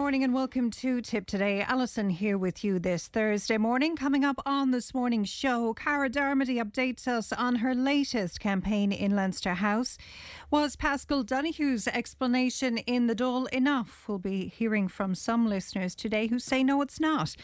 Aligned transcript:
morning 0.00 0.24
and 0.24 0.32
welcome 0.32 0.70
to 0.70 1.02
Tip 1.02 1.26
Today. 1.26 1.60
Alison 1.60 2.08
here 2.08 2.38
with 2.38 2.64
you 2.64 2.78
this 2.78 3.06
Thursday 3.06 3.58
morning. 3.58 3.96
Coming 3.96 4.24
up 4.24 4.40
on 4.46 4.70
this 4.70 4.94
morning's 4.94 5.28
show, 5.28 5.74
Cara 5.74 6.08
Darmody 6.08 6.56
updates 6.56 7.06
us 7.06 7.34
on 7.34 7.56
her 7.56 7.74
latest 7.74 8.40
campaign 8.40 8.92
in 8.92 9.14
Leinster 9.14 9.52
House. 9.52 9.98
Was 10.50 10.74
Paschal 10.74 11.22
Donohoe's 11.22 11.86
explanation 11.86 12.78
in 12.78 13.08
the 13.08 13.14
Dáil 13.14 13.46
enough? 13.50 14.06
We'll 14.08 14.18
be 14.18 14.48
hearing 14.48 14.88
from 14.88 15.14
some 15.14 15.46
listeners 15.46 15.94
today 15.94 16.28
who 16.28 16.38
say 16.38 16.64
no, 16.64 16.80
it's 16.80 16.98
not. 16.98 17.36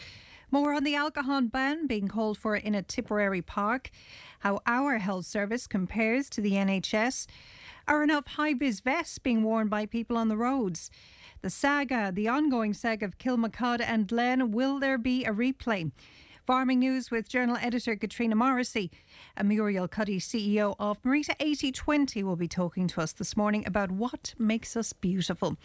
More 0.49 0.73
on 0.73 0.83
the 0.83 0.95
alcohol 0.95 1.41
ban 1.41 1.85
being 1.85 2.07
called 2.07 2.39
for 2.39 2.55
in 2.55 2.73
a 2.73 2.81
Tipperary 2.81 3.43
park, 3.43 3.91
how 4.39 4.61
our 4.65 4.97
health 4.97 5.27
service 5.27 5.67
compares 5.67 6.27
to 6.31 6.41
the 6.41 6.53
NHS, 6.53 7.27
are 7.87 8.03
enough 8.03 8.25
high 8.25 8.55
vis 8.55 8.79
vests 8.79 9.19
being 9.19 9.43
worn 9.43 9.67
by 9.67 9.85
people 9.85 10.17
on 10.17 10.27
the 10.27 10.37
roads? 10.37 10.89
The 11.41 11.49
saga, 11.51 12.11
the 12.11 12.27
ongoing 12.27 12.73
saga 12.73 13.05
of 13.05 13.19
Kilmacud 13.19 13.79
and 13.79 14.07
Glen, 14.07 14.51
will 14.51 14.79
there 14.79 14.97
be 14.97 15.23
a 15.23 15.31
replay? 15.31 15.91
Farming 16.47 16.79
News 16.79 17.11
with 17.11 17.29
journal 17.29 17.57
editor 17.61 17.95
Katrina 17.95 18.35
Morrissey. 18.35 18.89
And 19.35 19.47
Muriel 19.47 19.87
Cuddy, 19.87 20.19
CEO 20.19 20.75
of 20.79 20.99
Marita 21.03 21.35
8020, 21.39 22.23
will 22.23 22.37
be 22.37 22.47
talking 22.47 22.87
to 22.87 23.01
us 23.01 23.11
this 23.11 23.37
morning 23.37 23.67
about 23.67 23.91
what 23.91 24.33
makes 24.39 24.75
us 24.75 24.93
beautiful. 24.93 25.57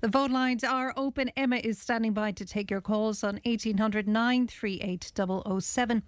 The 0.00 0.08
vote 0.08 0.30
lines 0.30 0.64
are 0.64 0.94
open. 0.96 1.30
Emma 1.36 1.56
is 1.56 1.78
standing 1.78 2.14
by 2.14 2.32
to 2.32 2.46
take 2.46 2.70
your 2.70 2.80
calls 2.80 3.22
on 3.22 3.40
1800 3.44 4.08
938 4.08 5.12
007. 5.60 6.02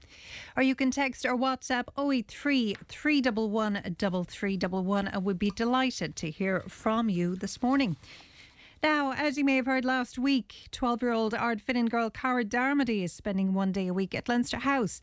Or 0.56 0.62
you 0.62 0.74
can 0.74 0.90
text 0.90 1.26
or 1.26 1.36
WhatsApp 1.36 1.88
083 1.98 2.76
311 2.88 3.82
3311 3.96 5.08
and 5.08 5.24
we'd 5.24 5.38
be 5.38 5.50
delighted 5.50 6.16
to 6.16 6.30
hear 6.30 6.60
from 6.68 7.10
you 7.10 7.36
this 7.36 7.60
morning. 7.60 7.96
Now, 8.82 9.12
as 9.12 9.38
you 9.38 9.44
may 9.44 9.54
have 9.54 9.66
heard 9.66 9.84
last 9.84 10.18
week, 10.18 10.66
12 10.72 11.02
year 11.02 11.12
old 11.12 11.34
Ardfinnan 11.34 11.88
girl 11.88 12.10
Cara 12.10 12.44
Darmody 12.44 13.04
is 13.04 13.12
spending 13.12 13.54
one 13.54 13.70
day 13.70 13.86
a 13.86 13.94
week 13.94 14.12
at 14.12 14.28
Leinster 14.28 14.56
House. 14.56 15.00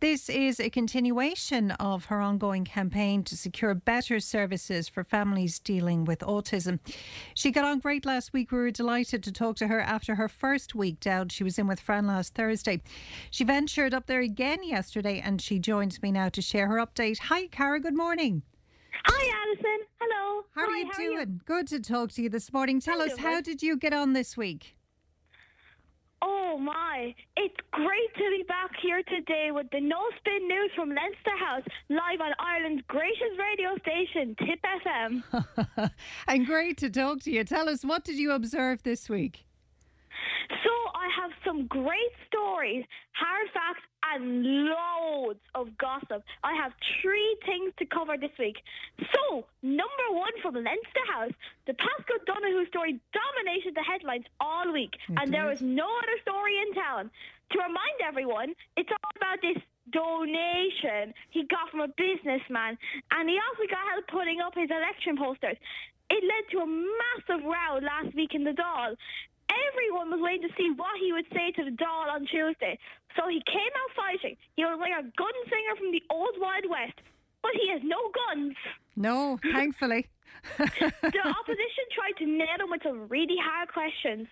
This 0.00 0.28
is 0.28 0.58
a 0.58 0.68
continuation 0.70 1.70
of 1.72 2.06
her 2.06 2.20
ongoing 2.20 2.64
campaign 2.64 3.22
to 3.24 3.36
secure 3.36 3.74
better 3.74 4.18
services 4.18 4.88
for 4.88 5.04
families 5.04 5.60
dealing 5.60 6.04
with 6.04 6.18
autism. 6.18 6.80
She 7.32 7.52
got 7.52 7.64
on 7.64 7.78
great 7.78 8.04
last 8.04 8.32
week. 8.32 8.50
We 8.50 8.58
were 8.58 8.72
delighted 8.72 9.22
to 9.22 9.30
talk 9.30 9.54
to 9.58 9.68
her 9.68 9.80
after 9.80 10.16
her 10.16 10.28
first 10.28 10.74
week 10.74 10.98
down. 10.98 11.28
She 11.28 11.44
was 11.44 11.60
in 11.60 11.68
with 11.68 11.78
Fran 11.78 12.08
last 12.08 12.34
Thursday. 12.34 12.82
She 13.30 13.44
ventured 13.44 13.94
up 13.94 14.06
there 14.06 14.20
again 14.20 14.64
yesterday 14.64 15.22
and 15.24 15.40
she 15.40 15.60
joins 15.60 16.02
me 16.02 16.10
now 16.10 16.28
to 16.30 16.42
share 16.42 16.66
her 16.66 16.84
update. 16.84 17.18
Hi, 17.20 17.46
Cara, 17.46 17.78
good 17.78 17.96
morning. 17.96 18.42
Hi, 19.04 19.46
Alison. 19.46 19.86
Hello. 20.00 20.44
How 20.54 20.62
are 20.62 20.70
Hi, 20.70 20.78
you 20.78 20.86
how 20.86 20.98
doing? 20.98 21.16
Are 21.18 21.20
you? 21.22 21.40
Good 21.44 21.66
to 21.68 21.80
talk 21.80 22.12
to 22.12 22.22
you 22.22 22.28
this 22.28 22.52
morning. 22.52 22.80
Tell 22.80 23.00
I'm 23.00 23.10
us, 23.10 23.18
how 23.18 23.40
did 23.40 23.62
you 23.62 23.76
get 23.76 23.92
on 23.92 24.12
this 24.12 24.36
week? 24.36 24.76
Oh 26.24 26.56
my! 26.58 27.14
It's 27.36 27.56
great 27.72 28.14
to 28.14 28.30
be 28.30 28.44
back 28.46 28.70
here 28.80 29.02
today 29.08 29.50
with 29.50 29.66
the 29.72 29.80
No 29.80 29.98
Spin 30.18 30.46
News 30.46 30.70
from 30.76 30.90
Leinster 30.90 31.36
House, 31.38 31.64
live 31.88 32.20
on 32.20 32.32
Ireland's 32.38 32.82
greatest 32.86 33.38
radio 33.38 33.76
station, 33.78 34.36
Tip 34.38 34.60
FM. 34.86 35.90
and 36.28 36.46
great 36.46 36.76
to 36.78 36.90
talk 36.90 37.20
to 37.22 37.32
you. 37.32 37.42
Tell 37.42 37.68
us, 37.68 37.84
what 37.84 38.04
did 38.04 38.16
you 38.16 38.30
observe 38.32 38.82
this 38.84 39.08
week? 39.08 39.46
So 40.64 40.70
I 40.94 41.08
have 41.20 41.30
some 41.44 41.66
great 41.66 42.12
stories, 42.28 42.84
hard 43.12 43.48
facts, 43.52 43.82
and 44.12 44.44
loads 44.44 45.40
of 45.54 45.76
gossip. 45.78 46.22
I 46.42 46.54
have 46.54 46.72
three 47.00 47.36
things 47.46 47.72
to 47.78 47.86
cover 47.86 48.16
this 48.16 48.32
week. 48.38 48.56
So, 48.98 49.46
number 49.62 50.08
one 50.10 50.32
from 50.42 50.54
Leinster 50.54 51.06
House, 51.12 51.32
the 51.66 51.74
Paschal 51.74 52.18
Donohoe 52.26 52.66
story 52.66 53.00
dominated 53.12 53.74
the 53.74 53.82
headlines 53.82 54.24
all 54.40 54.72
week, 54.72 54.92
and 55.16 55.32
there 55.32 55.46
was 55.46 55.62
no 55.62 55.86
other 55.86 56.18
story 56.22 56.58
in 56.58 56.74
town. 56.74 57.10
To 57.52 57.58
remind 57.58 58.00
everyone, 58.04 58.54
it's 58.76 58.90
all 58.90 59.10
about 59.16 59.40
this 59.42 59.62
donation 59.92 61.12
he 61.30 61.44
got 61.44 61.70
from 61.70 61.80
a 61.80 61.88
businessman, 61.88 62.78
and 63.10 63.28
he 63.28 63.38
also 63.38 63.68
got 63.70 63.80
help 63.92 64.06
putting 64.08 64.40
up 64.40 64.54
his 64.54 64.70
election 64.70 65.16
posters. 65.16 65.56
It 66.10 66.22
led 66.24 66.44
to 66.52 66.58
a 66.60 66.66
massive 66.66 67.44
row 67.44 67.80
last 67.80 68.14
week 68.14 68.34
in 68.34 68.44
the 68.44 68.50
Dáil. 68.50 68.96
Everyone 69.52 70.10
was 70.10 70.20
waiting 70.22 70.48
to 70.48 70.54
see 70.56 70.72
what 70.74 70.96
he 71.00 71.12
would 71.12 71.28
say 71.32 71.52
to 71.52 71.64
the 71.64 71.74
Dáil 71.76 72.08
on 72.08 72.26
Tuesday. 72.26 72.78
So 73.16 73.28
he 73.28 73.42
came 73.44 73.72
out 73.76 73.90
fighting. 73.92 74.36
He 74.56 74.64
was 74.64 74.78
like 74.80 74.96
a 74.96 75.04
gunslinger 75.04 75.74
from 75.76 75.92
the 75.92 76.02
old 76.08 76.36
Wild 76.40 76.64
West, 76.68 76.98
but 77.42 77.52
he 77.52 77.68
has 77.72 77.82
no 77.84 78.00
guns. 78.12 78.56
No, 78.96 79.38
thankfully. 79.52 80.08
The 80.58 81.22
opposition 81.22 81.84
tried 81.94 82.16
to 82.18 82.26
nail 82.26 82.58
him 82.58 82.70
with 82.74 82.82
some 82.82 83.06
really 83.06 83.38
hard 83.38 83.70
questions. 83.70 84.26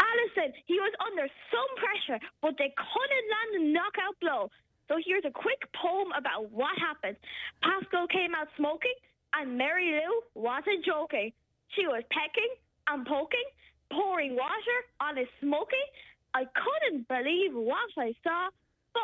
Alison, 0.00 0.50
he 0.66 0.74
was 0.74 0.90
under 0.98 1.28
some 1.54 1.70
pressure, 1.78 2.18
but 2.42 2.58
they 2.58 2.74
couldn't 2.74 3.26
land 3.30 3.50
a 3.54 3.62
knockout 3.70 4.16
blow. 4.18 4.50
So 4.88 4.98
here's 5.02 5.24
a 5.26 5.30
quick 5.30 5.62
poem 5.74 6.10
about 6.18 6.50
what 6.50 6.74
happened. 6.78 7.16
Paschal 7.62 8.06
came 8.06 8.34
out 8.34 8.48
smoking, 8.56 8.94
and 9.34 9.58
Mary 9.58 9.98
Lou 9.98 10.22
wasn't 10.34 10.84
joking. 10.84 11.32
She 11.74 11.86
was 11.86 12.02
pecking 12.10 12.50
and 12.86 13.06
poking, 13.06 13.46
pouring 13.90 14.36
water 14.36 14.78
on 15.00 15.16
his 15.16 15.28
smoking. 15.40 15.86
I 16.34 16.44
couldn't 16.44 17.08
believe 17.08 17.54
what 17.54 17.90
I 17.96 18.12
saw, 18.22 18.48
but 18.92 19.00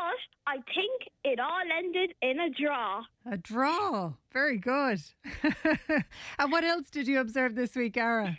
I 0.46 0.56
think 0.74 1.08
it 1.24 1.40
all 1.40 1.62
ended 1.78 2.14
in 2.20 2.40
a 2.40 2.50
draw. 2.50 3.02
A 3.26 3.36
draw. 3.36 4.12
Very 4.32 4.58
good. 4.58 5.00
and 6.38 6.52
what 6.52 6.64
else 6.64 6.90
did 6.90 7.06
you 7.06 7.20
observe 7.20 7.54
this 7.54 7.74
week, 7.74 7.96
Ara? 7.96 8.38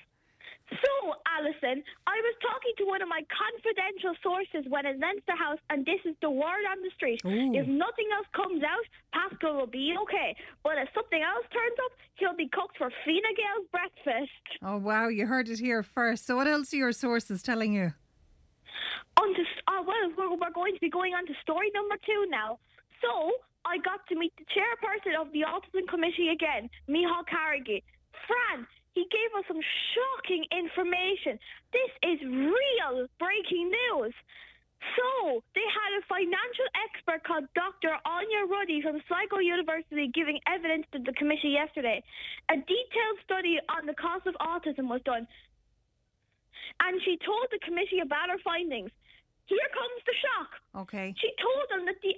So, 0.71 1.13
Alison, 1.27 1.83
I 2.07 2.17
was 2.23 2.35
talking 2.41 2.73
to 2.79 2.85
one 2.85 3.01
of 3.01 3.09
my 3.09 3.21
confidential 3.27 4.15
sources 4.23 4.63
when 4.69 4.85
in 4.85 4.99
Leinster 4.99 5.35
House, 5.35 5.59
and 5.69 5.85
this 5.85 5.99
is 6.05 6.15
the 6.21 6.31
word 6.31 6.63
on 6.71 6.81
the 6.81 6.89
street. 6.95 7.21
Ooh. 7.25 7.53
If 7.53 7.67
nothing 7.67 8.07
else 8.15 8.27
comes 8.33 8.63
out, 8.63 8.85
Paschal 9.11 9.55
will 9.59 9.67
be 9.67 9.93
okay. 10.03 10.35
But 10.63 10.77
if 10.79 10.87
something 10.95 11.21
else 11.21 11.45
turns 11.51 11.77
up, 11.83 11.91
he'll 12.15 12.35
be 12.35 12.47
cooked 12.47 12.77
for 12.77 12.89
Fine 13.05 13.35
Gael's 13.35 13.67
breakfast. 13.71 14.43
Oh, 14.63 14.77
wow, 14.77 15.09
you 15.09 15.27
heard 15.27 15.49
it 15.49 15.59
here 15.59 15.83
first. 15.83 16.25
So, 16.25 16.35
what 16.35 16.47
else 16.47 16.73
are 16.73 16.77
your 16.77 16.93
sources 16.93 17.43
telling 17.43 17.73
you? 17.73 17.93
On 19.19 19.33
to, 19.35 19.43
uh, 19.67 19.83
well, 19.85 20.09
we're, 20.17 20.31
we're 20.31 20.55
going 20.55 20.73
to 20.73 20.79
be 20.79 20.89
going 20.89 21.13
on 21.13 21.25
to 21.27 21.33
story 21.41 21.71
number 21.75 21.95
two 22.05 22.25
now. 22.29 22.57
So, 23.01 23.33
I 23.65 23.77
got 23.77 24.05
to 24.09 24.15
meet 24.15 24.33
the 24.37 24.45
chairperson 24.45 25.19
of 25.19 25.31
the 25.31 25.41
Autism 25.41 25.87
Committee 25.87 26.29
again, 26.29 26.69
Micheál 26.89 27.23
Carrigy. 27.27 27.83
Fran, 28.27 28.65
he 28.93 29.05
gave 29.09 29.31
us 29.37 29.45
some 29.47 29.61
shocking 29.93 30.45
information. 30.53 31.41
This 31.73 31.91
is 32.05 32.17
real 32.21 33.09
breaking 33.17 33.73
news. 33.73 34.13
So, 34.99 35.39
they 35.55 35.63
had 35.63 35.95
a 35.95 36.03
financial 36.11 36.67
expert 36.75 37.23
called 37.23 37.47
Dr. 37.55 37.95
Áine 38.03 38.51
Roddy 38.51 38.83
from 38.83 38.99
Sligo 39.07 39.39
University 39.39 40.11
giving 40.11 40.43
evidence 40.43 40.83
to 40.91 40.99
the 40.99 41.15
committee 41.15 41.55
yesterday. 41.55 42.03
A 42.51 42.55
detailed 42.59 43.17
study 43.23 43.63
on 43.71 43.87
the 43.87 43.95
cost 43.95 44.27
of 44.27 44.35
autism 44.43 44.91
was 44.91 44.99
done. 45.07 45.25
And 46.83 46.99
she 47.07 47.15
told 47.23 47.47
the 47.49 47.63
committee 47.63 48.03
about 48.03 48.27
her 48.27 48.41
findings. 48.43 48.91
Here 49.47 49.69
comes 49.71 49.99
the 50.03 50.15
shock. 50.19 50.49
Okay. 50.83 51.15
She 51.19 51.31
told 51.39 51.65
them 51.71 51.85
that 51.87 51.99
the 52.03 52.15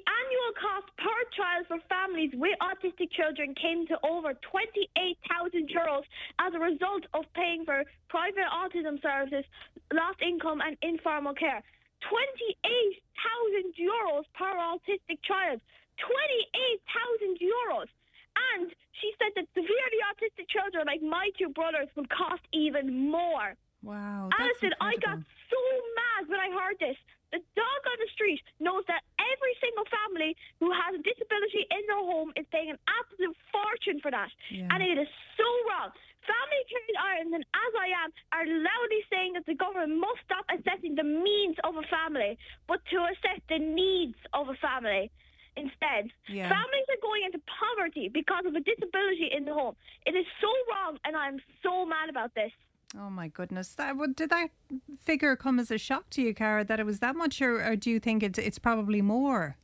cost 0.56 0.88
per 0.98 1.20
child 1.36 1.68
for 1.68 1.80
families 1.88 2.32
with 2.34 2.56
autistic 2.64 3.12
children 3.12 3.54
came 3.56 3.86
to 3.88 4.00
over 4.04 4.34
28,000 4.34 5.70
euros 5.70 6.04
as 6.40 6.54
a 6.56 6.60
result 6.60 7.04
of 7.14 7.24
paying 7.36 7.64
for 7.66 7.84
private 8.10 8.48
autism 8.50 9.02
services, 9.02 9.46
lost 9.94 10.20
income, 10.24 10.62
and 10.64 10.76
informal 10.82 11.34
care. 11.34 11.62
28,000 12.10 13.76
euros 13.80 14.24
per 14.34 14.52
autistic 14.56 15.20
child. 15.24 15.60
28,000 16.00 17.40
euros. 17.40 17.88
And 18.56 18.68
she 19.00 19.12
said 19.20 19.32
that 19.36 19.48
severely 19.56 20.00
autistic 20.12 20.48
children, 20.52 20.88
like 20.88 21.02
my 21.02 21.30
two 21.40 21.50
brothers, 21.50 21.88
would 21.96 22.10
cost 22.10 22.44
even 22.52 23.10
more. 23.12 23.56
Wow. 23.84 24.30
Alison, 24.40 24.74
I 24.82 24.96
got 24.98 25.20
so 25.22 25.62
mad 25.96 26.28
when 26.28 26.40
I 26.40 26.50
heard 26.52 26.78
this. 26.80 26.98
The 27.36 27.44
dog 27.52 27.82
on 27.84 28.00
the 28.00 28.08
street 28.16 28.40
knows 28.64 28.88
that 28.88 29.04
every 29.20 29.54
single 29.60 29.84
family 29.92 30.40
who 30.64 30.72
has 30.72 30.96
a 30.96 31.04
disability 31.04 31.68
in 31.68 31.84
their 31.84 32.00
home 32.00 32.32
is 32.40 32.48
paying 32.48 32.72
an 32.72 32.80
absolute 32.88 33.36
fortune 33.52 34.00
for 34.00 34.08
that. 34.08 34.32
Yeah. 34.48 34.72
And 34.72 34.80
it 34.80 34.96
is 34.96 35.12
so 35.36 35.48
wrong. 35.68 35.92
Family 36.24 36.62
Trade 36.72 36.96
Ireland 36.96 37.36
and 37.36 37.44
As 37.52 37.74
I 37.76 37.92
Am 37.92 38.10
are 38.32 38.48
loudly 38.48 39.04
saying 39.12 39.36
that 39.36 39.44
the 39.44 39.54
government 39.60 40.00
must 40.00 40.24
stop 40.24 40.48
assessing 40.48 40.96
the 40.96 41.04
means 41.04 41.60
of 41.68 41.76
a 41.76 41.84
family, 41.92 42.40
but 42.72 42.80
to 42.96 43.04
assess 43.04 43.44
the 43.52 43.60
needs 43.60 44.16
of 44.32 44.48
a 44.48 44.56
family 44.64 45.12
instead. 45.60 46.16
Yeah. 46.32 46.48
Families 46.48 46.88
are 46.88 47.04
going 47.04 47.28
into 47.28 47.44
poverty 47.52 48.08
because 48.08 48.48
of 48.48 48.56
a 48.56 48.64
disability 48.64 49.28
in 49.28 49.44
the 49.44 49.52
home. 49.52 49.76
It 50.08 50.16
is 50.16 50.26
so 50.40 50.52
wrong, 50.72 51.04
and 51.04 51.20
I'm 51.20 51.44
so 51.64 51.84
mad 51.84 52.08
about 52.08 52.32
this. 52.32 52.56
Oh 52.98 53.10
my 53.10 53.28
goodness! 53.28 53.70
That 53.76 53.96
did 54.16 54.30
that 54.30 54.50
figure 55.00 55.36
come 55.36 55.60
as 55.60 55.70
a 55.72 55.78
shock 55.78 56.10
to 56.12 56.22
you, 56.22 56.34
Cara? 56.34 56.64
That 56.64 56.80
it 56.80 56.86
was 56.86 57.00
that 57.00 57.16
much, 57.16 57.42
or, 57.42 57.62
or 57.66 57.76
do 57.76 57.90
you 57.90 58.00
think 58.00 58.24
it's 58.24 58.40
it's 58.40 58.60
probably 58.60 59.02
more? 59.02 59.58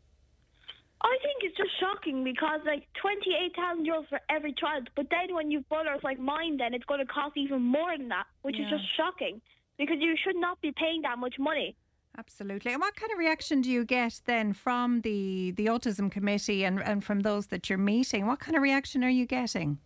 I 1.04 1.18
think 1.24 1.38
it's 1.42 1.58
just 1.58 1.72
shocking 1.80 2.24
because 2.24 2.62
like 2.66 2.88
twenty 3.02 3.32
eight 3.34 3.56
thousand 3.56 3.88
euros 3.88 4.08
for 4.10 4.20
every 4.30 4.54
child, 4.54 4.90
but 4.96 5.08
then 5.10 5.34
when 5.34 5.50
you've 5.50 5.68
brothers 5.70 6.02
like 6.04 6.20
mine, 6.20 6.58
then 6.58 6.74
it's 6.74 6.86
going 6.86 7.00
to 7.00 7.06
cost 7.06 7.38
even 7.38 7.62
more 7.62 7.98
than 7.98 8.10
that, 8.10 8.26
which 8.44 8.58
Yeah. 8.58 8.66
is 8.66 8.72
just 8.72 8.84
shocking 8.98 9.42
because 9.78 9.98
you 10.00 10.16
should 10.24 10.36
not 10.36 10.62
be 10.62 10.72
paying 10.74 11.02
that 11.04 11.18
much 11.18 11.36
money. 11.40 11.76
Absolutely. 12.18 12.74
And 12.74 12.82
what 12.82 12.96
kind 12.96 13.12
of 13.14 13.18
reaction 13.18 13.62
do 13.62 13.72
you 13.72 13.86
get 13.86 14.22
then 14.26 14.54
from 14.54 15.02
the 15.02 15.52
the 15.52 15.68
autism 15.68 16.12
committee 16.12 16.66
and 16.66 16.82
and 16.84 17.04
from 17.04 17.22
those 17.22 17.48
that 17.48 17.70
you're 17.70 17.80
meeting? 17.80 18.28
What 18.28 18.40
kind 18.40 18.56
of 18.58 18.62
reaction 18.62 19.04
are 19.04 19.10
you 19.10 19.26
getting? 19.26 19.80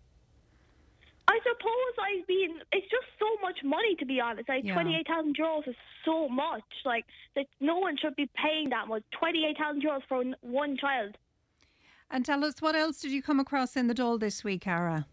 I 1.27 1.39
suppose 1.41 1.93
I've 1.99 2.27
been. 2.27 2.61
It's 2.71 2.89
just 2.89 3.07
so 3.19 3.25
much 3.41 3.57
money 3.63 3.95
to 3.95 4.05
be 4.05 4.19
honest. 4.19 4.47
Like 4.47 4.63
Yeah. 4.63 4.73
twenty 4.73 4.95
eight 4.95 5.07
thousand 5.07 5.35
euros 5.37 5.67
is 5.67 5.75
so 6.03 6.29
much. 6.29 6.63
Like 6.85 7.05
that, 7.35 7.47
no 7.59 7.77
one 7.77 7.97
should 7.97 8.15
be 8.15 8.29
paying 8.35 8.69
that 8.69 8.87
much. 8.87 9.03
Twenty 9.11 9.45
eight 9.45 9.57
thousand 9.57 9.81
euros 9.83 10.01
for 10.07 10.23
one 10.41 10.77
child. 10.77 11.17
And 12.11 12.23
tell 12.23 12.45
us 12.45 12.61
what 12.61 12.75
else 12.75 12.99
did 13.01 13.11
you 13.11 13.21
come 13.23 13.39
across 13.39 13.75
in 13.75 13.87
the 13.87 13.95
Dáil 13.95 14.19
this 14.19 14.43
week, 14.43 14.61
Cara? 14.61 15.07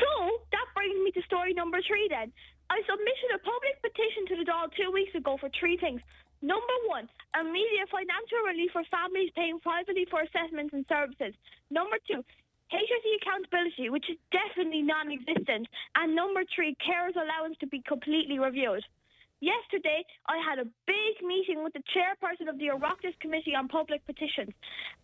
So 0.00 0.10
that 0.52 0.66
brings 0.74 0.98
me 1.02 1.10
to 1.12 1.22
story 1.22 1.54
number 1.54 1.78
three 1.86 2.06
then. 2.10 2.30
I 2.68 2.82
submitted 2.84 3.30
a 3.34 3.38
public 3.38 3.80
petition 3.80 4.26
to 4.28 4.36
the 4.36 4.44
Dáil 4.50 4.68
two 4.76 4.90
weeks 4.92 5.14
ago 5.14 5.38
for 5.40 5.48
three 5.58 5.76
things. 5.78 6.00
Number 6.42 6.76
one, 6.86 7.08
immediate 7.40 7.88
financial 7.90 8.44
relief 8.44 8.70
for 8.72 8.84
families 8.90 9.30
paying 9.34 9.58
privately 9.60 10.04
for 10.10 10.20
assessments 10.20 10.74
and 10.74 10.84
services. 10.88 11.32
Number 11.70 11.96
two, 12.06 12.22
HSE 12.72 13.12
accountability, 13.22 13.90
which 13.90 14.10
is 14.10 14.16
definitely 14.32 14.82
non 14.82 15.12
existent. 15.12 15.68
And 15.94 16.14
number 16.14 16.42
three, 16.54 16.76
carers 16.82 17.14
allowance 17.14 17.56
to 17.60 17.66
be 17.66 17.82
completely 17.86 18.38
reviewed. 18.38 18.82
Yesterday, 19.40 20.02
I 20.26 20.38
had 20.40 20.58
a 20.58 20.64
big 20.86 21.14
meeting 21.22 21.62
with 21.62 21.74
the 21.74 21.84
chairperson 21.92 22.48
of 22.48 22.58
the 22.58 22.72
Oireachtas 22.72 23.18
Committee 23.20 23.54
on 23.54 23.68
Public 23.68 24.04
Petitions. 24.06 24.52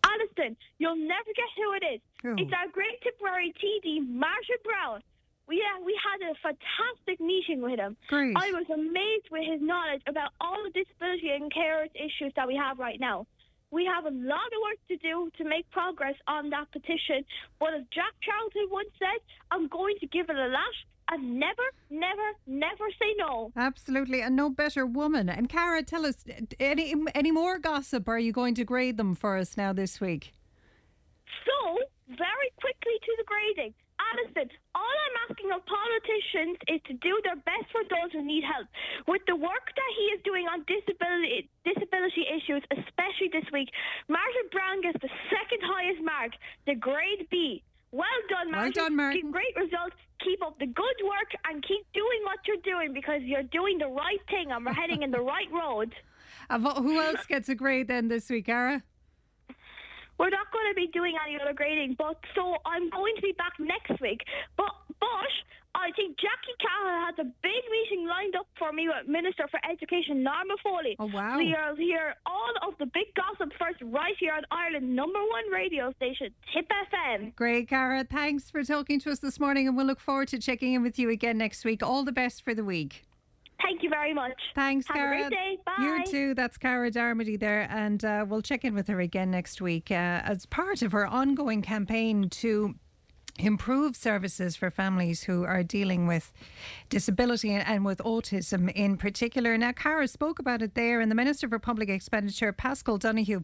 Alison, 0.03 0.57
you'll 0.79 0.97
never 0.97 1.29
guess 1.35 1.53
who 1.55 1.73
it 1.73 1.85
is. 1.85 2.01
Who? 2.23 2.35
It's 2.41 2.51
our 2.51 2.67
great 2.71 2.99
Tipperary 3.03 3.53
TD, 3.61 4.09
Martin 4.09 4.57
Browne. 4.63 5.01
We, 5.47 5.61
uh, 5.61 5.83
we 5.85 5.97
had 6.01 6.31
a 6.31 6.33
fantastic 6.41 7.19
meeting 7.19 7.61
with 7.61 7.77
him. 7.77 7.95
Great. 8.07 8.33
I 8.35 8.51
was 8.51 8.65
amazed 8.73 9.29
with 9.29 9.43
his 9.45 9.61
knowledge 9.61 10.01
about 10.07 10.31
all 10.41 10.63
the 10.63 10.71
disability 10.71 11.29
and 11.29 11.53
carers 11.53 11.91
issues 11.93 12.33
that 12.35 12.47
we 12.47 12.55
have 12.55 12.79
right 12.79 12.99
now. 12.99 13.27
We 13.73 13.85
have 13.85 14.05
a 14.05 14.15
lot 14.15 14.49
of 14.53 14.59
work 14.61 14.79
to 14.89 14.97
do 14.97 15.31
to 15.39 15.43
make 15.43 15.67
progress 15.71 16.13
on 16.27 16.51
that 16.51 16.71
petition, 16.71 17.25
but 17.59 17.73
as 17.73 17.81
Jack 17.91 18.13
Charlton 18.21 18.67
once 18.69 18.91
said, 18.99 19.19
I'm 19.49 19.67
going 19.67 19.95
to 19.99 20.05
give 20.05 20.29
it 20.29 20.35
a 20.35 20.47
lash 20.47 20.79
and 21.09 21.39
never, 21.39 21.63
never, 21.89 22.27
never 22.45 22.85
say 23.01 23.15
no. 23.17 23.51
Absolutely, 23.57 24.21
and 24.21 24.35
no 24.35 24.51
better 24.51 24.85
woman. 24.85 25.27
And 25.27 25.49
Cara, 25.49 25.81
tell 25.81 26.05
us 26.05 26.23
any 26.59 26.93
any 27.15 27.31
more 27.31 27.57
gossip? 27.57 28.07
Are 28.07 28.19
you 28.19 28.31
going 28.31 28.53
to 28.55 28.63
grade 28.63 28.97
them 28.97 29.15
for 29.15 29.37
us 29.37 29.57
now 29.57 29.73
this 29.73 29.99
week? 29.99 30.33
So, 31.45 31.79
very 32.09 32.51
quickly 32.61 32.93
to 33.01 33.11
the 33.17 33.23
grading. 33.25 33.73
Alison, 34.11 34.49
all 34.75 34.83
I'm 35.05 35.15
asking 35.29 35.51
of 35.51 35.61
politicians 35.65 36.57
is 36.67 36.81
to 36.87 36.93
do 36.99 37.13
their 37.23 37.37
best 37.47 37.67
for 37.71 37.81
those 37.87 38.11
who 38.11 38.23
need 38.25 38.43
help. 38.43 38.67
With 39.07 39.21
the 39.27 39.35
work 39.35 39.67
that 39.75 39.91
he 39.97 40.05
is 40.15 40.19
doing 40.23 40.45
on 40.47 40.65
disability 40.67 41.49
disability 41.63 42.25
issues, 42.27 42.63
especially 42.71 43.29
this 43.31 43.47
week, 43.51 43.69
Martin 44.09 44.45
Browne 44.51 44.81
gets 44.81 44.99
the 45.01 45.09
second 45.31 45.61
highest 45.63 46.01
mark, 46.03 46.31
the 46.67 46.75
grade 46.75 47.27
B. 47.31 47.63
Well 47.91 48.07
done, 48.29 48.51
Well 48.51 48.61
Martin. 48.61 48.73
done, 48.73 48.95
Martin. 48.95 49.21
Keep 49.21 49.31
great 49.31 49.55
results. 49.55 49.95
Keep 50.25 50.41
up 50.43 50.57
the 50.59 50.65
good 50.65 50.99
work 51.03 51.29
and 51.45 51.61
keep 51.63 51.85
doing 51.93 52.19
what 52.23 52.39
you're 52.47 52.63
doing 52.63 52.93
because 52.93 53.21
you're 53.21 53.43
doing 53.43 53.77
the 53.77 53.87
right 53.87 54.19
thing 54.29 54.51
and 54.51 54.65
we're 54.65 54.73
heading 54.73 55.03
in 55.03 55.11
the 55.11 55.21
right 55.33 55.51
road. 55.51 55.93
Uh, 56.49 56.55
and 56.55 56.63
what- 56.63 56.77
who 56.77 56.99
else 56.99 57.25
gets 57.27 57.49
a 57.49 57.55
grade 57.55 57.87
then 57.87 58.07
this 58.07 58.29
week, 58.29 58.47
Cara? 58.47 58.81
We're 60.23 60.31
not 60.31 60.47
going 60.55 60.71
to 60.71 60.75
be 60.75 60.87
doing 60.87 61.15
any 61.19 61.35
other 61.35 61.51
grading, 61.51 61.95
but 61.99 62.15
so 62.33 62.55
I'm 62.65 62.89
going 62.89 63.13
to 63.17 63.21
be 63.21 63.33
back 63.33 63.59
next 63.59 63.99
week. 63.99 64.21
But 64.55 64.71
but 65.01 65.33
I 65.75 65.91
think 65.97 66.15
Jackie 66.15 66.55
Cahill 66.63 67.11
has 67.11 67.15
a 67.19 67.27
big 67.43 67.63
meeting 67.69 68.07
lined 68.07 68.33
up 68.37 68.47
for 68.57 68.71
me 68.71 68.87
with 68.87 69.05
Minister 69.05 69.49
for 69.51 69.59
Education 69.69 70.23
Norma 70.23 70.55
Foley. 70.63 70.95
Oh, 70.97 71.07
wow. 71.07 71.35
So 71.35 71.41
you'll 71.41 71.75
hear 71.75 72.15
all 72.25 72.53
of 72.65 72.77
the 72.79 72.85
big 72.85 73.11
gossip 73.15 73.51
first 73.59 73.81
right 73.81 74.15
here 74.17 74.31
on 74.31 74.43
Ireland's 74.49 74.95
number 74.95 75.19
one 75.19 75.51
radio 75.51 75.91
station, 75.97 76.29
Tip 76.53 76.71
FM. 76.71 77.35
Great, 77.35 77.67
Cara. 77.67 78.05
Thanks 78.05 78.49
for 78.49 78.63
talking 78.63 79.01
to 79.01 79.11
us 79.11 79.19
this 79.19 79.41
morning, 79.41 79.67
and 79.67 79.75
we'll 79.75 79.87
look 79.87 79.99
forward 79.99 80.29
to 80.29 80.39
checking 80.39 80.73
in 80.73 80.83
with 80.83 80.97
you 80.97 81.09
again 81.09 81.37
next 81.37 81.65
week. 81.65 81.83
All 81.83 82.05
the 82.05 82.13
best 82.13 82.45
for 82.45 82.53
the 82.53 82.63
week. 82.63 83.03
Thank 83.63 83.81
you 83.81 83.89
very 83.89 84.13
much. 84.13 84.39
Thanks, 84.55 84.87
Have 84.87 84.95
Cara. 84.95 85.15
a 85.15 85.19
great 85.19 85.31
day. 85.31 85.57
Bye. 85.65 85.73
You 85.79 86.05
too. 86.05 86.33
That's 86.33 86.57
Cara 86.57 86.91
Darmody 86.91 87.39
there, 87.39 87.67
and 87.71 88.03
uh, 88.03 88.25
we'll 88.27 88.41
check 88.41 88.65
in 88.65 88.75
with 88.75 88.87
her 88.87 88.99
again 88.99 89.31
next 89.31 89.61
week 89.61 89.89
uh, 89.89 89.93
as 89.93 90.45
part 90.45 90.81
of 90.81 90.91
her 90.91 91.07
ongoing 91.07 91.61
campaign 91.61 92.29
to 92.29 92.75
improve 93.39 93.95
services 93.95 94.55
for 94.55 94.69
families 94.69 95.23
who 95.23 95.43
are 95.43 95.63
dealing 95.63 96.05
with 96.05 96.31
disability 96.89 97.51
and, 97.51 97.83
with 97.83 97.97
autism 97.99 98.71
in 98.73 98.95
particular. 98.95 99.57
Now, 99.57 99.71
Cara 99.71 100.07
spoke 100.07 100.39
about 100.39 100.61
it 100.61 100.75
there, 100.75 100.99
and 100.99 101.09
the 101.09 101.15
Minister 101.15 101.49
for 101.49 101.57
Public 101.57 101.89
Expenditure, 101.89 102.53
Paschal 102.53 102.97
Donohoe, 102.97 103.43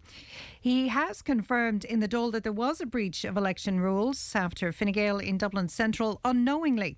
he 0.60 0.90
has 0.90 1.22
confirmed 1.22 1.86
in 1.86 2.02
the 2.02 2.08
Dáil 2.08 2.32
that 2.34 2.44
there 2.44 2.52
was 2.52 2.80
a 2.82 2.86
breach 2.86 3.24
of 3.26 3.36
election 3.36 3.80
rules 3.80 4.36
after 4.36 4.72
Fine 4.72 4.92
Gael 4.92 5.18
in 5.18 5.38
Dublin 5.38 5.70
Central 5.70 6.20
unknowingly 6.24 6.98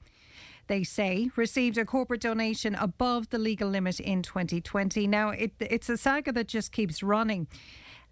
they 0.68 0.84
say, 0.84 1.30
received 1.36 1.78
a 1.78 1.86
corporate 1.86 2.22
donation 2.22 2.76
above 2.76 3.30
the 3.30 3.38
legal 3.38 3.70
limit 3.70 4.00
in 4.00 4.22
2020. 4.22 5.08
Now, 5.08 5.30
it, 5.30 5.54
it's 5.60 5.90
a 5.90 5.98
saga 5.98 6.32
that 6.32 6.48
just 6.48 6.72
keeps 6.72 7.04
running. 7.04 7.48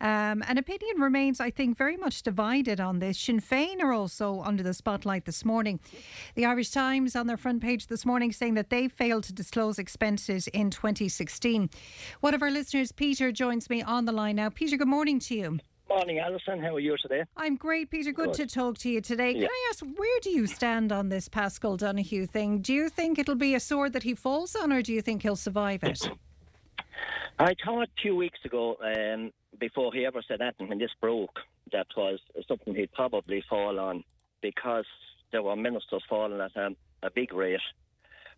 Um, 0.01 0.43
and 0.47 0.57
opinion 0.57 1.01
remains, 1.01 1.41
I 1.41 1.49
think, 1.49 1.77
very 1.77 1.97
much 1.97 2.23
divided 2.23 2.79
on 2.79 2.99
this. 2.99 3.19
Sinn 3.19 3.41
Féin 3.41 3.81
are 3.81 3.91
also 3.91 4.41
under 4.41 4.63
the 4.63 4.73
spotlight 4.73 5.25
this 5.25 5.43
morning. 5.43 5.79
The 6.35 6.45
Irish 6.45 6.71
Times 6.71 7.15
on 7.15 7.27
their 7.27 7.37
front 7.37 7.61
page 7.61 7.87
this 7.87 8.05
morning 8.05 8.31
saying 8.31 8.53
that 8.53 8.69
they 8.69 8.87
failed 8.87 9.25
to 9.25 9.33
disclose 9.33 9.77
expenses 9.77 10.47
in 10.47 10.69
2016. 10.69 11.69
One 12.21 12.33
of 12.33 12.41
our 12.41 12.51
listeners, 12.51 12.93
Peter, 12.93 13.31
joins 13.31 13.69
me 13.69 13.81
on 13.81 14.05
the 14.05 14.13
line 14.13 14.37
now. 14.37 14.49
Peter, 14.49 14.77
good 14.77 14.87
morning 14.87 15.19
to 15.19 15.35
you. 15.35 15.59
Morning, 15.99 16.19
Alison. 16.19 16.61
How 16.61 16.75
are 16.75 16.79
you 16.79 16.95
today? 16.95 17.25
I'm 17.35 17.57
great, 17.57 17.91
Peter. 17.91 18.13
Good, 18.13 18.27
Good. 18.27 18.35
to 18.35 18.47
talk 18.47 18.77
to 18.77 18.89
you 18.89 19.01
today. 19.01 19.33
Can 19.33 19.41
Yeah. 19.41 19.47
I 19.51 19.67
ask, 19.69 19.83
where 19.97 20.19
do 20.21 20.29
you 20.29 20.47
stand 20.47 20.93
on 20.93 21.09
this 21.09 21.27
Paschal 21.27 21.75
Donohoe 21.75 22.25
thing? 22.25 22.61
Do 22.61 22.73
you 22.73 22.87
think 22.87 23.19
it'll 23.19 23.35
be 23.35 23.53
a 23.53 23.59
sword 23.59 23.91
that 23.91 24.03
he 24.03 24.15
falls 24.15 24.55
on, 24.55 24.71
or 24.71 24.81
do 24.81 24.93
you 24.93 25.01
think 25.01 25.23
he'll 25.23 25.35
survive 25.35 25.83
it? 25.83 25.99
I 27.39 27.53
thought 27.65 27.89
two 28.01 28.15
weeks 28.15 28.39
ago, 28.45 28.77
um, 28.81 29.33
before 29.59 29.91
he 29.93 30.05
ever 30.05 30.21
said 30.25 30.39
anything, 30.39 30.69
when 30.69 30.79
this 30.79 30.91
broke, 31.01 31.37
that 31.73 31.87
was 31.97 32.21
something 32.47 32.75
he'd 32.75 32.93
probably 32.93 33.43
fall 33.49 33.77
on 33.77 34.05
because 34.41 34.85
there 35.33 35.43
were 35.43 35.57
ministers 35.57 36.03
falling 36.07 36.39
at 36.39 36.55
a, 36.55 36.69
a 37.03 37.11
big 37.11 37.33
rate. 37.33 37.59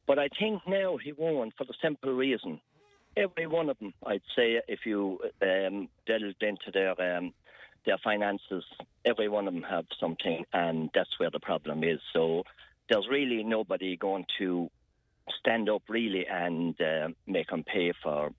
But 0.08 0.18
I 0.18 0.30
think 0.30 0.64
now 0.68 0.98
he 0.98 1.12
won't 1.12 1.54
for 1.56 1.66
the 1.66 1.76
simple 1.80 2.12
reason. 2.12 2.60
Every 3.16 3.46
one 3.46 3.70
of 3.70 3.78
them, 3.78 3.94
I'd 4.04 4.24
say, 4.36 4.62
if 4.68 4.80
you 4.88 5.20
um, 5.44 5.90
delved 6.08 6.42
into 6.42 6.72
their 6.74 7.18
um, 7.18 7.34
their 7.86 7.98
finances, 8.04 8.64
every 9.06 9.30
one 9.30 9.48
of 9.48 9.54
them 9.54 9.64
have 9.64 9.86
something, 10.00 10.46
and 10.54 10.90
that's 10.94 11.20
where 11.20 11.30
the 11.32 11.40
problem 11.40 11.84
is. 11.84 12.00
So 12.14 12.44
there's 12.90 13.08
really 13.10 13.44
nobody 13.44 13.98
going 13.98 14.26
to 14.38 14.70
stand 15.40 15.70
up 15.70 15.84
really 15.88 16.26
and 16.28 16.80
uh, 16.82 17.10
make 17.28 17.52
him 17.52 17.64
pay 17.64 17.94
for 18.04 18.32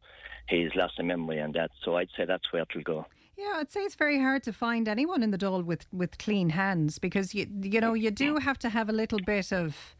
his 0.48 0.74
loss 0.74 0.92
of 0.98 1.06
memory 1.06 1.38
and 1.38 1.54
that. 1.54 1.70
So 1.84 1.96
I'd 1.96 2.08
say 2.16 2.24
that's 2.24 2.52
where 2.52 2.62
it'll 2.62 2.82
go. 2.82 3.06
Yeah, 3.36 3.54
I'd 3.56 3.70
say 3.70 3.80
it's 3.80 3.94
very 3.94 4.20
hard 4.20 4.42
to 4.44 4.52
find 4.52 4.86
anyone 4.88 5.22
in 5.22 5.30
the 5.30 5.38
Dáil 5.38 5.64
with, 5.64 5.86
with 5.92 6.18
clean 6.18 6.50
hands 6.50 6.98
because 6.98 7.34
you 7.34 7.46
you 7.62 7.80
know 7.80 7.94
you 7.94 8.10
do 8.10 8.36
have 8.36 8.58
to 8.58 8.68
have 8.68 8.88
a 8.88 8.92
little 8.92 9.18
bit 9.24 9.52
of 9.52 9.96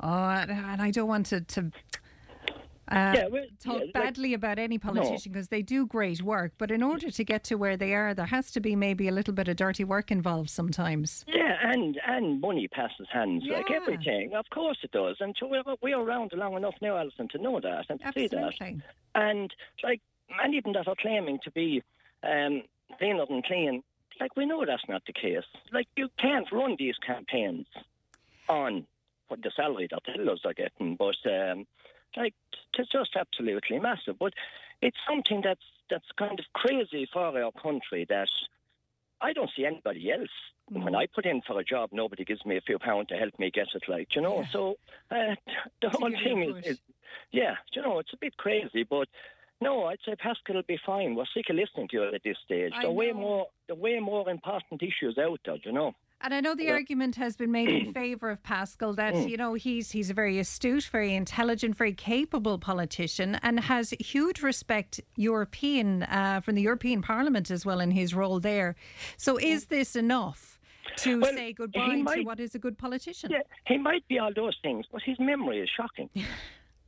oh, 0.00 0.08
and 0.08 0.82
I 0.82 0.90
don't 0.90 1.08
want 1.08 1.26
to 1.26 1.40
to 1.40 1.70
uh, 2.90 3.12
Yeah, 3.16 3.26
well, 3.28 3.44
talk 3.62 3.74
yeah, 3.74 3.84
like- 3.84 3.92
badly 3.92 4.34
about 4.34 4.58
any 4.58 4.78
politician 4.78 5.32
because 5.32 5.48
they 5.48 5.62
do 5.62 5.86
great 5.86 6.22
work, 6.22 6.52
but 6.58 6.70
in 6.70 6.82
order 6.82 7.10
to 7.10 7.24
get 7.24 7.44
to 7.44 7.54
where 7.56 7.76
they 7.76 7.94
are, 7.94 8.14
there 8.14 8.26
has 8.26 8.50
to 8.52 8.60
be 8.60 8.74
maybe 8.76 9.08
a 9.08 9.12
little 9.12 9.34
bit 9.34 9.48
of 9.48 9.56
dirty 9.56 9.84
work 9.84 10.10
involved 10.10 10.50
sometimes. 10.50 11.24
Yeah, 11.28 11.56
and 11.62 11.98
and 12.06 12.40
money 12.40 12.68
passes 12.68 13.06
hands 13.12 13.44
like 13.48 13.70
everything. 13.70 14.34
Of 14.34 14.46
course 14.50 14.78
it 14.82 14.90
does. 14.92 15.16
And 15.20 15.36
so 15.38 15.46
we're, 15.46 15.62
we're 15.82 15.98
around 16.00 16.32
long 16.34 16.54
enough 16.56 16.74
now, 16.82 16.96
Alison, 16.96 17.28
to 17.28 17.38
know 17.38 17.60
that 17.60 17.86
and 17.88 18.00
to 18.00 18.12
see 18.12 18.26
that. 18.28 18.38
Absolutely. 18.38 18.82
And 19.14 19.54
like, 19.82 20.00
and 20.42 20.54
even 20.54 20.72
that 20.72 20.88
are 20.88 20.96
claiming 21.00 21.38
to 21.44 21.50
be 21.50 21.82
um, 22.22 22.62
cleaner 22.98 23.24
than 23.26 23.42
clean. 23.42 23.82
Like 24.20 24.36
we 24.36 24.44
know 24.46 24.64
that's 24.66 24.82
not 24.88 25.02
the 25.06 25.12
case. 25.14 25.44
Like 25.72 25.88
you 25.96 26.08
can't 26.18 26.50
run 26.52 26.76
these 26.78 26.96
campaigns 27.06 27.66
on 28.48 28.86
what 29.28 29.42
the 29.42 29.50
salary 29.54 29.88
that 29.90 30.04
tellers 30.04 30.42
are 30.44 30.52
getting, 30.52 30.96
but 30.96 31.16
um, 31.24 31.66
like 32.16 32.34
it's 32.78 32.90
just 32.90 33.16
absolutely 33.16 33.78
massive. 33.78 34.18
But 34.18 34.34
it's 34.82 34.96
something 35.08 35.42
that's 35.42 35.64
that's 35.90 36.04
kind 36.18 36.38
of 36.38 36.44
crazy 36.54 37.08
for 37.12 37.38
our 37.38 37.52
country 37.52 38.06
that 38.08 38.30
I 39.20 39.32
don't 39.32 39.50
see 39.56 39.66
anybody 39.66 40.10
else. 40.10 40.30
Mm. 40.72 40.84
When 40.84 40.94
I 40.94 41.06
put 41.06 41.26
in 41.26 41.42
for 41.42 41.58
a 41.58 41.64
job, 41.64 41.90
nobody 41.92 42.24
gives 42.24 42.44
me 42.46 42.56
a 42.56 42.60
few 42.60 42.78
pounds 42.78 43.08
to 43.08 43.16
help 43.16 43.38
me 43.38 43.50
get 43.50 43.68
it. 43.74 43.82
Like 43.88 44.14
you 44.14 44.22
know, 44.22 44.40
yeah. 44.40 44.50
so 44.50 44.76
uh, 45.10 45.34
the 45.82 45.90
whole 45.90 46.10
thing 46.10 46.42
is, 46.42 46.66
is, 46.66 46.78
yeah, 47.32 47.54
you 47.72 47.82
know, 47.82 47.98
it's 47.98 48.12
a 48.12 48.18
bit 48.18 48.36
crazy, 48.36 48.84
but. 48.84 49.08
No, 49.62 49.84
I'd 49.84 49.98
say 50.06 50.14
Paschal 50.14 50.54
will 50.54 50.62
be 50.62 50.80
fine. 50.86 51.14
We're 51.14 51.26
sick 51.34 51.50
of 51.50 51.56
listening 51.56 51.88
to 51.88 51.96
you 51.98 52.14
at 52.14 52.22
this 52.24 52.38
stage. 52.42 52.72
There 52.80 52.88
are 52.88 52.90
way 52.90 53.12
more, 53.12 53.48
the 53.68 53.74
way 53.74 53.98
more 53.98 54.30
important 54.30 54.82
issues 54.82 55.18
out 55.18 55.38
there, 55.44 55.56
you 55.62 55.70
know. 55.70 55.94
And 56.22 56.34
I 56.34 56.40
know 56.40 56.54
the 56.54 56.64
yeah. 56.64 56.72
argument 56.72 57.16
has 57.16 57.36
been 57.36 57.50
made 57.50 57.68
in 57.68 57.92
favour 57.94 58.30
of 58.30 58.42
Paschal 58.42 58.94
that 58.94 59.14
mm. 59.14 59.28
you 59.28 59.36
know 59.36 59.54
he's 59.54 59.90
he's 59.90 60.10
a 60.10 60.14
very 60.14 60.38
astute, 60.38 60.84
very 60.84 61.14
intelligent, 61.14 61.76
very 61.76 61.94
capable 61.94 62.58
politician, 62.58 63.38
and 63.42 63.60
has 63.60 63.94
huge 63.98 64.42
respect 64.42 65.00
European 65.16 66.02
uh, 66.04 66.40
from 66.42 66.56
the 66.56 66.62
European 66.62 67.00
Parliament 67.00 67.50
as 67.50 67.64
well 67.64 67.80
in 67.80 67.90
his 67.90 68.14
role 68.14 68.38
there. 68.40 68.76
So 69.16 69.38
is 69.38 69.66
this 69.66 69.96
enough? 69.96 70.58
To 70.96 71.20
well, 71.20 71.32
say 71.32 71.52
goodbye 71.52 71.96
might, 71.96 72.16
to 72.16 72.22
what 72.24 72.40
is 72.40 72.54
a 72.54 72.58
good 72.58 72.76
politician. 72.76 73.30
Yeah, 73.30 73.42
he 73.66 73.78
might 73.78 74.06
be 74.08 74.18
all 74.18 74.32
those 74.34 74.56
things, 74.60 74.86
but 74.90 75.02
his 75.02 75.18
memory 75.20 75.60
is 75.60 75.70
shocking. 75.74 76.10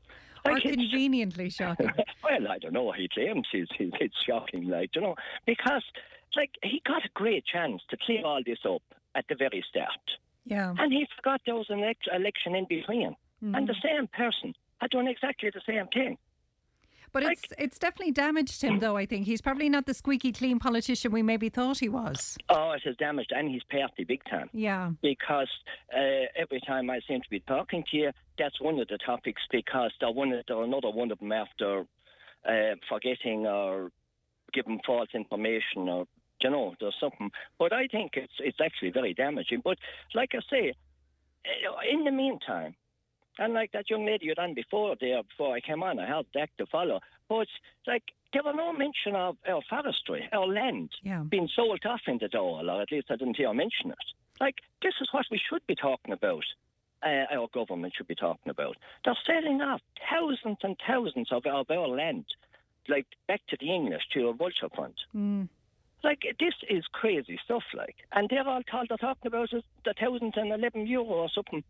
or 0.45 0.59
conveniently 0.61 1.51
shocking. 1.51 1.91
well, 2.23 2.49
I 2.51 2.59
don't 2.59 2.73
know. 2.73 2.93
He 2.93 3.09
claims 3.09 3.47
he's, 3.53 3.69
he's, 3.79 3.93
it's 4.01 4.17
shocking, 4.27 4.69
like, 4.69 4.91
you 4.95 5.01
know, 5.01 5.15
because, 5.47 5.85
like, 6.37 6.51
he 6.63 6.83
got 6.85 7.05
a 7.05 7.09
great 7.15 7.45
chance 7.47 7.81
to 7.91 7.97
clear 8.05 8.25
all 8.25 8.43
this 8.45 8.59
up 8.69 8.83
at 9.15 9.25
the 9.29 9.35
very 9.35 9.65
start. 9.69 9.89
Yeah. 10.45 10.75
And 10.79 10.93
he 10.93 11.07
forgot 11.17 11.41
there 11.47 11.55
was 11.55 11.71
an 11.71 11.85
election 12.15 12.55
in 12.55 12.67
between. 12.69 13.17
Mm. 13.45 13.57
And 13.57 13.69
the 13.69 13.77
same 13.83 14.07
person 14.09 14.55
had 14.81 14.91
done 14.91 15.09
exactly 15.09 15.51
the 15.53 15.61
same 15.67 15.87
thing. 15.89 16.19
But 17.13 17.25
like, 17.25 17.39
it's 17.45 17.53
it's 17.59 17.79
definitely 17.79 18.13
damaged 18.13 18.63
him, 18.63 18.79
though. 18.79 18.97
I 18.97 19.05
think 19.05 19.27
he's 19.27 19.43
probably 19.43 19.69
not 19.69 19.85
the 19.85 19.93
squeaky 19.93 20.33
clean 20.33 20.59
politician 20.59 21.13
we 21.13 21.23
maybe 21.23 21.51
thought 21.51 21.79
he 21.79 21.91
was. 21.91 22.39
Oh, 22.49 22.71
it 22.73 22.83
has 22.85 22.97
damaged, 22.97 23.33
and 23.37 23.51
he's 23.51 23.63
party 23.65 24.05
big 24.05 24.25
time. 24.25 24.49
Yeah. 24.55 24.93
Because 25.03 25.51
uh, 25.95 26.25
every 26.35 26.61
time 26.67 26.89
I 26.89 27.01
seem 27.07 27.21
to 27.21 27.31
be 27.31 27.41
talking 27.41 27.85
to 27.91 27.97
you, 27.97 28.11
that's 28.39 28.59
one 28.63 28.81
of 28.81 28.89
the 28.89 28.97
topics. 28.97 29.43
Because 29.51 29.93
they're 30.01 30.11
one, 30.11 30.33
of, 30.33 30.45
they're 30.49 30.63
another 30.63 30.91
one 30.91 31.11
of 31.11 31.19
them 31.19 31.33
after 31.33 31.85
uh, 32.49 32.75
forgetting 32.89 33.47
or 33.47 33.91
giving 34.55 34.81
false 34.87 35.09
information 35.13 35.91
or 35.91 36.07
you 36.43 36.51
know, 36.51 36.75
there's 36.81 36.97
something. 37.01 37.31
But 37.59 37.73
I 37.73 37.87
think 37.87 38.13
it's 38.15 38.33
it's 38.39 38.59
actually 38.61 38.91
very 38.91 39.15
damaging. 39.15 39.63
But 39.65 39.79
like 40.15 40.31
I 40.35 40.41
say, 40.51 40.73
eh, 41.45 41.91
in 41.93 42.05
the 42.05 42.11
meantime, 42.11 42.75
and 43.39 43.55
like 43.55 43.73
that 43.73 43.91
young 43.91 44.05
lady 44.05 44.27
you 44.27 44.35
done 44.35 44.55
before 44.55 44.97
there, 45.01 45.23
before 45.23 45.55
I 45.55 45.61
came 45.61 45.83
on, 45.83 45.99
I 45.99 46.07
had 46.07 46.27
that 46.35 46.51
to 46.59 46.67
follow. 46.67 47.01
But 47.29 47.49
like 47.87 48.05
there 48.33 48.43
was 48.43 48.55
no 48.57 48.73
mention 48.73 49.15
of 49.15 49.37
our 49.49 49.63
forestry, 49.69 50.29
our 50.33 50.47
land 50.47 50.91
yeah. 51.03 51.23
being 51.29 51.49
sold 51.55 51.81
off 51.85 52.01
in 52.07 52.19
the 52.19 52.29
Dáil, 52.29 52.69
or 52.69 52.83
at 52.83 52.93
least 52.93 53.11
I 53.11 53.17
didn't 53.17 53.37
hear 53.37 53.53
mention 53.53 53.91
it. 53.91 54.07
Like 54.41 54.57
this 54.83 54.95
is 55.01 55.09
what 55.13 55.27
we 55.31 55.41
should 55.49 55.67
be 55.67 55.75
talking 55.75 56.13
about. 56.13 56.45
Uh, 57.05 57.25
our 57.35 57.49
government 57.53 57.93
should 57.97 58.07
be 58.07 58.15
talking 58.15 58.51
about. 58.51 58.77
They're 59.05 59.19
selling 59.27 59.61
off 59.61 59.81
thousands 60.09 60.59
and 60.63 60.77
thousands 60.87 61.33
of, 61.33 61.45
of 61.47 61.69
our 61.69 61.89
land, 61.89 62.27
like 62.89 63.07
back 63.27 63.41
to 63.49 63.57
the 63.59 63.75
English 63.75 64.03
to 64.13 64.29
a 64.29 64.33
vulture 64.33 64.69
fund. 64.77 64.95
Mm. 65.17 65.49
Like 66.05 66.23
this 66.41 66.55
is 66.69 66.85
crazy 66.93 67.39
stuff. 67.45 67.63
Like, 67.75 67.97
and 68.13 68.29
they're 68.29 68.47
all 68.49 68.63
told 68.69 68.89
they're 68.89 68.99
talking 68.99 69.27
about 69.27 69.51
the 69.51 69.95
thousand 69.99 70.35
and 70.37 70.53
eleven 70.53 70.87
euro 70.87 71.05
or 71.07 71.29
something 71.29 71.63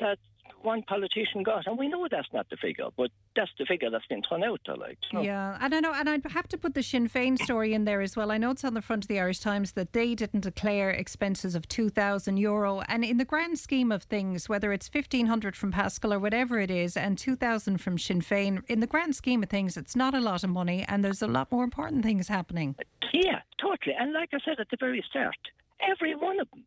that 0.00 0.18
one 0.62 0.82
politician 0.82 1.42
got, 1.42 1.66
and 1.66 1.78
we 1.78 1.88
know 1.88 2.06
that's 2.10 2.28
not 2.32 2.48
the 2.50 2.56
figure, 2.56 2.86
but 2.96 3.10
that's 3.36 3.50
the 3.58 3.64
figure 3.64 3.90
that's 3.90 4.06
been 4.06 4.22
thrown 4.22 4.42
out. 4.42 4.60
Like, 4.76 4.98
so. 5.10 5.22
yeah, 5.22 5.56
and 5.60 5.74
I 5.74 5.80
know, 5.80 5.92
and 5.94 6.08
I'd 6.08 6.24
have 6.26 6.48
to 6.48 6.58
put 6.58 6.74
the 6.74 6.82
Sinn 6.82 7.08
Féin 7.08 7.38
story 7.38 7.74
in 7.74 7.84
there 7.84 8.00
as 8.00 8.16
well. 8.16 8.30
I 8.30 8.38
know 8.38 8.50
it's 8.50 8.64
on 8.64 8.74
the 8.74 8.82
front 8.82 9.04
of 9.04 9.08
the 9.08 9.20
Irish 9.20 9.40
Times 9.40 9.72
that 9.72 9.92
they 9.92 10.14
didn't 10.14 10.40
declare 10.40 10.90
expenses 10.90 11.54
of 11.54 11.68
two 11.68 11.88
thousand 11.88 12.36
euro, 12.38 12.80
and 12.88 13.04
in 13.04 13.18
the 13.18 13.24
grand 13.24 13.58
scheme 13.58 13.92
of 13.92 14.02
things, 14.04 14.48
whether 14.48 14.72
it's 14.72 14.88
fifteen 14.88 15.26
hundred 15.26 15.56
from 15.56 15.72
Paschal 15.72 16.12
or 16.12 16.18
whatever 16.18 16.58
it 16.58 16.70
is, 16.70 16.96
and 16.96 17.16
two 17.18 17.36
thousand 17.36 17.78
from 17.78 17.98
Sinn 17.98 18.20
Féin, 18.20 18.62
in 18.68 18.80
the 18.80 18.86
grand 18.86 19.14
scheme 19.14 19.42
of 19.42 19.48
things, 19.48 19.76
it's 19.76 19.96
not 19.96 20.14
a 20.14 20.20
lot 20.20 20.44
of 20.44 20.50
money, 20.50 20.84
and 20.88 21.04
there's 21.04 21.22
a 21.22 21.28
lot 21.28 21.50
more 21.52 21.64
important 21.64 22.02
things 22.02 22.28
happening. 22.28 22.74
Yeah, 23.12 23.40
totally. 23.60 23.96
And 23.98 24.12
like 24.12 24.30
I 24.32 24.38
said 24.44 24.60
at 24.60 24.70
the 24.70 24.76
very 24.78 25.04
start, 25.08 25.36
every 25.80 26.14
one 26.14 26.40
of 26.40 26.50
them 26.50 26.64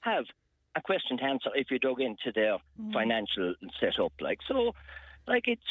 have 0.00 0.24
a 0.76 0.80
question 0.82 1.16
to 1.18 1.24
answer 1.24 1.50
if 1.54 1.70
you 1.70 1.78
dug 1.78 2.00
into 2.00 2.30
their 2.34 2.58
mm. 2.80 2.92
financial 2.92 3.54
setup. 3.80 4.12
Like 4.20 4.38
so, 4.46 4.74
like 5.26 5.48
it's 5.48 5.62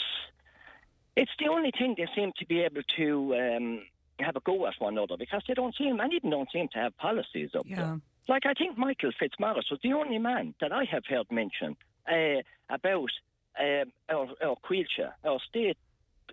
it's 1.15 1.31
the 1.39 1.47
only 1.47 1.71
thing 1.71 1.95
they 1.97 2.07
seem 2.15 2.31
to 2.39 2.45
be 2.45 2.61
able 2.61 2.81
to 2.97 3.35
um, 3.35 3.83
have 4.19 4.35
a 4.35 4.41
go 4.41 4.65
at 4.67 4.73
one 4.79 4.93
another 4.93 5.15
because 5.17 5.43
they 5.47 5.53
don't 5.53 5.75
seem, 5.75 5.99
and 5.99 6.13
even 6.13 6.31
don't 6.31 6.51
seem 6.51 6.67
to 6.69 6.79
have 6.79 6.97
policies 6.97 7.51
up 7.55 7.65
yeah. 7.67 7.75
there. 7.75 8.01
Like 8.27 8.45
I 8.45 8.53
think 8.53 8.77
Michael 8.77 9.11
Fitzmaurice 9.17 9.69
was 9.69 9.79
the 9.83 9.93
only 9.93 10.17
man 10.17 10.55
that 10.59 10.71
I 10.71 10.85
have 10.85 11.03
heard 11.07 11.31
mention 11.31 11.77
uh, 12.11 12.41
about 12.69 13.11
uh, 13.59 13.85
our, 14.09 14.27
our 14.43 14.55
Coillte, 14.67 15.11
our 15.23 15.39
state, 15.47 15.77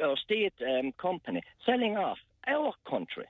our 0.02 0.16
state 0.16 0.54
um, 0.66 0.92
company 1.00 1.42
selling 1.66 1.96
off 1.96 2.18
our 2.46 2.72
country 2.88 3.26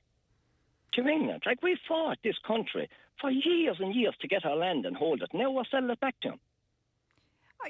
to 0.95 1.07
England. 1.07 1.43
Like 1.47 1.63
we 1.63 1.77
fought 1.89 2.19
this 2.23 2.37
country 2.47 2.89
for 3.21 3.31
years 3.31 3.77
and 3.81 3.95
years 3.95 4.15
to 4.21 4.29
get 4.29 4.45
our 4.45 4.57
land 4.57 4.87
and 4.87 4.97
hold 4.97 5.23
it. 5.23 5.31
Now 5.33 5.51
we're 5.51 5.65
selling 5.71 5.91
it 5.91 6.01
back 6.01 6.15
to 6.23 6.31
them. 6.31 6.41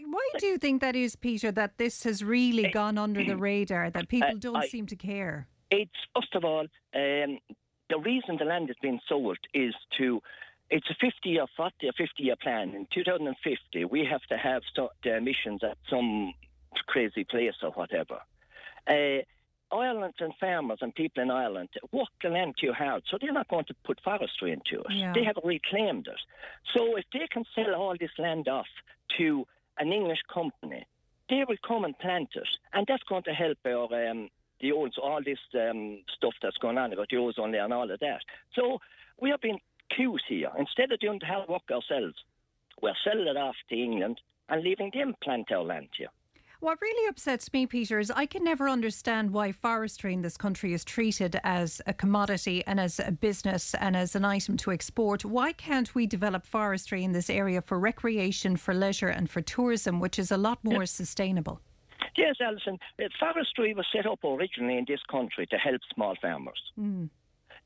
Why 0.07 0.29
do 0.39 0.47
you 0.47 0.57
think 0.57 0.81
that 0.81 0.97
is, 0.97 1.17
Peter, 1.17 1.53
that 1.53 1.77
this 1.77 2.05
has 2.05 2.25
really 2.25 2.67
uh, 2.67 2.71
gone 2.73 2.97
under 2.97 3.23
the 3.23 3.37
radar, 3.49 3.91
that 3.91 4.09
people 4.09 4.39
don't 4.39 4.57
I, 4.57 4.67
seem 4.67 4.87
to 4.87 4.97
care? 4.97 5.49
It's, 5.71 5.91
first 6.15 6.35
of 6.35 6.45
all, 6.45 6.61
um, 6.61 7.39
the 7.91 7.99
reason 8.03 8.39
the 8.39 8.47
land 8.47 8.69
has 8.69 8.77
been 8.81 9.01
sold 9.07 9.37
is 9.53 9.75
to 9.99 10.23
it's 10.71 10.89
a 10.89 10.95
50 10.95 11.29
year, 11.29 11.45
40 11.55 11.89
or 11.89 11.93
50 11.93 12.23
year 12.23 12.37
plan. 12.43 12.71
In 12.75 12.87
2050, 12.95 13.85
we 13.85 14.07
have 14.11 14.23
to 14.31 14.39
have 14.39 14.63
the 15.05 15.17
emissions 15.17 15.61
at 15.63 15.77
some 15.91 16.33
crazy 16.87 17.25
place 17.25 17.55
or 17.63 17.71
whatever. 17.73 18.21
Uh, 18.89 19.23
Ireland 19.73 20.15
and 20.21 20.33
farmers 20.39 20.79
and 20.81 20.95
people 20.95 21.23
in 21.23 21.31
Ireland 21.31 21.71
work 21.93 22.09
the 22.23 22.29
land 22.29 22.55
too 22.61 22.73
hard, 22.73 23.03
so 23.11 23.19
they're 23.21 23.33
not 23.33 23.49
going 23.49 23.65
to 23.67 23.75
put 23.85 24.01
forestry 24.05 24.53
into 24.53 24.83
it. 24.85 24.93
Yeah. 24.93 25.13
They 25.15 25.25
have 25.25 25.37
reclaimed 25.43 26.07
it. 26.07 26.21
So 26.75 26.97
if 26.97 27.05
they 27.13 27.27
can 27.31 27.45
sell 27.55 27.75
all 27.75 27.97
this 27.99 28.11
land 28.19 28.49
off 28.49 28.67
to 29.19 29.47
an 29.79 29.93
English 29.93 30.21
company, 30.33 30.87
they 31.29 31.45
will 31.49 31.57
come 31.67 31.85
and 31.85 31.99
plant 31.99 32.31
it, 32.35 32.49
and 32.73 32.87
that's 32.87 33.03
going 33.05 33.23
to 33.25 33.33
help 33.33 33.59
our 33.65 34.11
um, 34.11 34.29
the 34.61 34.73
old 34.73 34.95
all 35.03 35.21
this 35.25 35.39
um, 35.55 35.99
stuff 36.17 36.35
that's 36.43 36.59
going 36.59 36.79
on 36.79 36.93
about 36.93 37.09
the 37.11 37.17
ozone 37.17 37.53
layer 37.53 37.65
and 37.65 37.73
all 37.73 37.91
of 37.91 38.01
that. 38.01 38.21
So 38.55 38.79
we 39.21 39.33
are 39.33 39.39
being 39.39 39.59
cute 39.95 40.23
here. 40.29 40.51
Instead 40.59 40.93
of 40.93 41.01
doing 41.01 41.19
the 41.21 41.27
hard 41.27 41.49
work 41.49 41.63
ourselves, 41.71 42.17
we're 42.81 42.95
selling 43.05 43.27
it 43.27 43.37
off 43.37 43.57
to 43.69 43.77
England 43.77 44.21
and 44.49 44.63
leaving 44.63 44.91
them 44.95 45.15
plant 45.23 45.51
our 45.53 45.63
land 45.63 45.89
here. 45.97 46.09
What 46.63 46.81
really 46.81 47.09
upsets 47.09 47.53
me, 47.53 47.67
Peter, 47.67 47.99
is 47.99 48.13
I 48.13 48.25
can 48.25 48.45
never 48.45 48.69
understand 48.69 49.33
why 49.33 49.51
forestry 49.51 50.15
in 50.15 50.23
this 50.23 50.37
country 50.37 50.73
is 50.73 50.85
treated 50.85 51.41
as 51.43 51.83
a 51.89 51.93
commodity 51.93 52.63
and 52.69 52.79
as 52.79 53.01
a 53.01 53.11
business 53.11 53.75
and 53.75 53.97
as 53.97 54.15
an 54.15 54.25
item 54.25 54.57
to 54.59 54.71
export. 54.71 55.25
Why 55.25 55.55
can't 55.55 55.93
we 55.93 56.07
develop 56.07 56.47
forestry 56.47 57.03
in 57.03 57.11
this 57.11 57.29
area 57.29 57.63
for 57.63 57.81
recreation, 57.81 58.57
for 58.57 58.75
leisure, 58.75 59.09
and 59.09 59.29
for 59.29 59.41
tourism, 59.41 59.99
which 59.99 60.21
is 60.21 60.31
a 60.31 60.37
lot 60.37 60.63
more 60.63 60.87
sustainable? 60.87 61.61
Yes, 62.17 62.37
Alison. 62.41 62.79
Uh, 62.97 63.09
forestry 63.19 63.75
was 63.75 63.87
set 63.93 64.07
up 64.07 64.23
originally 64.23 64.79
in 64.79 64.85
this 64.87 65.01
country 65.11 65.47
to 65.47 65.57
help 65.57 65.81
small 65.93 66.15
farmers. 66.23 66.63
Mm. 66.79 67.09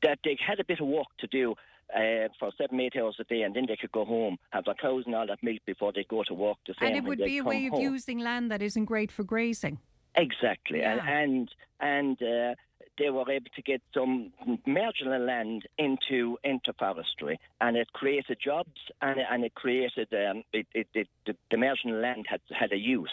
That 0.01 0.17
they 0.23 0.39
had 0.43 0.59
a 0.59 0.65
bit 0.65 0.79
of 0.79 0.87
work 0.87 1.05
to 1.19 1.27
do 1.27 1.53
uh, 1.95 2.27
for 2.39 2.51
seven, 2.57 2.79
eight 2.79 2.95
hours 2.95 3.15
a 3.19 3.23
day, 3.23 3.41
and 3.41 3.55
then 3.55 3.65
they 3.67 3.75
could 3.75 3.91
go 3.91 4.05
home, 4.05 4.37
have 4.51 4.65
their 4.65 4.73
cows 4.75 5.03
and 5.05 5.15
all 5.15 5.27
that 5.27 5.41
milk 5.41 5.59
before 5.65 5.91
they 5.93 6.03
go 6.03 6.23
to 6.23 6.33
work. 6.33 6.57
The 6.67 6.73
same 6.79 6.89
and 6.89 6.97
it 6.97 7.03
would 7.03 7.19
be 7.19 7.37
a 7.37 7.43
way 7.43 7.67
of 7.67 7.73
home. 7.73 7.81
using 7.81 8.19
land 8.19 8.51
that 8.51 8.61
isn't 8.61 8.85
great 8.85 9.11
for 9.11 9.23
grazing. 9.23 9.79
Exactly, 10.15 10.79
yeah. 10.79 10.93
and 10.93 11.49
and, 11.79 12.19
and 12.19 12.21
uh, 12.23 12.55
they 12.97 13.09
were 13.09 13.29
able 13.29 13.49
to 13.55 13.61
get 13.61 13.81
some 13.93 14.33
marginal 14.65 15.21
land 15.21 15.67
into 15.77 16.37
into 16.43 16.73
forestry, 16.73 17.39
and 17.61 17.77
it 17.77 17.93
created 17.93 18.37
jobs, 18.43 18.81
and 19.01 19.19
and 19.19 19.45
it 19.45 19.53
created 19.55 20.07
um, 20.13 20.43
it, 20.51 20.67
it, 20.73 20.87
it, 20.93 21.07
the, 21.25 21.35
the 21.51 21.57
marginal 21.57 21.99
land 21.99 22.25
had 22.27 22.41
had 22.49 22.71
a 22.71 22.77
use, 22.77 23.09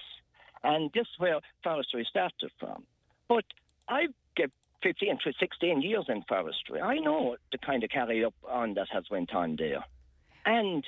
and 0.63 0.91
this 0.95 1.03
is 1.03 1.19
where 1.19 1.41
forestry 1.63 2.07
started 2.09 2.51
from. 2.59 2.85
But 3.29 3.45
I 3.89 4.07
get 4.07 4.15
15 4.85 5.19
to 5.25 5.33
16 5.41 5.83
years 5.83 6.05
in 6.09 6.23
forestry. 6.29 6.81
I 6.81 6.99
know 6.99 7.37
the 7.51 7.59
kind 7.59 7.83
of 7.83 7.91
carry 7.91 8.25
up 8.25 8.35
on 8.49 8.75
that 8.75 8.89
has 8.93 9.05
went 9.11 9.35
on 9.35 9.57
there. 9.59 9.85
And 10.45 10.87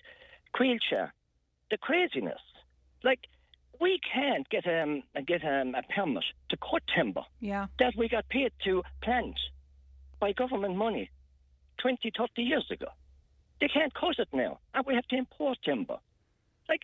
Coillte, 0.54 1.10
the 1.70 1.78
craziness. 1.78 2.40
Like, 3.02 3.20
we 3.80 3.98
can't 4.12 4.48
get 4.48 4.66
um, 4.66 5.02
get 5.26 5.42
um, 5.44 5.74
a 5.74 5.82
permit 5.94 6.24
to 6.50 6.56
cut 6.58 6.82
timber 6.94 7.22
yeah. 7.40 7.66
that 7.78 7.94
we 7.96 8.08
got 8.08 8.28
paid 8.28 8.52
to 8.64 8.82
plant. 9.02 9.38
by 10.20 10.32
government 10.32 10.76
money 10.76 11.10
20, 11.78 12.12
30 12.16 12.42
years 12.42 12.66
ago. 12.70 12.86
They 13.60 13.68
can't 13.68 13.94
cut 13.94 14.18
it 14.18 14.28
now, 14.32 14.58
and 14.74 14.84
we 14.86 14.94
have 14.94 15.06
to 15.08 15.16
import 15.16 15.58
timber. 15.64 15.96
Like, 16.68 16.82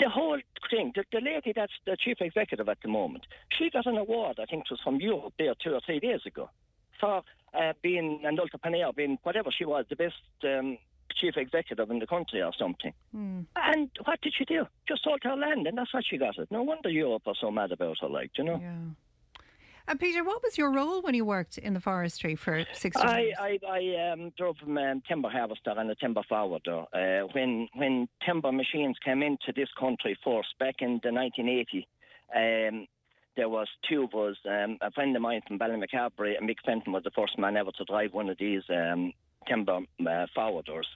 the 0.00 0.08
whole 0.08 0.40
thing, 0.70 0.92
the, 0.94 1.04
the 1.12 1.20
lady 1.20 1.52
that's 1.54 1.72
the 1.86 1.96
chief 1.96 2.18
executive 2.20 2.68
at 2.68 2.78
the 2.82 2.88
moment, 2.88 3.26
she 3.56 3.70
got 3.70 3.86
an 3.86 3.96
award, 3.96 4.38
I 4.40 4.46
think 4.46 4.64
it 4.64 4.70
was 4.70 4.80
from 4.82 4.96
Europe 4.96 5.34
there 5.38 5.54
two 5.62 5.74
or 5.74 5.80
three 5.84 6.00
days 6.00 6.20
ago, 6.26 6.50
for 6.98 7.22
uh, 7.54 7.72
being 7.82 8.20
an 8.24 8.38
entrepreneur, 8.38 8.92
being 8.92 9.18
whatever 9.22 9.50
she 9.56 9.64
was, 9.64 9.84
the 9.88 9.96
best 9.96 10.14
um, 10.44 10.78
chief 11.14 11.36
executive 11.36 11.90
in 11.90 11.98
the 11.98 12.06
country 12.06 12.42
or 12.42 12.52
something. 12.58 12.92
Mm. 13.14 13.46
And 13.56 13.90
what 14.04 14.20
did 14.20 14.34
she 14.36 14.44
do? 14.44 14.66
Just 14.88 15.04
sold 15.04 15.20
her 15.22 15.36
land, 15.36 15.66
and 15.66 15.76
that's 15.76 15.92
what 15.92 16.04
she 16.08 16.16
got 16.16 16.38
it. 16.38 16.50
No 16.50 16.62
wonder 16.62 16.88
Europe 16.88 17.22
are 17.26 17.34
so 17.40 17.50
mad 17.50 17.72
about 17.72 17.98
her, 18.00 18.08
like, 18.08 18.30
you 18.38 18.44
know. 18.44 18.60
Yeah. 18.62 18.74
And 19.90 19.98
Peter, 19.98 20.22
what 20.22 20.40
was 20.40 20.56
your 20.56 20.70
role 20.70 21.02
when 21.02 21.16
you 21.16 21.24
worked 21.24 21.58
in 21.58 21.74
the 21.74 21.80
forestry 21.80 22.36
for 22.36 22.64
60 22.74 23.02
I, 23.02 23.18
years? 23.18 23.34
I, 23.40 23.58
I 23.68 24.12
um, 24.12 24.32
drove 24.38 24.54
a 24.64 24.70
um, 24.70 25.02
timber 25.08 25.28
harvester 25.28 25.74
and 25.76 25.90
a 25.90 25.96
timber 25.96 26.22
forwarder. 26.28 26.84
Uh, 26.94 27.26
when 27.32 27.68
when 27.74 28.08
timber 28.24 28.52
machines 28.52 28.96
came 29.04 29.20
into 29.20 29.52
this 29.56 29.68
country 29.76 30.16
first, 30.22 30.56
back 30.60 30.76
in 30.78 31.00
the 31.02 31.10
1980, 31.10 31.88
um, 32.36 32.86
there 33.36 33.48
was 33.48 33.66
two 33.88 34.04
of 34.04 34.14
us. 34.14 34.36
Um, 34.48 34.78
a 34.80 34.92
friend 34.92 35.16
of 35.16 35.22
mine 35.22 35.40
from 35.48 35.58
Ballymacarbery, 35.58 36.38
and 36.38 36.48
Mick 36.48 36.58
Fenton 36.64 36.92
was 36.92 37.02
the 37.02 37.10
first 37.10 37.36
man 37.36 37.56
ever 37.56 37.72
to 37.72 37.84
drive 37.84 38.12
one 38.12 38.28
of 38.28 38.38
these 38.38 38.62
um, 38.68 39.12
timber 39.48 39.78
uh, 40.06 40.26
forwarders. 40.36 40.86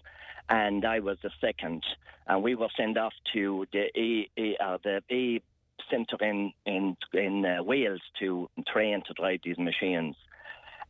And 0.48 0.84
I 0.84 1.00
was 1.00 1.18
the 1.20 1.30
second, 1.40 1.82
and 2.28 2.44
we 2.44 2.54
were 2.54 2.68
sent 2.76 2.96
off 2.96 3.14
to 3.32 3.66
the 3.72 3.86
A, 3.98 4.30
A, 4.38 4.56
uh, 4.64 4.78
the 4.84 5.02
A 5.10 5.42
centre 5.90 6.16
in 6.20 6.52
in 6.66 6.96
in 7.12 7.44
uh, 7.44 7.62
Wales 7.62 8.00
to 8.20 8.48
train 8.66 9.02
to 9.06 9.14
drive 9.14 9.40
these 9.44 9.58
machines, 9.58 10.16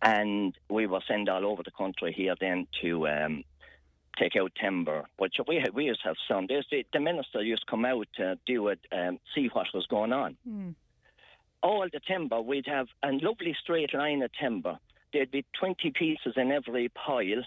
and 0.02 0.56
we 0.68 0.86
were 0.86 1.00
sent 1.06 1.28
all 1.28 1.46
over 1.46 1.62
the 1.62 1.70
country 1.70 2.12
here 2.12 2.34
then 2.40 2.66
to 2.82 3.08
um, 3.08 3.44
take 4.18 4.36
out 4.36 4.52
timber. 4.60 5.04
But 5.18 5.30
we 5.46 5.56
had, 5.56 5.74
we 5.74 5.84
used 5.84 6.02
to 6.02 6.08
have 6.08 6.16
some. 6.28 6.46
There's 6.46 6.66
the, 6.70 6.84
the 6.92 7.00
minister 7.00 7.42
used 7.42 7.64
to 7.66 7.70
come 7.70 7.84
out 7.84 8.06
to 8.16 8.38
do 8.46 8.68
it, 8.68 8.80
um, 8.92 9.18
see 9.34 9.48
what 9.52 9.66
was 9.74 9.86
going 9.86 10.12
on. 10.12 10.36
Mm. 10.48 10.74
All 11.62 11.86
the 11.90 12.00
timber, 12.00 12.40
we'd 12.40 12.66
have 12.66 12.88
a 13.02 13.08
lovely 13.12 13.56
straight 13.62 13.94
line 13.94 14.22
of 14.22 14.30
timber. 14.38 14.78
There'd 15.12 15.30
be 15.30 15.44
20 15.58 15.92
pieces 15.92 16.34
in 16.36 16.52
every 16.52 16.90
pile. 16.90 17.42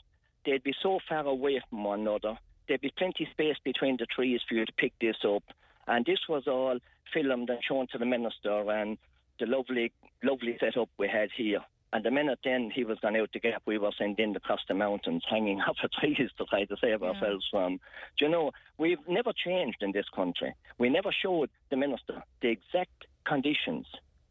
They'd 0.46 0.64
be 0.64 0.74
so 0.82 1.00
far 1.08 1.26
away 1.26 1.62
from 1.70 1.84
one 1.84 2.02
another. 2.02 2.38
There'd 2.68 2.82
be 2.82 2.94
plenty 2.98 3.28
space 3.32 3.58
between 3.64 3.98
the 3.98 4.06
trees 4.06 4.42
for 4.48 4.56
you 4.56 4.66
to 4.66 4.74
pick 4.74 4.94
this 5.00 5.18
up. 5.24 5.44
And 5.88 6.06
this 6.06 6.20
was 6.28 6.48
all 6.48 6.80
filmed 7.14 7.50
and 7.50 7.60
shown 7.64 7.88
to 7.92 7.98
the 7.98 8.06
minister 8.06 8.70
and 8.72 8.98
the 9.40 9.46
lovely, 9.46 9.92
lovely 10.24 10.58
setup 10.60 10.90
we 10.98 11.08
had 11.08 11.30
here. 11.36 11.62
And 11.94 12.04
the 12.04 12.12
minute 12.12 12.40
then 12.44 12.70
he 12.74 12.84
was 12.84 13.00
gone 13.00 13.16
out 13.16 13.30
the 13.34 13.40
gap, 13.40 13.62
we 13.66 13.78
were 13.78 13.92
sent 13.98 14.20
in 14.20 14.36
across 14.36 14.60
the 14.68 14.74
mountains, 14.74 15.24
hanging 15.30 15.62
off 15.68 15.78
of 15.84 15.92
trees 15.92 16.30
to 16.38 16.46
try 16.46 16.66
to 16.66 16.76
save 16.82 17.02
Yeah. 17.02 17.08
ourselves 17.10 17.48
from. 17.50 17.80
Do 18.18 18.26
you 18.26 18.30
know, 18.30 18.52
we've 18.78 19.08
never 19.08 19.32
changed 19.34 19.78
in 19.82 19.94
this 19.94 20.10
country. 20.14 20.54
We 20.78 20.90
never 20.90 21.12
showed 21.14 21.50
the 21.70 21.78
minister 21.78 22.22
the 22.42 22.50
exact 22.50 23.06
conditions 23.26 23.86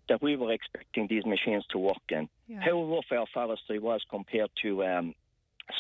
that 0.09 0.23
we 0.23 0.37
were 0.37 0.53
expecting 0.53 1.07
these 1.09 1.25
machines 1.25 1.65
to 1.71 1.79
work 1.79 1.97
in. 2.11 2.29
Yeah. 2.47 2.61
How 2.61 2.83
rough 2.85 3.07
our 3.11 3.27
forestry 3.33 3.79
was 3.79 4.03
compared 4.11 4.51
to 4.63 4.85
um, 4.85 5.15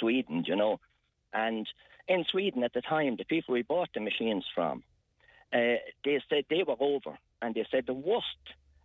Sweden, 0.01 0.45
you 0.47 0.57
know. 0.57 0.81
And 1.33 1.69
in 2.09 2.25
Sweden 2.31 2.65
at 2.65 2.73
the 2.73 2.81
time, 2.81 3.17
the 3.17 3.25
people 3.25 3.53
we 3.53 3.63
bought 3.63 3.91
the 3.95 4.01
machines 4.01 4.45
from, 4.55 4.83
uh, 5.53 5.79
they 6.05 6.21
said 6.29 6.45
they 6.51 6.63
were 6.67 6.77
over, 6.81 7.19
and 7.43 7.55
they 7.55 7.67
said 7.71 7.85
the 7.87 7.95
worst 7.95 8.27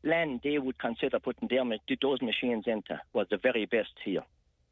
land 0.04 0.42
they 0.44 0.58
would 0.58 0.78
consider 0.80 1.20
putting 1.20 1.48
their, 1.48 1.64
those 2.02 2.22
machines 2.22 2.66
into 2.68 3.00
was 3.14 3.28
the 3.30 3.38
very 3.38 3.66
best 3.66 3.94
here. 4.04 4.24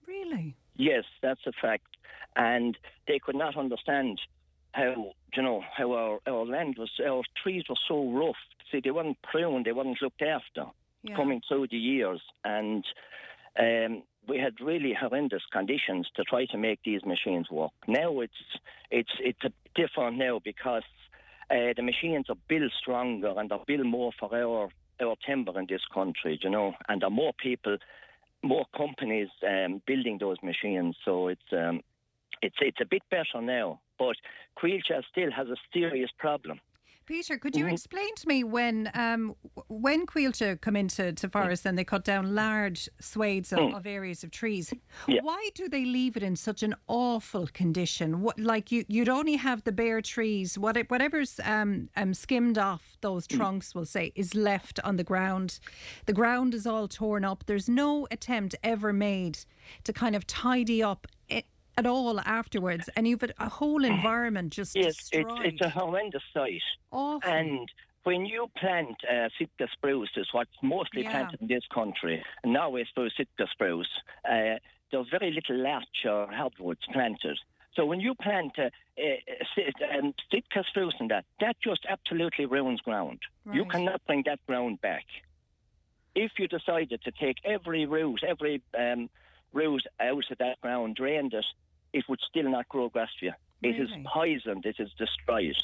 Really? 0.07 0.55
Yes, 0.75 1.03
that's 1.21 1.45
a 1.45 1.51
fact. 1.51 1.85
And 2.35 2.77
they 3.07 3.19
could 3.19 3.35
not 3.35 3.57
understand 3.57 4.19
how, 4.73 5.13
you 5.35 5.43
know, 5.43 5.63
how 5.75 5.91
our, 5.93 6.19
our 6.27 6.45
land 6.45 6.75
was, 6.77 6.91
our 7.05 7.23
trees 7.41 7.63
were 7.69 7.75
so 7.87 8.11
rough. 8.11 8.35
See, 8.71 8.81
they 8.83 8.91
weren't 8.91 9.21
pruned, 9.21 9.65
they 9.65 9.71
weren't 9.71 10.01
looked 10.01 10.21
after 10.21 10.65
Yeah. 11.03 11.15
coming 11.15 11.41
through 11.47 11.67
the 11.67 11.77
years. 11.77 12.21
And 12.43 12.85
um, 13.59 14.03
we 14.27 14.37
had 14.37 14.61
really 14.61 14.93
horrendous 14.93 15.43
conditions 15.51 16.07
to 16.15 16.23
try 16.23 16.45
to 16.47 16.57
make 16.57 16.79
these 16.83 17.03
machines 17.05 17.49
work. 17.49 17.71
Now 17.87 18.19
it's, 18.21 18.33
it's, 18.91 19.11
it's 19.19 19.43
a 19.43 19.51
different 19.75 20.17
now 20.17 20.39
because 20.43 20.83
uh, 21.51 21.73
the 21.75 21.83
machines 21.83 22.25
are 22.29 22.35
built 22.47 22.71
stronger 22.79 23.33
and 23.37 23.49
they're 23.49 23.59
built 23.65 23.85
more 23.85 24.11
for 24.19 24.33
our, 24.35 24.69
our 25.01 25.15
timber 25.25 25.59
in 25.59 25.65
this 25.67 25.81
country, 25.93 26.39
you 26.41 26.49
know, 26.49 26.73
and 26.87 27.01
there 27.01 27.07
are 27.07 27.11
more 27.11 27.33
people 27.33 27.77
more 28.41 28.65
companies 28.75 29.29
um, 29.47 29.81
building 29.85 30.17
those 30.19 30.37
machines, 30.43 30.95
so 31.03 31.27
it's 31.27 31.41
um, 31.51 31.81
it's 32.41 32.55
it's 32.61 32.79
a 32.81 32.85
bit 32.85 33.03
better 33.09 33.41
now. 33.41 33.81
But 33.97 34.15
Coillte 34.57 35.03
still 35.11 35.31
has 35.31 35.47
a 35.49 35.57
serious 35.73 36.09
problem. 36.17 36.61
Peter, 37.09 37.39
could 37.39 37.55
you 37.55 37.65
Mhm. 37.65 37.71
explain 37.73 38.13
to 38.13 38.27
me 38.27 38.43
when 38.43 38.91
um, 38.93 39.35
when 39.67 40.05
Coillte 40.05 40.61
come 40.61 40.75
into 40.75 41.11
to 41.11 41.27
forest 41.27 41.65
and 41.65 41.75
they 41.75 41.83
cut 41.83 42.03
down 42.03 42.35
large 42.35 42.87
swathes 42.99 43.51
of, 43.51 43.57
Mm. 43.59 43.75
of 43.75 43.87
areas 43.87 44.23
of 44.23 44.29
trees, 44.29 44.71
Yeah. 45.07 45.21
why 45.23 45.49
do 45.55 45.67
they 45.67 45.85
leave 45.85 46.15
it 46.15 46.21
in 46.21 46.35
such 46.35 46.61
an 46.61 46.75
awful 46.87 47.47
condition? 47.47 48.21
What, 48.21 48.39
like 48.39 48.71
you, 48.71 48.85
you'd 48.87 49.09
only 49.09 49.37
have 49.37 49.63
the 49.63 49.71
bare 49.71 50.01
trees, 50.03 50.55
what, 50.55 50.77
whatever's 50.91 51.39
um, 51.43 51.89
um, 51.95 52.13
skimmed 52.13 52.59
off 52.59 52.95
those 53.01 53.25
Mm. 53.27 53.37
trunks, 53.37 53.73
we'll 53.73 53.85
say, 53.85 54.11
is 54.15 54.35
left 54.35 54.79
on 54.81 54.97
the 54.97 55.03
ground. 55.03 55.59
The 56.05 56.13
ground 56.13 56.53
is 56.53 56.67
all 56.67 56.87
torn 56.87 57.25
up. 57.25 57.43
There's 57.47 57.67
no 57.67 58.07
attempt 58.11 58.53
ever 58.63 58.93
made 58.93 59.39
to 59.83 59.93
kind 59.93 60.15
of 60.15 60.27
tidy 60.27 60.83
up 60.83 61.07
at 61.79 61.85
all 61.85 62.19
afterwards, 62.19 62.89
and 62.95 63.07
you've 63.07 63.23
a, 63.23 63.29
a 63.39 63.47
whole 63.49 63.83
environment 63.85 64.51
just 64.51 64.75
Yes, 64.75 64.87
it's 64.87 65.09
destroyed. 65.09 65.45
it's 65.45 65.61
a 65.61 65.69
horrendous 65.69 66.21
sight. 66.33 66.61
awful. 66.91 67.31
And 67.31 67.71
when 68.03 68.25
you 68.25 68.47
plant 68.57 68.95
uh, 69.09 69.29
Sitka 69.37 69.67
spruce, 69.73 70.09
is 70.17 70.27
what's 70.33 70.51
mostly 70.61 71.03
Yeah. 71.03 71.11
planted 71.11 71.41
in 71.41 71.47
this 71.47 71.63
country. 71.73 72.21
And 72.43 72.51
now 72.53 72.69
we 72.69 72.85
suppose 72.89 73.11
Sitka 73.15 73.47
spruce. 73.51 73.89
Uh, 74.29 74.55
there's 74.91 75.07
very 75.09 75.31
little 75.31 75.57
larch 75.57 75.99
or 76.05 76.27
hardwoods 76.31 76.81
planted. 76.91 77.37
So 77.75 77.85
when 77.85 78.01
you 78.01 78.13
plant 78.15 78.53
uh, 78.59 78.69
uh, 79.01 79.97
um, 79.97 80.13
Sitka 80.31 80.63
spruce 80.67 80.95
and 80.99 81.09
that, 81.11 81.23
that 81.39 81.55
just 81.63 81.85
absolutely 81.87 82.45
ruins 82.45 82.81
ground. 82.81 83.19
You 83.53 83.63
cannot 83.65 84.01
bring 84.05 84.23
that 84.25 84.39
ground 84.47 84.81
back. 84.81 85.05
If 86.15 86.31
you 86.39 86.47
decided 86.47 87.01
to 87.03 87.11
take 87.11 87.37
every 87.45 87.85
root, 87.85 88.21
every 88.27 88.61
um, 88.77 89.09
root 89.53 89.83
out 89.99 90.25
of 90.31 90.37
that 90.39 90.59
ground, 90.61 90.95
drained 90.95 91.33
it, 91.33 91.45
it 91.93 92.05
would 92.07 92.19
still 92.29 92.49
not 92.49 92.67
grow 92.69 92.89
grass 92.89 93.09
for 93.19 93.25
you. 93.25 93.33
It 93.61 93.79
is 93.79 93.89
poisoned. 94.13 94.65
It 94.65 94.77
is 94.79 94.89
destroyed. 94.97 95.55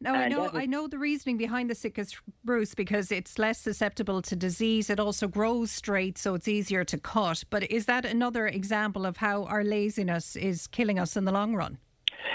No, 0.00 0.12
I 0.12 0.28
know. 0.28 0.50
I 0.52 0.66
know 0.66 0.88
the 0.88 0.98
reasoning 0.98 1.36
behind 1.36 1.70
the 1.70 1.74
Sitka 1.74 2.04
spruce 2.04 2.74
because 2.74 3.12
it's 3.12 3.38
less 3.38 3.58
susceptible 3.58 4.20
to 4.22 4.36
disease. 4.36 4.90
It 4.90 5.00
also 5.00 5.28
grows 5.28 5.70
straight, 5.70 6.18
so 6.18 6.34
it's 6.34 6.48
easier 6.48 6.84
to 6.84 6.98
cut. 6.98 7.44
But 7.50 7.70
is 7.70 7.86
that 7.86 8.04
another 8.04 8.46
example 8.46 9.06
of 9.06 9.18
how 9.18 9.44
our 9.44 9.64
laziness 9.64 10.36
is 10.36 10.66
killing 10.66 10.98
us 10.98 11.16
in 11.16 11.24
the 11.24 11.32
long 11.32 11.54
run? 11.54 11.78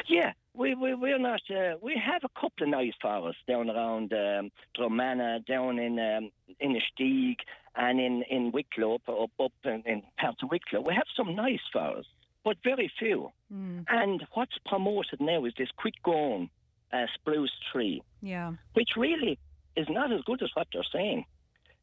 Yeah, 0.08 0.32
we, 0.54 0.76
we, 0.76 0.94
we're 0.96 1.20
not. 1.20 1.42
Uh, 1.50 1.76
we 1.82 2.02
have 2.04 2.24
a 2.24 2.40
couple 2.40 2.64
of 2.64 2.70
nice 2.70 2.94
forests 3.02 3.42
down 3.48 3.70
around 3.70 4.14
um, 4.14 4.50
Dromana, 4.78 5.46
down 5.46 5.78
in 5.78 6.00
um, 6.00 6.30
in 6.60 6.80
Stieg, 6.90 7.36
and 7.76 8.00
in, 8.00 8.24
in 8.30 8.52
Wicklow, 8.52 8.96
up, 8.96 9.10
up, 9.10 9.32
up 9.40 9.52
in, 9.66 9.84
in 9.86 10.02
parts 10.20 10.42
of 10.44 10.50
Wicklow. 10.50 10.82
We 10.82 10.94
have 10.94 11.08
some 11.16 11.36
nice 11.36 11.60
forests, 11.72 12.12
but 12.44 12.58
very 12.64 12.92
few. 13.00 13.32
Mm, 13.54 13.86
And 13.88 14.26
what's 14.34 14.58
promoted 14.66 15.20
now 15.20 15.46
is 15.46 15.54
this 15.58 15.70
quick 15.78 15.96
grown 16.04 16.50
uh, 16.94 17.06
spruce 17.16 17.52
tree, 17.72 18.02
yeah. 18.22 18.54
which 18.74 18.90
really 18.98 19.38
is 19.76 19.88
not 19.90 20.12
as 20.12 20.22
good 20.26 20.42
as 20.42 20.50
what 20.54 20.68
they're 20.74 20.84
saying. 20.92 21.26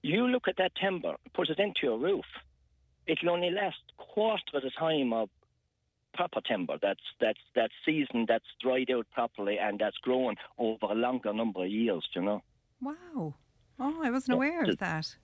You 0.03 0.27
look 0.29 0.49
at 0.49 0.57
that 0.59 0.73
timber, 0.81 1.16
put 1.35 1.51
it 1.51 1.59
into 1.59 1.81
your 1.83 1.99
roof, 1.99 2.25
it'll 3.07 3.31
only 3.31 3.51
last 3.51 3.81
quarter 3.97 4.42
of 4.55 4.62
the 4.62 4.71
time 4.79 5.12
of 5.12 5.29
proper 6.14 6.40
timber 6.40 6.77
that's 6.83 7.01
that's 7.21 7.38
that's 7.55 7.73
seasoned, 7.85 8.27
that's 8.29 8.44
dried 8.61 8.90
out 8.90 9.07
properly, 9.12 9.59
and 9.59 9.79
that's 9.79 9.97
grown 9.99 10.35
over 10.59 10.87
a 10.87 10.94
longer 10.94 11.33
number 11.33 11.64
of 11.64 11.71
years. 11.71 12.07
You 12.14 12.23
know. 12.23 12.42
Wow. 12.81 13.35
Oh, 13.81 14.01
I 14.03 14.11
wasn't 14.11 14.35
aware 14.35 14.64
of 14.64 14.79
that. 14.79 15.14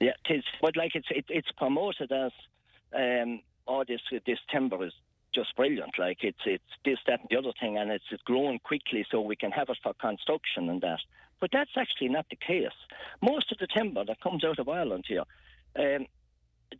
Yeah, 0.00 0.12
it 0.28 0.34
is. 0.38 0.44
But 0.60 0.76
like 0.76 0.92
it's 0.94 1.06
it, 1.10 1.24
it's 1.28 1.50
promoted 1.56 2.10
as 2.12 2.32
um, 2.94 3.40
oh 3.70 3.84
this 3.86 4.00
this 4.26 4.38
timber 4.52 4.84
is 4.84 4.92
just 5.34 5.54
brilliant. 5.56 5.98
Like 5.98 6.18
it's 6.22 6.44
it's 6.44 6.72
this 6.84 6.98
that 7.06 7.20
and 7.20 7.28
the 7.30 7.38
other 7.38 7.52
thing, 7.60 7.78
and 7.78 7.90
it's 7.90 8.04
it's 8.10 8.22
growing 8.22 8.58
quickly, 8.58 9.06
so 9.10 9.20
we 9.20 9.36
can 9.36 9.52
have 9.52 9.68
it 9.70 9.78
for 9.82 9.94
construction 9.94 10.68
and 10.68 10.80
that. 10.82 11.00
But 11.40 11.50
that's 11.52 11.76
actually 11.76 12.08
not 12.08 12.26
the 12.28 12.36
case. 12.36 12.78
Most 13.22 13.50
of 13.52 13.58
the 13.58 13.66
timber 13.66 14.04
that 14.04 14.20
comes 14.20 14.44
out 14.44 14.58
of 14.58 14.68
Ireland 14.68 15.04
here, 15.08 15.24
um, 15.78 16.06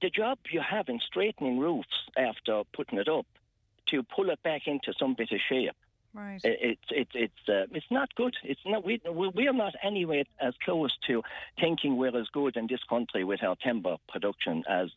the 0.02 0.10
job 0.10 0.38
you 0.50 0.60
have 0.60 0.88
in 0.88 1.00
straightening 1.00 1.58
roofs 1.58 1.96
after 2.16 2.62
putting 2.74 2.98
it 2.98 3.08
up 3.08 3.26
to 3.86 4.02
pull 4.02 4.30
it 4.30 4.42
back 4.42 4.62
into 4.66 4.92
some 4.98 5.14
bit 5.14 5.32
of 5.32 5.40
shape 5.48 5.76
Right. 6.12 6.40
it's 6.42 6.82
it's 6.90 7.10
it's 7.14 7.48
uh, 7.48 7.66
it's 7.70 7.86
not 7.90 8.12
good. 8.16 8.34
It's 8.42 8.60
not 8.66 8.84
we 8.84 9.00
we 9.34 9.46
are 9.46 9.52
not 9.52 9.74
anywhere 9.82 10.24
as 10.40 10.54
close 10.64 10.96
to 11.06 11.22
thinking 11.60 11.96
we're 11.96 12.16
as 12.16 12.26
good 12.32 12.56
in 12.56 12.66
this 12.66 12.82
country 12.88 13.22
with 13.22 13.44
our 13.44 13.54
timber 13.54 13.96
production 14.08 14.64
as 14.68 14.90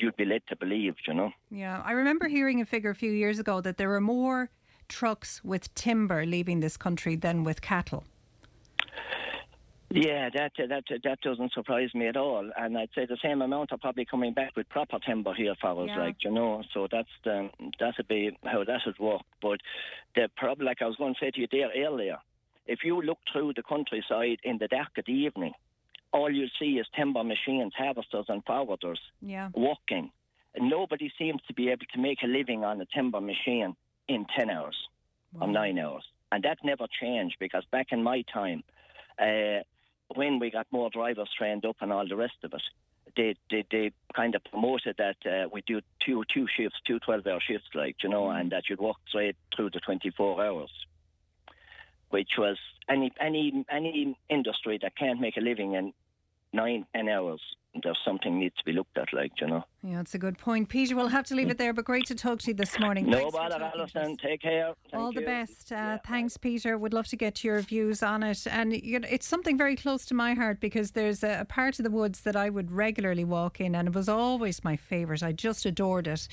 you'd 0.00 0.16
be 0.16 0.24
led 0.24 0.42
to 0.48 0.56
believe, 0.56 0.96
you 1.06 1.14
know. 1.14 1.32
Yeah, 1.50 1.82
I 1.84 1.92
remember 1.92 2.28
hearing 2.28 2.60
a 2.60 2.64
figure 2.66 2.90
a 2.90 2.94
few 2.94 3.12
years 3.12 3.38
ago 3.38 3.60
that 3.60 3.76
there 3.76 3.88
were 3.88 4.00
more 4.00 4.50
trucks 4.88 5.42
with 5.44 5.74
timber 5.74 6.24
leaving 6.24 6.60
this 6.60 6.76
country 6.76 7.16
than 7.16 7.44
with 7.44 7.60
cattle. 7.60 8.04
Yeah, 9.90 10.28
that 10.34 10.52
that 10.68 10.84
that 11.02 11.20
doesn't 11.22 11.52
surprise 11.54 11.94
me 11.94 12.08
at 12.08 12.16
all, 12.16 12.50
and 12.58 12.76
I'd 12.76 12.90
say 12.94 13.06
the 13.06 13.16
same 13.22 13.40
amount 13.40 13.72
are 13.72 13.78
probably 13.78 14.04
coming 14.04 14.34
back 14.34 14.54
with 14.54 14.68
proper 14.68 14.98
timber 14.98 15.32
here 15.32 15.54
for 15.58 15.82
us, 15.82 15.88
Yeah. 15.88 15.98
like 16.04 16.16
you 16.22 16.30
know. 16.30 16.62
So 16.74 16.88
that's 16.90 17.08
the 17.24 17.48
that 17.80 17.94
would 17.96 18.06
be 18.08 18.36
how 18.44 18.64
that 18.64 18.80
would 18.84 18.98
work. 18.98 19.22
But 19.40 19.60
the 20.14 20.28
problem, 20.36 20.66
like 20.66 20.82
I 20.82 20.86
was 20.86 20.96
going 20.96 21.14
to 21.14 21.20
say 21.20 21.30
to 21.30 21.40
you 21.40 21.46
there 21.50 21.70
earlier, 21.74 22.18
if 22.66 22.80
you 22.84 23.00
look 23.00 23.18
through 23.32 23.54
the 23.56 23.62
countryside 23.62 24.40
in 24.44 24.58
the 24.58 24.68
dark 24.68 24.98
of 24.98 25.06
the 25.06 25.12
evening, 25.12 25.54
all 26.12 26.30
you 26.30 26.46
see 26.58 26.78
is 26.78 26.86
timber 26.96 27.22
machines, 27.24 27.72
harvesters, 27.76 28.26
and 28.28 28.44
forwarders 28.44 29.00
Yeah. 29.20 29.50
working. 29.54 30.10
Nobody 30.58 31.12
seems 31.18 31.40
to 31.42 31.54
be 31.54 31.68
able 31.70 31.86
to 31.92 31.98
make 31.98 32.22
a 32.22 32.26
living 32.26 32.64
on 32.64 32.80
a 32.80 32.86
timber 32.86 33.20
machine 33.20 33.76
in 34.08 34.24
ten 34.36 34.50
hours 34.50 34.76
or 35.40 35.46
nine 35.46 35.78
hours, 35.78 36.04
and 36.32 36.42
that 36.44 36.58
never 36.64 36.86
changed 37.00 37.36
because 37.38 37.64
back 37.66 37.92
in 37.92 38.02
my 38.02 38.22
time. 38.22 38.64
Uh, 39.18 39.62
when 40.14 40.38
we 40.38 40.50
got 40.50 40.66
more 40.70 40.88
drivers 40.88 41.28
trained 41.36 41.66
up 41.66 41.76
and 41.80 41.92
all 41.92 42.08
the 42.08 42.16
rest 42.16 42.36
of 42.42 42.54
it, 42.54 42.62
they 43.16 43.34
they, 43.50 43.64
they 43.70 43.92
kind 44.14 44.34
of 44.34 44.42
promoted 44.44 44.96
that 44.96 45.16
uh, 45.26 45.48
we 45.52 45.60
do 45.66 45.80
two 46.04 46.24
two 46.32 46.46
shifts, 46.56 46.78
two 46.86 46.98
12 47.00 47.26
hour 47.26 47.40
shifts, 47.40 47.68
like, 47.74 47.96
you 48.02 48.08
know, 48.08 48.30
and 48.30 48.50
that 48.52 48.68
you'd 48.68 48.80
work 48.80 48.96
straight 49.08 49.36
through 49.54 49.70
the 49.70 49.80
24 49.80 50.44
hours, 50.44 50.70
which 52.10 52.32
was 52.38 52.58
any 52.88 53.12
any 53.20 53.64
any 53.70 54.18
industry 54.28 54.78
that 54.82 54.96
can't 54.96 55.20
make 55.20 55.36
a 55.36 55.40
living 55.40 55.74
in 55.74 55.92
nine, 56.52 56.86
ten 56.94 57.08
hours, 57.08 57.40
there's 57.82 57.98
something 58.04 58.38
needs 58.38 58.56
to 58.56 58.64
be 58.64 58.72
looked 58.72 58.96
at, 58.98 59.12
like, 59.12 59.32
you 59.40 59.46
know. 59.46 59.64
Yeah, 59.82 59.96
that's 59.96 60.14
a 60.14 60.18
good 60.18 60.38
point. 60.38 60.68
Peter, 60.68 60.96
we'll 60.96 61.08
have 61.08 61.26
to 61.26 61.34
leave 61.34 61.50
it 61.50 61.58
there, 61.58 61.72
but 61.72 61.84
great 61.84 62.06
to 62.06 62.14
talk 62.14 62.40
to 62.40 62.48
you 62.48 62.54
this 62.54 62.78
morning. 62.78 63.06
No 63.06 63.30
bother, 63.30 63.58
talking 63.58 63.78
to 63.78 63.84
us. 63.84 63.92
Alison. 63.94 64.16
Take 64.16 64.42
care. 64.42 64.72
Thank 64.90 65.02
All 65.02 65.12
the 65.12 65.20
best. 65.20 65.70
Uh, 65.70 65.74
Yeah, 65.74 65.98
thanks, 66.06 66.36
Peter. 66.36 66.76
Would 66.78 66.94
love 66.94 67.06
to 67.08 67.16
get 67.16 67.44
your 67.44 67.60
views 67.60 68.02
on 68.02 68.22
it. 68.22 68.46
And 68.46 68.72
you 68.72 68.98
know, 68.98 69.08
it's 69.10 69.26
something 69.26 69.56
very 69.56 69.76
close 69.76 70.04
to 70.06 70.14
my 70.14 70.34
heart 70.34 70.60
because 70.60 70.92
there's 70.92 71.22
a, 71.22 71.40
a 71.40 71.44
part 71.44 71.78
of 71.78 71.84
the 71.84 71.90
woods 71.90 72.22
that 72.22 72.36
I 72.36 72.50
would 72.50 72.70
regularly 72.72 73.24
walk 73.24 73.60
in, 73.60 73.74
and 73.74 73.88
it 73.88 73.94
was 73.94 74.08
always 74.08 74.64
my 74.64 74.76
favourite. 74.76 75.22
I 75.22 75.32
just 75.32 75.66
adored 75.66 76.06
it. 76.08 76.26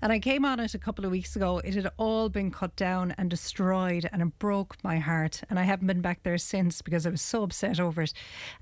And 0.00 0.12
I 0.12 0.18
came 0.18 0.44
on 0.44 0.60
it 0.60 0.74
a 0.74 0.78
couple 0.78 1.04
of 1.04 1.10
weeks 1.10 1.34
ago. 1.36 1.58
It 1.58 1.74
had 1.74 1.90
all 1.96 2.28
been 2.28 2.50
cut 2.50 2.76
down 2.76 3.14
and 3.18 3.28
destroyed, 3.28 4.08
and 4.12 4.22
it 4.22 4.38
broke 4.38 4.76
my 4.82 4.98
heart. 4.98 5.42
And 5.50 5.58
I 5.58 5.64
haven't 5.64 5.86
been 5.86 6.00
back 6.00 6.22
there 6.22 6.38
since 6.38 6.82
because 6.82 7.06
I 7.06 7.10
was 7.10 7.22
so 7.22 7.42
upset 7.42 7.80
over 7.80 8.02
it. 8.02 8.12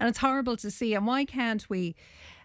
And 0.01 0.09
it's 0.09 0.19
horrible 0.19 0.57
to 0.59 0.71
see. 0.71 0.95
And 0.95 1.07
why 1.07 1.25
can't 1.25 1.69
we? 1.69 1.95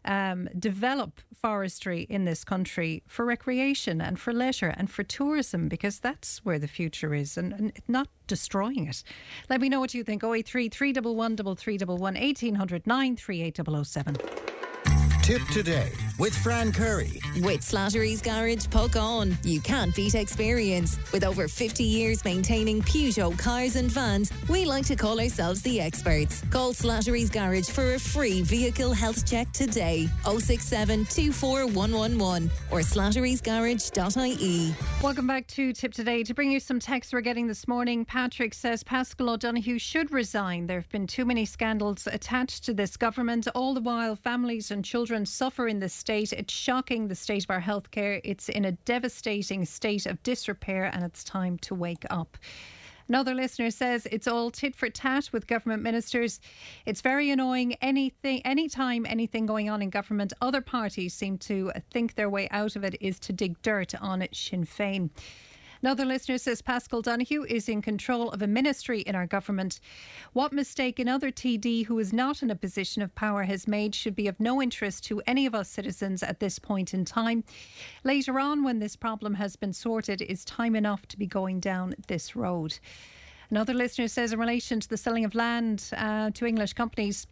um, 0.06 0.50
develop 0.58 1.22
forestry 1.34 2.06
in 2.10 2.26
this 2.26 2.44
country 2.44 3.04
for 3.08 3.26
recreation 3.26 4.02
and 4.02 4.20
for 4.20 4.34
leisure 4.34 4.74
and 4.78 4.90
for 4.90 5.04
tourism 5.04 5.68
because 5.68 6.00
that's 6.00 6.44
where 6.44 6.60
the 6.60 6.68
future 6.68 7.14
is 7.14 7.38
and, 7.38 7.54
and 7.54 7.74
not 7.88 8.08
destroying 8.28 8.88
it. 8.88 9.04
Let 9.50 9.62
me 9.62 9.70
know 9.70 9.80
what 9.80 9.94
you 9.94 10.04
think. 10.04 10.24
083 10.24 10.70
311 10.70 11.56
3311 11.56 12.22
1800 12.22 12.88
938 12.88 13.60
007. 13.86 14.18
Tip 15.22 15.42
today 15.50 15.92
with 16.22 16.38
Fran 16.38 16.72
Curry. 16.72 17.20
With 17.38 17.62
Slattery's 17.62 18.22
Garage, 18.22 18.68
Puckane. 18.68 19.44
You 19.44 19.60
can't 19.60 19.96
beat 19.96 20.14
experience. 20.14 21.00
With 21.12 21.24
over 21.24 21.48
50 21.48 21.84
years 21.84 22.24
maintaining 22.24 22.84
Peugeot 22.84 23.36
cars 23.40 23.76
and 23.76 23.90
vans, 23.90 24.32
we 24.48 24.64
like 24.66 24.86
to 24.86 24.96
call 24.96 25.20
ourselves 25.20 25.64
the 25.64 25.82
experts. 25.82 26.44
Call 26.52 26.74
Slattery's 26.74 27.32
Garage 27.32 27.70
for 27.70 27.96
a 27.96 28.00
free 28.00 28.44
vehicle 28.44 28.94
health 28.94 29.28
check 29.28 29.52
today. 29.52 30.08
067 30.24 31.06
24111 31.06 32.52
or 32.70 32.82
slatterysgarage.ie. 32.82 34.76
Welcome 35.02 35.26
back 35.26 35.48
to 35.48 35.74
Tip 35.74 35.92
Today. 35.92 36.22
To 36.22 36.36
bring 36.36 36.52
you 36.52 36.60
some 36.60 36.80
texts 36.80 37.14
we're 37.14 37.22
getting 37.22 37.48
this 37.48 37.68
morning, 37.68 38.06
Patrick 38.06 38.54
says 38.54 38.84
Paschal 38.84 39.32
O'Donohoe 39.32 39.80
should 39.80 40.12
resign. 40.12 40.68
There 40.68 40.82
have 40.82 40.90
been 40.90 41.08
too 41.08 41.26
many 41.26 41.46
scandals 41.46 42.06
attached 42.06 42.64
to 42.66 42.76
this 42.76 42.96
government. 42.96 43.48
All 43.56 43.74
the 43.74 43.82
while, 43.82 44.16
families 44.16 44.70
and 44.70 44.86
children 44.86 45.26
suffer 45.26 45.68
in 45.68 45.80
this 45.80 45.94
state. 45.94 46.11
It's 46.12 46.54
shocking 46.54 47.08
the 47.08 47.16
state 47.16 47.46
of 47.46 47.50
our 47.50 47.62
healthcare. 47.62 48.20
It's 48.26 48.50
in 48.50 48.66
a 48.66 48.74
devastating 48.74 49.64
state 49.66 50.06
of 50.06 50.22
disrepair, 50.24 50.84
and 50.84 51.04
it's 51.06 51.24
time 51.24 51.58
to 51.60 51.74
wake 51.74 52.06
up. 52.10 52.38
Another 53.08 53.34
listener 53.34 53.72
says 53.72 54.06
it's 54.12 54.28
all 54.28 54.52
tit 54.52 54.76
for 54.76 54.90
tat 54.90 55.30
with 55.32 55.48
government 55.48 55.84
ministers. 55.84 56.42
It's 56.86 57.00
very 57.00 57.30
annoying. 57.30 57.76
Anything, 57.82 58.42
anytime 58.46 59.06
anything 59.06 59.46
going 59.46 59.70
on 59.70 59.82
in 59.82 59.90
government, 59.90 60.34
other 60.42 60.62
parties 60.62 61.14
seem 61.14 61.38
to 61.40 61.72
think 61.92 62.16
their 62.16 62.30
way 62.30 62.50
out 62.52 62.76
of 62.76 62.84
it 62.84 62.96
is 63.00 63.18
to 63.20 63.34
dig 63.34 63.62
dirt 63.62 63.94
on 64.02 64.22
it, 64.22 64.36
Sinn 64.36 64.66
Féin. 64.66 65.12
Another 65.84 66.06
listener 66.06 66.38
says 66.38 66.62
Paschal 66.62 67.02
Donohoe 67.02 67.44
is 67.44 67.68
in 67.68 67.82
control 67.82 68.30
of 68.30 68.44
a 68.44 68.48
ministry 68.48 69.02
in 69.02 69.16
our 69.16 69.26
government. 69.26 69.80
What 70.32 70.54
mistake 70.54 71.00
another 71.00 71.32
TD 71.32 71.88
who 71.88 71.98
is 71.98 72.14
not 72.14 72.44
in 72.44 72.52
a 72.52 72.56
position 72.56 73.02
of 73.02 73.16
power 73.16 73.44
has 73.44 73.68
made 73.68 73.96
should 73.96 74.16
be 74.16 74.28
of 74.28 74.40
no 74.40 74.62
interest 74.62 75.04
to 75.06 75.24
any 75.26 75.48
of 75.48 75.56
us 75.56 75.70
citizens 75.70 76.22
at 76.22 76.40
this 76.40 76.60
point 76.60 76.94
in 76.94 77.04
time. 77.04 77.44
Later 78.04 78.40
on, 78.40 78.64
when 78.64 78.78
this 78.78 78.96
problem 78.96 79.36
has 79.36 79.56
been 79.56 79.74
sorted, 79.74 80.22
is 80.22 80.46
time 80.46 80.76
enough 80.76 81.08
to 81.08 81.18
be 81.18 81.26
going 81.26 81.60
down 81.60 81.96
this 82.08 82.36
road. 82.36 82.78
Another 83.50 83.74
listener 83.74 84.08
says, 84.08 84.34
in 84.34 84.40
relation 84.40 84.80
to 84.80 84.88
the 84.88 84.98
selling 84.98 85.26
of 85.26 85.34
land 85.34 85.90
uh, 85.98 86.30
to 86.32 86.46
English 86.46 86.74
companies, 86.74 87.26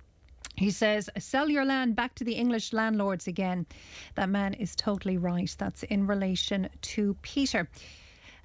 he 0.55 0.71
says, 0.71 1.07
sell 1.19 1.49
your 1.49 1.65
land 1.65 1.95
back 1.95 2.15
to 2.15 2.23
the 2.23 2.33
English 2.33 2.73
landlords 2.73 3.27
again. 3.27 3.67
That 4.15 4.27
man 4.27 4.55
is 4.55 4.75
totally 4.75 5.17
right. 5.17 5.55
That's 5.57 5.83
in 5.83 6.07
relation 6.07 6.69
to 6.81 7.15
Peter. 7.21 7.69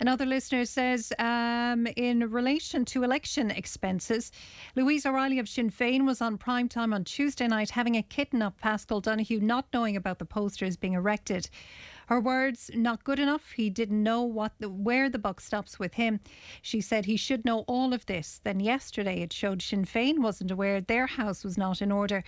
Another 0.01 0.27
listener 0.27 0.65
says, 0.65 1.13
um, 1.19 1.87
in 1.97 2.31
relation 2.31 2.85
to 2.87 3.05
election 3.05 3.51
expenses, 3.51 4.33
Louise 4.75 5.07
O'Reilly 5.07 5.39
of 5.39 5.49
Sinn 5.49 5.71
Féin 5.71 6.05
was 6.05 6.21
on 6.21 6.37
prime 6.39 6.69
time 6.69 6.93
on 6.93 7.05
Tuesday 7.05 7.47
night 7.47 7.71
having 7.71 7.97
a 7.97 8.03
kitten 8.03 8.43
of 8.43 8.59
Paschal 8.59 9.01
Donohoe, 9.01 9.41
not 9.41 9.67
knowing 9.73 9.97
about 9.97 10.19
the 10.19 10.25
posters 10.25 10.77
being 10.77 10.95
erected. 10.95 11.49
Her 12.09 12.21
words, 12.21 12.71
not 12.75 13.05
good 13.05 13.19
enough. 13.19 13.53
He 13.53 13.71
didn't 13.71 14.03
know 14.03 14.23
what 14.23 14.53
the, 14.59 14.69
where 14.69 15.09
the 15.09 15.19
buck 15.19 15.41
stops 15.41 15.79
with 15.79 15.95
him. 15.95 16.21
She 16.61 16.81
said 16.81 17.07
he 17.07 17.17
should 17.17 17.45
know 17.45 17.61
all 17.61 17.95
of 17.95 18.05
this. 18.07 18.41
Then 18.45 18.61
yesterday 18.61 19.23
it 19.23 19.33
showed 19.33 19.63
Sinn 19.63 19.87
Féin 19.87 20.19
wasn't 20.19 20.51
aware 20.51 20.81
their 20.81 21.07
house 21.07 21.45
was 21.45 21.57
not 21.57 21.81
in 21.81 21.91
order. 21.91 22.23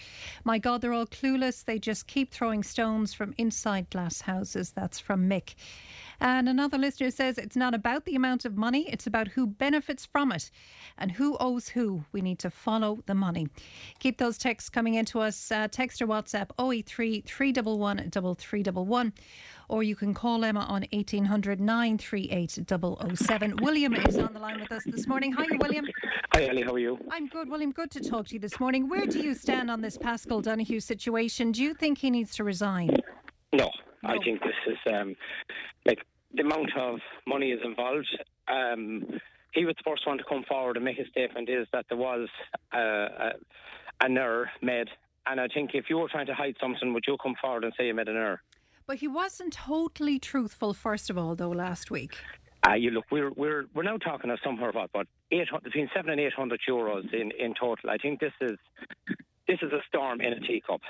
My 0.45 0.59
God, 0.59 0.81
they're 0.81 0.95
all 0.95 1.07
clueless. 1.07 1.65
They 1.65 1.79
just 1.79 2.07
keep 2.07 2.33
throwing 2.33 2.63
stones 2.63 3.13
from 3.13 3.35
inside 3.37 3.91
glass 3.91 4.23
houses. 4.23 4.71
That's 4.71 4.99
from 4.99 5.29
Mick. 5.29 5.55
And 6.21 6.49
another 6.49 6.79
listener 6.79 7.11
says 7.11 7.39
it's 7.39 7.57
not 7.57 7.75
about 7.75 8.05
the 8.05 8.15
amount 8.15 8.45
of 8.45 8.57
money, 8.57 8.89
it's 8.91 9.07
about 9.07 9.29
who 9.29 9.47
benefits 9.47 10.05
from 10.07 10.33
it 10.33 10.51
and 10.97 11.13
who 11.13 11.37
owes 11.39 11.71
who. 11.71 12.05
We 12.13 12.23
need 12.23 12.39
to 12.41 12.51
follow 12.51 13.03
the 13.07 13.15
money. 13.15 13.49
Keep 13.99 14.19
those 14.19 14.39
texts 14.39 14.71
coming 14.71 14.95
into 14.95 15.21
us. 15.21 15.51
Uh, 15.51 15.69
text 15.69 16.01
or 16.01 16.07
WhatsApp 16.07 16.51
083 16.59 17.23
311 17.23 18.11
3311 18.11 19.13
or 19.69 19.83
you 19.83 19.97
can 19.97 20.15
call 20.15 20.45
Emma 20.45 20.61
on 20.61 20.85
1800 20.93 21.61
938 21.61 22.59
007. 23.17 23.57
William 23.63 23.95
is 23.95 24.19
on 24.19 24.33
the 24.33 24.39
line 24.39 24.61
with 24.61 24.73
us 24.73 24.83
this 24.85 25.07
morning. 25.07 25.33
Hi, 25.33 25.47
William. 25.59 25.87
Hi, 26.35 26.47
Ellie. 26.47 26.63
How 26.63 26.73
are 26.73 26.79
you? 26.79 26.99
I'm 27.11 27.27
good, 27.27 27.49
William. 27.49 27.73
Good 27.73 27.91
to 27.93 28.01
talk 28.01 28.29
to 28.29 28.35
you 28.35 28.41
this 28.41 28.61
morning. 28.61 28.89
Where 28.89 29.07
do 29.07 29.19
you 29.21 29.35
stand 29.35 29.71
on 29.71 29.81
this 29.81 29.99
Paschal 29.99 30.41
Donohoe 30.41 30.79
situation? 30.79 31.53
Do 31.53 31.63
you 31.63 31.75
think 31.75 31.99
he 31.99 32.11
needs 32.11 32.35
to 32.37 32.45
resign? 32.45 32.97
No, 33.53 33.71
I 34.07 34.19
think 34.25 34.41
this 34.41 34.55
is 34.67 34.79
um, 34.93 35.17
like 35.85 35.99
the 36.35 36.43
amount 36.43 36.71
of 36.77 37.01
money 37.27 37.51
is 37.51 37.61
involved. 37.65 38.09
Um, 38.49 39.05
he 39.53 39.65
was 39.65 39.75
the 39.77 39.91
first 39.91 40.07
one 40.07 40.19
to 40.19 40.25
come 40.25 40.45
forward 40.49 40.77
and 40.77 40.85
make 40.85 40.99
a 40.99 41.09
statement. 41.09 41.49
Is 41.49 41.67
that 41.73 41.87
there 41.89 41.99
was 41.99 42.29
uh, 42.75 42.79
a, 42.79 43.31
an 44.01 44.17
error 44.17 44.51
made, 44.63 44.89
and 45.27 45.41
I 45.41 45.49
think 45.49 45.71
if 45.75 45.87
you 45.89 45.99
were 45.99 46.09
trying 46.09 46.27
to 46.27 46.35
hide 46.35 46.57
something, 46.61 46.93
would 46.93 47.05
you 47.07 47.17
come 47.23 47.35
forward 47.41 47.65
and 47.65 47.73
say 47.77 47.87
you 47.87 47.95
made 47.95 48.09
an 48.09 48.17
error? 48.17 48.43
But 48.87 48.99
he 48.99 49.09
wasn't 49.09 49.53
totally 49.53 50.19
truthful, 50.19 50.73
first 50.73 51.11
of 51.11 51.19
all, 51.19 51.35
though, 51.35 51.51
last 51.51 51.91
week. 51.91 52.17
Uh, 52.67 52.75
you 52.75 52.91
look, 52.91 53.05
we're 53.11 53.31
we're 53.31 53.65
we're 53.75 53.83
now 53.83 53.97
talking 53.97 54.31
of 54.31 54.39
somewhere 54.43 54.71
what, 54.73 54.91
about 54.91 55.07
800, 55.31 55.63
between 55.63 55.89
seven 55.95 56.11
and 56.11 56.21
eight 56.21 56.33
hundred 56.33 56.61
euros 56.69 57.13
in, 57.13 57.31
in 57.39 57.55
total. 57.55 57.91
I 57.91 57.97
think 57.97 58.21
this 58.21 58.33
is 58.41 58.59
this 59.49 59.59
is 59.63 59.73
a 59.73 59.81
storm 59.89 60.21
in 60.21 60.33
a 60.33 60.41
teacup, 60.41 60.81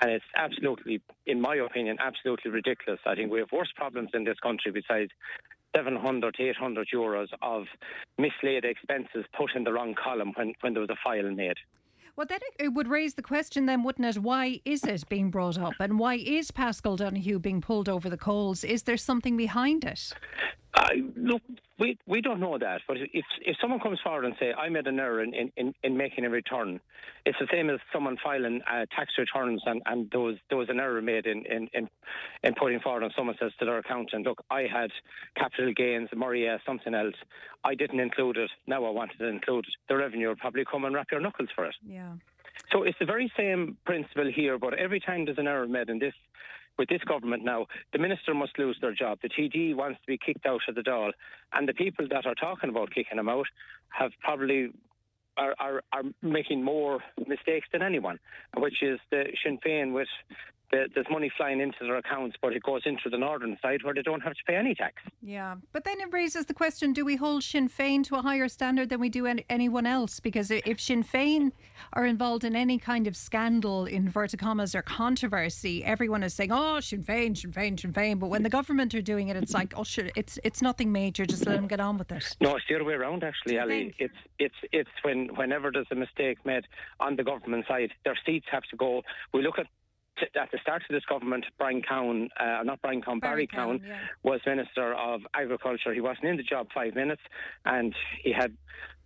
and 0.00 0.10
it's 0.10 0.24
absolutely, 0.36 1.00
in 1.26 1.40
my 1.40 1.56
opinion, 1.56 1.96
absolutely 2.00 2.50
ridiculous. 2.50 3.00
I 3.06 3.14
think 3.14 3.30
we 3.30 3.40
have 3.40 3.52
worse 3.52 3.72
problems 3.74 4.10
in 4.14 4.24
this 4.24 4.38
country 4.40 4.70
besides 4.72 5.10
700 5.74 6.34
to 6.34 6.48
800 6.50 6.88
euros 6.94 7.28
of 7.42 7.64
mislaid 8.18 8.64
expenses 8.64 9.24
put 9.36 9.54
in 9.56 9.64
the 9.64 9.72
wrong 9.72 9.94
column 9.94 10.32
when, 10.36 10.54
when 10.60 10.74
there 10.74 10.80
was 10.80 10.90
a 10.90 10.96
file 11.02 11.30
made. 11.30 11.56
Well, 12.16 12.26
then 12.28 12.38
it, 12.60 12.72
would 12.72 12.86
raise 12.86 13.14
the 13.14 13.22
question, 13.22 13.66
then, 13.66 13.82
wouldn't 13.82 14.16
it? 14.16 14.22
Why 14.22 14.60
is 14.64 14.84
it 14.84 15.08
being 15.08 15.30
brought 15.30 15.58
up, 15.58 15.74
and 15.80 15.98
why 15.98 16.14
is 16.14 16.50
Paschal 16.50 16.96
Donohoe 16.96 17.40
being 17.40 17.60
pulled 17.60 17.88
over 17.88 18.08
the 18.08 18.16
coals? 18.16 18.62
Is 18.62 18.84
there 18.84 18.96
something 18.96 19.36
behind 19.36 19.84
it? 19.84 20.12
I 20.76 20.94
look, 21.16 21.42
we 21.78 21.96
we 22.06 22.20
don't 22.20 22.40
know 22.40 22.58
that, 22.58 22.82
but 22.88 22.96
if 22.96 23.24
if 23.40 23.56
someone 23.60 23.80
comes 23.80 24.00
forward 24.02 24.24
and 24.24 24.34
say 24.40 24.52
I 24.52 24.68
made 24.68 24.86
an 24.86 24.98
error 24.98 25.22
in, 25.22 25.32
in, 25.56 25.74
in 25.82 25.96
making 25.96 26.24
a 26.24 26.30
return, 26.30 26.80
it's 27.24 27.38
the 27.38 27.46
same 27.52 27.70
as 27.70 27.78
someone 27.92 28.16
filing 28.22 28.60
uh, 28.70 28.84
tax 28.94 29.12
returns 29.18 29.62
and, 29.66 29.82
and 29.86 30.10
there 30.10 30.20
was 30.20 30.36
there 30.48 30.58
was 30.58 30.68
an 30.68 30.80
error 30.80 31.00
made 31.00 31.26
in, 31.26 31.44
in, 31.46 31.68
in, 31.72 31.88
in 32.42 32.54
putting 32.54 32.80
forward 32.80 33.02
and 33.02 33.12
someone 33.16 33.36
says 33.40 33.52
to 33.58 33.64
their 33.64 33.78
accountant, 33.78 34.26
look, 34.26 34.44
I 34.50 34.62
had 34.62 34.90
capital 35.36 35.72
gains, 35.72 36.08
Murray 36.14 36.48
something 36.66 36.94
else, 36.94 37.14
I 37.64 37.74
didn't 37.74 38.00
include 38.00 38.36
it, 38.36 38.50
now 38.66 38.84
I 38.84 38.90
wanted 38.90 39.18
to 39.18 39.26
include 39.26 39.66
it. 39.66 39.74
The 39.88 39.96
revenue 39.96 40.28
will 40.28 40.36
probably 40.36 40.64
come 40.70 40.84
and 40.84 40.94
wrap 40.94 41.10
your 41.10 41.20
knuckles 41.20 41.48
for 41.54 41.64
it. 41.64 41.74
Yeah. 41.86 42.03
So 42.72 42.82
it's 42.82 42.98
the 42.98 43.06
very 43.06 43.30
same 43.36 43.76
principle 43.84 44.30
here, 44.34 44.58
but 44.58 44.74
every 44.74 45.00
time 45.00 45.24
there's 45.24 45.38
an 45.38 45.46
error 45.46 45.66
made 45.66 45.88
in 45.88 45.98
this 45.98 46.14
with 46.76 46.88
this 46.88 47.02
government 47.04 47.44
now, 47.44 47.66
the 47.92 48.00
minister 48.00 48.34
must 48.34 48.58
lose 48.58 48.76
their 48.80 48.92
job. 48.92 49.18
The 49.22 49.28
TD 49.28 49.76
wants 49.76 50.00
to 50.00 50.06
be 50.08 50.18
kicked 50.18 50.44
out 50.44 50.60
of 50.66 50.74
the 50.74 50.80
Dáil, 50.80 51.12
and 51.52 51.68
the 51.68 51.72
people 51.72 52.08
that 52.10 52.26
are 52.26 52.34
talking 52.34 52.68
about 52.68 52.92
kicking 52.92 53.18
him 53.18 53.28
out 53.28 53.46
have 53.90 54.10
probably 54.20 54.70
are, 55.36 55.54
are, 55.60 55.82
are 55.92 56.02
making 56.22 56.62
more 56.64 57.00
mistakes 57.26 57.68
than 57.72 57.82
anyone, 57.82 58.18
which 58.56 58.82
is 58.82 58.98
the 59.10 59.24
Sinn 59.42 59.58
Féin 59.64 59.92
with 59.92 60.08
there's 60.94 61.06
money 61.10 61.30
flying 61.36 61.60
into 61.60 61.78
their 61.80 61.96
accounts, 61.96 62.36
but 62.40 62.52
it 62.52 62.62
goes 62.62 62.82
into 62.84 63.08
the 63.10 63.18
northern 63.18 63.56
side 63.62 63.82
where 63.82 63.94
they 63.94 64.02
don't 64.02 64.20
have 64.20 64.34
to 64.34 64.44
pay 64.46 64.56
any 64.56 64.74
tax. 64.74 65.02
Yeah, 65.22 65.56
but 65.72 65.84
then 65.84 66.00
it 66.00 66.12
raises 66.12 66.46
the 66.46 66.54
question: 66.54 66.92
Do 66.92 67.04
we 67.04 67.16
hold 67.16 67.42
Sinn 67.42 67.68
Féin 67.68 68.04
to 68.04 68.16
a 68.16 68.22
higher 68.22 68.48
standard 68.48 68.88
than 68.88 69.00
we 69.00 69.08
do 69.08 69.26
any, 69.26 69.44
anyone 69.48 69.86
else? 69.86 70.20
Because 70.20 70.50
if 70.50 70.80
Sinn 70.80 71.04
Féin 71.04 71.52
are 71.92 72.06
involved 72.06 72.44
in 72.44 72.56
any 72.56 72.78
kind 72.78 73.06
of 73.06 73.16
scandal, 73.16 73.86
inverted 73.86 74.40
commas, 74.40 74.74
or 74.74 74.82
controversy, 74.82 75.84
everyone 75.84 76.22
is 76.22 76.34
saying, 76.34 76.50
"Oh, 76.52 76.80
Sinn 76.80 77.02
Féin, 77.02 77.36
Sinn 77.36 77.52
Féin, 77.52 77.78
Sinn 77.78 77.92
Féin." 77.92 78.18
But 78.18 78.28
when 78.28 78.42
the 78.42 78.50
government 78.50 78.94
are 78.94 79.02
doing 79.02 79.28
it, 79.28 79.36
it's 79.36 79.54
like, 79.54 79.74
"Oh, 79.76 79.84
sure, 79.84 80.08
it's 80.16 80.38
it's 80.44 80.62
nothing 80.62 80.92
major. 80.92 81.26
Just 81.26 81.46
let 81.46 81.56
them 81.56 81.68
get 81.68 81.80
on 81.80 81.98
with 81.98 82.10
it." 82.12 82.36
No, 82.40 82.56
it's 82.56 82.64
the 82.68 82.74
other 82.74 82.84
way 82.84 82.94
around. 82.94 83.24
Actually, 83.24 83.58
Ali, 83.58 83.94
it's 83.98 84.14
it's 84.38 84.54
it's 84.72 84.90
when 85.02 85.28
whenever 85.36 85.70
there's 85.70 85.86
a 85.90 85.94
mistake 85.94 86.38
made 86.44 86.66
on 87.00 87.16
the 87.16 87.24
government 87.24 87.66
side, 87.66 87.92
their 88.04 88.18
seats 88.26 88.46
have 88.50 88.64
to 88.64 88.76
go. 88.76 89.02
We 89.32 89.42
look 89.42 89.58
at 89.58 89.66
at 90.20 90.50
the 90.52 90.58
start 90.62 90.82
of 90.88 90.94
this 90.94 91.04
government, 91.04 91.44
Brian 91.58 91.82
Cowen, 91.82 92.28
uh, 92.38 92.62
not 92.64 92.80
Brian 92.82 93.02
Cowen, 93.02 93.20
Barry, 93.20 93.46
Barry 93.46 93.66
Cowen, 93.66 93.80
yeah. 93.86 93.98
was 94.22 94.40
Minister 94.46 94.94
of 94.94 95.20
Agriculture. 95.34 95.92
He 95.92 96.00
wasn't 96.00 96.26
in 96.26 96.36
the 96.36 96.42
job 96.42 96.68
five 96.74 96.94
minutes, 96.94 97.22
and 97.64 97.94
he 98.22 98.32
had 98.32 98.56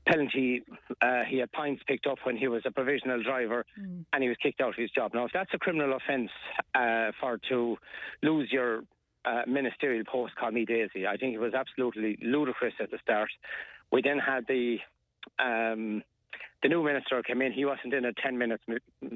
penalty. 0.06 0.62
Uh, 1.00 1.22
he 1.28 1.38
had 1.38 1.50
points 1.52 1.82
picked 1.86 2.06
up 2.06 2.18
when 2.24 2.36
he 2.36 2.48
was 2.48 2.62
a 2.66 2.70
provisional 2.70 3.22
driver, 3.22 3.64
mm. 3.78 4.04
and 4.12 4.22
he 4.22 4.28
was 4.28 4.38
kicked 4.42 4.60
out 4.60 4.70
of 4.70 4.74
his 4.76 4.90
job. 4.90 5.12
Now, 5.14 5.24
if 5.24 5.32
that's 5.32 5.50
a 5.54 5.58
criminal 5.58 5.96
offence 5.96 6.30
uh, 6.74 7.12
for 7.20 7.38
to 7.48 7.76
lose 8.22 8.48
your 8.50 8.82
uh, 9.24 9.42
ministerial 9.46 10.04
post, 10.10 10.34
call 10.36 10.50
me 10.50 10.64
Daisy. 10.64 11.06
I 11.06 11.16
think 11.16 11.34
it 11.34 11.38
was 11.38 11.54
absolutely 11.54 12.18
ludicrous 12.22 12.74
at 12.80 12.90
the 12.90 12.98
start. 13.02 13.30
We 13.90 14.02
then 14.02 14.18
had 14.18 14.44
the 14.46 14.78
um, 15.38 16.02
the 16.62 16.68
new 16.68 16.82
minister 16.82 17.22
came 17.22 17.42
in. 17.42 17.52
He 17.52 17.64
wasn't 17.64 17.94
in 17.94 18.04
at 18.04 18.16
10 18.16 18.36
minutes. 18.36 18.64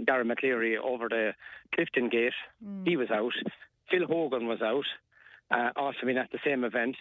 Dara 0.05 0.25
Calleary 0.37 0.79
over 0.79 1.09
the 1.09 1.33
Clifton 1.75 2.09
Gate. 2.09 2.33
Mm. 2.65 2.87
He 2.87 2.97
was 2.97 3.11
out. 3.11 3.33
Phil 3.91 4.07
Hogan 4.07 4.47
was 4.47 4.63
out, 4.63 4.85
uh, 5.51 5.71
also 5.77 6.07
been 6.07 6.17
at 6.17 6.31
the 6.31 6.39
same 6.45 6.65
event. 6.65 6.97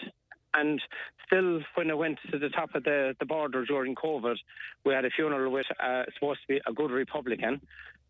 And 0.53 0.81
still, 1.25 1.61
when 1.75 1.89
I 1.89 1.93
went 1.93 2.19
to 2.31 2.37
the 2.37 2.49
top 2.49 2.75
of 2.75 2.83
the, 2.83 3.15
the 3.19 3.25
border 3.25 3.63
during 3.65 3.95
COVID, 3.95 4.35
we 4.83 4.93
had 4.93 5.05
a 5.05 5.09
funeral 5.09 5.51
with 5.51 5.67
uh, 5.81 6.03
supposed 6.13 6.41
to 6.41 6.47
be 6.47 6.61
a 6.67 6.73
good 6.73 6.91
Republican. 6.91 7.61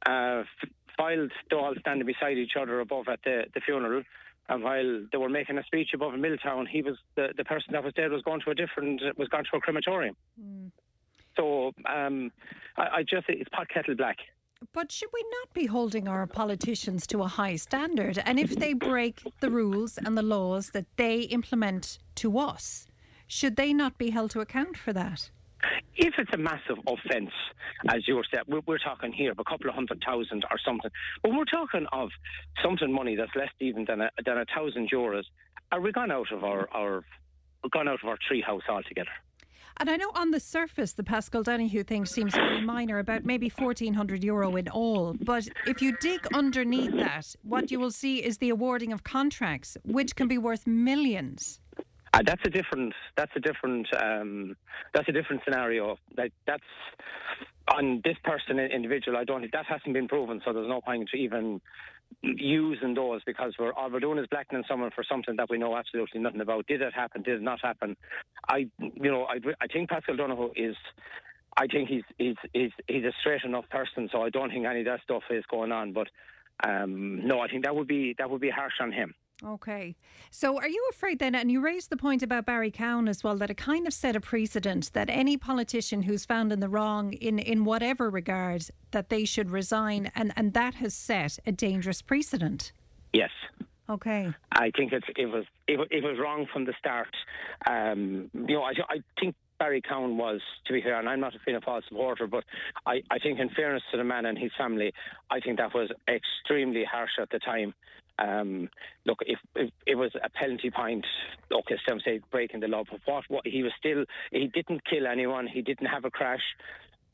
Uh, 0.06 0.44
filed, 0.98 1.32
they 1.50 1.56
all 1.56 1.76
standing 1.80 2.08
beside 2.08 2.38
each 2.38 2.54
other 2.60 2.80
above 2.80 3.08
at 3.08 3.20
the, 3.24 3.44
the 3.54 3.62
funeral. 3.62 4.04
And 4.50 4.64
while 4.64 5.02
they 5.12 5.18
were 5.18 5.30
making 5.30 5.58
a 5.58 5.64
speech 5.64 5.90
above 5.94 6.14
in 6.14 6.22
Milltown, 6.22 6.66
he 6.66 6.82
was 6.82 6.98
the, 7.16 7.30
the 7.38 7.46
person 7.46 7.74
that 7.74 7.84
was 7.84 7.94
dead 7.94 8.12
was 8.12 8.24
going 8.24 8.42
to 8.42 8.52
a 8.52 8.56
different 8.56 9.02
was 9.18 9.30
going 9.30 9.46
to 9.50 9.58
a 9.58 9.62
crematorium. 9.62 10.16
Mm. 10.42 10.72
So 11.36 11.72
um, 11.86 12.32
I, 12.78 12.82
I 12.98 13.04
just 13.04 13.26
it's 13.30 13.50
pot 13.50 13.67
kettle 13.70 13.96
black. 13.96 14.17
But 14.74 14.91
should 14.91 15.10
we 15.12 15.26
not 15.41 15.54
be 15.54 15.65
holding 15.65 16.08
our 16.08 16.28
politicians 16.28 17.08
to 17.08 17.24
a 17.24 17.28
high 17.28 17.56
standard? 17.56 18.22
And 18.24 18.39
if 18.39 18.56
they 18.56 18.74
break 18.74 19.24
the 19.39 19.50
rules 19.50 19.98
and 19.98 20.15
the 20.15 20.22
laws 20.22 20.70
that 20.72 20.86
they 20.98 21.22
implement 21.22 21.98
to 22.15 22.38
us, 22.38 22.86
should 23.28 23.56
they 23.56 23.74
not 23.74 23.98
be 23.98 24.12
held 24.12 24.30
to 24.32 24.39
account 24.39 24.78
for 24.78 24.94
that? 24.94 25.32
If 25.96 26.13
it's 26.17 26.34
a 26.34 26.38
massive 26.38 26.78
offence, 26.88 27.32
as 27.89 28.08
you 28.08 28.15
were 28.15 28.26
saying, 28.32 28.44
we're, 28.48 28.62
we're, 28.67 28.78
talking 28.78 29.12
here 29.12 29.32
of 29.32 29.39
a 29.39 29.44
couple 29.44 29.70
of 29.70 29.76
hundred 29.76 30.04
thousand 30.06 30.44
or 30.50 30.58
something. 30.63 30.89
But 31.22 31.30
when 31.30 31.38
we're 31.38 31.46
talking 31.46 31.86
of 31.91 32.10
something 32.63 32.91
money 32.91 33.15
that's 33.15 33.36
less 33.36 33.50
even 33.60 33.86
than 33.86 34.02
a, 34.02 34.10
than 34.26 34.38
a 34.38 34.46
thousand 34.56 34.89
euros, 34.91 35.24
are 35.72 35.82
we 35.82 35.91
gone 35.91 36.12
out 36.12 36.32
of 36.32 36.44
our, 36.44 36.67
our 36.72 37.04
gone 37.72 37.88
out 37.88 38.00
of 38.04 38.10
our 38.10 38.17
treehouse 38.17 38.67
altogether? 38.70 39.12
And 39.78 39.90
I 39.90 39.96
know 39.96 40.12
on 40.16 40.32
the 40.32 40.40
surface, 40.40 40.94
the 40.94 41.04
Paschal 41.04 41.44
Donohoe 41.44 41.84
thing 41.84 42.06
seems 42.06 42.36
very 42.36 42.62
minor, 42.62 43.00
about 43.00 43.26
maybe 43.26 43.50
1400 43.50 44.24
euro 44.24 44.56
in 44.56 44.68
all. 44.70 45.16
But 45.20 45.48
if 45.66 45.82
you 45.82 45.98
dig 45.98 46.28
underneath 46.34 46.96
that, 46.98 47.36
what 47.44 47.72
you 47.72 47.80
will 47.80 47.92
see 47.92 48.24
is 48.24 48.38
the 48.38 48.50
awarding 48.50 48.94
of 48.94 49.04
contracts, 49.04 49.78
which 49.84 50.16
can 50.16 50.28
be 50.28 50.38
worth 50.38 50.68
millions. 50.68 51.60
Uh, 52.14 52.20
that's 52.26 52.42
a 52.46 52.50
different. 52.50 52.94
That's 53.16 53.32
a 53.36 53.40
different. 53.40 53.88
Um, 54.02 54.56
that's 54.94 55.08
a 55.08 55.14
different 55.14 55.42
scenario. 55.46 55.98
Like 56.18 56.34
that's 56.46 56.64
on 57.74 58.02
this 58.04 58.18
person 58.24 58.60
individual. 58.60 59.18
I 59.18 59.24
don't. 59.24 59.50
That 59.54 59.66
hasn't 59.66 59.94
been 59.94 60.10
proven, 60.10 60.42
so 60.46 60.52
there's 60.52 60.68
no 60.68 60.82
point 60.82 61.10
to 61.14 61.18
even 61.18 61.62
using 62.21 62.93
those 62.93 63.21
because 63.26 63.54
we're 63.60 63.74
all 63.74 63.89
we're 63.89 64.00
doing 64.00 64.19
is 64.19 64.28
blackening 64.30 64.63
someone 64.67 64.91
for 64.93 65.04
something 65.04 65.36
that 65.38 65.50
we 65.50 65.58
know 65.58 65.76
absolutely 65.76 66.21
nothing 66.21 66.41
about. 66.41 66.67
Did 66.67 66.82
it 66.82 66.93
happen? 66.93 67.21
Did 67.24 67.36
it 67.36 67.41
not 67.41 67.60
happen? 67.62 67.95
I, 68.47 68.67
you 68.80 69.12
know, 69.12 69.26
I, 69.26 69.38
I 69.62 69.67
think 69.67 69.89
Paschal 69.89 70.15
Donohoe 70.15 70.52
is. 70.56 70.76
I 71.58 71.67
think 71.67 71.89
he's 71.89 72.04
he's 72.17 72.36
he's 72.54 72.71
he's 72.88 73.04
a 73.04 73.12
straight 73.19 73.43
enough 73.43 73.67
person, 73.69 74.10
so 74.12 74.21
I 74.21 74.30
don't 74.30 74.50
think 74.50 74.65
any 74.65 74.80
of 74.80 74.86
that 74.86 75.02
stuff 75.04 75.24
is 75.30 75.43
going 75.50 75.71
on. 75.71 75.91
But 75.91 76.08
um, 76.65 77.28
no, 77.28 77.39
I 77.39 77.47
think 77.47 77.65
that 77.65 77.76
would 77.76 77.88
be 77.88 78.15
that 78.17 78.30
would 78.30 78.41
be 78.41 78.50
harsh 78.50 78.76
on 78.80 78.91
him. 78.91 79.13
Okay. 79.46 79.96
So 80.30 80.58
are 80.58 80.68
you 80.68 80.88
afraid 80.92 81.20
then, 81.20 81.34
and 81.34 81.52
you 81.52 81.62
raised 81.62 81.90
the 81.90 81.98
point 81.98 82.22
about 82.22 82.46
Barry 82.46 82.70
Cowen 82.70 83.08
as 83.08 83.24
well, 83.24 83.36
that 83.38 83.50
it 83.50 83.58
kind 83.58 83.88
of 83.88 83.94
set 83.94 84.16
a 84.16 84.22
precedent 84.22 84.94
that 84.94 85.10
any 85.10 85.36
politician 85.36 86.04
who's 86.04 86.26
found 86.26 86.52
in 86.52 86.60
the 86.60 86.70
wrong 86.70 87.14
in, 87.14 87.40
in 87.40 87.66
whatever 87.66 88.10
regard, 88.10 88.66
that 88.92 89.10
they 89.10 89.26
should 89.26 89.50
resign, 89.50 90.12
and, 90.16 90.32
and 90.36 90.54
that 90.54 90.76
has 90.76 90.94
set 90.94 91.40
a 91.46 91.52
dangerous 91.52 92.02
precedent? 92.02 92.72
Yes. 93.14 93.32
Okay. 93.90 94.32
I 94.52 94.72
think 94.78 94.94
it's, 94.94 95.08
it 95.18 95.26
was 95.26 95.46
it, 95.68 95.80
it 95.90 96.04
was 96.04 96.18
wrong 96.20 96.48
from 96.54 96.66
the 96.66 96.74
start. 96.78 97.14
Um, 97.66 98.30
you 98.34 98.56
know, 98.56 98.64
I, 98.64 98.74
I 98.90 98.98
think 99.20 99.36
Barry 99.60 99.82
Cowen 99.82 100.18
was, 100.18 100.40
to 100.66 100.74
be 100.74 100.82
fair, 100.82 100.98
and 100.98 101.10
I'm 101.10 101.20
not 101.20 101.36
a 101.36 101.40
Fianna 101.40 101.62
Fáil 101.62 101.82
supporter, 101.88 102.26
but 102.26 102.44
I, 102.86 103.02
I 103.12 103.20
think 103.20 103.40
in 103.40 103.50
fairness 103.50 103.84
to 103.92 103.98
the 103.98 104.04
man 104.04 104.26
and 104.26 104.38
his 104.38 104.52
family, 104.58 104.94
I 105.30 105.40
think 105.40 105.58
that 105.58 105.74
was 105.74 105.90
extremely 106.08 106.84
harsh 106.84 107.12
at 107.20 107.30
the 107.32 107.40
time. 107.40 107.74
Um, 108.19 108.69
look, 109.06 109.19
if, 109.26 109.39
if, 109.56 109.71
it 109.88 109.95
was 109.95 110.12
a 110.24 110.30
penalty 110.30 110.69
point, 110.69 111.06
okay, 111.52 111.76
some 111.88 112.00
say 112.00 112.19
breaking 112.32 112.60
the 112.60 112.67
law, 112.67 112.84
but 112.89 113.00
what, 113.06 113.24
what 113.30 113.47
he 113.47 113.63
was 113.63 113.71
still, 113.78 114.06
he 114.32 114.47
didn't 114.47 114.86
kill 114.86 115.08
anyone, 115.08 115.47
he 115.47 115.62
didn't 115.62 115.88
have 115.88 116.06
a 116.06 116.12
crash. 116.12 116.43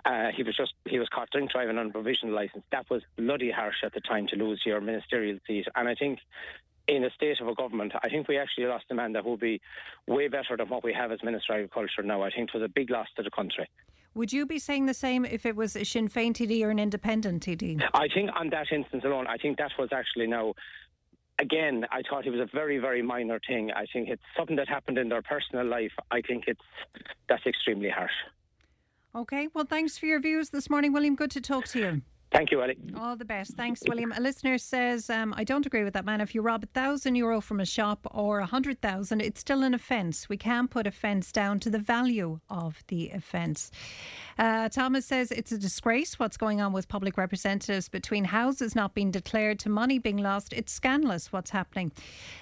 Uh, 0.05 0.27
he 0.36 0.43
was 0.43 0.55
just 0.55 0.73
he 0.86 0.99
was 0.99 1.10
caught 1.10 1.29
drink 1.31 1.51
driving 1.51 1.77
on 1.77 1.88
a 1.88 1.89
provisional 1.89 2.33
license. 2.33 2.63
That 2.71 2.89
was 2.89 3.01
bloody 3.17 3.51
harsh 3.51 3.77
at 3.83 3.93
the 3.93 3.99
time 4.01 4.27
to 4.27 4.36
lose 4.36 4.62
your 4.65 4.79
ministerial 4.79 5.39
seat. 5.47 5.65
And 5.75 5.89
I 5.89 5.95
think 5.95 6.19
in 6.88 7.03
a 7.03 7.10
state 7.12 7.41
of 7.41 7.47
a 7.47 7.55
government, 7.55 7.93
I 8.01 8.10
think 8.10 8.27
we 8.27 8.38
actually 8.38 8.67
lost 8.67 8.86
a 8.89 8.93
man 8.93 9.13
that 9.13 9.25
would 9.25 9.39
be 9.39 9.60
way 10.07 10.27
better 10.27 10.55
than 10.55 10.69
what 10.69 10.83
we 10.83 10.93
have 10.93 11.12
as 11.12 11.19
Minister 11.23 11.53
of 11.53 11.57
Agriculture 11.57 12.03
now. 12.03 12.21
I 12.21 12.29
think 12.29 12.49
it 12.53 12.57
was 12.57 12.63
a 12.63 12.71
big 12.71 12.89
loss 12.89 13.07
to 13.17 13.23
the 13.23 13.31
country. 13.31 13.67
Would 14.17 14.33
you 14.33 14.47
be 14.47 14.57
saying 14.57 14.88
the 14.88 14.95
same 14.95 15.25
if 15.25 15.45
it 15.45 15.55
was 15.55 15.75
a 15.75 15.83
Sinn 15.83 16.10
Féin 16.10 16.31
TD 16.31 16.63
or 16.63 16.71
an 16.71 16.79
independent 16.79 17.45
TD? 17.45 17.83
I 17.93 18.07
think 18.07 18.31
on 18.36 18.49
that 18.49 18.65
instance 18.71 19.03
alone, 19.05 19.27
I 19.27 19.38
think 19.38 19.60
that 19.60 19.71
was 19.77 19.89
actually 19.91 20.25
now 20.25 20.55
again, 21.39 21.86
I 21.91 22.02
thought 22.10 22.26
it 22.26 22.32
was 22.32 22.39
a 22.39 22.50
very, 22.54 22.78
very 22.78 23.02
minor 23.02 23.39
thing. 23.47 23.71
I 23.71 23.86
think 23.91 24.10
it's 24.10 24.21
something 24.36 24.56
that 24.56 24.67
happened 24.67 24.97
in 24.97 25.10
their 25.10 25.21
personal 25.21 25.65
life. 25.65 25.91
I 26.12 26.21
think 26.21 26.45
it's 26.47 26.62
that's 27.30 27.45
extremely 27.45 27.89
harsh. 27.89 28.12
Okay. 29.15 29.47
Well, 29.54 29.65
thanks 29.65 29.97
for 29.97 30.06
your 30.06 30.19
views 30.19 30.50
this 30.50 30.69
morning, 30.69 30.93
William. 30.93 31.15
Good 31.15 31.32
to 31.32 31.41
talk 31.41 31.65
to 31.67 31.80
you. 31.80 32.02
Thank 32.30 32.52
you, 32.52 32.62
Ali. 32.62 32.78
All 32.98 33.16
the 33.16 33.24
best. 33.24 33.56
Thanks, 33.56 33.82
William. 33.88 34.12
A 34.12 34.20
listener 34.20 34.58
says, 34.58 35.10
um, 35.10 35.34
I 35.38 35.46
don't 35.46 35.66
agree 35.66 35.86
with 35.86 35.94
that 35.94 36.04
man. 36.04 36.20
If 36.20 36.36
you 36.36 36.42
rob 36.42 36.63
a 36.63 36.68
thousand 36.68 37.16
euro 37.16 37.40
from 37.40 37.62
a 37.62 37.66
shop 37.66 38.06
or 38.12 38.40
a 38.40 38.46
hundred 38.46 38.82
thousand, 38.82 39.22
it's 39.22 39.40
still 39.40 39.63
an 39.63 39.74
offence. 39.74 40.28
We 40.28 40.36
can't 40.36 40.70
put 40.70 40.86
offence 40.86 41.32
down 41.32 41.62
to 41.62 41.70
the 41.70 41.80
value 41.80 42.42
of 42.50 42.84
the 42.90 43.12
offence. 43.12 43.72
Uh, 44.38 44.68
Thomas 44.68 45.06
says 45.06 45.32
it's 45.32 45.54
a 45.54 45.58
disgrace 45.58 46.20
what's 46.20 46.36
going 46.36 46.60
on 46.60 46.74
with 46.74 46.90
public 46.90 47.18
representatives 47.18 47.88
between 47.88 48.26
houses 48.26 48.76
not 48.76 48.94
being 48.94 49.10
declared 49.10 49.58
to 49.60 49.70
money 49.70 49.98
being 49.98 50.18
lost. 50.18 50.52
It's 50.52 50.74
scandalous 50.74 51.32
what's 51.32 51.52
happening. 51.52 51.94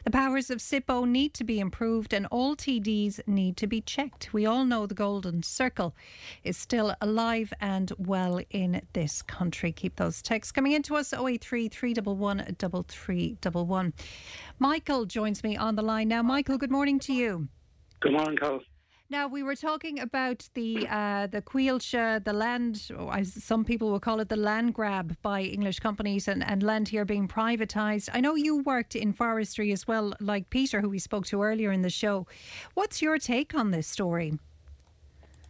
The 0.04 0.12
powers 0.12 0.50
of 0.50 0.58
SIPO 0.58 1.08
need 1.08 1.36
to 1.36 1.44
be 1.44 1.60
improved 1.60 2.12
and 2.12 2.26
all 2.32 2.56
TDs 2.56 3.20
need 3.28 3.56
to 3.58 3.68
be 3.68 3.82
checked. 3.82 4.34
We 4.34 4.48
all 4.48 4.66
know 4.66 4.88
the 4.88 4.96
golden 4.96 5.44
circle 5.44 5.96
is 6.44 6.58
still 6.58 6.96
alive 7.00 7.54
and 7.62 7.92
well 8.00 8.42
in 8.50 8.82
this 8.94 9.22
country. 9.22 9.75
Keep 9.76 9.98
those 9.98 10.22
texts 10.22 10.52
coming 10.52 10.72
into 10.72 10.96
us 10.96 11.14
083 11.14 11.70
311 11.70 12.56
3311. 12.56 13.94
Michael 14.60 15.06
joins 15.06 15.44
me 15.44 15.58
on 15.58 15.76
the 15.76 15.82
line 15.82 16.08
now. 16.08 16.22
Michael, 16.22 16.58
good 16.58 16.72
morning 16.72 17.00
to 17.00 17.14
you. 17.14 17.48
Good 18.00 18.14
morning, 18.14 18.38
Carl. 18.38 18.62
Now 19.08 19.28
we 19.28 19.44
were 19.44 19.56
talking 19.56 20.00
about 20.00 20.50
the 20.56 20.88
uh, 20.90 21.28
the 21.28 21.42
Coillte, 21.42 22.24
the 22.24 22.34
land, 22.34 22.90
as 23.12 23.44
some 23.44 23.64
people 23.64 23.92
will 23.92 24.00
call 24.00 24.20
it, 24.20 24.30
the 24.30 24.36
land 24.36 24.74
grab 24.74 25.16
by 25.22 25.42
English 25.42 25.80
companies 25.80 26.28
and, 26.28 26.44
and 26.44 26.64
land 26.64 26.88
here 26.88 27.06
being 27.06 27.28
privatised. 27.28 28.10
I 28.14 28.20
know 28.20 28.34
you 28.34 28.64
worked 28.64 28.96
in 28.96 29.14
forestry 29.14 29.72
as 29.72 29.88
well, 29.88 30.16
like 30.20 30.50
Peter, 30.50 30.82
who 30.82 30.90
we 30.90 30.98
spoke 30.98 31.28
to 31.28 31.44
earlier 31.44 31.72
in 31.72 31.84
the 31.84 31.92
show. 31.92 32.26
What's 32.74 33.00
your 33.00 33.20
take 33.20 33.54
on 33.54 33.70
this 33.70 33.86
story? 33.86 34.40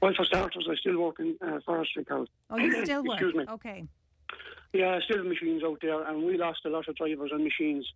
Well, 0.01 0.13
for 0.15 0.25
starters, 0.25 0.67
I 0.69 0.75
still 0.75 0.99
work 0.99 1.19
in 1.19 1.37
uh, 1.41 1.59
forestry, 1.65 2.03
Carl. 2.03 2.27
Oh, 2.49 2.57
you 2.57 2.83
still 2.83 3.03
work? 3.07 3.21
Excuse 3.21 3.35
me. 3.35 3.45
Okay. 3.49 3.85
Yeah, 4.75 4.99
still 5.05 5.23
machines 5.23 5.63
out 5.63 5.79
there, 5.81 6.03
and 6.03 6.25
we 6.25 6.37
lost 6.37 6.65
a 6.65 6.69
lot 6.69 6.89
of 6.89 6.97
drivers 6.97 7.31
and 7.31 7.45
machines 7.45 7.87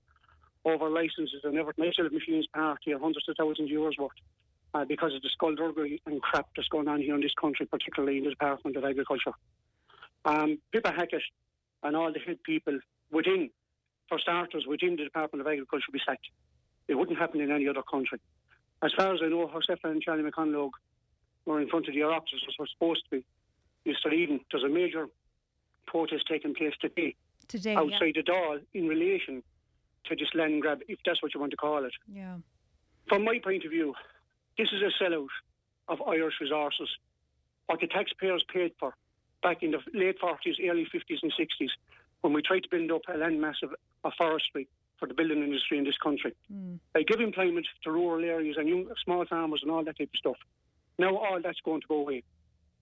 over 0.64 0.90
licences 0.90 1.42
and 1.44 1.58
everything. 1.58 1.84
I 1.84 1.92
still 1.92 2.06
have 2.06 2.14
machines 2.14 2.48
parked 2.54 2.84
here, 2.86 2.98
hundreds 2.98 3.28
of 3.28 3.36
thousands 3.38 3.70
of 3.70 3.78
euros 3.78 4.00
worth. 4.00 4.12
Uh, 4.74 4.86
because 4.86 5.14
of 5.14 5.22
the 5.22 5.30
skullduggery 5.34 6.02
and 6.06 6.22
crap 6.22 6.46
that's 6.56 6.70
going 6.70 6.88
on 6.88 7.02
here 7.02 7.16
in 7.16 7.22
this 7.22 7.34
country, 7.34 7.66
particularly 7.66 8.20
in 8.20 8.24
the 8.24 8.30
Department 8.30 8.78
of 8.78 8.86
Agriculture. 8.86 9.34
Um, 10.24 10.60
Pippa 10.72 10.94
Hackett 10.94 11.24
and 11.84 11.98
all 11.98 12.14
the 12.14 12.20
head 12.20 12.38
people 12.44 12.80
within, 13.12 13.50
for 14.08 14.18
starters, 14.20 14.66
within 14.66 14.96
the 14.96 15.04
Department 15.04 15.42
of 15.42 15.52
Agriculture 15.52 15.92
be 15.92 16.00
sacked. 16.08 16.28
It 16.88 16.96
wouldn't 16.96 17.20
happen 17.20 17.42
in 17.42 17.52
any 17.52 17.68
other 17.68 17.82
country. 17.82 18.22
As 18.82 18.94
far 18.96 19.14
as 19.14 19.20
I 19.22 19.28
know, 19.28 19.52
Josefa 19.54 19.92
and 19.92 20.02
Charlie 20.02 20.24
McConalogue 20.24 20.78
were 21.46 21.60
in 21.60 21.68
front 21.68 21.90
of 21.90 21.94
the 21.94 22.00
Oireachtas 22.00 22.48
as 22.48 22.56
were 22.58 22.68
supposed 22.72 23.04
to 23.10 23.18
be. 23.18 23.26
Mr. 23.92 24.14
Eden, 24.14 24.40
there's 24.52 24.64
a 24.64 24.70
major 24.70 25.08
protest 25.90 26.26
taking 26.28 26.54
place 26.54 26.74
today 26.80 27.16
Today, 27.48 27.76
outside 27.76 28.14
the 28.16 28.24
Dáil 28.24 28.62
in 28.74 28.88
relation 28.88 29.44
to 30.06 30.16
this 30.16 30.30
land 30.34 30.62
grab, 30.62 30.80
if 30.88 31.00
that's 31.06 31.22
what 31.22 31.34
you 31.34 31.40
want 31.40 31.52
to 31.52 31.58
call 31.58 31.84
it. 31.84 31.94
yeah. 32.08 32.22
yeah. 32.22 32.38
From 33.08 33.24
my 33.24 33.40
point 33.44 33.66
of 33.66 33.72
view, 33.72 33.96
this 34.58 34.70
is 34.72 34.82
a 34.84 35.04
sellout 35.04 35.34
of 35.88 36.00
Irish 36.08 36.36
resources. 36.40 36.90
What 37.66 37.80
the 37.80 37.88
taxpayers 37.88 38.44
paid 38.54 38.74
for 38.80 38.94
back 39.42 39.64
in 39.64 39.72
the 39.72 39.80
late 39.94 40.20
40s, 40.22 40.58
early 40.70 40.86
50s 40.86 41.24
and 41.24 41.34
60s, 41.34 41.70
when 42.22 42.34
we 42.34 42.42
tried 42.44 42.64
to 42.64 42.70
build 42.70 42.92
up 42.92 43.02
a 43.08 43.18
landmass 43.18 43.64
of, 43.64 43.74
of 44.04 44.14
forestry 44.16 44.68
for 45.00 45.08
the 45.08 45.14
building 45.14 45.42
industry 45.42 45.78
in 45.78 45.86
this 45.86 45.98
country. 45.98 46.36
Mm. 46.54 46.80
They 46.94 47.04
give 47.04 47.22
employment 47.22 47.66
to 47.84 47.92
rural 47.92 48.24
areas 48.24 48.58
and 48.60 48.68
young, 48.68 48.88
small 49.04 49.26
farmers 49.26 49.62
and 49.64 49.72
all 49.72 49.84
that 49.86 49.98
type 49.98 50.10
of 50.14 50.20
stuff. 50.20 50.38
Now 50.98 51.16
all 51.16 51.40
that's 51.42 51.62
going 51.62 51.82
to 51.82 51.88
go 51.88 51.96
away. 52.02 52.24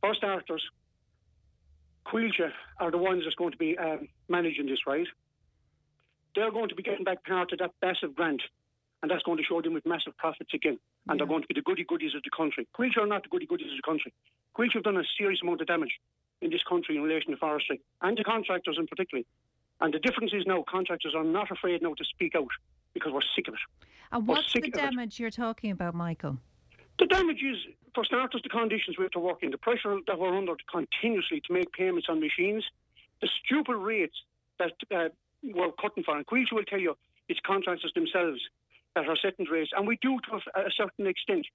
For 0.02 0.16
starters, 0.16 0.64
Coillte 2.10 2.52
are 2.80 2.92
the 2.92 2.98
ones 2.98 3.24
that's 3.24 3.36
going 3.36 3.52
to 3.52 3.58
be 3.58 3.78
um, 3.78 4.08
managing 4.30 4.66
this, 4.66 4.80
right? 4.88 5.08
They're 6.36 6.52
going 6.52 6.70
to 6.70 6.76
be 6.76 6.84
getting 6.84 7.04
back 7.04 7.24
part 7.26 7.52
of 7.52 7.60
that 7.60 7.72
massive 7.82 8.16
grant, 8.16 8.42
and 9.02 9.12
that's 9.12 9.24
going 9.24 9.38
to 9.38 9.44
show 9.44 9.62
them 9.62 9.74
with 9.74 9.86
massive 9.86 10.16
profits 10.18 10.54
again. 10.54 10.80
And 11.10 11.20
they're 11.20 11.28
going 11.28 11.42
to 11.42 11.48
be 11.48 11.56
the 11.56 11.64
goody 11.64 11.84
goodies 11.84 12.16
of 12.16 12.24
the 12.24 12.30
country. 12.36 12.68
Coillte 12.78 12.98
are 12.98 13.08
not 13.08 13.24
the 13.24 13.30
goody 13.30 13.46
goodies 13.46 13.72
of 13.72 13.78
the 13.78 13.86
country. 13.86 14.14
Coillte 14.56 14.74
have 14.74 14.84
done 14.84 14.98
a 14.98 15.04
serious 15.18 15.40
amount 15.42 15.62
of 15.62 15.68
damage 15.68 16.00
in 16.42 16.52
this 16.52 16.62
country 16.70 16.96
in 16.96 17.02
relation 17.02 17.32
to 17.32 17.38
forestry, 17.38 17.82
and 18.02 18.16
to 18.16 18.24
contractors 18.24 18.78
in 18.80 18.88
particular. 18.88 19.24
And 19.82 19.94
the 19.94 20.00
difference 20.00 20.32
is 20.34 20.44
now 20.46 20.64
contractors 20.70 21.14
are 21.16 21.24
not 21.24 21.52
afraid 21.52 21.82
now 21.82 21.94
to 21.94 22.06
speak 22.06 22.36
out 22.36 22.48
because 22.94 23.12
we're 23.14 23.22
sick 23.36 23.48
of 23.48 23.54
it. 23.54 23.60
And 24.12 24.28
what's 24.28 24.54
the 24.54 24.62
damage 24.70 25.20
you're 25.20 25.30
talking 25.30 25.72
about, 25.72 25.94
Michael? 25.94 26.38
The 27.00 27.06
damage 27.06 27.44
is, 27.44 27.58
for 27.98 28.06
starters, 28.06 28.42
the 28.44 28.50
conditions 28.50 28.96
we 28.96 29.06
have 29.06 29.12
to 29.12 29.20
work 29.20 29.42
in, 29.42 29.50
the 29.50 29.58
pressure 29.58 29.98
that 30.06 30.20
we're 30.20 30.38
under 30.38 30.54
continuously 30.72 31.42
to 31.48 31.52
make 31.52 31.72
payments 31.72 32.06
on 32.08 32.20
machines, 32.20 32.64
the 33.22 33.30
stupid 33.44 33.76
rates 33.76 34.14
that 34.60 34.74
uh, 34.96 35.10
we're 35.42 35.72
cutting 35.82 36.04
for. 36.04 36.16
And 36.16 36.24
Coillte 36.28 36.52
will 36.52 36.64
tell 36.66 36.80
you 36.80 36.96
it's 37.28 37.40
contractors 37.44 37.92
themselves 37.96 38.40
that 38.94 39.08
are 39.08 39.18
setting 39.20 39.48
rates, 39.52 39.72
and 39.76 39.88
we 39.88 39.98
do 40.00 40.20
to 40.30 40.36
a, 40.36 40.68
a 40.68 40.72
certain 40.78 41.08
extent. 41.08 41.48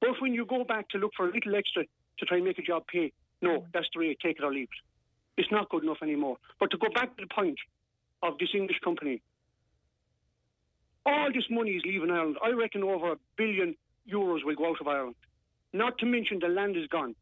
But 0.00 0.20
when 0.20 0.34
you 0.34 0.44
go 0.44 0.64
back 0.64 0.88
to 0.88 0.98
look 0.98 1.12
for 1.16 1.28
a 1.28 1.32
little 1.32 1.54
extra 1.54 1.84
to 1.84 2.26
try 2.26 2.38
and 2.38 2.46
make 2.46 2.58
a 2.58 2.62
job 2.62 2.88
pay, 2.88 3.12
no, 3.40 3.64
that's 3.72 3.86
the 3.94 4.00
rate, 4.00 4.18
take 4.20 4.38
it 4.40 4.44
or 4.44 4.52
leave 4.52 4.64
it. 4.64 5.40
It's 5.42 5.52
not 5.52 5.68
good 5.68 5.84
enough 5.84 5.98
anymore. 6.02 6.38
But 6.58 6.72
to 6.72 6.76
go 6.76 6.88
back 6.92 7.16
to 7.16 7.22
the 7.22 7.32
point 7.32 7.58
of 8.20 8.36
this 8.38 8.50
English 8.52 8.80
company, 8.82 9.22
all 11.06 11.28
this 11.32 11.44
money 11.50 11.70
is 11.70 11.84
leaving 11.86 12.10
Ireland. 12.10 12.38
I 12.44 12.50
reckon 12.50 12.82
over 12.82 13.12
a 13.12 13.16
billion 13.36 13.76
euros 14.12 14.44
will 14.44 14.56
go 14.56 14.70
out 14.70 14.80
of 14.80 14.88
Ireland. 14.88 15.14
Not 15.74 15.98
to 15.98 16.06
mention 16.06 16.38
the 16.38 16.46
land 16.48 16.76
is 16.76 16.86
gone. 16.86 17.16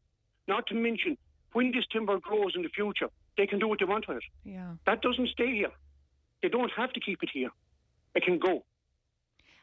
Not 0.46 0.66
to 0.66 0.74
mention 0.74 1.16
when 1.54 1.72
this 1.72 1.84
timber 1.90 2.18
grows 2.20 2.52
in 2.54 2.62
the 2.62 2.68
future, 2.68 3.08
they 3.38 3.46
can 3.46 3.58
do 3.58 3.66
what 3.66 3.78
they 3.78 3.86
want 3.86 4.06
with 4.06 4.18
it. 4.18 4.24
Yeah. 4.44 4.74
That 4.84 5.00
doesn't 5.00 5.30
stay 5.30 5.54
here. 5.54 5.72
They 6.42 6.50
don't 6.50 6.70
have 6.76 6.92
to 6.92 7.00
keep 7.00 7.22
it 7.22 7.30
here. 7.32 7.50
It 8.14 8.24
can 8.24 8.38
go. 8.38 8.64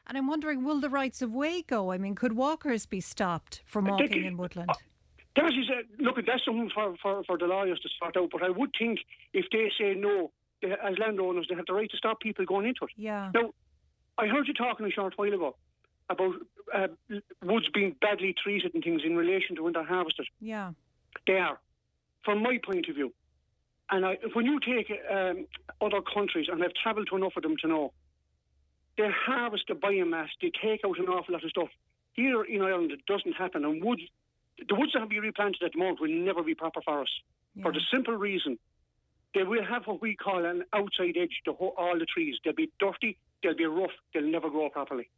And 0.08 0.18
I'm 0.18 0.28
wondering, 0.28 0.64
will 0.64 0.80
the 0.80 0.90
rights 0.90 1.22
of 1.22 1.32
way 1.32 1.62
go? 1.62 1.92
I 1.92 2.00
mean, 2.00 2.16
could 2.16 2.34
walkers 2.34 2.88
be 2.88 3.00
stopped 3.00 3.62
from 3.66 3.86
walking 3.86 4.10
can- 4.10 4.24
in 4.24 4.38
woodland? 4.38 4.72
Uh, 4.72 4.76
that 5.36 5.54
is 5.54 5.70
a, 5.70 6.04
look, 6.04 6.16
that's 6.26 6.44
something 6.44 6.72
for, 6.74 6.96
for, 7.00 7.24
for 7.26 7.38
the 7.38 7.46
lawyers 7.46 7.80
to 7.82 7.90
sort 8.00 8.18
out. 8.18 8.30
But 8.32 8.42
I 8.42 8.50
would 8.50 8.72
think 8.78 9.00
if 9.34 9.46
they 9.52 9.72
say 9.80 9.94
no, 9.94 10.32
they, 10.64 10.72
as 10.72 10.98
landowners, 10.98 11.46
they 11.48 11.56
have 11.56 11.68
the 11.68 11.74
right 11.74 11.90
to 11.92 11.98
stop 11.98 12.20
people 12.22 12.44
going 12.46 12.66
into 12.66 12.86
it. 12.86 12.92
Yeah. 12.98 13.30
Now, 13.36 13.54
I 14.18 14.26
heard 14.26 14.48
you 14.48 14.56
talking 14.56 14.88
a 14.88 14.90
short 14.90 15.14
while 15.16 15.32
ago 15.32 15.56
about 16.10 16.36
uh, 16.74 16.88
woods 17.44 17.68
being 17.74 17.96
badly 18.02 18.34
treated 18.42 18.74
and 18.74 18.84
things 18.84 19.02
in 19.06 19.16
relation 19.16 19.56
to 19.56 19.64
when 19.64 19.74
they're 19.74 19.84
harvested. 19.84 20.28
Yeah. 20.40 20.72
They 21.28 21.34
are, 21.34 21.60
from 22.24 22.44
my 22.44 22.60
point 22.64 22.88
of 22.90 22.96
view. 22.96 23.14
And 23.92 24.06
I, 24.06 24.18
when 24.34 24.46
you 24.46 24.60
take 24.60 24.92
um, 25.12 25.48
other 25.82 26.02
countries, 26.02 26.48
and 26.52 26.64
I've 26.64 26.74
travelled 26.82 27.08
to 27.10 27.16
enough 27.16 27.34
of 27.36 27.44
them 27.44 27.56
to 27.62 27.68
know, 27.68 27.94
they 28.98 29.08
harvest 29.26 29.64
the 29.68 29.74
biomass, 29.74 30.28
they 30.42 30.52
take 30.62 30.82
out 30.86 31.00
an 31.00 31.06
awful 31.06 31.34
lot 31.34 31.44
of 31.44 31.50
stuff. 31.50 31.70
Here 32.14 32.44
in 32.44 32.62
Ireland, 32.62 32.92
it 32.92 33.06
doesn't 33.06 33.34
happen. 33.34 33.66
And 33.66 33.84
woods, 33.84 34.02
the 34.68 34.76
woods 34.76 34.92
that 34.94 35.00
have 35.00 35.10
been 35.10 35.22
replanted 35.22 35.64
at 35.64 35.72
the 35.74 35.80
moment 35.80 36.02
will 36.02 36.10
never 36.10 36.44
be 36.44 36.54
proper 36.54 36.82
forests 36.82 37.16
for 37.62 37.72
the 37.72 37.82
simple 37.92 38.14
reason 38.14 38.58
they 39.34 39.44
will 39.44 39.64
have 39.64 39.86
what 39.86 40.02
we 40.02 40.16
call 40.16 40.46
an 40.46 40.64
outside 40.74 41.16
edge 41.20 41.42
to 41.46 41.52
all 41.52 41.98
the 41.98 42.06
trees. 42.06 42.36
They'll 42.44 42.54
be 42.54 42.72
dirty, 42.80 43.18
they'll 43.44 43.56
be 43.56 43.66
rough, 43.66 43.92
they'll 44.14 44.24
never 44.24 44.50
grow 44.50 44.70
properly. 44.70 45.10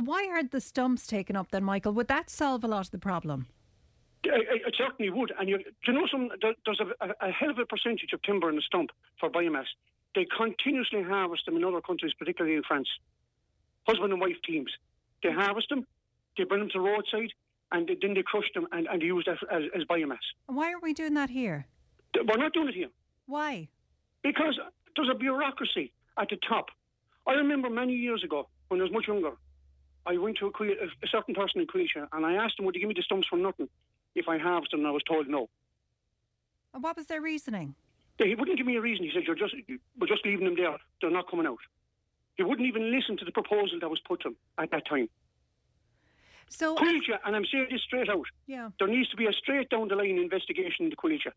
Why 0.00 0.28
aren't 0.30 0.50
the 0.50 0.60
stumps 0.60 1.06
taken 1.06 1.36
up 1.36 1.50
then, 1.50 1.64
Michael? 1.64 1.92
Would 1.92 2.08
that 2.08 2.30
solve 2.30 2.64
a 2.64 2.68
lot 2.68 2.86
of 2.86 2.90
the 2.90 2.98
problem? 2.98 3.46
It, 4.24 4.74
certainly 4.76 5.10
would. 5.10 5.32
And 5.38 5.48
you, 5.48 5.58
do 5.58 5.64
you 5.88 5.92
know, 5.94 6.06
some 6.10 6.28
there's 6.40 6.80
a, 6.80 7.04
a, 7.04 7.28
a 7.28 7.32
hell 7.32 7.50
of 7.50 7.58
a 7.58 7.66
percentage 7.66 8.12
of 8.12 8.22
timber 8.22 8.48
in 8.48 8.56
the 8.56 8.62
stump 8.62 8.90
for 9.18 9.28
biomass. 9.28 9.66
They 10.14 10.26
continuously 10.36 11.02
harvest 11.02 11.44
them 11.46 11.56
in 11.56 11.64
other 11.64 11.80
countries, 11.80 12.12
particularly 12.18 12.56
in 12.56 12.62
France. 12.62 12.88
Husband 13.88 14.12
and 14.12 14.20
wife 14.20 14.36
teams. 14.46 14.70
They 15.22 15.32
harvest 15.32 15.68
them, 15.70 15.86
they 16.38 16.44
bring 16.44 16.60
them 16.60 16.68
to 16.70 16.78
the 16.78 16.84
roadside, 16.84 17.32
and 17.72 17.88
they- 17.88 17.96
then 18.00 18.14
they 18.14 18.22
crush 18.22 18.44
them 18.54 18.66
and, 18.72 18.86
and 18.86 19.02
use 19.02 19.24
that 19.26 19.38
as, 19.50 19.62
as 19.74 19.82
biomass. 19.84 20.18
Why 20.46 20.72
are 20.72 20.80
we 20.80 20.92
doing 20.94 21.14
that 21.14 21.30
here? 21.30 21.66
We're 22.14 22.36
not 22.36 22.52
doing 22.52 22.68
it 22.68 22.74
here. 22.74 22.88
Why? 23.26 23.68
Because 24.22 24.58
there's 24.94 25.08
a 25.10 25.14
bureaucracy 25.18 25.92
at 26.18 26.28
the 26.28 26.36
top. 26.48 26.66
I 27.26 27.32
remember 27.32 27.70
many 27.70 27.94
years 27.94 28.22
ago, 28.22 28.48
when 28.68 28.80
I 28.80 28.84
was 28.84 28.92
much 28.92 29.08
younger, 29.08 29.32
I 30.06 30.16
went 30.16 30.38
to 30.38 30.46
a, 30.46 30.52
que- 30.52 30.76
a 31.02 31.08
certain 31.08 31.34
person 31.34 31.60
in 31.60 31.66
Coillte 31.66 32.08
and 32.12 32.26
I 32.26 32.34
asked 32.34 32.58
him, 32.58 32.64
would 32.64 32.74
he 32.74 32.80
give 32.80 32.88
me 32.88 32.94
the 32.94 33.02
stumps 33.02 33.28
for 33.28 33.36
nothing 33.36 33.68
if 34.14 34.28
I 34.28 34.38
harvested 34.38 34.78
them? 34.78 34.80
And 34.80 34.88
I 34.88 34.92
was 34.92 35.02
told 35.04 35.28
no. 35.28 35.48
And 36.74 36.82
what 36.82 36.96
was 36.96 37.06
their 37.06 37.20
reasoning? 37.20 37.74
He 38.18 38.34
wouldn't 38.34 38.56
give 38.56 38.66
me 38.66 38.76
a 38.76 38.80
reason. 38.80 39.04
He 39.04 39.10
said, 39.12 39.24
You're 39.24 39.36
just, 39.36 39.54
we're 39.98 40.06
just 40.06 40.24
leaving 40.24 40.44
them 40.44 40.56
there. 40.56 40.76
They're 41.00 41.10
not 41.10 41.28
coming 41.30 41.46
out. 41.46 41.58
He 42.36 42.42
wouldn't 42.42 42.66
even 42.66 42.90
listen 42.90 43.16
to 43.18 43.24
the 43.24 43.32
proposal 43.32 43.78
that 43.80 43.88
was 43.88 44.00
put 44.06 44.20
to 44.22 44.28
him 44.28 44.36
at 44.58 44.70
that 44.70 44.86
time. 44.86 45.08
So, 46.48 46.76
Coillte, 46.76 47.18
and 47.24 47.34
I'm 47.34 47.44
saying 47.50 47.68
this 47.70 47.82
straight 47.82 48.10
out, 48.10 48.26
yeah. 48.46 48.70
there 48.78 48.88
needs 48.88 49.08
to 49.08 49.16
be 49.16 49.26
a 49.26 49.32
straight 49.32 49.70
down 49.70 49.88
the 49.88 49.96
line 49.96 50.18
investigation 50.18 50.84
into 50.84 50.96
Coillte. 50.96 51.32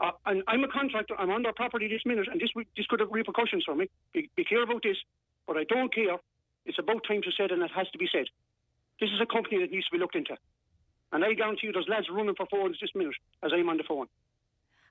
Uh, 0.00 0.12
and 0.26 0.42
I'm 0.46 0.62
a 0.62 0.68
contractor. 0.68 1.14
I'm 1.18 1.30
on 1.30 1.42
their 1.42 1.52
property 1.52 1.88
this 1.88 2.02
minute, 2.06 2.28
and 2.30 2.40
this 2.40 2.50
this 2.76 2.86
could 2.86 3.00
have 3.00 3.10
repercussions 3.10 3.64
for 3.64 3.74
me. 3.74 3.88
Be, 4.12 4.30
be 4.36 4.44
clear 4.44 4.62
about 4.62 4.82
this. 4.82 4.96
But 5.46 5.56
I 5.56 5.64
don't 5.64 5.92
care. 5.92 6.16
It's 6.66 6.78
about 6.78 7.04
time 7.06 7.22
to 7.22 7.30
say 7.30 7.44
it, 7.44 7.52
and 7.52 7.62
it 7.62 7.70
has 7.74 7.88
to 7.90 7.98
be 7.98 8.08
said. 8.10 8.26
This 9.00 9.10
is 9.10 9.20
a 9.20 9.26
company 9.26 9.60
that 9.60 9.70
needs 9.70 9.86
to 9.86 9.92
be 9.92 9.98
looked 9.98 10.16
into. 10.16 10.36
And 11.12 11.24
I 11.24 11.32
guarantee 11.34 11.68
you, 11.68 11.72
there's 11.72 11.88
lads 11.88 12.08
running 12.10 12.34
for 12.34 12.46
phones 12.50 12.78
this 12.80 12.90
minute 12.94 13.14
as 13.42 13.52
I'm 13.54 13.68
on 13.68 13.76
the 13.78 13.84
phone. 13.84 14.06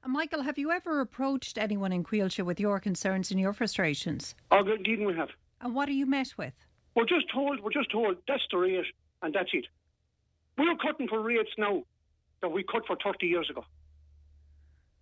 And 0.04 0.14
Michael, 0.14 0.44
have 0.44 0.58
you 0.58 0.72
ever 0.72 1.02
approached 1.02 1.58
anyone 1.58 1.92
in 1.92 2.04
Coillte 2.04 2.44
with 2.44 2.60
your 2.60 2.80
concerns 2.80 3.32
and 3.32 3.40
your 3.40 3.54
frustrations? 3.54 4.36
Oh, 4.52 4.60
indeed 4.60 5.00
we 5.00 5.16
have. 5.16 5.30
And 5.62 5.76
what 5.76 5.90
are 5.90 5.94
you 5.94 6.06
met 6.06 6.34
with? 6.38 6.54
We're 6.96 7.06
just 7.06 7.32
told, 7.32 7.60
we're 7.62 7.72
just 7.72 7.92
told 7.92 8.18
that's 8.28 8.44
the 8.52 8.58
rate 8.58 8.86
and 9.22 9.34
that's 9.34 9.50
it. 9.54 9.66
We're 10.58 10.76
cutting 10.76 11.08
for 11.08 11.22
rates 11.22 11.50
now 11.58 11.84
that 12.42 12.50
we 12.50 12.64
cut 12.64 12.84
for 12.88 12.98
30 13.04 13.28
years 13.28 13.50
ago. 13.50 13.64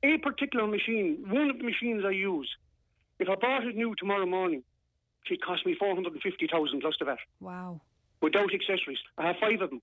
A 0.04 0.18
particular 0.18 0.68
machine, 0.68 1.24
one 1.28 1.50
of 1.50 1.58
the 1.58 1.64
machines 1.64 2.04
I 2.06 2.12
use, 2.12 2.50
if 3.20 3.30
I 3.30 3.36
bought 3.36 3.66
it 3.66 3.76
new 3.76 3.96
tomorrow 3.96 4.26
morning, 4.26 4.64
it 5.32 5.42
cost 5.42 5.66
me 5.66 5.76
450,000 5.76 6.82
plus 6.82 6.96
the 7.00 7.06
VAT 7.06 7.18
Wow. 7.40 7.82
without 8.22 8.54
accessories. 8.54 9.00
I 9.18 9.28
have 9.28 9.36
five 9.40 9.62
of 9.62 9.70
them. 9.70 9.82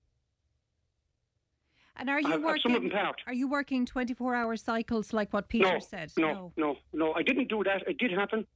And 1.95 2.09
are 2.09 2.19
you 2.19 2.27
have- 2.29 2.43
have 2.43 2.59
some 2.61 2.75
of 2.75 2.81
them 2.81 2.91
parked. 2.91 3.21
Are 3.27 3.33
you 3.33 3.47
working 3.47 3.85
twenty-four 3.85 4.33
hour 4.33 4.55
cycles 4.57 5.13
like 5.13 5.31
what 5.31 5.47
Peter 5.47 5.73
no, 5.73 5.79
said? 5.79 6.11
No, 6.17 6.51
no, 6.57 6.77
no. 6.91 7.13
I 7.13 7.21
didn't 7.21 7.49
do 7.49 7.63
that. 7.65 7.87
It 7.87 7.99
did 7.99 8.11
happen. 8.11 8.47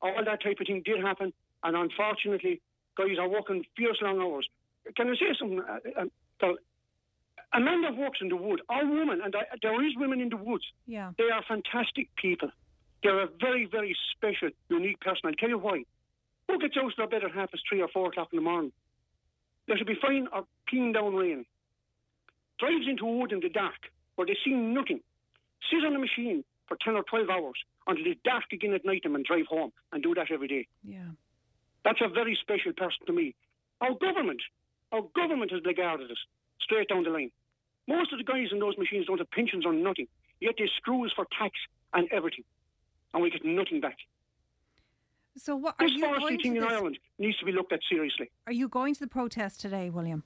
All 0.00 0.14
that 0.24 0.40
type 0.42 0.60
of 0.60 0.66
thing 0.66 0.80
did 0.84 1.00
happen. 1.00 1.32
And 1.64 1.76
unfortunately, 1.76 2.60
guys 2.96 3.18
are 3.18 3.28
working 3.28 3.64
fierce 3.76 4.00
long 4.00 4.20
hours. 4.20 4.48
Can 4.96 5.08
I 5.10 5.16
say 5.16 5.34
something? 5.36 5.60
Uh, 5.60 6.04
uh, 6.42 6.52
a 7.52 7.60
man 7.60 7.82
that 7.82 7.96
works 7.96 8.20
in 8.20 8.28
the 8.28 8.36
wood, 8.36 8.60
or 8.68 8.84
woman, 8.86 9.20
and 9.22 9.34
I, 9.34 9.42
there 9.62 9.84
is 9.84 9.96
women 9.96 10.20
in 10.20 10.28
the 10.28 10.36
woods, 10.36 10.64
Yeah. 10.86 11.12
they 11.18 11.30
are 11.30 11.42
fantastic 11.44 12.14
people. 12.16 12.50
They're 13.02 13.20
a 13.20 13.26
very, 13.40 13.64
very 13.66 13.96
special, 14.12 14.50
unique 14.68 15.00
person. 15.00 15.20
I'll 15.26 15.34
tell 15.34 15.48
you 15.48 15.58
why. 15.58 15.84
Who 16.48 16.58
gets 16.58 16.76
out 16.76 16.86
of 16.86 16.92
their 16.96 17.08
bed 17.08 17.24
at 17.24 17.34
half 17.34 17.50
past 17.50 17.62
three 17.68 17.80
or 17.80 17.88
four 17.88 18.08
o'clock 18.08 18.28
in 18.32 18.36
the 18.36 18.42
morning? 18.42 18.72
There 19.66 19.76
should 19.76 19.86
be 19.86 19.98
fine 20.00 20.28
or 20.32 20.44
peeing 20.70 20.92
down 20.92 21.14
rain. 21.14 21.46
Drives 22.58 22.86
into 22.88 23.06
a 23.06 23.16
wood 23.16 23.32
in 23.32 23.40
the 23.40 23.48
dark 23.48 23.90
where 24.16 24.26
they 24.26 24.36
see 24.44 24.52
nothing. 24.52 25.00
Sit 25.70 25.84
on 25.84 25.96
a 25.96 25.98
machine 25.98 26.44
for 26.68 26.76
10 26.82 26.94
or 26.94 27.02
12 27.02 27.28
hours 27.30 27.56
until 27.86 28.06
it's 28.06 28.20
dark 28.24 28.44
again 28.52 28.74
at 28.74 28.84
night 28.84 29.02
and 29.04 29.24
drive 29.24 29.46
home 29.46 29.72
and 29.92 30.02
do 30.02 30.14
that 30.14 30.30
every 30.30 30.48
day. 30.48 30.66
Yeah. 30.82 31.08
That's 31.84 32.00
a 32.00 32.08
very 32.08 32.38
special 32.40 32.72
person 32.72 33.06
to 33.06 33.12
me. 33.12 33.34
Our 33.80 33.94
government, 33.94 34.40
our 34.92 35.02
government 35.14 35.50
has 35.52 35.60
blackguarded 35.60 36.10
us 36.10 36.18
straight 36.60 36.88
down 36.88 37.04
the 37.04 37.10
line. 37.10 37.30
Most 37.86 38.12
of 38.12 38.18
the 38.18 38.24
guys 38.24 38.48
in 38.52 38.58
those 38.58 38.78
machines 38.78 39.06
don't 39.06 39.18
have 39.18 39.30
pensions 39.30 39.66
or 39.66 39.72
nothing, 39.72 40.08
yet 40.40 40.54
they 40.58 40.68
screw 40.76 41.04
us 41.04 41.12
for 41.14 41.26
tax 41.38 41.52
and 41.92 42.08
everything, 42.10 42.44
and 43.12 43.22
we 43.22 43.30
get 43.30 43.44
nothing 43.44 43.80
back. 43.80 43.98
So 45.36 45.56
what 45.56 45.74
are 45.78 45.86
This 45.86 45.96
you 45.96 46.04
forestry 46.04 46.38
thing 46.38 46.56
in 46.56 46.62
this, 46.62 46.72
Ireland 46.72 46.98
needs 47.18 47.36
to 47.38 47.44
be 47.44 47.52
looked 47.52 47.72
at 47.72 47.80
seriously. 47.88 48.30
Are 48.46 48.52
you 48.52 48.68
going 48.68 48.94
to 48.94 49.00
the 49.00 49.08
protest 49.08 49.60
today, 49.60 49.90
William? 49.90 50.22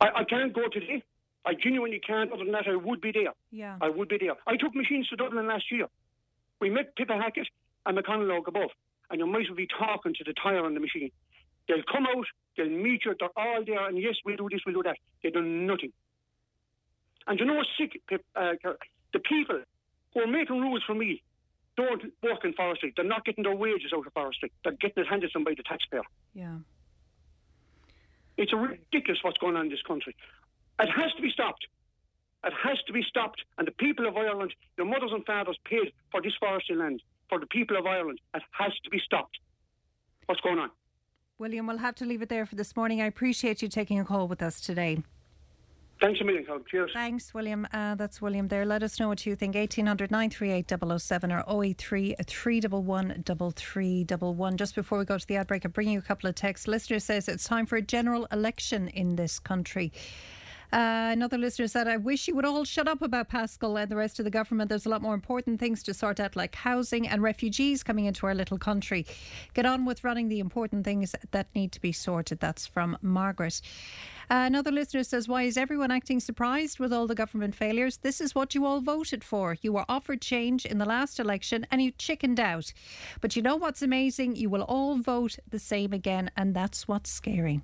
I, 0.00 0.08
I 0.16 0.24
can't 0.24 0.52
go 0.52 0.68
today. 0.70 1.02
I 1.46 1.54
genuinely 1.54 2.00
can't. 2.06 2.30
Other 2.32 2.44
than 2.44 2.52
that, 2.52 2.66
I 2.68 2.76
would 2.76 3.00
be 3.00 3.12
there. 3.12 3.32
Yeah. 3.50 3.78
I 3.80 3.88
would 3.88 4.08
be 4.08 4.18
there. 4.18 4.34
I 4.46 4.56
took 4.56 4.74
machines 4.74 5.08
to 5.08 5.16
Dublin 5.16 5.46
last 5.46 5.64
year. 5.70 5.86
We 6.60 6.68
met 6.68 6.94
Pippa 6.96 7.16
Hackett 7.16 7.48
and 7.86 7.96
McConalogue, 7.96 8.44
and 9.10 9.18
you 9.18 9.26
might 9.26 9.42
as 9.42 9.48
well 9.48 9.56
be 9.56 9.66
talking 9.66 10.12
to 10.14 10.24
the 10.24 10.34
tyre 10.34 10.64
on 10.64 10.74
the 10.74 10.80
machine. 10.80 11.10
They'll 11.66 11.82
come 11.90 12.06
out, 12.06 12.26
they'll 12.56 12.68
meet 12.68 13.04
you, 13.04 13.14
they're 13.18 13.28
all 13.36 13.64
there, 13.64 13.88
and 13.88 13.96
yes, 13.96 14.16
we'll 14.24 14.36
do 14.36 14.48
this, 14.50 14.60
we'll 14.66 14.74
do 14.74 14.82
that. 14.82 14.96
They 15.22 15.30
do 15.30 15.40
nothing. 15.40 15.92
And 17.26 17.38
you 17.38 17.46
know 17.46 17.54
what's 17.54 17.70
sick, 17.78 18.00
Pip, 18.08 18.24
uh, 18.36 18.52
the 19.12 19.20
people 19.20 19.62
who 20.12 20.20
are 20.20 20.26
making 20.26 20.60
rules 20.60 20.82
for 20.86 20.94
me 20.94 21.22
don't 21.76 22.02
work 22.22 22.44
in 22.44 22.52
forestry. 22.54 22.92
They're 22.96 23.04
not 23.04 23.24
getting 23.24 23.44
their 23.44 23.54
wages 23.54 23.92
out 23.94 24.06
of 24.06 24.12
forestry. 24.12 24.52
They're 24.64 24.74
getting 24.74 25.02
it 25.02 25.08
handed 25.08 25.28
to 25.28 25.32
them 25.34 25.44
by 25.44 25.54
the 25.56 25.62
taxpayer. 25.62 26.02
Yeah. 26.34 26.56
It's 28.36 28.52
ridiculous 28.52 29.20
what's 29.22 29.38
going 29.38 29.56
on 29.56 29.66
in 29.66 29.70
this 29.70 29.82
country. 29.82 30.14
It 30.80 30.88
has 30.88 31.12
to 31.14 31.22
be 31.22 31.30
stopped. 31.30 31.66
It 32.44 32.52
has 32.64 32.78
to 32.86 32.92
be 32.92 33.02
stopped. 33.02 33.42
And 33.58 33.66
the 33.66 33.72
people 33.72 34.06
of 34.06 34.16
Ireland, 34.16 34.54
your 34.78 34.86
mothers 34.86 35.10
and 35.12 35.24
fathers 35.26 35.58
paid 35.64 35.92
for 36.10 36.22
this 36.22 36.32
forestry 36.40 36.76
land, 36.76 37.02
for 37.28 37.38
the 37.38 37.46
people 37.46 37.76
of 37.76 37.86
Ireland. 37.86 38.20
It 38.34 38.42
has 38.52 38.72
to 38.84 38.90
be 38.90 39.00
stopped. 39.04 39.38
What's 40.26 40.40
going 40.40 40.58
on? 40.58 40.70
William, 41.38 41.66
we'll 41.66 41.78
have 41.78 41.94
to 41.96 42.04
leave 42.04 42.22
it 42.22 42.28
there 42.28 42.46
for 42.46 42.54
this 42.54 42.76
morning. 42.76 43.00
I 43.00 43.06
appreciate 43.06 43.62
you 43.62 43.68
taking 43.68 43.98
a 43.98 44.04
call 44.04 44.28
with 44.28 44.42
us 44.42 44.60
today. 44.60 45.02
Thanks 46.00 46.18
a 46.20 46.24
million, 46.24 46.44
Colin. 46.46 46.64
Cheers. 46.70 46.92
Thanks, 46.94 47.34
William. 47.34 47.66
Uh, 47.74 47.94
that's 47.94 48.22
William 48.22 48.48
there. 48.48 48.64
Let 48.64 48.82
us 48.82 48.98
know 48.98 49.08
what 49.08 49.26
you 49.26 49.36
think. 49.36 49.54
1800 49.54 50.10
938 50.10 50.72
007 50.98 51.30
or 51.30 51.44
083 51.46 52.16
311 52.26 53.22
3311. 53.22 54.56
Just 54.56 54.74
before 54.74 54.98
we 54.98 55.04
go 55.04 55.18
to 55.18 55.26
the 55.26 55.36
outbreak, 55.36 55.66
I'm 55.66 55.72
bringing 55.72 55.94
you 55.94 55.98
a 55.98 56.02
couple 56.02 56.28
of 56.28 56.34
texts. 56.34 56.66
Listener 56.66 57.00
says 57.00 57.28
it's 57.28 57.44
time 57.44 57.66
for 57.66 57.76
a 57.76 57.82
general 57.82 58.26
election 58.32 58.88
in 58.88 59.16
this 59.16 59.38
country. 59.38 59.92
Uh, 60.72 61.10
another 61.12 61.36
listener 61.36 61.66
said, 61.66 61.88
I 61.88 61.96
wish 61.96 62.28
you 62.28 62.36
would 62.36 62.44
all 62.44 62.64
shut 62.64 62.86
up 62.86 63.02
about 63.02 63.28
Paschal 63.28 63.76
and 63.76 63.90
the 63.90 63.96
rest 63.96 64.18
of 64.20 64.24
the 64.24 64.30
government. 64.30 64.68
There's 64.68 64.86
a 64.86 64.88
lot 64.88 65.02
more 65.02 65.14
important 65.14 65.58
things 65.58 65.82
to 65.84 65.94
sort 65.94 66.20
out, 66.20 66.36
like 66.36 66.54
housing 66.54 67.08
and 67.08 67.22
refugees 67.22 67.82
coming 67.82 68.04
into 68.04 68.26
our 68.26 68.34
little 68.34 68.58
country. 68.58 69.04
Get 69.54 69.66
on 69.66 69.84
with 69.84 70.04
running 70.04 70.28
the 70.28 70.38
important 70.38 70.84
things 70.84 71.14
that 71.32 71.48
need 71.54 71.72
to 71.72 71.80
be 71.80 71.92
sorted. 71.92 72.38
That's 72.40 72.66
from 72.66 72.96
Margaret. 73.02 73.60
Uh, 74.30 74.46
another 74.46 74.70
listener 74.70 75.02
says, 75.02 75.26
Why 75.26 75.42
is 75.42 75.56
everyone 75.56 75.90
acting 75.90 76.20
surprised 76.20 76.78
with 76.78 76.92
all 76.92 77.08
the 77.08 77.16
government 77.16 77.56
failures? 77.56 77.96
This 77.96 78.20
is 78.20 78.32
what 78.32 78.54
you 78.54 78.64
all 78.64 78.80
voted 78.80 79.24
for. 79.24 79.56
You 79.60 79.72
were 79.72 79.84
offered 79.88 80.20
change 80.20 80.64
in 80.64 80.78
the 80.78 80.84
last 80.84 81.18
election 81.18 81.66
and 81.68 81.82
you 81.82 81.90
chickened 81.90 82.38
out. 82.38 82.72
But 83.20 83.34
you 83.34 83.42
know 83.42 83.56
what's 83.56 83.82
amazing? 83.82 84.36
You 84.36 84.48
will 84.48 84.62
all 84.62 84.98
vote 84.98 85.38
the 85.50 85.58
same 85.58 85.92
again, 85.92 86.30
and 86.36 86.54
that's 86.54 86.86
what's 86.86 87.10
scary. 87.10 87.60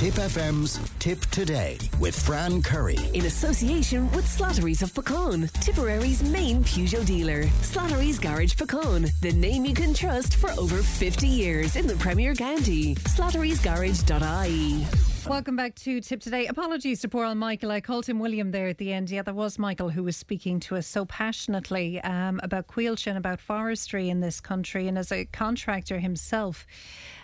Tipp 0.00 0.14
FM's 0.14 0.80
Tipp 0.98 1.20
Today 1.26 1.76
with 1.98 2.18
Fran 2.18 2.62
Curry. 2.62 2.96
in 3.12 3.26
association 3.26 4.10
with 4.12 4.24
Slattery's 4.24 4.80
of 4.80 4.94
Puckane, 4.94 5.52
Tipperary's 5.60 6.22
main 6.22 6.64
Peugeot 6.64 7.04
dealer. 7.04 7.42
Slattery's 7.60 8.18
Garage 8.18 8.54
Puckane, 8.54 9.10
the 9.20 9.32
name 9.32 9.66
you 9.66 9.74
can 9.74 9.92
trust 9.92 10.36
for 10.36 10.52
over 10.52 10.82
50 10.82 11.26
years 11.28 11.76
in 11.76 11.86
the 11.86 11.96
Premier 11.96 12.34
County. 12.34 12.94
Slattery'sGarage.ie. 12.94 14.86
Welcome 15.28 15.54
back 15.54 15.74
to 15.74 16.00
Tipp 16.00 16.22
Today. 16.22 16.46
Apologies 16.46 17.02
to 17.02 17.08
poor 17.08 17.26
old 17.26 17.36
Michael. 17.36 17.70
I 17.70 17.82
called 17.82 18.06
him 18.06 18.20
William 18.20 18.52
there 18.52 18.68
at 18.68 18.78
the 18.78 18.94
end. 18.94 19.10
Yeah, 19.10 19.20
that 19.20 19.34
was 19.34 19.58
Michael 19.58 19.90
who 19.90 20.02
was 20.02 20.16
speaking 20.16 20.60
to 20.60 20.76
us 20.76 20.86
so 20.86 21.04
passionately 21.04 22.00
um, 22.00 22.40
about 22.42 22.68
Coillte 22.68 23.06
and 23.06 23.18
about 23.18 23.38
forestry 23.38 24.08
in 24.08 24.20
this 24.20 24.40
country. 24.40 24.88
And 24.88 24.96
as 24.96 25.12
a 25.12 25.26
contractor 25.26 25.98
himself, 25.98 26.66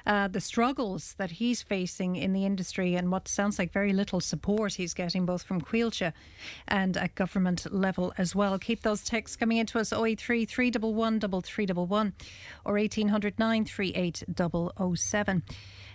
uh, 0.07 0.29
the 0.29 0.41
struggles 0.41 1.15
that 1.19 1.33
he's 1.33 1.63
facing 1.63 2.17
in 2.17 2.33
the 2.33 2.45
industry 2.45 2.95
and 2.95 3.11
what 3.11 3.27
sounds 3.27 3.59
like 3.59 3.73
very 3.73 3.93
little 3.93 4.21
support 4.21 4.75
he's 4.75 4.95
getting 4.95 5.27
both 5.27 5.43
from 5.43 5.61
Coillte 5.61 6.13
and 6.69 6.97
at 6.97 7.15
government 7.15 7.67
level 7.73 8.13
as 8.17 8.35
well. 8.35 8.59
Keep 8.59 8.83
those 8.83 9.03
texts 9.03 9.37
coming 9.37 9.59
into 9.59 9.79
us 9.79 9.93
083 9.93 10.45
311 10.45 11.21
3311 11.43 12.13
or 12.65 12.75
1800 12.75 13.39
938 13.39 14.25
007. 14.97 15.43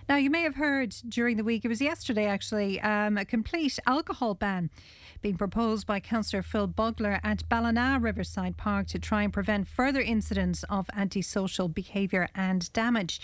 Now, 0.09 0.15
you 0.17 0.29
may 0.29 0.41
have 0.41 0.55
heard 0.55 0.93
during 1.07 1.37
the 1.37 1.43
week, 1.43 1.63
it 1.63 1.69
was 1.69 1.81
yesterday 1.81 2.25
actually, 2.25 2.81
um, 2.81 3.17
a 3.17 3.25
complete 3.25 3.79
alcohol 3.87 4.33
ban 4.33 4.69
being 5.21 5.37
proposed 5.37 5.85
by 5.85 5.99
Councillor 5.99 6.41
Phil 6.41 6.67
Bugler 6.67 7.19
at 7.23 7.47
Ballina 7.47 7.99
Riverside 8.01 8.57
Park 8.57 8.87
to 8.87 8.99
try 8.99 9.23
and 9.23 9.31
prevent 9.31 9.67
further 9.67 10.01
incidents 10.01 10.63
of 10.69 10.89
antisocial 10.95 11.67
behaviour 11.67 12.27
and 12.33 12.71
damage. 12.73 13.21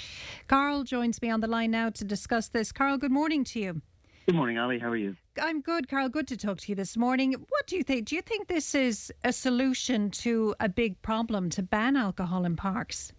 Carl 0.48 0.84
joins 0.84 1.22
me 1.22 1.30
on 1.30 1.42
the 1.42 1.48
line 1.48 1.72
now 1.72 1.90
to 1.90 2.04
discuss 2.04 2.48
this. 2.48 2.72
Carl, 2.72 2.98
good 2.98 3.12
morning 3.12 3.44
to 3.46 3.60
you. 3.60 3.82
Good 4.28 4.36
morning, 4.36 4.58
Ali. 4.58 4.78
How 4.78 4.90
are 4.90 4.98
you? 4.98 5.16
I'm 5.42 5.62
good, 5.62 5.88
Carl. 5.88 6.10
Good 6.10 6.28
to 6.28 6.38
talk 6.38 6.60
to 6.60 6.72
you 6.72 6.76
this 6.76 6.98
morning. 6.98 7.34
What 7.50 7.66
do 7.66 7.78
you 7.78 7.84
think? 7.84 8.08
Do 8.08 8.16
you 8.16 8.22
think 8.22 8.48
this 8.48 8.76
is 8.76 9.12
a 9.24 9.32
solution 9.32 10.12
to 10.12 10.54
a 10.60 10.68
big 10.68 11.02
problem 11.02 11.50
to 11.52 11.64
ban 11.64 11.96
alcohol 11.96 12.44
in 12.44 12.58
parks? 12.58 13.14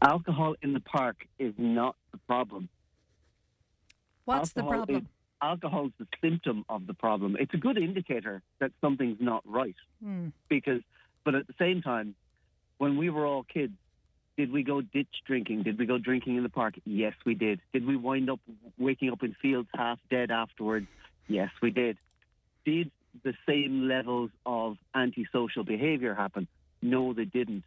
Alcohol 0.00 0.54
in 0.62 0.72
the 0.72 0.80
park 0.80 1.26
is 1.40 1.52
not 1.58 1.96
the 2.12 2.18
problem. 2.18 2.68
What's 4.24 4.52
the 4.52 4.60
Alcohol 4.60 4.86
problem? 4.86 5.08
Alcohol 5.40 5.86
is 5.86 5.92
the 5.98 6.06
symptom 6.20 6.64
of 6.68 6.86
the 6.86 6.94
problem. 6.94 7.36
It's 7.38 7.54
a 7.54 7.58
good 7.58 7.78
indicator 7.78 8.42
that 8.60 8.72
something's 8.80 9.18
not 9.20 9.42
right. 9.46 9.76
Hmm. 10.02 10.28
Because, 10.48 10.82
but 11.24 11.34
at 11.34 11.46
the 11.46 11.54
same 11.58 11.82
time, 11.82 12.14
when 12.78 12.96
we 12.96 13.10
were 13.10 13.26
all 13.26 13.44
kids, 13.44 13.72
did 14.36 14.52
we 14.52 14.62
go 14.62 14.80
ditch 14.80 15.08
drinking? 15.26 15.64
Did 15.64 15.78
we 15.78 15.86
go 15.86 15.98
drinking 15.98 16.36
in 16.36 16.44
the 16.44 16.48
park? 16.48 16.74
Yes, 16.84 17.14
we 17.26 17.34
did. 17.34 17.60
Did 17.72 17.86
we 17.86 17.96
wind 17.96 18.30
up 18.30 18.40
waking 18.78 19.10
up 19.10 19.22
in 19.22 19.34
fields 19.42 19.68
half 19.74 19.98
dead 20.10 20.30
afterwards? 20.30 20.86
Yes, 21.26 21.50
we 21.60 21.70
did. 21.70 21.98
Did 22.64 22.90
the 23.24 23.34
same 23.48 23.88
levels 23.88 24.30
of 24.46 24.76
antisocial 24.94 25.64
behaviour 25.64 26.14
happen? 26.14 26.46
No, 26.80 27.12
they 27.12 27.24
didn't. 27.24 27.64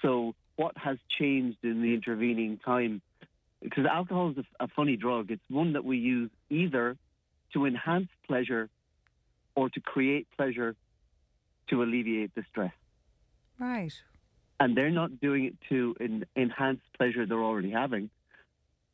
So, 0.00 0.34
what 0.56 0.76
has 0.76 0.96
changed 1.18 1.58
in 1.62 1.82
the 1.82 1.92
intervening 1.94 2.58
time? 2.64 3.02
Because 3.62 3.86
alcohol 3.86 4.30
is 4.30 4.38
a, 4.38 4.64
a 4.64 4.68
funny 4.68 4.96
drug. 4.96 5.30
It's 5.30 5.42
one 5.48 5.72
that 5.72 5.84
we 5.84 5.98
use 5.98 6.30
either 6.50 6.96
to 7.52 7.66
enhance 7.66 8.08
pleasure 8.26 8.68
or 9.54 9.68
to 9.70 9.80
create 9.80 10.28
pleasure 10.36 10.76
to 11.68 11.82
alleviate 11.82 12.34
the 12.34 12.44
stress. 12.50 12.72
Right. 13.58 13.92
And 14.60 14.76
they're 14.76 14.90
not 14.90 15.20
doing 15.20 15.44
it 15.44 15.54
to 15.68 15.94
en- 16.00 16.24
enhance 16.36 16.80
pleasure 16.96 17.26
they're 17.26 17.42
already 17.42 17.70
having. 17.70 18.10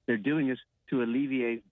They're 0.07 0.17
doing 0.17 0.49
it 0.49 0.59
to 0.91 1.03
alleviate 1.03 1.65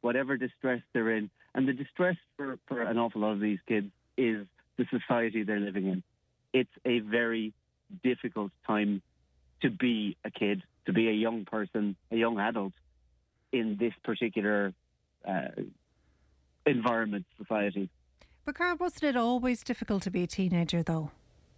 whatever 0.00 0.36
distress 0.36 0.80
they're 0.92 1.16
in. 1.16 1.30
And 1.54 1.68
the 1.68 1.72
distress 1.72 2.16
for, 2.36 2.58
for 2.66 2.82
an 2.82 2.98
awful 2.98 3.20
lot 3.20 3.32
of 3.32 3.40
these 3.40 3.58
kids 3.66 3.90
is 4.16 4.46
the 4.76 4.86
society 4.90 5.44
they're 5.44 5.60
living 5.60 5.86
in. 5.86 6.02
It's 6.52 6.70
a 6.84 7.00
very 7.00 7.52
difficult 8.02 8.50
time 8.66 9.02
to 9.62 9.70
be 9.70 10.16
a 10.24 10.30
kid, 10.30 10.62
to 10.86 10.92
be 10.92 11.08
a 11.08 11.12
young 11.12 11.44
person, 11.44 11.96
a 12.10 12.16
young 12.16 12.38
adult 12.38 12.72
in 13.52 13.76
this 13.78 13.92
particular 14.02 14.72
uh, 15.26 15.48
environment, 16.66 17.24
society. 17.38 17.88
But 18.44 18.56
Carl, 18.56 18.76
wasn't 18.78 19.04
it 19.04 19.16
always 19.16 19.62
difficult 19.62 20.02
to 20.02 20.10
be 20.10 20.22
a 20.22 20.26
teenager, 20.26 20.82
though? 20.82 21.10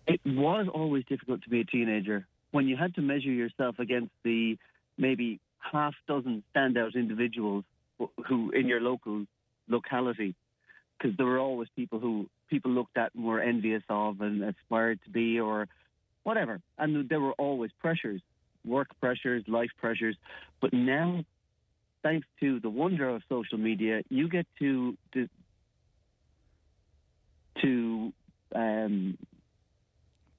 It 0.07 0.20
was 0.24 0.68
always 0.72 1.05
difficult 1.07 1.43
to 1.43 1.51
be 1.51 1.61
a 1.61 1.64
teenager 1.64 2.27
when 2.53 2.68
you 2.68 2.77
had 2.77 2.95
to 2.95 3.03
measure 3.03 3.31
yourself 3.31 3.79
against 3.79 4.12
the 4.22 4.57
maybe 4.97 5.41
half 5.59 5.95
dozen 6.07 6.45
standout 6.55 6.95
individuals 6.95 7.64
who 8.27 8.51
in 8.51 8.68
your 8.68 8.81
local 8.81 9.27
locality, 9.68 10.35
because 10.97 11.16
there 11.16 11.27
were 11.27 11.41
always 11.41 11.68
people 11.74 11.99
who 11.99 12.29
people 12.49 12.70
looked 12.70 12.97
at 12.97 13.14
and 13.14 13.24
were 13.24 13.41
envious 13.41 13.83
of 13.89 14.20
and 14.20 14.45
aspired 14.45 15.01
to 15.05 15.11
be, 15.11 15.41
or 15.41 15.66
whatever. 16.22 16.61
And 16.79 17.09
there 17.09 17.20
were 17.20 17.33
always 17.33 17.70
pressures, 17.81 18.20
work 18.67 18.89
pressures, 19.01 19.45
life 19.47 19.71
pressures. 19.79 20.17
But 20.61 20.73
now, 20.73 21.25
thanks 22.03 22.27
to 22.41 22.61
the 22.61 22.71
wonder 22.71 23.09
of 23.09 23.23
social 23.29 23.59
media, 23.59 24.03
you 24.09 24.29
get 24.29 24.47
to 24.59 24.97
to, 25.14 25.29
to 27.62 28.12
um, 28.55 29.19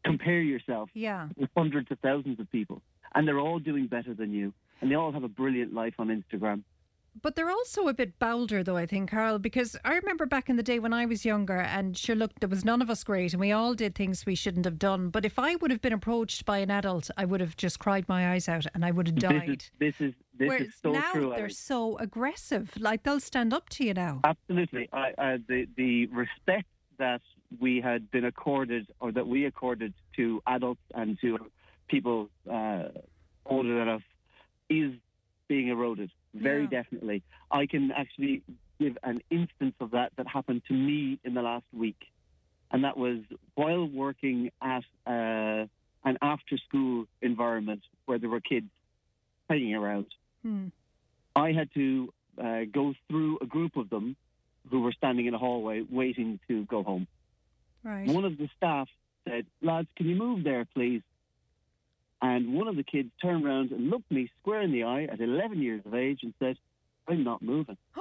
compare 0.03 0.41
yourself 0.41 0.89
yeah. 0.93 1.27
with 1.37 1.49
hundreds 1.55 1.91
of 1.91 1.99
thousands 1.99 2.39
of 2.39 2.51
people, 2.51 2.81
and 3.13 3.27
they're 3.27 3.39
all 3.39 3.59
doing 3.59 3.87
better 3.87 4.13
than 4.13 4.31
you, 4.33 4.53
and 4.81 4.91
they 4.91 4.95
all 4.95 5.11
have 5.11 5.23
a 5.23 5.29
brilliant 5.29 5.73
life 5.73 5.95
on 5.99 6.07
Instagram. 6.07 6.63
But 7.21 7.35
they're 7.35 7.49
also 7.49 7.87
a 7.87 7.93
bit 7.93 8.19
bolder, 8.19 8.63
though, 8.63 8.77
I 8.77 8.85
think, 8.85 9.11
Carl, 9.11 9.39
because 9.39 9.75
I 9.83 9.95
remember 9.95 10.25
back 10.25 10.49
in 10.49 10.55
the 10.55 10.63
day 10.63 10.79
when 10.79 10.93
I 10.93 11.05
was 11.05 11.25
younger, 11.25 11.59
and 11.59 11.97
sure, 11.97 12.15
look, 12.15 12.39
there 12.39 12.49
was 12.49 12.63
none 12.63 12.81
of 12.81 12.89
us 12.89 13.03
great, 13.03 13.33
and 13.33 13.39
we 13.39 13.51
all 13.51 13.73
did 13.73 13.95
things 13.95 14.25
we 14.25 14.35
shouldn't 14.35 14.65
have 14.65 14.79
done. 14.79 15.09
But 15.09 15.25
if 15.25 15.39
I 15.39 15.55
would 15.55 15.71
have 15.71 15.81
been 15.81 15.93
approached 15.93 16.45
by 16.45 16.59
an 16.59 16.71
adult, 16.71 17.09
I 17.17 17.25
would 17.25 17.41
have 17.41 17.55
just 17.57 17.79
cried 17.79 18.07
my 18.07 18.31
eyes 18.33 18.47
out 18.47 18.65
and 18.73 18.85
I 18.85 18.91
would 18.91 19.07
have 19.07 19.15
died. 19.15 19.65
This 19.79 19.95
is 19.95 19.97
this 19.97 20.09
is, 20.09 20.13
this 20.37 20.47
Whereas 20.49 20.67
is 20.67 20.75
so 20.81 20.91
now 20.91 21.11
true. 21.13 21.33
they're 21.35 21.49
so 21.49 21.97
aggressive, 21.97 22.73
like 22.79 23.03
they'll 23.03 23.19
stand 23.19 23.53
up 23.53 23.69
to 23.69 23.85
you 23.85 23.93
now. 23.93 24.21
Absolutely. 24.23 24.89
I, 24.93 25.13
I, 25.17 25.37
the, 25.47 25.67
the 25.75 26.07
respect 26.07 26.67
that 26.97 27.21
we 27.59 27.81
had 27.81 28.11
been 28.11 28.25
accorded 28.25 28.87
or 28.99 29.11
that 29.11 29.27
we 29.27 29.45
accorded 29.45 29.93
to 30.17 30.41
adults 30.47 30.81
and 30.93 31.17
to 31.21 31.37
people 31.87 32.29
uh, 32.51 32.89
older 33.45 33.79
than 33.79 33.87
us 33.87 34.01
is 34.69 34.93
being 35.47 35.69
eroded. 35.69 36.11
Very 36.37 36.63
Yeah. 36.63 36.69
definitely. 36.69 37.23
I 37.51 37.65
can 37.65 37.91
actually 37.91 38.43
give 38.79 38.97
an 39.03 39.21
instance 39.29 39.75
of 39.79 39.91
that 39.91 40.15
that 40.17 40.27
happened 40.27 40.63
to 40.67 40.73
me 40.73 41.19
in 41.23 41.33
the 41.33 41.41
last 41.41 41.65
week. 41.73 42.11
And 42.71 42.83
that 42.83 42.97
was 42.97 43.19
while 43.55 43.87
working 43.87 44.51
at 44.61 44.83
uh, 45.05 45.67
an 46.03 46.17
after 46.21 46.57
school 46.57 47.07
environment 47.21 47.81
where 48.05 48.19
there 48.19 48.29
were 48.29 48.41
kids 48.41 48.67
hanging 49.49 49.75
around. 49.75 50.07
Hmm. 50.43 50.67
I 51.35 51.51
had 51.53 51.73
to 51.73 52.13
uh, 52.37 52.61
go 52.71 52.93
through 53.07 53.39
a 53.41 53.45
group 53.45 53.77
of 53.77 53.89
them 53.89 54.15
who 54.69 54.81
were 54.81 54.91
standing 54.91 55.25
in 55.27 55.33
a 55.33 55.37
hallway 55.37 55.85
waiting 55.89 56.39
to 56.47 56.65
go 56.65 56.83
home. 56.83 57.07
Right. 57.83 58.07
One 58.07 58.25
of 58.25 58.37
the 58.37 58.49
staff 58.57 58.89
said, 59.27 59.45
Lads, 59.61 59.87
can 59.95 60.07
you 60.07 60.15
move 60.15 60.43
there, 60.43 60.65
please? 60.73 61.01
And 62.21 62.53
one 62.53 62.67
of 62.67 62.75
the 62.75 62.83
kids 62.83 63.09
turned 63.21 63.45
around 63.45 63.71
and 63.71 63.89
looked 63.89 64.09
me 64.11 64.29
square 64.41 64.61
in 64.61 64.71
the 64.71 64.83
eye 64.83 65.03
at 65.03 65.21
11 65.21 65.61
years 65.61 65.81
of 65.85 65.93
age 65.93 66.19
and 66.23 66.33
said, 66.39 66.57
I'm 67.07 67.23
not 67.23 67.41
moving. 67.41 67.77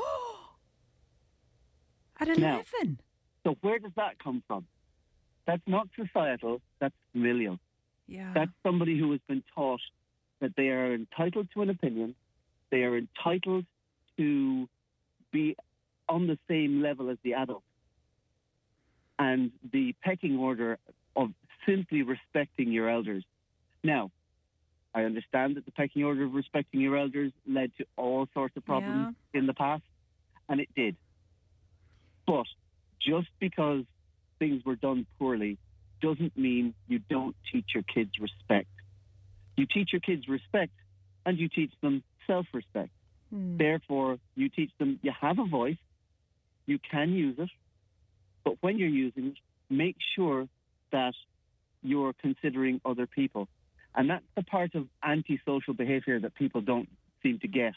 At 2.20 2.28
Now- 2.38 2.62
11? 2.80 2.98
So 3.44 3.56
where 3.60 3.78
does 3.78 3.92
that 3.96 4.18
come 4.18 4.42
from? 4.48 4.66
That's 5.46 5.62
not 5.66 5.88
societal, 5.94 6.60
that's 6.80 6.94
familial. 7.12 7.60
Yeah. 8.08 8.32
That's 8.34 8.50
somebody 8.64 8.98
who 8.98 9.12
has 9.12 9.20
been 9.28 9.44
taught 9.54 9.80
that 10.40 10.56
they 10.56 10.68
are 10.70 10.92
entitled 10.92 11.48
to 11.54 11.62
an 11.62 11.70
opinion, 11.70 12.14
they 12.70 12.82
are 12.82 12.96
entitled 12.96 13.64
to 14.16 14.68
be 15.32 15.56
on 16.08 16.26
the 16.26 16.38
same 16.48 16.82
level 16.82 17.10
as 17.10 17.18
the 17.22 17.34
adult. 17.34 17.62
And 19.18 19.52
the 19.72 19.94
pecking 20.02 20.36
order 20.38 20.78
of 21.14 21.30
simply 21.64 22.02
respecting 22.02 22.72
your 22.72 22.88
elders. 22.90 23.24
Now, 23.86 24.10
I 24.92 25.04
understand 25.04 25.56
that 25.56 25.64
the 25.64 25.70
pecking 25.70 26.02
order 26.02 26.24
of 26.24 26.34
respecting 26.34 26.80
your 26.80 26.96
elders 26.96 27.32
led 27.46 27.70
to 27.78 27.86
all 27.96 28.26
sorts 28.34 28.56
of 28.56 28.64
problems 28.64 29.14
in 29.32 29.46
the 29.46 29.54
past, 29.54 29.84
and 30.48 30.60
it 30.60 30.68
did. 30.74 30.96
But 32.26 32.46
just 33.00 33.28
because 33.38 33.84
things 34.40 34.64
were 34.64 34.74
done 34.74 35.06
poorly 35.18 35.58
doesn't 36.02 36.36
mean 36.36 36.74
you 36.88 36.98
don't 36.98 37.36
teach 37.52 37.66
your 37.74 37.84
kids 37.84 38.10
respect. 38.20 38.68
You 39.56 39.66
teach 39.72 39.90
your 39.92 40.00
kids 40.00 40.28
respect 40.28 40.72
and 41.24 41.38
you 41.38 41.48
teach 41.48 41.72
them 41.80 42.02
self 42.26 42.46
respect. 42.52 42.90
Hmm. 43.30 43.56
Therefore, 43.56 44.18
you 44.34 44.48
teach 44.48 44.70
them 44.78 44.98
you 45.02 45.12
have 45.20 45.38
a 45.38 45.44
voice, 45.44 45.78
you 46.66 46.78
can 46.90 47.12
use 47.12 47.36
it, 47.38 47.50
but 48.44 48.54
when 48.60 48.78
you're 48.78 48.88
using 48.88 49.28
it, 49.28 49.36
make 49.70 49.96
sure 50.16 50.48
that 50.90 51.14
you're 51.82 52.12
considering 52.14 52.80
other 52.84 53.06
people. 53.06 53.48
And 53.96 54.10
that's 54.10 54.24
the 54.36 54.42
part 54.42 54.74
of 54.74 54.86
antisocial 55.02 55.74
behavior 55.74 56.20
that 56.20 56.34
people 56.34 56.60
don't 56.60 56.88
seem 57.22 57.38
to 57.40 57.48
get. 57.48 57.72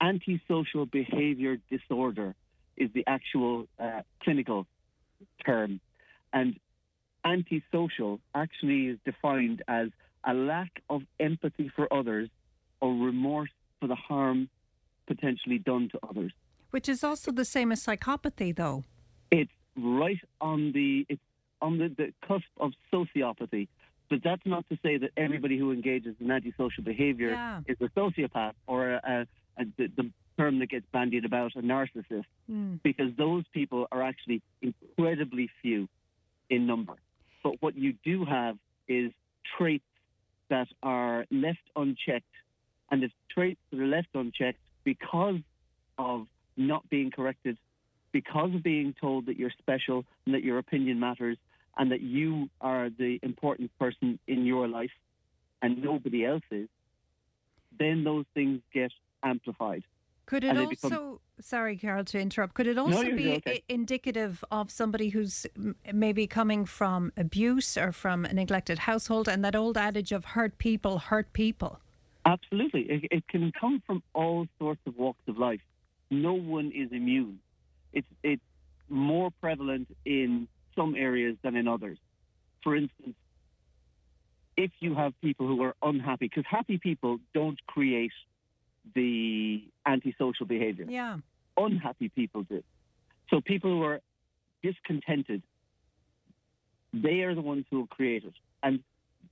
Antisocial 0.00 0.86
behavior 0.86 1.56
disorder 1.68 2.34
is 2.76 2.90
the 2.94 3.04
actual 3.06 3.66
uh, 3.78 4.02
clinical 4.22 4.66
term. 5.44 5.80
And 6.32 6.60
antisocial 7.24 8.20
actually 8.34 8.86
is 8.86 8.98
defined 9.04 9.62
as 9.66 9.88
a 10.24 10.34
lack 10.34 10.82
of 10.88 11.02
empathy 11.18 11.70
for 11.74 11.92
others 11.92 12.28
or 12.80 12.92
remorse 12.94 13.50
for 13.80 13.88
the 13.88 13.94
harm 13.94 14.48
potentially 15.06 15.58
done 15.58 15.88
to 15.90 15.98
others. 16.08 16.32
Which 16.70 16.88
is 16.88 17.02
also 17.02 17.32
the 17.32 17.44
same 17.44 17.72
as 17.72 17.84
psychopathy, 17.84 18.54
though. 18.54 18.84
It's 19.30 19.50
right 19.76 20.20
on 20.40 20.72
the 20.72 21.06
it's 21.08 21.22
on 21.62 21.78
the, 21.78 21.88
the 21.88 22.12
cusp 22.26 22.44
of 22.58 22.72
sociopathy. 22.92 23.68
But 24.08 24.20
that's 24.22 24.42
not 24.44 24.68
to 24.68 24.78
say 24.82 24.98
that 24.98 25.10
everybody 25.16 25.58
who 25.58 25.72
engages 25.72 26.14
in 26.20 26.30
antisocial 26.30 26.84
behavior 26.84 27.30
Yeah. 27.30 27.60
is 27.66 27.76
a 27.80 27.88
sociopath 27.98 28.52
or 28.66 28.90
a, 28.94 29.00
a, 29.04 29.62
a, 29.62 29.64
the, 29.76 29.88
the 29.96 30.10
term 30.38 30.58
that 30.60 30.68
gets 30.68 30.86
bandied 30.92 31.24
about, 31.24 31.52
a 31.56 31.60
narcissist, 31.62 32.24
Hmm. 32.46 32.76
because 32.84 33.10
those 33.16 33.44
people 33.52 33.86
are 33.90 34.02
actually 34.02 34.42
incredibly 34.62 35.50
few 35.62 35.88
in 36.50 36.66
number. 36.66 36.94
But 37.42 37.60
what 37.60 37.76
you 37.76 37.94
do 38.04 38.24
have 38.24 38.56
is 38.86 39.12
traits 39.56 39.84
that 40.48 40.68
are 40.82 41.26
left 41.30 41.58
unchecked. 41.74 42.24
And 42.90 43.02
the 43.02 43.10
traits 43.30 43.60
that 43.70 43.80
are 43.80 43.86
left 43.86 44.08
unchecked 44.14 44.60
because 44.84 45.40
of 45.98 46.26
not 46.56 46.88
being 46.88 47.10
corrected, 47.10 47.56
because 48.12 48.54
of 48.54 48.62
being 48.62 48.94
told 49.00 49.26
that 49.26 49.36
you're 49.36 49.50
special 49.58 50.04
and 50.24 50.34
that 50.34 50.44
your 50.44 50.58
opinion 50.58 51.00
matters 51.00 51.36
and 51.76 51.90
that 51.90 52.00
you 52.00 52.48
are 52.60 52.90
the 52.90 53.18
important 53.22 53.70
person 53.78 54.18
in 54.26 54.46
your 54.46 54.68
life 54.68 54.90
and 55.62 55.82
nobody 55.82 56.24
else 56.24 56.42
is, 56.50 56.68
then 57.78 58.04
those 58.04 58.24
things 58.34 58.60
get 58.72 58.92
amplified. 59.22 59.82
Could 60.26 60.42
it 60.42 60.56
also, 60.56 60.68
become- 60.88 61.18
sorry, 61.40 61.76
Carol, 61.76 62.04
to 62.04 62.18
interrupt, 62.18 62.54
could 62.54 62.66
it 62.66 62.78
also 62.78 63.02
you're 63.02 63.16
be 63.16 63.32
okay. 63.34 63.62
indicative 63.68 64.42
of 64.50 64.70
somebody 64.72 65.10
who's 65.10 65.46
maybe 65.92 66.26
coming 66.26 66.64
from 66.64 67.12
abuse 67.16 67.76
or 67.76 67.92
from 67.92 68.24
a 68.24 68.32
neglected 68.32 68.80
household 68.80 69.28
and 69.28 69.44
that 69.44 69.54
old 69.54 69.76
adage 69.76 70.10
of 70.10 70.24
hurt 70.24 70.58
people 70.58 70.98
hurt 70.98 71.32
people? 71.32 71.80
Absolutely. 72.24 72.82
It, 72.82 73.04
it 73.10 73.28
can 73.28 73.52
come 73.60 73.82
from 73.86 74.02
all 74.14 74.48
sorts 74.58 74.80
of 74.86 74.96
walks 74.96 75.22
of 75.28 75.38
life. 75.38 75.60
No 76.10 76.32
one 76.32 76.72
is 76.74 76.90
immune. 76.90 77.38
It's, 77.92 78.08
it's 78.24 78.42
more 78.88 79.30
prevalent 79.40 79.88
in 80.04 80.48
some 80.76 80.94
areas 80.94 81.36
than 81.42 81.56
in 81.56 81.66
others. 81.66 81.98
For 82.62 82.76
instance, 82.76 83.16
if 84.56 84.70
you 84.80 84.94
have 84.94 85.12
people 85.20 85.46
who 85.46 85.62
are 85.62 85.74
unhappy, 85.82 86.28
because 86.28 86.44
happy 86.48 86.78
people 86.78 87.18
don't 87.34 87.58
create 87.66 88.12
the 88.94 89.62
antisocial 89.84 90.46
behavior. 90.46 90.86
Yeah. 90.88 91.18
Unhappy 91.56 92.08
people 92.08 92.42
do. 92.42 92.62
So 93.30 93.40
people 93.40 93.70
who 93.70 93.82
are 93.82 94.00
discontented, 94.62 95.42
they 96.92 97.20
are 97.22 97.34
the 97.34 97.40
ones 97.40 97.64
who 97.70 97.78
will 97.78 97.86
create 97.86 98.24
it. 98.24 98.34
And 98.62 98.80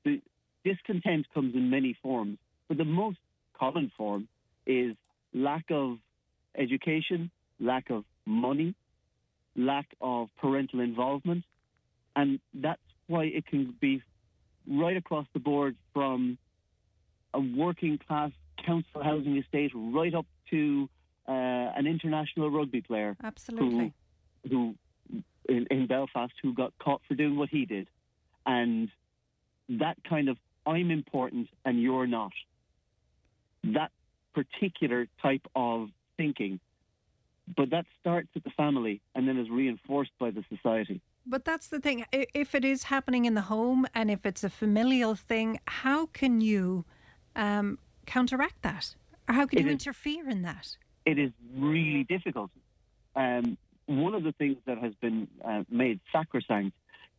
the 0.04 0.20
discontent 0.64 1.26
comes 1.32 1.54
in 1.54 1.70
many 1.70 1.96
forms, 2.02 2.38
but 2.68 2.76
the 2.76 2.84
most 2.84 3.18
common 3.58 3.92
form 3.96 4.28
is 4.66 4.96
lack 5.32 5.64
of 5.70 5.98
education, 6.56 7.30
lack 7.60 7.90
of 7.90 8.04
money, 8.26 8.74
lack 9.56 9.86
of 10.00 10.28
parental 10.40 10.80
involvement. 10.80 11.44
And 12.16 12.40
that's 12.52 12.80
why 13.06 13.24
it 13.24 13.46
can 13.46 13.74
be 13.80 14.02
right 14.68 14.96
across 14.96 15.26
the 15.32 15.40
board 15.40 15.76
from 15.92 16.38
a 17.32 17.40
working 17.40 17.98
class 17.98 18.30
council 18.64 19.02
housing 19.02 19.36
estate 19.36 19.72
right 19.74 20.14
up 20.14 20.26
to 20.50 20.88
uh, 21.28 21.32
an 21.32 21.86
international 21.86 22.50
rugby 22.50 22.80
player 22.80 23.16
Absolutely. 23.22 23.92
who, 24.48 24.50
who 24.50 25.22
in, 25.48 25.66
in 25.70 25.86
Belfast 25.86 26.32
who 26.42 26.54
got 26.54 26.72
caught 26.78 27.02
for 27.08 27.14
doing 27.14 27.36
what 27.36 27.48
he 27.48 27.66
did. 27.66 27.88
And 28.46 28.88
that 29.68 29.96
kind 30.08 30.28
of, 30.28 30.36
I'm 30.66 30.90
important 30.90 31.48
and 31.64 31.80
you're 31.80 32.06
not. 32.06 32.32
That 33.64 33.90
particular 34.34 35.06
type 35.22 35.46
of 35.54 35.88
thinking. 36.16 36.60
But 37.56 37.70
that 37.70 37.86
starts 38.00 38.28
at 38.36 38.44
the 38.44 38.50
family 38.50 39.00
and 39.14 39.28
then 39.28 39.38
is 39.38 39.50
reinforced 39.50 40.12
by 40.18 40.30
the 40.30 40.44
society. 40.48 41.00
But 41.26 41.44
that's 41.44 41.68
the 41.68 41.78
thing. 41.80 42.04
If 42.12 42.54
it 42.54 42.64
is 42.64 42.84
happening 42.84 43.24
in 43.26 43.34
the 43.34 43.42
home 43.42 43.86
and 43.94 44.10
if 44.10 44.24
it's 44.24 44.44
a 44.44 44.50
familial 44.50 45.14
thing, 45.14 45.60
how 45.66 46.06
can 46.06 46.40
you 46.40 46.84
um, 47.36 47.78
counteract 48.06 48.62
that? 48.62 48.94
Or 49.28 49.34
how 49.34 49.46
can 49.46 49.58
It 49.58 49.62
you 49.62 49.68
is- 49.68 49.72
interfere 49.74 50.28
in 50.28 50.42
that? 50.42 50.76
it 51.06 51.18
is 51.18 51.32
really 51.54 52.04
difficult. 52.04 52.50
Um, 53.14 53.58
one 53.84 54.14
of 54.14 54.22
the 54.22 54.32
things 54.32 54.56
that 54.64 54.78
has 54.78 54.94
been 54.94 55.28
uh, 55.44 55.64
made 55.68 56.00
sacrosanct 56.10 56.74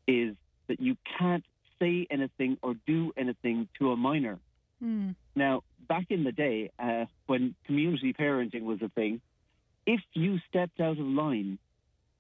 is 0.08 0.36
that 0.68 0.80
you 0.80 0.98
can't 1.20 1.46
say 1.80 2.08
anything 2.10 2.58
or 2.64 2.74
do 2.88 3.14
anything 3.16 3.68
to 3.78 3.92
a 3.92 3.96
minor. 3.96 4.40
Hmm. 4.80 5.12
Now, 5.36 5.62
back 5.88 6.08
in 6.10 6.24
the 6.24 6.32
day, 6.32 6.72
uh, 6.80 7.06
when 7.28 7.54
community 7.68 8.12
parenting 8.14 8.64
was 8.64 8.82
a 8.82 8.90
thing, 8.90 9.22
if 9.86 10.02
you 10.14 10.40
stepped 10.50 10.80
out 10.80 10.98
of 11.00 11.06
line, 11.06 11.58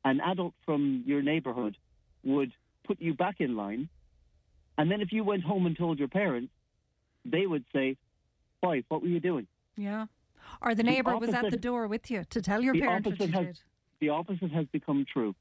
an 0.03 0.21
adult 0.21 0.53
from 0.65 1.03
your 1.05 1.21
neighbourhood 1.21 1.77
would 2.23 2.51
put 2.85 3.01
you 3.01 3.13
back 3.13 3.35
in 3.39 3.55
line. 3.55 3.89
And 4.77 4.91
then 4.91 5.01
if 5.01 5.11
you 5.11 5.23
went 5.23 5.43
home 5.43 5.65
and 5.65 5.77
told 5.77 5.99
your 5.99 6.07
parents, 6.07 6.51
they 7.23 7.45
would 7.47 7.65
say, 7.73 7.97
Boy, 8.61 8.83
what 8.87 9.01
were 9.01 9.07
you 9.07 9.19
doing? 9.19 9.47
Yeah. 9.77 10.05
Or 10.61 10.71
the 10.75 10.83
The 10.83 10.83
neighbour 10.91 11.17
was 11.17 11.33
at 11.33 11.49
the 11.49 11.57
door 11.57 11.87
with 11.87 12.09
you 12.11 12.23
to 12.29 12.41
tell 12.41 12.61
your 12.61 12.73
parents 12.73 13.05
what 13.07 13.13
opposite 13.15 13.29
you 13.31 13.37
has 13.37 13.45
did. 13.47 13.59
the 13.99 14.09
opposite 14.09 14.51
has 14.51 14.65
become 14.71 15.05
true. 15.11 15.35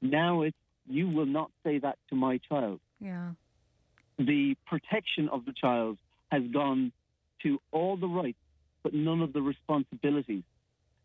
Now 0.00 0.42
it's 0.42 0.56
you 0.88 1.08
will 1.08 1.26
not 1.26 1.50
say 1.64 1.78
that 1.78 1.96
to 2.10 2.16
my 2.16 2.38
child. 2.38 2.80
Yeah. 3.00 3.30
The 4.18 4.56
protection 4.66 5.28
of 5.28 5.44
the 5.44 5.52
child 5.52 5.96
has 6.32 6.42
gone 6.52 6.92
to 7.44 7.60
all 7.70 7.96
the 7.96 8.08
rights, 8.08 8.38
but 8.82 8.92
none 8.92 9.20
of 9.22 9.32
the 9.32 9.42
responsibilities. 9.42 10.42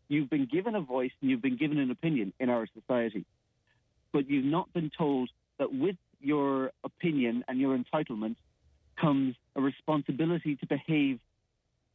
You've 0.08 0.30
been 0.30 0.46
given 0.46 0.74
a 0.74 0.80
voice 0.80 1.12
and 1.20 1.30
you've 1.30 1.42
been 1.42 1.56
given 1.56 1.78
an 1.78 1.90
opinion 1.90 2.32
in 2.40 2.48
our 2.48 2.66
society, 2.74 3.24
but 4.12 4.28
you've 4.28 4.44
not 4.44 4.72
been 4.72 4.90
told 4.96 5.30
that 5.58 5.72
with 5.72 5.96
your 6.20 6.72
opinion 6.82 7.44
and 7.46 7.60
your 7.60 7.78
entitlement 7.78 8.36
comes 9.00 9.36
a 9.54 9.60
responsibility 9.60 10.56
to 10.56 10.66
behave 10.66 11.20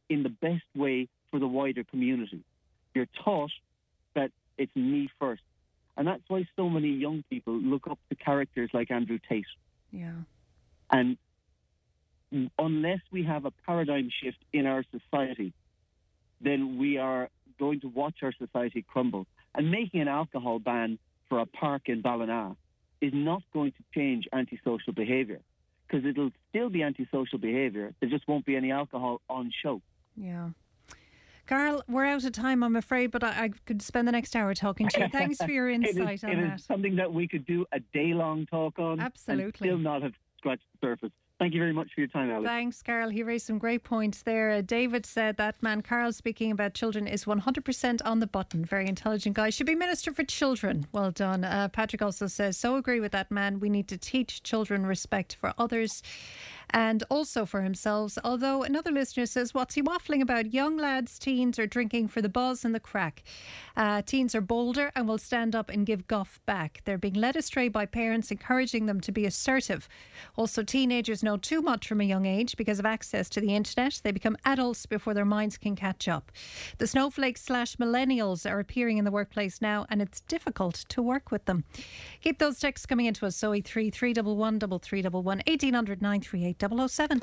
in 0.08 0.22
the 0.22 0.28
best 0.28 0.64
way 0.74 1.08
for 1.30 1.38
the 1.40 1.46
wider 1.46 1.84
community. 1.84 2.40
You're 2.94 3.08
taught 3.24 3.50
that 4.14 4.30
it's 4.56 4.74
me 4.76 5.10
first. 5.18 5.42
And 5.96 6.06
that's 6.06 6.22
why 6.28 6.46
so 6.56 6.68
many 6.68 6.88
young 6.88 7.24
people 7.30 7.54
look 7.54 7.86
up 7.88 7.98
to 8.08 8.14
characters 8.14 8.70
like 8.72 8.90
Andrew 8.90 9.18
Tate. 9.28 9.44
Yeah. 9.92 10.12
And 10.90 11.16
unless 12.58 13.00
we 13.10 13.24
have 13.24 13.44
a 13.44 13.52
paradigm 13.66 14.10
shift 14.22 14.38
in 14.52 14.66
our 14.66 14.84
society, 14.90 15.52
then 16.40 16.78
we 16.78 16.98
are 16.98 17.28
going 17.58 17.80
to 17.80 17.88
watch 17.88 18.16
our 18.22 18.32
society 18.38 18.84
crumble. 18.86 19.26
And 19.54 19.70
making 19.70 20.00
an 20.00 20.08
alcohol 20.08 20.58
ban 20.58 20.98
for 21.28 21.38
a 21.40 21.46
park 21.46 21.82
in 21.86 22.02
Ballina 22.02 22.56
is 23.00 23.12
not 23.14 23.42
going 23.52 23.72
to 23.72 23.82
change 23.94 24.26
antisocial 24.32 24.92
behaviour 24.92 25.40
because 25.86 26.04
it'll 26.06 26.30
still 26.50 26.70
be 26.70 26.82
antisocial 26.82 27.38
behaviour. 27.38 27.92
There 28.00 28.08
just 28.08 28.26
won't 28.26 28.44
be 28.46 28.56
any 28.56 28.70
alcohol 28.72 29.20
on 29.28 29.52
show. 29.62 29.80
Yeah. 30.16 30.50
Carl, 31.46 31.82
we're 31.88 32.06
out 32.06 32.24
of 32.24 32.32
time, 32.32 32.62
I'm 32.62 32.74
afraid, 32.74 33.10
but 33.10 33.22
I, 33.22 33.44
I 33.44 33.50
could 33.66 33.82
spend 33.82 34.08
the 34.08 34.12
next 34.12 34.34
hour 34.34 34.54
talking 34.54 34.88
to 34.88 35.00
you. 35.00 35.08
Thanks 35.10 35.36
for 35.38 35.50
your 35.50 35.68
It 35.70 35.82
is- 35.86 35.96
insight 35.96 36.24
on 36.24 36.30
it 36.30 36.38
is 36.38 36.48
that. 36.52 36.60
something 36.60 36.96
that 36.96 37.12
we 37.12 37.28
could 37.28 37.44
do 37.44 37.66
a 37.72 37.80
day 37.92 38.14
long 38.14 38.46
talk 38.46 38.78
on. 38.78 38.98
Absolutely. 38.98 39.44
And 39.44 39.54
still 39.56 39.78
not 39.78 40.00
have 40.02 40.14
scratched 40.38 40.62
the 40.80 40.86
surface. 40.86 41.10
Thank 41.40 41.52
you 41.52 41.60
very 41.60 41.72
much 41.72 41.88
for 41.92 42.00
your 42.00 42.08
time, 42.08 42.30
Alex. 42.30 42.46
Thanks, 42.46 42.82
Carl. 42.82 43.08
He 43.08 43.24
raised 43.24 43.46
some 43.46 43.58
great 43.58 43.82
points 43.82 44.22
there. 44.22 44.52
Uh, 44.52 44.60
David 44.60 45.04
said 45.04 45.36
that 45.36 45.60
man, 45.62 45.82
Carl, 45.82 46.12
speaking 46.12 46.52
about 46.52 46.74
children, 46.74 47.08
is 47.08 47.24
100% 47.24 48.00
on 48.04 48.20
the 48.20 48.26
button. 48.28 48.64
Very 48.64 48.86
intelligent 48.86 49.34
guy. 49.34 49.50
Should 49.50 49.66
be 49.66 49.74
Minister 49.74 50.12
for 50.12 50.22
Children. 50.22 50.86
Well 50.92 51.10
done. 51.10 51.42
Uh, 51.42 51.68
Patrick 51.68 52.02
also 52.02 52.28
says, 52.28 52.56
so 52.56 52.76
agree 52.76 53.00
with 53.00 53.12
that 53.12 53.32
man. 53.32 53.58
We 53.58 53.68
need 53.68 53.88
to 53.88 53.98
teach 53.98 54.44
children 54.44 54.86
respect 54.86 55.34
for 55.34 55.52
others 55.58 56.02
and 56.70 57.02
also 57.10 57.44
for 57.44 57.62
themselves. 57.62 58.18
Although 58.24 58.62
another 58.62 58.90
listener 58.90 59.26
says, 59.26 59.54
what's 59.54 59.74
he 59.74 59.82
waffling 59.82 60.22
about? 60.22 60.52
Young 60.52 60.76
lads, 60.76 61.18
teens 61.18 61.58
are 61.58 61.66
drinking 61.66 62.08
for 62.08 62.22
the 62.22 62.28
buzz 62.28 62.64
and 62.64 62.74
the 62.74 62.80
crack. 62.80 63.22
Uh, 63.76 64.02
teens 64.02 64.34
are 64.34 64.40
bolder 64.40 64.92
and 64.94 65.08
will 65.08 65.18
stand 65.18 65.54
up 65.54 65.70
and 65.70 65.86
give 65.86 66.06
guff 66.06 66.40
back. 66.46 66.80
They're 66.84 66.98
being 66.98 67.14
led 67.14 67.36
astray 67.36 67.68
by 67.68 67.86
parents 67.86 68.30
encouraging 68.30 68.86
them 68.86 69.00
to 69.02 69.12
be 69.12 69.26
assertive. 69.26 69.88
Also, 70.36 70.62
teenagers 70.62 71.22
know 71.24 71.36
too 71.36 71.60
much 71.60 71.88
from 71.88 72.00
a 72.00 72.04
young 72.04 72.26
age 72.26 72.56
because 72.56 72.78
of 72.78 72.86
access 72.86 73.28
to 73.30 73.40
the 73.40 73.54
internet. 73.54 74.00
They 74.02 74.12
become 74.12 74.36
adults 74.44 74.86
before 74.86 75.14
their 75.14 75.24
minds 75.24 75.56
can 75.58 75.74
catch 75.74 76.06
up. 76.06 76.30
The 76.78 76.86
snowflakes 76.86 77.42
slash 77.42 77.76
millennials 77.76 78.48
are 78.48 78.60
appearing 78.60 78.98
in 78.98 79.04
the 79.04 79.10
workplace 79.10 79.60
now, 79.60 79.86
and 79.90 80.00
it's 80.00 80.20
difficult 80.20 80.84
to 80.88 81.02
work 81.02 81.30
with 81.30 81.46
them. 81.46 81.64
Keep 82.20 82.38
those 82.38 82.60
texts 82.60 82.86
coming 82.86 83.06
into 83.06 83.26
us. 83.26 83.36
Zoe 83.36 83.60
3 83.60 83.90
311 83.90 84.78
3311 84.78 85.42
1800 85.46 86.02
938 86.02 86.90
007. 86.90 87.22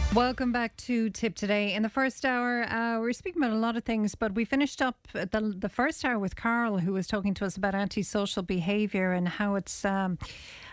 Welcome 0.13 0.51
back 0.51 0.75
to 0.75 1.09
Tipp 1.09 1.35
Today. 1.35 1.73
In 1.73 1.83
the 1.83 1.89
first 1.89 2.25
hour, 2.25 2.63
uh, 2.63 2.99
we 2.99 3.09
are 3.09 3.13
speaking 3.13 3.41
about 3.41 3.55
a 3.55 3.59
lot 3.59 3.77
of 3.77 3.85
things, 3.85 4.13
but 4.13 4.35
we 4.35 4.43
finished 4.43 4.81
up 4.81 5.07
the, 5.13 5.55
the 5.57 5.69
first 5.69 6.03
hour 6.03 6.19
with 6.19 6.35
Carl, 6.35 6.79
who 6.79 6.91
was 6.91 7.07
talking 7.07 7.33
to 7.35 7.45
us 7.45 7.55
about 7.55 7.75
antisocial 7.75 8.43
behaviour 8.43 9.13
and 9.13 9.29
how 9.29 9.55
it's, 9.55 9.85
um, 9.85 10.17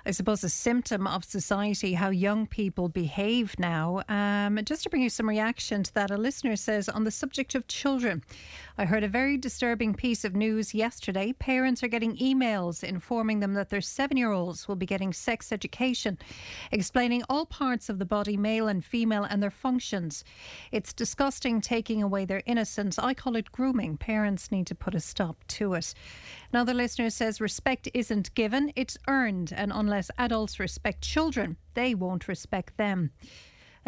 I 0.05 0.11
suppose, 0.11 0.43
a 0.43 0.49
symptom 0.49 1.07
of 1.07 1.22
society, 1.22 1.95
how 1.95 2.11
young 2.11 2.49
people 2.49 2.89
behave 2.89 3.57
now. 3.61 4.03
Um, 4.09 4.59
just 4.64 4.82
to 4.82 4.91
bring 4.91 5.03
you 5.03 5.11
some 5.11 5.28
reaction 5.28 5.84
to 5.84 5.95
that, 5.95 6.11
a 6.11 6.16
listener 6.16 6.57
says 6.57 6.89
on 6.89 7.05
the 7.05 7.12
subject 7.12 7.55
of 7.55 7.68
children, 7.68 8.24
I 8.81 8.85
heard 8.85 9.03
a 9.03 9.09
very 9.09 9.37
disturbing 9.37 9.93
piece 9.93 10.24
of 10.24 10.37
news 10.37 10.72
yesterday. 10.72 11.33
Parents 11.33 11.83
are 11.83 11.89
getting 11.89 12.16
emails 12.18 12.85
informing 12.85 13.41
them 13.41 13.55
that 13.55 13.70
their 13.70 13.81
seven 13.81 14.16
year 14.16 14.31
olds 14.31 14.68
will 14.68 14.76
be 14.76 14.87
getting 14.87 15.12
sex 15.12 15.51
education, 15.51 16.16
explaining 16.70 17.24
all 17.29 17.45
parts 17.45 17.89
of 17.89 17.99
the 17.99 18.05
body, 18.05 18.37
male 18.37 18.68
and 18.68 18.85
female, 18.85 19.24
and 19.24 19.43
their 19.43 19.51
functions. 19.51 20.22
It's 20.70 20.93
disgusting 20.93 21.61
taking 21.61 22.05
away 22.05 22.24
their 22.24 22.45
innocence. 22.47 23.01
I 23.01 23.14
call 23.14 23.35
it 23.35 23.51
grooming. 23.51 23.97
Parents 23.97 24.53
need 24.53 24.68
to 24.68 24.76
put 24.76 24.95
a 24.95 25.01
stop 25.01 25.43
to 25.49 25.74
it. 25.74 25.93
Another 26.53 26.72
listener 26.72 27.11
says 27.11 27.41
respect 27.41 27.89
isn't 27.93 28.33
given, 28.37 28.72
it's 28.76 28.97
earned, 29.09 29.53
and 29.53 29.72
unless 29.74 30.09
adults 30.18 30.61
respect 30.61 31.03
children, 31.03 31.57
they 31.74 31.97
won't 31.97 32.29
respect 32.29 32.76
them. 32.76 33.11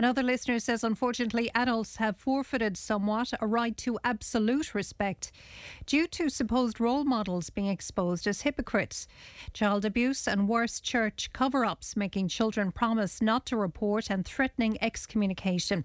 Another 0.01 0.23
listener 0.23 0.59
says, 0.59 0.83
unfortunately, 0.83 1.51
adults 1.55 1.97
have 1.97 2.17
forfeited 2.17 2.79
somewhat 2.79 3.35
a 3.39 3.47
right 3.47 3.77
to 3.77 3.99
absolute 4.03 4.75
respect 4.75 5.31
due 5.85 6.07
to 6.07 6.31
supposed 6.31 6.81
role 6.81 7.05
models 7.05 7.51
being 7.51 7.67
exposed 7.67 8.27
as 8.27 8.41
hypocrites. 8.41 9.07
Child 9.53 9.85
abuse 9.85 10.27
and 10.27 10.49
worse, 10.49 10.81
church 10.81 11.29
cover 11.35 11.67
ups, 11.67 11.99
making 11.99 12.29
children 12.29 12.73
promise 12.73 13.21
not 13.21 13.45
to 13.45 13.59
report 13.59 14.09
and 14.09 14.25
threatening 14.25 14.79
excommunication. 14.81 15.85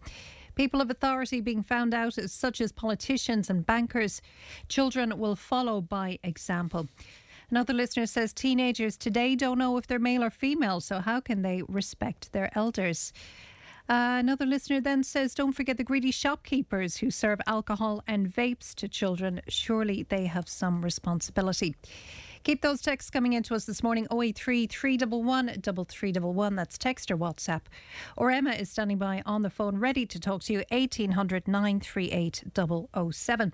People 0.56 0.80
of 0.80 0.90
authority 0.90 1.42
being 1.42 1.62
found 1.62 1.94
out, 1.94 2.14
such 2.14 2.62
as 2.62 2.72
politicians 2.72 3.50
and 3.50 3.66
bankers. 3.66 4.22
Children 4.70 5.20
will 5.20 5.36
follow 5.36 5.82
by 5.82 6.20
example. 6.24 6.88
Another 7.52 7.74
listener 7.74 8.06
says 8.06 8.32
teenagers 8.32 8.96
today 8.96 9.36
don't 9.36 9.60
know 9.60 9.76
if 9.76 9.88
they're 9.88 10.00
male 10.00 10.24
or 10.24 10.30
female, 10.30 10.80
so 10.80 11.00
how 11.00 11.20
can 11.20 11.42
they 11.42 11.64
respect 11.68 12.32
their 12.32 12.50
elders? 12.58 13.12
Uh, 13.88 14.18
another 14.20 14.46
listener 14.46 14.82
then 14.82 15.04
says, 15.04 15.36
Don't 15.36 15.52
forget 15.52 15.78
the 15.78 15.84
greedy 15.84 16.12
shopkeepers 16.12 16.98
who 16.98 17.12
serve 17.12 17.40
alcohol 17.46 18.04
and 18.08 18.34
vapes 18.34 18.74
to 18.76 18.88
children. 18.88 19.42
Surely 19.48 20.04
they 20.04 20.26
have 20.26 20.50
some 20.50 20.84
responsibility. 20.84 21.76
Keep 22.44 22.62
those 22.62 22.82
texts 22.82 23.10
coming 23.10 23.34
into 23.34 23.56
us 23.56 23.66
this 23.66 23.82
morning 23.82 24.06
083 24.12 24.68
311 24.68 25.62
3311. 25.62 26.56
That's 26.56 26.78
text 26.78 27.10
or 27.10 27.18
WhatsApp. 27.18 27.62
Or 28.16 28.30
Emma 28.30 28.52
is 28.52 28.70
standing 28.70 29.00
by 29.00 29.24
on 29.26 29.42
the 29.42 29.50
phone 29.50 29.78
ready 29.78 30.06
to 30.06 30.20
talk 30.20 30.44
to 30.44 30.54
you 30.54 30.64
1800 30.70 31.48
938 31.48 32.44
007. 33.12 33.54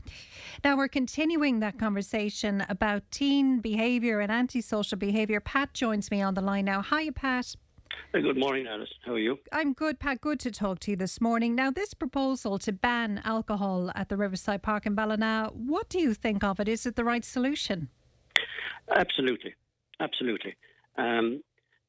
Now 0.65 0.75
we're 0.75 0.89
continuing 0.89 1.61
that 1.61 1.79
conversation 1.79 2.65
about 2.67 3.03
teen 3.11 3.59
behaviour 3.59 4.19
and 4.19 4.31
antisocial 4.31 4.97
behaviour. 4.97 5.39
Pat 5.39 5.73
joins 5.73 6.11
me 6.11 6.21
on 6.21 6.33
the 6.33 6.41
line 6.41 6.65
now. 6.65 6.81
Hiya, 6.81 7.13
Pat. 7.13 7.55
Hey, 8.13 8.21
good 8.21 8.37
morning, 8.37 8.67
Alice. 8.67 8.89
How 9.05 9.13
are 9.13 9.19
you? 9.19 9.39
I'm 9.51 9.73
good, 9.73 9.99
Pat. 9.99 10.21
Good 10.21 10.39
to 10.41 10.51
talk 10.51 10.79
to 10.79 10.91
you 10.91 10.97
this 10.97 11.21
morning. 11.21 11.55
Now, 11.55 11.71
this 11.71 11.93
proposal 11.93 12.59
to 12.59 12.71
ban 12.71 13.21
alcohol 13.23 13.91
at 13.95 14.09
the 14.09 14.17
Riverside 14.17 14.61
Park 14.61 14.85
in 14.85 14.95
Ballina, 14.95 15.49
what 15.53 15.89
do 15.89 15.99
you 15.99 16.13
think 16.13 16.43
of 16.43 16.59
it? 16.59 16.67
Is 16.67 16.85
it 16.85 16.95
the 16.95 17.03
right 17.05 17.23
solution? 17.23 17.89
Absolutely, 18.93 19.55
absolutely. 19.99 20.55
Um, 20.97 21.41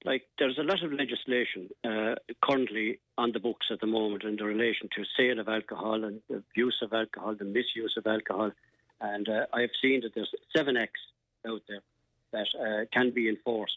like 0.05 0.23
there's 0.39 0.59
a 0.59 0.63
lot 0.63 0.83
of 0.83 0.93
legislation 0.93 1.69
uh, 1.85 2.15
currently 2.43 2.99
on 3.19 3.33
the 3.33 3.41
books 3.41 3.67
at 3.71 3.81
the 3.81 3.87
moment 3.87 4.25
in 4.25 4.37
relation 4.37 4.89
to 4.97 5.05
sale 5.17 5.39
of 5.39 5.49
alcohol 5.49 6.05
and 6.05 6.21
the 6.29 6.43
use 6.57 6.79
of 6.83 6.93
alcohol, 6.93 7.35
the 7.35 7.45
misuse 7.45 7.95
of 7.97 8.07
alcohol, 8.07 8.51
and 9.01 9.29
uh, 9.29 9.47
I've 9.53 9.71
seen 9.81 10.01
that 10.03 10.15
there's 10.15 10.33
seven 10.55 10.77
acts 10.77 11.01
out 11.47 11.63
there 11.69 11.83
that 12.33 12.47
uh, 12.59 12.85
can 12.93 13.11
be 13.11 13.29
enforced, 13.29 13.77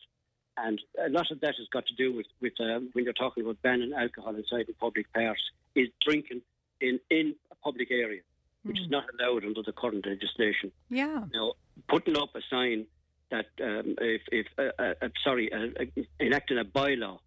and 0.58 0.82
a 1.06 1.10
lot 1.10 1.32
of 1.32 1.42
that 1.42 1.56
has 1.58 1.68
got 1.72 1.86
to 1.88 1.96
do 1.96 2.14
with 2.14 2.28
with 2.42 2.54
um, 2.60 2.90
when 2.94 3.04
you're 3.04 3.14
talking 3.14 3.44
about 3.44 3.62
banning 3.62 3.94
alcohol 3.94 4.36
inside 4.36 4.66
the 4.68 4.74
public 4.74 5.12
parks 5.14 5.42
is 5.76 5.90
drinking 6.02 6.42
in 6.82 7.00
in 7.10 7.36
a 7.52 7.56
public 7.56 7.92
area, 7.92 8.22
which 8.64 8.80
is 8.80 8.90
not 8.90 9.04
allowed 9.14 9.44
under 9.44 9.62
the 9.64 9.74
current 9.74 10.06
legislation. 10.06 10.72
Yeah. 10.90 11.24
Now, 11.34 11.54
putting 11.88 12.18
up 12.18 12.30
a 12.36 12.42
sign 12.50 12.86
that 13.32 13.48
um, 13.62 13.96
if, 14.00 14.22
if 14.32 14.48
uh, 14.58 14.70
uh, 14.80 14.94
uh, 15.02 15.10
sorry, 15.24 15.52
uh, 15.52 15.84
uh, 15.84 16.04
enacting 16.20 16.58
a 16.58 16.66
bylaw 16.66 17.20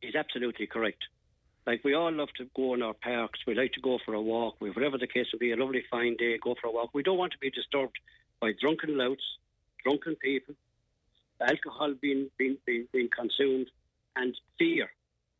is 0.00 0.14
absolutely 0.14 0.66
correct. 0.66 1.02
Like 1.66 1.82
we 1.84 1.94
all 1.94 2.10
love 2.10 2.30
to 2.38 2.48
go 2.56 2.74
in 2.74 2.82
our 2.82 2.94
parks, 2.94 3.38
we 3.46 3.54
like 3.54 3.72
to 3.74 3.80
go 3.80 3.98
for 4.04 4.14
a 4.14 4.20
walk, 4.20 4.56
we, 4.60 4.70
whatever 4.70 4.98
the 4.98 5.06
case 5.06 5.26
will 5.32 5.38
be, 5.38 5.52
a 5.52 5.56
lovely 5.56 5.84
fine 5.88 6.16
day, 6.16 6.36
go 6.42 6.56
for 6.60 6.66
a 6.66 6.72
walk. 6.72 6.90
We 6.92 7.04
don't 7.04 7.18
want 7.18 7.32
to 7.32 7.38
be 7.38 7.50
disturbed 7.50 7.96
by 8.40 8.52
drunken 8.60 8.98
louts, 8.98 9.22
drunken 9.84 10.16
people, 10.16 10.56
alcohol 11.48 11.94
being 12.00 12.30
being, 12.38 12.56
being, 12.66 12.86
being 12.92 13.08
consumed, 13.14 13.68
and 14.16 14.36
fear 14.58 14.90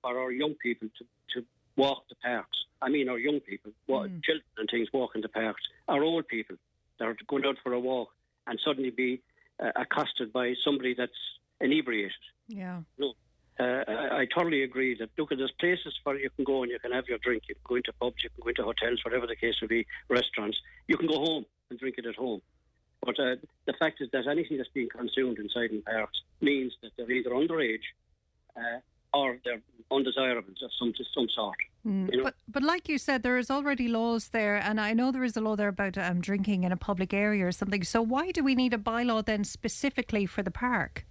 for 0.02 0.18
our 0.18 0.32
young 0.32 0.54
people 0.54 0.88
to, 0.98 1.04
to 1.34 1.46
walk 1.76 2.04
the 2.08 2.16
parks. 2.16 2.58
I 2.80 2.88
mean, 2.88 3.08
our 3.08 3.18
young 3.18 3.40
people, 3.40 3.72
wa- 3.86 4.08
children 4.24 4.44
and 4.58 4.68
things, 4.70 4.88
walking 4.92 5.22
the 5.22 5.28
parks. 5.28 5.62
Our 5.88 6.02
old 6.02 6.26
people 6.26 6.56
that 6.98 7.06
are 7.06 7.16
going 7.28 7.44
out 7.46 7.56
for 7.62 7.72
a 7.72 7.80
walk 7.80 8.08
and 8.46 8.58
suddenly 8.64 8.90
be 8.90 9.22
uh, 9.62 9.70
accosted 9.76 10.32
by 10.32 10.54
somebody 10.64 10.94
that's 10.94 11.12
inebriated. 11.60 12.12
Yeah. 12.48 12.80
No, 12.98 13.14
uh, 13.60 13.84
I, 13.86 14.20
I 14.20 14.26
totally 14.34 14.62
agree 14.62 14.96
that 14.98 15.10
look, 15.16 15.30
at 15.32 15.38
there's 15.38 15.52
places 15.60 15.94
where 16.02 16.18
you 16.18 16.30
can 16.30 16.44
go 16.44 16.62
and 16.62 16.72
you 16.72 16.78
can 16.78 16.92
have 16.92 17.06
your 17.06 17.18
drink. 17.18 17.44
You 17.48 17.54
can 17.54 17.62
go 17.68 17.74
into 17.76 17.92
pubs, 17.92 18.22
you 18.22 18.30
can 18.30 18.42
go 18.42 18.48
into 18.48 18.64
hotels, 18.64 19.00
whatever 19.04 19.26
the 19.26 19.36
case 19.36 19.54
may 19.62 19.68
be, 19.68 19.86
restaurants. 20.08 20.58
You 20.88 20.96
can 20.96 21.06
go 21.06 21.18
home 21.18 21.46
and 21.70 21.78
drink 21.78 21.96
it 21.98 22.06
at 22.06 22.16
home. 22.16 22.42
But 23.04 23.18
uh, 23.18 23.36
the 23.66 23.72
fact 23.78 24.00
is 24.00 24.08
that 24.12 24.26
anything 24.26 24.58
that's 24.58 24.70
being 24.70 24.88
consumed 24.88 25.38
inside 25.38 25.70
in 25.70 25.82
parks 25.82 26.20
means 26.40 26.72
that 26.82 26.92
they're 26.96 27.10
either 27.10 27.30
underage 27.30 27.86
uh, 28.56 28.78
or 29.12 29.38
they're 29.44 29.60
undesirables 29.90 30.62
of 30.62 30.70
some 30.78 30.92
some 31.14 31.28
sort. 31.34 31.56
Mm, 31.86 32.10
You 32.10 32.18
know? 32.18 32.24
But, 32.24 32.34
but 32.48 32.62
like 32.62 32.88
you 32.88 32.98
said, 32.98 33.22
there 33.22 33.38
is 33.38 33.50
already 33.50 33.88
laws 33.88 34.28
there, 34.28 34.56
and 34.56 34.80
I 34.80 34.92
know 34.92 35.10
there 35.10 35.24
is 35.24 35.36
a 35.36 35.40
law 35.40 35.56
there 35.56 35.68
about 35.68 35.98
um, 35.98 36.20
drinking 36.20 36.64
in 36.64 36.72
a 36.72 36.76
public 36.76 37.12
area 37.12 37.46
or 37.46 37.52
something. 37.52 37.82
So 37.82 38.00
why 38.00 38.30
do 38.30 38.44
we 38.44 38.54
need 38.54 38.72
a 38.72 38.78
bylaw 38.78 39.24
then 39.24 39.44
specifically 39.44 40.24
for 40.26 40.42
the 40.42 40.50
park? 40.50 41.04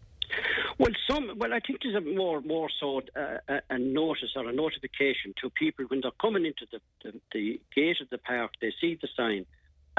Well, 0.79 0.91
some. 1.09 1.33
Well, 1.37 1.53
I 1.53 1.59
think 1.59 1.79
there's 1.83 1.95
a 1.95 2.01
more, 2.01 2.41
more 2.41 2.69
so 2.79 3.01
uh, 3.15 3.37
a, 3.49 3.61
a 3.69 3.77
notice 3.77 4.31
or 4.35 4.47
a 4.47 4.53
notification 4.53 5.33
to 5.41 5.49
people 5.49 5.85
when 5.89 5.99
they're 6.01 6.19
coming 6.21 6.45
into 6.45 6.65
the, 6.71 6.79
the, 7.03 7.19
the 7.33 7.61
gate 7.75 7.99
of 8.01 8.09
the 8.09 8.17
park. 8.17 8.51
They 8.61 8.73
see 8.79 8.97
the 8.99 9.09
sign, 9.15 9.45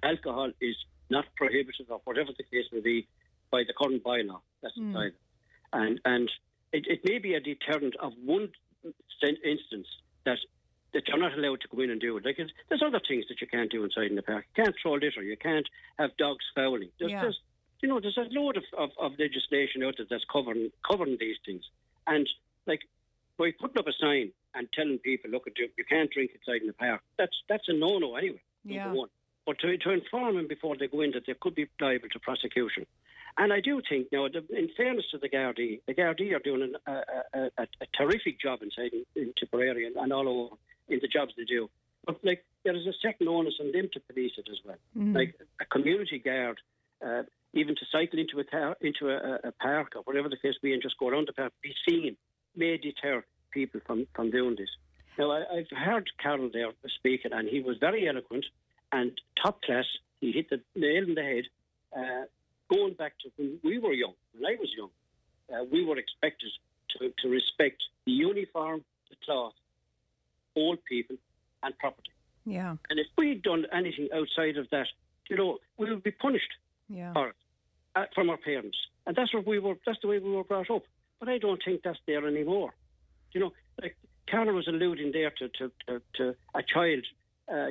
alcohol 0.02 0.50
is 0.60 0.76
not 1.16 1.26
prohibited 1.40 1.86
or 1.90 2.00
whatever 2.08 2.30
the 2.36 2.44
case 2.52 2.66
may 2.72 2.80
be 2.92 2.98
by 3.54 3.60
the 3.68 3.74
current 3.80 4.02
bylaw 4.08 4.40
that's 4.62 4.74
Hmm. 4.76 4.88
inside. 4.88 5.14
And 5.80 5.94
and 6.12 6.26
it, 6.76 6.84
it 6.94 7.00
may 7.10 7.18
be 7.26 7.32
a 7.34 7.40
deterrent 7.40 7.94
of 8.06 8.12
one 8.34 8.48
instance 9.44 9.86
that 10.24 10.38
that 10.94 11.08
you're 11.08 11.18
not 11.26 11.32
allowed 11.38 11.60
to 11.62 11.68
go 11.74 11.80
in 11.82 11.90
and 11.90 12.00
do 12.00 12.16
it. 12.18 12.24
Like 12.24 12.38
it's, 12.38 12.52
there's 12.68 12.82
other 12.86 13.00
things 13.08 13.24
that 13.30 13.40
you 13.40 13.46
can't 13.46 13.70
do 13.70 13.82
inside 13.84 14.10
in 14.10 14.16
the 14.16 14.22
park. 14.22 14.44
You 14.56 14.64
can't 14.64 14.76
throw 14.82 14.92
litter. 14.94 15.22
You 15.22 15.38
can't 15.38 15.66
have 15.98 16.10
dogs 16.18 16.44
fouling. 16.54 16.90
There's, 16.98 17.12
Yeah. 17.12 17.22
there's 17.22 17.40
you 17.82 17.88
know, 17.88 17.98
there's 17.98 18.18
a 18.18 18.26
load 18.38 18.56
of, 18.58 18.64
of, 18.78 18.90
of 19.00 19.12
legislation 19.18 19.82
out 19.82 19.94
there 19.96 20.06
that's 20.08 20.24
covering 20.32 20.70
covering 20.88 21.16
these 21.18 21.36
things. 21.46 21.64
And 22.06 22.28
like 22.66 22.82
by 23.38 23.52
putting 23.58 23.78
up 23.78 23.86
a 23.88 23.92
sign 24.04 24.32
and 24.54 24.68
telling 24.74 24.98
people, 24.98 25.30
look, 25.30 25.44
you, 25.56 25.68
you 25.78 25.84
can't 25.84 26.10
drink 26.10 26.30
inside 26.34 26.60
in 26.60 26.66
the 26.68 26.74
park, 26.74 27.00
that's 27.18 27.36
that's 27.48 27.68
a 27.68 27.72
no 27.72 27.98
no 27.98 28.16
anyway. 28.16 28.42
Yeah. 28.64 28.84
Number 28.84 28.98
one. 29.04 29.08
But 29.44 29.58
to, 29.60 29.76
to 29.76 29.90
inform 29.90 30.36
them 30.36 30.46
before 30.48 30.76
they 30.78 30.86
go 30.86 31.00
in 31.00 31.10
that 31.12 31.24
they 31.26 31.34
could 31.40 31.54
be 31.54 31.68
liable 31.80 32.08
to 32.10 32.18
prosecution. 32.20 32.86
And 33.38 33.52
I 33.52 33.60
do 33.60 33.80
think 33.88 34.08
now, 34.12 34.28
the, 34.28 34.44
in 34.56 34.68
fairness 34.76 35.06
to 35.10 35.18
the 35.18 35.28
Gardaí, 35.28 35.80
the 35.86 35.94
Gardaí 35.94 36.34
are 36.34 36.38
doing 36.38 36.62
an, 36.62 36.76
a, 36.86 37.38
a, 37.38 37.50
a, 37.58 37.62
a 37.62 37.86
terrific 37.96 38.40
job 38.40 38.60
inside 38.62 38.92
in, 38.92 39.04
in 39.16 39.32
Tipperary 39.38 39.86
and, 39.86 39.96
and 39.96 40.12
all 40.12 40.28
over 40.28 40.56
in 40.88 40.98
the 41.00 41.08
jobs 41.08 41.32
they 41.36 41.44
do. 41.44 41.68
But 42.04 42.22
like 42.22 42.44
there 42.64 42.76
is 42.76 42.86
a 42.86 42.92
second 43.02 43.28
onus 43.28 43.54
on 43.60 43.72
them 43.72 43.88
to 43.94 44.00
police 44.00 44.32
it 44.36 44.48
as 44.50 44.58
well. 44.64 44.76
Mm. 44.96 45.14
Like 45.14 45.34
a 45.60 45.64
community 45.64 46.18
guard, 46.18 46.58
uh, 47.04 47.22
even 47.54 47.74
to 47.74 47.84
cycle 47.90 48.18
into 48.18 48.38
a 48.38 48.44
car, 48.44 48.76
into 48.80 49.08
a, 49.08 49.48
a 49.48 49.52
park 49.52 49.92
or 49.96 50.02
whatever 50.02 50.28
the 50.28 50.36
case 50.36 50.54
be, 50.62 50.72
and 50.72 50.82
just 50.82 50.98
go 50.98 51.08
around 51.08 51.28
the 51.28 51.32
park, 51.32 51.52
be 51.62 51.74
seen, 51.88 52.16
may 52.54 52.76
deter 52.76 53.24
people 53.50 53.80
from, 53.86 54.06
from 54.14 54.30
doing 54.30 54.56
this. 54.56 54.70
Now 55.18 55.30
I, 55.30 55.58
I've 55.58 55.76
heard 55.76 56.10
Carol 56.22 56.50
there 56.52 56.70
speaking, 56.96 57.32
and 57.32 57.48
he 57.48 57.60
was 57.60 57.76
very 57.78 58.08
eloquent 58.08 58.44
and 58.92 59.12
top 59.42 59.62
class. 59.62 59.86
He 60.20 60.32
hit 60.32 60.50
the 60.50 60.60
nail 60.76 61.04
in 61.04 61.14
the 61.14 61.22
head. 61.22 61.44
Uh, 61.96 62.24
going 62.72 62.94
back 62.94 63.14
to 63.22 63.30
when 63.36 63.58
we 63.64 63.78
were 63.78 63.92
young, 63.92 64.14
when 64.34 64.46
I 64.46 64.56
was 64.58 64.70
young, 64.76 64.90
uh, 65.52 65.64
we 65.70 65.84
were 65.84 65.98
expected 65.98 66.50
to, 66.98 67.12
to 67.22 67.28
respect 67.28 67.82
the 68.06 68.12
uniform, 68.12 68.84
the 69.10 69.16
cloth, 69.24 69.54
old 70.56 70.84
people, 70.84 71.16
and 71.62 71.76
property. 71.78 72.10
Yeah. 72.44 72.76
And 72.90 72.98
if 72.98 73.06
we'd 73.16 73.42
done 73.42 73.66
anything 73.72 74.08
outside 74.14 74.56
of 74.56 74.68
that, 74.70 74.86
you 75.28 75.36
know, 75.36 75.58
we 75.78 75.90
would 75.90 76.02
be 76.02 76.10
punished 76.10 76.52
Yeah. 76.88 77.12
for 77.12 77.28
it 77.28 77.36
uh, 77.94 78.06
from 78.14 78.30
our 78.30 78.36
parents. 78.36 78.76
And 79.06 79.16
that's 79.16 79.32
what 79.34 79.46
we 79.46 79.58
were. 79.58 79.76
That's 79.86 80.00
the 80.00 80.08
way 80.08 80.18
we 80.18 80.30
were 80.30 80.44
brought 80.44 80.70
up. 80.70 80.82
But 81.20 81.28
I 81.28 81.38
don't 81.38 81.62
think 81.64 81.82
that's 81.82 81.98
there 82.06 82.26
anymore. 82.26 82.74
You 83.32 83.40
know, 83.40 83.52
like 83.80 83.96
Carla 84.30 84.52
was 84.52 84.66
alluding 84.68 85.12
there 85.12 85.30
to 85.30 85.48
to, 85.48 85.72
to, 85.86 86.02
to 86.14 86.36
a 86.54 86.62
child 86.62 87.04
uh, 87.52 87.68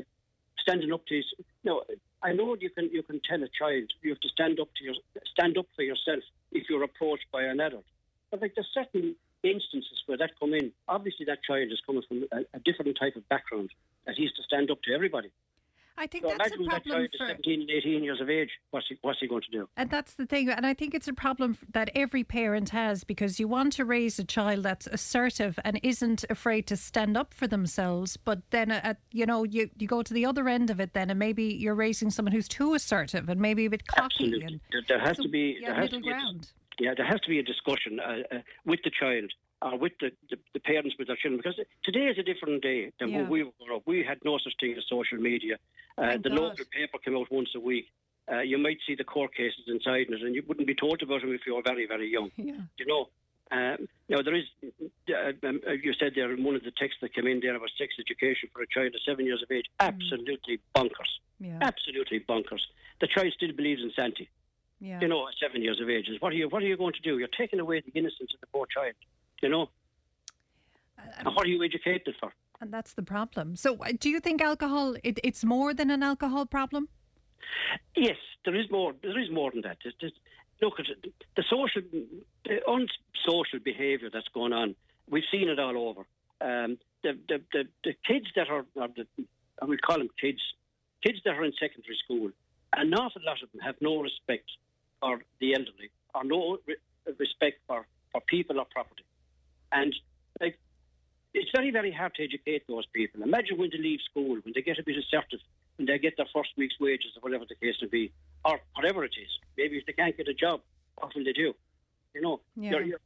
standing 0.61 0.91
up 0.91 1.05
to 1.07 1.15
you. 1.15 1.23
No, 1.63 1.83
I 2.23 2.33
know 2.33 2.55
you 2.59 2.69
can 2.69 2.89
you 2.91 3.03
can 3.03 3.19
tell 3.27 3.41
a 3.43 3.49
child 3.49 3.91
you 4.01 4.11
have 4.11 4.19
to 4.21 4.29
stand 4.29 4.59
up 4.59 4.69
to 4.77 4.83
your 4.83 4.95
stand 5.33 5.57
up 5.57 5.67
for 5.75 5.83
yourself 5.83 6.23
if 6.51 6.69
you're 6.69 6.83
approached 6.83 7.25
by 7.31 7.43
an 7.43 7.59
adult. 7.59 7.85
But 8.29 8.41
like 8.41 8.53
there's 8.55 8.69
certain 8.73 9.15
instances 9.43 10.03
where 10.05 10.17
that 10.17 10.31
come 10.39 10.53
in. 10.53 10.71
Obviously, 10.87 11.25
that 11.25 11.43
child 11.43 11.71
is 11.71 11.81
coming 11.85 12.03
from 12.07 12.25
a, 12.31 12.41
a 12.53 12.59
different 12.59 12.97
type 12.99 13.15
of 13.15 13.27
background 13.29 13.69
that 14.05 14.15
he 14.15 14.23
has 14.23 14.33
to 14.33 14.43
stand 14.43 14.71
up 14.71 14.81
to 14.83 14.93
everybody. 14.93 15.31
I 16.01 16.07
think 16.07 16.23
So 16.25 16.35
that's 16.37 16.51
a 16.53 16.57
that 16.57 16.83
problem 16.83 17.03
is 17.03 17.09
for. 17.17 17.27
17 17.27 17.61
and 17.61 17.69
18 17.69 18.03
years 18.03 18.19
of 18.19 18.29
age. 18.29 18.49
What's 18.71 18.87
he, 18.89 18.97
what's 19.01 19.19
he 19.19 19.27
going 19.27 19.43
to 19.43 19.51
do? 19.51 19.69
And 19.77 19.89
that's 19.89 20.13
the 20.15 20.25
thing. 20.25 20.49
And 20.49 20.65
I 20.65 20.73
think 20.73 20.95
it's 20.95 21.07
a 21.07 21.13
problem 21.13 21.57
that 21.73 21.91
every 21.93 22.23
parent 22.23 22.69
has 22.69 23.03
because 23.03 23.39
you 23.39 23.47
want 23.47 23.73
to 23.73 23.85
raise 23.85 24.17
a 24.17 24.23
child 24.23 24.63
that's 24.63 24.87
assertive 24.87 25.59
and 25.63 25.79
isn't 25.83 26.25
afraid 26.29 26.65
to 26.67 26.75
stand 26.75 27.15
up 27.15 27.33
for 27.35 27.45
themselves. 27.45 28.17
But 28.17 28.39
then, 28.49 28.71
uh, 28.71 28.81
at, 28.83 28.97
you 29.11 29.25
know, 29.27 29.43
you, 29.43 29.69
you 29.77 29.87
go 29.87 30.01
to 30.01 30.13
the 30.13 30.25
other 30.25 30.49
end 30.49 30.71
of 30.71 30.79
it 30.79 30.93
then, 30.93 31.11
and 31.11 31.19
maybe 31.19 31.43
you're 31.43 31.75
raising 31.75 32.09
someone 32.09 32.31
who's 32.33 32.47
too 32.47 32.73
assertive 32.73 33.29
and 33.29 33.39
maybe 33.39 33.65
a 33.65 33.69
bit 33.69 33.85
cocky. 33.85 34.03
Absolutely. 34.25 34.45
And 34.45 34.59
There, 34.71 34.81
there 34.87 34.99
has 34.99 35.17
so, 35.17 35.23
to 35.23 35.29
be 35.29 35.57
yeah, 35.61 35.67
there 35.67 35.75
has 35.75 35.91
middle 35.91 35.99
to 35.99 36.03
be 36.03 36.09
a, 36.09 36.13
ground. 36.13 36.47
yeah 36.79 36.93
there 36.97 37.05
has 37.05 37.19
to 37.21 37.29
be 37.29 37.37
a 37.39 37.43
discussion 37.43 37.99
uh, 37.99 38.35
uh, 38.35 38.39
with 38.65 38.79
the 38.83 38.91
child 38.99 39.31
or 39.61 39.77
with 39.77 39.93
the, 39.99 40.11
the, 40.29 40.37
the 40.53 40.59
parents 40.59 40.95
with 40.97 41.07
their 41.07 41.15
children 41.17 41.37
because 41.41 41.59
today 41.83 42.05
is 42.07 42.17
a 42.17 42.23
different 42.23 42.61
day 42.63 42.91
than 42.99 43.09
Yeah. 43.09 43.17
when 43.21 43.29
we 43.29 43.43
were 43.43 43.73
up. 43.75 43.83
We 43.85 44.03
had 44.03 44.19
no 44.25 44.37
such 44.37 44.53
thing 44.59 44.73
as 44.77 44.83
social 44.89 45.17
media. 45.19 45.57
Uh, 45.97 46.17
the 46.17 46.29
God. 46.29 46.39
local 46.39 46.65
paper 46.71 46.97
came 47.03 47.15
out 47.15 47.31
once 47.31 47.49
a 47.55 47.59
week. 47.59 47.87
Uh, 48.31 48.39
you 48.39 48.57
might 48.57 48.77
see 48.87 48.95
the 48.95 49.03
court 49.03 49.33
cases 49.35 49.63
inside 49.67 50.07
it, 50.09 50.21
and 50.21 50.33
you 50.35 50.43
wouldn't 50.47 50.67
be 50.67 50.75
told 50.75 51.01
about 51.01 51.21
them 51.21 51.33
if 51.33 51.41
you 51.45 51.55
were 51.55 51.61
very, 51.63 51.85
very 51.85 52.09
young. 52.09 52.31
Yeah. 52.37 52.53
You 52.77 52.85
know, 52.87 53.09
um, 53.51 53.87
now 54.09 54.21
there 54.21 54.35
is. 54.35 54.45
Uh, 55.09 55.33
um, 55.47 55.59
uh, 55.67 55.71
you 55.73 55.93
said 55.99 56.13
there 56.15 56.31
in 56.31 56.43
one 56.43 56.55
of 56.55 56.63
the 56.63 56.71
texts 56.71 56.99
that 57.01 57.13
came 57.13 57.27
in 57.27 57.39
there 57.41 57.55
about 57.55 57.69
sex 57.77 57.95
education 57.99 58.49
for 58.53 58.61
a 58.61 58.67
child 58.67 58.95
of 58.95 59.01
seven 59.05 59.25
years 59.25 59.43
of 59.43 59.51
age. 59.51 59.65
Absolutely 59.79 60.59
bonkers. 60.75 61.11
Yeah. 61.39 61.57
Absolutely 61.61 62.21
bonkers. 62.21 62.61
The 63.01 63.07
child 63.07 63.33
still 63.35 63.51
believes 63.51 63.81
in 63.81 63.91
Santa 63.95 64.23
Yeah. 64.79 64.99
you 65.01 65.07
know, 65.09 65.27
at 65.27 65.33
seven 65.41 65.61
years 65.61 65.81
of 65.81 65.89
age. 65.89 66.07
Is 66.07 66.21
what 66.21 66.31
are 66.31 66.35
you 66.37 66.47
what 66.47 66.63
are 66.63 66.67
you 66.67 66.77
going 66.77 66.93
to 66.93 67.01
do? 67.01 67.17
You're 67.19 67.27
taking 67.37 67.59
away 67.59 67.81
the 67.81 67.91
innocence 67.99 68.31
of 68.33 68.39
the 68.39 68.47
poor 68.53 68.65
child. 68.67 68.93
You 69.41 69.49
know, 69.49 69.69
and 71.17 71.27
what 71.35 71.45
are 71.45 71.49
you 71.49 71.63
educated 71.63 72.15
for? 72.19 72.31
And 72.59 72.71
that's 72.71 72.93
the 72.93 73.01
problem. 73.01 73.55
So, 73.55 73.75
uh, 73.77 73.91
do 73.99 74.07
you 74.09 74.19
think 74.19 74.39
alcohol, 74.41 74.95
it, 75.03 75.19
it's 75.23 75.43
more 75.43 75.73
than 75.73 75.89
an 75.89 76.03
alcohol 76.03 76.45
problem? 76.45 76.89
Yes, 77.95 78.17
there 78.45 78.55
is 78.55 78.69
more. 78.69 78.93
There 79.01 79.19
is 79.19 79.31
more 79.31 79.49
than 79.51 79.61
that. 79.61 79.77
There's- 79.83 79.95
there's- 79.99 80.19
look 80.61 80.79
at 80.79 80.85
the 81.35 81.43
social, 81.49 81.81
the 82.45 82.61
unsocial 82.67 83.59
behaviour 83.63 84.11
that's 84.11 84.27
going 84.27 84.53
on. 84.53 84.75
We've 85.09 85.23
seen 85.31 85.49
it 85.49 85.57
all 85.59 85.75
over. 85.89 86.05
Um, 86.39 86.77
the, 87.01 87.17
the, 87.27 87.41
the 87.51 87.63
the 87.83 87.93
kids 88.07 88.27
that 88.35 88.47
are, 88.49 88.65
are 88.79 88.89
the, 88.95 89.07
I 89.59 89.65
will 89.65 89.77
call 89.77 89.97
them 89.97 90.09
kids, 90.19 90.41
kids 91.03 91.17
that 91.25 91.33
are 91.35 91.43
in 91.43 91.53
secondary 91.59 91.97
school, 92.03 92.29
an 92.73 92.93
awful 92.93 93.23
lot 93.25 93.41
of 93.41 93.51
them 93.51 93.61
have 93.61 93.75
no 93.81 94.01
respect 94.01 94.47
for 94.99 95.21
the 95.39 95.53
elderly 95.55 95.89
or 96.13 96.23
no 96.23 96.59
re- 96.67 96.75
respect 97.17 97.57
for, 97.67 97.87
for 98.11 98.21
people 98.27 98.59
or 98.59 98.65
property. 98.65 99.03
And 99.71 99.95
Like, 100.39 100.57
it's 101.33 101.51
very, 101.55 101.71
very 101.71 101.91
hard 101.91 102.13
to 102.15 102.23
educate 102.23 102.63
those 102.67 102.85
people. 102.87 103.21
Imagine 103.23 103.57
when 103.57 103.69
they 103.71 103.77
leave 103.77 103.99
school, 104.09 104.37
when 104.43 104.53
they 104.53 104.61
get 104.61 104.79
a 104.79 104.83
bit 104.83 104.97
assertive, 104.97 105.39
when 105.77 105.85
they 105.85 105.97
get 105.99 106.17
their 106.17 106.27
first 106.33 106.49
week's 106.57 106.79
wages 106.79 107.11
or 107.15 107.21
whatever 107.21 107.45
the 107.47 107.55
case 107.55 107.75
may 107.81 107.87
be, 107.87 108.11
or 108.43 108.59
whatever 108.75 109.03
it 109.05 109.13
is. 109.21 109.29
Maybe 109.57 109.77
if 109.77 109.85
they 109.85 109.93
can't 109.93 110.15
get 110.17 110.27
a 110.27 110.33
job, 110.33 110.61
what 110.95 111.13
will 111.15 111.23
they 111.23 111.33
do? 111.33 111.53
You 112.13 112.21
know, 112.21 112.41
Yeah. 112.55 112.71
you're, 112.71 112.83
you're, 112.83 112.99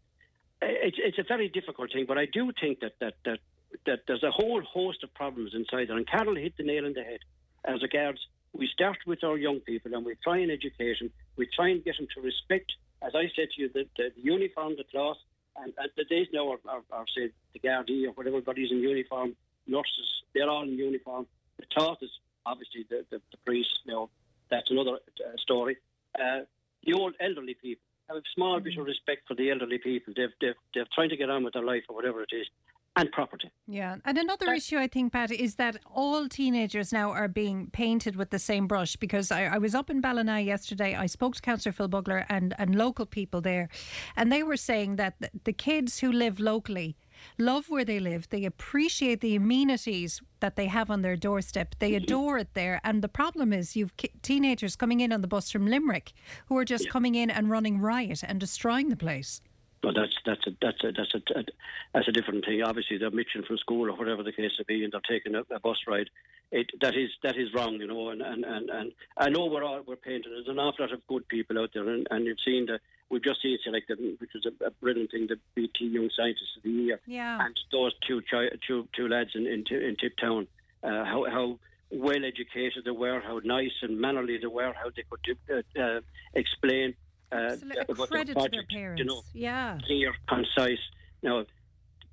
it's 0.62 0.98
it's 1.08 1.20
a 1.20 1.24
very 1.24 1.50
difficult 1.50 1.92
thing, 1.94 2.06
but 2.08 2.18
I 2.18 2.26
do 2.26 2.52
think 2.60 2.80
that 2.80 2.94
that 3.00 3.16
that 3.26 3.40
that 3.86 4.00
there's 4.08 4.24
a 4.24 4.32
whole 4.32 4.62
host 4.62 5.04
of 5.04 5.14
problems 5.14 5.52
inside 5.54 5.90
there. 5.90 5.98
And 5.98 6.08
Carol 6.08 6.36
hit 6.36 6.56
the 6.58 6.64
nail 6.64 6.86
on 6.86 6.94
the 6.94 7.04
head. 7.04 7.20
As 7.66 7.82
regards, 7.82 8.20
we 8.54 8.68
start 8.68 8.98
with 9.06 9.24
our 9.24 9.38
young 9.38 9.60
people 9.60 9.94
and 9.94 10.06
we 10.06 10.16
try 10.24 10.38
and 10.38 10.50
educate 10.52 10.98
them. 11.00 11.12
We 11.36 11.48
try 11.56 11.68
and 11.70 11.84
get 11.84 11.98
them 11.98 12.08
to 12.16 12.22
respect, 12.22 12.72
as 13.02 13.14
I 13.14 13.26
said 13.36 13.50
to 13.54 13.62
you, 13.62 13.70
the, 13.70 13.86
the, 13.98 14.12
the 14.16 14.22
uniform, 14.22 14.76
the 14.78 14.86
cloth, 14.86 15.18
and, 15.58 15.74
and 15.78 15.90
the 15.98 16.04
days 16.06 16.28
now 16.34 16.52
are, 16.52 16.60
are, 16.68 16.82
are 16.92 17.06
say 17.16 17.30
the 17.54 17.60
Gardaí 17.60 18.06
or 18.08 18.12
whatever, 18.12 18.38
everybody's 18.38 18.72
in 18.72 18.80
uniform. 18.80 19.36
Nurses, 19.68 20.24
they're 20.34 20.50
all 20.50 20.64
in 20.64 20.78
uniform. 20.78 21.26
The 21.58 21.66
cloth 21.74 21.98
is 22.02 22.12
obviously 22.46 22.86
the 22.90 23.06
the, 23.10 23.22
the 23.32 23.38
priests. 23.46 23.80
You 23.86 23.94
know, 23.94 24.10
that's 24.50 24.70
another 24.70 24.94
uh, 24.94 25.38
story. 25.38 25.78
Uh, 26.20 26.42
the 26.86 26.94
old 26.94 27.16
elderly 27.20 27.56
people 27.56 27.84
have 28.08 28.18
a 28.18 28.22
small 28.36 28.60
bit 28.60 28.78
of 28.78 28.86
respect 28.86 29.28
for 29.28 29.34
the 29.36 29.50
elderly 29.52 29.80
people. 29.80 30.14
They've, 30.16 30.30
they've, 30.40 30.56
they're 30.74 30.86
trying 30.94 31.10
to 31.10 31.18
get 31.18 31.30
on 31.30 31.44
with 31.44 31.54
their 31.54 31.64
life 31.64 31.84
or 31.90 31.96
whatever 31.96 32.22
it 32.22 32.30
is, 32.32 32.48
and 32.96 33.12
property. 33.12 33.52
Yeah, 33.68 33.98
and 34.06 34.18
another 34.18 34.54
issue 34.54 34.78
I 34.78 34.88
think, 34.88 35.12
Pat, 35.12 35.32
is 35.32 35.56
that 35.56 35.78
all 35.86 36.28
teenagers 36.28 36.94
now 36.94 37.12
are 37.12 37.28
being 37.28 37.70
painted 37.72 38.16
with 38.16 38.30
the 38.30 38.40
same 38.40 38.68
brush. 38.68 38.96
Because 38.96 39.32
I, 39.32 39.46
I 39.46 39.58
was 39.58 39.76
up 39.76 39.90
in 39.90 40.02
Ballina 40.02 40.40
yesterday, 40.40 40.96
I 40.96 41.06
spoke 41.08 41.36
to 41.36 41.42
Councillor 41.42 41.74
Phil 41.74 41.88
Bugler 41.88 42.26
and, 42.30 42.54
and 42.58 42.76
local 42.76 43.06
people 43.06 43.42
there, 43.42 43.70
and 44.16 44.32
they 44.32 44.44
were 44.44 44.58
saying 44.58 44.96
that 44.96 45.16
the, 45.20 45.30
the 45.44 45.54
kids 45.54 46.00
who 46.00 46.12
live 46.12 46.40
locally 46.40 46.96
love 47.38 47.70
where 47.70 47.86
they 47.86 48.00
live. 48.00 48.30
They 48.30 48.46
appreciate 48.46 49.22
the 49.22 49.36
amenities 49.36 50.22
that 50.40 50.56
they 50.56 50.68
have 50.68 50.92
on 50.92 51.02
their 51.02 51.16
doorstep. 51.16 51.76
They 51.80 51.92
mm-hmm. 51.92 52.04
adore 52.04 52.38
it 52.38 52.54
there. 52.54 52.82
And 52.84 53.02
the 53.02 53.08
problem 53.08 53.54
is, 53.54 53.76
you've 53.76 53.96
ki- 53.98 54.12
teenagers 54.22 54.76
coming 54.76 55.00
in 55.00 55.12
on 55.12 55.22
the 55.22 55.28
bus 55.28 55.52
from 55.52 55.68
Limerick 55.68 56.14
who 56.48 56.58
are 56.58 56.66
just 56.66 56.90
coming 56.90 57.16
in 57.16 57.30
and 57.30 57.50
running 57.50 57.80
riot 57.80 58.24
and 58.24 58.40
destroying 58.40 58.90
the 58.90 58.98
place. 58.98 59.42
But 59.86 59.94
that's 59.94 60.16
that's 60.26 60.48
a 60.48 60.52
that's 60.60 60.84
a 60.84 60.92
that's 60.92 61.14
a 61.14 61.46
that's 61.94 62.08
a 62.08 62.12
different 62.12 62.44
thing. 62.44 62.64
Obviously, 62.64 62.98
they're 62.98 63.12
mitching 63.12 63.44
from 63.44 63.60
school 63.60 63.88
or 63.88 63.96
whatever 63.96 64.24
the 64.24 64.32
case 64.32 64.54
may 64.58 64.66
be, 64.68 64.84
and 64.84 64.92
they're 64.92 65.02
taking 65.08 65.36
a, 65.36 65.42
a 65.54 65.60
bus 65.60 65.78
ride. 65.88 66.10
It 66.52 66.72
that 66.82 66.96
is 66.96 67.12
that 67.22 67.38
is 67.38 67.54
wrong, 67.54 67.76
you 67.76 67.86
know. 67.86 68.10
And 68.10 68.24
and, 68.24 68.44
and, 68.46 68.70
and 68.72 68.92
I 69.16 69.30
know 69.30 69.46
we're 69.46 69.64
all 69.64 69.84
we're 69.86 69.96
painted. 69.96 70.32
There's 70.32 70.48
an 70.48 70.58
awful 70.58 70.86
lot 70.86 70.92
of 70.92 71.06
good 71.06 71.28
people 71.28 71.60
out 71.60 71.70
there, 71.76 71.88
and, 71.88 72.08
and 72.10 72.26
you've 72.26 72.40
seen 72.44 72.66
the 72.66 72.80
we've 73.10 73.24
just 73.24 73.44
seen 73.44 73.60
selected, 73.64 74.00
which 74.18 74.32
was 74.34 74.48
a, 74.48 74.66
a 74.66 74.72
brilliant 74.72 75.12
thing, 75.12 75.28
the 75.28 75.38
BT 75.54 75.86
Young 75.86 76.10
Scientists 76.18 76.58
of 76.58 76.64
the 76.64 76.72
Year. 76.72 77.00
Yeah. 77.06 77.46
And 77.46 77.56
those 77.72 77.94
two 78.08 78.24
chi- 78.24 78.58
two 78.68 78.88
two 78.92 79.08
lads 79.08 79.36
in 79.36 79.46
in, 79.46 79.66
in 79.72 79.98
Tiptown, 79.98 80.48
uh, 80.84 81.06
how 81.06 81.26
how 81.30 81.60
well 81.92 82.26
educated 82.26 82.86
they 82.86 82.90
were, 82.90 83.20
how 83.20 83.40
nice 83.44 83.84
and 83.84 84.02
mannerly 84.02 84.40
they 84.40 84.48
were, 84.48 84.74
how 84.74 84.90
they 84.96 85.04
could 85.08 85.38
uh, 85.78 85.80
uh, 85.80 86.02
explain. 86.34 86.96
Uh, 87.32 87.36
Absolutely. 87.36 87.86
About 87.90 88.10
credit 88.10 88.38
to 88.38 88.50
their 88.52 88.64
parents. 88.70 89.00
you 89.00 89.06
know 89.06 89.22
Yeah. 89.34 89.80
clear, 89.86 90.14
concise. 90.28 90.80
Now, 91.24 91.46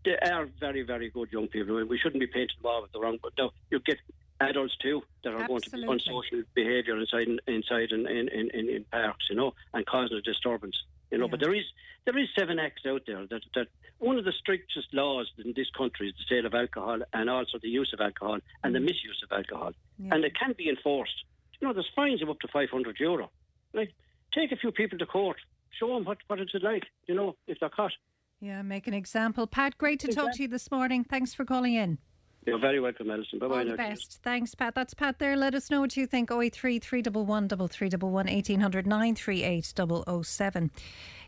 they 0.04 0.16
are 0.18 0.46
very, 0.58 0.82
very 0.82 1.10
good 1.10 1.30
young 1.32 1.48
people. 1.48 1.76
I 1.76 1.80
mean, 1.80 1.88
we 1.88 1.98
shouldn't 1.98 2.20
be 2.20 2.26
painting 2.26 2.56
them 2.60 2.70
all 2.70 2.82
with 2.82 2.92
the 2.92 3.00
wrong. 3.00 3.18
But 3.22 3.32
now 3.38 3.52
you 3.70 3.78
get 3.80 3.98
adults 4.40 4.74
too 4.82 5.02
that 5.22 5.32
are 5.32 5.46
going 5.46 5.60
to 5.62 5.70
be 5.70 5.82
Absolutely. 5.82 5.94
unsocial 5.94 6.42
behaviour 6.54 6.98
inside 6.98 7.28
inside 7.46 7.92
in, 7.92 8.06
in, 8.08 8.28
in, 8.28 8.50
in, 8.68 8.84
parks, 8.90 9.26
you 9.30 9.36
know, 9.36 9.54
and 9.74 9.86
causing 9.86 10.16
a 10.16 10.22
disturbance. 10.22 10.76
You 11.10 11.18
know, 11.18 11.28
but 11.28 11.40
there 11.40 11.54
is 11.54 11.64
there 12.06 12.18
is 12.18 12.28
seven 12.36 12.58
acts 12.58 12.82
out 12.86 13.02
there 13.06 13.26
that 13.26 13.42
that 13.54 13.68
one 13.98 14.18
of 14.18 14.24
the 14.24 14.32
strictest 14.32 14.92
laws 14.92 15.30
in 15.44 15.52
this 15.54 15.68
country 15.76 16.08
is 16.08 16.14
the 16.16 16.24
sale 16.34 16.46
of 16.46 16.54
alcohol 16.54 16.98
and 17.12 17.30
also 17.30 17.58
the 17.62 17.68
use 17.68 17.92
of 17.92 18.00
alcohol 18.00 18.38
and 18.64 18.74
the 18.74 18.80
misuse 18.80 19.22
of 19.22 19.30
alcohol, 19.30 19.72
and 20.10 20.24
it 20.24 20.32
can 20.36 20.54
be 20.56 20.68
enforced. 20.68 21.24
You 21.60 21.68
know, 21.68 21.74
there's 21.74 21.90
fines 21.94 22.22
of 22.22 22.30
up 22.30 22.40
to 22.40 22.48
five 22.48 22.70
hundred 22.70 22.98
euro. 22.98 23.30
Like, 23.74 23.94
take 24.34 24.52
a 24.52 24.56
few 24.56 24.72
people 24.72 24.98
to 24.98 25.06
court, 25.06 25.36
show 25.78 25.94
them 25.94 26.04
what 26.04 26.18
what 26.26 26.40
it's 26.40 26.52
like. 26.62 26.84
You 27.06 27.14
know, 27.14 27.36
if 27.46 27.58
they're 27.60 27.68
caught. 27.68 27.92
Yeah, 28.40 28.62
make 28.62 28.86
an 28.88 28.94
example. 28.94 29.46
Pat, 29.46 29.78
great 29.78 30.00
to 30.00 30.08
talk 30.08 30.32
to 30.34 30.42
you 30.42 30.48
this 30.48 30.70
morning. 30.70 31.04
Thanks 31.04 31.32
for 31.32 31.44
calling 31.44 31.74
in. 31.74 31.98
You're 32.44 32.58
very 32.58 32.80
welcome, 32.80 33.08
Alison. 33.08 33.38
Bye 33.38 33.46
bye. 33.46 33.58
All 33.60 33.64
the 33.64 33.76
best. 33.76 34.18
Thanks, 34.24 34.52
Pat. 34.56 34.74
That's 34.74 34.94
Pat 34.94 35.20
there. 35.20 35.36
Let 35.36 35.54
us 35.54 35.70
know 35.70 35.80
what 35.80 35.96
you 35.96 36.08
think. 36.08 36.32
083 36.32 36.80
311 36.80 37.68
3311 37.68 38.34
1800 38.34 38.86
938 38.86 40.24
007. 40.24 40.70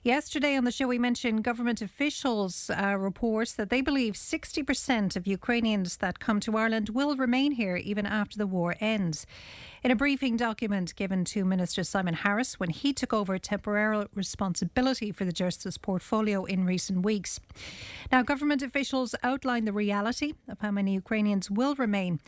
Yesterday 0.05 0.55
on 0.55 0.65
the 0.65 0.71
show, 0.71 0.87
we 0.87 0.99
mentioned 0.99 1.45
government 1.45 1.81
officials 1.81 2.69
uh, 2.69 2.95
reports 2.99 3.55
that 3.55 3.71
they 3.71 3.81
believe 3.81 4.13
60% 4.13 5.17
of 5.17 5.27
Ukrainians 5.27 5.97
that 5.97 6.21
come 6.21 6.41
to 6.41 6.59
Ireland 6.59 6.91
will 6.91 7.17
remain 7.17 7.53
here 7.53 7.77
even 7.77 8.05
after 8.05 8.37
the 8.37 8.47
war 8.47 8.77
ends. 8.81 9.27
In 9.83 9.91
a 9.91 9.97
briefing 9.97 10.37
document 10.37 10.95
given 10.97 11.25
to 11.27 11.45
Minister 11.45 11.85
Simon 11.85 12.15
Harris 12.15 12.61
when 12.61 12.69
he 12.69 12.93
took 12.93 13.15
over 13.15 13.39
temporary 13.39 14.07
responsibility 14.15 15.11
for 15.11 15.25
the 15.25 15.33
Justice 15.33 15.79
portfolio 15.79 16.45
in 16.45 16.67
recent 16.67 17.03
weeks. 17.03 17.41
Now, 18.13 18.23
government 18.23 18.63
officials 18.63 19.15
outlined 19.23 19.67
the 19.67 19.73
reality 19.73 20.35
of 20.49 20.59
how 20.61 20.71
many 20.71 20.95
Ukrainians 20.95 21.51
will 21.51 21.75
remain 21.75 22.21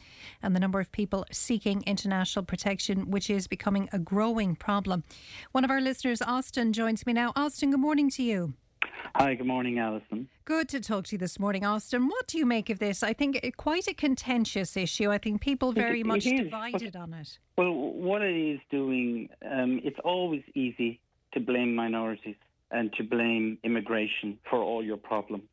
and 0.43 0.55
the 0.55 0.61
number 0.61 0.81
of 0.81 0.93
people 0.93 1.27
seeking 1.31 1.83
international 1.87 2.45
protection, 2.45 3.11
which 3.11 3.29
is 3.29 3.47
becoming 3.47 3.89
a 3.93 3.99
growing 3.99 4.55
problem. 4.55 5.05
One 5.53 5.65
of 5.65 5.71
our 5.71 5.81
listeners, 5.81 6.21
Austin, 6.23 6.73
joins 6.73 7.07
me 7.07 7.13
now. 7.15 7.33
Austin, 7.37 7.66
good 7.71 7.81
morning 7.81 8.11
to 8.11 8.23
you. 8.23 8.55
Hi, 9.15 9.35
good 9.35 9.47
morning, 9.47 9.79
Alison. 9.79 10.29
Good 10.45 10.69
to 10.69 10.81
talk 10.81 11.07
to 11.07 11.15
you 11.15 11.19
this 11.19 11.39
morning, 11.41 11.65
Austin. 11.65 12.09
What 12.09 12.27
do 12.29 12.37
you 12.39 12.45
make 12.45 12.69
of 12.71 12.79
this? 12.79 13.03
I 13.03 13.13
think 13.13 13.41
it, 13.43 13.57
quite 13.57 13.87
a 13.89 13.95
contentious 13.95 14.77
issue. 14.77 15.11
I 15.11 15.19
think 15.19 15.41
people 15.41 15.73
very 15.73 16.01
It- 16.01 16.07
much 16.07 16.27
it 16.27 16.37
divided 16.37 16.93
but- 16.93 16.99
on 17.01 17.15
it. 17.15 17.39
Well, 17.57 17.73
what 17.73 18.23
it 18.23 18.37
is 18.37 18.61
doing, 18.71 19.31
um, 19.51 19.81
it's 19.83 19.99
always 20.01 20.43
easy 20.55 21.01
to 21.33 21.41
blame 21.41 21.75
minorities 21.75 22.37
and 22.71 22.93
to 22.95 23.03
blame 23.05 23.59
immigration 23.63 24.39
for 24.51 24.63
all 24.63 24.83
your 24.85 24.99
problems. 24.99 25.45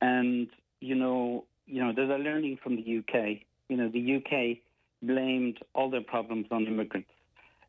And 0.00 0.48
you 0.80 0.96
know, 0.96 1.44
you 1.66 1.82
know, 1.82 1.92
there's 1.92 2.10
a 2.10 2.18
learning 2.18 2.58
from 2.62 2.76
the 2.76 2.82
UK. 2.82 3.46
You 3.68 3.76
know, 3.76 3.88
the 3.88 4.00
UK 4.16 4.60
blamed 5.00 5.58
all 5.74 5.88
their 5.90 6.02
problems 6.02 6.46
on 6.50 6.66
immigrants. 6.66 7.10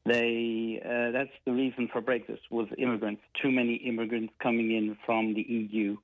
They 0.06 0.82
uh, 0.84 1.12
that's 1.12 1.32
the 1.45 1.54
reason 1.54 1.88
for 1.91 2.01
Brexit 2.01 2.39
was 2.51 2.68
immigrants. 2.78 3.22
Too 3.41 3.51
many 3.51 3.76
immigrants 3.76 4.34
coming 4.41 4.72
in 4.72 4.97
from 5.06 5.34
the 5.34 5.41
EU, 5.41 5.95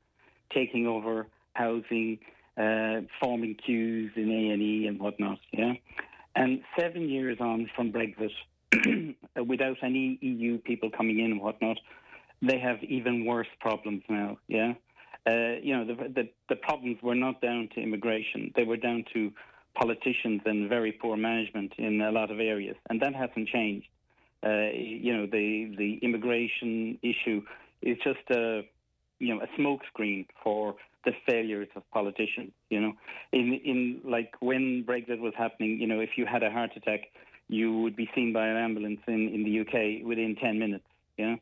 taking 0.54 0.88
over 0.88 1.28
housing, 1.54 2.20
uh, 2.58 3.02
forming 3.22 3.56
queues 3.56 4.12
in 4.16 4.32
A 4.32 4.54
and 4.54 4.62
E 4.62 4.88
and 4.88 5.00
whatnot. 5.02 5.40
Yeah, 5.52 5.74
and 6.36 6.62
seven 6.80 7.10
years 7.10 7.40
on 7.42 7.70
from 7.76 7.92
Brexit, 7.92 8.32
without 9.46 9.78
any 9.84 10.18
EU 10.22 10.60
people 10.60 10.90
coming 10.90 11.20
in 11.20 11.32
and 11.32 11.42
whatnot, 11.42 11.78
they 12.42 12.58
have 12.58 12.82
even 12.84 13.26
worse 13.26 13.48
problems 13.60 14.04
now. 14.08 14.38
Yeah, 14.48 14.76
uh, 15.28 15.60
you 15.62 15.76
know 15.76 15.86
the, 15.86 15.96
the 16.08 16.30
the 16.48 16.56
problems 16.56 17.00
were 17.04 17.16
not 17.16 17.42
down 17.42 17.68
to 17.76 17.82
immigration; 17.82 18.54
they 18.56 18.64
were 18.64 18.78
down 18.78 19.04
to 19.14 19.32
politicians 19.76 20.42
and 20.46 20.70
very 20.70 20.92
poor 20.92 21.18
management 21.18 21.74
in 21.78 22.02
a 22.02 22.12
lot 22.12 22.32
of 22.32 22.40
areas, 22.40 22.76
and 22.90 23.02
that 23.02 23.16
hasn't 23.16 23.48
changed. 23.48 23.88
Uh, 24.46 24.72
you 24.74 25.16
know 25.16 25.26
the 25.26 25.76
the 25.78 26.00
immigration 26.02 26.98
issue 27.02 27.42
is 27.82 27.98
just 28.04 28.20
a 28.32 28.62
you 29.20 29.36
know 29.36 29.42
a 29.42 29.62
smokescreen 29.62 30.26
for 30.44 30.76
the 31.06 31.12
failures 31.26 31.70
of 31.76 31.84
politicians. 31.92 32.52
You 32.70 32.82
know, 32.82 32.94
in 33.32 33.60
in 33.64 34.02
like 34.04 34.34
when 34.40 34.84
Brexit 34.88 35.20
was 35.20 35.34
happening, 35.38 35.80
you 35.80 35.88
know, 35.88 36.00
if 36.00 36.12
you 36.18 36.26
had 36.26 36.44
a 36.44 36.52
heart 36.52 36.72
attack, 36.76 37.02
you 37.48 37.80
would 37.82 37.96
be 37.96 38.10
seen 38.16 38.34
by 38.34 38.48
an 38.48 38.58
ambulance 38.58 39.02
in, 39.08 39.30
in 39.30 39.44
the 39.44 39.60
UK 39.62 40.08
within 40.08 40.36
ten 40.36 40.60
minutes. 40.60 40.86
you 41.18 41.26
Yeah, 41.26 41.36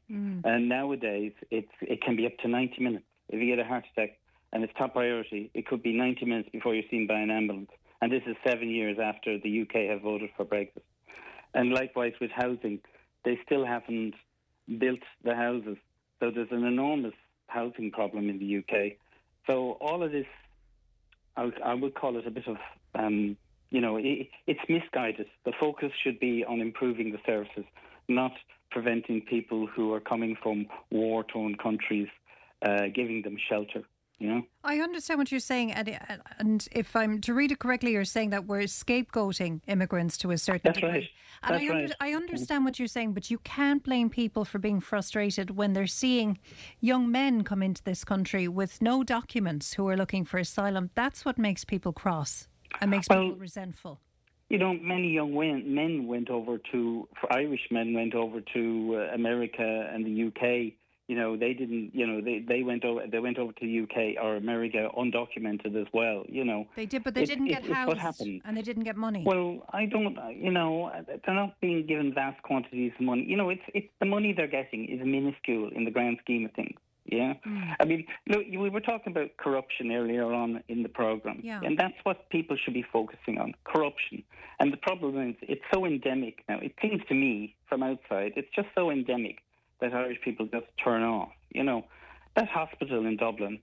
and 0.44 0.70
nowadays 0.70 1.34
it's 1.52 1.72
it 1.82 2.02
can 2.02 2.16
be 2.16 2.26
up 2.26 2.38
to 2.40 2.48
ninety 2.48 2.82
minutes. 2.84 3.06
If 3.30 3.40
you 3.42 3.56
get 3.56 3.64
a 3.64 3.68
heart 3.68 3.86
attack 3.94 4.18
and 4.54 4.64
it's 4.64 4.74
top 4.78 4.94
priority, 4.94 5.52
it 5.54 5.68
could 5.68 5.84
be 5.84 5.94
ninety 5.94 6.26
minutes 6.26 6.50
before 6.52 6.74
you're 6.76 6.90
seen 6.90 7.08
by 7.08 7.20
an 7.20 7.32
ambulance. 7.32 7.72
And 8.02 8.12
this 8.12 8.24
is 8.28 8.36
seven 8.46 8.70
years 8.70 8.98
after 9.02 9.38
the 9.40 9.62
UK 9.62 9.90
have 9.90 10.02
voted 10.02 10.30
for 10.38 10.46
Brexit. 10.46 10.84
And 11.54 11.72
likewise 11.72 12.14
with 12.22 12.32
housing, 12.32 12.80
they 13.26 13.40
still 13.46 13.66
haven't 13.66 14.14
built 14.80 15.00
the 15.24 15.36
houses. 15.36 15.78
So 16.20 16.32
there's 16.32 16.52
an 16.52 16.64
enormous 16.64 17.14
housing 17.48 17.92
problem 17.92 18.30
in 18.30 18.40
the 18.40 18.58
UK. 18.58 18.98
So 19.48 19.78
all 19.82 20.04
of 20.04 20.12
this, 20.12 20.26
I 21.36 21.46
would, 21.46 21.62
I 21.62 21.74
would 21.74 21.96
call 21.96 22.18
it 22.18 22.28
a 22.28 22.32
bit 22.32 22.48
of, 22.48 22.58
um, 22.96 23.38
you 23.70 23.82
know, 23.82 23.98
it, 23.98 24.30
it's 24.46 24.60
misguided. 24.70 25.28
The 25.46 25.54
focus 25.60 25.92
should 26.04 26.20
be 26.20 26.44
on 26.46 26.60
improving 26.62 27.12
the 27.12 27.20
services, 27.26 27.66
not 28.08 28.34
preventing 28.72 29.22
people 29.22 29.68
who 29.68 29.94
are 29.94 30.00
coming 30.00 30.36
from 30.42 30.68
war-torn 30.92 31.56
countries, 31.56 32.08
uh, 32.66 32.88
giving 32.94 33.22
them 33.24 33.38
shelter. 33.50 33.84
You 34.20 34.28
know. 34.30 34.42
I 34.64 34.80
understand 34.80 35.20
what 35.20 35.32
you're 35.32 35.40
saying, 35.40 35.72
and, 35.74 36.00
and 36.40 36.68
if 36.72 36.96
I'm 36.96 37.22
to 37.22 37.34
read 37.36 37.52
it 37.52 37.60
correctly, 37.60 37.92
you're 37.92 38.04
saying 38.04 38.32
that 38.32 38.48
we're 38.48 38.64
scapegoating 38.64 39.62
immigrants 39.68 40.18
to 40.20 40.32
a 40.32 40.38
certain 40.40 40.62
That's 40.64 40.80
degree. 40.80 40.92
right. 40.92 41.10
And 41.44 41.54
That's 41.54 41.64
I, 41.64 41.70
under, 41.70 41.84
right. 41.84 41.96
I 42.00 42.14
understand 42.14 42.66
what 42.66 42.80
you're 42.80 42.88
saying, 42.88 43.14
but 43.14 43.30
you 43.30 43.38
can't 43.40 43.84
blame 43.84 44.10
people 44.10 44.44
for 44.44 44.58
being 44.58 44.80
frustrated 44.80 45.56
when 45.56 45.74
they're 45.74 45.86
seeing 45.86 46.40
young 46.82 47.12
men 47.12 47.44
come 47.44 47.62
into 47.62 47.84
this 47.84 48.04
country 48.04 48.48
with 48.48 48.82
no 48.82 49.04
documents 49.04 49.74
who 49.74 49.88
are 49.88 49.96
looking 49.96 50.26
for 50.26 50.40
asylum. 50.40 50.90
That's 50.96 51.24
what 51.24 51.38
makes 51.38 51.64
people 51.64 51.94
cross 51.94 52.48
and 52.82 52.90
makes 52.90 53.08
Well, 53.08 53.24
people 53.24 53.40
resentful. 53.40 54.02
You 54.50 54.58
know, 54.58 54.74
many 54.74 55.10
young 55.10 55.34
men 55.34 56.08
went 56.08 56.30
over 56.30 56.58
to, 56.72 57.08
Irish 57.30 57.68
men 57.70 57.94
went 57.94 58.16
over 58.16 58.42
to 58.54 58.96
uh, 59.12 59.14
America 59.14 59.90
and 59.94 60.06
the 60.06 60.28
UK. 60.28 60.74
You 61.08 61.16
know, 61.16 61.38
they 61.38 61.54
didn't. 61.54 61.92
You 61.96 62.06
know, 62.06 62.20
they, 62.22 62.44
they 62.46 62.64
went 62.64 62.84
over. 62.84 63.02
They 63.10 63.20
went 63.20 63.38
over 63.40 63.54
to 63.54 63.66
the 63.66 63.82
UK 63.84 64.22
or 64.22 64.36
America 64.36 64.90
undocumented 64.98 65.80
as 65.80 65.88
well. 65.94 66.24
You 66.28 66.44
know, 66.44 66.68
They 66.76 66.86
did, 66.86 67.04
but 67.06 67.14
they 67.16 67.24
It- 67.24 67.28
didn't 67.28 67.48
it- 67.48 67.64
get 67.64 67.66
housed 67.66 68.22
and 68.22 68.58
they 68.58 68.62
didn't 68.62 68.84
get 68.84 68.98
money. 68.98 69.24
Well, 69.26 69.66
I 69.72 69.86
don't. 69.86 70.18
You 70.36 70.52
know, 70.52 70.92
they're 71.26 71.34
not 71.34 71.60
being 71.62 71.86
given 71.88 72.14
vast 72.14 72.42
quantities 72.44 72.92
of 73.00 73.06
money. 73.06 73.24
You 73.24 73.38
know, 73.38 73.50
it's 73.50 73.62
it's 73.74 73.88
the 74.00 74.06
money 74.06 74.34
they're 74.34 74.48
getting 74.48 74.86
is 74.90 75.00
minuscule 75.06 75.70
in 75.74 75.86
the 75.86 75.92
grand 75.92 76.18
scheme 76.24 76.46
of 76.46 76.52
things. 76.52 76.78
Yeah, 77.10 77.36
mm. 77.48 77.76
I 77.80 77.86
mean, 77.86 78.06
look, 78.28 78.44
we 78.50 78.70
were 78.70 78.82
talking 78.82 79.14
about 79.14 79.30
corruption 79.38 79.94
earlier 79.94 80.26
on 80.34 80.62
in 80.68 80.84
the 80.84 80.90
program, 80.90 81.40
Yeah. 81.42 81.62
and 81.64 81.78
that's 81.78 81.96
what 82.04 82.30
people 82.30 82.58
should 82.58 82.74
be 82.74 82.84
focusing 82.92 83.38
on: 83.38 83.54
corruption. 83.64 84.24
And 84.60 84.74
the 84.74 84.78
problem 84.78 85.18
is, 85.30 85.36
it's 85.42 85.64
so 85.74 85.86
endemic 85.86 86.44
now. 86.50 86.60
It 86.60 86.74
seems 86.82 87.02
to 87.08 87.14
me, 87.14 87.56
from 87.70 87.82
outside, 87.82 88.34
it's 88.36 88.50
just 88.54 88.68
so 88.76 88.90
endemic 88.92 89.38
that 89.82 89.94
Irish 89.94 90.20
people 90.24 90.46
just 90.48 90.66
turn 90.84 91.04
off. 91.04 91.30
You 91.50 91.64
know, 91.64 91.86
that 92.36 92.48
hospital 92.48 93.06
in 93.06 93.18
Dublin. 93.18 93.60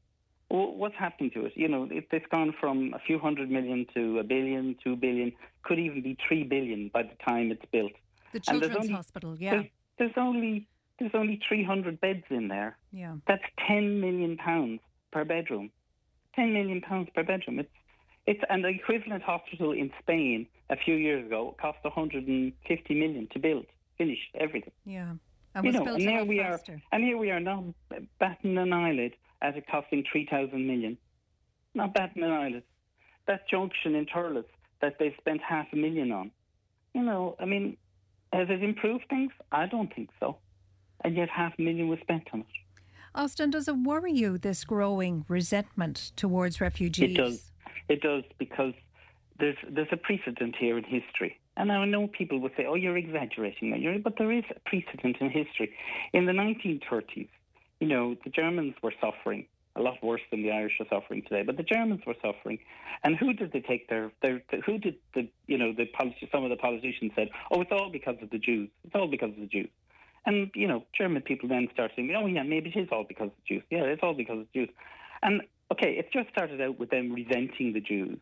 What's 0.48 0.94
happening 0.96 1.30
to 1.32 1.46
it? 1.46 1.52
You 1.56 1.68
know, 1.68 1.88
it, 1.90 2.06
it's 2.12 2.26
gone 2.30 2.54
from 2.60 2.92
a 2.94 2.98
few 3.00 3.18
hundred 3.18 3.50
million 3.50 3.86
to 3.94 4.18
a 4.18 4.22
billion, 4.22 4.76
two 4.84 4.94
billion, 4.94 5.32
could 5.62 5.78
even 5.78 6.02
be 6.02 6.16
three 6.28 6.44
billion 6.44 6.90
by 6.92 7.02
the 7.02 7.16
time 7.26 7.50
it's 7.50 7.64
built. 7.72 7.92
the 8.32 8.40
Children's 8.40 8.76
only- 8.76 8.92
Hospital, 8.92 9.36
yeah. 9.38 9.50
There's, 9.50 9.66
there's 9.98 10.12
only 10.16 10.68
there's 10.98 11.12
only 11.14 11.40
300 11.48 12.00
beds 12.00 12.24
in 12.30 12.46
there. 12.48 12.76
Yeah. 12.92 13.16
That's 13.26 13.42
10 13.66 14.00
million 14.00 14.36
pounds 14.36 14.80
per 15.10 15.24
bedroom. 15.24 15.70
10 16.36 16.52
million 16.52 16.80
pounds 16.80 17.08
per 17.14 17.24
bedroom. 17.24 17.58
It's 17.58 17.70
it's 18.26 18.40
and 18.48 18.64
the 18.64 18.68
equivalent 18.68 19.22
hospital 19.22 19.72
in 19.72 19.90
Spain 20.00 20.46
a 20.70 20.76
few 20.76 20.94
years 20.94 21.26
ago 21.26 21.54
cost 21.60 21.78
150 21.82 22.94
million 22.94 23.28
to 23.32 23.38
build, 23.38 23.66
finish 23.98 24.18
everything. 24.34 24.72
Yeah. 24.86 25.14
And 25.54 25.64
you 25.64 25.72
know, 25.72 25.84
and 25.84 26.04
lot 26.04 26.26
we 26.26 26.38
faster. 26.38 26.72
are, 26.72 26.82
and 26.92 27.04
here 27.04 27.16
we 27.16 27.30
are 27.30 27.40
now 27.40 27.74
batting 28.18 28.58
an 28.58 28.72
eyelid 28.72 29.12
at 29.40 29.56
it 29.56 29.64
costing 29.70 30.04
3,000 30.10 30.66
million. 30.66 30.98
Not 31.74 31.94
batting 31.94 32.22
an 32.22 32.30
eyelid. 32.30 32.62
That 33.26 33.48
junction 33.48 33.94
in 33.94 34.06
Thurles 34.06 34.44
that 34.80 34.96
they've 34.98 35.14
spent 35.18 35.40
half 35.40 35.66
a 35.72 35.76
million 35.76 36.10
on. 36.12 36.30
You 36.92 37.02
know, 37.02 37.36
I 37.38 37.44
mean, 37.44 37.76
has 38.32 38.48
it 38.50 38.62
improved 38.62 39.04
things? 39.08 39.32
I 39.52 39.66
don't 39.66 39.94
think 39.94 40.10
so. 40.20 40.38
And 41.04 41.16
yet 41.16 41.28
half 41.28 41.52
a 41.58 41.62
million 41.62 41.88
was 41.88 41.98
spent 42.00 42.28
on 42.32 42.40
it. 42.40 42.46
Austin, 43.14 43.50
does 43.50 43.68
it 43.68 43.76
worry 43.76 44.12
you, 44.12 44.38
this 44.38 44.64
growing 44.64 45.24
resentment 45.28 46.12
towards 46.16 46.60
refugees? 46.60 47.12
It 47.12 47.16
does. 47.16 47.50
It 47.88 48.00
does 48.00 48.24
because 48.38 48.72
there's 49.38 49.56
there's 49.70 49.88
a 49.92 49.96
precedent 49.96 50.56
here 50.58 50.78
in 50.78 50.84
history. 50.84 51.38
And 51.56 51.70
I 51.70 51.84
know 51.84 52.08
people 52.08 52.38
would 52.40 52.52
say, 52.56 52.66
"Oh, 52.66 52.74
you're 52.74 52.96
exaggerating,". 52.96 54.00
But 54.02 54.16
there 54.18 54.32
is 54.32 54.44
a 54.50 54.60
precedent 54.68 55.16
in 55.20 55.30
history. 55.30 55.72
In 56.12 56.26
the 56.26 56.32
1930s, 56.32 57.28
you 57.80 57.88
know, 57.88 58.16
the 58.24 58.30
Germans 58.30 58.74
were 58.82 58.92
suffering 59.00 59.46
a 59.76 59.82
lot 59.82 60.02
worse 60.02 60.20
than 60.30 60.42
the 60.42 60.50
Irish 60.50 60.74
are 60.80 60.86
suffering 60.88 61.22
today. 61.22 61.42
But 61.42 61.56
the 61.56 61.62
Germans 61.62 62.02
were 62.06 62.14
suffering, 62.22 62.58
and 63.02 63.16
who 63.16 63.32
did 63.32 63.52
they 63.52 63.60
take 63.60 63.88
their 63.88 64.12
their? 64.22 64.42
who 64.64 64.78
did 64.78 64.96
the 65.14 65.28
you 65.46 65.58
know 65.58 65.72
the 65.72 65.86
some 66.32 66.44
of 66.44 66.50
the 66.50 66.56
politicians 66.56 67.12
said, 67.16 67.28
"Oh, 67.50 67.60
it's 67.60 67.72
all 67.72 67.90
because 67.90 68.16
of 68.22 68.30
the 68.30 68.38
Jews. 68.38 68.68
It's 68.84 68.94
all 68.94 69.08
because 69.08 69.30
of 69.30 69.40
the 69.40 69.46
Jews." 69.46 69.68
And 70.26 70.50
you 70.54 70.68
know, 70.68 70.84
German 70.96 71.22
people 71.22 71.48
then 71.48 71.68
start 71.72 71.92
saying, 71.96 72.14
"Oh, 72.16 72.26
yeah, 72.26 72.42
maybe 72.42 72.70
it 72.74 72.78
is 72.78 72.88
all 72.92 73.04
because 73.04 73.26
of 73.26 73.36
the 73.36 73.54
Jews. 73.54 73.62
Yeah, 73.70 73.82
it's 73.82 74.02
all 74.02 74.14
because 74.14 74.38
of 74.40 74.46
the 74.52 74.60
Jews." 74.60 74.70
And 75.22 75.42
okay, 75.72 75.92
it 75.98 76.12
just 76.12 76.28
started 76.30 76.60
out 76.60 76.78
with 76.78 76.90
them 76.90 77.12
resenting 77.12 77.72
the 77.72 77.80
Jews. 77.80 78.18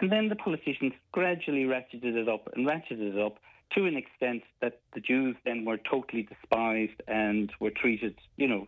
And 0.00 0.10
then 0.10 0.28
the 0.28 0.36
politicians 0.36 0.94
gradually 1.12 1.64
ratcheted 1.64 2.16
it 2.16 2.28
up 2.28 2.48
and 2.54 2.66
ratcheted 2.66 3.14
it 3.14 3.18
up 3.18 3.36
to 3.74 3.84
an 3.84 3.96
extent 3.96 4.42
that 4.60 4.80
the 4.94 5.00
Jews 5.00 5.36
then 5.44 5.64
were 5.64 5.76
totally 5.78 6.22
despised 6.22 7.02
and 7.06 7.52
were 7.60 7.70
treated, 7.70 8.16
you 8.36 8.48
know, 8.48 8.66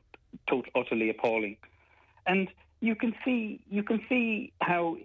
tot- 0.48 0.68
utterly 0.74 1.08
appalling. 1.10 1.56
And 2.26 2.48
you 2.80 2.94
can 2.94 3.14
see 3.24 3.60
you 3.70 3.82
can 3.82 4.00
see 4.08 4.52
how 4.60 4.98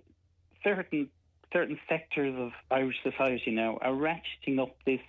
certain 0.64 1.10
certain 1.54 1.80
sectors 1.88 2.36
of 2.38 2.52
Irish 2.70 2.98
society 3.04 3.52
now 3.52 3.78
are 3.82 3.94
ratcheting 3.94 4.60
up 4.60 4.76
this 4.86 5.00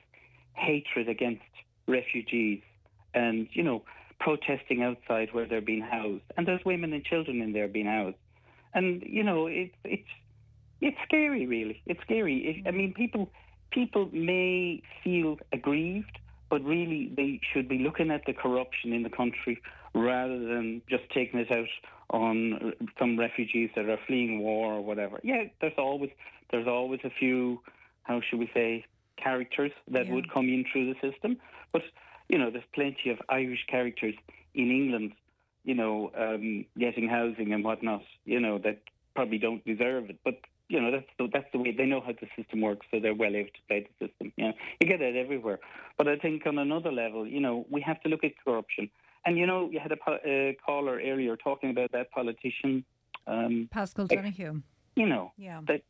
hatred 0.55 1.09
against 1.09 1.43
refugees 1.87 2.63
and, 3.13 3.49
you 3.53 3.65
know, 3.65 3.83
protesting 4.21 4.83
outside 4.83 5.31
where 5.33 5.47
they're 5.47 5.61
being 5.61 5.83
housed. 5.83 6.23
And 6.37 6.47
there's 6.47 6.65
women 6.65 6.93
and 6.93 7.05
children 7.05 7.43
in 7.43 7.53
there 7.53 7.69
being 7.69 7.87
housed. 7.87 8.17
And, 8.73 9.03
you 9.03 9.25
know, 9.25 9.47
it, 9.47 9.73
it's 9.85 10.09
it's 10.81 10.97
scary, 11.05 11.47
really. 11.47 11.83
It's 11.87 12.01
scary. 12.03 12.63
I 12.67 12.71
mean, 12.71 12.95
people 12.95 13.31
people 13.71 14.09
may 14.13 14.83
feel 15.05 15.39
aggrieved, 15.53 16.19
but 16.51 16.65
really 16.65 17.13
they 17.17 17.41
should 17.53 17.69
be 17.69 17.79
looking 17.79 18.11
at 18.11 18.25
the 18.27 18.33
corruption 18.33 18.93
in 18.93 19.03
the 19.03 19.11
country 19.11 19.61
rather 19.95 20.39
than 20.39 20.81
just 20.89 21.05
taking 21.13 21.41
it 21.41 21.51
out 21.51 21.69
on 22.11 22.73
some 22.99 23.19
refugees 23.19 23.71
that 23.77 23.89
are 23.89 23.99
fleeing 24.07 24.41
war 24.41 24.75
or 24.75 24.81
whatever. 24.81 25.21
Yeah, 25.23 25.45
there's 25.61 25.77
always 25.77 26.11
there's 26.51 26.67
always 26.67 27.01
a 27.05 27.11
few, 27.11 27.61
how 28.05 28.21
should 28.23 28.39
we 28.39 28.51
say, 28.55 28.85
characters 29.17 29.73
that 29.89 30.07
Yeah. 30.07 30.15
would 30.15 30.31
come 30.31 30.49
in 30.49 30.65
through 30.65 30.95
the 30.95 31.01
system, 31.01 31.39
but 31.73 31.83
you 32.29 32.39
know, 32.39 32.51
there's 32.51 32.65
plenty 32.75 33.11
of 33.11 33.21
Irish 33.29 33.65
characters 33.67 34.15
in 34.55 34.71
England, 34.71 35.13
you 35.65 35.75
know, 35.75 36.11
um, 36.15 36.65
getting 36.79 37.09
housing 37.09 37.53
and 37.53 37.65
whatnot, 37.65 38.03
you 38.25 38.41
know, 38.41 38.59
that 38.59 38.79
probably 39.15 39.39
don't 39.39 39.65
deserve 39.65 40.09
it, 40.11 40.19
but 40.25 40.39
you 40.69 40.81
know, 40.81 40.91
that's 40.91 41.07
the, 41.19 41.29
that's 41.33 41.47
the 41.53 41.59
way 41.59 41.73
they 41.77 41.87
know 41.87 42.01
how 42.01 42.13
the 42.13 42.29
system 42.37 42.61
works, 42.61 42.87
so 42.91 43.01
they're 43.01 43.15
well 43.15 43.35
able 43.35 43.49
to 43.49 43.63
play 43.69 43.87
the 43.99 44.07
system. 44.07 44.33
You 44.37 44.49
know, 44.49 44.53
you 44.81 44.87
get 44.87 44.99
that 45.01 45.17
everywhere. 45.17 45.59
But 45.97 46.09
I 46.09 46.17
think 46.17 46.47
on 46.47 46.59
another 46.59 46.93
level, 46.93 47.27
you 47.27 47.41
know, 47.41 47.67
we 47.71 47.81
have 47.83 48.01
to 48.03 48.09
look 48.09 48.23
at 48.25 48.33
corruption. 48.45 48.91
And 49.25 49.37
you 49.39 49.47
know, 49.47 49.69
you 49.71 49.81
had 49.81 49.93
a 49.93 49.97
uh, 49.97 50.53
caller 50.65 51.01
earlier 51.05 51.37
talking 51.37 51.71
about 51.71 51.93
that 51.93 52.11
politician. 52.13 52.85
Um, 53.27 53.69
Paschal 53.71 54.07
Donohoe. 54.07 54.63
you 54.97 55.07
know, 55.07 55.33
Yeah. 55.37 55.61
that 55.69 55.83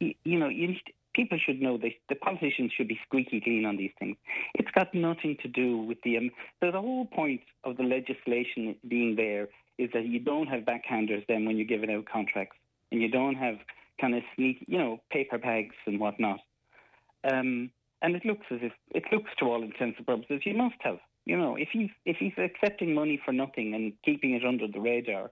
y- 0.00 0.14
you 0.24 0.38
know, 0.38 0.48
you, 0.48 0.74
people 1.14 1.38
should 1.44 1.60
know 1.60 1.76
this. 1.76 1.92
the 2.08 2.14
politicians 2.14 2.72
should 2.76 2.88
be 2.88 2.98
squeaky 3.06 3.40
clean 3.40 3.64
on 3.66 3.76
these 3.76 3.90
things. 3.98 4.16
It's 4.54 4.70
got 4.70 4.94
nothing 4.94 5.36
to 5.42 5.48
do 5.48 5.78
with 5.78 5.98
the. 6.02 6.16
Um, 6.18 6.30
so 6.60 6.70
the 6.70 6.80
whole 6.80 7.06
point 7.06 7.40
of 7.64 7.76
the 7.76 7.82
legislation 7.82 8.76
being 8.86 9.16
there 9.16 9.48
is 9.78 9.90
that 9.94 10.06
you 10.06 10.18
don't 10.20 10.46
have 10.48 10.62
backhanders 10.62 11.24
then 11.28 11.44
when 11.46 11.56
you're 11.56 11.66
giving 11.66 11.90
out 11.90 12.04
contracts, 12.06 12.56
and 12.92 13.00
you 13.02 13.08
don't 13.08 13.34
have 13.34 13.56
kind 14.00 14.14
of 14.14 14.22
sneak, 14.36 14.64
you 14.66 14.78
know, 14.78 15.00
paper 15.10 15.38
bags 15.38 15.74
and 15.86 16.00
whatnot. 16.00 16.40
Um, 17.30 17.70
and 18.00 18.14
it 18.14 18.24
looks 18.24 18.46
as 18.50 18.60
if 18.62 18.72
it 18.90 19.04
looks 19.12 19.30
to 19.38 19.46
all 19.46 19.62
intents 19.62 19.98
and 19.98 20.06
purposes 20.06 20.42
you 20.44 20.54
must 20.54 20.76
have. 20.80 20.98
You 21.24 21.36
know, 21.36 21.56
if 21.56 21.68
he's 21.72 21.90
if 22.04 22.16
he's 22.18 22.32
accepting 22.38 22.94
money 22.94 23.20
for 23.24 23.32
nothing 23.32 23.74
and 23.74 23.92
keeping 24.04 24.34
it 24.34 24.44
under 24.44 24.66
the 24.66 24.80
radar, 24.80 25.30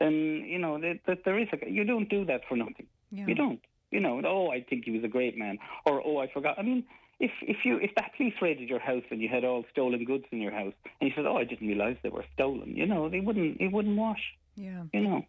then 0.00 0.44
you 0.46 0.58
know 0.58 0.78
that, 0.80 1.00
that 1.06 1.18
there 1.24 1.38
is 1.38 1.48
a 1.52 1.70
you 1.70 1.84
don't 1.84 2.08
do 2.08 2.24
that 2.26 2.42
for 2.48 2.56
nothing. 2.56 2.86
Yeah. 3.10 3.26
You 3.26 3.34
don't. 3.34 3.60
You 3.90 4.00
know, 4.00 4.20
oh, 4.24 4.50
I 4.50 4.60
think 4.62 4.86
he 4.86 4.90
was 4.90 5.04
a 5.04 5.08
great 5.08 5.38
man, 5.38 5.58
or 5.86 6.02
oh, 6.04 6.18
I 6.18 6.26
forgot. 6.32 6.58
I 6.58 6.62
mean, 6.62 6.84
if 7.20 7.30
if 7.42 7.58
you 7.64 7.76
if 7.76 7.94
that 7.96 8.12
police 8.16 8.34
raided 8.40 8.68
your 8.68 8.80
house 8.80 9.04
and 9.10 9.20
you 9.20 9.28
had 9.28 9.44
all 9.44 9.64
stolen 9.70 10.04
goods 10.04 10.24
in 10.32 10.40
your 10.40 10.50
house, 10.50 10.72
and 11.00 11.08
you 11.08 11.14
said, 11.14 11.26
oh, 11.26 11.36
I 11.36 11.44
didn't 11.44 11.68
realise 11.68 11.96
they 12.02 12.08
were 12.08 12.24
stolen, 12.34 12.76
you 12.76 12.86
know, 12.86 13.08
they 13.08 13.20
wouldn't 13.20 13.60
it 13.60 13.70
wouldn't 13.72 13.96
wash. 13.96 14.34
Yeah. 14.56 14.84
You 14.92 15.00
know. 15.00 15.26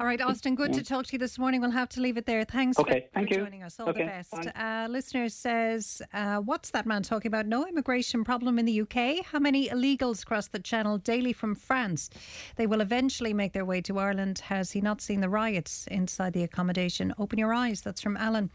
All 0.00 0.06
right, 0.06 0.18
Austin, 0.22 0.54
good 0.54 0.72
to 0.72 0.82
talk 0.82 1.04
to 1.08 1.12
you 1.12 1.18
this 1.18 1.38
morning. 1.38 1.60
We'll 1.60 1.72
have 1.72 1.90
to 1.90 2.00
leave 2.00 2.16
it 2.16 2.24
there. 2.24 2.42
Thanks 2.44 2.78
Okay, 2.78 3.00
for, 3.00 3.06
thank 3.12 3.28
for 3.28 3.34
you. 3.34 3.40
joining 3.44 3.62
us. 3.62 3.78
All 3.78 3.90
Okay, 3.90 4.04
the 4.04 4.06
best. 4.06 4.34
Uh, 4.56 4.86
listener 4.88 5.28
says, 5.28 6.00
uh, 6.14 6.38
What's 6.38 6.70
that 6.70 6.86
man 6.86 7.02
talking 7.02 7.28
about? 7.28 7.44
No 7.46 7.66
immigration 7.66 8.24
problem 8.24 8.58
in 8.58 8.64
the 8.64 8.80
UK? 8.80 9.22
How 9.26 9.38
many 9.38 9.68
illegals 9.68 10.24
cross 10.24 10.48
the 10.48 10.58
channel 10.58 10.96
daily 10.96 11.34
from 11.34 11.54
France? 11.54 12.08
They 12.56 12.66
will 12.66 12.80
eventually 12.80 13.34
make 13.34 13.52
their 13.52 13.66
way 13.66 13.82
to 13.82 13.98
Ireland. 13.98 14.38
Has 14.46 14.70
he 14.70 14.80
not 14.80 15.02
seen 15.02 15.20
the 15.20 15.28
riots 15.28 15.86
inside 15.90 16.32
the 16.32 16.44
accommodation? 16.44 17.12
Open 17.18 17.38
your 17.38 17.52
eyes. 17.52 17.82
That's 17.82 18.00
from 18.00 18.16
Alan. 18.16 18.48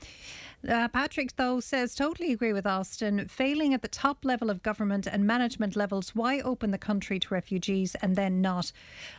Uh, 0.68 0.88
Patrick, 0.88 1.36
though, 1.36 1.60
says, 1.60 1.94
totally 1.94 2.32
agree 2.32 2.52
with 2.52 2.66
Austin. 2.66 3.28
Failing 3.28 3.74
at 3.74 3.84
the 3.84 3.88
top 3.88 4.26
level 4.26 4.50
of 4.50 4.64
government 4.64 5.06
and 5.06 5.28
management 5.28 5.76
levels, 5.76 6.16
why 6.16 6.40
open 6.40 6.72
the 6.72 6.78
country 6.78 7.20
to 7.20 7.34
refugees 7.34 7.94
and 8.02 8.16
then 8.16 8.42
not 8.42 8.72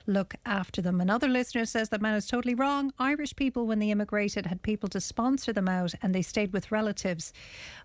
look 0.07 0.35
after 0.45 0.83
them? 0.83 1.01
Another 1.01 1.29
listener 1.29 1.65
says 1.65 1.91
that 1.91 2.03
man 2.03 2.15
is 2.15 2.27
totally 2.27 2.55
wrong. 2.55 2.93
Irish 2.99 3.37
people, 3.37 3.67
when 3.67 3.79
they 3.79 3.91
immigrated, 3.91 4.47
had 4.47 4.63
people 4.63 4.89
to 4.89 5.01
sponsor 5.01 5.53
them 5.53 5.69
out 5.69 5.95
and 6.03 6.15
they 6.15 6.23
stayed 6.23 6.53
with 6.53 6.73
relatives 6.73 7.33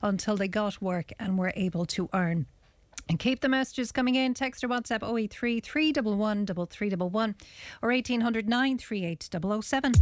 until 0.01 0.37
they 0.37 0.47
got 0.47 0.81
work 0.81 1.11
and 1.19 1.37
were 1.37 1.53
able 1.55 1.85
to 1.85 2.09
earn. 2.13 2.47
And 3.09 3.19
keep 3.19 3.41
the 3.41 3.49
messages 3.49 3.91
coming 3.91 4.15
in. 4.15 4.33
Text 4.33 4.63
or 4.63 4.69
WhatsApp 4.69 5.03
083 5.03 5.59
311 5.59 6.45
3311 6.45 7.35
or 7.81 7.89
1800 7.89 8.47
938 8.47 9.29
007. 9.63 9.93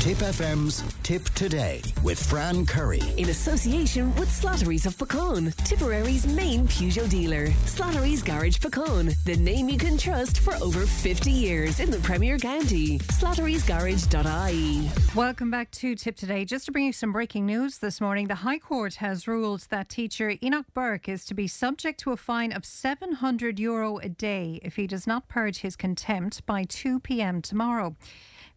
Tipp 0.00 0.16
FM's 0.16 0.82
Tipp 1.02 1.24
Today 1.34 1.82
with 2.02 2.18
Fran 2.18 2.64
Curry. 2.64 3.02
In 3.18 3.28
association 3.28 4.14
with 4.14 4.30
Slattery's 4.30 4.86
of 4.86 4.96
Puckane, 4.96 5.54
Tipperary's 5.66 6.26
main 6.26 6.66
Peugeot 6.66 7.10
dealer. 7.10 7.48
Slattery's 7.66 8.22
Garage 8.22 8.56
Puckane, 8.56 9.14
the 9.24 9.36
name 9.36 9.68
you 9.68 9.76
can 9.76 9.98
trust 9.98 10.38
for 10.38 10.54
over 10.64 10.86
50 10.86 11.30
years 11.30 11.80
in 11.80 11.90
the 11.90 11.98
Premier 11.98 12.38
County. 12.38 12.98
Slattery'sGarage.ie. 12.98 14.90
Welcome 15.14 15.50
back 15.50 15.70
to 15.72 15.94
Tipp 15.94 16.16
Today. 16.16 16.46
Just 16.46 16.64
to 16.64 16.72
bring 16.72 16.86
you 16.86 16.94
some 16.94 17.12
breaking 17.12 17.44
news 17.44 17.76
this 17.76 18.00
morning, 18.00 18.28
the 18.28 18.36
High 18.36 18.58
Court 18.58 18.94
has 18.94 19.28
ruled 19.28 19.66
that 19.68 19.90
teacher 19.90 20.32
Enoch 20.42 20.64
Burke 20.72 21.10
is 21.10 21.26
to 21.26 21.34
be 21.34 21.46
subject 21.46 22.00
to 22.00 22.12
a 22.12 22.16
fine 22.16 22.52
of 22.52 22.64
700 22.64 23.58
euro 23.58 23.98
a 23.98 24.08
day 24.08 24.60
if 24.62 24.76
he 24.76 24.86
does 24.86 25.06
not 25.06 25.28
purge 25.28 25.58
his 25.58 25.76
contempt 25.76 26.46
by 26.46 26.64
2 26.64 27.00
pm 27.00 27.42
tomorrow. 27.42 27.96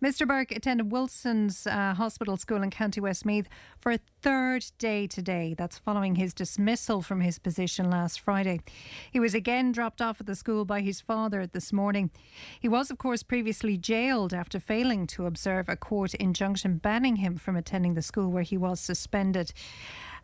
Mr. 0.03 0.27
Burke 0.27 0.51
attended 0.51 0.91
Wilson's 0.91 1.65
uh, 1.65 1.93
Hospital 1.93 2.35
School 2.35 2.61
in 2.61 2.69
County 2.69 2.99
Westmeath 2.99 3.47
for 3.79 3.93
a 3.93 3.99
third 4.21 4.65
day 4.77 5.07
today. 5.07 5.55
That's 5.57 5.77
following 5.77 6.15
his 6.15 6.33
dismissal 6.33 7.01
from 7.01 7.21
his 7.21 7.39
position 7.39 7.89
last 7.89 8.19
Friday. 8.19 8.59
He 9.13 9.21
was 9.21 9.33
again 9.33 9.71
dropped 9.71 10.01
off 10.01 10.19
at 10.19 10.27
the 10.27 10.35
school 10.35 10.65
by 10.65 10.81
his 10.81 10.99
father 10.99 11.47
this 11.47 11.71
morning. 11.71 12.11
He 12.59 12.67
was, 12.67 12.91
of 12.91 12.97
course, 12.97 13.23
previously 13.23 13.77
jailed 13.77 14.33
after 14.33 14.59
failing 14.59 15.07
to 15.07 15.25
observe 15.25 15.69
a 15.69 15.77
court 15.77 16.13
injunction 16.15 16.79
banning 16.79 17.15
him 17.15 17.37
from 17.37 17.55
attending 17.55 17.93
the 17.93 18.01
school 18.01 18.29
where 18.29 18.43
he 18.43 18.57
was 18.57 18.81
suspended. 18.81 19.53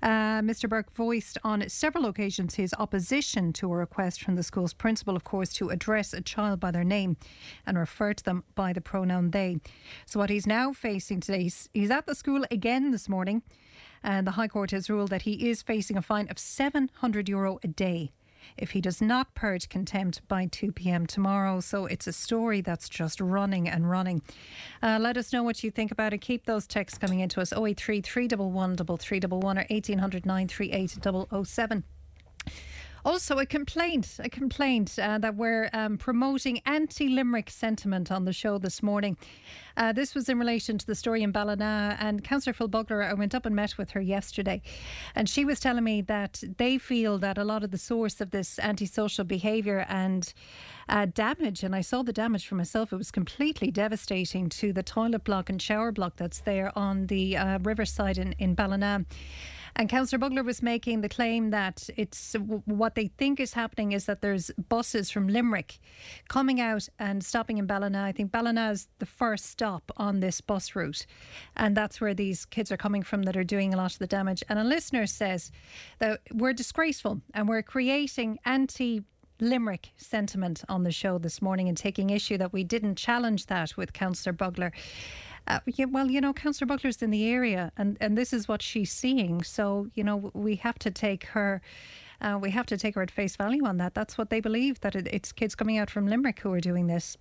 Uh, 0.01 0.39
Mr. 0.41 0.69
Burke 0.69 0.91
voiced 0.93 1.37
on 1.43 1.67
several 1.67 2.05
occasions 2.05 2.55
his 2.55 2.73
opposition 2.79 3.51
to 3.53 3.71
a 3.71 3.75
request 3.75 4.21
from 4.21 4.35
the 4.35 4.43
school's 4.43 4.73
principal, 4.73 5.15
of 5.15 5.23
course, 5.23 5.51
to 5.53 5.69
address 5.69 6.13
a 6.13 6.21
child 6.21 6.59
by 6.59 6.71
their 6.71 6.83
name 6.83 7.17
and 7.65 7.77
refer 7.77 8.13
to 8.13 8.23
them 8.23 8.43
by 8.55 8.71
the 8.71 8.81
pronoun 8.81 9.31
they. 9.31 9.57
So, 10.05 10.19
what 10.19 10.29
he's 10.29 10.47
now 10.47 10.71
facing 10.71 11.19
today, 11.19 11.43
he's, 11.43 11.69
he's 11.73 11.91
at 11.91 12.05
the 12.05 12.15
school 12.15 12.45
again 12.49 12.91
this 12.91 13.09
morning, 13.09 13.41
and 14.01 14.25
the 14.25 14.31
High 14.31 14.47
Court 14.47 14.71
has 14.71 14.89
ruled 14.89 15.09
that 15.09 15.23
he 15.23 15.49
is 15.49 15.61
facing 15.61 15.97
a 15.97 16.01
fine 16.01 16.27
of 16.29 16.39
700 16.39 17.27
euro 17.27 17.59
a 17.63 17.67
day 17.67 18.11
if 18.57 18.71
he 18.71 18.81
does 18.81 19.01
not 19.01 19.33
purge 19.35 19.69
contempt 19.69 20.27
by 20.27 20.45
2 20.45 20.71
pm 20.71 21.05
tomorrow. 21.05 21.59
So 21.59 21.85
it's 21.85 22.07
a 22.07 22.13
story 22.13 22.61
that's 22.61 22.89
just 22.89 23.19
running 23.21 23.67
and 23.67 23.89
running. 23.89 24.21
Uh, 24.81 24.97
let 24.99 25.17
us 25.17 25.33
know 25.33 25.43
what 25.43 25.63
you 25.63 25.71
think 25.71 25.91
about 25.91 26.13
it. 26.13 26.19
Keep 26.19 26.45
those 26.45 26.67
texts 26.67 26.97
coming 26.97 27.19
into 27.19 27.41
us 27.41 27.53
083 27.53 28.01
311 28.01 28.77
3311 28.77 29.57
or 29.57 29.65
1800 29.69 30.25
938 30.25 31.45
007. 31.45 31.83
Also, 33.05 33.37
a 33.37 33.45
complaint, 33.45 34.19
a 34.19 34.29
complaint 34.29 34.99
uh, 34.99 35.17
that 35.17 35.35
we're 35.35 35.69
um, 35.73 35.97
promoting 35.97 36.59
anti 36.65 37.07
Limerick 37.07 37.49
sentiment 37.49 38.11
on 38.11 38.25
the 38.25 38.33
show 38.33 38.57
this 38.57 38.83
morning. 38.83 39.17
Uh, 39.77 39.93
this 39.93 40.13
was 40.13 40.27
in 40.27 40.37
relation 40.37 40.77
to 40.77 40.85
the 40.85 40.95
story 40.95 41.23
in 41.23 41.31
Ballina, 41.31 41.95
and 41.99 42.23
Councillor 42.23 42.53
Phil 42.53 42.67
Bugler, 42.67 43.01
I 43.01 43.13
went 43.13 43.33
up 43.33 43.45
and 43.45 43.55
met 43.55 43.77
with 43.77 43.91
her 43.91 44.01
yesterday, 44.01 44.61
and 45.15 45.29
she 45.29 45.45
was 45.45 45.61
telling 45.61 45.85
me 45.85 46.01
that 46.01 46.43
they 46.57 46.77
feel 46.77 47.17
that 47.19 47.37
a 47.37 47.45
lot 47.45 47.63
of 47.63 47.71
the 47.71 47.77
source 47.77 48.19
of 48.19 48.31
this 48.31 48.59
antisocial 48.59 49.23
behaviour 49.23 49.85
and 49.87 50.33
uh, 50.89 51.05
damage, 51.05 51.63
and 51.63 51.73
I 51.73 51.81
saw 51.81 52.03
the 52.03 52.11
damage 52.11 52.45
for 52.45 52.55
myself, 52.55 52.91
it 52.91 52.97
was 52.97 53.11
completely 53.11 53.71
devastating 53.71 54.49
to 54.49 54.73
the 54.73 54.83
toilet 54.83 55.23
block 55.23 55.49
and 55.49 55.61
shower 55.61 55.93
block 55.93 56.17
that's 56.17 56.41
there 56.41 56.77
on 56.77 57.07
the 57.07 57.37
uh, 57.37 57.59
riverside 57.59 58.17
in, 58.17 58.33
in 58.33 58.55
Ballina. 58.55 59.05
And 59.79 59.87
Councillor 59.87 60.19
Bugler 60.19 60.43
was 60.43 60.61
making 60.61 60.99
the 60.99 61.07
claim 61.07 61.51
that 61.51 61.89
it's 61.95 62.35
what 62.65 62.95
they 62.95 63.07
think 63.07 63.39
is 63.39 63.53
happening 63.53 63.93
is 63.93 64.07
that 64.07 64.19
there's 64.19 64.51
buses 64.67 65.09
from 65.09 65.29
Limerick 65.29 65.79
coming 66.27 66.59
out 66.59 66.89
and 66.99 67.23
stopping 67.23 67.59
in 67.59 67.65
Ballina. 67.65 68.03
I 68.03 68.11
think 68.11 68.29
Ballina 68.29 68.71
is 68.71 68.89
the 68.99 69.05
first 69.05 69.45
stop 69.45 69.89
on 69.95 70.19
this 70.19 70.41
bus 70.41 70.75
route, 70.75 71.05
and 71.55 71.77
that's 71.77 72.01
where 72.01 72.13
these 72.13 72.43
kids 72.43 72.73
are 72.73 72.77
coming 72.77 73.03
from 73.03 73.23
that 73.23 73.37
are 73.37 73.43
doing 73.45 73.73
a 73.73 73.77
lot 73.77 73.93
of 73.93 73.99
the 73.99 74.07
damage. 74.07 74.43
And 74.49 74.59
a 74.59 74.65
listener 74.65 75.07
says 75.07 75.49
that 75.99 76.19
we're 76.33 76.51
disgraceful 76.51 77.21
and 77.33 77.47
we're 77.47 77.63
creating 77.63 78.37
anti 78.43 79.03
Limerick 79.39 79.91
sentiment 79.95 80.63
on 80.67 80.83
the 80.83 80.91
show 80.91 81.17
this 81.17 81.41
morning 81.41 81.69
and 81.69 81.77
taking 81.77 82.09
issue 82.09 82.37
that 82.37 82.51
we 82.51 82.65
didn't 82.65 82.95
challenge 82.95 83.45
that 83.45 83.77
with 83.77 83.93
Councillor 83.93 84.33
Bugler. 84.33 84.73
Uh, 85.49 85.59
yeah, 85.65 85.85
well, 85.85 86.11
you 86.11 86.21
know, 86.21 86.31
Councillor 86.31 86.67
Bugler's 86.67 87.01
in 87.01 87.09
the 87.09 87.27
area, 87.27 87.71
and, 87.75 87.97
and 87.99 88.15
this 88.15 88.33
is 88.33 88.47
what 88.47 88.61
she's 88.61 88.91
seeing. 88.91 89.41
So, 89.43 89.87
you 89.95 90.03
know, 90.03 90.29
we 90.33 90.55
have 90.57 90.77
to 90.79 90.91
take 90.91 91.25
her. 91.27 91.61
Uh, 92.21 92.37
we 92.39 92.51
have 92.51 92.65
to 92.67 92.77
take 92.77 92.95
her 92.95 93.01
at 93.01 93.09
face 93.09 93.35
value 93.35 93.65
on 93.65 93.77
that. 93.77 93.95
That's 93.95 94.17
what 94.17 94.29
they 94.29 94.41
believe 94.41 94.81
that 94.81 94.93
it, 94.95 95.07
it's 95.11 95.31
kids 95.31 95.55
coming 95.55 95.77
out 95.77 95.89
from 95.89 96.05
Limerick 96.05 96.39
who 96.41 96.53
are 96.53 96.59
doing 96.59 96.87
this. 96.87 97.17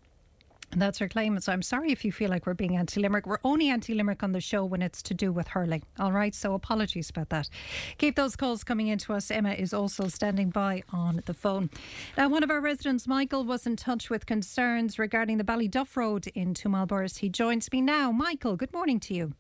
That's 0.77 0.99
her 0.99 1.09
claim. 1.09 1.39
So 1.41 1.53
I'm 1.53 1.63
sorry 1.63 1.93
if 1.93 2.05
you 2.05 2.13
feel 2.13 2.29
like 2.31 2.47
we're 2.47 2.55
being 2.55 2.77
anti 2.77 3.01
Limerick. 3.01 3.27
We're 3.27 3.39
only 3.43 3.69
anti 3.69 3.95
Limerick 3.95 4.23
on 4.23 4.33
the 4.33 4.41
show 4.41 4.65
when 4.65 4.83
it's 4.83 5.03
to 5.05 5.15
do 5.15 5.33
with 5.33 5.49
hurling. 5.49 5.83
All 5.99 6.13
right. 6.13 6.35
So 6.35 6.55
apologies 6.55 7.09
about 7.11 7.31
that. 7.31 7.49
Keep 7.97 8.17
those 8.17 8.37
calls 8.37 8.65
coming 8.65 8.89
in 8.89 8.99
to 8.99 9.15
us. 9.15 9.31
Emma 9.31 9.53
is 9.53 9.73
also 9.73 10.09
standing 10.09 10.51
by 10.51 10.83
on 10.91 11.23
the 11.25 11.35
phone. 11.35 11.71
Now, 12.17 12.29
one 12.29 12.43
of 12.43 12.51
our 12.51 12.61
residents, 12.61 13.07
Michael, 13.07 13.45
was 13.45 13.67
in 13.67 13.77
touch 13.77 14.11
with 14.11 14.27
concerns 14.27 14.99
regarding 14.99 15.39
the 15.39 15.45
Ballyduff 15.45 15.97
Road 15.97 16.27
in 16.35 16.55
Borris. 16.55 17.19
He 17.19 17.29
joins 17.29 17.71
me 17.73 17.81
now. 17.81 18.13
Michael, 18.13 18.57
good 18.57 18.73
morning 18.73 19.01
to 19.01 19.15
you. 19.15 19.33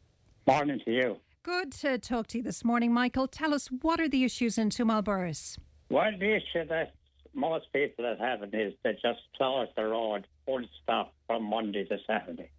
Morning 0.47 0.81
to 0.85 0.91
you. 0.91 1.17
Good 1.43 1.73
to 1.73 1.99
talk 1.99 2.27
to 2.29 2.39
you 2.39 2.45
this 2.45 2.65
morning, 2.65 2.93
Michael. 2.93 3.29
Tell 3.29 3.55
us 3.55 3.69
what 3.69 4.01
are 4.01 4.09
the 4.09 4.25
issues 4.25 4.59
in 4.59 4.71
Borris? 4.71 5.59
Well, 5.91 6.11
the 6.19 6.37
issue 6.37 6.67
that 6.69 6.95
most 7.35 7.67
people 7.73 8.07
are 8.07 8.17
having 8.17 8.53
is 8.53 8.75
they 8.83 8.93
just 8.95 9.21
close 9.37 9.69
the 9.77 9.85
road 9.85 10.27
full 10.49 10.63
stop 10.83 11.13
from 11.27 11.45
Monday 11.45 11.85
to 11.85 11.99
Saturday. 12.07 12.51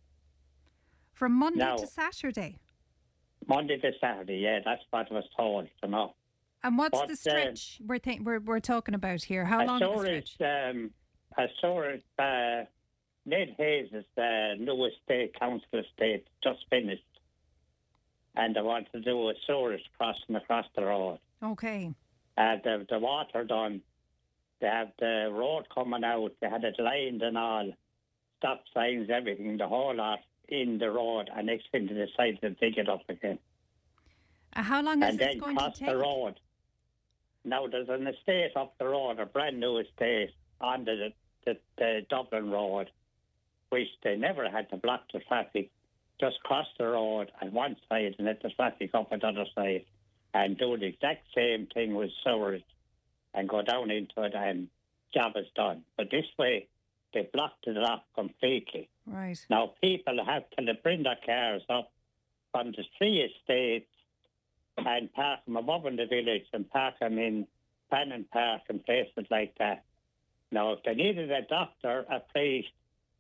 From 1.14 1.34
Monday 1.34 1.60
Now- 1.60 1.78
to 1.78 1.88
Saturday. 1.88 2.60
Monday 3.48 3.80
to 3.80 3.92
Saturday, 4.00 4.38
yeah, 4.38 4.60
that's 4.64 4.84
what 4.92 5.10
I 5.10 5.14
was 5.14 5.24
told, 5.36 5.68
you 5.82 5.90
know. 5.90 6.14
And 6.62 6.78
what's 6.78 7.00
But, 7.00 7.08
the 7.08 7.14
uh, 7.14 7.16
stretch 7.16 7.82
we're, 7.84 7.98
th- 7.98 8.20
we're 8.20 8.40
we're 8.40 8.60
talking 8.60 8.94
about 8.94 9.24
here? 9.24 9.46
How 9.46 9.62
I 9.62 9.66
long 9.66 9.80
saw 9.80 9.96
is 9.96 10.02
the 10.04 10.14
it, 10.14 10.28
stretch? 10.28 10.76
um, 10.76 10.92
I 11.36 11.48
saw 11.60 11.82
it, 11.82 12.04
uh, 12.20 12.66
Ned 13.26 13.56
Hayes' 13.58 13.90
is 13.92 14.06
the 14.16 14.56
new 14.60 14.86
estate, 14.86 15.40
council 15.40 15.80
estate, 15.80 16.28
just 16.44 16.60
finished. 16.70 17.02
And 18.36 18.56
they 18.56 18.62
want 18.62 18.88
to 18.92 19.00
do 19.00 19.30
a 19.30 19.34
sewerage 19.48 19.82
crossing 19.98 20.36
across 20.36 20.66
the 20.76 20.84
road. 20.86 21.20
Okay. 21.42 21.92
Uh, 22.38 22.56
the, 22.64 22.86
the 22.90 23.00
water 23.00 23.44
done. 23.46 23.82
They 24.60 24.68
have 24.68 24.92
the 25.00 25.30
road 25.32 25.66
coming 25.74 26.04
out. 26.04 26.32
They 26.42 26.50
had 26.50 26.64
it 26.64 26.76
lined 26.80 27.22
and 27.22 27.38
all. 27.38 27.72
Stop 28.38 28.64
signs, 28.74 29.10
everything, 29.10 29.58
the 29.58 29.68
whole 29.68 29.96
lot 29.96 30.20
in 30.48 30.78
the 30.78 30.90
road. 30.90 31.30
And 31.36 31.48
next 31.48 31.66
thing 31.72 31.88
they 31.88 31.94
decided 31.94 32.42
to 32.42 32.50
dig 32.52 32.78
it 32.78 32.90
up 32.90 33.02
again. 33.10 33.40
Uh, 34.56 34.64
how 34.64 34.82
long 34.82 35.04
is 35.04 35.10
and 35.10 35.20
this 35.20 35.28
then 35.28 35.38
going 35.40 35.56
to 35.56 35.62
cross 35.62 35.78
take? 35.78 35.90
the 35.90 35.98
road. 35.98 36.40
Now 37.46 37.68
there's 37.68 37.90
an 37.90 38.08
estate 38.08 38.52
up 38.56 38.78
the 38.80 38.86
road, 38.88 39.20
a 39.20 39.26
brand 39.26 39.60
new 39.60 39.78
estate 39.78 40.32
under 40.60 40.96
the, 40.96 41.14
the, 41.46 41.58
the 41.78 42.06
Dublin 42.10 42.50
Road, 42.50 42.90
which 43.70 43.88
they 44.04 44.16
never 44.16 44.50
had 44.50 44.70
to 44.72 44.78
block 44.78 45.04
the 45.14 45.20
traffic. 45.20 45.70
Just 46.20 46.42
cross 46.44 46.68
the 46.78 46.86
road 46.86 47.32
on 47.42 47.54
one 47.54 47.78
side 47.88 48.16
and 48.18 48.28
let 48.28 48.42
the 48.42 48.50
traffic 48.50 48.92
up 48.94 49.12
on 49.12 49.20
the 49.20 49.28
other 49.28 49.46
side, 49.56 49.86
and 50.34 50.58
do 50.58 50.78
the 50.78 50.86
exact 50.88 51.26
same 51.34 51.68
thing 51.74 51.96
with 51.96 52.10
sewers, 52.24 52.62
and 53.34 53.48
go 53.48 53.62
down 53.62 53.92
into 53.92 54.24
it, 54.24 54.34
and 54.36 54.68
job 55.14 55.34
is 55.36 55.48
done. 55.56 55.84
But 55.98 56.12
this 56.12 56.26
way, 56.38 56.68
they 57.14 57.30
blocked 57.34 57.68
it 57.68 57.78
off 57.78 58.04
completely. 58.16 58.90
Right. 59.06 59.40
Now 59.50 59.74
people 59.82 60.24
have 60.24 60.44
to 60.52 60.74
bring 60.84 61.04
their 61.04 61.18
cars 61.26 61.64
up 61.70 61.92
from 62.52 62.72
the 62.72 62.84
three 62.98 63.22
estates 63.22 63.90
and 64.78 65.12
park 65.14 65.44
them 65.46 65.58
above 65.58 65.86
in 65.86 65.96
the 65.96 66.06
village 66.06 66.46
and 66.54 66.70
park 66.70 67.00
them 67.00 67.18
in 67.18 67.48
Bannon 67.90 68.26
Park 68.32 68.62
and 68.70 68.84
places 68.86 69.26
like 69.30 69.56
that. 69.60 69.84
Now, 70.52 70.74
if 70.74 70.84
they 70.84 70.96
needed 70.96 71.32
a 71.32 71.42
doctor, 71.44 72.06
a 72.10 72.20
priest, 72.20 72.70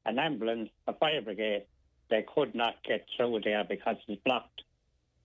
an 0.05 0.18
ambulance, 0.18 0.70
a 0.88 0.93
fire 0.93 1.22
brigade, 1.22 1.66
they 2.10 2.26
could 2.34 2.55
not 2.55 2.76
get 2.84 3.05
through 3.16 3.41
there 3.43 3.64
because 3.64 3.97
it's 4.07 4.22
blocked 4.24 4.64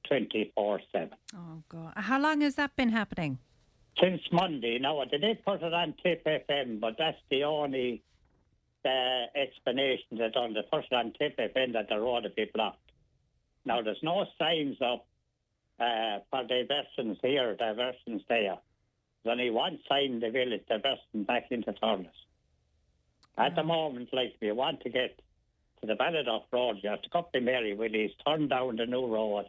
24 0.09 0.81
7. 0.93 1.11
Oh 1.35 1.63
God! 1.69 1.95
How 1.97 2.21
long 2.21 2.43
has 2.43 2.57
that 2.57 2.77
been 2.77 2.91
happening? 2.91 3.39
Since 4.01 4.23
Monday, 4.33 4.79
now 4.81 5.03
they 5.11 5.19
did 5.19 5.45
put 5.45 5.63
it 5.63 5.73
on 5.73 5.95
Tipp 6.03 6.25
FM, 6.25 6.81
but 6.81 6.97
that's 6.99 7.19
the 7.31 7.45
only 7.45 8.03
uh, 8.85 9.27
explanation 9.37 10.19
they 10.19 10.31
on 10.35 10.53
the 10.53 10.65
first 10.71 10.93
on 10.93 11.13
Tipp 11.19 11.39
FM 11.39 11.73
that 11.75 11.89
the 11.89 11.99
road 11.99 12.25
would 12.25 12.35
be 12.35 12.51
blocked. 12.53 12.79
Now 13.65 13.83
there's 13.83 14.03
no 14.03 14.27
signs 14.39 14.77
up 14.83 15.07
uh, 15.79 16.19
for 16.31 16.43
diversions 16.45 17.19
here, 17.23 17.55
diversions 17.57 18.23
there. 18.29 18.59
There's 19.23 19.33
only 19.33 19.51
one 19.51 19.79
sign 19.89 20.15
in 20.15 20.21
the 20.21 20.31
village, 20.31 20.63
diversion 20.69 21.25
back 21.27 21.47
into 21.51 21.73
Thurles. 21.73 22.07
At 23.39 23.57
the 23.57 23.65
moment, 23.65 24.11
like 24.13 24.35
if 24.35 24.43
you 24.43 24.55
want 24.55 24.81
to 24.83 24.91
get 24.91 25.21
to 25.81 25.87
the 25.87 25.95
Ballyduff 25.95 26.45
Road, 26.53 26.79
you 26.83 26.91
have 26.91 27.03
to 27.03 27.09
go 27.09 27.21
up 27.21 27.33
to 27.33 27.41
Mary 27.41 27.75
Willie's, 27.75 28.13
turn 28.27 28.49
down 28.49 28.77
the 28.77 28.87
new 28.87 29.07
road, 29.07 29.47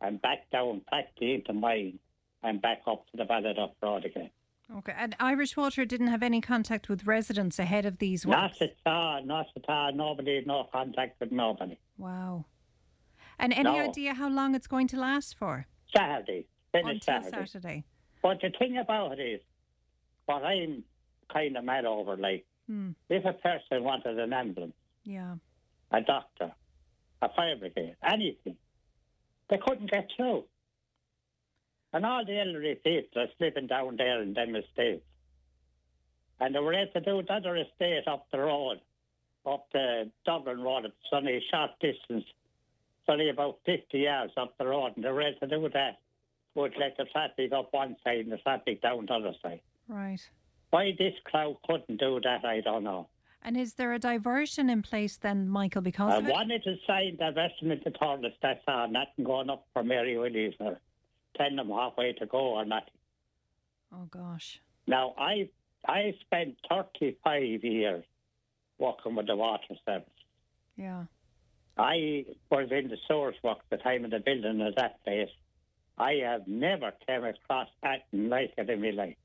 and 0.00 0.20
back 0.22 0.50
down, 0.50 0.82
back 0.90 1.08
into 1.20 1.52
mine, 1.52 1.98
and 2.42 2.60
back 2.62 2.82
up 2.86 3.04
to 3.10 3.16
the 3.16 3.24
Ballyduff 3.24 3.72
Road 3.82 4.04
again. 4.04 4.30
Okay, 4.76 4.92
and 4.96 5.16
Irish 5.18 5.56
Water 5.56 5.84
didn't 5.86 6.08
have 6.08 6.22
any 6.22 6.40
contact 6.40 6.88
with 6.90 7.06
residents 7.06 7.58
ahead 7.58 7.86
of 7.86 7.98
these 7.98 8.26
works. 8.26 8.60
Not 8.60 8.62
at 8.62 8.76
all, 8.84 9.24
not 9.24 9.46
at 9.56 9.64
all. 9.68 9.92
Nobody 9.94 10.36
had 10.36 10.46
no 10.46 10.68
contact 10.70 11.18
with 11.20 11.32
nobody. 11.32 11.78
Wow. 11.96 12.44
And 13.38 13.52
any 13.54 13.70
No. 13.70 13.78
idea 13.88 14.14
how 14.14 14.28
long 14.28 14.54
it's 14.54 14.66
going 14.66 14.86
to 14.88 14.98
last 14.98 15.36
for? 15.38 15.66
Saturday, 15.96 16.46
Until 16.74 17.00
Saturday. 17.00 17.30
Saturday. 17.46 17.84
But 18.22 18.40
the 18.42 18.50
thing 18.58 18.76
about 18.76 19.18
it 19.18 19.22
is, 19.22 19.40
what 20.26 20.44
I'm 20.44 20.84
kind 21.32 21.56
of 21.56 21.64
mad 21.64 21.86
over, 21.86 22.16
like, 22.16 22.44
Hmm. 22.66 22.90
if 23.08 23.24
a 23.24 23.32
person 23.32 23.82
wanted 23.84 24.18
an 24.18 24.34
ambulance, 24.34 24.74
Yeah. 25.04 25.36
a 25.90 26.02
doctor, 26.02 26.52
a 27.22 27.28
fire 27.30 27.56
brigade, 27.56 27.96
anything, 28.02 28.58
they 29.48 29.56
couldn't 29.56 29.90
get 29.90 30.10
through. 30.14 30.44
And 31.92 32.04
all 32.04 32.24
the 32.24 32.38
elderly 32.38 32.74
people 32.74 33.22
are 33.22 33.28
living 33.40 33.66
down 33.66 33.96
there 33.96 34.22
in 34.22 34.34
them 34.34 34.54
estates. 34.56 35.04
And 36.40 36.54
they 36.54 36.58
were 36.60 36.74
able 36.74 36.92
to 36.92 37.00
do 37.00 37.22
the 37.26 37.32
other 37.32 37.56
estate 37.56 38.06
up 38.06 38.26
the 38.30 38.38
road, 38.38 38.80
up 39.46 39.66
the 39.72 40.10
Dublin 40.24 40.60
Road. 40.60 40.84
It's 40.84 40.94
only 41.12 41.36
a 41.36 41.40
short 41.50 41.70
distance. 41.80 42.24
It's 42.26 43.08
only 43.08 43.30
about 43.30 43.58
50 43.66 43.98
yards 43.98 44.32
up 44.36 44.56
the 44.58 44.66
road. 44.66 44.92
And 44.96 45.04
they 45.04 45.10
were 45.10 45.22
able 45.22 45.40
to 45.40 45.46
do 45.48 45.68
that. 45.72 45.98
Would 46.54 46.74
let 46.78 46.96
the 46.96 47.04
traffic 47.04 47.52
up 47.52 47.72
one 47.72 47.96
side 48.04 48.20
and 48.20 48.32
the 48.32 48.38
traffic 48.38 48.82
down 48.82 49.06
the 49.06 49.14
other 49.14 49.32
side. 49.42 49.60
Right. 49.88 50.20
Why 50.70 50.92
this 50.98 51.14
crowd 51.24 51.56
couldn't 51.66 51.98
do 51.98 52.20
that, 52.22 52.44
I 52.44 52.60
don't 52.60 52.84
know. 52.84 53.08
And 53.42 53.56
is 53.56 53.74
there 53.74 53.92
a 53.92 53.98
diversion 53.98 54.68
in 54.68 54.82
place 54.82 55.16
then, 55.16 55.48
Michael, 55.48 55.82
because 55.82 56.12
I 56.12 56.16
of 56.18 56.26
it? 56.26 56.32
wanted 56.32 56.62
to 56.64 56.74
sign 56.86 57.16
the 57.18 57.28
investment 57.28 57.84
to 57.84 57.90
toilets, 57.92 58.36
that's 58.42 58.60
all. 58.66 58.88
Nothing 58.90 59.24
going 59.24 59.48
up 59.48 59.66
for 59.72 59.84
Mary 59.84 60.18
Willie's 60.18 60.54
or 60.58 60.78
telling 61.38 61.56
them 61.56 61.70
halfway 61.70 62.12
to 62.14 62.26
go 62.26 62.56
or 62.56 62.64
nothing. 62.64 62.94
Oh, 63.92 64.06
gosh. 64.10 64.60
Now, 64.86 65.14
I 65.16 65.48
I 65.86 66.14
spent 66.20 66.56
35 66.68 67.64
years 67.64 68.04
working 68.78 69.14
with 69.14 69.26
the 69.26 69.36
water 69.36 69.74
service. 69.86 70.08
Yeah. 70.76 71.04
I 71.76 72.24
was 72.50 72.68
in 72.70 72.88
the 72.88 72.96
source 73.06 73.36
work 73.42 73.58
at 73.58 73.78
the 73.78 73.82
time 73.82 74.04
of 74.04 74.10
the 74.10 74.18
building 74.18 74.60
of 74.60 74.74
that 74.76 75.02
place. 75.04 75.30
I 75.96 76.14
have 76.24 76.46
never 76.46 76.92
came 77.06 77.24
across 77.24 77.68
anything 77.84 78.28
like 78.28 78.54
it 78.56 78.70
in 78.70 78.82
my 78.82 78.90
life. 78.90 79.16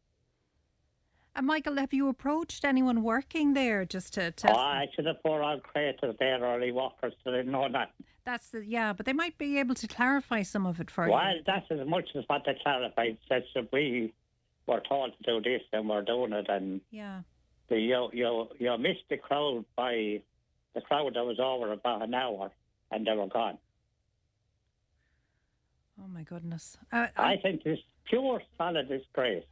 And 1.36 1.48
Michael, 1.48 1.78
have 1.78 1.94
you 1.94 2.10
approached 2.10 2.64
anyone 2.64 3.02
working 3.02 3.54
there 3.54 3.86
just 3.86 4.14
to 4.14 4.32
test? 4.32 4.54
Oh, 4.56 4.58
I 4.60 4.88
should 4.96 5.06
have 5.08 5.22
put 5.24 5.42
on 5.42 5.62
craters 5.62 6.16
there 6.20 6.40
early 6.40 6.72
workers 6.72 7.14
so 7.24 7.32
they 7.32 7.42
know 7.44 7.68
that. 7.72 7.92
That's 8.24 8.50
the 8.50 8.64
yeah, 8.66 8.94
but 8.94 9.06
they 9.06 9.14
might 9.14 9.38
be 9.38 9.58
able 9.60 9.76
to 9.76 9.88
clarify 9.88 10.44
some 10.44 10.66
of 10.66 10.80
it 10.80 10.92
for 10.92 11.10
Well, 11.10 11.36
you. 11.36 11.42
that's 11.46 11.66
as 11.72 11.86
much 11.88 12.10
as 12.16 12.24
what 12.28 12.44
they 12.46 12.56
clarified. 12.62 13.18
That 13.30 13.44
we 13.74 14.14
were 14.68 14.82
told 14.88 15.14
to 15.18 15.24
do 15.24 15.42
this 15.42 15.62
and 15.74 15.90
we're 15.90 16.04
doing 16.04 16.32
it, 16.34 16.46
and 16.50 16.82
Yeah. 16.92 17.22
the, 17.68 17.80
you 17.80 18.10
you 18.14 18.48
you 18.60 18.78
missed 18.78 19.04
the 19.10 19.18
crowd 19.18 19.66
by 19.76 20.22
the 20.76 20.82
crowd 20.82 21.16
that 21.16 21.26
was 21.26 21.40
over 21.40 21.72
about 21.74 22.04
an 22.04 22.14
hour, 22.14 22.52
and 22.92 23.06
they 23.08 23.14
were 23.16 23.28
gone. 23.28 23.58
Oh 26.02 26.08
my 26.08 26.24
goodness. 26.24 26.78
Uh, 26.92 27.08
I 27.18 27.38
think 27.38 27.64
it's 27.66 27.82
pure 28.06 28.42
solid 28.58 28.88
disgrace. 28.88 29.44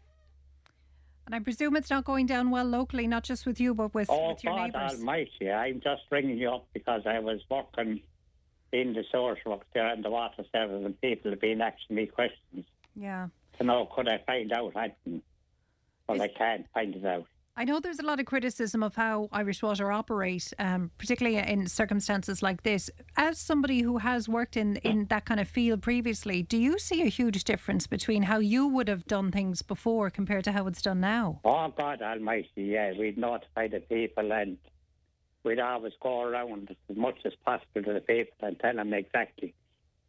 And 1.31 1.41
I 1.41 1.43
presume 1.43 1.77
it's 1.77 1.89
not 1.89 2.03
going 2.03 2.25
down 2.25 2.49
well 2.51 2.65
locally, 2.65 3.07
not 3.07 3.23
just 3.23 3.45
with 3.45 3.57
you, 3.59 3.73
but 3.73 3.93
with, 3.93 4.09
Oh 4.09 4.29
with 4.33 4.43
your 4.43 4.53
God 4.53 4.73
neighbours. 4.73 4.99
Almighty! 4.99 5.49
I'm 5.49 5.79
just 5.79 6.01
ringing 6.09 6.37
you 6.37 6.49
up 6.51 6.67
because 6.73 7.03
I 7.05 7.19
was 7.19 7.39
working 7.49 8.01
in 8.73 8.93
the 8.93 9.05
source 9.11 9.39
work 9.45 9.61
there 9.73 9.93
in 9.93 10.01
the 10.01 10.09
water 10.09 10.43
service, 10.51 10.83
and 10.85 10.99
people 10.99 11.31
have 11.31 11.39
been 11.39 11.61
asking 11.61 11.95
me 11.95 12.07
questions 12.07 12.65
Yeah. 12.97 13.29
to 13.57 13.63
know 13.63 13.85
could 13.85 14.09
I 14.09 14.17
find 14.27 14.51
out 14.51 14.73
anything. 14.75 15.21
Well, 16.09 16.21
I 16.21 16.27
can't 16.27 16.65
find 16.73 16.93
it 16.95 17.05
out. 17.05 17.27
I 17.55 17.65
know 17.65 17.79
there's 17.79 17.99
a 17.99 18.05
lot 18.05 18.19
of 18.19 18.25
criticism 18.25 18.81
of 18.81 18.95
how 18.95 19.27
Irish 19.31 19.61
Water 19.61 19.91
operate, 19.91 20.53
um, 20.57 20.89
particularly 20.97 21.37
in 21.37 21.67
circumstances 21.67 22.41
like 22.41 22.63
this. 22.63 22.89
As 23.17 23.37
somebody 23.39 23.81
who 23.81 23.97
has 23.97 24.29
worked 24.29 24.55
in, 24.55 24.77
in 24.77 25.05
that 25.07 25.25
kind 25.25 25.39
of 25.39 25.47
field 25.49 25.81
previously, 25.81 26.43
do 26.43 26.57
you 26.57 26.79
see 26.79 27.01
a 27.01 27.07
huge 27.07 27.43
difference 27.43 27.87
between 27.87 28.23
how 28.23 28.39
you 28.39 28.67
would 28.67 28.87
have 28.87 29.05
done 29.05 29.31
things 29.31 29.61
before 29.61 30.09
compared 30.09 30.45
to 30.45 30.53
how 30.53 30.65
it's 30.67 30.81
done 30.81 31.01
now? 31.01 31.41
Oh 31.43 31.73
God 31.77 32.01
Almighty! 32.01 32.49
Yeah, 32.55 32.93
we'd 32.97 33.17
notify 33.17 33.67
the 33.67 33.81
people, 33.81 34.31
and 34.31 34.57
we'd 35.43 35.59
always 35.59 35.93
go 36.01 36.21
around 36.21 36.75
as 36.89 36.95
much 36.95 37.19
as 37.25 37.33
possible 37.45 37.83
to 37.83 37.93
the 37.93 38.01
people 38.01 38.47
and 38.47 38.57
tell 38.59 38.75
them 38.75 38.93
exactly. 38.93 39.53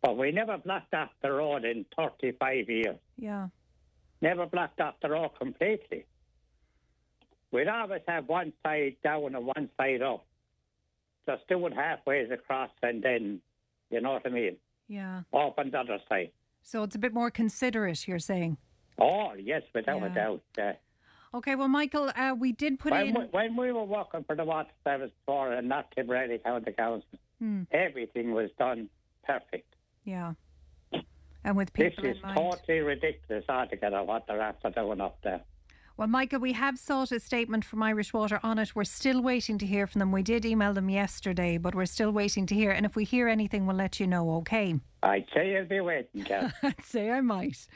But 0.00 0.16
we 0.16 0.30
never 0.30 0.58
blocked 0.58 0.94
off 0.94 1.10
the 1.22 1.32
road 1.32 1.64
in 1.64 1.86
35 1.96 2.68
years. 2.68 2.96
Yeah. 3.18 3.48
Never 4.20 4.46
blocked 4.46 4.80
off 4.80 4.94
the 5.02 5.10
road 5.10 5.30
completely. 5.38 6.06
We'd 7.52 7.68
always 7.68 8.00
have 8.08 8.28
one 8.28 8.52
side 8.64 8.96
down 9.04 9.34
and 9.34 9.46
one 9.46 9.68
side 9.76 10.02
up. 10.02 10.24
Just 11.28 11.46
do 11.48 11.64
it 11.66 11.74
halfway 11.74 12.22
across 12.22 12.70
and 12.82 13.02
then, 13.02 13.40
you 13.90 14.00
know 14.00 14.12
what 14.12 14.26
I 14.26 14.30
mean, 14.30 14.56
Yeah. 14.88 15.22
open 15.32 15.70
the 15.70 15.78
other 15.80 15.98
side. 16.08 16.32
So 16.62 16.82
it's 16.82 16.96
a 16.96 16.98
bit 16.98 17.12
more 17.12 17.30
considerate, 17.30 18.08
you're 18.08 18.18
saying. 18.18 18.56
Oh, 18.98 19.34
yes, 19.34 19.62
without 19.74 20.00
Yeah. 20.00 20.06
a 20.06 20.14
doubt. 20.14 20.42
Uh, 20.58 20.72
Okay, 21.34 21.54
well, 21.54 21.68
Michael, 21.68 22.10
uh, 22.14 22.34
we 22.38 22.52
did 22.52 22.78
put 22.78 22.92
when, 22.92 23.06
in. 23.08 23.14
we, 23.14 23.24
when 23.28 23.56
we 23.56 23.72
were 23.72 23.84
working 23.84 24.22
for 24.24 24.36
the 24.36 24.44
water 24.44 24.68
service 24.84 25.10
before 25.24 25.50
and 25.52 25.66
not 25.66 25.90
Tipperary 25.92 26.38
County 26.38 26.72
Council, 26.72 27.08
Hmm, 27.38 27.62
everything 27.70 28.32
was 28.32 28.50
done 28.58 28.88
perfect. 29.24 29.74
yeah. 30.04 30.34
And 31.44 31.56
with 31.56 31.72
people. 31.72 32.04
This 32.04 32.16
is 32.16 32.22
totally 32.22 32.80
ridiculous 32.80 33.44
altogether 33.48 34.02
what 34.04 34.26
they're 34.28 34.40
after 34.42 34.70
doing 34.70 35.00
up 35.00 35.20
there. 35.22 35.40
Well, 35.96 36.08
Michael, 36.08 36.40
we 36.40 36.52
have 36.54 36.78
sought 36.78 37.12
a 37.12 37.20
statement 37.20 37.64
from 37.64 37.82
Irish 37.82 38.12
Water 38.12 38.40
on 38.42 38.58
it. 38.58 38.74
We're 38.74 38.84
still 38.84 39.22
waiting 39.22 39.58
to 39.58 39.66
hear 39.66 39.86
from 39.86 39.98
them. 39.98 40.10
We 40.10 40.22
did 40.22 40.44
email 40.44 40.72
them 40.72 40.88
yesterday, 40.88 41.58
but 41.58 41.74
we're 41.74 41.84
still 41.86 42.10
waiting 42.10 42.46
to 42.46 42.54
hear. 42.54 42.70
And 42.70 42.86
if 42.86 42.96
we 42.96 43.04
hear 43.04 43.28
anything, 43.28 43.66
we'll 43.66 43.76
let 43.76 44.00
you 44.00 44.06
know, 44.06 44.36
okay? 44.36 44.74
I'd 45.02 45.26
say 45.34 45.52
you'll 45.52 45.66
be 45.66 45.80
waiting. 45.80 46.26
I'd 46.62 46.84
say 46.84 47.10
I 47.10 47.20
might. 47.20 47.66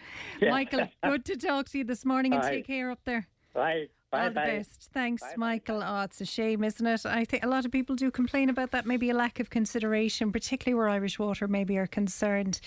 Yeah. 0.40 0.50
Michael, 0.50 0.88
good 1.04 1.24
to 1.26 1.36
talk 1.36 1.68
to 1.70 1.78
you 1.78 1.84
this 1.84 2.04
morning 2.04 2.32
and 2.32 2.42
Bye. 2.42 2.50
take 2.50 2.66
care 2.66 2.90
up 2.90 3.00
there. 3.04 3.28
Right. 3.54 3.90
Bye 4.10 4.22
All 4.22 4.28
the 4.28 4.34
best. 4.34 4.88
Thanks, 4.92 5.24
Michael. 5.36 5.82
Oh, 5.84 6.02
it's 6.02 6.20
a 6.20 6.24
shame, 6.24 6.62
isn't 6.62 6.86
it? 6.86 7.04
I 7.04 7.24
think 7.24 7.44
a 7.44 7.48
lot 7.48 7.64
of 7.64 7.72
people 7.72 7.96
do 7.96 8.10
complain 8.10 8.48
about 8.48 8.70
that, 8.70 8.86
maybe 8.86 9.10
a 9.10 9.14
lack 9.14 9.40
of 9.40 9.50
consideration, 9.50 10.30
particularly 10.30 10.74
where 10.74 10.88
Irish 10.88 11.18
Water 11.18 11.48
maybe 11.48 11.76
are 11.76 11.88
concerned. 11.88 12.60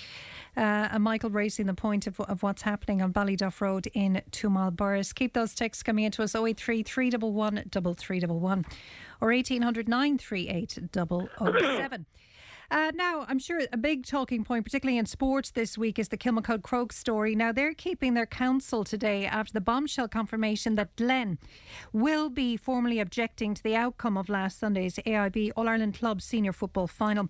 Uh, 0.58 0.90
and 0.92 1.04
Michael 1.04 1.30
raising 1.30 1.66
the 1.66 1.74
point 1.74 2.08
of, 2.08 2.20
of 2.22 2.44
what's 2.44 2.64
happening 2.64 3.02
on 3.02 3.14
Ballyduff 3.14 3.62
Road 3.62 3.88
in 3.94 4.22
Tumal 4.32 4.76
Burris. 4.76 5.14
Keep 5.14 5.34
those 5.34 5.56
texts 5.56 5.82
coming 5.82 6.04
into 6.04 6.24
us 6.24 6.36
083 6.36 6.84
311 6.84 7.70
3311 7.70 8.66
or 9.22 9.30
1800 9.30 9.88
938 9.88 10.80
007. 10.94 12.06
Uh, 12.72 12.92
now, 12.94 13.26
I'm 13.28 13.40
sure 13.40 13.62
a 13.74 13.78
big 13.78 14.06
talking 14.06 14.44
point, 14.44 14.64
particularly 14.64 15.00
in 15.00 15.08
sports 15.08 15.50
this 15.50 15.76
week, 15.76 15.98
is 15.98 16.10
the 16.10 16.18
Kilmacud 16.18 16.62
Croke 16.62 16.94
story. 16.94 17.34
Now, 17.34 17.52
they're 17.52 17.74
keeping 17.74 18.14
their 18.14 18.28
counsel 18.28 18.84
today 18.84 19.26
after 19.26 19.52
the 19.52 19.62
bombshell 19.62 20.08
confirmation 20.08 20.76
that 20.76 20.96
Glen 20.96 21.40
will 21.92 22.30
be 22.30 22.56
formally 22.56 23.00
objecting 23.00 23.56
to 23.56 23.64
the 23.64 23.76
outcome 23.76 24.18
of 24.18 24.30
last 24.30 24.60
Sunday's 24.60 24.98
AIB 24.98 25.52
All 25.56 25.68
Ireland 25.68 25.96
Club 25.96 26.22
Senior 26.22 26.54
Football 26.54 26.86
Final. 26.86 27.30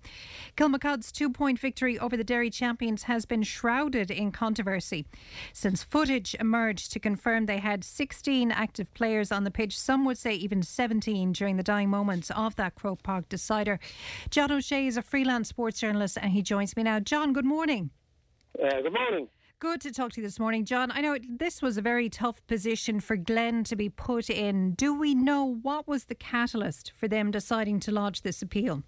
Kilmacud's 0.58 1.10
two 1.10 1.30
point 1.30 1.58
victory 1.58 1.98
over 1.98 2.18
the 2.18 2.24
Derry 2.24 2.50
champions 2.50 3.04
has 3.04 3.24
been 3.24 3.42
shrouded 3.42 4.10
in 4.10 4.32
controversy 4.32 5.06
since 5.54 5.82
footage 5.82 6.36
emerged 6.38 6.92
to 6.92 7.00
confirm 7.00 7.46
they 7.46 7.58
had 7.60 7.82
16 7.82 8.52
active 8.52 8.92
players 8.92 9.32
on 9.32 9.44
the 9.44 9.50
pitch, 9.50 9.78
some 9.78 10.04
would 10.04 10.18
say 10.18 10.34
even 10.34 10.62
17 10.62 11.32
during 11.32 11.56
the 11.56 11.62
dying 11.62 11.88
moments 11.88 12.30
of 12.32 12.56
that 12.56 12.74
Croke 12.74 13.02
Park 13.02 13.26
decider. 13.30 13.80
John 14.28 14.52
O'Shea 14.52 14.86
is 14.86 14.98
a 14.98 15.02
freelance 15.02 15.29
sports 15.44 15.80
journalist 15.80 16.18
and 16.20 16.32
he 16.32 16.42
joins 16.42 16.76
me 16.76 16.82
now. 16.82 17.00
John, 17.00 17.32
good 17.32 17.44
morning. 17.44 17.90
Uh, 18.62 18.82
good 18.82 18.92
morning. 18.92 19.28
Good 19.60 19.80
to 19.82 19.92
talk 19.92 20.12
to 20.12 20.20
you 20.20 20.26
this 20.26 20.40
morning, 20.40 20.64
John. 20.64 20.90
I 20.90 21.00
know 21.00 21.16
this 21.28 21.60
was 21.60 21.76
a 21.76 21.82
very 21.82 22.08
tough 22.08 22.44
position 22.46 22.98
for 22.98 23.16
Glen 23.16 23.62
to 23.64 23.76
be 23.76 23.88
put 23.88 24.30
in. 24.30 24.72
Do 24.72 24.98
we 24.98 25.14
know 25.14 25.44
what 25.44 25.86
was 25.86 26.04
the 26.04 26.14
catalyst 26.14 26.92
for 26.96 27.08
them 27.08 27.30
deciding 27.30 27.80
to 27.80 27.92
lodge 27.92 28.22
this 28.22 28.40
appeal? 28.42 28.82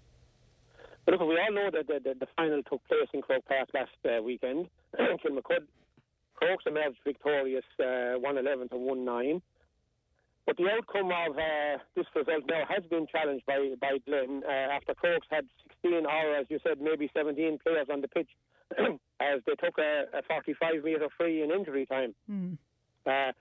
But 1.05 1.19
look, 1.19 1.27
we 1.27 1.39
all 1.39 1.53
know 1.53 1.69
that 1.71 1.87
the, 1.87 1.99
the, 2.03 2.15
the 2.19 2.27
final 2.35 2.63
took 2.63 2.83
place 2.87 3.07
in 3.13 3.21
Croke 3.21 3.45
Park 3.45 3.69
last 3.73 3.91
uh, 4.03 4.21
weekend. 4.23 4.67
Kilmacud, 4.99 5.67
Crokes 6.33 6.63
emerged 6.65 6.97
victorious 7.05 7.65
uh, 7.79 8.17
111 8.19 8.69
to 8.69 8.77
1 8.77 9.05
9. 9.05 9.41
But 10.45 10.57
the 10.57 10.69
outcome 10.71 11.11
of 11.11 11.37
uh, 11.37 11.77
this 11.95 12.05
result 12.15 12.43
now 12.49 12.63
has 12.67 12.83
been 12.89 13.07
challenged 13.07 13.45
by, 13.45 13.75
by 13.79 13.97
Glen 14.05 14.43
uh, 14.45 14.51
after 14.51 14.93
Crokes 14.93 15.27
had 15.29 15.45
16 15.83 16.05
or, 16.05 16.35
as 16.35 16.45
you 16.49 16.59
said, 16.63 16.81
maybe 16.81 17.09
17 17.15 17.59
players 17.65 17.87
on 17.91 18.01
the 18.01 18.07
pitch 18.07 18.29
as 19.19 19.41
they 19.45 19.53
took 19.55 19.77
a, 19.77 20.05
a 20.17 20.21
45 20.27 20.83
metre 20.83 21.07
free 21.17 21.43
in 21.43 21.51
injury 21.51 21.85
time. 21.85 22.15
Hmm. 22.27 22.53
Uh, 23.05 23.31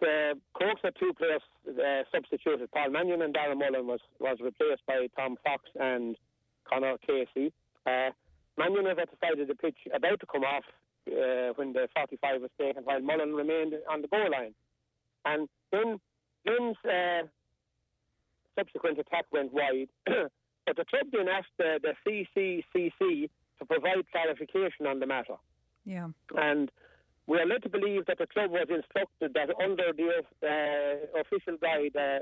the 0.00 0.34
Crokes 0.52 0.82
had 0.84 0.94
two 1.00 1.12
players 1.14 1.40
uh, 1.68 2.02
substituted. 2.12 2.70
Paul 2.70 2.90
Mannion 2.90 3.22
and 3.22 3.34
Darren 3.34 3.58
Mullen 3.58 3.86
was, 3.86 4.00
was 4.20 4.36
replaced 4.40 4.82
by 4.86 5.06
Tom 5.16 5.36
Fox 5.42 5.64
and 5.80 6.16
Conor 6.68 6.96
Casey. 7.06 7.52
Uh, 7.86 8.10
Mannion 8.58 8.84
was 8.84 8.98
at 9.00 9.10
the 9.10 9.16
side 9.20 9.40
of 9.40 9.48
the 9.48 9.54
pitch 9.54 9.78
about 9.94 10.20
to 10.20 10.26
come 10.26 10.42
off 10.42 10.64
uh, 11.08 11.52
when 11.56 11.72
the 11.72 11.88
45 11.94 12.42
was 12.42 12.50
taken, 12.60 12.84
while 12.84 13.00
Mullen 13.00 13.32
remained 13.34 13.74
on 13.90 14.02
the 14.02 14.08
goal 14.08 14.30
line. 14.30 14.54
And 15.24 15.48
then 15.72 15.98
Glen's 16.46 16.76
uh, 16.84 17.26
subsequent 18.58 18.98
attack 18.98 19.24
went 19.32 19.52
wide. 19.52 19.88
but 20.66 20.76
the 20.76 20.84
club 20.84 21.06
then 21.12 21.28
asked 21.28 21.54
the, 21.58 21.78
the 21.80 21.94
CCCC 22.04 23.30
to 23.58 23.64
provide 23.64 24.10
clarification 24.10 24.86
on 24.86 25.00
the 25.00 25.06
matter. 25.06 25.36
Yeah. 25.84 26.08
And 26.36 26.70
we 27.26 27.38
are 27.38 27.46
led 27.46 27.62
to 27.62 27.68
believe 27.68 28.06
that 28.06 28.18
the 28.18 28.26
club 28.26 28.50
was 28.50 28.66
instructed 28.68 29.34
that 29.34 29.50
under 29.62 29.92
the 29.92 30.22
uh, 30.42 31.20
official 31.20 31.56
guide, 31.60 31.96
uh, 31.96 32.18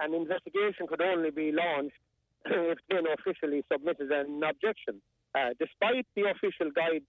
an 0.00 0.14
investigation 0.14 0.86
could 0.86 1.00
only 1.00 1.30
be 1.30 1.52
launched 1.52 1.98
if 2.46 2.78
then 2.88 3.04
officially 3.18 3.64
submitted 3.70 4.10
an 4.10 4.40
objection. 4.42 5.00
Uh, 5.34 5.50
despite 5.58 6.06
the 6.16 6.22
official 6.30 6.70
guide 6.74 7.02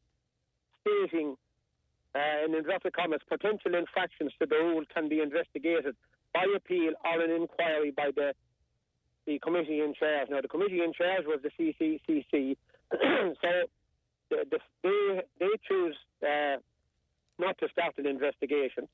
stating 0.81 1.35
uh, 2.15 2.45
in 2.45 2.55
inverted 2.55 2.93
commas, 2.93 3.21
potential 3.29 3.75
infractions 3.75 4.31
to 4.39 4.45
the 4.45 4.55
rule 4.55 4.83
can 4.93 5.07
be 5.07 5.21
investigated 5.21 5.95
by 6.33 6.45
appeal 6.55 6.93
or 7.05 7.21
an 7.21 7.31
inquiry 7.31 7.91
by 7.91 8.09
the 8.15 8.33
the 9.29 9.37
committee 9.39 9.81
in 9.81 9.93
charge. 9.93 10.27
Now, 10.31 10.41
the 10.41 10.47
committee 10.47 10.81
in 10.81 10.91
charge 10.91 11.23
was 11.27 11.39
the 11.43 11.51
CCCC, 11.57 12.57
so 12.91 13.51
the, 14.31 14.37
the, 14.49 14.59
they 14.83 15.21
they 15.39 15.53
choose 15.67 15.95
uh, 16.23 16.57
not 17.37 17.55
to 17.59 17.67
start 17.71 17.93
an 17.99 18.07
investigation. 18.07 18.87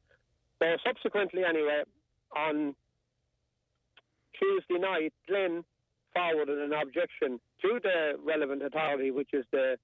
So 0.59 0.65
subsequently, 0.85 1.43
anyway, 1.47 1.83
on 2.35 2.75
Tuesday 4.37 4.77
night, 4.79 5.13
Glen 5.27 5.63
forwarded 6.13 6.59
an 6.59 6.73
objection 6.73 7.39
to 7.61 7.79
the 7.81 8.19
relevant 8.23 8.61
authority, 8.61 9.11
which 9.11 9.29
is 9.33 9.45
the 9.53 9.77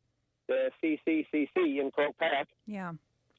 the 0.50 0.70
CCCC 0.84 1.80
in 1.80 1.92
Croke 1.94 2.18
Park, 2.18 2.48
Yeah. 2.68 2.92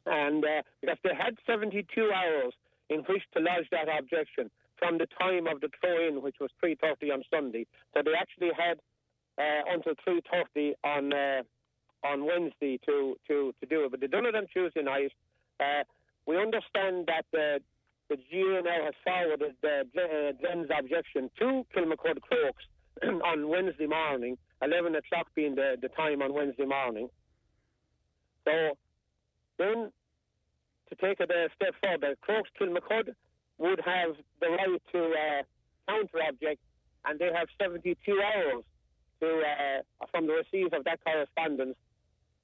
and 0.07 0.43
uh, 0.43 0.63
because 0.81 0.97
they 1.05 1.15
had 1.15 1.35
72 1.47 1.85
hours 2.11 2.55
in 2.89 3.01
which 3.01 3.23
to 3.35 3.41
lodge 3.43 3.67
that 3.71 3.89
objection 3.99 4.51
from 4.83 4.99
the 4.99 5.07
time 5.15 5.47
of 5.47 5.61
the 5.61 5.71
throw-in, 5.81 6.23
which 6.23 6.37
was 6.41 6.51
3:30 6.63 7.13
on 7.15 7.23
Sunday. 7.31 7.67
So 7.95 8.03
they 8.05 8.15
actually 8.19 8.51
had 8.59 8.81
uh, 9.39 9.63
until 9.71 9.95
3:30 10.03 10.73
on 10.83 11.13
uh, 11.13 11.43
on 12.05 12.27
Wednesday 12.27 12.81
to, 12.85 13.17
to, 13.29 13.55
to 13.61 13.67
do 13.67 13.85
it, 13.85 13.93
but 13.93 14.01
they 14.01 14.09
done 14.09 14.27
it 14.27 14.35
on 14.35 14.49
Tuesday 14.53 14.83
night. 14.83 15.13
Uh, 15.61 15.85
we 16.27 16.37
understand 16.37 17.07
that 17.07 17.25
the 17.31 17.61
the 18.11 18.17
now 18.65 18.85
has 18.85 18.95
forwarded 19.05 19.55
uh, 19.65 19.85
Glen- 19.95 20.37
Glen's 20.41 20.69
objection 20.77 21.31
to 21.39 21.65
Kilmacud 21.75 22.21
Crokes 22.21 22.65
on 23.25 23.49
Wednesday 23.49 23.87
morning, 23.87 24.37
11 24.61 24.97
o'clock 24.97 25.29
being 25.35 25.55
the, 25.55 25.77
the 25.81 25.89
time 25.89 26.21
on 26.21 26.35
Wednesday 26.35 26.67
morning. 26.67 27.09
So 28.45 28.77
then, 29.59 29.93
to 30.91 30.95
take 30.97 31.21
it 31.21 31.31
a 31.31 31.49
step 31.55 31.75
further, 31.81 32.17
Crokes 32.21 32.51
Kilmacud 32.61 33.15
would 33.59 33.81
have 33.85 34.17
the 34.41 34.49
right 34.49 34.83
to 34.93 34.99
uh, 34.99 35.43
counter 35.89 36.19
object, 36.29 36.61
and 37.05 37.19
they 37.19 37.31
have 37.35 37.49
72 37.61 37.97
hours 38.13 38.65
to 39.21 39.27
uh, 39.27 40.07
from 40.11 40.27
the 40.27 40.35
receipt 40.35 40.73
of 40.73 40.85
that 40.85 40.99
correspondence 41.05 41.77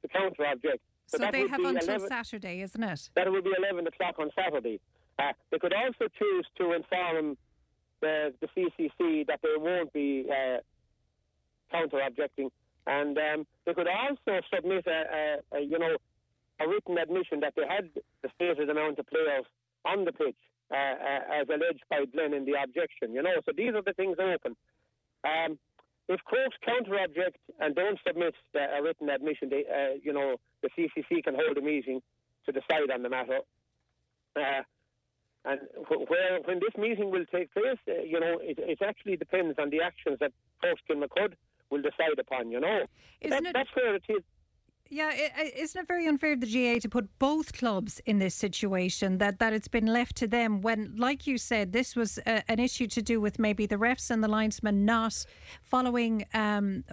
to 0.02 0.08
counter 0.08 0.46
object. 0.46 0.80
So, 1.06 1.18
that 1.18 1.32
they 1.32 1.48
have 1.48 1.60
until 1.60 1.76
11 1.76 2.08
Saturday, 2.08 2.60
isn't 2.60 2.82
it? 2.82 3.10
that 3.16 3.30
would 3.30 3.44
be 3.44 3.52
11 3.58 3.86
o'clock 3.86 4.16
on 4.18 4.30
Saturday. 4.36 4.78
Uh, 5.18 5.32
they 5.50 5.58
could 5.58 5.72
also 5.72 6.06
choose 6.18 6.46
to 6.58 6.72
inform 6.72 7.36
the, 8.00 8.32
the 8.40 8.46
CCC 8.48 9.26
that 9.26 9.40
they 9.42 9.56
won't 9.56 9.92
be 9.92 10.26
uh, 10.30 10.58
counter 11.72 12.00
objecting, 12.00 12.50
and 12.86 13.18
um, 13.18 13.46
they 13.64 13.74
could 13.74 13.88
also 13.88 14.40
submit 14.54 14.86
a, 14.86 15.38
a, 15.54 15.58
a 15.58 15.60
you 15.60 15.78
know 15.78 15.96
a 16.60 16.68
written 16.68 16.98
admission 16.98 17.40
that 17.40 17.54
they 17.56 17.66
had 17.66 17.88
the 18.22 18.28
stated 18.34 18.68
amount 18.68 18.98
of 18.98 19.06
players 19.06 19.44
on 19.84 20.04
the 20.04 20.12
pitch 20.12 20.36
as 20.76 21.48
alleged 21.48 21.82
by 21.90 22.04
Glen 22.12 22.34
in 22.34 22.44
the 22.44 22.54
objection. 22.62 23.12
You 23.14 23.22
know, 23.22 23.40
so 23.44 23.52
these 23.56 23.74
are 23.74 23.82
the 23.82 23.92
things 23.94 24.16
open. 24.20 24.56
Um, 25.24 25.58
if 26.08 26.20
Crokes 26.24 26.56
counter 26.64 26.98
object 27.02 27.36
and 27.60 27.74
don't 27.74 27.98
submit 28.06 28.34
the, 28.54 28.60
a 28.60 28.82
written 28.82 29.08
admission, 29.10 29.48
they, 29.50 29.64
uh, 29.68 29.98
you 30.02 30.12
know, 30.12 30.36
the 30.62 30.68
CCC 30.76 31.22
can 31.22 31.34
hold 31.34 31.56
a 31.58 31.60
meeting 31.60 32.00
to 32.46 32.52
decide 32.52 32.90
on 32.92 33.02
the 33.02 33.08
matter. 33.10 33.40
Uh, 34.36 34.62
and 35.44 35.60
wh- 35.88 36.08
where 36.10 36.40
when 36.44 36.60
this 36.60 36.74
meeting 36.78 37.10
will 37.10 37.24
take 37.32 37.52
place, 37.52 37.78
uh, 37.88 38.02
you 38.02 38.18
know, 38.20 38.38
it, 38.40 38.58
it 38.58 38.78
actually 38.82 39.16
depends 39.16 39.58
on 39.58 39.70
the 39.70 39.80
actions 39.82 40.16
that 40.20 40.32
Crokes 40.60 40.82
McCud 40.90 41.34
will 41.70 41.82
decide 41.82 42.18
upon. 42.18 42.50
You 42.50 42.60
know, 42.60 42.84
Isn't 43.20 43.30
That- 43.44 43.50
it- 43.50 43.52
that's 43.54 43.74
where 43.74 43.94
it 43.94 44.02
is. 44.08 44.22
Yeah, 44.90 45.08
i- 45.12 45.32
i- 45.42 45.52
isn't 45.54 45.80
it 45.82 45.86
very 45.86 46.06
unfair 46.06 46.32
of 46.32 46.40
the 46.40 46.46
GA 46.46 46.78
to 46.80 46.88
put 46.88 47.18
both 47.18 47.52
clubs 47.52 48.00
in 48.06 48.18
this 48.20 48.34
situation? 48.34 49.18
That 49.18 49.38
that 49.38 49.52
it's 49.52 49.68
been 49.68 49.86
left 49.86 50.16
to 50.16 50.26
them 50.26 50.62
when, 50.62 50.94
like 50.96 51.26
you 51.26 51.36
said, 51.36 51.72
this 51.72 51.94
was 51.94 52.18
a, 52.26 52.42
an 52.50 52.58
issue 52.58 52.86
to 52.88 53.02
do 53.02 53.20
with 53.20 53.38
maybe 53.38 53.66
the 53.66 53.76
refs 53.76 54.10
and 54.10 54.24
the 54.24 54.28
linesmen 54.28 54.84
not 54.86 55.26
following 55.62 56.24
um, 56.32 56.84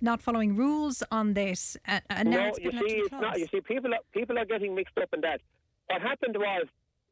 not 0.00 0.22
following 0.22 0.56
rules 0.56 1.02
on 1.10 1.34
this, 1.34 1.76
uh, 1.86 2.00
and 2.08 2.30
now 2.30 2.36
no, 2.44 2.48
it's 2.48 2.58
you 2.60 2.70
been 2.70 2.80
left 2.80 2.88
see, 2.90 2.94
to 2.94 2.94
the 2.96 3.00
it's 3.02 3.08
clubs. 3.10 3.22
not. 3.22 3.38
You 3.38 3.46
see, 3.52 3.60
people 3.60 3.92
are, 3.94 4.00
people 4.12 4.38
are 4.38 4.44
getting 4.46 4.74
mixed 4.74 4.96
up 4.98 5.10
in 5.12 5.20
that. 5.20 5.40
What 5.88 6.00
happened 6.00 6.36
was, 6.38 6.66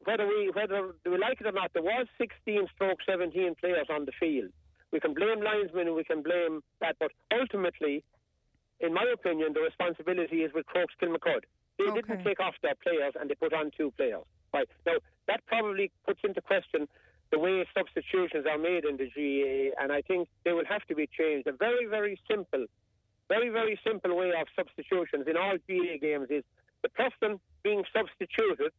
whether 0.05 0.25
we 0.27 0.49
whether 0.55 0.91
we 1.05 1.17
like 1.19 1.39
it 1.39 1.45
or 1.45 1.51
not, 1.51 1.71
there 1.73 1.83
was 1.83 2.07
16 2.17 2.67
stroke 2.73 2.97
17 3.07 3.55
players 3.59 3.87
on 3.91 4.05
the 4.05 4.11
field. 4.19 4.49
We 4.91 4.99
can 4.99 5.13
blame 5.13 5.39
linesmen 5.41 5.87
and 5.87 5.95
we 5.95 6.03
can 6.03 6.23
blame 6.23 6.61
that, 6.81 6.95
but 6.99 7.11
ultimately, 7.31 8.03
in 8.81 8.93
my 8.93 9.05
opinion, 9.13 9.53
the 9.53 9.61
responsibility 9.61 10.43
is 10.43 10.53
with 10.53 10.65
Crokes 10.65 10.93
Kilmacud. 11.01 11.43
They 11.77 11.85
didn't 11.93 12.23
take 12.23 12.39
off 12.39 12.55
their 12.61 12.75
players 12.75 13.13
and 13.19 13.29
they 13.29 13.35
put 13.35 13.53
on 13.53 13.71
two 13.75 13.91
players. 13.97 14.23
Right 14.53 14.67
now, 14.85 14.97
that 15.27 15.41
probably 15.47 15.91
puts 16.05 16.19
into 16.23 16.41
question 16.41 16.87
the 17.31 17.39
way 17.39 17.65
substitutions 17.73 18.45
are 18.45 18.57
made 18.57 18.83
in 18.83 18.97
the 18.97 19.07
GAA, 19.07 19.81
and 19.81 19.91
I 19.91 20.01
think 20.01 20.27
they 20.43 20.51
will 20.51 20.65
have 20.67 20.85
to 20.87 20.95
be 20.95 21.07
changed. 21.07 21.47
A 21.47 21.53
very, 21.53 21.85
very 21.85 22.19
simple 22.29 22.65
very, 23.31 23.49
very 23.49 23.79
simple 23.87 24.17
way 24.17 24.31
of 24.37 24.47
substitutions 24.57 25.25
in 25.25 25.37
all 25.37 25.55
GA 25.65 25.97
games 25.99 26.27
is 26.29 26.43
the 26.83 26.89
person 26.89 27.39
being 27.63 27.83
substituted 27.95 28.73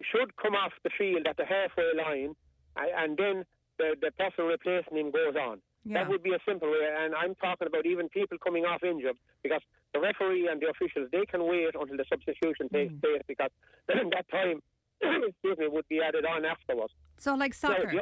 should 0.00 0.36
come 0.36 0.54
off 0.54 0.70
the 0.84 0.90
field 0.96 1.26
at 1.26 1.36
the 1.36 1.44
halfway 1.44 1.90
line, 1.98 2.36
and 2.76 3.16
then 3.18 3.44
the, 3.76 3.96
the 4.00 4.12
person 4.12 4.44
replacing 4.44 4.96
him 4.96 5.10
goes 5.10 5.34
on. 5.34 5.60
Yeah. 5.84 6.04
That 6.04 6.10
would 6.10 6.22
be 6.22 6.34
a 6.34 6.38
simple 6.46 6.70
way, 6.70 6.88
and 6.92 7.14
I'm 7.14 7.34
talking 7.36 7.66
about 7.66 7.86
even 7.86 8.08
people 8.10 8.36
coming 8.36 8.64
off 8.66 8.82
injured 8.84 9.16
because 9.42 9.62
the 9.94 10.00
referee 10.00 10.46
and 10.46 10.60
the 10.60 10.68
officials 10.68 11.08
they 11.10 11.24
can 11.24 11.46
wait 11.46 11.74
until 11.74 11.96
the 11.96 12.04
substitution 12.08 12.68
takes 12.68 12.92
place 13.00 13.22
because 13.26 13.48
then 13.88 14.10
that 14.14 14.28
time, 14.30 14.60
excuse 15.00 15.56
me, 15.56 15.68
would 15.68 15.88
be 15.88 16.00
added 16.02 16.26
on 16.26 16.44
afterwards. 16.44 16.92
So, 17.16 17.34
like 17.34 17.54
soccer. 17.54 17.94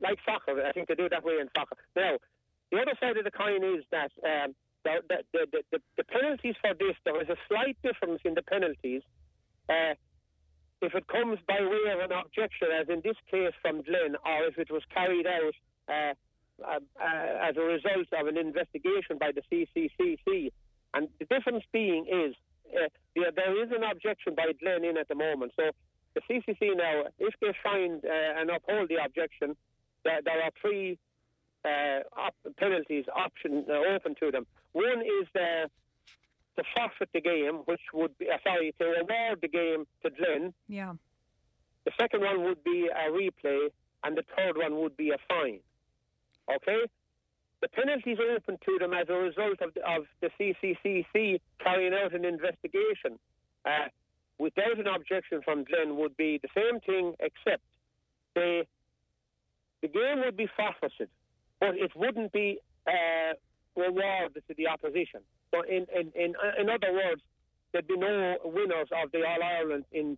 like 0.00 0.18
soccer, 0.26 0.66
I 0.66 0.72
think 0.72 0.88
they 0.88 0.96
do 0.96 1.08
that 1.08 1.24
way 1.24 1.38
in 1.40 1.48
soccer. 1.56 1.76
Now, 1.94 2.18
the 2.72 2.78
other 2.78 2.98
side 2.98 3.16
of 3.16 3.24
the 3.24 3.30
coin 3.30 3.62
is 3.62 3.84
that 3.92 4.10
um, 4.26 4.54
the, 4.84 4.98
the, 5.08 5.46
the, 5.52 5.62
the, 5.70 5.78
the 5.96 6.04
penalties 6.04 6.54
for 6.60 6.74
this, 6.74 6.96
there 7.04 7.20
is 7.22 7.28
a 7.28 7.36
slight 7.48 7.76
difference 7.82 8.20
in 8.24 8.34
the 8.34 8.42
penalties. 8.42 9.02
Uh, 9.68 9.94
if 10.82 10.94
it 10.94 11.06
comes 11.08 11.38
by 11.46 11.60
way 11.60 11.92
of 11.92 12.00
an 12.00 12.12
objection, 12.12 12.68
as 12.72 12.88
in 12.88 13.00
this 13.04 13.16
case 13.30 13.52
from 13.60 13.82
Glen, 13.82 14.16
or 14.24 14.46
if 14.46 14.58
it 14.58 14.70
was 14.70 14.82
carried 14.92 15.26
out 15.26 15.54
uh, 15.88 16.14
uh, 16.66 16.78
uh, 17.00 17.48
as 17.48 17.56
a 17.56 17.60
result 17.60 18.06
of 18.18 18.26
an 18.26 18.36
investigation 18.36 19.18
by 19.18 19.30
the 19.32 19.42
CCCC. 19.50 20.50
And 20.94 21.08
the 21.18 21.24
difference 21.26 21.64
being 21.72 22.06
is 22.06 22.34
uh, 22.74 22.88
there, 23.14 23.32
there 23.34 23.62
is 23.64 23.70
an 23.70 23.84
objection 23.84 24.34
by 24.34 24.52
Glen 24.60 24.84
in 24.84 24.96
at 24.96 25.08
the 25.08 25.14
moment. 25.14 25.52
So 25.56 25.70
the 26.14 26.20
CCC 26.28 26.76
now, 26.76 27.04
if 27.18 27.34
they 27.40 27.52
find 27.62 28.04
uh, 28.04 28.40
and 28.40 28.50
uphold 28.50 28.88
the 28.88 28.96
objection, 29.04 29.56
there, 30.04 30.20
there 30.24 30.42
are 30.42 30.50
three 30.60 30.98
uh, 31.64 32.00
op- 32.18 32.56
penalties 32.58 33.04
option 33.14 33.64
uh, 33.68 33.94
open 33.94 34.14
to 34.20 34.30
them. 34.30 34.46
One 34.72 35.00
is 35.00 35.28
the 35.34 35.68
to 36.56 36.64
forfeit 36.76 37.08
the 37.14 37.20
game, 37.20 37.62
which 37.66 37.80
would 37.94 38.16
be 38.18 38.28
uh, 38.28 38.36
sorry 38.44 38.74
to 38.80 38.84
award 38.84 39.38
the 39.40 39.48
game 39.48 39.86
to 40.02 40.10
Glen. 40.10 40.52
yeah. 40.68 40.94
The 41.86 41.92
second 41.98 42.20
one 42.20 42.42
would 42.44 42.62
be 42.62 42.88
a 42.88 43.10
replay, 43.10 43.68
and 44.04 44.16
the 44.16 44.22
third 44.36 44.58
one 44.58 44.80
would 44.82 44.96
be 44.98 45.10
a 45.10 45.16
fine. 45.28 45.60
Okay? 46.56 46.82
The 47.60 47.68
penalties 47.68 48.18
open 48.18 48.58
to 48.64 48.78
them 48.78 48.94
as 48.94 49.08
a 49.08 49.14
result 49.14 49.60
of 49.60 49.74
the, 49.74 49.80
of 49.86 50.04
the 50.20 50.30
CCCC 50.38 51.40
carrying 51.62 51.92
out 51.92 52.14
an 52.14 52.24
investigation 52.24 53.18
uh, 53.66 53.88
without 54.38 54.78
an 54.78 54.86
objection 54.86 55.42
from 55.44 55.64
Glen 55.64 55.96
would 55.96 56.16
be 56.16 56.40
the 56.42 56.48
same 56.54 56.80
thing, 56.80 57.14
except 57.20 57.62
they, 58.34 58.66
the 59.82 59.88
game 59.88 60.20
would 60.24 60.36
be 60.36 60.48
forfeited, 60.56 61.10
but 61.60 61.76
it 61.76 61.92
wouldn't 61.94 62.32
be 62.32 62.58
uh, 62.86 63.34
rewarded 63.76 64.42
to 64.48 64.54
the 64.56 64.66
opposition. 64.66 65.20
So, 65.50 65.62
in, 65.62 65.86
in, 65.94 66.12
in, 66.14 66.34
in 66.58 66.70
other 66.70 66.92
words, 66.92 67.20
there'd 67.72 67.86
be 67.86 67.96
no 67.96 68.36
winners 68.44 68.88
of 69.02 69.12
the 69.12 69.18
All 69.18 69.42
Ireland 69.42 69.84
in 69.92 70.16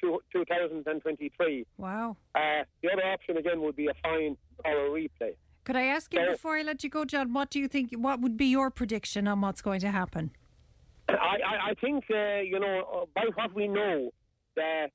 two, 0.00 0.20
2023. 0.32 1.66
Wow. 1.78 2.16
Uh, 2.34 2.62
the 2.82 2.92
other 2.92 3.04
option 3.04 3.36
again 3.36 3.60
would 3.62 3.76
be 3.76 3.88
a 3.88 3.94
fine 4.02 4.36
or 4.64 4.86
a 4.86 4.90
replay. 4.90 5.34
Could 5.66 5.74
I 5.74 5.86
ask 5.86 6.14
you 6.14 6.20
before 6.30 6.56
I 6.56 6.62
let 6.62 6.84
you 6.84 6.90
go, 6.90 7.04
John? 7.04 7.32
What 7.32 7.50
do 7.50 7.58
you 7.58 7.66
think? 7.66 7.90
What 7.92 8.20
would 8.20 8.36
be 8.36 8.46
your 8.46 8.70
prediction 8.70 9.26
on 9.26 9.40
what's 9.40 9.60
going 9.60 9.80
to 9.80 9.90
happen? 9.90 10.30
I, 11.08 11.14
I, 11.14 11.70
I 11.70 11.74
think, 11.80 12.04
uh, 12.08 12.38
you 12.38 12.60
know, 12.60 12.76
uh, 12.94 13.06
by 13.16 13.26
what 13.34 13.52
we 13.52 13.66
know, 13.66 14.12
the 14.54 14.86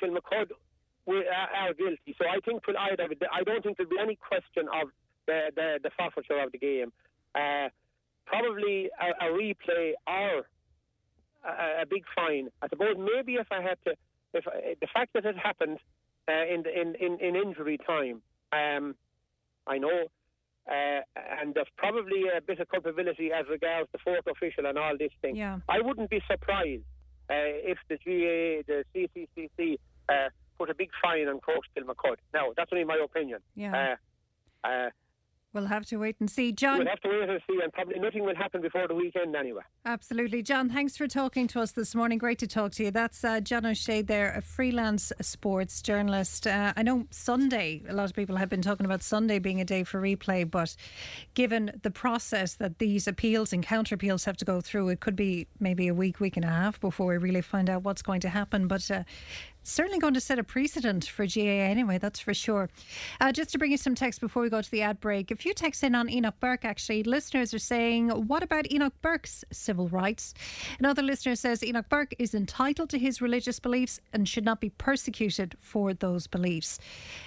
Kilmacud 0.00 0.52
uh, 1.08 1.12
are 1.58 1.74
guilty. 1.74 2.14
So 2.16 2.24
I 2.28 2.38
think 2.44 2.62
either. 2.68 3.08
I 3.32 3.42
don't 3.42 3.64
think 3.64 3.78
there'll 3.78 3.90
be 3.90 3.98
any 4.00 4.14
question 4.14 4.68
of 4.72 4.90
the 5.26 5.50
the, 5.56 5.80
the 5.82 5.90
forfeiture 5.98 6.40
of 6.40 6.52
the 6.52 6.58
game. 6.58 6.92
Uh, 7.34 7.68
probably 8.26 8.90
a, 9.00 9.26
a 9.26 9.28
replay 9.32 9.94
or 10.06 10.46
a, 11.44 11.82
a, 11.82 11.86
big 11.86 12.04
fine. 12.14 12.48
I 12.62 12.68
suppose 12.68 12.94
maybe 12.96 13.34
if 13.34 13.48
I 13.50 13.60
had 13.60 13.78
to, 13.86 13.94
if 14.34 14.46
I, 14.46 14.76
the 14.80 14.86
fact 14.94 15.14
that 15.14 15.26
it 15.26 15.36
happened 15.36 15.78
uh, 16.28 16.44
in, 16.46 16.62
in 16.64 16.94
in 16.94 17.18
in 17.18 17.34
injury 17.34 17.78
time, 17.84 18.22
um, 18.52 18.94
I 19.70 19.78
know. 19.78 20.06
Uh, 20.68 21.00
and 21.40 21.54
there's 21.54 21.72
probably 21.76 22.24
a 22.36 22.40
bit 22.40 22.60
of 22.60 22.68
culpability 22.68 23.30
as 23.32 23.46
regards 23.48 23.88
the 23.92 23.98
fourth 24.04 24.26
official 24.26 24.66
and 24.66 24.76
all 24.78 24.96
this 24.98 25.10
thing. 25.22 25.36
Yeah. 25.36 25.58
I 25.68 25.80
wouldn't 25.80 26.10
be 26.10 26.20
surprised 26.30 26.82
uh, 27.30 27.70
if 27.72 27.78
the 27.88 27.96
GA, 28.04 28.62
the 28.66 28.84
CCCC, 28.94 29.78
uh, 30.08 30.28
put 30.58 30.70
a 30.70 30.74
big 30.74 30.90
fine 31.02 31.28
on 31.28 31.40
Crokes 31.40 31.68
Kilmacud. 31.76 32.16
Now, 32.34 32.52
that's 32.56 32.70
only 32.72 32.84
my 32.84 33.00
opinion. 33.02 33.40
Yeah. 33.54 33.96
We'll 35.52 35.66
have 35.66 35.84
to 35.86 35.96
wait 35.96 36.16
and 36.20 36.30
see. 36.30 36.52
John. 36.52 36.78
We'll 36.78 36.88
have 36.88 37.00
to 37.00 37.08
wait 37.08 37.28
and 37.28 37.40
see, 37.48 37.58
and 37.60 37.72
probably 37.72 37.98
nothing 37.98 38.24
will 38.24 38.36
happen 38.36 38.60
before 38.60 38.86
the 38.86 38.94
weekend 38.94 39.34
anyway. 39.34 39.62
Absolutely. 39.84 40.42
John, 40.42 40.68
thanks 40.68 40.96
for 40.96 41.08
talking 41.08 41.48
to 41.48 41.60
us 41.60 41.72
this 41.72 41.92
morning. 41.94 42.18
Great 42.18 42.38
to 42.38 42.46
talk 42.46 42.70
to 42.72 42.84
you. 42.84 42.92
That's 42.92 43.24
uh, 43.24 43.40
John 43.40 43.66
O'Shea 43.66 44.02
there, 44.02 44.32
a 44.32 44.42
freelance 44.42 45.12
sports 45.20 45.82
journalist. 45.82 46.46
Uh, 46.46 46.72
I 46.76 46.82
know 46.82 47.06
Sunday, 47.10 47.82
a 47.88 47.94
lot 47.94 48.04
of 48.04 48.14
people 48.14 48.36
have 48.36 48.48
been 48.48 48.62
talking 48.62 48.86
about 48.86 49.02
Sunday 49.02 49.40
being 49.40 49.60
a 49.60 49.64
day 49.64 49.82
for 49.82 50.00
replay, 50.00 50.48
but 50.48 50.76
given 51.34 51.72
the 51.82 51.90
process 51.90 52.54
that 52.54 52.78
these 52.78 53.08
appeals 53.08 53.52
and 53.52 53.62
counter 53.64 53.96
appeals 53.96 54.24
have 54.26 54.36
to 54.36 54.44
go 54.44 54.60
through, 54.60 54.88
it 54.90 55.00
could 55.00 55.16
be 55.16 55.48
maybe 55.58 55.88
a 55.88 55.94
week, 55.94 56.20
week 56.20 56.36
and 56.36 56.44
a 56.44 56.48
half 56.48 56.80
before 56.80 57.06
we 57.06 57.16
really 57.16 57.42
find 57.42 57.68
out 57.68 57.82
what's 57.82 58.02
going 58.02 58.20
to 58.20 58.28
happen. 58.28 58.68
But 58.68 58.88
uh, 58.88 59.02
certainly 59.62 59.98
going 59.98 60.14
to 60.14 60.20
set 60.20 60.38
a 60.38 60.44
precedent 60.44 61.04
for 61.04 61.26
GAA 61.26 61.40
anyway, 61.40 61.98
that's 61.98 62.20
for 62.20 62.34
sure. 62.34 62.70
Uh, 63.20 63.32
just 63.32 63.50
to 63.50 63.58
bring 63.58 63.70
you 63.70 63.76
some 63.76 63.94
text 63.94 64.20
before 64.20 64.42
we 64.42 64.50
go 64.50 64.62
to 64.62 64.70
the 64.70 64.82
ad 64.82 65.00
break, 65.00 65.30
a 65.30 65.36
few 65.36 65.54
texts 65.54 65.82
in 65.82 65.94
on 65.94 66.08
Enoch 66.08 66.34
Burke 66.40 66.64
actually. 66.64 67.02
Listeners 67.02 67.52
are 67.52 67.58
saying, 67.58 68.08
What 68.08 68.42
about 68.42 68.70
Enoch 68.72 68.94
Burke's 69.02 69.44
civil 69.52 69.88
rights? 69.88 70.34
Another 70.78 71.02
listener 71.02 71.34
says 71.34 71.62
Enoch 71.62 71.88
Burke 71.88 72.14
is 72.18 72.34
entitled 72.34 72.90
to 72.90 72.98
his 72.98 73.20
religious 73.20 73.60
beliefs 73.60 74.00
and 74.12 74.28
should 74.28 74.44
not 74.44 74.60
be 74.60 74.70
persecuted 74.70 75.56
for 75.60 75.92
those 75.94 76.26
beliefs. 76.26 76.78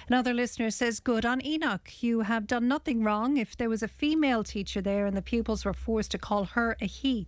Another 0.08 0.34
listener 0.34 0.70
says, 0.70 1.00
Good 1.00 1.24
on 1.24 1.44
Enoch. 1.44 2.02
You 2.02 2.20
have 2.20 2.46
done 2.46 2.68
nothing 2.68 3.02
wrong. 3.02 3.36
If 3.36 3.56
there 3.56 3.68
was 3.68 3.82
a 3.82 3.88
female 3.88 4.44
teacher 4.44 4.80
there 4.80 5.06
and 5.06 5.16
the 5.16 5.22
pupils 5.22 5.64
were 5.64 5.72
forced 5.72 6.10
to 6.12 6.18
call 6.18 6.44
her 6.44 6.76
a 6.80 6.86
he, 6.86 7.26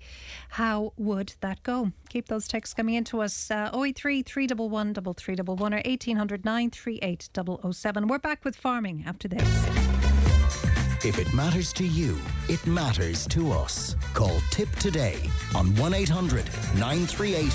how 0.51 0.93
would 0.97 1.35
that 1.41 1.63
go? 1.63 1.93
Keep 2.09 2.29
those 2.29 2.49
texts 2.49 2.75
coming 2.75 2.95
into 2.95 3.21
us. 3.21 3.51
Uh, 3.51 3.71
083 3.73 4.23
311 4.23 4.96
double 4.97 5.13
three 5.13 5.35
double 5.35 5.57
one 5.57 5.75
or 5.75 5.83
eighteen 5.85 6.17
hundred 6.17 6.43
nine 6.43 6.71
three 6.71 6.99
eight 7.03 7.29
double 7.35 7.61
oh 7.63 7.71
seven. 7.71 8.09
We're 8.09 8.19
back 8.19 8.47
with 8.47 8.57
farming 8.57 9.05
after 9.07 9.29
this. 9.29 9.47
If 11.05 11.19
it 11.19 11.33
matters 11.35 11.75
to 11.75 11.87
you, 11.87 12.19
it 12.49 12.67
matters 12.67 13.27
to 13.29 13.53
us. 13.53 13.95
Call 14.15 14.41
Tipp 14.51 14.71
today 14.77 15.19
on 15.55 15.77
1 15.77 15.93
800 15.93 16.47
938 16.77 17.53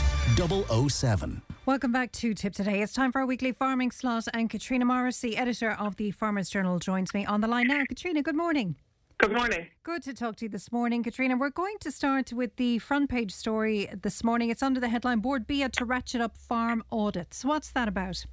007. 0.90 1.42
Welcome 1.66 1.92
back 1.92 2.12
to 2.14 2.36
Tipp 2.36 2.54
Today. 2.54 2.84
It's 2.84 2.94
time 2.94 3.12
for 3.12 3.22
our 3.22 3.26
weekly 3.26 3.52
farming 3.52 3.90
slot, 3.90 4.28
and 4.34 4.50
Katrina 4.50 4.86
Morrissey, 4.86 5.36
editor 5.36 5.72
of 5.72 5.96
the 5.96 6.12
Farmers 6.12 6.50
Journal, 6.50 6.78
joins 6.78 7.14
me 7.16 7.26
on 7.26 7.42
the 7.42 7.48
line 7.48 7.68
now. 7.68 7.84
Katrina, 7.90 8.22
good 8.22 8.36
morning. 8.36 8.76
Good 9.22 9.34
morning. 9.34 9.68
Good 9.84 10.02
to 10.04 10.16
talk 10.16 10.38
to 10.38 10.46
you 10.46 10.50
this 10.50 10.72
morning, 10.72 11.04
Katrina. 11.04 11.38
We're 11.38 11.52
going 11.52 11.76
to 11.82 11.92
start 11.92 12.34
with 12.34 12.56
the 12.56 12.80
front 12.80 13.08
page 13.12 13.32
story 13.32 13.88
this 14.02 14.24
morning. 14.24 14.50
It's 14.50 14.64
under 14.64 14.80
the 14.80 14.90
headline 14.90 15.20
Bord 15.20 15.46
Bia 15.46 15.70
to 15.70 15.86
ratchet 15.86 16.22
up 16.22 16.36
farm 16.36 16.84
audits. 16.92 17.46
What's 17.46 17.70
that 17.74 17.88
about? 17.88 18.26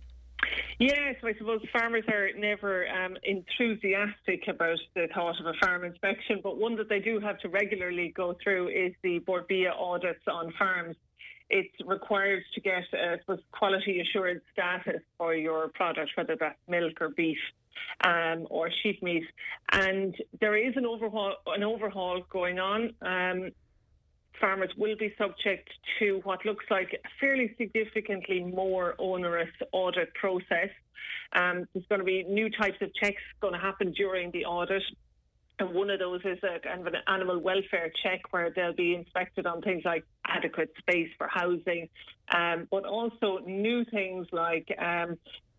Yes, 0.78 1.16
I 1.22 1.34
suppose 1.36 1.60
farmers 1.74 2.04
are 2.08 2.30
never 2.38 2.88
um, 2.88 3.18
enthusiastic 3.22 4.48
about 4.48 4.78
the 4.94 5.08
thought 5.14 5.38
of 5.38 5.44
a 5.44 5.52
farm 5.60 5.84
inspection, 5.84 6.40
but 6.42 6.56
one 6.56 6.74
that 6.76 6.88
they 6.88 7.00
do 7.00 7.20
have 7.20 7.38
to 7.40 7.50
regularly 7.50 8.10
go 8.16 8.34
through 8.42 8.68
is 8.68 8.94
the 9.02 9.18
Bord 9.18 9.46
Bia 9.46 9.72
audits 9.72 10.26
on 10.26 10.54
farms. 10.58 10.96
It's 11.50 11.74
required 11.86 12.44
to 12.54 12.60
get 12.62 12.84
uh, 12.94 13.18
suppose, 13.20 13.40
quality 13.52 14.00
assured 14.00 14.40
status 14.54 15.02
for 15.18 15.34
your 15.34 15.68
product, 15.68 16.12
whether 16.14 16.36
that's 16.40 16.58
milk 16.66 16.94
or 17.02 17.10
beef 17.10 17.36
um, 18.02 18.46
or 18.50 18.70
sheep 18.82 19.02
meat. 19.02 19.24
And 19.72 20.16
there 20.40 20.56
is 20.56 20.74
an 20.76 20.86
overhaul, 20.86 21.36
an 21.46 21.62
overhaul 21.62 22.22
going 22.30 22.58
on. 22.58 22.92
Um, 23.02 23.50
farmers 24.40 24.70
will 24.76 24.96
be 24.96 25.14
subject 25.18 25.68
to 25.98 26.20
what 26.24 26.44
looks 26.44 26.64
like 26.70 26.92
a 26.92 27.08
fairly 27.20 27.54
significantly 27.58 28.40
more 28.40 28.94
onerous 28.98 29.50
audit 29.72 30.12
process. 30.14 30.70
Um, 31.32 31.66
there's 31.74 31.86
going 31.88 32.00
to 32.00 32.04
be 32.04 32.22
new 32.24 32.48
types 32.50 32.78
of 32.80 32.94
checks 32.94 33.22
going 33.40 33.54
to 33.54 33.60
happen 33.60 33.92
during 33.92 34.30
the 34.30 34.44
audit. 34.44 34.82
And 35.58 35.74
one 35.74 35.90
of 35.90 35.98
those 35.98 36.20
is 36.24 36.38
a 36.44 36.60
kind 36.60 36.80
of 36.80 36.86
an 36.86 37.00
animal 37.08 37.40
welfare 37.40 37.90
check 38.02 38.20
where 38.32 38.50
they'll 38.54 38.74
be 38.74 38.94
inspected 38.94 39.44
on 39.44 39.60
things 39.60 39.82
like 39.84 40.04
adequate 40.24 40.72
space 40.78 41.08
for 41.18 41.26
housing, 41.28 41.88
um, 42.32 42.68
but 42.70 42.84
also 42.84 43.38
new 43.44 43.84
things 43.86 44.28
like 44.30 44.72
um, 44.78 45.18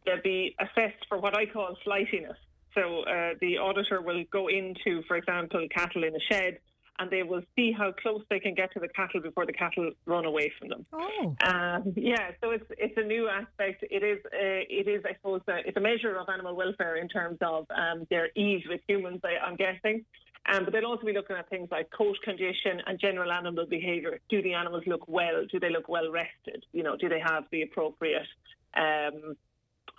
they'll 0.10 0.22
be 0.24 0.56
assessed 0.60 1.06
for 1.08 1.20
what 1.20 1.38
I 1.38 1.46
call 1.46 1.76
flightiness. 1.84 2.38
So 2.76 3.02
uh, 3.02 3.34
the 3.42 3.58
auditor 3.58 4.02
will 4.02 4.24
go 4.32 4.48
into, 4.48 5.02
for 5.08 5.18
example, 5.18 5.68
cattle 5.74 6.04
in 6.04 6.16
a 6.16 6.20
shed 6.32 6.60
and 7.00 7.10
they 7.10 7.24
will 7.24 7.42
see 7.56 7.72
how 7.72 7.94
close 7.94 8.22
they 8.30 8.40
can 8.40 8.54
get 8.54 8.74
to 8.74 8.80
the 8.80 8.90
cattle 8.90 9.22
before 9.22 9.46
the 9.46 9.54
cattle 9.54 9.92
run 10.06 10.26
away 10.26 10.52
from 10.60 10.68
them. 10.68 10.86
Oh, 10.92 11.36
um, 11.46 11.94
yeah. 11.96 12.32
So 12.42 12.52
it's 12.52 12.66
it's 12.78 12.98
a 12.98 13.04
new 13.04 13.30
aspect. 13.30 13.86
It 13.90 14.04
is 14.04 14.20
uh, 14.26 14.64
it 14.70 14.88
is 14.88 15.04
I 15.06 15.14
suppose 15.16 15.42
uh, 15.48 15.64
it's 15.66 15.78
a 15.78 15.82
measure 15.82 16.16
of 16.18 16.28
animal 16.28 16.56
welfare 16.56 16.98
in 16.98 17.08
terms 17.08 17.38
of 17.42 17.66
um, 17.72 18.06
their 18.10 18.28
ease 18.36 18.64
with 18.68 18.82
humans. 18.88 19.22
I, 19.24 19.44
I'm 19.44 19.56
guessing. 19.56 20.04
Um, 20.52 20.66
but 20.66 20.74
they'll 20.74 20.86
also 20.86 21.06
be 21.06 21.14
looking 21.14 21.36
at 21.36 21.50
things 21.50 21.70
like 21.72 21.90
coat 21.92 22.18
condition 22.24 22.82
and 22.86 23.00
general 23.00 23.32
animal 23.32 23.66
behaviour. 23.66 24.20
Do 24.30 24.42
the 24.42 24.54
animals 24.54 24.84
look 24.88 25.08
well? 25.08 25.46
Do 25.50 25.60
they 25.60 25.70
look 25.70 25.88
well 25.90 26.12
rested? 26.12 26.66
You 26.74 26.84
know, 26.84 26.96
do 26.98 27.08
they 27.08 27.20
have 27.20 27.44
the 27.52 27.62
appropriate 27.64 28.28
um, 28.76 29.36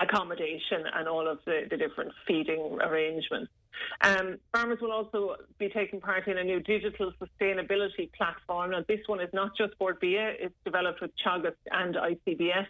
accommodation 0.01 0.85
and 0.95 1.09
all 1.09 1.29
of 1.29 1.39
the, 1.45 1.67
the 1.71 1.77
different 1.77 2.13
feeding 2.27 2.79
arrangements? 2.81 3.51
Um, 4.03 4.39
farmers 4.53 4.79
will 4.81 4.93
also 4.93 5.37
be 5.59 5.69
taking 5.69 6.01
part 6.01 6.27
in 6.29 6.39
a 6.39 6.45
new 6.45 6.61
digital 6.61 7.13
sustainability 7.21 8.13
platform. 8.13 8.73
Now, 8.73 8.85
this 8.87 9.01
one 9.07 9.21
is 9.21 9.31
not 9.33 9.57
just 9.57 9.79
Bord 9.79 10.01
Bia, 10.01 10.35
it's 10.39 10.55
developed 10.65 11.01
with 11.01 11.11
Teagasc 11.25 11.55
and 11.71 11.95
ICBF. 11.95 12.67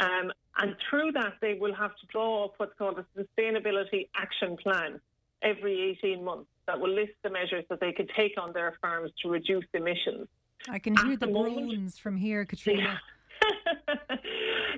Um, 0.00 0.32
and 0.58 0.76
through 0.88 1.12
that, 1.12 1.34
they 1.40 1.54
will 1.54 1.74
have 1.74 1.90
to 1.96 2.06
draw 2.10 2.44
up 2.44 2.54
what's 2.58 2.76
called 2.78 2.98
a 2.98 3.20
sustainability 3.20 4.08
action 4.16 4.56
plan 4.56 5.00
every 5.42 5.96
18 6.02 6.24
months 6.24 6.48
that 6.66 6.80
will 6.80 6.92
list 6.92 7.12
the 7.22 7.30
measures 7.30 7.64
that 7.68 7.80
they 7.80 7.92
could 7.92 8.10
take 8.16 8.32
on 8.40 8.52
their 8.52 8.76
farms 8.80 9.10
to 9.22 9.28
reduce 9.28 9.64
emissions. 9.74 10.26
I 10.68 10.78
can 10.78 10.96
hear 10.96 11.16
the, 11.16 11.26
the 11.26 11.32
groans 11.32 11.98
from 11.98 12.16
here, 12.16 12.44
Katrina. 12.44 13.00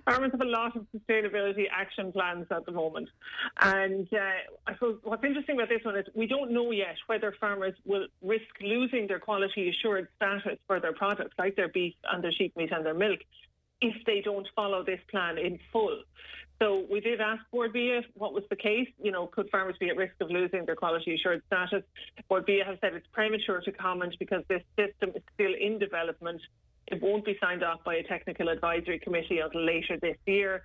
Farmers 0.07 0.31
have 0.31 0.41
a 0.41 0.45
lot 0.45 0.77
of 0.77 0.87
sustainability 0.97 1.65
action 1.71 2.13
plans 2.13 2.47
at 2.53 2.65
the 2.65 2.71
moment. 2.71 3.09
And 3.61 4.09
uh, 4.13 4.69
I 4.69 4.75
suppose 4.75 5.01
what's 5.03 5.25
interesting 5.25 5.57
about 5.57 5.69
this 5.69 5.85
one 5.85 5.97
is 5.97 6.07
we 6.15 6.29
don't 6.29 6.53
know 6.53 6.71
yet 6.71 6.95
whether 7.09 7.35
farmers 7.41 7.75
will 7.85 8.07
risk 8.23 8.47
losing 8.61 9.09
their 9.09 9.19
quality 9.19 9.69
assured 9.69 10.07
status 10.15 10.59
for 10.69 10.79
their 10.79 10.93
products, 10.93 11.35
like 11.39 11.57
their 11.57 11.69
beef 11.69 11.95
and 12.13 12.23
their 12.23 12.31
sheep 12.31 12.57
meat 12.57 12.71
and 12.71 12.87
their 12.87 12.95
milk, 12.95 13.19
if 13.81 13.97
they 14.07 14.21
don't 14.21 14.47
follow 14.55 14.85
this 14.85 15.01
plan 15.11 15.39
in 15.39 15.59
full. 15.73 16.01
So 16.63 16.87
we 16.91 17.01
did 17.01 17.21
ask 17.21 17.43
Bord 17.51 17.73
Bia 17.73 18.03
what 18.15 18.33
was 18.33 18.45
the 18.49 18.57
case. 18.57 18.89
You 19.03 19.13
know, 19.13 19.27
could 19.27 19.51
farmers 19.51 19.77
be 19.79 19.91
at 19.91 19.97
risk 19.97 20.15
of 20.21 20.31
losing 20.31 20.65
their 20.65 20.77
quality 20.77 21.15
assured 21.15 21.43
status? 21.49 21.83
Bord 22.29 22.47
Bia 22.47 22.65
has 22.65 22.79
said 22.81 22.95
it's 22.95 23.07
premature 23.13 23.61
to 23.61 23.73
comment 23.73 24.17
because 24.19 24.43
this 24.49 24.63
system 24.79 25.11
is 25.15 25.23
still 25.35 25.53
in 25.53 25.79
development 25.79 26.41
it 26.89 27.03
won't 27.03 27.25
be 27.25 27.37
signed 27.41 27.65
off 27.65 27.83
by 27.85 27.97
a 27.97 28.03
technical 28.05 28.49
advisory 28.49 28.99
committee 28.99 29.39
until 29.41 29.65
later 29.65 29.99
this 30.01 30.17
year. 30.27 30.65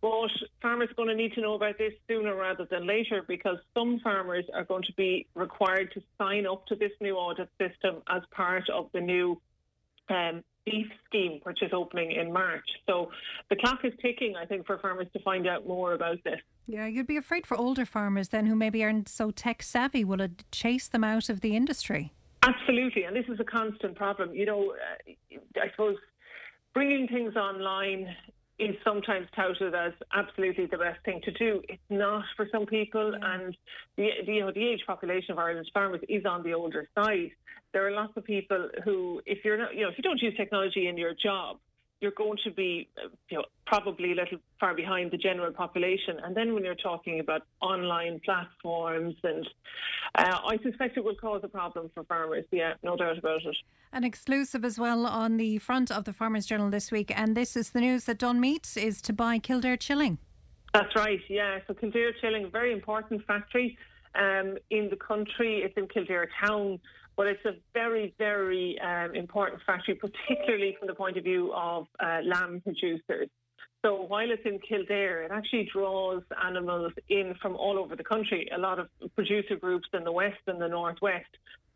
But 0.00 0.28
farmers 0.60 0.90
are 0.90 0.94
going 0.94 1.08
to 1.08 1.14
need 1.14 1.32
to 1.32 1.40
know 1.40 1.54
about 1.54 1.78
this 1.78 1.94
sooner 2.06 2.34
rather 2.34 2.66
than 2.70 2.86
later 2.86 3.22
because 3.26 3.56
some 3.72 4.00
farmers 4.00 4.44
are 4.52 4.64
going 4.64 4.82
to 4.82 4.92
be 4.98 5.26
required 5.34 5.92
to 5.94 6.02
sign 6.18 6.46
up 6.46 6.66
to 6.66 6.76
this 6.76 6.92
new 7.00 7.16
audit 7.16 7.48
system 7.58 8.02
as 8.10 8.20
part 8.30 8.68
of 8.68 8.90
the 8.92 9.00
new 9.00 9.40
um, 10.10 10.44
beef 10.66 10.86
scheme, 11.06 11.40
which 11.44 11.62
is 11.62 11.70
opening 11.72 12.12
in 12.12 12.32
March. 12.32 12.68
So 12.86 13.10
the 13.48 13.56
clock 13.56 13.80
is 13.84 13.92
ticking, 14.02 14.34
I 14.36 14.44
think, 14.44 14.66
for 14.66 14.78
farmers 14.78 15.06
to 15.14 15.20
find 15.20 15.46
out 15.46 15.66
more 15.66 15.94
about 15.94 16.18
this. 16.24 16.40
Yeah, 16.66 16.86
you'd 16.86 17.06
be 17.06 17.16
afraid 17.16 17.46
for 17.46 17.56
older 17.56 17.86
farmers 17.86 18.28
then 18.28 18.46
who 18.46 18.54
maybe 18.54 18.82
aren't 18.82 19.08
so 19.08 19.30
tech 19.30 19.62
savvy. 19.62 20.04
Will 20.04 20.20
it 20.20 20.44
chase 20.50 20.88
them 20.88 21.04
out 21.04 21.28
of 21.28 21.40
the 21.40 21.56
industry? 21.56 22.12
Absolutely, 22.46 23.04
and 23.04 23.16
this 23.16 23.24
is 23.28 23.40
a 23.40 23.44
constant 23.44 23.96
problem. 23.96 24.34
You 24.34 24.46
know, 24.46 24.72
uh, 24.72 25.38
I 25.56 25.70
suppose 25.70 25.96
bringing 26.74 27.08
things 27.08 27.36
online 27.36 28.14
is 28.58 28.76
sometimes 28.84 29.26
touted 29.34 29.74
as 29.74 29.92
absolutely 30.12 30.66
the 30.66 30.78
best 30.78 31.02
thing 31.04 31.20
to 31.24 31.32
do. 31.32 31.60
It's 31.68 31.82
not 31.90 32.24
for 32.36 32.46
some 32.52 32.66
people, 32.66 33.12
yeah. 33.18 33.34
and 33.34 33.56
the, 33.96 34.08
the, 34.26 34.32
you 34.32 34.40
know 34.40 34.52
the 34.52 34.66
age 34.66 34.80
population 34.86 35.32
of 35.32 35.38
Ireland's 35.38 35.70
farmers 35.72 36.00
is 36.08 36.24
on 36.24 36.42
the 36.42 36.52
older 36.52 36.86
side. 36.94 37.30
There 37.72 37.86
are 37.86 37.90
lots 37.90 38.12
of 38.16 38.24
people 38.24 38.68
who, 38.84 39.20
if 39.26 39.44
you're 39.44 39.58
not, 39.58 39.74
you 39.74 39.82
know, 39.82 39.88
if 39.88 39.98
you 39.98 40.02
don't 40.02 40.20
use 40.22 40.36
technology 40.36 40.86
in 40.86 40.96
your 40.96 41.14
job, 41.14 41.58
you're 42.04 42.12
going 42.12 42.38
to 42.44 42.50
be, 42.50 42.86
uh, 43.02 43.08
you 43.30 43.38
know, 43.38 43.44
probably 43.66 44.12
a 44.12 44.14
little 44.14 44.38
far 44.60 44.74
behind 44.74 45.10
the 45.10 45.16
general 45.16 45.50
population. 45.50 46.20
And 46.22 46.36
then 46.36 46.52
when 46.52 46.62
you're 46.62 46.74
talking 46.74 47.18
about 47.18 47.42
online 47.62 48.20
platforms, 48.22 49.14
and 49.24 49.48
uh, 50.14 50.38
I 50.46 50.58
suspect 50.62 50.98
it 50.98 51.02
will 51.02 51.14
cause 51.14 51.40
a 51.42 51.48
problem 51.48 51.90
for 51.94 52.04
farmers. 52.04 52.44
Yeah, 52.52 52.74
no 52.82 52.94
doubt 52.94 53.16
about 53.16 53.42
it. 53.46 53.56
An 53.90 54.04
exclusive 54.04 54.66
as 54.66 54.78
well 54.78 55.06
on 55.06 55.38
the 55.38 55.56
front 55.58 55.90
of 55.90 56.04
the 56.04 56.12
Farmers 56.12 56.44
Journal 56.44 56.68
this 56.68 56.92
week, 56.92 57.10
and 57.16 57.34
this 57.34 57.56
is 57.56 57.70
the 57.70 57.80
news 57.80 58.04
that 58.04 58.18
Dawn 58.18 58.38
Meats 58.38 58.76
is 58.76 59.00
to 59.02 59.14
buy 59.14 59.38
Kildare 59.38 59.78
Chilling. 59.78 60.18
That's 60.74 60.94
right. 60.94 61.20
Yeah, 61.30 61.60
so 61.66 61.72
Kildare 61.72 62.12
Chilling, 62.20 62.50
very 62.50 62.72
important 62.72 63.24
factory 63.24 63.78
um, 64.14 64.58
in 64.68 64.90
the 64.90 64.96
country. 64.96 65.62
It's 65.64 65.76
in 65.78 65.88
Kildare 65.88 66.28
town. 66.44 66.80
But 67.16 67.28
it's 67.28 67.44
a 67.44 67.54
very, 67.72 68.14
very 68.18 68.78
um, 68.80 69.14
important 69.14 69.62
factory, 69.66 69.94
particularly 70.06 70.76
from 70.78 70.88
the 70.88 70.94
point 70.94 71.16
of 71.16 71.24
view 71.24 71.52
of 71.54 71.86
uh, 72.00 72.20
lamb 72.24 72.60
producers. 72.62 73.28
So 73.84 74.02
while 74.02 74.30
it's 74.30 74.46
in 74.46 74.60
Kildare, 74.60 75.24
it 75.24 75.30
actually 75.30 75.68
draws 75.70 76.22
animals 76.42 76.92
in 77.10 77.34
from 77.42 77.54
all 77.54 77.78
over 77.78 77.94
the 77.94 78.04
country. 78.04 78.48
A 78.54 78.58
lot 78.58 78.78
of 78.78 78.88
producer 79.14 79.56
groups 79.56 79.88
in 79.92 80.04
the 80.04 80.12
west 80.12 80.40
and 80.46 80.58
the 80.58 80.68
northwest 80.68 81.26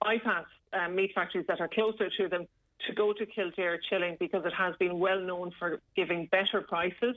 bypass 0.01 0.47
um, 0.73 0.97
meat 0.97 1.13
factories 1.15 1.45
that 1.49 1.61
are 1.61 1.69
closer 1.69 2.09
to 2.09 2.29
them 2.29 2.47
to 2.87 2.95
go 2.95 3.13
to 3.13 3.27
Kildare 3.27 3.79
chilling 3.91 4.17
because 4.19 4.45
it 4.47 4.55
has 4.55 4.75
been 4.77 4.99
well 4.99 5.21
known 5.21 5.53
for 5.59 5.81
giving 5.97 6.27
better 6.27 6.63
prices. 6.63 7.17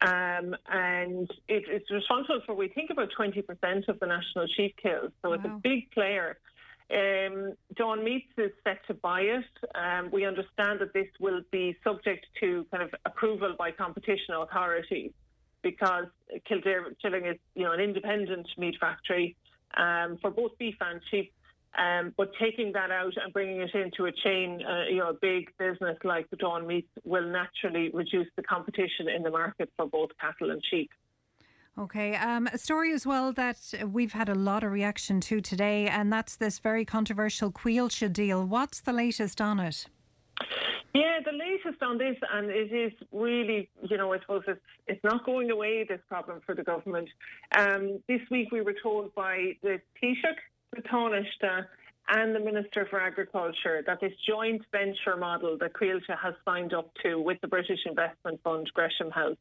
Um, 0.00 0.56
and 0.70 1.30
it, 1.48 1.64
it's 1.68 1.90
responsible 1.90 2.42
for, 2.46 2.54
we 2.54 2.68
think, 2.68 2.90
about 2.90 3.10
20% 3.18 3.88
of 3.88 4.00
the 4.00 4.06
national 4.06 4.46
sheep 4.46 4.76
kills. 4.82 5.12
So 5.22 5.30
wow. 5.30 5.34
it's 5.34 5.44
a 5.44 5.60
big 5.62 5.90
player. 5.90 6.38
Um, 6.92 7.54
Dawn 7.74 8.04
Meats 8.04 8.32
is 8.36 8.50
set 8.64 8.86
to 8.86 8.94
buy 8.94 9.22
it. 9.22 9.44
Um, 9.74 10.10
we 10.12 10.26
understand 10.26 10.80
that 10.80 10.92
this 10.92 11.08
will 11.18 11.40
be 11.50 11.76
subject 11.82 12.26
to 12.40 12.66
kind 12.70 12.82
of 12.82 12.90
approval 13.06 13.54
by 13.58 13.70
competition 13.70 14.34
authorities 14.34 15.12
because 15.62 16.06
Kildare 16.46 16.92
Chilling 17.00 17.26
is, 17.26 17.36
you 17.54 17.64
know, 17.64 17.72
an 17.72 17.80
independent 17.80 18.48
meat 18.58 18.76
factory 18.80 19.36
um, 19.76 20.18
for 20.20 20.30
both 20.30 20.58
beef 20.58 20.74
and 20.80 21.00
sheep. 21.10 21.32
Um, 21.78 22.12
but 22.18 22.32
taking 22.38 22.72
that 22.72 22.90
out 22.90 23.14
and 23.16 23.32
bringing 23.32 23.62
it 23.62 23.74
into 23.74 24.04
a 24.04 24.12
chain, 24.12 24.62
uh, 24.62 24.84
you 24.90 24.98
know, 24.98 25.10
a 25.10 25.14
big 25.14 25.50
business 25.56 25.96
like 26.04 26.26
Dawn 26.38 26.66
Meats 26.66 26.90
will 27.04 27.26
naturally 27.26 27.90
reduce 27.94 28.28
the 28.36 28.42
competition 28.42 29.08
in 29.08 29.22
the 29.22 29.30
market 29.30 29.70
for 29.76 29.86
both 29.86 30.10
cattle 30.20 30.50
and 30.50 30.62
sheep. 30.70 30.90
Okay, 31.78 32.14
um, 32.16 32.46
a 32.48 32.58
story 32.58 32.92
as 32.92 33.06
well 33.06 33.32
that 33.32 33.72
we've 33.90 34.12
had 34.12 34.28
a 34.28 34.34
lot 34.34 34.62
of 34.62 34.72
reaction 34.72 35.20
to 35.22 35.40
today, 35.40 35.88
and 35.88 36.12
that's 36.12 36.36
this 36.36 36.58
very 36.58 36.84
controversial 36.84 37.50
Coillte 37.50 38.12
deal. 38.12 38.44
What's 38.44 38.80
the 38.80 38.92
latest 38.92 39.40
on 39.40 39.58
it? 39.58 39.86
Yeah, 40.94 41.20
the 41.24 41.32
latest 41.32 41.82
on 41.82 41.96
this, 41.96 42.16
and 42.30 42.50
it 42.50 42.70
is 42.70 42.92
really, 43.10 43.70
you 43.88 43.96
know, 43.96 44.12
I 44.12 44.20
suppose 44.20 44.42
it's, 44.46 44.60
it's 44.86 45.02
not 45.02 45.24
going 45.24 45.50
away, 45.50 45.86
this 45.88 46.00
problem 46.08 46.42
for 46.44 46.54
the 46.54 46.62
government. 46.62 47.08
Um, 47.56 48.00
this 48.06 48.20
week 48.30 48.52
we 48.52 48.60
were 48.60 48.74
told 48.82 49.14
by 49.14 49.56
the 49.62 49.80
Taoiseach, 50.02 50.36
the 50.76 50.82
Taoiseach, 50.82 51.66
and 52.08 52.34
the 52.34 52.40
Minister 52.40 52.86
for 52.90 53.00
Agriculture 53.00 53.82
that 53.86 54.00
this 54.00 54.12
joint 54.28 54.60
venture 54.72 55.16
model 55.16 55.56
that 55.58 55.72
Coillte 55.72 56.18
has 56.22 56.34
signed 56.44 56.74
up 56.74 56.90
to 57.02 57.18
with 57.18 57.40
the 57.40 57.48
British 57.48 57.80
Investment 57.86 58.40
Fund, 58.44 58.70
Gresham 58.74 59.10
House, 59.10 59.36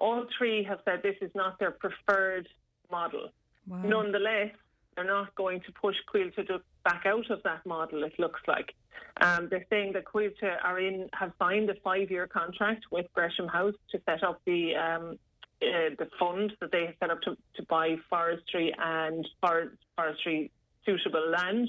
all 0.00 0.24
three 0.36 0.64
have 0.64 0.80
said 0.84 1.02
this 1.02 1.16
is 1.20 1.30
not 1.34 1.58
their 1.58 1.70
preferred 1.70 2.48
model. 2.90 3.28
Wow. 3.68 3.82
Nonetheless, 3.84 4.50
they're 4.94 5.04
not 5.04 5.34
going 5.34 5.60
to 5.60 5.72
push 5.72 5.96
Coillte 6.12 6.60
back 6.84 7.04
out 7.06 7.30
of 7.30 7.42
that 7.44 7.64
model, 7.64 8.02
it 8.04 8.18
looks 8.18 8.40
like. 8.48 8.74
Um, 9.20 9.48
they're 9.50 9.66
saying 9.70 9.92
that 9.92 10.04
Coillte 10.04 10.56
are 10.64 10.80
in, 10.80 11.08
have 11.12 11.32
signed 11.38 11.68
a 11.70 11.74
five 11.84 12.10
year 12.10 12.26
contract 12.26 12.86
with 12.90 13.06
Gresham 13.14 13.48
House 13.48 13.74
to 13.92 14.00
set 14.06 14.24
up 14.24 14.40
the 14.46 14.74
um, 14.74 15.18
uh, 15.62 15.94
the 15.98 16.08
fund 16.18 16.54
that 16.60 16.72
they 16.72 16.86
have 16.86 16.94
set 17.00 17.10
up 17.10 17.20
to, 17.20 17.36
to 17.54 17.62
buy 17.64 17.96
forestry 18.08 18.74
and 18.78 19.28
forest, 19.42 19.76
forestry 19.94 20.50
suitable 20.86 21.30
land. 21.30 21.68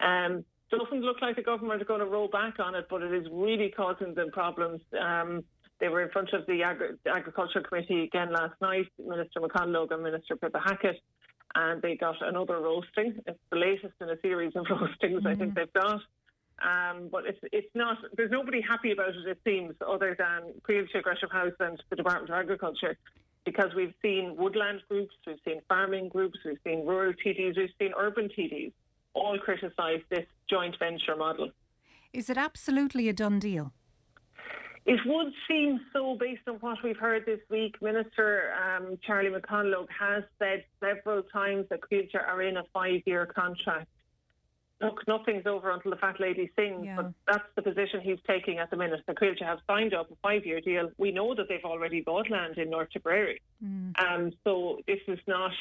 Um, 0.00 0.44
doesn't 0.70 1.00
look 1.00 1.20
like 1.20 1.34
the 1.34 1.42
government 1.42 1.82
are 1.82 1.86
going 1.86 2.00
to 2.00 2.06
roll 2.06 2.28
back 2.28 2.60
on 2.60 2.74
it, 2.74 2.86
but 2.88 3.02
it 3.02 3.12
is 3.12 3.26
really 3.32 3.70
causing 3.70 4.14
them 4.14 4.30
problems. 4.30 4.80
Um, 5.00 5.42
they 5.80 5.88
were 5.88 6.02
in 6.02 6.10
front 6.10 6.32
of 6.32 6.46
the 6.46 6.62
Agri- 6.62 6.96
Agriculture 7.06 7.60
Committee 7.60 8.04
again 8.04 8.32
last 8.32 8.54
night, 8.60 8.86
Minister 8.98 9.40
McConalogue 9.40 9.92
and 9.92 10.02
Minister 10.02 10.36
Pippa 10.36 10.58
Hackett, 10.58 11.00
and 11.54 11.80
they 11.82 11.96
got 11.96 12.16
another 12.20 12.60
roasting. 12.60 13.14
It's 13.26 13.38
the 13.50 13.58
latest 13.58 13.94
in 14.00 14.10
a 14.10 14.20
series 14.20 14.52
of 14.56 14.66
roastings 14.70 15.22
mm. 15.22 15.26
I 15.26 15.34
think 15.34 15.52
mm. 15.52 15.56
they've 15.56 15.72
got. 15.72 16.00
Um, 16.60 17.08
but 17.12 17.24
it's 17.24 17.38
it's 17.52 17.70
not. 17.74 17.98
There's 18.16 18.32
nobody 18.32 18.60
happy 18.60 18.90
about 18.90 19.10
it. 19.10 19.28
It 19.28 19.38
seems, 19.44 19.74
other 19.86 20.16
than 20.18 20.54
Coillte, 20.68 21.02
Gresham 21.02 21.30
House, 21.30 21.52
and 21.60 21.80
the 21.88 21.94
Department 21.94 22.30
of 22.30 22.34
Agriculture, 22.34 22.98
because 23.44 23.70
we've 23.76 23.94
seen 24.02 24.34
woodland 24.36 24.80
groups, 24.88 25.14
we've 25.24 25.36
seen 25.44 25.60
farming 25.68 26.08
groups, 26.08 26.38
we've 26.44 26.58
seen 26.64 26.84
rural 26.84 27.12
TDs, 27.24 27.56
we've 27.56 27.70
seen 27.78 27.92
urban 27.96 28.28
TDs 28.36 28.72
all 29.14 29.38
criticise 29.38 30.00
this 30.10 30.26
joint 30.50 30.76
venture 30.78 31.16
model. 31.16 31.50
Is 32.12 32.30
it 32.30 32.36
absolutely 32.36 33.08
a 33.08 33.12
done 33.12 33.38
deal? 33.38 33.72
It 34.88 35.00
would 35.04 35.34
seem 35.46 35.80
so 35.92 36.16
based 36.18 36.48
on 36.48 36.54
what 36.56 36.78
we've 36.82 36.96
heard 36.96 37.26
this 37.26 37.40
week. 37.50 37.76
Minister 37.82 38.54
um, 38.54 38.96
Charlie 39.06 39.28
McConalogue 39.28 39.88
has 39.90 40.24
said 40.38 40.64
several 40.80 41.22
times 41.24 41.66
that 41.68 41.80
Coillte 41.82 42.14
are 42.14 42.40
in 42.40 42.56
a 42.56 42.64
five 42.72 43.02
year 43.04 43.26
contract. 43.26 43.86
Look, 44.80 45.06
nothing's 45.06 45.44
over 45.44 45.70
until 45.72 45.90
the 45.90 45.98
fat 45.98 46.18
lady 46.20 46.50
sings, 46.56 46.86
yeah. 46.86 46.96
but 46.96 47.12
that's 47.26 47.44
the 47.54 47.60
position 47.60 48.00
he's 48.00 48.20
taking 48.26 48.60
at 48.60 48.70
the 48.70 48.78
minute. 48.78 49.00
The 49.06 49.12
Coillte 49.12 49.44
have 49.44 49.58
signed 49.66 49.92
up 49.92 50.10
a 50.10 50.14
five 50.22 50.46
year 50.46 50.62
deal. 50.62 50.88
We 50.96 51.10
know 51.10 51.34
that 51.34 51.50
they've 51.50 51.64
already 51.64 52.00
bought 52.00 52.30
land 52.30 52.56
in 52.56 52.70
North 52.70 52.88
Tipperary. 52.90 53.42
Mm. 53.62 53.92
Um, 54.00 54.32
so 54.42 54.78
this 54.86 55.00
is 55.06 55.18
not 55.26 55.52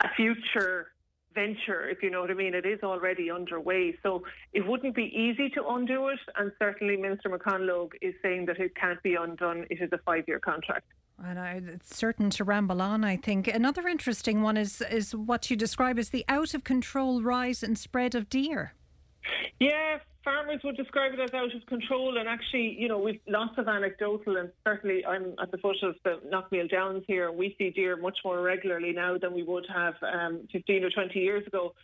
a 0.00 0.10
future 0.14 0.88
venture, 1.34 1.88
if 1.88 2.02
you 2.02 2.10
know 2.10 2.20
what 2.20 2.30
I 2.30 2.34
mean. 2.34 2.54
It 2.54 2.66
is 2.66 2.80
already 2.82 3.30
underway. 3.30 3.96
So 4.02 4.22
it 4.52 4.66
wouldn't 4.66 4.94
be 4.94 5.12
easy 5.14 5.48
to 5.50 5.66
undo 5.68 6.08
it. 6.08 6.18
And 6.36 6.52
certainly 6.58 6.96
Minister 6.96 7.28
McConalogue 7.28 7.92
is 8.02 8.14
saying 8.22 8.46
that 8.46 8.58
it 8.58 8.74
can't 8.74 9.02
be 9.02 9.14
undone. 9.14 9.66
It 9.70 9.80
is 9.80 9.90
a 9.92 9.98
five 9.98 10.24
year 10.26 10.38
contract. 10.38 10.86
And 11.24 11.38
I, 11.38 11.60
it's 11.66 11.96
certain 11.96 12.30
to 12.30 12.44
ramble 12.44 12.80
on, 12.80 13.02
I 13.02 13.16
think. 13.16 13.48
Another 13.48 13.88
interesting 13.88 14.42
one 14.42 14.56
is, 14.56 14.80
is 14.82 15.14
what 15.14 15.50
you 15.50 15.56
describe 15.56 15.98
as 15.98 16.10
the 16.10 16.24
out 16.28 16.54
of 16.54 16.62
control 16.62 17.22
rise 17.22 17.62
and 17.62 17.76
spread 17.76 18.14
of 18.14 18.28
deer. 18.28 18.74
Yeah, 19.60 19.98
farmers 20.24 20.60
would 20.64 20.76
describe 20.76 21.12
it 21.14 21.20
as 21.20 21.32
out 21.34 21.54
of 21.54 21.66
control. 21.66 22.18
And 22.18 22.28
actually, 22.28 22.76
you 22.78 22.88
know, 22.88 22.98
we've 22.98 23.20
lots 23.26 23.56
of 23.58 23.68
anecdotal, 23.68 24.36
and 24.36 24.50
certainly 24.66 25.04
I'm 25.04 25.34
at 25.40 25.50
the 25.50 25.58
foot 25.58 25.76
of 25.82 25.96
the 26.04 26.20
Knockmeal 26.30 26.70
Downs 26.70 27.04
here, 27.06 27.28
and 27.28 27.38
we 27.38 27.54
see 27.58 27.70
deer 27.70 27.96
much 27.96 28.18
more 28.24 28.40
regularly 28.42 28.92
now 28.92 29.18
than 29.18 29.34
we 29.34 29.42
would 29.42 29.66
have 29.74 29.94
um, 30.02 30.46
15 30.52 30.84
or 30.84 30.90
20 30.90 31.18
years 31.18 31.46
ago. 31.46 31.74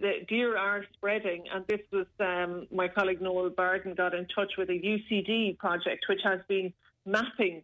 The 0.00 0.24
deer 0.26 0.56
are 0.56 0.84
spreading, 0.94 1.44
and 1.52 1.66
this 1.66 1.80
was 1.92 2.06
um, 2.18 2.66
my 2.72 2.88
colleague 2.88 3.20
Noel 3.20 3.50
Barden 3.50 3.94
got 3.94 4.14
in 4.14 4.26
touch 4.34 4.52
with 4.58 4.70
a 4.70 4.72
UCD 4.72 5.58
project, 5.58 6.06
which 6.08 6.20
has 6.24 6.40
been 6.48 6.72
mapping 7.04 7.62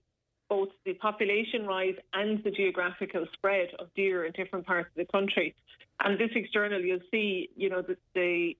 both 0.48 0.68
the 0.84 0.94
population 0.94 1.66
rise 1.66 1.94
and 2.14 2.42
the 2.44 2.50
geographical 2.50 3.26
spread 3.34 3.68
of 3.78 3.92
deer 3.94 4.24
in 4.24 4.32
different 4.32 4.66
parts 4.66 4.88
of 4.88 5.06
the 5.06 5.10
country. 5.12 5.54
And 6.00 6.18
this 6.18 6.30
external, 6.34 6.80
you'll 6.80 7.00
see, 7.10 7.50
you 7.56 7.68
know, 7.68 7.82
the 7.82 7.96
the, 8.14 8.54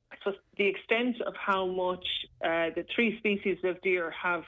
the 0.56 0.66
extent 0.66 1.20
of 1.27 1.35
how 1.35 1.66
much 1.66 2.05
uh, 2.44 2.74
the 2.74 2.85
three 2.94 3.16
species 3.19 3.59
of 3.65 3.81
deer 3.82 4.10
have 4.10 4.43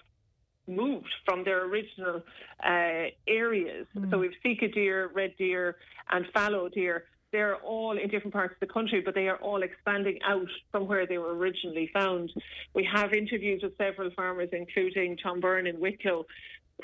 moved 0.67 1.13
from 1.25 1.45
their 1.45 1.65
original 1.67 2.23
uh, 2.65 3.11
areas. 3.27 3.87
Mm. 3.97 4.11
So 4.11 4.19
we've 4.19 4.31
sika 4.43 4.69
deer, 4.69 5.11
red 5.15 5.35
deer, 5.39 5.77
and 6.11 6.27
fallow 6.35 6.69
deer. 6.69 7.05
They're 7.33 7.57
all 7.57 7.97
in 7.97 8.09
different 8.09 8.33
parts 8.33 8.55
of 8.55 8.67
the 8.67 8.73
country, 8.73 9.03
but 9.05 9.15
they 9.15 9.29
are 9.29 9.37
all 9.37 9.63
expanding 9.63 10.19
out 10.27 10.49
from 10.73 10.89
where 10.89 11.07
they 11.07 11.19
were 11.19 11.37
originally 11.37 11.89
found. 11.93 12.33
We 12.75 12.89
have 12.93 13.13
interviews 13.13 13.63
with 13.63 13.77
several 13.79 14.11
farmers, 14.17 14.49
including 14.53 15.17
Tom 15.17 15.39
Byrne 15.39 15.69
in 15.69 15.79
Wicklow, 15.79 16.27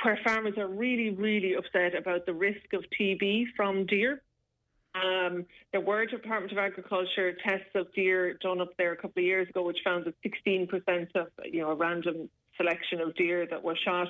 where 0.03 0.19
farmers 0.25 0.55
are 0.59 0.69
really, 0.69 1.11
really 1.11 1.55
upset 1.55 1.95
about 1.97 2.27
the 2.27 2.35
risk 2.35 2.73
of 2.73 2.85
TB 2.99 3.47
from 3.57 3.87
deer. 3.87 4.23
Um, 4.95 5.45
there 5.73 5.81
were 5.81 6.07
Department 6.07 6.53
of 6.53 6.59
Agriculture 6.59 7.37
tests 7.45 7.69
of 7.75 7.93
deer 7.95 8.35
done 8.35 8.61
up 8.61 8.71
there 8.79 8.93
a 8.93 8.97
couple 8.97 9.21
of 9.21 9.25
years 9.25 9.49
ago, 9.49 9.63
which 9.63 9.79
found 9.85 10.07
that 10.07 10.15
16% 10.23 11.09
of 11.15 11.29
you 11.45 11.61
know 11.61 11.71
a 11.71 11.75
random 11.75 12.29
selection 12.57 13.01
of 13.01 13.15
deer 13.15 13.47
that 13.51 13.63
were 13.63 13.77
shot 13.85 14.09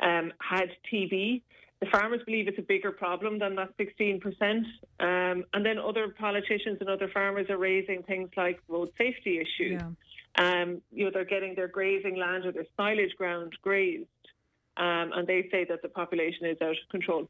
um, 0.00 0.32
had 0.40 0.68
TB. 0.92 1.42
The 1.80 1.86
farmers 1.92 2.20
believe 2.26 2.48
it's 2.48 2.58
a 2.58 2.62
bigger 2.62 2.90
problem 2.90 3.38
than 3.38 3.54
that 3.54 3.76
16%. 3.78 4.20
Um, 4.98 5.44
and 5.54 5.64
then 5.64 5.78
other 5.78 6.08
politicians 6.08 6.78
and 6.80 6.88
other 6.88 7.08
farmers 7.08 7.48
are 7.50 7.56
raising 7.56 8.02
things 8.02 8.30
like 8.36 8.60
road 8.68 8.90
safety 8.98 9.38
issues. 9.38 9.80
Yeah. 9.80 9.90
Um, 10.38 10.82
you 10.92 11.04
know, 11.04 11.10
they're 11.12 11.24
getting 11.24 11.54
their 11.54 11.68
grazing 11.68 12.16
land 12.16 12.44
or 12.46 12.52
their 12.52 12.66
silage 12.76 13.14
ground 13.16 13.54
grazed. 13.62 14.06
Um, 14.78 15.12
and 15.12 15.26
they 15.26 15.48
say 15.50 15.64
that 15.68 15.82
the 15.82 15.88
population 15.88 16.46
is 16.46 16.56
out 16.62 16.70
of 16.70 16.88
control. 16.90 17.28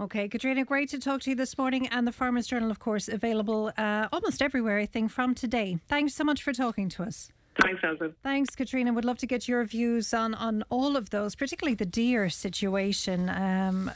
Okay, 0.00 0.28
Katrina, 0.28 0.64
great 0.64 0.88
to 0.90 0.98
talk 0.98 1.20
to 1.22 1.30
you 1.30 1.36
this 1.36 1.56
morning. 1.56 1.86
And 1.86 2.06
the 2.06 2.12
Farmers 2.12 2.46
Journal, 2.46 2.70
of 2.70 2.80
course, 2.80 3.08
available 3.08 3.72
uh, 3.78 4.08
almost 4.12 4.42
everywhere, 4.42 4.78
I 4.78 4.86
think, 4.86 5.10
from 5.10 5.34
today. 5.34 5.78
Thanks 5.88 6.14
so 6.14 6.24
much 6.24 6.42
for 6.42 6.52
talking 6.52 6.88
to 6.90 7.04
us. 7.04 7.30
Thanks, 7.62 7.84
Alvin. 7.84 8.14
Thanks, 8.22 8.56
Katrina. 8.56 8.92
Would 8.92 9.04
love 9.04 9.18
to 9.18 9.26
get 9.26 9.46
your 9.46 9.64
views 9.64 10.12
on, 10.12 10.34
on 10.34 10.64
all 10.70 10.96
of 10.96 11.10
those, 11.10 11.36
particularly 11.36 11.74
the 11.74 11.86
deer 11.86 12.28
situation. 12.28 13.26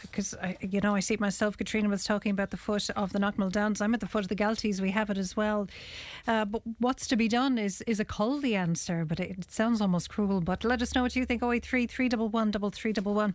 Because, 0.03 0.37
you 0.61 0.81
know, 0.81 0.95
I 0.95 1.01
see 1.01 1.15
it 1.15 1.21
myself. 1.21 1.57
Katrina 1.57 1.89
was 1.89 2.05
talking 2.05 2.31
about 2.31 2.51
the 2.51 2.57
foot 2.57 2.89
of 2.91 3.13
the 3.13 3.19
Knockmill 3.19 3.51
Downs. 3.51 3.81
I'm 3.81 3.95
at 3.95 4.01
the 4.01 4.07
foot 4.07 4.23
of 4.23 4.29
the 4.29 4.37
Galties. 4.37 4.81
We 4.81 4.93
have 4.93 5.11
it 5.11 5.19
as 5.19 5.37
well. 5.37 5.69
Uh, 6.29 6.45
but 6.45 6.63
what's 6.79 7.09
to 7.09 7.17
be 7.17 7.27
done 7.27 7.59
is 7.59 7.83
is 7.83 7.99
a 7.99 8.05
cull 8.05 8.39
the 8.39 8.55
answer, 8.55 9.05
but 9.05 9.19
it, 9.19 9.31
it, 9.39 9.51
sounds 9.51 9.81
almost 9.81 10.09
cruel. 10.09 10.41
But 10.41 10.63
let 10.63 10.81
us 10.81 10.95
know 10.95 11.03
what 11.03 11.17
you 11.17 11.25
think. 11.25 11.43
083 11.43 11.87
311 11.87 12.53
3311 12.71 13.35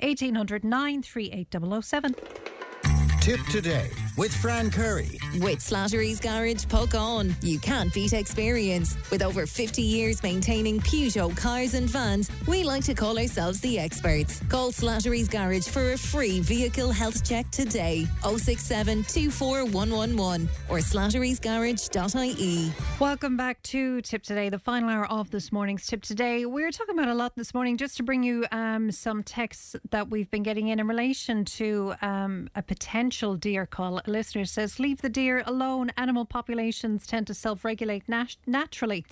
1800 0.00 0.64
938 0.64 1.84
007. 1.84 2.14
Tipp 3.20 3.44
today 3.50 3.90
with 4.16 4.34
Fran 4.34 4.70
Curry. 4.70 5.18
With 5.40 5.60
Slattery's 5.60 6.20
Garage 6.20 6.64
Puckane. 6.64 7.34
You 7.42 7.58
can't 7.58 7.92
beat 7.92 8.14
experience. 8.14 8.96
With 9.10 9.22
over 9.22 9.46
50 9.46 9.82
years 9.82 10.22
maintaining 10.22 10.80
Peugeot 10.80 11.36
cars 11.36 11.74
and 11.74 11.88
vans, 11.88 12.30
we 12.46 12.64
like 12.64 12.82
to 12.84 12.94
call 12.94 13.18
ourselves 13.18 13.60
the 13.60 13.78
experts. 13.78 14.42
Call 14.48 14.72
Slattery's 14.72 15.28
Garage 15.28 15.68
for 15.68 15.92
a 15.92 15.98
free 15.98 16.40
vehicle 16.40 16.90
health 16.90 17.22
check 17.22 17.50
today. 17.50 18.06
067 18.22 19.04
24111 19.04 20.48
or 20.70 20.78
slatterysgarage.ie. 20.78 22.72
Welcome 22.98 23.36
back 23.36 23.62
to 23.64 24.00
Tipp 24.00 24.22
Today, 24.22 24.48
the 24.48 24.58
final 24.58 24.88
hour 24.88 25.06
of 25.06 25.30
this 25.30 25.52
morning's 25.52 25.86
Tipp 25.86 26.02
Today. 26.02 26.46
We're 26.46 26.70
talking 26.72 26.98
about 26.98 27.08
a 27.08 27.14
lot 27.14 27.36
this 27.36 27.52
morning 27.52 27.76
just 27.76 27.98
to 27.98 28.02
bring 28.02 28.22
you 28.22 28.46
um, 28.50 28.90
some 28.90 29.22
texts 29.22 29.76
that 29.90 30.08
we've 30.08 30.30
been 30.30 30.42
getting 30.42 30.68
in 30.68 30.80
in 30.80 30.88
relation 30.88 31.44
to 31.44 31.94
um, 32.02 32.48
a 32.54 32.62
potential 32.62 33.09
potential 33.10 33.34
deer 33.34 33.66
cull. 33.66 34.00
A 34.06 34.08
listener 34.08 34.44
says, 34.44 34.78
Leave 34.78 35.02
the 35.02 35.08
deer 35.08 35.42
alone. 35.44 35.90
Animal 35.96 36.24
populations 36.24 37.08
tend 37.08 37.26
to 37.26 37.34
self 37.34 37.64
regulate 37.64 38.08
nat- 38.08 38.36
naturally. 38.46 39.04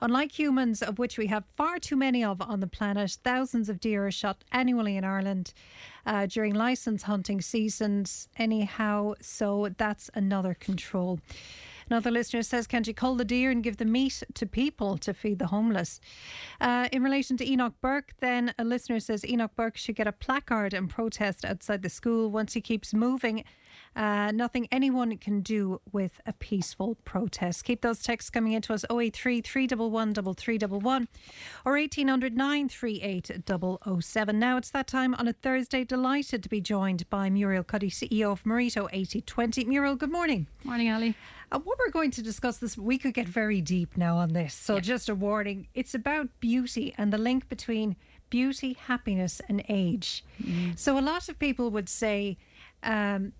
Unlike 0.00 0.38
humans, 0.38 0.82
of 0.82 1.00
which 1.00 1.18
we 1.18 1.26
have 1.26 1.42
far 1.56 1.80
too 1.80 1.96
many 1.96 2.22
of 2.22 2.40
on 2.40 2.60
the 2.60 2.68
planet, 2.68 3.18
thousands 3.24 3.68
of 3.68 3.80
deer 3.80 4.06
are 4.06 4.12
shot 4.12 4.44
annually 4.52 4.96
in 4.96 5.02
Ireland 5.02 5.52
uh, 6.06 6.26
during 6.26 6.54
license 6.54 7.02
hunting 7.02 7.40
seasons, 7.40 8.28
anyhow, 8.36 9.14
so 9.20 9.68
that's 9.76 10.10
another 10.14 10.54
control. 10.54 11.18
Another 11.90 12.12
listener 12.12 12.42
says, 12.42 12.68
Can't 12.68 12.86
you 12.86 12.94
cull 12.94 13.16
the 13.16 13.24
deer 13.24 13.50
and 13.50 13.64
give 13.64 13.78
the 13.78 13.84
meat 13.84 14.22
to 14.34 14.46
people 14.46 14.96
to 14.98 15.12
feed 15.12 15.40
the 15.40 15.48
homeless? 15.48 16.00
Uh, 16.60 16.88
in 16.92 17.02
relation 17.02 17.36
to 17.38 17.50
Enoch 17.50 17.74
Burke, 17.80 18.12
then 18.20 18.54
a 18.58 18.64
listener 18.64 19.00
says 19.00 19.24
Enoch 19.24 19.50
Burke 19.56 19.76
should 19.76 19.96
get 19.96 20.06
a 20.06 20.12
placard 20.12 20.72
and 20.72 20.88
protest 20.88 21.44
outside 21.44 21.82
the 21.82 21.88
school 21.90 22.30
once 22.30 22.54
he 22.54 22.60
keeps 22.60 22.94
moving. 22.94 23.42
Uh, 23.96 24.30
nothing 24.30 24.68
anyone 24.70 25.16
can 25.18 25.40
do 25.40 25.80
with 25.92 26.20
a 26.24 26.32
peaceful 26.32 26.96
protest. 27.04 27.64
Keep 27.64 27.82
those 27.82 28.02
texts 28.02 28.30
coming 28.30 28.52
into 28.52 28.72
us 28.72 28.84
083 28.90 29.40
311 29.40 30.34
3311 30.34 31.08
or 31.64 31.72
1800 31.72 32.36
938 32.36 33.30
007. 34.02 34.38
Now 34.38 34.56
it's 34.56 34.70
that 34.70 34.86
time 34.86 35.14
on 35.14 35.26
a 35.26 35.32
Thursday. 35.32 35.84
Delighted 35.84 36.42
to 36.42 36.48
be 36.48 36.60
joined 36.60 37.08
by 37.10 37.28
Muriel 37.30 37.64
Cuddy, 37.64 37.90
CEO 37.90 38.30
of 38.30 38.46
Marito 38.46 38.88
8020. 38.92 39.64
Muriel, 39.64 39.96
good 39.96 40.12
morning. 40.12 40.46
Morning, 40.64 40.90
Ali. 40.90 41.14
Uh, 41.52 41.58
what 41.58 41.78
we're 41.78 41.90
going 41.90 42.12
to 42.12 42.22
discuss 42.22 42.58
this, 42.58 42.78
we 42.78 42.96
could 42.96 43.14
get 43.14 43.26
very 43.26 43.60
deep 43.60 43.96
now 43.96 44.16
on 44.16 44.32
this. 44.32 44.54
So, 44.54 44.74
yeah. 44.74 44.80
just 44.80 45.08
a 45.08 45.14
warning 45.16 45.66
it's 45.74 45.94
about 45.94 46.28
beauty 46.38 46.94
and 46.96 47.12
the 47.12 47.18
link 47.18 47.48
between 47.48 47.96
beauty, 48.30 48.74
happiness, 48.86 49.40
and 49.48 49.64
age. 49.68 50.24
Mm. 50.40 50.78
So, 50.78 50.96
a 50.96 51.00
lot 51.00 51.28
of 51.28 51.40
people 51.40 51.70
would 51.70 51.88
say, 51.88 52.38
um, 52.84 53.32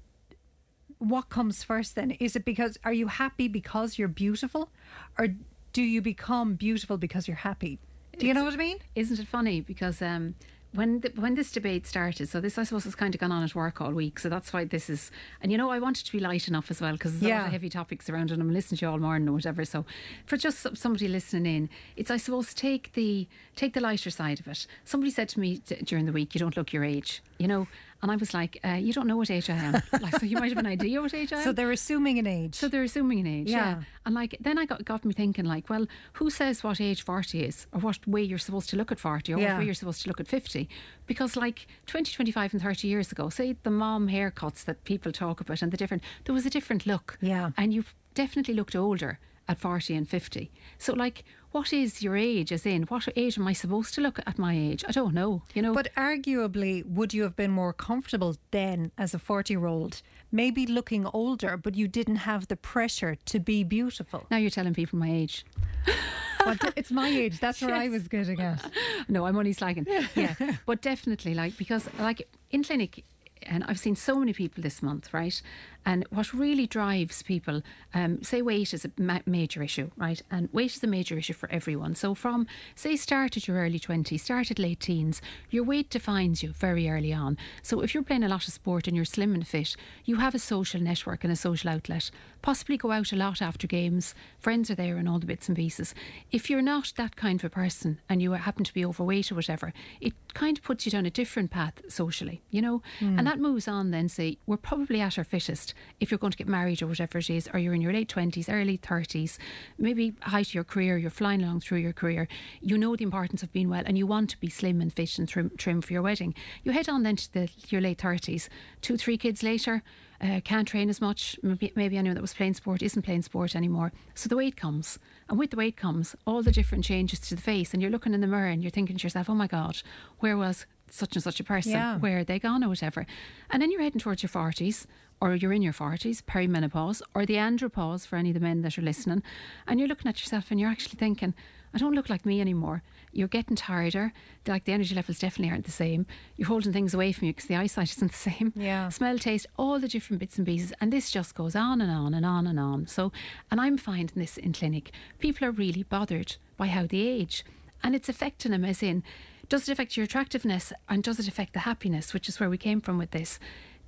what 1.01 1.31
comes 1.31 1.65
first 1.65 1.97
then? 1.97 2.13
Is 2.13 2.37
it 2.37 2.45
because, 2.45 2.79
are 2.85 2.93
you 2.93 3.09
happy 3.09 3.49
because 3.49 3.99
you're 3.99 4.07
beautiful? 4.09 4.71
Or 5.19 5.29
do 5.73 5.83
you 5.83 6.01
become 6.01 6.55
beautiful 6.55 6.99
because 6.99 7.27
you're 7.27 7.39
happy? 7.39 7.81
Do 8.19 8.27
you 8.27 8.33
it's, 8.33 8.39
know 8.39 8.45
what 8.45 8.55
I 8.55 8.59
mean? 8.59 8.79
Isn't 8.95 9.19
it 9.19 9.27
funny? 9.27 9.63
Because 9.63 10.03
um, 10.03 10.35
when 10.73 11.01
the, 11.01 11.11
when 11.17 11.35
this 11.35 11.51
debate 11.51 11.87
started, 11.87 12.29
so 12.29 12.39
this 12.39 12.59
I 12.59 12.65
suppose 12.65 12.85
has 12.85 12.95
kind 12.95 13.15
of 13.15 13.21
gone 13.21 13.33
on 13.33 13.43
at 13.43 13.55
work 13.55 13.81
all 13.81 13.93
week, 13.93 14.19
so 14.19 14.29
that's 14.29 14.53
why 14.53 14.65
this 14.65 14.91
is. 14.91 15.11
And 15.41 15.51
you 15.51 15.59
know, 15.59 15.71
I 15.71 15.79
wanted 15.79 16.05
to 16.05 16.13
be 16.13 16.21
light 16.21 16.47
enough 16.49 16.71
as 16.71 16.81
well 16.81 16.93
because 16.93 17.19
there's 17.19 17.31
yeah. 17.31 17.39
a 17.39 17.41
lot 17.41 17.47
of 17.47 17.53
heavy 17.53 17.71
topics 17.71 18.09
around, 18.09 18.31
and 18.31 18.41
I'm 18.43 18.53
listening 18.53 18.79
to 18.79 18.87
you 18.87 18.93
all 18.93 18.99
morning 18.99 19.29
or 19.29 19.33
whatever. 19.33 19.65
So 19.65 19.85
for 20.27 20.37
just 20.37 20.77
somebody 20.77 21.09
listening 21.09 21.47
in, 21.57 21.71
it's 21.97 22.11
I 22.11 22.19
suppose 22.19 22.55
take 22.55 22.93
the 22.93 23.27
take 23.57 23.75
the 23.75 23.81
lighter 23.81 24.11
side 24.11 24.39
of 24.39 24.47
it. 24.47 24.67
Somebody 24.85 25.11
said 25.11 25.29
to 25.31 25.41
me 25.41 25.59
t- 25.59 25.77
during 25.77 26.07
the 26.07 26.13
week, 26.13 26.35
"You 26.35 26.39
don't 26.41 26.57
look 26.57 26.73
your 26.73 26.85
age," 26.85 27.23
you 27.39 27.49
know, 27.49 27.67
and 28.03 28.11
I 28.11 28.17
was 28.17 28.33
like, 28.33 28.59
uh, 28.65 28.71
you 28.71 28.93
don't 28.93 29.07
know 29.07 29.17
what 29.17 29.31
age 29.31 29.51
I 29.51 29.55
am. 29.55 29.73
like, 30.01 30.19
so 30.19 30.27
you 30.27 30.37
might 30.39 30.51
have 30.51 30.59
an 30.59 30.67
idea 30.67 31.01
what 31.03 31.13
age 31.13 31.33
I 31.33 31.39
am. 31.39 31.45
So 31.45 31.53
they're 31.53 31.71
assuming 31.71 32.19
an 32.19 32.27
age. 32.27 32.55
So 32.55 32.69
they're 32.69 32.83
assuming 32.83 33.21
an 33.21 33.27
age, 33.27 33.51
yeah. 33.51 33.57
yeah. 33.57 33.83
And 34.07 34.15
like, 34.15 34.37
then 34.41 34.59
I 34.59 34.65
got, 34.65 34.85
got 34.85 35.05
me 35.05 35.13
thinking, 35.13 35.45
like, 35.45 35.69
well, 35.69 35.87
who 36.15 36.31
says 36.31 36.65
what 36.65 36.81
age 36.81 37.03
40 37.03 37.45
is 37.45 37.67
or 37.73 37.81
what 37.81 38.07
way 38.07 38.23
you're 38.23 38.39
supposed 38.39 38.71
to 38.71 38.77
look 38.77 38.91
at 38.91 38.99
40 38.99 39.35
or 39.35 39.39
yeah. 39.39 39.53
what 39.53 39.61
way 39.61 39.65
you're 39.67 39.75
supposed 39.75 40.03
to 40.03 40.09
look 40.09 40.21
at 40.21 40.29
50? 40.29 40.69
Because 41.07 41.37
like 41.37 41.67
20, 41.87 42.13
25 42.13 42.55
and 42.55 42.63
30 42.63 42.89
years 42.89 43.13
ago, 43.13 43.29
say 43.29 43.57
the 43.63 43.71
mom 43.71 44.09
haircuts 44.09 44.65
that 44.65 44.85
people 44.85 45.13
talk 45.13 45.41
about 45.41 45.61
and 45.61 45.71
the 45.71 45.77
different, 45.77 46.03
there 46.25 46.35
was 46.35 46.47
a 46.47 46.51
different 46.51 46.87
look. 46.87 47.19
Yeah. 47.21 47.51
And 47.57 47.75
you 47.75 47.85
definitely 48.15 48.55
looked 48.55 48.75
older 48.75 49.19
at 49.51 49.59
40 49.59 49.95
and 49.97 50.09
50. 50.09 50.51
So 50.79 50.93
like, 50.93 51.25
what 51.51 51.73
is 51.73 52.03
your 52.03 52.17
age? 52.17 52.53
As 52.53 52.65
in, 52.65 52.85
what 52.85 53.09
age 53.17 53.37
am 53.37 53.49
I 53.49 53.53
supposed 53.53 53.93
to 53.95 54.01
look 54.01 54.21
at 54.25 54.39
my 54.39 54.55
age? 54.57 54.85
I 54.89 54.93
don't 54.93 55.13
know. 55.13 55.43
You 55.55 55.63
know. 55.63 55.75
But 55.75 55.89
arguably, 55.97 56.87
would 56.87 57.13
you 57.13 57.25
have 57.25 57.35
been 57.35 57.51
more 57.51 57.73
comfortable 57.73 58.37
then 58.53 58.93
as 58.97 59.15
a 59.15 59.19
forty-year-old? 59.19 60.03
Maybe 60.31 60.65
looking 60.65 61.07
older, 61.07 61.57
but 61.57 61.75
you 61.75 61.89
didn't 61.89 62.21
have 62.31 62.47
the 62.47 62.57
pressure 62.57 63.17
to 63.25 63.41
be 63.41 63.65
beautiful. 63.65 64.27
Now 64.31 64.37
you're 64.37 64.51
telling 64.59 64.75
people 64.75 65.01
my 65.01 65.11
age. 65.11 65.45
it's 66.77 66.93
my 66.93 67.09
age. 67.09 67.41
That's 67.41 67.61
where 67.61 67.75
yes. 67.75 67.83
I 67.85 67.89
was 67.89 68.07
getting 68.07 68.41
at. 68.41 68.65
No, 69.09 69.27
I'm 69.27 69.37
only 69.37 69.55
slagging. 69.55 69.87
Yeah, 70.15 70.35
but 70.67 70.83
definitely, 70.83 71.35
like 71.35 71.57
because 71.57 71.89
like 71.99 72.29
in 72.53 72.63
clinic, 72.63 73.05
and 73.43 73.65
I've 73.65 73.81
seen 73.81 73.97
so 73.97 74.15
many 74.21 74.33
people 74.33 74.63
this 74.63 74.83
month, 74.83 75.13
right? 75.13 75.43
And 75.87 76.07
what 76.11 76.35
really 76.35 76.67
drives 76.67 77.23
people, 77.23 77.63
um, 77.95 78.23
say 78.23 78.43
weight 78.43 78.75
is 78.75 78.85
a 78.85 78.91
ma- 78.99 79.21
major 79.25 79.63
issue, 79.63 79.91
right? 79.97 80.21
And 80.31 80.49
weight 80.53 80.77
is 80.77 80.85
a 80.85 80.87
major 80.87 81.17
issue 81.17 81.33
for 81.33 81.51
everyone. 81.51 81.95
So 81.95 82.15
from, 82.15 82.47
say, 82.75 82.97
start 82.97 83.37
at 83.37 83.49
your 83.49 83.57
early 83.57 83.79
20s, 83.79 84.21
start 84.21 84.51
at 84.51 84.59
late 84.59 84.81
teens, 84.81 85.23
your 85.49 85.65
weight 85.65 85.89
defines 85.89 86.43
you 86.43 86.53
very 86.53 86.89
early 86.89 87.13
on. 87.13 87.39
So 87.63 87.81
if 87.81 87.95
you're 87.95 88.03
playing 88.03 88.25
a 88.25 88.29
lot 88.29 88.47
of 88.47 88.53
sport 88.53 88.87
and 88.87 88.95
you're 88.95 89.05
slim 89.05 89.35
and 89.35 89.47
fit, 89.47 89.75
you 90.05 90.17
have 90.17 90.35
a 90.35 90.39
social 90.39 90.81
network 90.81 91.25
and 91.25 91.33
a 91.33 91.37
social 91.37 91.71
outlet. 91.71 92.11
Possibly 92.43 92.77
go 92.77 92.91
out 92.91 93.13
a 93.13 93.17
lot 93.17 93.43
after 93.43 93.67
games, 93.67 94.15
friends 94.39 94.71
are 94.71 94.75
there 94.75 94.97
and 94.97 95.09
all 95.09 95.19
the 95.19 95.27
bits 95.27 95.49
and 95.49 95.57
pieces. 95.57 95.95
If 96.31 96.51
you're 96.51 96.63
not 96.63 96.93
that 96.97 97.17
kind 97.17 97.41
of 97.41 97.45
a 97.45 97.51
person 97.51 98.01
and 98.09 98.21
you 98.23 98.33
happen 98.33 98.65
to 98.65 98.75
be 98.75 98.85
overweight 98.85 99.33
or 99.33 99.35
whatever, 99.35 99.73
it 100.01 100.13
kind 100.35 100.59
of 100.59 100.65
puts 100.65 100.85
you 100.85 100.93
down 100.93 101.07
a 101.07 101.11
different 101.11 101.51
path 101.51 101.83
socially, 101.89 102.43
you 102.51 102.63
know? 102.63 102.83
Mm. 103.01 103.19
And 103.19 103.27
that 103.27 103.39
moves 103.39 103.67
on 103.67 103.91
then, 103.91 104.09
say, 104.09 104.39
we're 104.47 104.57
probably 104.57 105.01
at 105.01 105.19
our 105.19 105.25
fittest 105.25 105.70
if 106.01 106.11
you're 106.11 106.19
going 106.19 106.31
to 106.31 106.37
get 106.37 106.49
married 106.49 106.83
or 106.83 106.87
whatever 106.87 107.19
it 107.19 107.31
is, 107.31 107.49
or 107.53 107.59
you're 107.59 107.75
in 107.75 107.81
your 107.81 107.93
late 107.93 108.09
20s, 108.09 108.53
early 108.53 108.79
30s, 108.79 109.39
maybe 109.79 110.15
height 110.23 110.49
of 110.49 110.55
your 110.55 110.65
career, 110.65 110.99
you're 110.99 111.11
flying 111.11 111.43
along 111.43 111.61
through 111.61 111.79
your 111.79 111.93
career, 111.93 112.29
you 112.61 112.77
know 112.79 112.97
the 112.97 113.05
importance 113.05 113.43
of 113.43 113.53
being 113.53 113.69
well 113.69 113.83
and 113.87 113.99
you 113.99 114.07
want 114.07 114.31
to 114.31 114.39
be 114.39 114.49
slim 114.49 114.81
and 114.81 114.93
fit 114.93 115.19
and 115.19 115.29
trim, 115.29 115.51
trim 115.57 115.81
for 115.81 115.93
your 115.93 116.03
wedding. 116.03 116.35
You 116.63 116.73
head 116.73 116.89
on 116.89 117.03
then 117.03 117.17
to 117.17 117.33
the, 117.33 117.51
your 117.69 117.81
late 117.81 117.99
30s, 117.99 118.49
two, 118.81 118.97
three 118.97 119.17
kids 119.17 119.43
later, 119.43 119.83
uh, 120.21 120.41
can't 120.45 120.69
train 120.69 120.91
as 120.91 121.01
much. 121.01 121.39
Maybe, 121.43 121.73
maybe 121.75 121.97
anyone 121.97 122.15
that 122.15 122.21
was 122.21 122.35
playing 122.35 122.55
sport 122.55 122.83
isn't 122.83 123.03
playing 123.03 123.23
sport 123.23 123.57
anymore. 123.57 123.93
So 124.15 124.29
the 124.29 124.37
weight 124.37 124.57
comes. 124.57 124.99
And 125.29 125.39
with 125.39 125.51
the 125.51 125.57
weight 125.57 125.77
comes 125.77 126.15
all 126.27 126.43
the 126.43 126.53
different 126.53 126.85
changes 126.85 127.21
to 127.21 127.35
the 127.35 127.41
face. 127.41 127.73
And 127.73 127.81
you're 127.81 127.91
looking 127.91 128.13
in 128.13 128.21
the 128.21 128.27
mirror 128.27 128.49
and 128.49 128.63
you're 128.63 128.71
thinking 128.71 128.97
to 128.99 129.03
yourself, 129.03 129.31
oh 129.31 129.35
my 129.35 129.47
God, 129.47 129.83
where 130.19 130.37
was 130.37 130.67
such 130.91 131.17
and 131.17 131.23
such 131.23 131.41
a 131.41 131.45
person? 131.45 131.73
Yeah. 131.73 131.99
Where 131.99 132.19
are 132.19 132.25
they 132.25 132.39
gone 132.39 132.63
or 132.63 132.69
whatever? 132.69 133.07
And 133.51 133.63
then 133.63 133.71
you're 133.71 133.81
heading 133.81 134.01
towards 134.01 134.23
your 134.23 134.31
40s 134.31 134.87
or 135.21 135.35
you're 135.35 135.53
in 135.53 135.63
your 135.63 135.73
40s, 135.73 136.23
perimenopause, 136.23 137.03
or 137.15 137.27
the 137.27 137.35
andropause 137.35 138.07
for 138.07 138.17
any 138.17 138.31
of 138.31 138.35
the 138.35 138.41
men 138.41 138.63
that 138.63 138.79
are 138.79 138.83
listening, 138.83 139.23
and 139.67 139.79
you're 139.79 139.89
looking 139.89 140.09
at 140.09 140.21
yourself 140.21 140.51
and 140.51 140.59
you're 140.59 140.71
actually 140.71 140.99
thinking, 140.99 141.35
I 141.73 141.79
don't 141.79 141.95
look 141.95 142.11
like 142.11 142.27
me 142.27 142.41
anymore. 142.41 142.83
You're 143.13 143.29
getting 143.29 143.57
tireder. 143.57 144.13
Like 144.47 144.65
the 144.65 144.73
energy 144.73 144.95
levels 144.95 145.19
definitely 145.19 145.53
aren't 145.53 145.67
the 145.67 145.71
same. 145.71 146.07
You're 146.37 146.49
holding 146.49 146.73
things 146.73 146.95
away 146.95 147.13
from 147.13 147.27
you 147.27 147.33
because 147.33 147.49
the 147.49 147.57
eyesight 147.57 147.91
isn't 147.91 148.11
the 148.13 148.17
same. 148.17 148.53
Yeah. 148.57 148.89
Smell, 148.89 149.19
taste, 149.19 149.47
all 149.57 149.79
the 149.79 149.89
different 149.89 150.21
bits 150.21 150.39
and 150.39 150.47
pieces. 150.47 150.73
And 150.81 150.93
this 150.93 151.11
just 151.11 151.35
goes 151.35 151.55
on 151.55 151.81
and 151.81 151.91
on 151.91 152.15
and 152.15 152.27
on 152.27 152.47
and 152.47 152.59
on. 152.59 152.87
So, 152.87 153.13
and 153.51 153.61
I'm 153.61 153.79
finding 153.79 154.17
this 154.17 154.37
in 154.37 154.53
clinic. 154.53 154.91
People 155.19 155.47
are 155.47 155.53
really 155.53 155.85
bothered 155.85 156.37
by 156.57 156.67
how 156.67 156.87
they 156.87 156.99
age. 156.99 157.45
And 157.83 157.95
it's 157.95 158.09
affecting 158.09 158.53
them 158.53 158.65
as 158.65 158.83
in, 158.83 159.03
does 159.49 159.69
it 159.69 159.73
affect 159.73 159.97
your 159.97 160.05
attractiveness 160.05 160.73
and 160.89 161.03
does 161.03 161.19
it 161.19 161.27
affect 161.27 161.55
the 161.55 161.61
happiness, 161.61 162.13
which 162.15 162.29
is 162.29 162.39
where 162.39 162.51
we 162.51 162.59
came 162.59 162.81
from 162.81 162.99
with 162.99 163.11
this? 163.11 163.41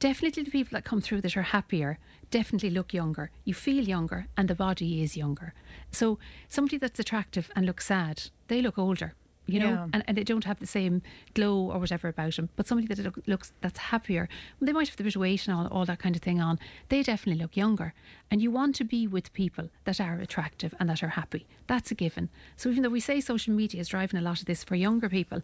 Definitely 0.09 0.43
the 0.43 0.51
people 0.59 0.75
that 0.77 0.85
come 0.85 1.01
through 1.01 1.21
that 1.23 1.37
are 1.37 1.43
happier 1.57 1.99
definitely 2.31 2.71
look 2.71 2.93
younger. 2.93 3.31
You 3.45 3.55
feel 3.55 3.85
younger, 3.97 4.27
and 4.37 4.49
the 4.49 4.55
body 4.55 5.03
is 5.05 5.17
younger. 5.17 5.55
So 5.91 6.19
somebody 6.49 6.79
that's 6.79 6.99
attractive 7.01 7.51
and 7.55 7.65
looks 7.67 7.87
sad, 7.87 8.17
they 8.49 8.61
look 8.63 8.79
older. 8.79 9.15
you 9.45 9.59
know, 9.59 9.71
Yeah. 9.75 9.89
and, 9.93 10.05
and 10.07 10.17
they 10.17 10.23
don't 10.25 10.45
have 10.45 10.61
the 10.61 10.67
same 10.79 11.03
glow 11.35 11.57
or 11.73 11.79
whatever 11.81 12.07
about 12.09 12.35
them. 12.37 12.49
But 12.57 12.67
somebody 12.69 12.87
that 12.95 13.03
look, 13.05 13.19
looks 13.27 13.53
that's 13.61 13.79
happier, 13.93 14.29
they 14.61 14.73
might 14.73 14.89
have 14.89 14.97
the 14.97 15.03
bit 15.05 15.17
of 15.17 15.21
weight 15.21 15.49
and 15.49 15.57
all, 15.57 15.67
all 15.67 15.85
that 15.87 15.99
kind 15.99 16.15
of 16.17 16.23
thing 16.23 16.41
on. 16.41 16.61
They 16.91 17.03
definitely 17.03 17.43
look 17.43 17.57
younger, 17.57 17.93
and 18.31 18.41
you 18.41 18.53
want 18.53 18.77
to 18.77 18.85
be 18.85 19.09
with 19.09 19.33
people 19.33 19.67
that 19.85 20.01
are 20.01 20.19
attractive 20.27 20.73
and 20.79 20.89
that 20.89 21.03
are 21.03 21.15
happy. 21.21 21.43
That's 21.67 21.91
a 21.91 21.97
given. 21.97 22.29
So 22.57 22.71
even 22.71 22.83
though 22.85 22.95
we 22.99 23.01
say 23.01 23.21
social 23.21 23.53
media 23.53 23.81
is 23.81 23.89
driving 23.89 24.19
a 24.21 24.23
lot 24.29 24.39
of 24.41 24.47
this 24.47 24.63
for 24.65 24.77
younger 24.77 25.09
people. 25.09 25.41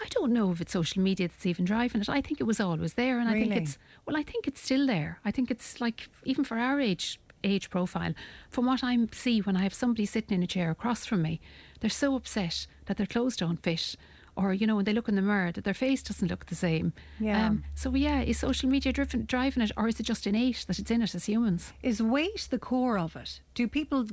I 0.00 0.06
don't 0.10 0.32
know 0.32 0.52
if 0.52 0.60
it's 0.60 0.72
social 0.72 1.02
media 1.02 1.28
that's 1.28 1.46
even 1.46 1.64
driving 1.64 2.00
it. 2.00 2.08
I 2.08 2.20
think 2.20 2.40
it 2.40 2.44
was 2.44 2.60
always 2.60 2.94
there, 2.94 3.18
and 3.18 3.28
I 3.28 3.32
think 3.32 3.56
it's 3.56 3.78
well. 4.06 4.16
I 4.16 4.22
think 4.22 4.46
it's 4.46 4.60
still 4.60 4.86
there. 4.86 5.18
I 5.24 5.30
think 5.30 5.50
it's 5.50 5.80
like 5.80 6.08
even 6.24 6.44
for 6.44 6.56
our 6.58 6.80
age 6.80 7.18
age 7.44 7.70
profile, 7.70 8.14
from 8.50 8.66
what 8.66 8.82
I 8.82 8.96
see 9.12 9.40
when 9.40 9.56
I 9.56 9.62
have 9.62 9.74
somebody 9.74 10.06
sitting 10.06 10.36
in 10.36 10.42
a 10.42 10.46
chair 10.46 10.70
across 10.70 11.06
from 11.06 11.22
me, 11.22 11.40
they're 11.80 11.90
so 11.90 12.14
upset 12.16 12.66
that 12.86 12.96
their 12.96 13.06
clothes 13.06 13.36
don't 13.36 13.62
fit, 13.62 13.96
or 14.36 14.52
you 14.52 14.66
know 14.66 14.76
when 14.76 14.84
they 14.84 14.92
look 14.92 15.08
in 15.08 15.16
the 15.16 15.22
mirror 15.22 15.50
that 15.52 15.64
their 15.64 15.74
face 15.74 16.02
doesn't 16.02 16.28
look 16.28 16.46
the 16.46 16.54
same. 16.54 16.92
Yeah. 17.18 17.46
Um, 17.46 17.64
so 17.74 17.94
yeah, 17.94 18.20
is 18.20 18.38
social 18.38 18.68
media 18.68 18.92
driven 18.92 19.24
driving 19.24 19.62
it, 19.62 19.72
or 19.76 19.88
is 19.88 19.98
it 19.98 20.04
just 20.04 20.26
innate 20.26 20.64
that 20.68 20.78
it's 20.78 20.90
in 20.90 21.02
us 21.02 21.14
as 21.14 21.26
humans? 21.26 21.72
Is 21.82 22.00
weight 22.00 22.46
the 22.50 22.58
core 22.58 22.98
of 22.98 23.16
it? 23.16 23.40
Do 23.54 23.66
people 23.66 24.06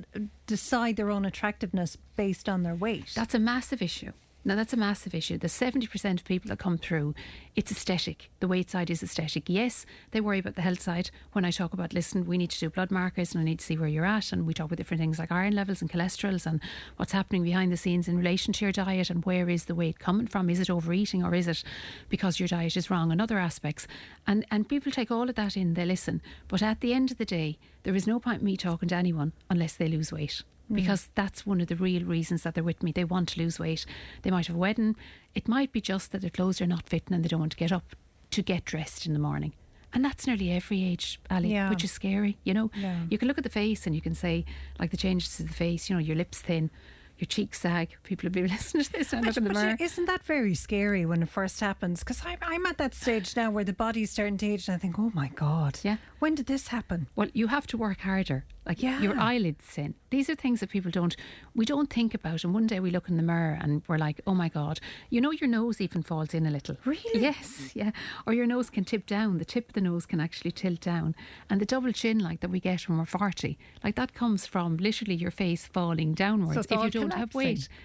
decide 0.47 0.95
their 0.95 1.11
own 1.11 1.25
attractiveness 1.25 1.97
based 2.15 2.49
on 2.49 2.63
their 2.63 2.75
weight? 2.75 3.11
That's 3.15 3.35
a 3.35 3.39
massive 3.39 3.81
issue. 3.81 4.13
Now, 4.47 4.53
that's 4.53 4.73
a 4.73 4.77
massive 4.77 5.15
issue. 5.15 5.39
The 5.39 5.47
70% 5.47 6.19
of 6.19 6.23
people 6.23 6.49
that 6.49 6.59
come 6.59 6.77
through, 6.77 7.15
it's 7.55 7.71
aesthetic. 7.71 8.29
The 8.41 8.47
weight 8.47 8.69
side 8.69 8.91
is 8.91 9.01
aesthetic. 9.01 9.45
Yes, 9.47 9.87
they 10.11 10.21
worry 10.21 10.37
about 10.37 10.53
the 10.53 10.61
health 10.61 10.81
side. 10.81 11.09
When 11.31 11.43
I 11.43 11.49
talk 11.49 11.73
about, 11.73 11.95
listen, 11.95 12.27
we 12.27 12.37
need 12.37 12.51
to 12.51 12.59
do 12.59 12.69
blood 12.69 12.91
markers 12.91 13.33
and 13.33 13.41
I 13.41 13.43
need 13.43 13.57
to 13.57 13.65
see 13.65 13.75
where 13.75 13.89
you're 13.89 14.05
at. 14.05 14.31
And 14.31 14.45
we 14.45 14.53
talk 14.53 14.67
about 14.67 14.77
different 14.77 15.01
things 15.01 15.17
like 15.17 15.31
iron 15.31 15.55
levels 15.55 15.81
and 15.81 15.89
cholesterols 15.89 16.45
and 16.45 16.61
what's 16.97 17.11
happening 17.11 17.41
behind 17.41 17.71
the 17.71 17.77
scenes 17.77 18.07
in 18.07 18.19
relation 18.19 18.53
to 18.53 18.65
your 18.65 18.71
diet 18.71 19.09
and 19.09 19.25
where 19.25 19.49
is 19.49 19.65
the 19.65 19.73
weight 19.73 19.97
coming 19.97 20.27
from. 20.27 20.47
Is 20.51 20.59
it 20.59 20.69
overeating 20.69 21.23
or 21.23 21.33
is 21.33 21.47
it 21.47 21.63
because 22.09 22.39
your 22.39 22.47
diet 22.47 22.77
is 22.77 22.91
wrong 22.91 23.11
and 23.11 23.19
other 23.19 23.39
aspects? 23.39 23.87
And, 24.27 24.45
and 24.51 24.69
people 24.69 24.91
take 24.91 25.09
all 25.09 25.27
of 25.27 25.33
that 25.35 25.57
in, 25.57 25.73
they 25.73 25.85
listen. 25.85 26.21
But 26.47 26.61
at 26.61 26.81
the 26.81 26.93
end 26.93 27.09
of 27.09 27.17
the 27.17 27.25
day, 27.25 27.57
there 27.81 27.95
is 27.95 28.05
no 28.05 28.19
point 28.19 28.43
me 28.43 28.57
talking 28.57 28.89
to 28.89 28.95
anyone 28.95 29.33
unless 29.49 29.75
they 29.75 29.87
lose 29.87 30.11
weight 30.11 30.43
Mm. 30.71 30.75
because 30.77 31.09
that's 31.15 31.45
one 31.45 31.61
of 31.61 31.67
the 31.67 31.75
real 31.75 32.03
reasons 32.03 32.41
that 32.43 32.55
they're 32.55 32.63
with 32.63 32.81
me. 32.81 32.91
They 32.91 33.03
want 33.03 33.29
to 33.29 33.39
lose 33.41 33.59
weight. 33.59 33.85
They 34.23 34.31
might 34.31 34.47
have 34.47 34.55
a 34.55 34.59
wedding. 34.59 34.95
It 35.35 35.47
might 35.47 35.71
be 35.71 35.79
just 35.81 36.11
that 36.11 36.21
their 36.21 36.29
clothes 36.31 36.59
are 36.61 36.65
not 36.67 36.89
fitting 36.89 37.13
and 37.13 37.23
they 37.23 37.27
don't 37.29 37.39
want 37.39 37.51
to 37.51 37.57
get 37.57 37.71
up 37.71 37.95
to 38.31 38.41
get 38.41 38.65
dressed 38.65 39.05
in 39.05 39.13
the 39.13 39.19
morning. 39.19 39.53
And 39.93 40.03
that's 40.03 40.27
nearly 40.27 40.51
every 40.51 40.83
age, 40.83 41.19
Ali, 41.31 41.53
Yeah. 41.53 41.69
which 41.69 41.83
is 41.83 41.91
scary. 41.91 42.37
You 42.43 42.53
know, 42.53 42.71
Yeah. 42.75 43.03
you 43.09 43.17
can 43.17 43.27
look 43.27 43.37
at 43.37 43.43
the 43.45 43.49
face 43.49 43.85
and 43.85 43.95
you 43.95 44.01
can 44.01 44.15
say, 44.15 44.43
like 44.79 44.91
the 44.91 44.97
changes 44.97 45.37
to 45.37 45.43
the 45.43 45.53
face, 45.53 45.89
you 45.89 45.95
know, 45.95 46.01
your 46.01 46.17
lips 46.17 46.41
thin, 46.41 46.69
your 47.17 47.27
cheeks 47.27 47.61
sag. 47.61 47.95
People 48.03 48.27
will 48.27 48.33
be 48.33 48.41
listening 48.47 48.83
to 48.83 48.91
this 48.91 49.13
and 49.13 49.25
look 49.25 49.37
in 49.37 49.45
the 49.45 49.53
mirror. 49.53 49.77
Isn't 49.79 50.05
that 50.07 50.23
very 50.23 50.53
scary 50.55 51.05
when 51.05 51.21
it 51.23 51.29
first 51.29 51.61
happens? 51.61 51.99
Because 51.99 52.21
I'm, 52.25 52.39
I'm 52.41 52.65
at 52.65 52.77
that 52.79 52.93
stage 52.93 53.37
now 53.37 53.51
where 53.51 53.63
the 53.63 53.71
body's 53.71 54.11
starting 54.11 54.37
to 54.39 54.47
age 54.47 54.67
and 54.67 54.75
I 54.75 54.79
think, 54.79 54.99
oh 54.99 55.11
my 55.13 55.29
God. 55.29 55.79
Yeah. 55.83 55.97
When 56.19 56.35
did 56.35 56.47
this 56.47 56.67
happen? 56.69 57.07
Well, 57.15 57.29
you 57.33 57.47
have 57.47 57.67
to 57.67 57.77
work 57.77 58.01
harder. 58.01 58.43
Like 58.65 58.81
Yeah. 58.81 58.99
your 58.99 59.17
eyelids 59.19 59.63
thin. 59.63 59.93
These 60.09 60.29
are 60.29 60.35
things 60.35 60.59
that 60.61 60.69
people 60.69 60.89
don't, 60.89 61.15
we 61.53 61.65
don't 61.65 61.89
think 61.91 62.13
about. 62.13 62.43
And 62.43 62.53
one 62.53 62.65
day 62.67 62.79
we 62.79 62.89
look 62.89 63.09
in 63.09 63.17
the 63.17 63.23
mirror 63.23 63.57
and 63.61 63.83
we're 63.87 63.97
like, 63.97 64.21
oh 64.25 64.33
my 64.33 64.49
God. 64.49 64.79
You 65.09 65.21
know, 65.21 65.31
your 65.31 65.47
nose 65.49 65.79
even 65.81 66.01
falls 66.03 66.33
in 66.33 66.45
a 66.45 66.49
little. 66.51 66.77
Really? 66.85 67.21
Yes, 67.21 67.75
yeah. 67.75 67.91
Or 68.25 68.33
your 68.33 68.47
nose 68.47 68.69
can 68.69 68.83
tip 68.83 69.05
down. 69.05 69.37
The 69.37 69.45
tip 69.45 69.69
of 69.69 69.73
the 69.73 69.81
nose 69.81 70.05
can 70.05 70.19
actually 70.19 70.51
tilt 70.51 70.81
down. 70.81 71.15
And 71.49 71.61
the 71.61 71.65
double 71.65 71.91
chin, 71.91 72.19
like 72.19 72.39
that 72.39 72.49
we 72.49 72.59
get 72.59 72.87
when 72.89 72.97
we're 72.97 73.05
40, 73.05 73.57
like 73.83 73.95
that 73.95 74.13
comes 74.13 74.45
from 74.47 74.77
literally 74.77 75.15
your 75.15 75.31
face 75.31 75.65
falling 75.67 76.13
downwards 76.13 76.57
it's 76.57 76.71
if 76.71 76.83
you 76.83 76.89
don't 76.89 77.13
have 77.13 77.35
weight. 77.35 77.67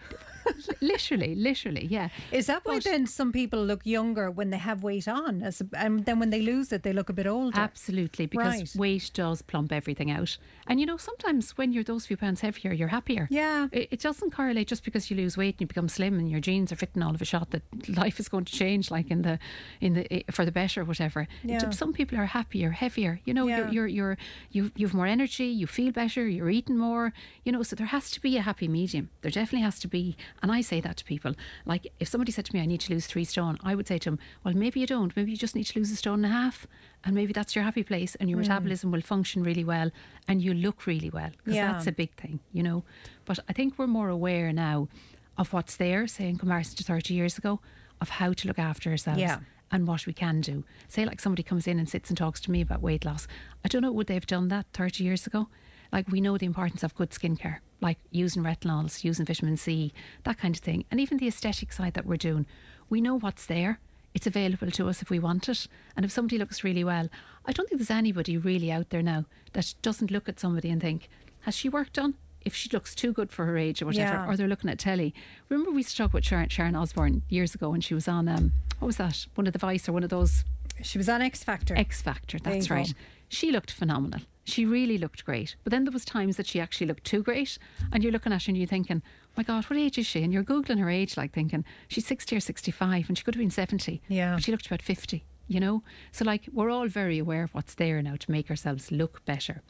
literally, 0.80 1.34
literally, 1.34 1.86
yeah. 1.86 2.08
Is 2.32 2.46
that 2.46 2.64
why 2.64 2.78
then 2.80 3.06
some 3.06 3.32
people 3.32 3.64
look 3.64 3.84
younger 3.84 4.30
when 4.30 4.50
they 4.50 4.58
have 4.58 4.82
weight 4.82 5.08
on, 5.08 5.42
as 5.42 5.62
and 5.76 6.04
then 6.04 6.18
when 6.18 6.30
they 6.30 6.40
lose 6.42 6.72
it, 6.72 6.82
they 6.82 6.92
look 6.92 7.08
a 7.08 7.12
bit 7.12 7.26
older? 7.26 7.58
Absolutely, 7.58 8.26
because 8.26 8.40
Right. 8.60 8.76
weight 8.76 9.10
does 9.14 9.42
plump 9.42 9.72
everything 9.72 10.10
out. 10.10 10.36
And 10.66 10.80
you 10.80 10.86
know, 10.86 10.96
sometimes 10.96 11.56
when 11.58 11.72
you're 11.72 11.84
those 11.84 12.06
few 12.06 12.16
pounds 12.16 12.40
heavier, 12.40 12.72
you're 12.72 12.88
happier. 12.88 13.28
Yeah. 13.30 13.68
It, 13.72 13.88
it 13.90 14.00
doesn't 14.00 14.30
correlate 14.32 14.68
just 14.68 14.84
because 14.84 15.10
you 15.10 15.16
lose 15.16 15.36
weight 15.36 15.54
and 15.56 15.62
you 15.62 15.66
become 15.66 15.88
slim 15.88 16.18
and 16.18 16.30
your 16.30 16.40
jeans 16.40 16.72
are 16.72 16.76
fitting 16.76 17.02
all 17.02 17.14
of 17.14 17.20
a 17.22 17.24
shot 17.24 17.50
that 17.50 17.62
life 17.88 18.18
is 18.20 18.28
going 18.28 18.44
to 18.46 18.52
change, 18.52 18.90
like 18.90 19.10
in 19.10 19.22
the 19.22 19.38
in 19.80 19.94
the 19.94 20.12
eh, 20.12 20.22
for 20.30 20.44
the 20.44 20.52
better, 20.52 20.84
whatever. 20.84 21.22
It- 21.44 21.50
Yeah. 21.50 21.70
some 21.70 21.92
people 21.92 22.18
are 22.18 22.26
happier, 22.26 22.70
heavier. 22.70 23.20
You 23.24 23.34
know, 23.34 23.46
Yeah. 23.46 23.58
you're 23.58 23.70
you're 23.70 23.86
you're 23.88 24.16
you 24.50 24.72
you've 24.76 24.94
more 24.94 25.06
energy, 25.06 25.46
you 25.46 25.66
feel 25.66 25.92
better, 25.92 26.26
you're 26.26 26.50
eating 26.50 26.78
more. 26.78 27.12
You 27.44 27.52
know, 27.52 27.62
so 27.62 27.76
there 27.76 27.86
has 27.86 28.10
to 28.12 28.20
be 28.20 28.36
a 28.36 28.42
happy 28.42 28.68
medium. 28.68 29.10
There 29.22 29.30
definitely 29.30 29.64
has 29.64 29.78
to 29.80 29.88
be. 29.88 30.16
And 30.42 30.50
I 30.50 30.60
say 30.62 30.80
that 30.80 30.96
to 30.98 31.04
people. 31.04 31.34
Like 31.66 31.86
if 32.00 32.08
somebody 32.08 32.32
said 32.32 32.46
to 32.46 32.54
me, 32.54 32.60
"I 32.62 32.66
need 32.66 32.80
to 32.82 32.92
lose 32.92 33.06
three 33.06 33.24
stone," 33.24 33.58
I 33.62 33.74
would 33.74 33.86
say 33.86 33.98
to 33.98 34.10
them, 34.10 34.18
"Well, 34.42 34.54
maybe 34.54 34.80
you 34.80 34.86
don't. 34.86 35.14
Maybe 35.14 35.30
you 35.30 35.36
just 35.36 35.54
need 35.54 35.64
to 35.64 35.78
lose 35.78 35.90
a 35.90 35.96
stone 35.96 36.24
and 36.24 36.32
a 36.32 36.36
half." 36.36 36.66
And 37.04 37.14
maybe 37.14 37.32
that's 37.32 37.54
your 37.54 37.64
happy 37.64 37.82
place, 37.82 38.14
and 38.16 38.28
your 38.30 38.38
Mm. 38.38 38.42
metabolism 38.42 38.90
will 38.90 39.00
function 39.02 39.42
really 39.42 39.64
well, 39.64 39.90
and 40.28 40.42
you 40.42 40.54
look 40.54 40.86
really 40.86 41.10
well, 41.10 41.30
because 41.38 41.54
Yeah. 41.54 41.72
that's 41.72 41.86
a 41.86 41.92
big 41.92 42.14
thing, 42.14 42.40
you 42.52 42.62
know. 42.62 42.84
But 43.24 43.38
I 43.48 43.52
think 43.52 43.78
we're 43.78 43.86
more 43.86 44.08
aware 44.08 44.52
now 44.52 44.88
of 45.36 45.52
what's 45.52 45.76
there, 45.76 46.06
say 46.06 46.28
in 46.28 46.36
comparison 46.38 46.76
to 46.76 46.84
30 46.84 47.14
years 47.14 47.38
ago, 47.38 47.60
of 48.00 48.08
how 48.10 48.32
to 48.32 48.48
look 48.48 48.58
after 48.58 48.90
ourselves 48.90 49.20
Yeah. 49.20 49.40
and 49.70 49.86
what 49.86 50.06
we 50.06 50.12
can 50.12 50.40
do. 50.40 50.64
Say, 50.88 51.04
like 51.04 51.20
somebody 51.20 51.42
comes 51.42 51.66
in 51.66 51.78
and 51.78 51.88
sits 51.88 52.10
and 52.10 52.16
talks 52.18 52.40
to 52.42 52.50
me 52.50 52.60
about 52.60 52.82
weight 52.82 53.04
loss. 53.04 53.26
I 53.64 53.68
don't 53.68 53.82
know, 53.82 53.92
would 53.92 54.06
they 54.06 54.14
have 54.14 54.26
done 54.26 54.48
that 54.48 54.66
30 54.72 55.04
years 55.04 55.26
ago? 55.26 55.48
Like, 55.92 56.08
we 56.08 56.20
know 56.20 56.38
the 56.38 56.46
importance 56.46 56.82
of 56.82 56.94
good 56.94 57.10
skincare, 57.10 57.58
like 57.80 57.98
using 58.10 58.42
retinols, 58.42 59.02
using 59.04 59.26
vitamin 59.26 59.56
C, 59.56 59.92
that 60.24 60.38
kind 60.38 60.54
of 60.54 60.62
thing. 60.62 60.84
And 60.90 61.00
even 61.00 61.18
the 61.18 61.28
aesthetic 61.28 61.72
side 61.72 61.94
that 61.94 62.06
we're 62.06 62.16
doing. 62.16 62.46
We 62.88 63.00
know 63.00 63.16
what's 63.18 63.46
there. 63.46 63.80
It's 64.14 64.26
available 64.26 64.70
to 64.72 64.88
us 64.88 65.02
if 65.02 65.10
we 65.10 65.18
want 65.20 65.48
it. 65.48 65.66
And 65.96 66.04
if 66.04 66.10
somebody 66.10 66.38
looks 66.38 66.64
really 66.64 66.82
well, 66.84 67.08
I 67.46 67.52
don't 67.52 67.68
think 67.68 67.80
there's 67.80 67.90
anybody 67.90 68.36
really 68.36 68.70
out 68.72 68.90
there 68.90 69.02
now 69.02 69.24
that 69.52 69.74
doesn't 69.82 70.10
look 70.10 70.28
at 70.28 70.40
somebody 70.40 70.68
and 70.70 70.80
think, 70.80 71.08
has 71.40 71.54
she 71.56 71.68
worked 71.68 71.98
on? 71.98 72.14
If 72.42 72.54
she 72.54 72.70
looks 72.72 72.94
too 72.94 73.12
good 73.12 73.30
for 73.30 73.44
her 73.46 73.56
age 73.58 73.82
or 73.82 73.86
whatever, 73.86 74.14
Yeah. 74.14 74.26
or 74.26 74.36
they're 74.36 74.48
looking 74.48 74.70
at 74.70 74.78
telly. 74.78 75.14
Remember, 75.48 75.70
we 75.70 75.78
used 75.78 75.90
to 75.90 75.96
talk 75.98 76.10
about 76.10 76.24
Sharon, 76.24 76.48
Sharon 76.48 76.74
Osbourne 76.74 77.22
years 77.28 77.54
ago 77.54 77.68
when 77.70 77.80
she 77.82 77.94
was 77.94 78.08
on, 78.08 78.28
um, 78.28 78.52
what 78.78 78.86
was 78.86 78.96
that? 78.96 79.26
One 79.34 79.46
of 79.46 79.52
the 79.52 79.58
Vice 79.58 79.88
or 79.88 79.92
one 79.92 80.02
of 80.04 80.10
those 80.10 80.44
She 80.82 80.96
was 80.98 81.08
on 81.08 81.20
X 81.20 81.44
Factor. 81.44 81.76
X 81.76 82.00
Factor, 82.00 82.38
that's 82.38 82.70
right. 82.70 82.86
go. 82.86 82.92
She 83.28 83.50
looked 83.52 83.70
phenomenal. 83.70 84.22
She 84.44 84.64
really 84.64 84.98
looked 84.98 85.24
great. 85.24 85.56
But 85.64 85.70
then 85.70 85.84
there 85.84 85.92
was 85.92 86.04
times 86.04 86.36
that 86.36 86.46
she 86.46 86.60
actually 86.60 86.86
looked 86.86 87.04
too 87.04 87.22
great, 87.22 87.58
and 87.92 88.02
you're 88.02 88.12
looking 88.12 88.32
at 88.32 88.44
her 88.44 88.50
and 88.50 88.56
you're 88.56 88.66
thinking, 88.66 89.02
"My 89.36 89.42
God, 89.42 89.64
what 89.66 89.78
age 89.78 89.98
is 89.98 90.06
she?" 90.06 90.22
And 90.22 90.32
you're 90.32 90.44
googling 90.44 90.78
her 90.80 90.90
age, 90.90 91.16
like 91.16 91.32
thinking 91.32 91.64
she's 91.88 92.06
sixty 92.06 92.36
or 92.36 92.40
sixty-five, 92.40 93.08
and 93.08 93.16
she 93.16 93.24
could 93.24 93.34
have 93.34 93.40
been 93.40 93.50
seventy. 93.50 94.02
Yeah. 94.08 94.34
but 94.34 94.42
she 94.44 94.50
looked 94.50 94.66
about 94.66 94.82
fifty. 94.82 95.24
You 95.46 95.58
know, 95.58 95.82
so 96.12 96.24
like 96.24 96.48
we're 96.52 96.70
all 96.70 96.86
very 96.86 97.18
aware 97.18 97.42
of 97.42 97.52
what's 97.54 97.74
there 97.74 98.00
now 98.02 98.14
to 98.16 98.30
make 98.30 98.50
ourselves 98.50 98.92
look 98.92 99.24
better. 99.24 99.62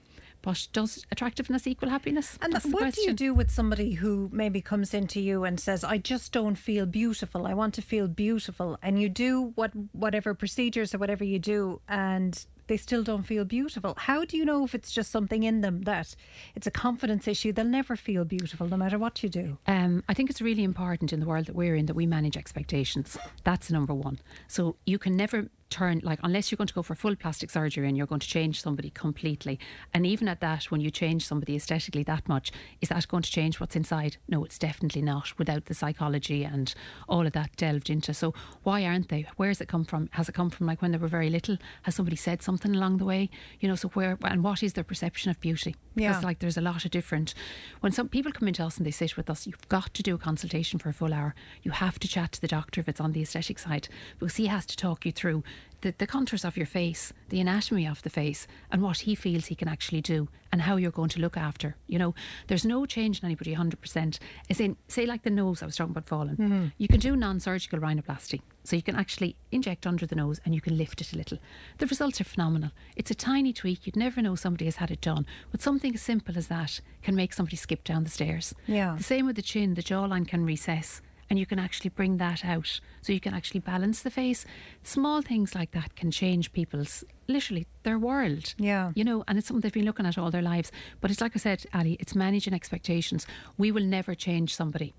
But 0.43 0.69
does 0.73 1.05
attractiveness 1.11 1.67
equal 1.67 1.91
happiness? 1.91 2.39
And 2.41 2.53
That's 2.53 2.67
what 2.67 2.95
do 2.95 3.03
you 3.03 3.13
do 3.13 3.35
with 3.35 3.51
somebody 3.51 3.93
who 3.95 4.31
maybe 4.33 4.61
comes 4.63 4.95
into 4.95 5.21
you 5.21 5.45
and 5.45 5.59
says, 5.61 5.83
"I 5.85 5.99
just 5.99 6.33
don't 6.33 6.57
feel 6.57 6.87
beautiful. 6.87 7.47
I 7.47 7.55
want 7.55 7.75
to 7.75 7.83
feel 7.83 8.09
beautiful," 8.09 8.79
and 8.83 9.01
you 9.01 9.09
do 9.09 9.53
what 9.55 9.73
whatever 9.93 10.33
procedures 10.35 10.95
or 10.95 10.99
whatever 10.99 11.25
you 11.25 11.39
do, 11.39 11.81
and 11.89 12.45
they 12.71 12.77
still 12.77 13.03
don't 13.03 13.25
feel 13.25 13.45
beautiful. 13.45 13.95
How 13.99 14.25
do 14.25 14.37
you 14.37 14.45
know 14.45 14.65
if 14.65 14.77
it's 14.77 14.93
just 14.93 15.11
something 15.11 15.43
in 15.43 15.61
them 15.61 15.83
that 15.83 16.15
it's 16.55 16.69
a 16.69 16.71
confidence 16.71 17.27
issue? 17.27 17.53
They'll 17.53 17.65
never 17.65 17.97
feel 17.97 18.25
beautiful 18.25 18.69
no 18.69 18.77
matter 18.77 18.97
what 18.97 19.25
you 19.25 19.29
do. 19.29 19.59
Um, 19.67 20.05
I 20.09 20.15
think 20.15 20.31
it's 20.31 20.41
really 20.41 20.63
important 20.63 21.13
in 21.13 21.19
the 21.19 21.27
world 21.27 21.47
that 21.47 21.57
we're 21.57 21.75
in 21.75 21.87
that 21.87 21.95
we 21.95 22.07
manage 22.07 22.37
expectations. 22.37 23.19
That's 23.43 23.73
number 23.73 23.93
one. 23.93 24.21
So 24.47 24.77
you 24.87 25.01
can 25.01 25.17
never 25.17 25.49
turn 25.71 26.01
like 26.03 26.19
unless 26.23 26.51
you're 26.51 26.57
going 26.57 26.69
to 26.69 26.75
go 26.75 26.83
for 26.83 26.95
full 26.95 27.17
plastic 27.17 27.51
surgery 27.51 27.87
and 27.89 27.97
you're 27.97 28.07
going 28.07 28.21
to 28.21 28.29
change 28.29 28.61
somebody 28.61 28.91
completely. 28.91 29.59
And 29.95 30.05
even 30.07 30.29
at 30.29 30.41
that, 30.41 30.65
when 30.65 30.81
you 30.81 30.91
change 30.91 31.27
somebody 31.27 31.57
aesthetically 31.57 32.03
that 32.05 32.29
much, 32.29 32.51
is 32.81 32.89
that 32.89 33.09
going 33.09 33.23
to 33.23 33.31
change 33.31 33.61
what's 33.61 33.77
inside? 33.77 34.17
No, 34.29 34.45
it's 34.45 34.59
definitely 34.59 35.03
not. 35.03 35.39
Without 35.39 35.67
the 35.67 35.75
psychology 35.75 36.45
and 36.45 36.75
all 37.09 37.27
of 37.27 37.33
that 37.33 37.57
delved 37.57 37.89
into. 37.91 38.13
So 38.13 38.35
why 38.63 38.85
aren't 38.85 39.09
they? 39.09 39.27
Where 39.37 39.49
has 39.49 39.61
it 39.61 39.69
come 39.69 39.85
from? 39.85 40.09
Has 40.13 40.29
it 40.29 40.35
come 40.35 40.51
from 40.51 40.67
like 40.67 40.83
when 40.83 40.93
they 40.93 40.99
were 40.99 41.09
very 41.09 41.31
little? 41.31 41.57
Has 41.83 41.95
somebody 41.95 42.17
said 42.17 42.43
something 42.43 42.75
along 42.75 42.99
the 42.99 43.05
way? 43.05 43.31
You 43.61 43.69
know, 43.69 43.77
so 43.77 43.89
where 43.91 44.19
and 44.25 44.43
what 44.43 44.63
is 44.63 44.75
their 44.75 44.85
perception 44.85 45.31
of 45.31 45.41
beauty? 45.41 45.77
Because 45.95 46.23
Yeah. 46.23 46.27
like 46.27 46.39
there's 46.41 46.57
a 46.57 46.61
lot 46.61 46.85
of 46.85 46.91
different 46.91 47.35
when 47.81 47.93
some 47.93 48.09
people 48.09 48.33
come 48.33 48.47
into 48.49 48.65
us 48.65 48.77
and 48.77 48.87
they 48.87 48.91
sit 48.93 49.17
with 49.17 49.29
us 49.29 49.47
you've 49.47 49.69
got 49.69 49.93
to 49.95 50.03
do 50.03 50.15
a 50.15 50.19
consultation 50.19 50.79
for 50.79 50.89
a 50.89 50.93
full 50.93 51.13
hour 51.13 51.35
you 51.63 51.73
have 51.73 51.99
to 51.99 52.07
chat 52.09 52.31
to 52.33 52.41
the 52.41 52.47
doctor 52.47 52.81
if 52.81 52.89
it's 52.89 53.01
on 53.01 53.13
the 53.13 53.21
aesthetic 53.23 53.59
side 53.59 53.89
because 54.19 54.37
he 54.37 54.47
has 54.47 54.65
to 54.67 54.77
talk 54.77 55.05
you 55.05 55.11
through 55.13 55.43
the, 55.83 55.95
the 55.99 56.07
contours 56.07 56.45
of 56.45 56.57
your 56.57 56.67
face 56.67 57.13
the 57.29 57.41
anatomy 57.41 57.87
of 57.87 58.03
the 58.03 58.11
face 58.11 58.47
and 58.71 58.83
what 58.83 58.99
he 59.01 59.15
feels 59.15 59.47
he 59.47 59.55
can 59.55 59.69
actually 59.69 60.01
do 60.01 60.29
and 60.53 60.63
how 60.63 60.77
you're 60.77 60.91
going 60.91 61.09
to 61.09 61.21
look 61.21 61.37
after 61.37 61.77
you 61.87 61.99
know 61.99 62.15
there's 62.49 62.65
no 62.65 62.85
change 62.87 63.21
in 63.21 63.25
anybody 63.27 63.55
100% 63.55 64.19
as 64.51 64.61
in 64.61 64.77
say 64.89 65.07
like 65.07 65.23
the 65.23 65.31
nose 65.31 65.63
I 65.63 65.67
was 65.67 65.77
talking 65.77 65.93
about 65.93 66.07
falling 66.07 66.37
Mhm. 66.37 66.73
you 66.79 66.89
can 66.89 67.01
do 67.01 67.15
non-surgical 67.17 67.79
rhinoplasty 67.79 68.41
so 68.65 68.77
you 68.77 68.83
can 68.83 68.97
actually 68.97 69.37
inject 69.53 69.87
under 69.87 70.07
the 70.07 70.17
nose 70.17 70.41
and 70.45 70.55
you 70.55 70.61
can 70.61 70.77
lift 70.77 71.01
it 71.01 71.13
a 71.13 71.17
little. 71.17 71.39
The 71.79 71.87
results 71.87 72.21
are 72.21 72.25
phenomenal. 72.25 72.71
It's 72.95 73.11
a 73.11 73.15
tiny 73.15 73.55
tweak. 73.55 73.87
You'd 73.87 73.97
never 73.97 74.21
know 74.21 74.35
somebody 74.37 74.67
has 74.67 74.77
had 74.77 74.91
it 74.91 75.01
done. 75.01 75.25
But 75.51 75.63
something 75.63 75.95
as 75.95 76.03
simple 76.03 76.37
as 76.37 76.49
that 76.49 76.81
can 77.03 77.17
make 77.17 77.33
somebody 77.33 77.57
skip 77.57 77.85
down 77.85 78.05
the 78.05 78.11
stairs. 78.11 78.55
Yeah. 78.67 78.97
The 78.99 79.03
same 79.03 79.25
with 79.25 79.37
the 79.37 79.43
chin. 79.43 79.75
The 79.75 79.83
jawline 79.83 80.29
can 80.29 80.45
recess 80.45 81.01
and 81.31 81.39
you 81.39 81.47
can 81.47 81.61
actually 81.61 81.91
bring 81.91 82.17
that 82.17 82.45
out. 82.45 82.81
So 83.01 83.13
you 83.13 83.21
can 83.21 83.33
actually 83.33 83.61
balance 83.61 84.03
the 84.03 84.11
face. 84.11 84.45
Small 84.83 85.23
things 85.23 85.55
like 85.55 85.71
that 85.71 85.95
can 85.95 86.11
change 86.11 86.53
people's 86.53 87.05
literally 87.29 87.69
their 87.85 87.99
world. 87.99 88.55
Yeah. 88.59 88.91
You 88.97 89.05
know, 89.05 89.25
and 89.29 89.39
it's 89.39 89.47
something 89.47 89.61
they've 89.61 89.73
been 89.73 89.85
looking 89.85 90.07
at 90.07 90.19
all 90.19 90.33
their 90.33 90.43
lives. 90.43 90.73
But 91.01 91.13
it's 91.13 91.21
like 91.21 91.33
I 91.37 91.39
said, 91.39 91.65
Ali, 91.73 91.97
it's 92.01 92.17
managing 92.17 92.53
expectations. 92.53 93.29
We 93.57 93.71
will 93.71 93.85
never 93.85 94.17
change 94.17 94.55
somebody 94.57 94.93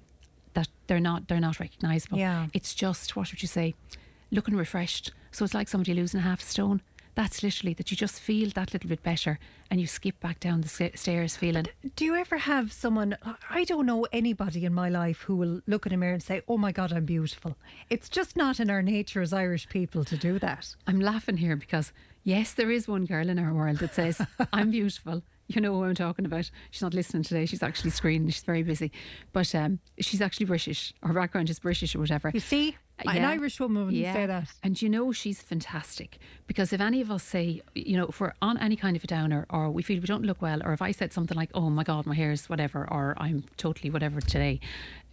that 0.53 0.69
they're 0.87 0.99
not 0.99 1.27
they're 1.27 1.39
not 1.41 1.59
recognisable. 1.59 2.17
Yeah. 2.17 2.47
It's 2.53 2.73
just 2.73 3.15
what 3.15 3.29
would 3.31 3.41
you 3.41 3.47
say? 3.47 3.75
Looking 4.31 4.55
refreshed. 4.55 5.11
So 5.31 5.43
it's 5.43 5.53
like 5.53 5.67
somebody 5.67 5.93
losing 5.93 6.21
a 6.21 6.23
half 6.23 6.41
a 6.41 6.45
stone. 6.45 6.81
That's 7.15 7.43
literally 7.43 7.73
that 7.75 7.91
you 7.91 7.97
just 7.97 8.19
feel 8.19 8.49
that 8.51 8.73
little 8.73 8.89
bit 8.89 9.03
better 9.03 9.39
and 9.69 9.79
you 9.79 9.87
skip 9.87 10.19
back 10.19 10.39
down 10.39 10.61
the 10.61 10.91
stairs 10.95 11.35
feeling. 11.35 11.65
Do 11.95 12.05
you 12.05 12.15
ever 12.15 12.37
have 12.37 12.71
someone? 12.71 13.17
I 13.49 13.63
don't 13.65 13.85
know 13.85 14.05
anybody 14.11 14.65
in 14.65 14.73
my 14.73 14.89
life 14.89 15.21
who 15.21 15.35
will 15.35 15.61
look 15.67 15.85
in 15.85 15.93
a 15.93 15.97
mirror 15.97 16.13
and 16.13 16.23
say, 16.23 16.41
"Oh 16.47 16.57
my 16.57 16.71
God, 16.71 16.91
I'm 16.93 17.05
beautiful." 17.05 17.57
It's 17.89 18.09
just 18.09 18.35
not 18.35 18.59
in 18.59 18.69
our 18.69 18.81
nature 18.81 19.21
as 19.21 19.33
Irish 19.33 19.67
people 19.69 20.03
to 20.05 20.17
do 20.17 20.39
that. 20.39 20.75
I'm 20.87 20.99
laughing 20.99 21.37
here 21.37 21.55
because 21.55 21.91
yes, 22.23 22.53
there 22.53 22.71
is 22.71 22.87
one 22.87 23.05
girl 23.05 23.29
in 23.29 23.39
our 23.39 23.53
world 23.53 23.77
that 23.77 23.95
says, 23.95 24.21
I'm 24.53 24.71
beautiful. 24.71 25.23
You 25.47 25.59
know 25.59 25.73
who 25.73 25.83
I'm 25.83 25.95
talking 25.95 26.25
about. 26.25 26.49
She's 26.69 26.81
not 26.81 26.93
listening 26.93 27.23
today. 27.23 27.45
She's 27.45 27.63
actually 27.63 27.89
screening. 27.89 28.29
She's 28.29 28.43
very 28.43 28.63
busy. 28.63 28.91
But 29.33 29.53
um, 29.53 29.79
she's 29.99 30.21
actually 30.21 30.45
British. 30.45 30.93
Her 31.03 31.13
background 31.13 31.49
is 31.49 31.59
British 31.59 31.93
or 31.93 31.99
whatever. 31.99 32.31
You 32.33 32.39
see, 32.39 32.77
an 33.05 33.23
Irish 33.23 33.59
woman 33.59 33.85
wouldn't 33.85 34.13
say 34.13 34.25
that. 34.25 34.49
And 34.63 34.81
you 34.81 34.89
know 34.89 35.11
she's 35.11 35.41
fantastic 35.41 36.17
because 36.47 36.73
if 36.73 36.81
any 36.81 37.01
of 37.01 37.11
us 37.11 37.23
say, 37.23 37.61
you 37.73 37.97
know, 37.97 38.07
if 38.07 38.19
we're 38.19 38.33
on 38.41 38.57
any 38.57 38.75
kind 38.75 38.95
of 38.95 39.03
a 39.03 39.07
downer 39.07 39.45
or 39.49 39.69
we 39.69 39.83
feel 39.83 39.99
we 39.99 40.07
don't 40.07 40.25
look 40.25 40.41
well, 40.41 40.61
or 40.63 40.73
if 40.73 40.81
I 40.81 40.91
said 40.91 41.13
something 41.13 41.37
like, 41.37 41.49
oh 41.53 41.69
my 41.69 41.83
God, 41.83 42.05
my 42.05 42.15
hair's 42.15 42.49
whatever, 42.49 42.87
or 42.89 43.15
I'm 43.17 43.45
totally 43.57 43.89
whatever 43.89 44.21
today, 44.21 44.59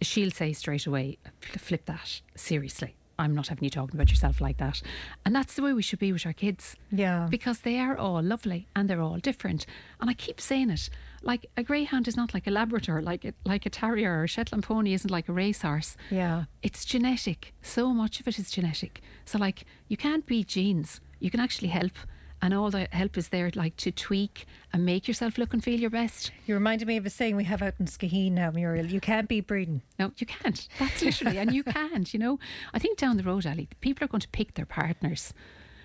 she'll 0.01 0.31
say 0.31 0.53
straight 0.53 0.85
away, 0.85 1.17
flip 1.39 1.85
that, 1.85 2.21
seriously. 2.35 2.95
I'm 3.17 3.35
not 3.35 3.49
having 3.49 3.65
you 3.65 3.69
talking 3.69 3.95
about 3.95 4.09
yourself 4.09 4.39
like 4.39 4.57
that. 4.57 4.81
And 5.25 5.35
that's 5.35 5.55
the 5.55 5.61
way 5.61 5.73
we 5.73 5.81
should 5.81 5.99
be 5.99 6.13
with 6.13 6.25
our 6.25 6.33
kids. 6.33 6.77
Yeah. 6.89 7.27
Because 7.29 7.59
they 7.59 7.77
are 7.77 7.97
all 7.97 8.23
lovely 8.23 8.67
and 8.75 8.89
they're 8.89 9.01
all 9.01 9.17
different. 9.17 9.65
And 9.99 10.09
I 10.09 10.13
keep 10.13 10.39
saying 10.39 10.69
it. 10.69 10.89
Like 11.21 11.49
a 11.57 11.63
greyhound 11.63 12.07
is 12.07 12.15
not 12.15 12.33
like 12.33 12.47
a 12.47 12.51
Labrador, 12.51 13.01
like 13.01 13.25
a, 13.25 13.33
like 13.45 13.65
a 13.65 13.69
terrier 13.69 14.19
or 14.19 14.23
a 14.23 14.27
Shetland 14.27 14.63
pony 14.63 14.93
isn't 14.93 15.11
like 15.11 15.27
a 15.27 15.33
racehorse. 15.33 15.97
Yeah. 16.09 16.45
It's 16.63 16.85
genetic. 16.85 17.53
So 17.61 17.93
much 17.93 18.19
of 18.19 18.27
it 18.27 18.39
is 18.39 18.51
genetic. 18.51 19.01
So 19.25 19.37
like 19.37 19.65
you 19.87 19.97
can't 19.97 20.25
beat 20.25 20.47
genes. 20.47 21.01
You 21.19 21.29
can 21.29 21.39
actually 21.39 21.69
help 21.69 21.93
and 22.41 22.53
all 22.53 22.69
the 22.69 22.87
help 22.91 23.17
is 23.17 23.29
there 23.29 23.51
like 23.55 23.75
to 23.77 23.91
tweak 23.91 24.45
and 24.71 24.85
make 24.85 25.07
yourself 25.07 25.37
look 25.37 25.53
and 25.53 25.63
feel 25.63 25.79
your 25.79 25.89
best. 25.89 26.31
You 26.45 26.53
reminded 26.53 26.87
me 26.87 26.97
of 26.97 27.05
a 27.05 27.09
saying 27.09 27.35
we 27.35 27.43
have 27.45 27.61
out 27.61 27.73
in 27.79 27.85
Skaheen 27.85 28.33
now, 28.33 28.51
Muriel. 28.51 28.85
You 28.85 29.01
can't 29.01 29.27
beat 29.27 29.47
breeding. 29.47 29.81
No, 29.97 30.11
you 30.17 30.27
can't. 30.27 30.67
That's 30.79 31.01
literally, 31.01 31.37
and 31.37 31.53
you 31.53 31.63
can't. 31.63 32.13
You 32.13 32.19
know, 32.19 32.39
I 32.73 32.79
think 32.79 32.97
down 32.97 33.17
the 33.17 33.23
road, 33.23 33.45
Ali, 33.45 33.67
people 33.81 34.05
are 34.05 34.07
going 34.07 34.21
to 34.21 34.29
pick 34.29 34.53
their 34.53 34.65
partners. 34.65 35.33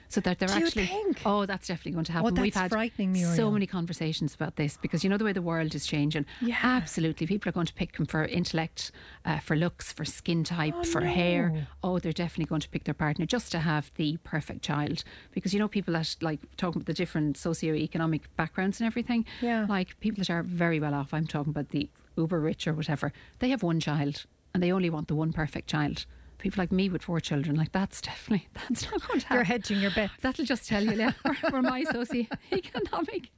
So 0.08 0.20
that 0.20 0.38
they're 0.38 0.48
Do 0.48 0.58
you 0.60 0.66
actually. 0.66 0.86
think? 0.86 1.22
Oh, 1.26 1.44
that's 1.46 1.66
definitely 1.66 1.92
going 1.92 2.04
to 2.04 2.12
happen. 2.12 2.38
Oh, 2.38 2.42
We've 2.42 2.52
that's 2.52 2.62
had 2.62 2.70
frightening, 2.70 3.12
Muriel. 3.12 3.34
so 3.34 3.50
many 3.50 3.66
conversations 3.66 4.34
about 4.34 4.56
this 4.56 4.76
because 4.76 5.02
you 5.02 5.10
know 5.10 5.16
the 5.16 5.24
way 5.24 5.32
the 5.32 5.42
world 5.42 5.74
is 5.74 5.86
changing. 5.86 6.26
Yeah. 6.40 6.58
Absolutely, 6.62 7.26
people 7.26 7.48
are 7.48 7.52
going 7.52 7.66
to 7.66 7.74
pick 7.74 7.96
them 7.96 8.06
for 8.06 8.24
intellect, 8.24 8.92
uh, 9.24 9.38
for 9.40 9.56
looks, 9.56 9.92
for 9.92 10.04
skin 10.04 10.44
type, 10.44 10.74
Oh, 10.76 10.84
for 10.84 11.00
no. 11.00 11.08
hair. 11.08 11.66
Oh, 11.82 11.98
they're 11.98 12.12
definitely 12.12 12.44
going 12.46 12.60
to 12.60 12.68
pick 12.68 12.84
their 12.84 12.94
partner 12.94 13.26
just 13.26 13.50
to 13.52 13.58
have 13.60 13.90
the 13.96 14.18
perfect 14.24 14.62
child 14.62 15.02
because 15.32 15.52
you 15.52 15.58
know 15.58 15.68
people 15.68 15.94
that 15.94 16.14
like 16.20 16.40
talking 16.56 16.80
about 16.80 16.86
the 16.86 16.94
different 16.94 17.36
socioeconomic 17.36 18.22
backgrounds 18.36 18.80
and 18.80 18.86
everything. 18.86 19.24
Yeah. 19.40 19.66
Like 19.68 19.98
people 20.00 20.18
that 20.18 20.30
are 20.30 20.42
very 20.42 20.78
well 20.80 20.94
off. 20.94 21.12
I'm 21.14 21.26
talking 21.26 21.50
about 21.50 21.70
the 21.70 21.88
uber 22.16 22.38
rich 22.40 22.68
or 22.68 22.72
whatever. 22.74 23.12
They 23.40 23.48
have 23.50 23.62
one 23.62 23.80
child 23.80 24.26
and 24.52 24.62
they 24.62 24.70
only 24.70 24.90
want 24.90 25.08
the 25.08 25.14
one 25.16 25.32
perfect 25.32 25.68
child. 25.68 26.06
People 26.44 26.60
like 26.60 26.72
me 26.72 26.90
with 26.90 27.02
four 27.02 27.20
children, 27.20 27.56
like 27.56 27.72
that's 27.72 28.02
definitely 28.02 28.48
that's 28.68 28.84
not 28.90 29.08
going 29.08 29.18
to 29.18 29.26
happen. 29.26 29.36
You're 29.38 29.44
hedging 29.44 29.80
your 29.80 29.92
bet. 29.92 30.10
That'll 30.20 30.44
just 30.44 30.68
tell 30.68 30.84
you, 30.84 30.92
yeah, 30.92 31.12
we're, 31.24 31.36
we're 31.52 31.62
my 31.62 31.84
socioeconomic. 31.84 32.28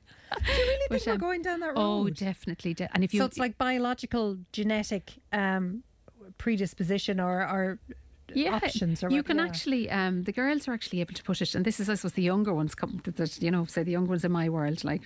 Do 0.44 0.52
you 0.52 0.58
really 0.58 0.76
think 0.76 0.90
But, 0.90 1.02
we're 1.06 1.12
um, 1.12 1.18
going 1.18 1.42
down 1.42 1.60
that 1.60 1.68
road? 1.68 1.76
Oh, 1.76 2.08
definitely. 2.08 2.74
De- 2.74 2.92
and 2.92 3.04
if 3.04 3.14
you 3.14 3.20
so 3.20 3.26
it's 3.26 3.38
like 3.38 3.58
biological, 3.58 4.38
genetic 4.50 5.12
um, 5.32 5.84
predisposition 6.36 7.20
or, 7.20 7.42
or 7.42 7.78
options 8.48 9.04
or 9.04 9.10
you 9.10 9.22
can 9.22 9.38
yeah. 9.38 9.44
actually 9.44 9.88
um, 9.88 10.24
the 10.24 10.32
girls 10.32 10.66
are 10.66 10.72
actually 10.72 11.00
able 11.00 11.14
to 11.14 11.22
put 11.22 11.40
it 11.40 11.54
and 11.54 11.64
this 11.64 11.78
is 11.78 11.88
I 11.88 11.94
suppose 11.94 12.14
the 12.14 12.22
younger 12.22 12.52
ones 12.52 12.74
come 12.74 13.00
that 13.04 13.40
you 13.40 13.52
know 13.52 13.66
say 13.66 13.84
the 13.84 13.92
younger 13.92 14.10
ones 14.10 14.24
in 14.24 14.32
my 14.32 14.48
world 14.48 14.82
like 14.82 15.02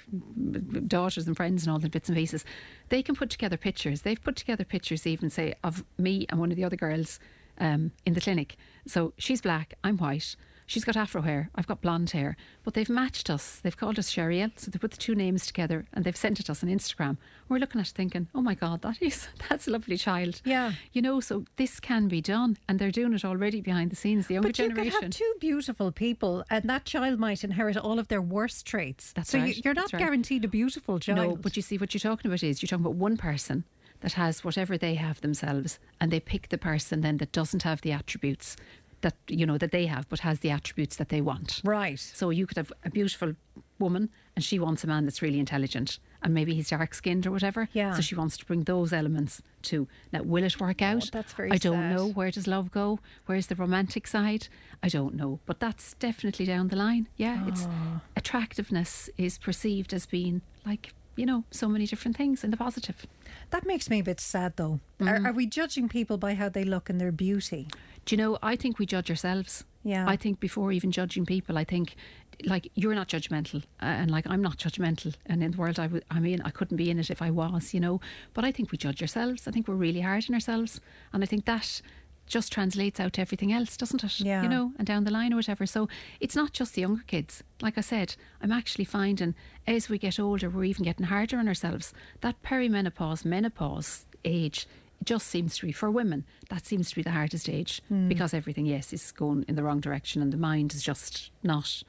daughters 0.88 1.26
and 1.26 1.36
friends 1.36 1.64
and 1.64 1.70
all 1.70 1.78
the 1.78 1.90
bits 1.90 2.08
and 2.08 2.16
pieces 2.16 2.46
they 2.88 3.02
can 3.02 3.14
put 3.14 3.28
together 3.28 3.58
pictures 3.58 4.02
they've 4.02 4.20
put 4.20 4.36
together 4.36 4.64
pictures 4.64 5.06
even 5.06 5.28
say 5.28 5.54
of 5.62 5.84
me 5.98 6.24
and 6.30 6.40
one 6.40 6.50
of 6.50 6.56
the 6.56 6.64
other 6.64 6.76
girls 6.76 7.20
um, 7.60 7.92
in 8.04 8.14
the 8.14 8.20
clinic 8.20 8.56
so 8.86 9.12
she's 9.16 9.40
black 9.40 9.74
I'm 9.84 9.98
white 9.98 10.34
She's 10.70 10.84
got 10.84 10.96
afro 10.96 11.22
hair, 11.22 11.50
I've 11.56 11.66
got 11.66 11.80
blonde 11.80 12.10
hair, 12.10 12.36
but 12.62 12.74
they've 12.74 12.88
matched 12.88 13.28
us. 13.28 13.58
They've 13.60 13.76
called 13.76 13.98
us 13.98 14.08
Sheriel, 14.08 14.52
so 14.54 14.70
they 14.70 14.78
put 14.78 14.92
the 14.92 14.98
two 14.98 15.16
names 15.16 15.44
together 15.44 15.84
and 15.92 16.04
they've 16.04 16.16
sent 16.16 16.38
it 16.38 16.48
us 16.48 16.62
on 16.62 16.70
Instagram. 16.70 17.16
We're 17.48 17.58
looking 17.58 17.80
at 17.80 17.88
it 17.88 17.92
thinking, 17.92 18.28
oh 18.36 18.40
my 18.40 18.54
God, 18.54 18.82
that 18.82 19.02
is 19.02 19.26
that's 19.48 19.66
a 19.66 19.72
lovely 19.72 19.96
child. 19.96 20.40
Yeah. 20.44 20.74
You 20.92 21.02
know, 21.02 21.18
so 21.18 21.44
this 21.56 21.80
can 21.80 22.06
be 22.06 22.20
done, 22.20 22.56
and 22.68 22.78
they're 22.78 22.92
doing 22.92 23.14
it 23.14 23.24
already 23.24 23.60
behind 23.60 23.90
the 23.90 23.96
scenes. 23.96 24.28
The 24.28 24.34
younger 24.34 24.50
But 24.50 24.60
you 24.60 24.68
generation. 24.68 24.92
could 24.92 25.02
have 25.02 25.10
two 25.10 25.34
beautiful 25.40 25.90
people, 25.90 26.44
and 26.48 26.70
that 26.70 26.84
child 26.84 27.18
might 27.18 27.42
inherit 27.42 27.76
all 27.76 27.98
of 27.98 28.06
their 28.06 28.22
worst 28.22 28.64
traits. 28.64 29.12
That's 29.12 29.30
so 29.30 29.40
right, 29.40 29.56
you, 29.56 29.62
you're 29.64 29.74
not 29.74 29.92
right. 29.92 29.98
guaranteed 29.98 30.44
a 30.44 30.48
beautiful 30.48 31.00
child. 31.00 31.18
No, 31.18 31.34
but 31.34 31.56
you 31.56 31.62
see, 31.62 31.78
what 31.78 31.94
you're 31.94 31.98
talking 31.98 32.30
about 32.30 32.44
is 32.44 32.62
you're 32.62 32.68
talking 32.68 32.84
about 32.86 32.94
one 32.94 33.16
person 33.16 33.64
that 34.00 34.12
has 34.14 34.44
whatever 34.44 34.76
they 34.78 34.94
have 34.94 35.20
themselves, 35.20 35.78
and 36.00 36.10
they 36.10 36.20
pick 36.20 36.48
the 36.48 36.58
person 36.58 37.00
then 37.00 37.18
that 37.18 37.32
doesn't 37.32 37.62
have 37.62 37.80
the 37.82 37.92
attributes 37.92 38.56
that 39.02 39.14
you 39.28 39.46
know 39.46 39.56
that 39.56 39.70
they 39.72 39.86
have, 39.86 40.06
but 40.10 40.20
has 40.20 40.40
the 40.40 40.50
attributes 40.50 40.96
that 40.96 41.08
they 41.08 41.22
want. 41.22 41.62
Right. 41.64 41.98
So 41.98 42.28
you 42.30 42.46
could 42.46 42.58
have 42.58 42.70
a 42.84 42.90
beautiful 42.90 43.34
woman, 43.78 44.10
and 44.36 44.44
she 44.44 44.58
wants 44.58 44.84
a 44.84 44.86
man 44.86 45.06
that's 45.06 45.22
really 45.22 45.38
intelligent, 45.38 45.98
and 46.22 46.34
maybe 46.34 46.52
he's 46.54 46.68
dark 46.68 46.92
skinned 46.92 47.26
or 47.26 47.30
whatever. 47.30 47.70
Yeah. 47.72 47.94
So 47.94 48.02
she 48.02 48.14
wants 48.14 48.36
to 48.36 48.44
bring 48.44 48.64
those 48.64 48.92
elements 48.92 49.40
too. 49.62 49.88
Now, 50.12 50.22
will 50.22 50.44
it 50.44 50.60
work 50.60 50.82
out? 50.82 51.04
Oh, 51.04 51.08
that's 51.12 51.32
very 51.32 51.50
I 51.50 51.56
don't 51.56 51.88
know. 51.88 52.08
Where 52.08 52.30
does 52.30 52.46
love 52.46 52.70
go? 52.70 53.00
Where's 53.24 53.46
the 53.46 53.54
romantic 53.54 54.06
side? 54.06 54.48
I 54.82 54.88
don't 54.88 55.14
know. 55.14 55.40
But 55.46 55.60
that's 55.60 55.94
definitely 55.94 56.44
down 56.44 56.68
the 56.68 56.76
line. 56.76 57.08
Yeah, 57.16 57.48
it's 57.48 57.66
Oh. 57.66 58.00
attractiveness 58.16 59.08
is 59.16 59.38
perceived 59.38 59.92
as 59.94 60.04
being 60.06 60.42
like 60.66 60.92
you 61.16 61.26
know 61.26 61.44
so 61.50 61.68
many 61.68 61.86
different 61.86 62.16
things 62.18 62.44
in 62.44 62.50
the 62.50 62.56
positive. 62.56 63.06
That 63.50 63.66
makes 63.66 63.90
me 63.90 64.00
a 64.00 64.04
bit 64.04 64.20
sad, 64.20 64.56
though. 64.56 64.80
Mm. 65.00 65.08
Are, 65.08 65.28
are 65.28 65.32
we 65.32 65.46
judging 65.46 65.88
people 65.88 66.18
by 66.18 66.34
how 66.34 66.48
they 66.48 66.64
look 66.64 66.90
and 66.90 67.00
their 67.00 67.12
beauty? 67.12 67.68
Do 68.04 68.14
you 68.14 68.16
know? 68.16 68.38
I 68.42 68.56
think 68.56 68.78
we 68.78 68.86
judge 68.86 69.10
ourselves. 69.10 69.64
Yeah. 69.82 70.06
I 70.06 70.16
think 70.16 70.40
before 70.40 70.72
even 70.72 70.90
judging 70.92 71.24
people, 71.24 71.56
I 71.56 71.64
think 71.64 71.96
like 72.44 72.70
you're 72.74 72.94
not 72.94 73.08
judgmental, 73.08 73.62
uh, 73.82 73.86
and 73.86 74.10
like 74.10 74.26
I'm 74.28 74.42
not 74.42 74.58
judgmental. 74.58 75.14
And 75.26 75.42
in 75.42 75.52
the 75.52 75.58
world 75.58 75.78
I 75.78 75.84
w- 75.84 76.02
I'm 76.10 76.26
in, 76.26 76.42
I 76.42 76.50
couldn't 76.50 76.76
be 76.76 76.90
in 76.90 76.98
it 76.98 77.10
if 77.10 77.22
I 77.22 77.30
was, 77.30 77.72
you 77.74 77.80
know. 77.80 78.00
But 78.34 78.44
I 78.44 78.52
think 78.52 78.72
we 78.72 78.78
judge 78.78 79.00
ourselves. 79.02 79.46
I 79.48 79.50
think 79.50 79.68
we're 79.68 79.74
really 79.74 80.00
hard 80.00 80.24
on 80.28 80.34
ourselves, 80.34 80.80
and 81.12 81.22
I 81.22 81.26
think 81.26 81.44
that 81.46 81.82
just 82.30 82.52
translates 82.52 82.98
out 83.00 83.12
to 83.14 83.20
everything 83.20 83.52
else, 83.52 83.76
doesn't 83.76 84.02
it? 84.04 84.20
Yeah. 84.20 84.42
You 84.42 84.48
know, 84.48 84.72
and 84.78 84.86
down 84.86 85.04
the 85.04 85.10
line 85.10 85.32
or 85.32 85.36
whatever. 85.36 85.66
So 85.66 85.88
it's 86.20 86.34
not 86.36 86.52
just 86.52 86.74
the 86.74 86.80
younger 86.82 87.02
kids. 87.06 87.42
Like 87.60 87.76
I 87.76 87.82
said, 87.82 88.14
I'm 88.40 88.52
actually 88.52 88.84
finding 88.86 89.34
as 89.66 89.88
we 89.88 89.98
get 89.98 90.18
older, 90.18 90.48
we're 90.48 90.64
even 90.64 90.84
getting 90.84 91.06
harder 91.06 91.36
on 91.38 91.48
ourselves. 91.48 91.92
That 92.22 92.42
perimenopause, 92.42 93.24
menopause 93.24 94.06
age 94.24 94.66
it 95.00 95.06
just 95.06 95.28
seems 95.28 95.56
to 95.56 95.64
be 95.66 95.72
for 95.72 95.90
women 95.90 96.26
that 96.50 96.66
seems 96.66 96.90
to 96.90 96.96
be 96.96 97.02
the 97.02 97.10
hardest 97.12 97.48
age 97.48 97.80
Hmm. 97.88 98.06
because 98.06 98.34
everything 98.34 98.66
yes 98.66 98.92
is 98.92 99.12
going 99.12 99.46
in 99.48 99.54
the 99.56 99.62
wrong 99.62 99.80
direction 99.80 100.20
and 100.20 100.30
the 100.30 100.36
mind 100.36 100.74
is 100.74 100.82
just 100.82 101.30
not 101.42 101.82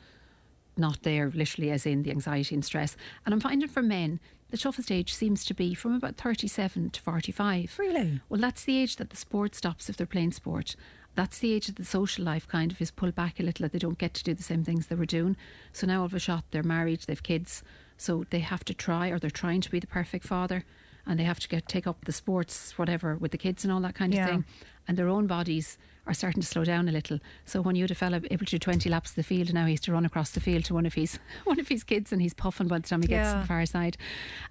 not 0.78 1.04
there 1.04 1.30
literally 1.30 1.72
as 1.72 1.86
in 1.86 2.04
the 2.04 2.12
anxiety 2.12 2.56
and 2.56 2.64
stress 2.64 2.96
and 3.26 3.34
i'm 3.34 3.42
finding 3.42 3.68
for 3.68 3.82
men 3.82 4.22
the 4.52 4.58
toughest 4.58 4.92
age 4.92 5.14
seems 5.14 5.44
to 5.46 5.54
be 5.54 5.74
from 5.74 5.94
about 5.96 6.16
37 6.18 6.92
to 6.92 7.02
45 7.02 7.76
really? 7.80 8.22
Well 8.30 8.40
that's 8.40 8.64
the 8.64 8.78
age 8.78 8.98
that 8.98 9.10
the 9.10 9.18
sport 9.18 9.56
stops 9.56 9.90
if 9.90 9.98
they're 9.98 10.06
playing 10.08 10.32
sport. 10.34 10.76
That's 11.16 11.40
the 11.40 11.52
age 11.54 11.68
that 11.68 11.76
the 11.76 11.84
social 11.84 12.24
life 12.24 12.48
kind 12.48 12.72
of 12.72 12.82
is 12.82 12.90
pulled 12.92 13.16
back 13.16 13.40
a 13.40 13.44
little 13.44 13.64
that 13.66 13.74
they 13.74 13.80
don't 13.80 13.98
get 13.98 14.14
to 14.14 14.24
do 14.24 14.34
the 14.34 14.44
same 14.44 14.64
things 14.64 14.88
they 14.88 14.96
were 14.96 15.06
doing. 15.06 15.36
So 15.74 15.86
now 15.88 16.00
all 16.00 16.06
of 16.06 16.14
a 16.14 16.20
shot 16.20 16.46
they're 16.52 16.64
married 16.64 17.02
they've 17.02 17.22
kids 17.24 17.64
so 17.98 18.26
they 18.30 18.40
have 18.40 18.64
to 18.66 18.74
try 18.74 19.10
or 19.10 19.20
they're 19.20 19.30
trying 19.30 19.62
to 19.62 19.70
be 19.72 19.80
the 19.80 19.88
perfect 19.88 20.26
father 20.26 20.64
and 21.06 21.20
they 21.20 21.24
have 21.24 21.40
to 21.40 21.48
get 21.50 21.68
take 21.68 21.88
up 21.88 22.06
the 22.06 22.12
sports 22.12 22.78
whatever 22.78 23.16
with 23.16 23.32
the 23.32 23.38
kids 23.38 23.64
and 23.64 23.74
all 23.74 23.82
that 23.82 23.96
kind 23.96 24.14
Yeah. 24.14 24.24
of 24.26 24.30
thing 24.30 24.46
and 24.88 24.98
their 24.98 25.08
own 25.08 25.28
bodies 25.28 25.78
are 26.08 26.14
starting 26.14 26.42
to 26.42 26.48
slow 26.48 26.64
down 26.64 26.90
a 26.90 26.92
little. 26.92 27.20
So 27.46 27.62
when 27.62 27.76
you 27.76 27.84
had 27.84 27.92
a 27.92 27.96
fella 27.96 28.22
able 28.32 28.46
to 28.46 28.52
do 28.52 28.60
20 28.60 28.90
laps 28.90 29.12
of 29.12 29.16
the 29.16 29.24
field 29.24 29.48
and 29.48 29.54
now 29.54 29.66
he 29.66 29.74
has 29.74 29.82
to 29.82 29.92
run 29.92 30.06
across 30.06 30.32
the 30.32 30.40
field 30.40 30.66
to 30.66 30.74
one 30.74 30.86
of 30.86 30.96
his 30.96 31.20
one 31.44 31.60
of 31.60 31.68
his 31.68 31.84
kids 31.84 32.12
and 32.12 32.22
he's 32.22 32.34
puffing 32.34 32.68
by 32.68 32.80
the 32.80 32.88
time 32.88 33.02
he 33.02 33.08
gets 33.08 33.32
to 33.32 33.40
the 33.40 33.46
far 33.46 33.66
side. 33.66 33.98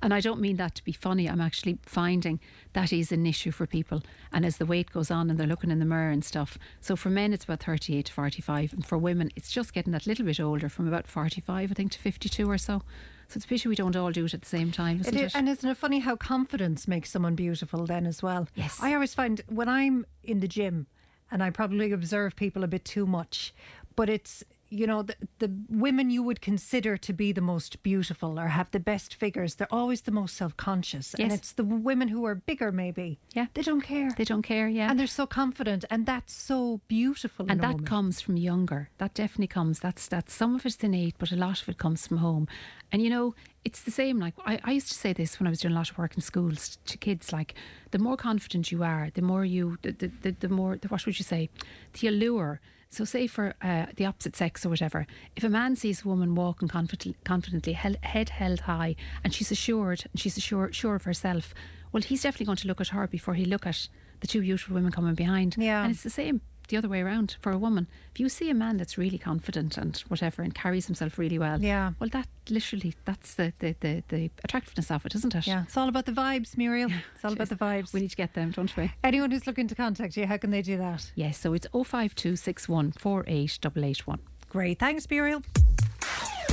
And 0.00 0.14
I 0.14 0.20
don't 0.20 0.40
mean 0.40 0.56
that 0.56 0.74
to 0.76 0.84
be 0.84 0.92
funny. 0.92 1.28
I'm 1.28 1.40
actually 1.40 1.78
finding 1.82 2.40
that 2.72 2.92
is 2.92 3.10
an 3.10 3.26
issue 3.26 3.50
for 3.50 3.66
people. 3.66 4.02
And 4.32 4.46
as 4.46 4.58
the 4.58 4.66
weight 4.66 4.92
goes 4.92 5.10
on 5.10 5.28
and 5.28 5.38
they're 5.38 5.46
looking 5.46 5.70
in 5.70 5.80
the 5.80 5.84
mirror 5.84 6.10
and 6.10 6.24
stuff. 6.24 6.56
So 6.80 6.94
for 6.94 7.10
men 7.10 7.32
it's 7.32 7.44
about 7.44 7.62
38 7.62 8.06
to 8.06 8.12
45 8.12 8.72
and 8.72 8.86
for 8.86 8.96
women 8.96 9.30
it's 9.34 9.50
just 9.50 9.72
getting 9.72 9.92
that 9.92 10.06
little 10.06 10.24
bit 10.24 10.40
older 10.40 10.68
from 10.68 10.86
about 10.86 11.06
45 11.06 11.70
I 11.70 11.74
think 11.74 11.92
to 11.92 11.98
52 11.98 12.48
or 12.48 12.58
so. 12.58 12.82
So 13.30 13.36
it's 13.36 13.44
a 13.44 13.48
pity 13.48 13.68
we 13.68 13.76
don't 13.76 13.94
all 13.94 14.10
do 14.10 14.24
it 14.24 14.34
at 14.34 14.40
the 14.42 14.48
same 14.48 14.72
time, 14.72 15.00
isn't 15.02 15.14
It 15.14 15.20
it? 15.20 15.24
is, 15.26 15.34
and 15.36 15.48
isn't 15.48 15.70
it 15.70 15.76
funny 15.76 16.00
how 16.00 16.16
confidence 16.16 16.88
makes 16.88 17.10
someone 17.10 17.36
beautiful 17.36 17.86
then 17.86 18.04
as 18.04 18.24
well? 18.24 18.48
Yes. 18.56 18.80
I 18.82 18.92
always 18.92 19.14
find 19.14 19.40
when 19.46 19.68
I'm 19.68 20.04
in 20.24 20.40
the 20.40 20.48
gym, 20.48 20.88
and 21.30 21.40
I 21.40 21.50
probably 21.50 21.92
observe 21.92 22.34
people 22.34 22.64
a 22.64 22.66
bit 22.66 22.84
too 22.84 23.06
much, 23.06 23.54
but 23.94 24.08
it's 24.08 24.42
you 24.70 24.86
know 24.86 25.02
the, 25.02 25.16
the 25.40 25.50
women 25.68 26.10
you 26.10 26.22
would 26.22 26.40
consider 26.40 26.96
to 26.96 27.12
be 27.12 27.32
the 27.32 27.40
most 27.40 27.82
beautiful 27.82 28.38
or 28.38 28.48
have 28.48 28.70
the 28.70 28.78
best 28.80 29.14
figures 29.14 29.56
they're 29.56 29.72
always 29.72 30.02
the 30.02 30.10
most 30.12 30.36
self-conscious 30.36 31.14
Yes. 31.18 31.24
and 31.24 31.32
it's 31.32 31.52
the 31.52 31.64
women 31.64 32.08
who 32.08 32.24
are 32.24 32.34
bigger 32.36 32.70
maybe 32.70 33.18
yeah 33.34 33.46
they 33.54 33.62
don't 33.62 33.80
care 33.80 34.10
they 34.16 34.24
don't 34.24 34.42
care 34.42 34.68
yeah 34.68 34.88
and 34.90 34.98
they're 34.98 35.06
so 35.06 35.26
confident 35.26 35.84
and 35.90 36.06
that's 36.06 36.32
so 36.32 36.80
beautiful 36.88 37.46
in 37.46 37.52
and 37.52 37.60
that 37.60 37.72
woman. 37.72 37.84
comes 37.84 38.20
from 38.20 38.36
younger. 38.36 38.90
That 38.98 39.14
definitely 39.14 39.48
comes. 39.48 39.80
That's 39.80 40.06
that's 40.06 40.32
some 40.32 40.54
of 40.54 40.64
it's 40.66 40.76
innate, 40.84 41.16
but 41.18 41.32
a 41.32 41.36
lot 41.36 41.60
of 41.62 41.68
it 41.68 41.78
comes 41.78 42.06
from 42.06 42.18
home. 42.18 42.46
And 42.92 43.02
you 43.02 43.10
know, 43.10 43.34
it's 43.64 43.82
the 43.82 43.90
same. 43.90 44.18
Like 44.18 44.34
I, 44.46 44.58
I 44.64 44.72
used 44.72 44.88
to 44.88 44.94
say 44.94 45.12
this 45.12 45.38
when 45.38 45.46
I 45.46 45.50
was 45.50 45.60
doing 45.60 45.72
a 45.74 45.76
lot 45.76 45.90
of 45.90 45.98
work 45.98 46.14
in 46.14 46.20
schools 46.22 46.78
to 46.86 46.96
kids. 46.98 47.32
Like 47.32 47.54
the 47.90 47.98
more 47.98 48.16
confident 48.16 48.70
you 48.72 48.82
are, 48.82 49.10
the 49.14 49.22
more 49.22 49.44
you, 49.44 49.78
the 49.82 49.92
the, 49.92 50.10
the, 50.22 50.30
the 50.32 50.48
more. 50.48 50.76
The, 50.76 50.88
what 50.88 51.04
would 51.06 51.18
you 51.18 51.24
say? 51.24 51.50
The 51.94 52.08
allure. 52.08 52.60
So, 52.90 53.04
say 53.04 53.28
for 53.28 53.54
uh, 53.62 53.86
the 53.94 54.04
opposite 54.04 54.34
sex 54.34 54.66
or 54.66 54.68
whatever, 54.68 55.06
if 55.36 55.44
a 55.44 55.48
man 55.48 55.76
sees 55.76 56.04
a 56.04 56.08
woman 56.08 56.34
walking 56.34 56.66
confident, 56.66 57.16
confidently, 57.24 57.72
held, 57.72 57.96
head 58.02 58.30
held 58.30 58.60
high, 58.60 58.96
and 59.22 59.32
she's 59.32 59.52
assured, 59.52 60.04
and 60.12 60.20
she's 60.20 60.36
assured, 60.36 60.74
sure 60.74 60.96
of 60.96 61.04
herself, 61.04 61.54
well, 61.92 62.02
he's 62.02 62.22
definitely 62.22 62.46
going 62.46 62.56
to 62.56 62.66
look 62.66 62.80
at 62.80 62.88
her 62.88 63.06
before 63.06 63.34
he 63.34 63.44
look 63.44 63.64
at 63.64 63.88
the 64.20 64.26
two 64.26 64.40
beautiful 64.40 64.74
women 64.74 64.90
coming 64.90 65.14
behind. 65.14 65.56
Yeah. 65.56 65.84
And 65.84 65.92
it's 65.92 66.02
the 66.02 66.10
same 66.10 66.40
the 66.70 66.76
other 66.78 66.88
way 66.88 67.00
around 67.02 67.36
for 67.40 67.52
a 67.52 67.58
woman. 67.58 67.86
If 68.14 68.20
you 68.20 68.28
see 68.28 68.48
a 68.50 68.54
man 68.54 68.78
that's 68.78 68.96
really 68.96 69.18
confident 69.18 69.76
and 69.76 69.96
whatever 70.08 70.42
and 70.42 70.54
carries 70.54 70.86
himself 70.86 71.18
really 71.18 71.38
well, 71.38 71.60
Yeah. 71.60 71.92
well, 72.00 72.08
that 72.10 72.26
literally 72.48 72.94
that's 73.04 73.34
the 73.34 73.52
the, 73.58 73.76
the, 73.80 74.02
the 74.08 74.30
attractiveness 74.42 74.90
of 74.90 75.04
it, 75.06 75.14
isn't 75.14 75.34
it? 75.34 75.46
yeah 75.46 75.62
it's 75.64 75.76
all 75.76 75.88
about 75.88 76.06
the 76.06 76.12
vibes 76.12 76.56
Muriel 76.56 76.90
it's 77.14 77.24
all 77.24 77.32
about 77.32 77.48
the 77.48 77.54
vibes 77.56 77.92
we 77.92 78.00
need 78.00 78.10
to 78.10 78.16
get 78.16 78.34
them, 78.34 78.50
don't 78.50 78.74
we? 78.76 78.90
anyone 79.04 79.30
who's 79.30 79.46
looking 79.46 79.68
to 79.68 79.74
contact 79.74 80.16
you 80.16 80.26
how 80.26 80.36
can 80.36 80.50
they 80.50 80.62
do 80.62 80.76
that 80.78 81.12
Yes, 81.14 81.38
so 81.38 81.52
it's 81.52 81.66
05261 81.72 82.92
48881. 82.92 84.18
great 84.48 84.78
thanks 84.78 85.08
Muriel 85.10 85.42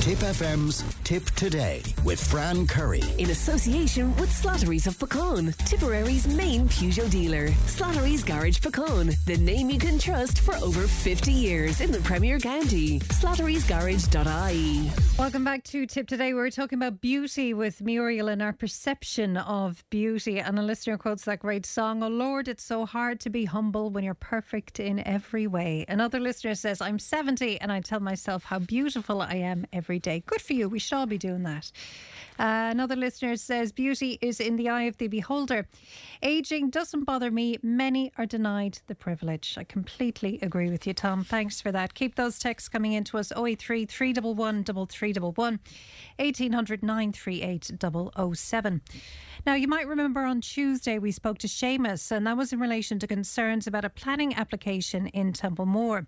Tipp 0.08 0.20
FM's 0.20 0.82
Tipp 1.04 1.26
Today 1.32 1.82
with 2.02 2.18
Fran 2.18 2.66
Curry. 2.66 3.02
In 3.18 3.28
association 3.28 4.16
with 4.16 4.30
Slattery's 4.30 4.86
of 4.86 4.96
Puckane, 4.96 5.54
Tipperary's 5.66 6.26
main 6.26 6.66
Peugeot 6.66 7.10
dealer. 7.10 7.48
Slattery's 7.66 8.24
Garage 8.24 8.58
Puckane, 8.58 9.14
the 9.26 9.36
name 9.36 9.68
you 9.68 9.78
can 9.78 9.98
trust 9.98 10.40
for 10.40 10.54
over 10.64 10.86
50 10.86 11.30
years 11.30 11.82
in 11.82 11.92
the 11.92 12.00
Premier 12.00 12.38
County. 12.38 13.00
Slattery'sGarage.ie. 13.00 14.90
Welcome 15.18 15.44
back 15.44 15.62
to 15.64 15.84
Tipp 15.84 16.08
Today. 16.08 16.32
We're 16.32 16.48
talking 16.48 16.78
about 16.78 17.02
beauty 17.02 17.52
with 17.52 17.82
Muriel 17.82 18.28
and 18.28 18.40
our 18.40 18.54
perception 18.54 19.36
of 19.36 19.84
beauty. 19.90 20.40
And 20.40 20.58
a 20.58 20.62
listener 20.62 20.96
quotes 20.96 21.24
that 21.24 21.40
great 21.40 21.66
song, 21.66 22.02
Oh 22.02 22.08
Lord, 22.08 22.48
it's 22.48 22.64
so 22.64 22.86
hard 22.86 23.20
to 23.20 23.28
be 23.28 23.44
humble 23.44 23.90
when 23.90 24.04
you're 24.04 24.14
perfect 24.14 24.80
in 24.80 25.00
every 25.00 25.46
way. 25.46 25.84
Another 25.86 26.18
listener 26.18 26.54
says, 26.54 26.80
I'm 26.80 26.98
70 26.98 27.60
and 27.60 27.70
I 27.70 27.80
tell 27.80 28.00
myself 28.00 28.44
how 28.44 28.58
beautiful 28.58 29.20
I 29.20 29.34
am 29.34 29.66
every 29.70 29.97
day. 29.98 30.22
Good 30.26 30.40
for 30.40 30.52
you. 30.52 30.68
We 30.68 30.78
should 30.78 30.96
all 30.96 31.06
be 31.06 31.18
doing 31.18 31.42
that. 31.44 31.70
Another 32.38 32.96
listener 32.96 33.36
says, 33.36 33.72
Beauty 33.72 34.18
is 34.20 34.40
in 34.40 34.56
the 34.56 34.68
eye 34.68 34.82
of 34.82 34.98
the 34.98 35.08
beholder. 35.08 35.66
Aging 36.22 36.70
doesn't 36.70 37.04
bother 37.04 37.30
me. 37.30 37.58
Many 37.62 38.12
are 38.16 38.26
denied 38.26 38.78
the 38.86 38.94
privilege. 38.94 39.56
I 39.58 39.64
completely 39.64 40.38
agree 40.40 40.70
with 40.70 40.86
you, 40.86 40.94
Tom. 40.94 41.24
Thanks 41.24 41.60
for 41.60 41.72
that. 41.72 41.94
Keep 41.94 42.14
those 42.14 42.38
texts 42.38 42.68
coming 42.68 42.92
in 42.92 43.04
to 43.04 43.18
us 43.18 43.32
083 43.32 43.86
311 43.86 44.64
3311 44.64 45.60
1800 46.16 46.82
938 46.82 47.70
007. 48.34 48.82
Now, 49.46 49.54
you 49.54 49.68
might 49.68 49.86
remember 49.86 50.22
on 50.22 50.40
Tuesday 50.40 50.98
we 50.98 51.12
spoke 51.12 51.38
to 51.38 51.46
Seamus, 51.46 52.10
and 52.10 52.26
that 52.26 52.36
was 52.36 52.52
in 52.52 52.60
relation 52.60 52.98
to 52.98 53.06
concerns 53.06 53.66
about 53.66 53.84
a 53.84 53.90
planning 53.90 54.34
application 54.34 55.06
in 55.08 55.32
Templemore. 55.32 56.06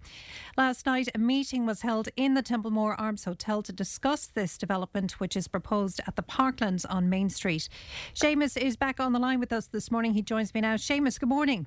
Last 0.56 0.86
night, 0.86 1.08
a 1.14 1.18
meeting 1.18 1.64
was 1.64 1.82
held 1.82 2.08
in 2.16 2.34
the 2.34 2.42
Templemore 2.42 3.00
Arms 3.00 3.24
Hotel 3.24 3.62
to 3.62 3.72
discuss 3.72 4.26
this 4.26 4.58
development, 4.58 5.20
which 5.20 5.36
is 5.36 5.48
proposed 5.48 6.00
at 6.06 6.16
the 6.16 6.19
Parklands 6.22 6.84
on 6.88 7.08
Main 7.08 7.28
Street. 7.28 7.68
Seamus 8.14 8.56
is 8.56 8.76
back 8.76 9.00
on 9.00 9.12
the 9.12 9.18
line 9.18 9.40
with 9.40 9.52
us 9.52 9.66
this 9.66 9.90
morning. 9.90 10.14
He 10.14 10.22
joins 10.22 10.54
me 10.54 10.60
now. 10.60 10.74
Seamus, 10.74 11.18
good 11.18 11.28
morning. 11.28 11.66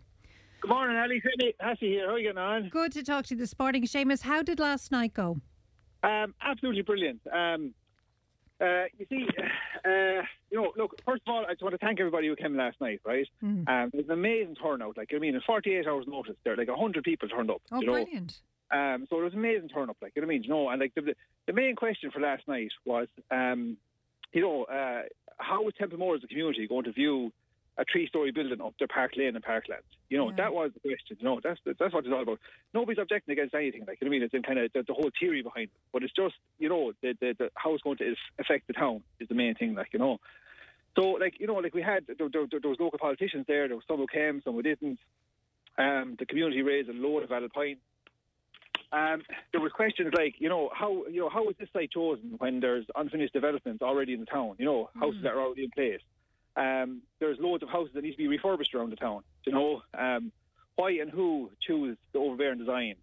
Good 0.61 0.69
morning, 0.69 0.97
Ali. 0.97 1.21
Hassey 1.61 1.80
here. 1.80 2.07
How 2.07 2.13
are 2.13 2.19
you 2.19 2.27
getting 2.30 2.38
on? 2.38 2.69
Good 2.69 2.93
to 2.93 3.03
talk 3.03 3.25
to 3.25 3.35
you 3.35 3.39
this 3.39 3.57
morning. 3.59 3.84
Seamus, 3.84 4.21
how 4.21 4.41
did 4.41 4.59
last 4.59 4.91
night 4.91 5.13
go? 5.13 5.41
Um, 6.03 6.34
absolutely 6.41 6.84
brilliant. 6.84 7.21
Um, 7.31 7.73
uh, 8.61 8.85
you 8.97 9.05
see, 9.09 9.27
uh, 9.85 10.21
you 10.51 10.61
know, 10.61 10.71
look, 10.77 10.95
first 11.05 11.23
of 11.27 11.34
all, 11.34 11.45
I 11.45 11.51
just 11.51 11.63
want 11.63 11.73
to 11.73 11.80
thank 11.80 11.99
everybody 11.99 12.27
who 12.27 12.35
came 12.35 12.55
last 12.55 12.80
night, 12.80 13.01
right? 13.03 13.27
Mm. 13.43 13.67
Um, 13.67 13.89
there's 13.91 14.05
an 14.05 14.11
amazing 14.11 14.55
turnout. 14.55 14.97
Like, 14.97 15.11
I 15.13 15.19
mean, 15.19 15.35
in 15.35 15.41
48 15.41 15.88
hours 15.88 16.05
notice, 16.07 16.35
there 16.43 16.55
like 16.55 16.69
100 16.69 17.03
people 17.03 17.27
turned 17.27 17.51
up. 17.51 17.61
Oh, 17.71 17.81
you 17.81 17.88
know? 17.88 17.93
brilliant. 17.93 18.39
Um, 18.71 19.05
so 19.09 19.19
it 19.19 19.23
was 19.23 19.34
an 19.34 19.39
amazing 19.39 19.69
turn 19.69 19.89
up, 19.89 19.97
like 20.01 20.13
you 20.15 20.21
know 20.21 20.27
what 20.27 20.34
I 20.34 20.35
mean, 20.35 20.43
you 20.43 20.49
know, 20.49 20.69
and 20.69 20.80
like 20.80 20.95
the, 20.95 21.01
the, 21.01 21.15
the 21.45 21.53
main 21.53 21.75
question 21.75 22.09
for 22.09 22.19
last 22.19 22.47
night 22.47 22.71
was, 22.85 23.07
um, 23.30 23.77
you 24.34 24.41
know, 24.41 24.64
uh, 24.64 25.03
how 25.38 25.68
is 25.68 25.73
Templemore 25.77 26.15
as 26.15 26.23
a 26.23 26.27
community 26.27 26.68
going 26.68 26.85
to 26.85 26.91
view 26.91 27.31
a 27.77 27.84
three-story 27.91 28.31
building 28.31 28.61
up 28.61 28.73
their 28.77 28.88
Park 28.88 29.14
Lane 29.18 29.35
and 29.35 29.43
Parklands? 29.43 29.89
You 30.10 30.18
know, 30.18 30.31
that 30.38 30.53
was 30.53 30.72
the 30.73 30.80
question. 30.80 31.18
You 31.19 31.26
know, 31.26 31.39
that's 31.43 31.60
that's 31.65 31.93
what 31.93 32.05
it's 32.05 32.14
all 32.14 32.22
about. 32.22 32.39
Nobody's 32.73 33.01
objecting 33.01 33.31
against 33.34 33.55
anything, 33.55 33.85
like 33.88 33.99
you 34.01 34.05
know 34.05 34.10
what 34.10 34.15
I 34.15 34.19
mean. 34.19 34.23
It's 34.23 34.34
in 34.34 34.43
kind 34.43 34.60
of 34.60 34.72
the, 34.73 34.84
the 34.84 34.93
whole 34.93 35.10
theory 35.19 35.41
behind 35.41 35.65
it, 35.65 35.72
but 35.91 36.03
it's 36.03 36.14
just 36.14 36.35
you 36.60 36.69
know 36.69 36.93
the, 37.01 37.15
the, 37.19 37.35
the 37.38 37.49
how 37.55 37.73
it's 37.73 37.84
going 37.84 37.97
to 37.97 38.15
affect 38.39 38.68
the 38.68 38.73
town 38.73 39.03
is 39.19 39.27
the 39.27 39.35
main 39.35 39.55
thing, 39.55 39.76
like 39.76 39.89
you 39.93 39.99
know. 39.99 40.19
So, 40.95 41.01
like 41.19 41.39
you 41.39 41.47
know, 41.47 41.55
like 41.55 41.73
we 41.73 41.81
had 41.81 42.05
there, 42.05 42.30
there, 42.31 42.45
there 42.61 42.69
was 42.69 42.80
local 42.80 42.99
politicians 42.99 43.45
there. 43.47 43.68
There 43.68 43.76
was 43.76 43.85
some 43.88 43.97
who 43.97 44.07
came, 44.07 44.41
some 44.43 44.53
who 44.53 44.61
didn't. 44.61 44.99
Um, 45.76 46.15
the 46.19 46.27
community 46.27 46.61
raised 46.61 46.89
a 46.89 46.93
load 46.93 47.23
of 47.23 47.31
Alpine. 47.31 47.77
Um, 48.94 49.24
there 49.52 49.60
was 49.60 49.72
questions 49.72 50.14
like, 50.15 50.36
you 50.38 50.49
know, 50.49 50.70
how 50.72 51.06
you 51.07 51.20
know 51.20 51.30
how 51.30 51.49
is 51.49 51.56
this 51.60 51.68
site 51.74 51.91
chosen 51.91 52.36
when 52.38 52.60
there's 52.60 52.86
unfinished 52.95 53.34
developments 53.34 53.82
already 53.82 54.14
in 54.14 54.20
the 54.20 54.28
town? 54.28 54.56
You 54.60 54.65
know, 54.65 54.90
houses 54.99 55.24
that 55.24 55.34
are 55.34 55.41
already 55.41 55.64
in 55.64 55.72
place. 55.72 56.02
Um, 56.56 57.02
there's 57.20 57.40
loads 57.40 57.64
of 57.64 57.70
houses 57.70 57.95
that 57.95 58.03
need 58.03 58.11
to 58.11 58.18
be 58.18 58.28
refurbished 58.28 58.76
around 58.76 58.91
the 58.91 58.95
town. 58.95 59.24
You 59.45 59.53
know, 59.53 59.82
um, 59.98 60.32
why 60.76 60.91
and 60.91 61.10
who 61.10 61.49
choose 61.60 61.98
the 62.14 62.20
overbearing 62.20 62.60
design? 62.60 62.95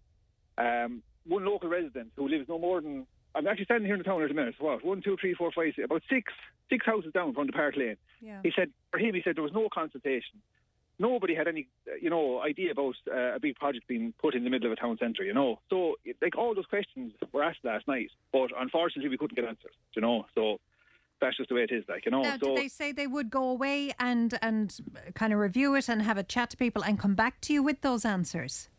Um, 0.57 1.03
one 1.27 1.43
local 1.45 1.67
resident 1.67 2.13
who 2.15 2.29
lives 2.29 2.47
no 2.47 2.57
more 2.57 2.79
than 2.79 3.05
I'm 3.35 3.45
actually 3.47 3.65
standing 3.65 3.85
here 3.85 3.95
in 3.95 3.99
the 3.99 4.05
town 4.05 4.23
at 4.23 4.31
a 4.31 4.33
minute. 4.33 4.55
What? 4.59 4.85
One, 4.85 5.01
two, 5.01 5.17
three, 5.19 5.33
four, 5.33 5.51
five, 5.51 5.73
six, 5.75 5.85
about 5.85 6.03
six 6.09 6.31
six 6.69 6.85
houses 6.85 7.11
down 7.13 7.33
from 7.33 7.47
the 7.47 7.53
Park 7.53 7.75
Lane. 7.75 7.97
Yeah. 8.21 8.39
He 8.43 8.51
said 8.55 8.71
for 8.91 8.97
him, 8.97 9.13
he 9.13 9.21
said 9.23 9.35
there 9.35 9.43
was 9.43 9.53
no 9.53 9.67
consultation. 9.73 10.41
Nobody 11.01 11.33
had 11.33 11.47
any, 11.47 11.67
uh, 11.87 11.95
you 11.99 12.11
know, 12.11 12.41
idea 12.41 12.71
about 12.71 12.95
uh, 13.11 13.35
a 13.37 13.39
big 13.39 13.55
project 13.55 13.87
being 13.87 14.13
put 14.21 14.35
in 14.35 14.43
the 14.43 14.51
middle 14.51 14.67
of 14.67 14.73
a 14.77 14.79
town 14.79 14.97
centre. 14.99 15.23
You 15.23 15.33
know, 15.33 15.59
so 15.69 15.95
like 16.21 16.37
all 16.37 16.53
those 16.53 16.67
questions 16.67 17.13
were 17.33 17.43
asked 17.43 17.63
last 17.63 17.87
night, 17.87 18.11
but 18.31 18.49
unfortunately 18.57 19.09
we 19.09 19.17
couldn't 19.17 19.35
get 19.35 19.45
answers. 19.45 19.73
You 19.95 20.03
know, 20.03 20.25
so 20.35 20.59
that's 21.19 21.37
just 21.37 21.49
the 21.49 21.55
way 21.55 21.63
it 21.63 21.71
is. 21.71 21.83
Like 21.89 22.05
you 22.05 22.11
know, 22.11 22.21
Now, 22.21 22.37
so 22.37 22.49
did 22.49 22.57
they 22.57 22.67
say 22.67 22.91
they 22.91 23.07
would 23.07 23.29
go 23.31 23.49
away 23.49 23.93
and 23.99 24.37
and 24.43 24.77
kind 25.15 25.33
of 25.33 25.39
review 25.39 25.73
it 25.75 25.89
and 25.89 26.03
have 26.03 26.17
a 26.17 26.23
chat 26.23 26.51
to 26.51 26.57
people 26.57 26.83
and 26.83 26.99
come 26.99 27.15
back 27.15 27.41
to 27.41 27.53
you 27.53 27.63
with 27.63 27.81
those 27.81 28.05
answers? 28.05 28.69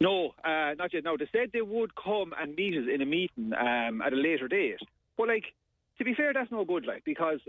No, 0.00 0.34
uh, 0.44 0.74
not 0.76 0.92
yet. 0.92 1.04
No, 1.04 1.16
they 1.16 1.28
said 1.30 1.50
they 1.52 1.62
would 1.62 1.94
come 1.94 2.32
and 2.40 2.56
meet 2.56 2.76
us 2.76 2.88
in 2.92 3.00
a 3.02 3.06
meeting 3.06 3.52
um, 3.52 4.02
at 4.02 4.12
a 4.12 4.16
later 4.16 4.48
date. 4.48 4.80
But 5.16 5.28
like, 5.28 5.44
to 6.00 6.04
be 6.04 6.14
fair, 6.14 6.32
that's 6.32 6.50
no 6.50 6.64
good. 6.64 6.86
Like, 6.86 7.04
because 7.04 7.40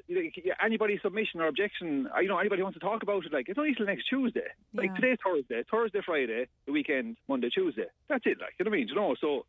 anybody's 0.62 1.02
submission 1.02 1.40
or 1.40 1.48
objection, 1.48 2.10
you 2.22 2.28
know, 2.28 2.38
anybody 2.38 2.62
wants 2.62 2.78
to 2.78 2.86
talk 2.86 3.02
about 3.02 3.26
it, 3.26 3.32
like, 3.32 3.48
it's 3.48 3.58
only 3.58 3.74
till 3.74 3.86
next 3.86 4.10
Tuesday. 4.10 4.48
Like 4.74 4.94
today's 4.94 5.18
Thursday, 5.26 5.64
Thursday, 5.72 6.02
Friday, 6.06 6.48
the 6.66 6.74
weekend, 6.74 7.16
Monday, 7.30 7.50
Tuesday. 7.50 7.86
That's 8.10 8.26
it. 8.26 8.40
Like, 8.42 8.54
you 8.60 8.66
know 8.66 8.72
what 8.72 8.76
I 8.76 8.80
mean? 8.80 8.88
You 8.90 8.96
know, 8.96 9.16
so 9.22 9.46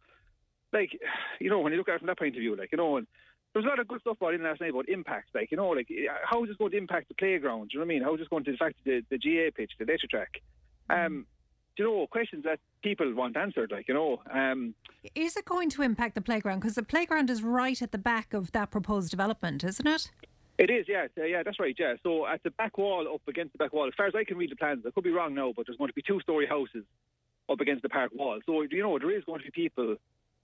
like, 0.72 0.90
you 1.40 1.50
know, 1.50 1.58
when 1.58 1.72
you 1.72 1.78
look 1.78 1.88
at 1.88 1.96
it 1.96 1.98
from 1.98 2.06
that 2.06 2.18
point 2.18 2.36
of 2.36 2.40
view, 2.40 2.54
like, 2.54 2.70
you 2.70 2.78
know, 2.78 2.96
and 2.96 3.08
there's 3.52 3.64
a 3.64 3.68
lot 3.68 3.80
of 3.80 3.88
good 3.88 4.00
stuff 4.02 4.20
brought 4.20 4.34
in 4.34 4.42
last 4.44 4.60
night 4.60 4.70
about 4.70 4.88
impacts, 4.88 5.30
like, 5.34 5.50
you 5.50 5.56
know, 5.56 5.70
like, 5.70 5.88
how 6.24 6.44
is 6.44 6.48
this 6.48 6.56
going 6.56 6.70
to 6.70 6.78
impact 6.78 7.08
the 7.08 7.14
playground? 7.14 7.70
Do 7.70 7.74
you 7.74 7.80
know 7.80 7.86
what 7.86 7.92
I 7.92 7.94
mean? 7.94 8.02
How 8.04 8.14
is 8.14 8.20
this 8.20 8.28
going 8.28 8.44
to 8.44 8.54
affect 8.54 8.76
the, 8.84 9.02
the 9.10 9.18
GAA 9.18 9.50
pitch, 9.52 9.72
the 9.80 9.84
leisure 9.84 10.06
track? 10.08 10.40
Um, 10.88 11.26
you 11.76 11.84
know, 11.84 12.06
questions 12.06 12.44
that 12.44 12.60
people 12.82 13.12
want 13.14 13.36
answered, 13.36 13.70
like, 13.70 13.88
you 13.88 13.94
know. 13.94 14.22
Um, 14.30 14.74
Is 15.14 15.36
it 15.36 15.44
going 15.44 15.70
to 15.70 15.82
impact 15.82 16.14
the 16.14 16.20
playground? 16.20 16.60
Because 16.60 16.74
the 16.74 16.82
playground 16.82 17.30
is 17.30 17.42
right 17.42 17.80
at 17.80 17.92
the 17.92 17.98
back 17.98 18.34
of 18.34 18.52
that 18.52 18.70
proposed 18.70 19.10
development, 19.10 19.64
isn't 19.64 19.86
it? 19.86 20.10
It 20.58 20.70
is, 20.70 20.86
yeah, 20.86 21.06
uh, 21.18 21.24
yeah, 21.24 21.42
that's 21.42 21.58
right, 21.58 21.74
yeah. 21.78 21.94
So 22.02 22.26
at 22.26 22.42
the 22.42 22.50
back 22.50 22.76
wall, 22.76 23.08
up 23.12 23.22
against 23.26 23.52
the 23.52 23.58
back 23.58 23.72
wall, 23.72 23.88
as 23.88 23.94
far 23.96 24.06
as 24.06 24.14
I 24.14 24.24
can 24.24 24.36
read 24.36 24.50
the 24.50 24.56
plans, 24.56 24.84
I 24.86 24.90
could 24.90 25.02
be 25.02 25.10
wrong 25.10 25.34
now, 25.34 25.52
but 25.56 25.66
there's 25.66 25.78
going 25.78 25.88
to 25.88 25.94
be 25.94 26.02
two-story 26.02 26.46
houses 26.46 26.84
up 27.48 27.60
against 27.60 27.82
the 27.82 27.88
park 27.88 28.12
wall. 28.14 28.38
So 28.44 28.62
you 28.62 28.82
know, 28.82 28.98
there 28.98 29.16
is 29.16 29.24
going 29.24 29.40
to 29.40 29.46
be 29.46 29.50
people 29.50 29.96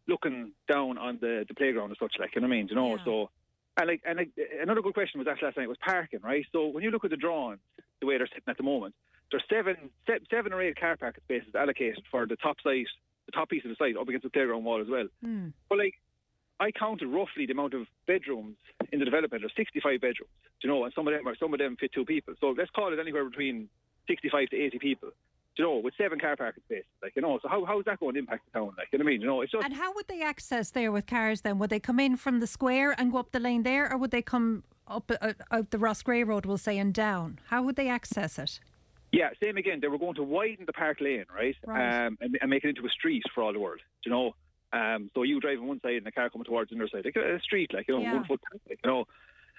looking 0.06 0.52
down 0.66 0.96
on 0.96 1.18
the, 1.20 1.44
the 1.46 1.55
playground 1.55 1.90
and 1.90 1.96
such, 2.00 2.14
like 2.18 2.34
you 2.34 2.40
know 2.40 2.48
what 2.48 2.55
I 2.55 2.56
mean, 2.56 2.68
you 2.68 2.74
know. 2.74 2.96
So 3.05 3.30
and 3.76 3.86
like 3.86 4.02
and 4.06 4.18
like, 4.18 4.30
another 4.60 4.82
good 4.82 4.94
question 4.94 5.18
was 5.18 5.28
asked 5.28 5.42
last 5.42 5.56
night 5.56 5.68
was 5.68 5.78
parking, 5.84 6.20
right? 6.22 6.44
So 6.52 6.66
when 6.66 6.82
you 6.82 6.90
look 6.90 7.05
at 7.05 7.10
the 7.10 7.16
drawings, 7.16 7.60
the 8.00 8.06
way 8.06 8.16
they're 8.16 8.26
sitting 8.26 8.42
at 8.48 8.56
the 8.56 8.62
moment, 8.62 8.94
there's 9.30 9.44
seven 9.50 9.90
se- 10.06 10.26
seven 10.30 10.52
or 10.52 10.62
eight 10.62 10.78
car 10.78 10.96
parking 10.96 11.22
spaces 11.24 11.55
allocated 11.55 12.02
for 12.10 12.26
the 12.26 12.36
top 12.36 12.56
site, 12.62 12.86
the 13.26 13.32
top 13.32 13.50
piece 13.50 13.64
of 13.64 13.70
the 13.70 13.76
site 13.76 13.96
up 13.96 14.09
against 14.09 14.24
the 14.24 14.30
playground 14.30 14.64
wall 14.64 14.80
as 14.80 14.88
well. 14.88 15.06
Hmm. 15.22 15.48
But 15.68 15.78
like, 15.78 15.94
I 16.60 16.70
counted 16.72 17.09
roughly 17.09 17.46
the 17.46 17.52
amount 17.52 17.74
of 17.74 17.86
bedrooms 18.06 18.56
in 18.92 18.98
the 18.98 19.05
development. 19.05 19.42
There's 19.42 19.52
65 19.56 20.00
bedrooms, 20.00 20.32
you 20.62 20.68
know, 20.68 20.84
and 20.84 20.92
some 20.94 21.06
of 21.06 21.14
them 21.14 21.26
are 21.28 21.36
some 21.36 21.52
of 21.52 21.60
them 21.60 21.76
fit 21.78 21.92
two 21.92 22.05
people. 22.05 22.34
So 22.40 22.55
let's 22.56 22.70
call 22.70 22.92
it 22.92 22.98
anywhere 22.98 23.24
between 23.24 23.68
65 24.09 24.48
to 24.50 24.56
80 24.56 24.78
people. 24.78 25.10
You 25.56 25.64
know, 25.64 25.78
with 25.78 25.94
seven 25.98 26.20
car 26.20 26.36
parking 26.36 26.62
spaces, 26.66 26.86
like 27.02 27.14
you 27.16 27.22
know, 27.22 27.40
so 27.42 27.48
how 27.48 27.64
how 27.64 27.80
is 27.80 27.84
that 27.86 27.98
going 27.98 28.14
to 28.14 28.20
impact 28.20 28.44
the 28.46 28.60
town? 28.60 28.74
Like 28.78 28.88
you 28.92 28.98
know 28.98 29.05
what 29.05 29.10
I 29.10 29.12
mean? 29.12 29.20
You 29.20 29.26
know, 29.26 29.40
it's 29.40 29.50
just 29.50 29.64
And 29.64 29.74
how 29.74 29.92
would 29.92 30.06
they 30.06 30.22
access 30.22 30.70
there 30.70 30.92
with 30.92 31.06
cars 31.06 31.40
then? 31.40 31.59
Would 31.59 31.70
they 31.70 31.80
come 31.80 31.98
in 31.98 32.16
from 32.16 32.38
the 32.38 32.46
square 32.46 32.94
and 32.96 33.10
go 33.10 33.18
up 33.18 33.32
the 33.32 33.40
lane 33.40 33.64
there, 33.64 33.90
or 33.90 33.98
would 33.98 34.12
they 34.12 34.22
come 34.22 34.62
up 34.86 35.10
uh, 35.20 35.32
out 35.50 35.72
the 35.72 35.78
Roscrea 35.78 36.24
Road, 36.24 36.46
we'll 36.46 36.59
say, 36.59 36.78
and 36.78 36.94
down? 36.94 37.40
How 37.46 37.60
would 37.62 37.74
they 37.74 37.88
access 37.88 38.38
it? 38.38 38.60
Yeah, 39.12 39.30
same 39.43 39.56
again. 39.56 39.78
They 39.80 39.89
were 39.89 39.98
going 39.98 40.14
to 40.16 40.22
widen 40.22 40.66
the 40.66 40.72
park 40.72 40.98
lane, 41.01 41.24
right, 41.35 41.56
Right. 41.66 42.06
Um, 42.06 42.18
and, 42.20 42.39
and 42.40 42.51
make 42.51 42.64
it 42.64 42.68
into 42.68 42.86
a 42.86 42.90
street 42.90 43.22
for 43.35 43.43
all 43.43 43.52
the 43.52 43.59
world. 43.60 43.80
You 44.05 44.12
know, 44.12 44.35
um, 44.72 45.10
so 45.14 45.22
you 45.22 45.40
driving 45.40 45.66
one 45.66 45.80
side 45.80 45.94
and 45.94 46.06
the 46.06 46.12
car 46.12 46.28
coming 46.28 46.44
towards 46.44 46.70
the 46.70 46.76
other 46.76 46.89
side, 46.89 47.05
like 47.05 47.16
a 47.16 47.40
street, 47.40 47.72
like 47.72 47.89
you 47.89 47.97
know, 47.97 48.02
Yeah. 48.02 48.14
one 48.14 48.24
foot, 48.24 48.40
like 48.68 48.78
you 48.85 48.90
know. 48.90 49.06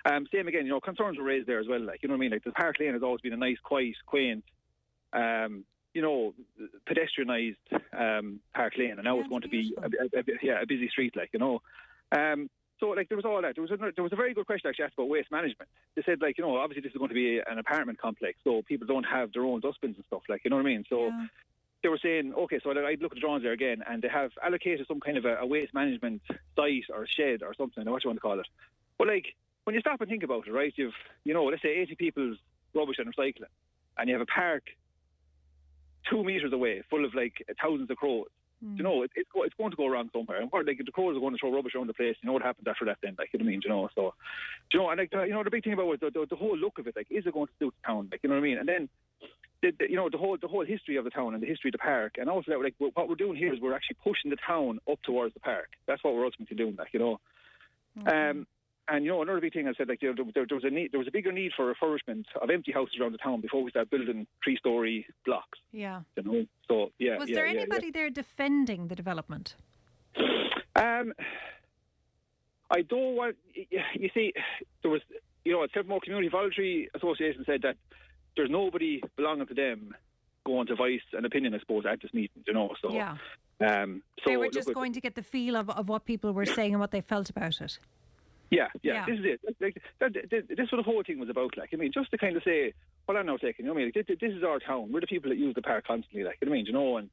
Um, 0.05 0.27
same 0.31 0.47
again, 0.47 0.65
you 0.65 0.71
know, 0.71 0.79
concerns 0.79 1.17
were 1.17 1.23
raised 1.25 1.47
there 1.47 1.59
as 1.59 1.67
well. 1.67 1.81
Like 1.81 2.01
you 2.03 2.09
know 2.09 2.13
what 2.13 2.19
I 2.19 2.21
mean? 2.21 2.31
Like 2.31 2.43
the 2.43 2.51
park 2.51 2.77
lane 2.79 2.93
has 2.93 3.03
always 3.03 3.21
been 3.21 3.33
a 3.33 3.37
nice, 3.37 3.57
quiet, 3.63 3.95
quaint, 4.05 4.43
um, 5.13 5.65
you 5.93 6.01
know, 6.01 6.33
pedestrianised 6.87 7.57
um, 7.91 8.39
park 8.53 8.73
lane, 8.77 8.91
and 8.91 9.03
now 9.03 9.19
it's 9.19 9.27
going 9.29 9.41
to 9.41 9.49
be 9.49 9.73
a, 9.77 9.81
a, 9.81 10.19
a, 10.19 10.23
yeah 10.41 10.61
a 10.61 10.65
busy 10.67 10.87
street, 10.89 11.15
like 11.15 11.31
you 11.33 11.39
know. 11.39 11.61
Um, 12.15 12.49
so 12.79 12.87
like 12.89 13.09
there 13.09 13.17
was 13.17 13.25
all 13.25 13.41
that. 13.41 13.55
There 13.55 13.61
was 13.61 13.71
a, 13.71 13.77
there 13.77 14.03
was 14.03 14.13
a 14.13 14.15
very 14.15 14.33
good 14.33 14.45
question 14.45 14.69
actually 14.69 14.85
asked 14.85 14.93
about 14.95 15.09
waste 15.09 15.31
management. 15.31 15.69
They 15.95 16.03
said 16.05 16.21
like 16.21 16.37
you 16.37 16.43
know 16.43 16.57
obviously 16.57 16.81
this 16.81 16.93
is 16.93 16.97
going 16.97 17.09
to 17.09 17.15
be 17.15 17.39
an 17.39 17.59
apartment 17.59 17.99
complex, 17.99 18.39
so 18.43 18.61
people 18.67 18.87
don't 18.87 19.03
have 19.03 19.33
their 19.33 19.43
own 19.43 19.59
dustbins 19.59 19.95
and 19.97 20.05
stuff 20.05 20.21
like 20.29 20.41
you 20.43 20.49
know 20.49 20.57
what 20.57 20.65
I 20.65 20.69
mean. 20.69 20.85
So 20.89 21.11
they 21.83 21.89
were 21.89 21.99
saying 22.01 22.33
okay, 22.37 22.59
so 22.63 22.71
I'd 22.71 23.01
look 23.01 23.11
at 23.11 23.15
the 23.15 23.21
drawings 23.21 23.43
there 23.43 23.51
again, 23.51 23.83
and 23.89 24.01
they 24.01 24.09
have 24.09 24.31
allocated 24.43 24.85
some 24.87 24.99
kind 24.99 25.17
of 25.17 25.25
a, 25.25 25.37
a 25.37 25.45
waste 25.45 25.73
management 25.73 26.21
site 26.55 26.85
or 26.93 27.05
shed 27.07 27.43
or 27.43 27.53
something, 27.53 27.87
or 27.87 27.91
what 27.91 28.03
you 28.03 28.09
want 28.09 28.17
to 28.17 28.21
call 28.21 28.39
it. 28.39 28.47
But 28.97 29.07
like 29.07 29.25
when 29.65 29.75
you 29.75 29.81
stop 29.81 30.01
and 30.01 30.09
think 30.09 30.23
about 30.23 30.47
it, 30.47 30.51
right? 30.51 30.73
You've 30.75 30.93
you 31.23 31.33
know 31.33 31.45
let's 31.45 31.61
say 31.61 31.77
80 31.77 31.95
people's 31.95 32.37
rubbish 32.73 32.97
and 32.99 33.13
recycling, 33.13 33.51
and 33.97 34.07
you 34.07 34.15
have 34.15 34.21
a 34.21 34.25
park 34.25 34.63
two 36.09 36.23
meters 36.23 36.53
away 36.53 36.81
full 36.89 37.05
of 37.05 37.13
like 37.13 37.45
thousands 37.61 37.89
of 37.89 37.97
crows. 37.97 38.27
You 38.61 38.83
know, 38.83 39.03
it, 39.03 39.11
it's, 39.15 39.29
go- 39.33 39.43
it's 39.43 39.55
going 39.55 39.71
to 39.71 39.77
go 39.77 39.87
wrong 39.87 40.09
somewhere. 40.11 40.41
And 40.41 40.51
what, 40.51 40.65
like, 40.67 40.81
the 40.83 40.91
crows 40.91 41.15
are 41.15 41.19
going 41.19 41.33
to 41.33 41.39
throw 41.39 41.53
rubbish 41.53 41.75
around 41.75 41.87
the 41.87 41.93
place. 41.93 42.17
You 42.21 42.27
know 42.27 42.33
what 42.33 42.41
happens 42.41 42.67
after 42.67 42.85
that 42.85 42.97
then, 43.01 43.15
like, 43.17 43.29
you 43.31 43.39
know 43.39 43.45
what 43.45 43.49
I 43.49 43.51
mean? 43.51 43.61
You 43.63 43.69
know, 43.69 43.89
so, 43.95 44.13
you 44.73 44.79
know, 44.79 44.89
and 44.89 44.99
like, 44.99 45.11
the, 45.11 45.23
you 45.23 45.31
know, 45.31 45.43
the 45.43 45.49
big 45.49 45.63
thing 45.63 45.73
about 45.73 45.91
it, 45.93 46.01
the, 46.01 46.11
the, 46.11 46.25
the 46.29 46.35
whole 46.35 46.57
look 46.57 46.77
of 46.77 46.87
it, 46.87 46.95
like, 46.95 47.07
is 47.09 47.25
it 47.25 47.33
going 47.33 47.47
to 47.47 47.53
suit 47.57 47.73
the 47.81 47.87
town? 47.87 48.09
Like, 48.11 48.19
you 48.21 48.29
know 48.29 48.35
what 48.35 48.41
I 48.41 48.43
mean? 48.43 48.57
And 48.57 48.67
then, 48.67 48.89
the, 49.61 49.71
the, 49.79 49.89
you 49.89 49.95
know, 49.95 50.09
the 50.09 50.17
whole 50.17 50.37
the 50.41 50.47
whole 50.47 50.65
history 50.65 50.97
of 50.97 51.03
the 51.03 51.09
town 51.09 51.33
and 51.33 51.43
the 51.43 51.47
history 51.47 51.69
of 51.69 51.73
the 51.73 51.79
park, 51.79 52.15
and 52.17 52.29
also 52.29 52.51
that, 52.51 52.59
like, 52.59 52.75
what 52.79 53.07
we're 53.09 53.15
doing 53.15 53.37
here 53.37 53.53
is 53.53 53.59
we're 53.61 53.75
actually 53.75 53.97
pushing 54.03 54.29
the 54.29 54.37
town 54.45 54.79
up 54.89 55.01
towards 55.03 55.33
the 55.33 55.39
park. 55.39 55.69
That's 55.87 56.03
what 56.03 56.13
we're 56.13 56.25
ultimately 56.25 56.57
doing, 56.57 56.75
like, 56.77 56.93
you 56.93 56.99
know. 56.99 57.19
Um, 58.05 58.47
and 58.91 59.05
you 59.05 59.11
know, 59.11 59.21
another 59.21 59.41
big 59.41 59.53
thing 59.53 59.67
I 59.67 59.73
said, 59.77 59.87
like 59.87 60.01
you 60.01 60.13
know, 60.13 60.25
there, 60.33 60.45
there 60.47 60.55
was 60.55 60.63
a 60.63 60.69
need, 60.69 60.91
there 60.91 60.99
was 60.99 61.07
a 61.07 61.11
bigger 61.11 61.31
need 61.31 61.51
for 61.55 61.73
refurbishment 61.73 62.25
of 62.41 62.49
empty 62.49 62.71
houses 62.71 62.95
around 62.99 63.13
the 63.13 63.17
town 63.17 63.41
before 63.41 63.63
we 63.63 63.71
start 63.71 63.89
building 63.89 64.27
three-story 64.43 65.05
blocks. 65.25 65.59
Yeah. 65.71 66.01
You 66.15 66.23
know, 66.23 66.45
so 66.67 66.91
yeah. 66.99 67.17
Was 67.17 67.29
yeah, 67.29 67.35
there 67.35 67.45
yeah, 67.45 67.53
yeah. 67.53 67.59
anybody 67.61 67.91
there 67.91 68.09
defending 68.09 68.87
the 68.87 68.95
development? 68.95 69.55
Um, 70.75 71.13
I 72.71 72.81
don't 72.81 73.15
want. 73.15 73.35
You 73.53 74.09
see, 74.13 74.33
there 74.81 74.91
was, 74.91 75.01
you 75.45 75.51
know, 75.51 75.63
a 75.63 75.67
several 75.69 75.89
More 75.89 75.99
Community 76.01 76.29
Voluntary 76.29 76.89
Association 76.95 77.43
said 77.45 77.61
that 77.63 77.75
there's 78.35 78.49
nobody 78.49 79.01
belonging 79.17 79.47
to 79.47 79.53
them 79.53 79.93
going 80.45 80.67
to 80.67 80.75
voice 80.75 81.01
an 81.13 81.25
opinion, 81.25 81.53
I 81.53 81.59
suppose, 81.59 81.83
at 81.85 82.01
this 82.01 82.13
meeting. 82.13 82.43
You 82.47 82.53
know, 82.53 82.73
so 82.81 82.93
Yeah. 82.93 83.17
Um, 83.61 84.03
so 84.23 84.29
they 84.29 84.37
were 84.37 84.49
just 84.49 84.73
going 84.73 84.93
to 84.93 85.01
get 85.01 85.15
the 85.15 85.21
feel 85.21 85.57
of, 85.57 85.69
of 85.69 85.89
what 85.89 86.05
people 86.05 86.31
were 86.31 86.45
saying 86.45 86.73
and 86.73 86.79
what 86.79 86.91
they 86.91 87.01
felt 87.01 87.29
about 87.29 87.59
it. 87.59 87.77
Yeah, 88.51 88.67
yeah, 88.81 88.93
Yeah. 88.93 89.05
this 89.05 89.19
is 89.19 89.25
it. 89.25 89.55
Like, 89.59 89.81
that, 89.99 90.13
that, 90.13 90.47
this 90.47 90.65
is 90.65 90.71
what 90.71 90.77
the 90.77 90.83
whole 90.83 91.03
thing 91.03 91.19
was 91.19 91.29
about. 91.29 91.57
Like, 91.57 91.69
I 91.73 91.75
mean, 91.77 91.91
just 91.93 92.11
to 92.11 92.17
kind 92.17 92.35
of 92.35 92.43
say, 92.43 92.73
well, 93.07 93.17
I'm 93.17 93.25
now 93.25 93.37
taking, 93.37 93.65
you 93.65 93.69
know, 93.69 93.73
what 93.73 93.81
I 93.81 93.85
mean, 93.85 93.91
like, 93.95 94.07
this, 94.07 94.17
this 94.19 94.33
is 94.33 94.43
our 94.43 94.59
town. 94.59 94.91
We're 94.91 95.01
the 95.01 95.07
people 95.07 95.29
that 95.29 95.37
use 95.37 95.53
the 95.55 95.61
park 95.61 95.85
constantly. 95.85 96.23
Like, 96.23 96.37
you 96.41 96.45
know 96.47 96.51
what 96.51 96.55
I 96.55 96.59
mean, 96.59 96.65
you 96.65 96.73
know, 96.73 96.97
and 96.97 97.09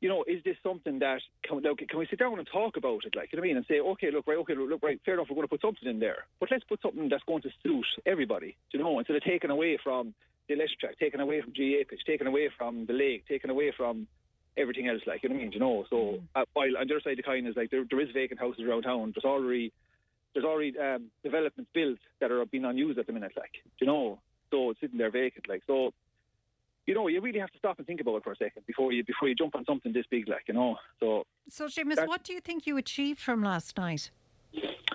you 0.00 0.08
know, 0.10 0.24
is 0.26 0.44
this 0.44 0.56
something 0.62 0.98
that 0.98 1.20
can, 1.44 1.62
now, 1.62 1.74
can 1.74 1.98
we 1.98 2.06
sit 2.10 2.18
down 2.18 2.38
and 2.38 2.46
talk 2.46 2.76
about 2.76 3.04
it? 3.06 3.16
Like, 3.16 3.32
you 3.32 3.38
know 3.38 3.40
what 3.40 3.46
I 3.46 3.48
mean, 3.48 3.56
and 3.56 3.66
say, 3.66 3.80
okay, 3.80 4.10
look, 4.10 4.26
right, 4.26 4.36
okay, 4.38 4.54
look, 4.54 4.82
right, 4.82 5.00
fair 5.04 5.14
enough, 5.14 5.28
we're 5.30 5.36
going 5.36 5.46
to 5.46 5.50
put 5.50 5.62
something 5.62 5.88
in 5.88 5.98
there, 5.98 6.26
but 6.40 6.50
let's 6.50 6.64
put 6.64 6.82
something 6.82 7.08
that's 7.08 7.22
going 7.24 7.40
to 7.42 7.50
suit 7.62 7.86
everybody. 8.04 8.54
You 8.72 8.80
know, 8.80 8.98
instead 8.98 9.16
of 9.16 9.24
taking 9.24 9.50
away 9.50 9.78
from 9.82 10.12
the 10.48 10.54
electric 10.54 10.80
track, 10.80 10.98
taking 11.00 11.20
away 11.20 11.40
from 11.40 11.52
GAA 11.52 11.88
pitch, 11.88 12.02
taking 12.06 12.26
away 12.26 12.50
from 12.56 12.84
the 12.84 12.92
lake, 12.92 13.24
taking 13.26 13.50
away 13.50 13.72
from 13.74 14.06
everything 14.56 14.88
else. 14.88 15.00
Like, 15.06 15.22
you 15.22 15.28
know 15.28 15.36
what 15.36 15.40
I 15.40 15.44
mean, 15.44 15.52
you 15.52 15.60
know. 15.60 15.84
So, 15.88 16.18
uh, 16.34 16.44
while 16.52 16.76
on 16.78 16.86
the 16.86 16.94
other 16.94 17.00
side 17.02 17.12
of 17.12 17.16
the 17.18 17.22
coin 17.22 17.46
is 17.46 17.56
like 17.56 17.70
there, 17.70 17.84
there 17.88 18.00
is 18.00 18.10
vacant 18.12 18.40
houses 18.40 18.62
around 18.62 18.82
town. 18.82 19.12
There's 19.14 19.24
already 19.24 19.72
there's 20.34 20.44
already 20.44 20.76
um, 20.78 21.06
developments 21.22 21.70
built 21.72 21.98
that 22.20 22.30
are 22.30 22.44
being 22.46 22.64
unused 22.64 22.98
at 22.98 23.06
the 23.06 23.12
minute, 23.12 23.32
like, 23.36 23.52
you 23.80 23.86
know, 23.86 24.18
so 24.50 24.70
it's 24.70 24.80
sitting 24.80 24.98
there 24.98 25.10
vacant, 25.10 25.48
like, 25.48 25.62
so, 25.66 25.92
you 26.86 26.94
know, 26.94 27.06
you 27.08 27.20
really 27.20 27.38
have 27.38 27.50
to 27.52 27.58
stop 27.58 27.78
and 27.78 27.86
think 27.86 28.00
about 28.00 28.16
it 28.16 28.24
for 28.24 28.32
a 28.32 28.36
second 28.36 28.66
before 28.66 28.92
you 28.92 29.02
before 29.04 29.28
you 29.28 29.34
jump 29.34 29.54
on 29.54 29.64
something 29.64 29.92
this 29.92 30.04
big, 30.10 30.28
like, 30.28 30.42
you 30.48 30.54
know, 30.54 30.76
so. 31.00 31.24
So, 31.48 31.66
Seamus, 31.66 32.06
what 32.06 32.24
do 32.24 32.32
you 32.32 32.40
think 32.40 32.66
you 32.66 32.76
achieved 32.76 33.20
from 33.20 33.42
last 33.42 33.78
night? 33.78 34.10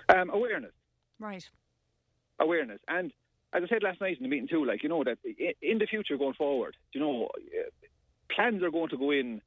Um, 0.08 0.30
awareness, 0.30 0.72
Right. 1.18 1.48
awareness, 2.38 2.80
and 2.88 3.12
as 3.52 3.62
I 3.64 3.68
said 3.68 3.82
last 3.82 4.00
night 4.00 4.16
in 4.18 4.22
the 4.22 4.28
meeting 4.28 4.48
too, 4.48 4.64
like, 4.64 4.82
you 4.82 4.88
know, 4.88 5.02
that 5.04 5.18
in 5.60 5.78
the 5.78 5.86
future 5.86 6.16
going 6.16 6.34
forward, 6.34 6.76
you 6.92 7.00
know, 7.00 7.24
uh, 7.34 7.70
plans 8.34 8.62
are 8.62 8.70
going 8.70 8.90
to 8.90 8.96
go 8.96 9.10
in 9.10 9.40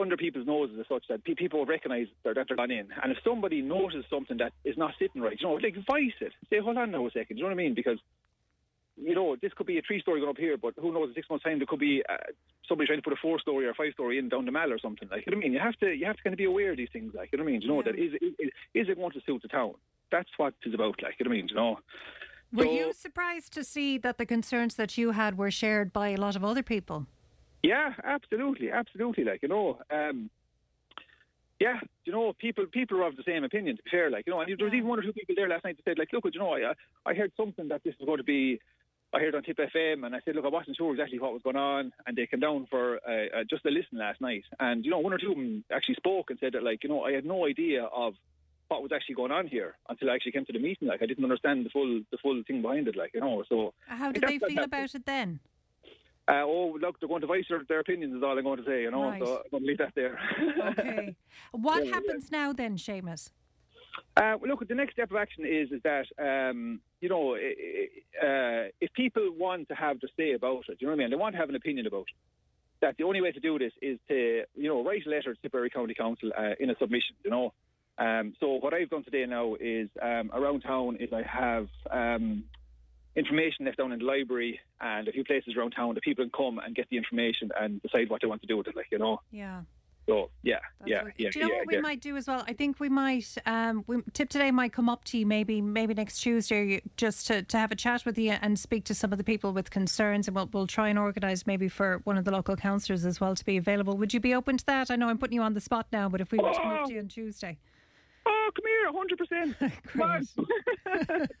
under 0.00 0.16
people's 0.16 0.46
noses 0.46 0.76
as 0.78 0.86
such 0.88 1.04
that 1.08 1.24
pe- 1.24 1.34
people 1.34 1.64
recognise 1.64 2.06
that 2.24 2.34
they're 2.34 2.56
gone 2.56 2.70
in. 2.70 2.88
And 3.02 3.12
if 3.12 3.18
somebody 3.24 3.62
notices 3.62 4.04
something 4.10 4.36
that 4.38 4.52
is 4.64 4.76
not 4.76 4.92
sitting 4.98 5.22
right, 5.22 5.36
you 5.40 5.46
know, 5.46 5.54
like 5.54 5.74
voice 5.86 6.12
it. 6.20 6.32
Say, 6.50 6.58
hold 6.58 6.76
on 6.76 6.90
now 6.90 7.06
a 7.06 7.10
second. 7.10 7.36
Do 7.36 7.36
you 7.36 7.42
know 7.42 7.48
what 7.48 7.60
I 7.60 7.64
mean? 7.64 7.74
Because 7.74 7.98
you 8.96 9.14
know, 9.14 9.36
this 9.40 9.52
could 9.54 9.66
be 9.66 9.78
a 9.78 9.82
three 9.86 10.00
story 10.00 10.20
going 10.20 10.30
up 10.30 10.38
here, 10.38 10.56
but 10.56 10.74
who 10.80 10.92
knows? 10.92 11.08
In 11.08 11.14
six 11.14 11.28
months' 11.28 11.44
time, 11.44 11.58
there 11.58 11.66
could 11.66 11.78
be 11.78 12.02
uh, 12.08 12.16
somebody 12.66 12.86
trying 12.86 12.98
to 12.98 13.02
put 13.02 13.12
a 13.12 13.16
four 13.20 13.38
story 13.38 13.66
or 13.66 13.74
five 13.74 13.92
story 13.92 14.18
in 14.18 14.28
down 14.28 14.46
the 14.46 14.52
mall 14.52 14.72
or 14.72 14.78
something. 14.78 15.08
Like, 15.10 15.24
you 15.26 15.32
know 15.32 15.36
what 15.36 15.44
I 15.44 15.48
mean? 15.48 15.52
You 15.52 15.60
have 15.60 15.76
to, 15.80 15.92
you 15.92 16.06
have 16.06 16.16
to 16.16 16.22
kind 16.22 16.32
of 16.32 16.38
be 16.38 16.44
aware 16.46 16.70
of 16.70 16.78
these 16.78 16.88
things. 16.92 17.12
Like, 17.14 17.30
you 17.32 17.38
know 17.38 17.44
what 17.44 17.50
I 17.50 17.52
mean? 17.52 17.60
You 17.62 17.68
know 17.68 17.82
that 17.82 17.98
is, 17.98 18.14
is, 18.22 18.48
is 18.74 18.88
it 18.88 18.96
going 18.96 19.12
to 19.12 19.20
suit 19.26 19.42
the 19.42 19.48
town? 19.48 19.74
That's 20.10 20.30
what 20.38 20.54
it's 20.62 20.74
about. 20.74 21.02
Like, 21.02 21.14
you 21.18 21.24
know 21.24 21.30
what 21.30 21.34
I 21.34 21.38
mean? 21.38 21.48
You 21.48 21.56
know. 21.56 21.78
Were 22.52 22.64
So- 22.64 22.72
you 22.72 22.92
surprised 22.94 23.52
to 23.54 23.64
see 23.64 23.98
that 23.98 24.16
the 24.16 24.26
concerns 24.26 24.76
that 24.76 24.96
you 24.96 25.10
had 25.10 25.36
were 25.36 25.50
shared 25.50 25.92
by 25.92 26.08
a 26.10 26.16
lot 26.16 26.34
of 26.36 26.42
other 26.44 26.62
people? 26.62 27.06
Yeah, 27.62 27.94
absolutely, 28.04 28.70
absolutely. 28.70 29.24
Like 29.24 29.42
you 29.42 29.48
know, 29.48 29.78
um, 29.90 30.30
yeah, 31.58 31.80
you 32.04 32.12
know, 32.12 32.32
people 32.38 32.66
people 32.66 32.98
are 32.98 33.06
of 33.06 33.16
the 33.16 33.22
same 33.24 33.44
opinion. 33.44 33.76
To 33.76 33.82
be 33.82 33.90
fair, 33.90 34.10
like 34.10 34.26
you 34.26 34.32
know, 34.32 34.40
and 34.40 34.58
there 34.58 34.66
was 34.66 34.74
even 34.74 34.88
one 34.88 34.98
or 34.98 35.02
two 35.02 35.12
people 35.12 35.34
there 35.36 35.48
last 35.48 35.64
night 35.64 35.76
that 35.76 35.84
said, 35.84 35.98
like, 35.98 36.12
look, 36.12 36.24
you 36.32 36.40
know, 36.40 36.54
I 36.54 36.74
I 37.04 37.14
heard 37.14 37.32
something 37.36 37.68
that 37.68 37.82
this 37.84 37.94
was 37.98 38.06
going 38.06 38.18
to 38.18 38.24
be. 38.24 38.60
I 39.14 39.20
heard 39.20 39.34
on 39.34 39.44
Tipp 39.44 39.58
FM, 39.58 40.04
and 40.04 40.14
I 40.14 40.20
said, 40.24 40.34
look, 40.34 40.44
I 40.44 40.48
wasn't 40.48 40.76
sure 40.76 40.92
exactly 40.92 41.18
what 41.18 41.32
was 41.32 41.40
going 41.42 41.56
on, 41.56 41.92
and 42.06 42.16
they 42.16 42.26
came 42.26 42.40
down 42.40 42.66
for 42.68 42.98
uh, 43.08 43.38
uh, 43.38 43.44
just 43.48 43.64
a 43.64 43.70
listen 43.70 43.98
last 43.98 44.20
night, 44.20 44.44
and 44.58 44.84
you 44.84 44.90
know, 44.90 44.98
one 44.98 45.12
or 45.12 45.18
two 45.18 45.30
of 45.30 45.36
them 45.36 45.64
actually 45.72 45.94
spoke 45.94 46.28
and 46.28 46.38
said 46.38 46.52
that, 46.52 46.64
like, 46.64 46.82
you 46.82 46.90
know, 46.90 47.02
I 47.02 47.12
had 47.12 47.24
no 47.24 47.46
idea 47.46 47.84
of 47.84 48.14
what 48.68 48.82
was 48.82 48.90
actually 48.92 49.14
going 49.14 49.30
on 49.30 49.46
here 49.46 49.76
until 49.88 50.10
I 50.10 50.14
actually 50.14 50.32
came 50.32 50.44
to 50.44 50.52
the 50.52 50.58
meeting. 50.58 50.88
Like, 50.88 51.02
I 51.02 51.06
didn't 51.06 51.24
understand 51.24 51.64
the 51.64 51.70
full 51.70 52.02
the 52.10 52.18
full 52.18 52.42
thing 52.46 52.62
behind 52.62 52.88
it. 52.88 52.96
Like, 52.96 53.12
you 53.14 53.20
know, 53.20 53.44
so 53.48 53.72
How 53.86 54.12
did 54.12 54.24
they 54.24 54.38
feel 54.38 54.64
about 54.64 54.94
it 54.94 55.06
then? 55.06 55.40
Uh, 56.28 56.42
oh, 56.44 56.76
look, 56.80 56.98
they're 56.98 57.08
going 57.08 57.20
to 57.20 57.26
voice 57.26 57.44
their, 57.48 57.62
their 57.68 57.80
opinions, 57.80 58.14
is 58.14 58.22
all 58.22 58.36
I'm 58.36 58.44
going 58.44 58.58
to 58.58 58.64
say, 58.64 58.82
you 58.82 58.90
know, 58.90 59.04
Right. 59.04 59.22
so 59.22 59.42
I'm 59.44 59.50
going 59.50 59.62
to 59.62 59.68
leave 59.68 59.78
that 59.78 59.94
there. 59.94 60.18
Okay. 60.78 61.16
What 61.52 61.78
Yeah, 61.84 61.84
yeah. 61.84 61.94
happens 61.94 62.30
now 62.32 62.52
then, 62.52 62.76
Seamus? 62.76 63.30
Uh, 64.16 64.34
well, 64.40 64.50
look, 64.50 64.66
the 64.68 64.74
next 64.74 64.92
step 64.92 65.10
of 65.10 65.16
action 65.16 65.44
is 65.46 65.70
is 65.72 65.80
that 65.84 66.04
um, 66.18 66.80
you 67.00 67.08
know 67.08 67.34
uh, 67.34 68.68
if 68.80 68.92
people 68.94 69.30
want 69.38 69.68
to 69.68 69.74
have 69.74 70.00
their 70.00 70.10
say 70.18 70.32
about 70.34 70.64
it, 70.68 70.76
you 70.80 70.86
know 70.86 70.92
what 70.92 71.00
I 71.00 71.04
mean? 71.04 71.10
They 71.10 71.16
want 71.16 71.34
to 71.34 71.38
have 71.38 71.48
an 71.48 71.54
opinion 71.54 71.86
about 71.86 72.00
it. 72.02 72.16
That 72.82 72.96
the 72.98 73.04
only 73.04 73.22
way 73.22 73.32
to 73.32 73.40
do 73.40 73.58
this 73.58 73.72
is 73.80 73.98
to 74.08 74.42
you 74.54 74.68
know 74.68 74.84
write 74.84 75.06
a 75.06 75.10
letter 75.10 75.34
to 75.34 75.40
Tipperary 75.40 75.70
County 75.70 75.94
Council 75.94 76.30
uh, 76.36 76.52
in 76.60 76.68
a 76.68 76.76
submission. 76.78 77.16
You 77.24 77.30
know, 77.30 77.52
um, 77.96 78.34
so 78.38 78.54
what 78.54 78.74
I've 78.74 78.90
done 78.90 79.04
today 79.04 79.24
now 79.26 79.54
is 79.58 79.88
um, 80.02 80.30
around 80.34 80.60
town 80.60 80.96
is 81.00 81.10
I 81.12 81.22
have 81.22 81.68
um, 81.90 82.44
information 83.16 83.64
left 83.64 83.78
down 83.78 83.92
in 83.92 83.98
the 83.98 84.04
library 84.04 84.60
and 84.80 85.08
a 85.08 85.12
few 85.12 85.24
places 85.24 85.56
around 85.56 85.72
town 85.72 85.94
that 85.94 86.04
people 86.04 86.24
can 86.24 86.30
come 86.30 86.58
and 86.58 86.74
get 86.74 86.86
the 86.90 86.96
information 86.96 87.50
and 87.58 87.82
decide 87.82 88.10
what 88.10 88.20
they 88.20 88.26
want 88.26 88.42
to 88.42 88.46
do 88.46 88.56
with 88.56 88.68
it. 88.68 88.76
Like 88.76 88.86
you 88.92 88.98
know, 88.98 89.20
Yeah. 89.30 89.62
so 90.06 90.30
yeah, 90.42 90.58
yeah, 90.84 91.02
yeah. 91.16 91.30
Do 91.30 91.38
you 91.38 91.46
know 91.46 91.52
yeah, 91.52 91.58
what 91.58 91.66
we 91.66 91.74
yeah. 91.74 91.80
might 91.80 92.00
do 92.00 92.16
as 92.16 92.26
well? 92.28 92.44
I 92.46 92.52
think 92.52 92.78
we 92.78 92.88
might. 92.88 93.36
Um, 93.46 93.84
we, 93.86 94.02
Tipp 94.12 94.28
today 94.28 94.50
might 94.50 94.72
come 94.72 94.88
up 94.88 95.04
to 95.04 95.18
you 95.18 95.26
maybe 95.26 95.60
maybe 95.62 95.94
next 95.94 96.20
Tuesday 96.20 96.82
just 96.96 97.26
to, 97.28 97.42
to 97.42 97.58
have 97.58 97.72
a 97.72 97.76
chat 97.76 98.04
with 98.04 98.18
you 98.18 98.32
and 98.42 98.58
speak 98.58 98.84
to 98.84 98.94
some 98.94 99.12
of 99.12 99.18
the 99.18 99.24
people 99.24 99.52
with 99.52 99.70
concerns, 99.70 100.28
and 100.28 100.34
we'll 100.36 100.48
we'll 100.52 100.66
try 100.66 100.88
and 100.88 100.98
organise 100.98 101.46
maybe 101.46 101.68
for 101.68 102.00
one 102.04 102.18
of 102.18 102.24
the 102.24 102.30
local 102.30 102.54
councillors 102.54 103.04
as 103.06 103.20
well 103.20 103.34
to 103.34 103.44
be 103.44 103.56
available. 103.56 103.96
Would 103.96 104.12
you 104.14 104.20
be 104.20 104.34
open 104.34 104.58
to 104.58 104.66
that? 104.66 104.90
I 104.90 104.96
know 104.96 105.08
I'm 105.08 105.18
putting 105.18 105.34
you 105.34 105.42
on 105.42 105.54
the 105.54 105.60
spot 105.60 105.86
now, 105.90 106.08
but 106.08 106.20
if 106.20 106.30
we 106.32 106.38
were 106.38 106.52
to 106.52 106.54
come 106.54 106.68
up 106.72 106.86
to 106.86 106.92
you 106.92 107.00
on 107.00 107.08
Tuesday, 107.08 107.58
Oh, 108.28 108.50
come 108.54 108.64
here, 108.66 108.92
hundred 108.92 109.18
percent. 109.18 109.56
Come 109.92 110.02
on. 110.02 110.28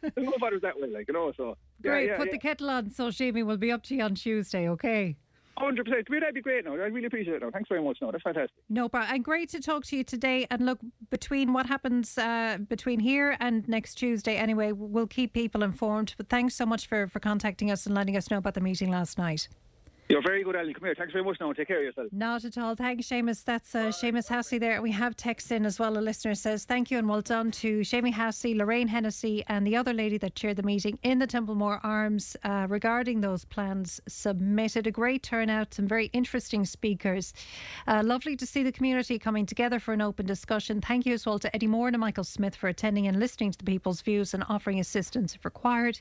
There's 0.02 0.12
no 0.16 0.34
matters 0.40 0.62
that 0.62 0.80
way, 0.80 0.88
like 0.88 1.08
you 1.08 1.14
know. 1.14 1.32
So 1.36 1.56
yeah, 1.82 1.90
great. 1.90 2.06
yeah, 2.08 2.16
Put 2.16 2.26
yeah. 2.28 2.32
the 2.32 2.38
kettle 2.38 2.70
on, 2.70 2.90
so 2.90 3.10
Jamie 3.10 3.42
will 3.42 3.56
be 3.56 3.72
up 3.72 3.82
to 3.84 3.94
you 3.96 4.02
on 4.02 4.14
Tuesday. 4.14 4.68
Okay. 4.68 5.16
Hundred 5.58 5.86
percent. 5.86 6.06
That'd 6.10 6.34
be 6.34 6.42
great. 6.42 6.66
Now, 6.66 6.72
I 6.72 6.86
really 6.88 7.06
appreciate 7.06 7.36
it. 7.36 7.42
Now, 7.42 7.50
thanks 7.50 7.68
very 7.68 7.82
much. 7.82 7.96
Now, 8.02 8.10
that's 8.10 8.22
fantastic. 8.22 8.52
No, 8.68 8.90
but 8.90 9.08
and 9.08 9.24
great 9.24 9.48
to 9.50 9.60
talk 9.60 9.86
to 9.86 9.96
you 9.96 10.04
today. 10.04 10.46
And 10.50 10.66
look, 10.66 10.78
between 11.10 11.54
what 11.54 11.64
happens 11.64 12.18
uh, 12.18 12.58
between 12.68 13.00
here 13.00 13.36
and 13.40 13.66
next 13.66 13.94
Tuesday, 13.94 14.36
anyway, 14.36 14.72
we'll 14.72 15.06
keep 15.06 15.32
people 15.32 15.62
informed. 15.62 16.14
But 16.18 16.28
thanks 16.28 16.54
so 16.54 16.66
much 16.66 16.86
for 16.86 17.06
for 17.06 17.20
contacting 17.20 17.70
us 17.70 17.86
and 17.86 17.94
letting 17.94 18.16
us 18.18 18.30
know 18.30 18.36
about 18.36 18.52
the 18.54 18.60
meeting 18.60 18.90
last 18.90 19.16
night. 19.16 19.48
You're 20.08 20.22
very 20.22 20.44
good, 20.44 20.54
Alan. 20.54 20.72
Come 20.72 20.84
here. 20.84 20.94
Thanks 20.96 21.12
very 21.12 21.24
much. 21.24 21.36
Now, 21.40 21.52
take 21.52 21.66
care 21.66 21.78
of 21.78 21.84
yourself. 21.84 22.06
Not 22.12 22.44
at 22.44 22.56
all. 22.56 22.76
Thanks, 22.76 23.08
Seamus. 23.08 23.42
That's 23.42 23.74
uh, 23.74 23.86
Seamus 23.86 24.28
Hassey 24.28 24.60
there. 24.60 24.80
We 24.80 24.92
have 24.92 25.16
text 25.16 25.50
in 25.50 25.66
as 25.66 25.80
well. 25.80 25.98
A 25.98 26.00
listener 26.00 26.36
says, 26.36 26.64
Thank 26.64 26.92
you 26.92 26.98
and 26.98 27.08
well 27.08 27.22
done 27.22 27.50
to 27.52 27.80
Seamus 27.80 28.12
Hassey, 28.12 28.56
Lorraine 28.56 28.86
Hennessy, 28.86 29.42
and 29.48 29.66
the 29.66 29.74
other 29.76 29.92
lady 29.92 30.16
that 30.18 30.36
chaired 30.36 30.58
the 30.58 30.62
meeting 30.62 30.96
in 31.02 31.18
the 31.18 31.26
Templemore 31.26 31.80
Arms 31.82 32.36
uh, 32.44 32.68
regarding 32.70 33.20
those 33.20 33.44
plans 33.44 34.00
submitted. 34.06 34.86
A 34.86 34.92
great 34.92 35.24
turnout, 35.24 35.74
some 35.74 35.88
very 35.88 36.06
interesting 36.12 36.64
speakers. 36.64 37.34
Uh, 37.88 38.02
lovely 38.04 38.36
to 38.36 38.46
see 38.46 38.62
the 38.62 38.70
community 38.70 39.18
coming 39.18 39.44
together 39.44 39.80
for 39.80 39.92
an 39.92 40.00
open 40.00 40.24
discussion. 40.24 40.80
Thank 40.80 41.06
you 41.06 41.14
as 41.14 41.26
well 41.26 41.40
to 41.40 41.52
Eddie 41.52 41.66
Moore 41.66 41.88
and 41.88 41.98
Michael 41.98 42.22
Smith 42.22 42.54
for 42.54 42.68
attending 42.68 43.08
and 43.08 43.18
listening 43.18 43.50
to 43.50 43.58
the 43.58 43.64
people's 43.64 44.02
views 44.02 44.34
and 44.34 44.44
offering 44.48 44.78
assistance 44.78 45.34
if 45.34 45.44
required. 45.44 46.00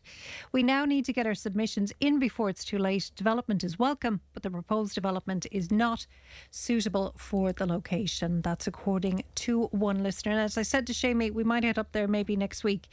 We 0.52 0.62
now 0.62 0.86
need 0.86 1.06
to 1.06 1.14
get 1.14 1.26
our 1.26 1.34
submissions 1.34 1.92
in 2.00 2.20
before 2.20 2.52
it's 2.52 2.64
too 2.64 2.78
late. 2.78 3.10
Development 3.16 3.64
is 3.64 3.80
welcome, 3.80 3.95
but 4.00 4.44
the 4.44 4.50
proposed 4.50 4.96
development 4.96 5.46
is 5.52 5.72
not 5.72 6.08
suitable 6.52 7.14
for 7.18 7.54
the 7.54 7.66
location. 7.66 8.42
That's 8.42 8.68
according 8.68 9.24
to 9.36 9.64
one 9.68 10.04
listener. 10.04 10.34
And 10.34 10.42
as 10.42 10.58
I 10.58 10.64
said 10.64 10.88
to 10.88 10.94
Shamey, 10.94 11.32
we 11.32 11.44
might 11.44 11.64
head 11.64 11.78
up 11.78 11.92
there 11.92 12.08
maybe 12.08 12.36
next 12.36 12.64
week 12.64 12.88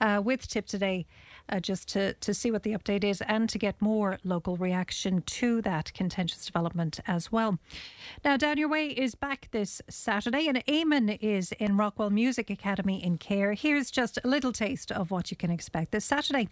uh, 0.00 0.20
with 0.24 0.48
Tipp 0.48 0.66
Today. 0.66 1.06
Uh, 1.50 1.58
just 1.60 1.88
to, 1.88 2.12
to 2.14 2.34
see 2.34 2.50
what 2.50 2.62
the 2.62 2.72
update 2.72 3.02
is 3.02 3.22
and 3.22 3.48
to 3.48 3.58
get 3.58 3.80
more 3.80 4.18
local 4.22 4.56
reaction 4.56 5.22
to 5.22 5.62
that 5.62 5.92
contentious 5.94 6.44
development 6.44 7.00
as 7.06 7.32
well. 7.32 7.58
Now, 8.22 8.36
Down 8.36 8.58
Your 8.58 8.68
Way 8.68 8.88
is 8.88 9.14
back 9.14 9.48
this 9.50 9.80
Saturday, 9.88 10.46
and 10.46 10.62
Eamon 10.66 11.18
is 11.22 11.52
in 11.52 11.78
Rockwell 11.78 12.10
Music 12.10 12.50
Academy 12.50 13.02
in 13.02 13.16
Cahir. 13.16 13.54
Here's 13.54 13.90
just 13.90 14.18
a 14.22 14.28
little 14.28 14.52
taste 14.52 14.92
of 14.92 15.10
what 15.10 15.30
you 15.30 15.36
can 15.38 15.50
expect 15.50 15.92
this 15.92 16.04
Saturday. 16.04 16.48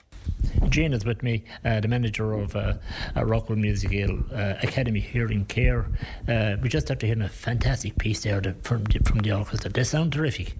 Jane 0.71 0.95
is 0.95 1.05
with 1.05 1.23
me, 1.23 1.45
uh, 1.65 1.81
the 1.81 1.89
manager 1.89 2.33
of 2.33 2.57
uh, 2.57 2.75
Rockwell 3.17 3.59
Music 3.59 3.93
uh, 3.93 4.55
Academy 4.63 5.01
here 5.01 5.31
in 5.31 5.45
Cahir. 5.45 5.87
Uh, 6.27 6.57
we 6.63 6.71
just 6.71 6.89
have 6.89 6.99
to 7.01 7.07
hear 7.07 7.23
a 7.23 7.29
fantastic 7.29 7.99
piece 7.99 8.23
there 8.23 8.43
from, 8.63 8.85
from 9.05 9.19
the 9.19 9.33
orchestra. 9.33 9.71
They 9.71 9.85
sound 9.85 10.13
terrific. 10.15 10.55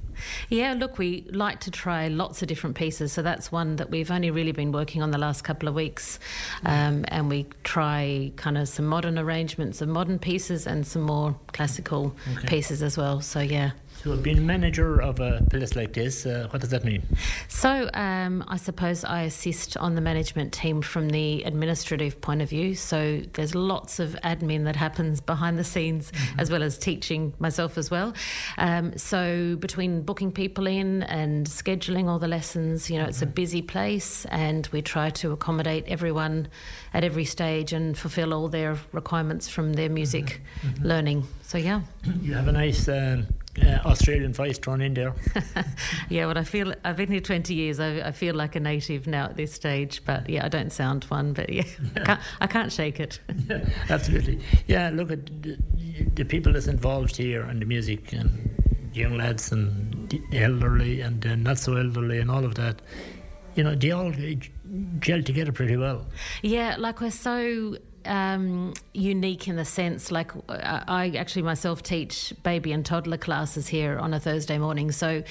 Yeah, 0.49 0.75
look, 0.75 0.99
we 0.99 1.27
like 1.31 1.61
to 1.61 1.71
try 1.71 2.09
lots 2.09 2.43
of 2.43 2.49
different 2.49 2.77
pieces. 2.77 3.13
So 3.13 3.23
that's 3.23 3.51
one 3.53 3.77
that 3.77 3.91
we've 3.91 4.11
only 4.11 4.31
really 4.31 4.53
been 4.53 4.73
working 4.73 5.03
on 5.03 5.11
the 5.11 5.19
last 5.19 5.43
couple 5.43 5.69
of 5.69 5.75
weeks. 5.75 6.19
Um, 6.65 7.05
and 7.09 7.29
we 7.29 7.47
try 7.65 8.33
kind 8.37 8.59
of 8.59 8.69
some 8.69 8.87
modern 8.87 9.19
arrangements 9.19 9.81
of 9.81 9.89
modern 9.89 10.19
pieces 10.19 10.67
and 10.67 10.87
some 10.87 11.03
more 11.03 11.37
classical 11.53 12.15
okay. 12.37 12.49
pieces 12.49 12.83
as 12.83 12.97
well. 12.97 13.21
So, 13.21 13.41
yeah. 13.41 13.73
So, 14.07 14.17
being 14.17 14.47
manager 14.47 15.03
of 15.03 15.19
a 15.19 15.45
place 15.51 15.75
like 15.75 15.93
this, 15.93 16.27
uh, 16.27 16.47
what 16.51 16.61
does 16.61 16.71
that 16.71 16.85
mean? 16.85 17.03
So, 17.49 17.91
um, 17.93 18.45
I 18.47 18.57
suppose 18.57 19.03
I 19.03 19.23
assist 19.23 19.77
on 19.79 19.97
the 19.97 20.01
management 20.01 20.53
team 20.53 20.81
from 20.81 21.09
the 21.09 21.43
administrative 21.43 22.21
point 22.21 22.41
of 22.41 22.49
view. 22.49 22.77
So, 22.77 23.23
there's 23.33 23.57
lots 23.57 23.99
of 23.99 24.11
admin 24.23 24.63
that 24.63 24.77
happens 24.77 25.21
behind 25.21 25.59
the 25.59 25.65
scenes, 25.65 26.13
mm-hmm. 26.13 26.39
as 26.39 26.53
well 26.53 26.63
as 26.63 26.79
teaching 26.79 27.35
myself 27.41 27.77
as 27.77 27.91
well. 27.91 28.15
Um, 28.59 28.97
so, 28.97 29.57
between 29.57 30.03
booking 30.03 30.31
people 30.31 30.69
in 30.69 31.03
and 31.03 31.49
scheduling 31.49 32.07
all 32.07 32.21
the 32.21 32.29
lessons, 32.29 32.89
you 32.89 32.99
know, 32.99 33.03
mm-hmm. 33.03 33.09
it's 33.09 33.23
a 33.23 33.27
mm-hmm. 33.27 33.35
busy 33.35 33.63
place, 33.63 34.25
and 34.27 34.69
we 34.71 34.83
try 34.83 35.11
to 35.11 35.33
accommodate 35.33 35.83
everyone 35.89 36.47
at 36.95 37.03
every 37.03 37.25
stage 37.25 37.73
and 37.73 37.99
fulfill 37.99 38.33
all 38.33 38.47
their 38.47 38.79
requirements 38.93 39.49
from 39.49 39.73
their 39.73 39.91
music 39.91 40.43
mm-hmm. 40.61 40.69
mm-hmm. 40.69 40.87
learning. 40.87 41.25
So, 41.43 41.59
yeah. 41.59 41.81
You 42.23 42.35
have 42.35 42.47
a 42.47 42.53
nice. 42.53 42.87
Um 42.87 43.27
uh, 43.63 43.79
Australian 43.85 44.33
voice 44.33 44.59
thrown 44.59 44.81
in 44.81 44.95
there. 44.95 45.15
yeah, 46.09 46.27
well, 46.27 46.39
I 46.39 46.45
feel 46.45 46.75
I've 46.85 46.97
been 46.97 47.11
here 47.11 47.21
20 47.21 47.55
years. 47.55 47.81
I, 47.81 48.01
I, 48.01 48.13
feel 48.13 48.35
like 48.35 48.57
a 48.57 48.61
native 48.61 49.07
now 49.07 49.27
at 49.27 49.37
this 49.37 49.53
stage, 49.53 50.03
but 50.05 50.29
yeah, 50.29 50.45
I 50.45 50.49
don't 50.49 50.73
sound 50.73 51.05
one, 51.05 51.33
but 51.33 51.51
yeah, 51.51 51.63
yeah. 51.65 51.87
I, 51.97 52.05
can't, 52.05 52.21
I, 52.41 52.47
can't, 52.47 52.73
shake 52.73 53.01
it. 53.01 53.21
yeah, 53.49 53.69
absolutely. 53.91 54.41
Yeah, 54.67 54.91
look 54.93 55.11
at 55.11 55.27
the, 55.43 55.57
the, 56.15 56.25
people 56.25 56.53
that's 56.53 56.67
involved 56.67 57.17
here 57.17 57.43
and 57.43 57.61
the 57.61 57.67
music 57.67 58.13
and 58.13 58.51
young 58.93 59.17
lads 59.17 59.53
and 59.53 60.09
the 60.11 60.21
elderly 60.35 61.01
and 61.01 61.25
uh, 61.27 61.35
not 61.37 61.59
so 61.59 61.77
elderly 61.77 62.19
and 62.19 62.31
all 62.31 62.45
of 62.45 62.55
that. 62.57 62.83
You 63.55 63.65
know, 63.65 63.75
they 63.75 63.91
all 63.91 64.13
gel 64.99 65.23
together 65.23 65.53
pretty 65.53 65.77
well. 65.77 66.07
Yeah, 66.43 66.77
like 66.79 67.01
we're 67.01 67.11
so 67.11 67.77
um, 68.07 68.75
unique 68.93 69.49
in 69.49 69.57
the 69.57 69.65
sense, 69.65 70.11
like 70.11 70.33
I 70.49 71.13
actually 71.17 71.43
myself 71.43 71.83
teach 71.83 72.33
baby 72.43 72.73
and 72.73 72.85
toddler 72.85 73.19
classes 73.19 73.69
here 73.69 73.99
on 73.99 74.15
a 74.15 74.21
Thursday 74.21 74.59
morning. 74.59 74.93
So 74.93 75.23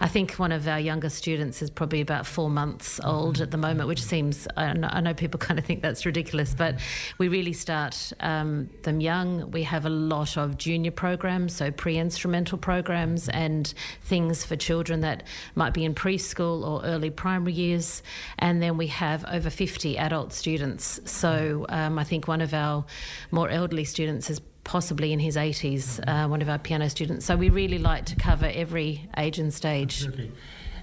I 0.00 0.08
think 0.08 0.34
one 0.34 0.52
of 0.52 0.68
our 0.68 0.80
younger 0.80 1.08
students 1.08 1.62
is 1.62 1.70
probably 1.70 2.00
about 2.00 2.26
four 2.26 2.50
months 2.50 3.00
old 3.02 3.40
at 3.40 3.50
the 3.50 3.56
moment, 3.56 3.88
which 3.88 4.02
seems, 4.02 4.46
I 4.56 4.72
know, 4.72 4.88
I 4.90 5.00
know 5.00 5.14
people 5.14 5.38
kind 5.46 5.58
of 5.58 5.64
think 5.64 5.82
that's 5.82 6.04
ridiculous, 6.04 6.54
but 6.54 6.78
we 7.18 7.28
really 7.28 7.52
start 7.52 8.12
um, 8.20 8.68
them 8.82 9.00
young. 9.00 9.50
We 9.50 9.62
have 9.64 9.86
a 9.86 9.90
lot 9.90 10.36
of 10.36 10.58
junior 10.58 10.90
programs, 10.90 11.54
so 11.54 11.70
pre 11.70 11.96
instrumental 11.96 12.58
programs 12.58 13.28
and 13.28 13.72
things 14.02 14.44
for 14.44 14.56
children 14.56 15.00
that 15.00 15.24
might 15.54 15.74
be 15.74 15.84
in 15.84 15.94
preschool 15.94 16.66
or 16.66 16.84
early 16.84 17.10
primary 17.10 17.52
years. 17.52 18.02
And 18.38 18.62
then 18.62 18.76
we 18.76 18.88
have 18.88 19.24
over 19.30 19.50
50 19.50 19.98
adult 19.98 20.32
students. 20.32 21.00
So 21.04 21.66
um, 21.68 21.98
I 21.98 22.04
think 22.04 22.23
think 22.24 22.28
one 22.28 22.40
of 22.40 22.54
our 22.54 22.84
more 23.30 23.48
elderly 23.50 23.84
students 23.84 24.30
is 24.30 24.40
possibly 24.64 25.12
in 25.12 25.20
his 25.20 25.36
80s, 25.36 26.00
uh, 26.06 26.26
one 26.28 26.40
of 26.40 26.48
our 26.48 26.58
piano 26.58 26.88
students. 26.88 27.26
So 27.26 27.36
we 27.36 27.50
really 27.50 27.78
like 27.78 28.06
to 28.06 28.16
cover 28.16 28.50
every 28.52 29.08
age 29.16 29.38
and 29.38 29.52
stage. 29.52 30.04
Absolutely. 30.04 30.32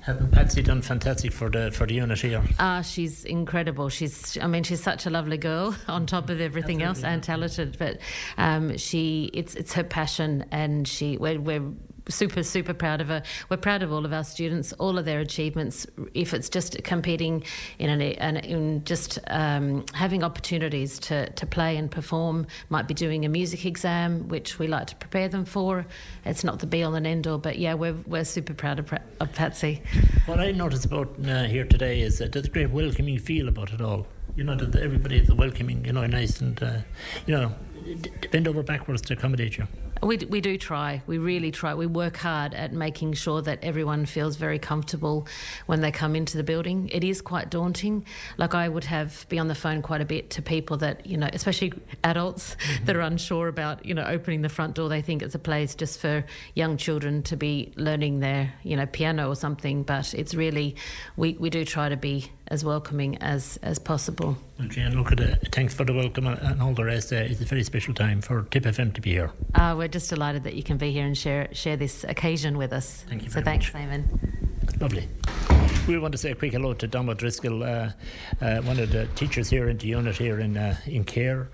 Hasn't 0.01 0.31
Patsy 0.31 0.63
done 0.63 0.81
fantastic 0.81 1.31
for 1.31 1.51
the 1.51 1.69
for 1.72 1.85
the 1.85 1.93
unit 1.93 2.19
here? 2.19 2.41
Ah, 2.57 2.81
she's 2.81 3.23
incredible. 3.23 3.88
She's, 3.89 4.35
I 4.41 4.47
mean, 4.47 4.63
she's 4.63 4.81
such 4.81 5.05
a 5.05 5.11
lovely 5.11 5.38
girl 5.38 5.76
on 5.88 6.07
top 6.07 6.31
of 6.31 6.41
everything 6.41 6.81
Absolutely. 6.81 7.07
else 7.07 7.13
and 7.13 7.23
talented. 7.23 7.77
But 7.77 7.99
um, 8.38 8.77
she, 8.77 9.30
it's 9.31 9.53
it's 9.53 9.73
her 9.73 9.84
passion, 9.84 10.45
and 10.51 10.88
she 10.88 11.18
we're, 11.18 11.39
we're 11.39 11.72
super, 12.10 12.44
super 12.44 12.73
proud 12.73 13.02
of 13.02 13.07
her. 13.07 13.23
We're 13.49 13.57
proud 13.57 13.84
of 13.84 13.91
all 13.91 14.06
of 14.06 14.14
our 14.14 14.23
students, 14.23 14.73
all 14.73 14.98
of 14.98 15.06
their 15.06 15.19
achievements. 15.19 15.86
If 16.14 16.34
it's 16.34 16.49
just 16.49 16.84
competing 16.84 17.44
in, 17.80 17.90
an, 17.90 18.38
in 18.38 18.84
just 18.84 19.19
um, 19.28 19.86
having 19.94 20.23
opportunities 20.23 20.99
to, 20.99 21.30
to 21.32 21.45
play 21.45 21.78
and 21.78 21.90
perform, 21.90 22.48
might 22.69 22.88
be 22.88 22.94
doing 22.94 23.26
a 23.26 23.30
music 23.30 23.65
exam, 23.65 24.28
which 24.28 24.60
we 24.60 24.68
like 24.68 24.88
to 24.88 24.95
prepare 24.95 25.28
them 25.30 25.45
for. 25.45 25.86
It's 26.26 26.44
not 26.44 26.60
the 26.60 26.68
be 26.68 26.84
all 26.84 26.95
and 26.95 27.06
end 27.06 27.28
all, 27.28 27.38
but 27.38 27.57
yeah, 27.57 27.73
we're, 27.73 27.95
we're 28.06 28.26
super 28.26 28.53
proud 28.53 28.80
of, 28.80 28.91
of 29.19 29.34
Patsy. 29.34 29.82
What 30.26 30.40
I 30.40 30.52
noticed 30.52 30.86
about 30.86 31.15
uh, 31.26 31.44
here 31.44 31.65
today 31.65 32.02
is 32.02 32.18
that 32.19 32.32
there's 32.32 32.45
a 32.45 32.49
great 32.49 32.69
welcoming 32.72 33.19
feel 33.19 33.48
about 33.48 33.73
it 33.73 33.82
all. 33.82 34.07
You 34.36 34.45
know, 34.45 34.56
that 34.56 34.82
everybody 34.82 35.18
is 35.18 35.32
welcoming, 35.32 35.84
you 35.84 35.91
know, 35.91 36.06
nice 36.07 36.40
and, 36.40 36.61
uh, 36.64 36.78
you 37.26 37.36
know, 37.36 37.53
bend 38.31 38.47
over 38.47 38.63
backwards 38.63 39.01
to 39.03 39.13
accommodate 39.13 39.57
you. 39.57 39.67
We, 40.03 40.17
we 40.17 40.41
do 40.41 40.57
try. 40.57 41.03
We 41.05 41.19
really 41.19 41.51
try. 41.51 41.75
We 41.75 41.85
work 41.85 42.17
hard 42.17 42.55
at 42.55 42.73
making 42.73 43.13
sure 43.13 43.39
that 43.43 43.59
everyone 43.63 44.07
feels 44.07 44.35
very 44.35 44.57
comfortable 44.57 45.27
when 45.67 45.81
they 45.81 45.91
come 45.91 46.15
into 46.15 46.37
the 46.37 46.43
building. 46.43 46.89
It 46.89 47.03
is 47.03 47.21
quite 47.21 47.51
daunting. 47.51 48.05
Like 48.37 48.55
I 48.55 48.67
would 48.67 48.85
have 48.85 49.27
be 49.29 49.37
on 49.37 49.47
the 49.47 49.53
phone 49.53 49.83
quite 49.83 50.01
a 50.01 50.05
bit 50.05 50.31
to 50.31 50.41
people 50.41 50.77
that 50.77 51.05
you 51.05 51.17
know, 51.17 51.29
especially 51.31 51.73
adults 52.03 52.55
mm-hmm. 52.55 52.85
that 52.85 52.95
are 52.95 53.01
unsure 53.01 53.47
about 53.47 53.85
you 53.85 53.93
know 53.93 54.03
opening 54.03 54.41
the 54.41 54.49
front 54.49 54.73
door. 54.73 54.89
They 54.89 55.03
think 55.03 55.21
it's 55.21 55.35
a 55.35 55.39
place 55.39 55.75
just 55.75 55.99
for 55.99 56.25
young 56.55 56.77
children 56.77 57.21
to 57.23 57.37
be 57.37 57.71
learning 57.75 58.21
their 58.21 58.53
you 58.63 58.75
know 58.77 58.87
piano 58.87 59.29
or 59.29 59.35
something. 59.35 59.83
But 59.83 60.15
it's 60.15 60.33
really 60.33 60.77
we, 61.15 61.33
we 61.33 61.51
do 61.51 61.63
try 61.63 61.89
to 61.89 61.97
be 61.97 62.31
as 62.52 62.65
welcoming 62.65 63.18
as 63.19 63.57
as 63.64 63.80
possible. 63.80 64.38
Well, 64.60 64.68
Jane, 64.68 64.95
look 64.95 65.11
at 65.11 65.19
it. 65.19 65.48
Thanks 65.52 65.73
for 65.73 65.86
the 65.86 65.94
welcome 65.94 66.28
and 66.28 66.61
all 66.61 66.73
the 66.73 66.84
rest. 66.84 67.14
Uh, 67.14 67.15
it's 67.15 67.41
a 67.41 67.45
very 67.45 67.64
special 67.64 67.94
time 67.94 68.22
for 68.22 68.44
Tipp 68.52 68.65
FM 68.65 68.94
to 68.94 69.02
be 69.02 69.11
here. 69.11 69.32
Uh, 69.56 69.73
we're 69.78 69.88
just 69.88 70.10
delighted 70.10 70.44
that 70.44 70.53
you 70.53 70.61
can 70.61 70.78
be 70.78 70.91
here 70.91 71.06
and 71.06 71.18
share 71.18 71.48
share 71.53 71.78
this 71.78 72.03
occasion 72.03 72.57
with 72.57 72.73
us. 72.73 73.06
Thank 73.07 73.23
you. 73.23 73.30
so 73.30 73.41
thanks, 73.41 73.72
Simon. 73.72 74.03
Lovely. 74.80 75.07
We 75.88 75.98
want 75.98 76.11
to 76.11 76.18
say 76.18 76.32
a 76.32 76.36
quick 76.36 76.52
hello 76.52 76.73
to 76.73 76.88
Dom 76.88 77.07
Driscoll, 77.15 77.64
uh, 77.64 77.91
uh, 78.41 78.61
one 78.61 78.80
of 78.80 78.91
the 78.91 79.07
teachers 79.15 79.49
here 79.49 79.69
in 79.69 79.78
the 79.78 79.88
unit 79.88 80.18
here 80.18 80.40
in 80.40 80.57
uh, 80.57 80.76
in 80.86 81.06
Cahir. 81.06 81.48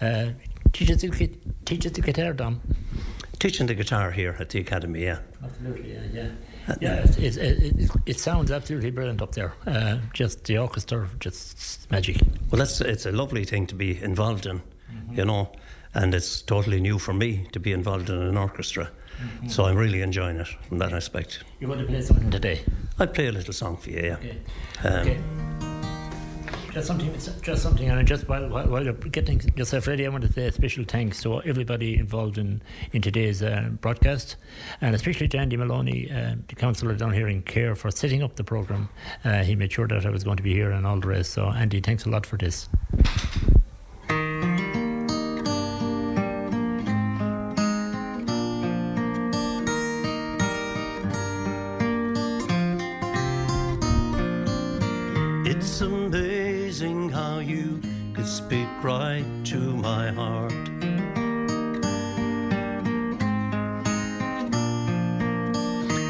Uh, 0.00 0.26
teaches 0.72 1.00
the, 1.00 1.30
teaches 1.64 1.92
the 1.92 2.02
guitar, 2.02 2.32
Dom. 2.34 2.60
Teaching 3.38 3.66
the 3.66 3.74
guitar 3.74 4.10
here 4.12 4.36
at 4.38 4.50
the 4.50 4.60
academy, 4.60 5.02
yeah. 5.02 5.18
Absolutely, 5.42 5.94
yeah, 5.94 6.00
yeah. 6.12 6.28
Yeah, 6.80 7.04
it, 7.04 7.18
it, 7.18 7.36
it, 7.36 7.90
it, 8.06 8.20
sounds 8.20 8.50
absolutely 8.50 8.90
brilliant 8.90 9.20
up 9.20 9.32
there. 9.32 9.54
Uh, 9.66 9.98
just 10.12 10.44
the 10.44 10.58
orchestra, 10.58 11.08
just 11.18 11.90
magic. 11.90 12.18
Well, 12.50 12.58
that's 12.58 12.80
it's 12.80 13.06
a 13.06 13.12
lovely 13.12 13.44
thing 13.44 13.66
to 13.66 13.74
be 13.74 14.00
involved 14.02 14.46
in, 14.46 14.58
mm-hmm. 14.58 15.18
you 15.18 15.24
know 15.24 15.50
and 15.94 16.14
it's 16.14 16.42
totally 16.42 16.80
new 16.80 16.98
for 16.98 17.12
me 17.12 17.46
to 17.52 17.60
be 17.60 17.72
involved 17.72 18.08
in 18.08 18.16
an 18.16 18.36
orchestra. 18.36 18.90
Mm-hmm. 19.20 19.48
So 19.48 19.64
I'm 19.66 19.76
really 19.76 20.00
enjoying 20.02 20.38
it 20.38 20.48
from 20.68 20.78
that 20.78 20.92
aspect. 20.92 21.44
You 21.60 21.68
want 21.68 21.80
to 21.80 21.86
play 21.86 22.00
something 22.00 22.30
today? 22.30 22.60
I'll 22.98 23.06
play 23.06 23.28
a 23.28 23.32
little 23.32 23.52
song 23.52 23.76
for 23.76 23.90
you, 23.90 24.00
yeah. 24.02 24.16
Okay. 24.16 24.38
Um, 24.84 25.00
okay. 25.00 25.20
Just 26.72 26.86
something, 26.86 27.12
just 27.42 27.62
something, 27.62 27.90
and 27.90 28.08
just 28.08 28.26
while, 28.26 28.48
while, 28.48 28.82
you're 28.82 28.94
getting 28.94 29.38
yourself 29.56 29.86
ready, 29.86 30.06
I 30.06 30.08
want 30.08 30.24
to 30.24 30.32
say 30.32 30.46
a 30.46 30.52
special 30.52 30.84
thanks 30.84 31.22
to 31.22 31.42
everybody 31.42 31.98
involved 31.98 32.38
in, 32.38 32.62
in 32.92 33.02
today's 33.02 33.42
uh, 33.42 33.68
broadcast, 33.82 34.36
and 34.80 34.94
especially 34.94 35.28
to 35.28 35.38
Andy 35.38 35.58
Maloney, 35.58 36.10
uh, 36.10 36.36
the 36.48 36.54
councillor 36.54 36.94
down 36.94 37.12
here 37.12 37.28
in 37.28 37.42
Cahir, 37.42 37.76
for 37.76 37.90
setting 37.90 38.22
up 38.22 38.36
the 38.36 38.44
programme. 38.44 38.88
Uh, 39.22 39.42
he 39.42 39.54
made 39.54 39.70
sure 39.70 39.86
that 39.86 40.06
I 40.06 40.08
was 40.08 40.24
going 40.24 40.38
to 40.38 40.42
be 40.42 40.54
here 40.54 40.70
and 40.70 40.86
all 40.86 40.98
the 40.98 41.08
rest. 41.08 41.32
So, 41.32 41.46
Andy, 41.48 41.82
thanks 41.82 42.06
a 42.06 42.08
lot 42.08 42.24
for 42.24 42.38
this. 42.38 42.70
It's 55.44 55.80
amazing 55.82 56.21
right 58.82 59.24
to 59.44 59.58
my 59.58 60.10
heart. 60.10 60.52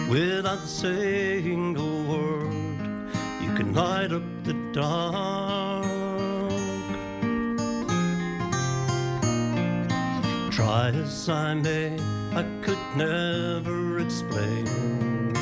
Without 0.09 0.67
saying 0.67 1.77
a 1.77 2.11
word, 2.11 2.89
you 3.43 3.53
can 3.55 3.75
light 3.75 4.13
up 4.13 4.23
the 4.45 4.55
dark. 4.73 5.85
Try 10.51 10.89
as 10.89 11.29
I 11.29 11.55
may, 11.55 11.99
I 12.35 12.45
could 12.63 12.79
never 12.97 13.99
explain 13.99 15.35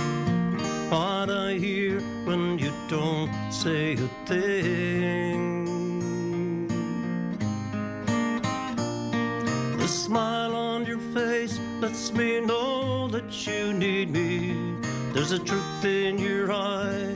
what 0.91 1.31
I 1.31 1.55
hear 1.55 2.01
when 2.25 2.59
you 2.59 2.73
don't 2.89 3.31
say 3.53 3.93
a 3.93 4.09
thing. 4.27 5.60
Smile 10.11 10.57
on 10.57 10.85
your 10.87 10.99
face 11.15 11.61
lets 11.81 12.13
me 12.13 12.41
know 12.41 13.07
that 13.07 13.47
you 13.47 13.73
need 13.73 14.11
me. 14.11 14.57
There's 15.13 15.31
a 15.31 15.39
truth 15.39 15.85
in 15.85 16.19
your 16.19 16.51
eye 16.51 17.15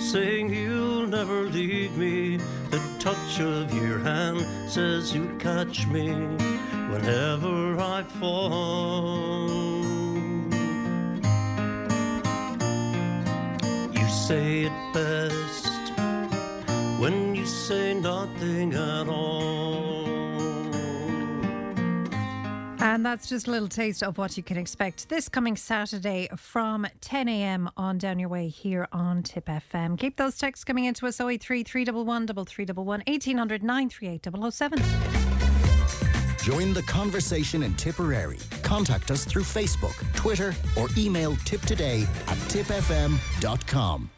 saying 0.00 0.48
you'll 0.48 1.06
never 1.06 1.42
leave 1.42 1.94
me. 1.98 2.38
The 2.70 2.80
touch 2.98 3.40
of 3.40 3.74
your 3.74 3.98
hand 3.98 4.40
says 4.70 5.14
you'll 5.14 5.36
catch 5.36 5.86
me 5.88 6.08
whenever 6.92 7.78
I 7.78 8.04
fall. 8.18 9.50
You 13.98 14.08
say 14.08 14.62
it 14.68 14.78
best 14.94 15.92
when 17.02 17.34
you 17.34 17.44
say 17.44 17.92
nothing 17.92 18.72
at 18.72 19.08
all. 19.10 19.89
And 22.82 23.04
that's 23.04 23.28
just 23.28 23.46
a 23.46 23.50
little 23.50 23.68
taste 23.68 24.02
of 24.02 24.16
what 24.16 24.38
you 24.38 24.42
can 24.42 24.56
expect 24.56 25.10
this 25.10 25.28
coming 25.28 25.54
Saturday 25.54 26.28
from 26.36 26.86
10 27.02 27.28
a.m. 27.28 27.68
on 27.76 27.98
Down 27.98 28.18
Your 28.18 28.30
Way 28.30 28.48
here 28.48 28.88
on 28.90 29.22
Tipp 29.22 29.46
FM. 29.46 29.98
Keep 29.98 30.16
those 30.16 30.38
texts 30.38 30.64
coming 30.64 30.86
into 30.86 31.06
us 31.06 31.20
083 31.20 31.62
311 31.62 32.46
3311 32.46 33.04
1800 33.06 33.62
938 33.62 34.52
007. 34.54 34.78
Join 36.42 36.72
the 36.72 36.82
conversation 36.84 37.62
in 37.64 37.74
Tipperary. 37.74 38.38
Contact 38.62 39.10
us 39.10 39.26
through 39.26 39.42
Facebook, 39.42 39.94
Twitter, 40.14 40.54
or 40.78 40.88
email 40.96 41.32
tiptoday 41.36 42.04
at 42.28 42.38
tipfm.com. 42.48 44.10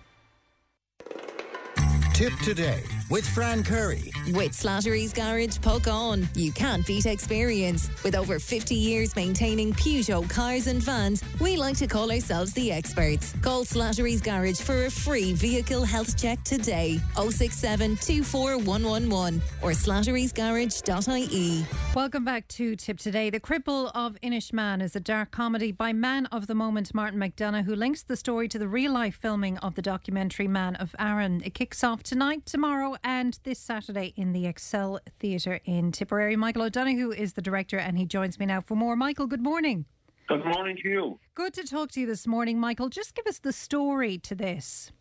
Tipp 2.14 2.32
Today 2.44 2.84
with 3.12 3.28
Fran 3.28 3.62
Curry. 3.62 4.10
With 4.28 4.52
Slattery's 4.52 5.12
Garage, 5.12 5.58
Puckane. 5.58 6.26
You 6.34 6.50
can't 6.50 6.86
beat 6.86 7.04
experience. 7.04 7.90
With 8.02 8.14
over 8.14 8.38
50 8.38 8.74
years 8.74 9.14
maintaining 9.14 9.74
Peugeot 9.74 10.30
cars 10.30 10.66
and 10.66 10.82
vans, 10.82 11.22
we 11.38 11.58
like 11.58 11.76
to 11.76 11.86
call 11.86 12.10
ourselves 12.10 12.54
the 12.54 12.72
experts. 12.72 13.34
Call 13.42 13.64
Slattery's 13.64 14.22
Garage 14.22 14.60
for 14.60 14.86
a 14.86 14.90
free 14.90 15.34
vehicle 15.34 15.84
health 15.84 16.18
check 16.18 16.42
today. 16.42 16.98
067 17.16 17.96
24111 17.96 19.42
or 19.60 19.72
slatterysgarage.ie. 19.72 21.66
Welcome 21.94 22.24
back 22.24 22.48
to 22.48 22.74
Tipp 22.76 22.98
Today. 22.98 23.28
The 23.28 23.40
Cripple 23.40 23.90
of 23.94 24.16
Inishmaan 24.22 24.80
is 24.82 24.96
a 24.96 25.00
dark 25.00 25.30
comedy 25.30 25.70
by 25.70 25.92
man 25.92 26.24
of 26.26 26.46
the 26.46 26.54
moment 26.54 26.94
Martin 26.94 27.20
McDonagh, 27.20 27.64
who 27.64 27.76
links 27.76 28.02
the 28.02 28.16
story 28.16 28.48
to 28.48 28.58
the 28.58 28.68
real 28.68 28.94
life 28.94 29.16
filming 29.16 29.58
of 29.58 29.74
the 29.74 29.82
documentary 29.82 30.48
Man 30.48 30.76
of 30.76 30.94
Aran. 30.98 31.42
It 31.44 31.52
kicks 31.52 31.84
off 31.84 32.02
tonight, 32.02 32.46
tomorrow, 32.46 32.96
and 33.04 33.38
this 33.44 33.58
Saturday 33.58 34.12
in 34.16 34.32
the 34.32 34.46
Excel 34.46 35.00
Theatre 35.18 35.60
in 35.64 35.92
Tipperary. 35.92 36.36
Michael 36.36 36.62
O'Donoghue 36.62 37.10
is 37.10 37.34
the 37.34 37.42
director, 37.42 37.78
and 37.78 37.98
he 37.98 38.06
joins 38.06 38.38
me 38.38 38.46
now 38.46 38.60
for 38.60 38.74
more. 38.74 38.96
Michael, 38.96 39.26
good 39.26 39.42
morning. 39.42 39.86
Good 40.28 40.44
morning 40.44 40.76
to 40.82 40.88
you. 40.88 41.20
Good 41.34 41.54
to 41.54 41.64
talk 41.64 41.90
to 41.92 42.00
you 42.00 42.06
this 42.06 42.26
morning, 42.26 42.58
Michael. 42.58 42.88
Just 42.88 43.14
give 43.14 43.26
us 43.26 43.38
the 43.38 43.52
story 43.52 44.18
to 44.18 44.34
this. 44.34 44.92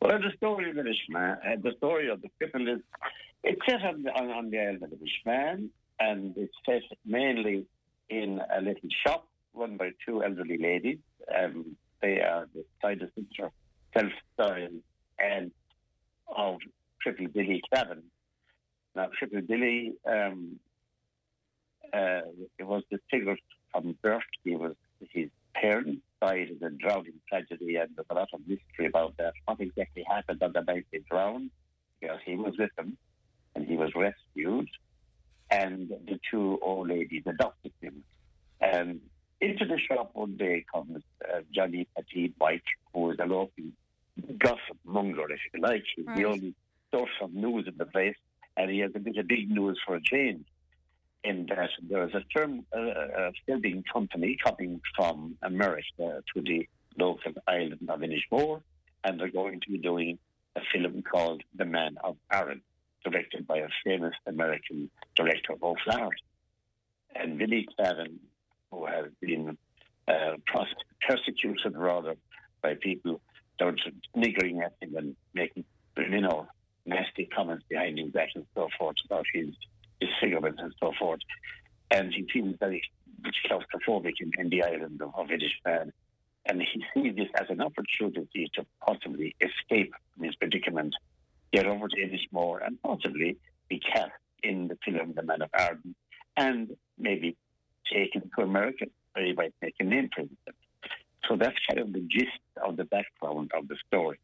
Well, 0.00 0.18
the 0.18 0.32
story 0.36 0.70
of 0.70 0.76
Inishmaan, 0.76 1.38
uh, 1.38 1.56
the 1.62 1.72
story 1.76 2.08
of 2.08 2.22
the 2.22 2.28
cripple 2.40 2.74
is, 2.74 2.80
it's 3.44 3.60
set 3.68 3.82
on, 3.82 4.04
on, 4.16 4.30
on 4.30 4.50
the 4.50 4.58
island 4.58 4.82
of 4.82 4.90
Inishmaan, 4.90 5.68
and 6.00 6.36
it's 6.36 6.54
set 6.66 6.82
mainly 7.04 7.66
in 8.08 8.40
a 8.54 8.60
little 8.60 8.88
shop 9.06 9.28
run 9.54 9.76
by 9.76 9.90
two 10.06 10.24
elderly 10.24 10.58
ladies. 10.58 10.98
Um, 11.38 11.76
they 12.00 12.20
are 12.20 12.48
the 12.54 12.64
side 12.80 13.00
sister, 13.14 13.50
self-styled, 13.96 14.82
and 15.18 15.52
of 16.34 16.56
Cripple 17.04 17.32
Billy 17.32 17.62
Claven. 17.72 18.02
Now, 18.94 19.08
Cripple 19.20 19.46
Billy, 19.46 19.94
um, 20.06 20.58
uh, 21.92 22.22
it 22.58 22.64
was 22.64 22.82
disfigured 22.90 23.40
from 23.70 23.96
birth. 24.02 24.22
He 24.44 24.56
was 24.56 24.74
his 25.10 25.28
parents 25.54 26.00
died 26.20 26.48
in 26.48 26.66
a 26.66 26.70
drowning 26.70 27.20
tragedy, 27.28 27.76
and 27.76 27.90
there's 27.96 28.06
a 28.10 28.14
lot 28.14 28.28
of 28.32 28.40
mystery 28.46 28.86
about 28.86 29.16
that. 29.18 29.32
What 29.46 29.60
exactly 29.60 30.04
happened 30.08 30.42
on 30.42 30.52
the 30.52 30.60
night 30.60 30.86
they 30.92 31.00
drowned? 31.10 31.50
Because 32.00 32.20
he 32.24 32.36
was 32.36 32.54
with 32.58 32.70
them, 32.76 32.96
and 33.54 33.66
he 33.66 33.76
was 33.76 33.90
rescued, 33.94 34.68
and 35.50 35.88
the 35.88 36.18
two 36.30 36.58
old 36.62 36.88
ladies 36.88 37.24
adopted 37.26 37.72
him. 37.80 38.04
And 38.60 39.00
into 39.40 39.64
the 39.64 39.78
shop 39.78 40.10
one 40.14 40.36
day 40.36 40.64
comes 40.72 41.02
uh, 41.28 41.40
Johnnypateenmike, 41.56 42.62
who 42.94 43.10
is 43.10 43.18
a 43.20 43.26
local 43.26 43.64
gossip 44.38 44.78
monger, 44.84 45.30
if 45.30 45.40
you 45.52 45.60
like. 45.60 45.84
He's 45.96 46.06
the 46.06 46.24
only 46.24 46.54
source 46.92 47.10
of 47.20 47.32
news 47.32 47.66
in 47.66 47.76
the 47.76 47.86
place, 47.86 48.16
and 48.56 48.70
he 48.70 48.80
has 48.80 48.92
a 48.94 49.00
bit 49.00 49.16
of 49.16 49.26
big 49.26 49.50
news 49.50 49.78
for 49.84 49.96
a 49.96 50.02
change. 50.02 50.44
In 51.24 51.46
that 51.50 51.70
there 51.88 52.04
is 52.08 52.14
a 52.14 52.24
term, 52.36 52.66
uh, 52.76 52.80
a 52.80 53.32
filming 53.46 53.84
company 53.92 54.36
coming 54.44 54.80
from 54.96 55.36
America 55.42 56.22
to 56.34 56.42
the 56.42 56.68
local 56.98 57.32
island 57.46 57.88
of 57.88 58.00
Inishmore, 58.00 58.60
and 59.04 59.18
they're 59.18 59.30
going 59.30 59.60
to 59.60 59.70
be 59.70 59.78
doing 59.78 60.18
a 60.56 60.60
film 60.72 61.02
called 61.02 61.42
The 61.54 61.64
Man 61.64 61.96
of 62.02 62.16
Aran, 62.32 62.60
directed 63.04 63.46
by 63.46 63.58
a 63.58 63.68
famous 63.84 64.14
American 64.26 64.90
director, 65.14 65.54
Flowers. 65.56 66.20
And 67.14 67.38
Billy 67.38 67.68
Claven, 67.78 68.18
who 68.70 68.86
has 68.86 69.06
been 69.20 69.56
uh, 70.08 70.36
persecuted 71.06 71.76
rather 71.76 72.16
by 72.62 72.74
people 72.74 73.20
that 73.58 73.66
were 73.66 73.76
niggering 74.16 74.62
at 74.64 74.74
him 74.80 74.96
and 74.96 75.16
making, 75.34 75.64
you 75.96 76.20
know, 76.20 76.48
nasty 76.84 77.26
comments 77.26 77.64
behind 77.68 77.98
his 77.98 78.10
back 78.10 78.30
and 78.34 78.46
so 78.54 78.68
forth 78.78 78.96
about 79.04 79.26
his 79.32 79.48
disfigurement 80.00 80.56
and 80.58 80.74
so 80.80 80.92
forth. 80.98 81.20
And 81.90 82.12
he 82.12 82.26
feels 82.32 82.56
very 82.58 82.82
claustrophobic 83.46 84.14
in, 84.20 84.32
in 84.38 84.48
the 84.48 84.62
island 84.62 85.00
of, 85.00 85.14
of 85.14 85.28
Inishmaan. 85.28 85.90
And 86.46 86.60
he 86.60 86.84
sees 86.92 87.14
this 87.14 87.28
as 87.40 87.46
an 87.50 87.60
opportunity 87.60 88.50
to 88.54 88.66
possibly 88.84 89.36
escape 89.40 89.92
from 90.14 90.24
his 90.24 90.34
predicament, 90.34 90.94
get 91.52 91.66
over 91.66 91.86
to 91.86 91.96
Inishmore, 91.96 92.66
and 92.66 92.82
possibly 92.82 93.36
be 93.68 93.78
cast 93.78 94.10
in 94.42 94.66
the 94.66 94.76
film 94.84 95.12
The 95.14 95.22
Man 95.22 95.42
of 95.42 95.50
Aran, 95.56 95.94
and 96.36 96.76
maybe 96.98 97.36
taken 97.92 98.28
to 98.36 98.44
America, 98.44 98.86
where 99.12 99.24
he 99.24 99.34
might 99.34 99.54
make 99.62 99.74
a 99.78 99.84
name 99.84 100.08
for 100.12 100.22
himself. 100.22 100.56
So 101.28 101.36
that's 101.36 101.56
kind 101.68 101.78
of 101.78 101.92
the 101.92 102.00
gist 102.00 102.40
of 102.64 102.76
the 102.76 102.84
background 102.84 103.52
of 103.54 103.68
the 103.68 103.76
story, 103.86 104.18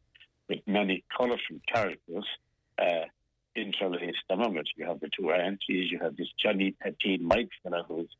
with 0.49 0.59
many 0.67 1.05
colourful 1.15 1.59
characters 1.71 2.25
uh, 2.79 3.05
interlaced 3.55 4.23
it. 4.29 4.67
You 4.77 4.85
have 4.85 4.99
the 4.99 5.09
two 5.17 5.31
aunties, 5.31 5.91
you 5.91 5.99
have 5.99 6.15
this 6.15 6.29
Johnnypateenmike 6.43 7.49
fellow 7.63 7.83
who's 7.87 8.15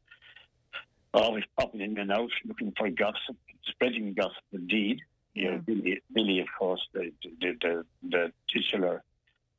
always 1.14 1.44
popping 1.58 1.82
in 1.82 1.98
and 1.98 2.12
out 2.12 2.30
looking 2.46 2.74
for 2.78 2.90
gossip, 2.90 3.38
spreading 3.68 4.14
gossip 4.14 4.44
indeed. 4.52 5.02
You 5.34 5.52
have 5.52 5.66
Billy, 5.66 6.02
Billy, 6.14 6.40
of 6.40 6.48
course, 6.58 6.82
the 6.94 7.12
the 7.42 7.56
the, 7.62 7.86
the 8.08 8.32
titular 8.52 9.04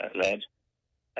uh, 0.02 0.09
lad. 0.14 0.40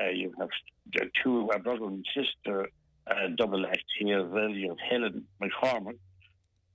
Uh, 0.01 0.11
you 0.11 0.33
have 0.39 0.49
the 0.93 1.11
two, 1.23 1.49
a 1.53 1.59
brother 1.59 1.85
and 1.85 2.07
sister, 2.15 2.69
uh, 3.07 3.29
double 3.37 3.67
act 3.67 3.85
here 3.99 4.21
as 4.21 4.31
well. 4.31 4.51
You 4.51 4.71
have 4.71 4.79
Helen 4.79 5.25
McCormick, 5.43 5.99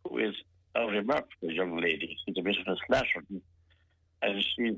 who 0.03 0.17
is 0.19 0.35
a 0.75 0.85
remarkable 0.85 1.51
young 1.51 1.77
lady. 1.77 2.17
She's 2.25 2.35
a 2.37 2.41
bit 2.41 2.57
of 2.65 2.73
a 2.73 2.77
slasher, 2.87 3.23
and 4.21 4.43
she's 4.43 4.77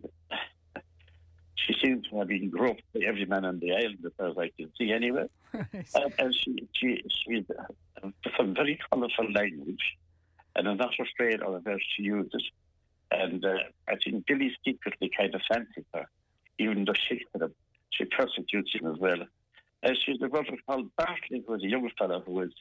she 1.67 1.75
seems 1.83 2.07
to 2.07 2.19
have 2.19 2.29
been 2.29 2.49
groped 2.49 2.83
by 2.93 3.01
every 3.05 3.25
man 3.25 3.45
on 3.45 3.59
the 3.59 3.73
island, 3.73 3.99
as 4.05 4.11
far 4.17 4.29
as 4.29 4.37
I 4.37 4.51
can 4.57 4.71
see, 4.77 4.91
anyway. 4.91 5.27
And, 5.53 6.13
and 6.19 6.35
she, 6.35 6.67
she, 6.73 7.03
she's 7.09 7.43
uh, 7.49 8.09
some 8.37 8.53
very 8.53 8.79
colourful 8.89 9.31
language, 9.33 9.97
and 10.55 10.67
I'm 10.67 10.77
not 10.77 10.93
afraid 10.99 11.41
or 11.41 11.57
averse 11.57 11.83
to 11.97 12.03
use 12.03 12.29
it. 12.33 12.43
And 13.11 13.43
uh, 13.43 13.57
I 13.87 13.95
think 14.03 14.25
Billy 14.25 14.51
secretly 14.65 15.11
kind 15.17 15.33
of 15.35 15.41
fancies 15.51 15.85
her, 15.93 16.07
even 16.59 16.85
though 16.85 16.93
she 16.93 17.21
kind 17.33 17.43
of, 17.43 17.51
she 17.89 18.05
persecutes 18.05 18.73
him 18.73 18.87
as 18.87 18.97
well. 18.99 19.23
And 19.83 19.97
she's 20.05 20.21
a 20.21 20.27
brother 20.27 20.57
called 20.65 20.89
Bartley, 20.97 21.43
who 21.45 21.53
is 21.53 21.63
a 21.63 21.67
young 21.67 21.89
fellow 21.97 22.21
who 22.25 22.41
is 22.41 22.51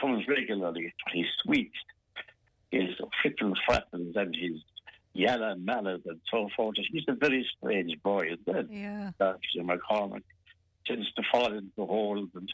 comes 0.00 0.26
regularly. 0.28 0.92
He's 1.12 1.26
sweet. 1.42 1.72
He's 2.70 2.90
flipping 3.22 3.54
frappins 3.68 4.16
and 4.16 4.34
he's 4.34 4.60
yellow 5.18 5.50
and 5.50 5.64
mallet 5.64 6.02
and 6.06 6.20
so 6.30 6.48
forth. 6.56 6.76
He's 6.92 7.04
a 7.08 7.12
very 7.12 7.46
strange 7.56 8.00
boy 8.02 8.28
as 8.32 8.38
well. 8.46 8.64
Yeah. 8.70 9.10
Dr. 9.18 9.62
McCormick 9.62 10.22
tends 10.86 11.12
to 11.14 11.22
fall 11.30 11.52
into 11.52 11.84
holes 11.84 12.28
and 12.34 12.52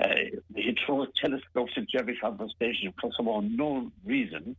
uh, 0.00 0.38
he 0.54 0.76
throws 0.84 1.08
telescopes 1.20 1.72
into 1.76 1.98
every 1.98 2.16
conversation 2.16 2.92
for 3.00 3.10
some 3.16 3.28
unknown 3.28 3.92
reason. 4.04 4.56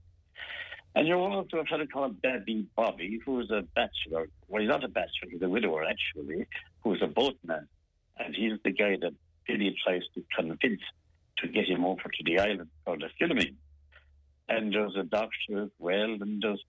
And 0.96 1.08
you're 1.08 1.18
also 1.18 1.58
a 1.58 1.66
fellow 1.66 1.86
called 1.86 2.22
Daddy 2.22 2.66
Bobby, 2.76 3.20
who's 3.26 3.52
a 3.52 3.64
bachelor. 3.76 4.30
Well, 4.48 4.62
he's 4.62 4.70
not 4.70 4.86
a 4.86 4.88
bachelor, 4.88 5.30
he's 5.30 5.42
a 5.42 5.50
widower, 5.50 5.84
actually, 5.84 6.48
who's 6.82 7.02
a 7.02 7.08
boatman. 7.08 7.68
And 8.18 8.34
he's 8.34 8.54
the 8.64 8.72
guy 8.72 8.96
that 9.02 9.14
Billy 9.46 9.76
tries 9.86 10.04
to 10.16 10.24
convince 10.34 10.82
to 11.40 11.48
get 11.50 11.66
him 11.66 11.84
over 11.84 12.04
to 12.04 12.24
the 12.24 12.40
island 12.40 12.70
for 12.86 12.98
the 12.98 13.10
filming. 13.20 13.58
And 14.48 14.74
there's 14.74 14.96
a 14.96 15.04
doctor 15.04 15.64
as 15.64 15.70
well, 15.80 16.14
and 16.22 16.42
there's 16.42 16.64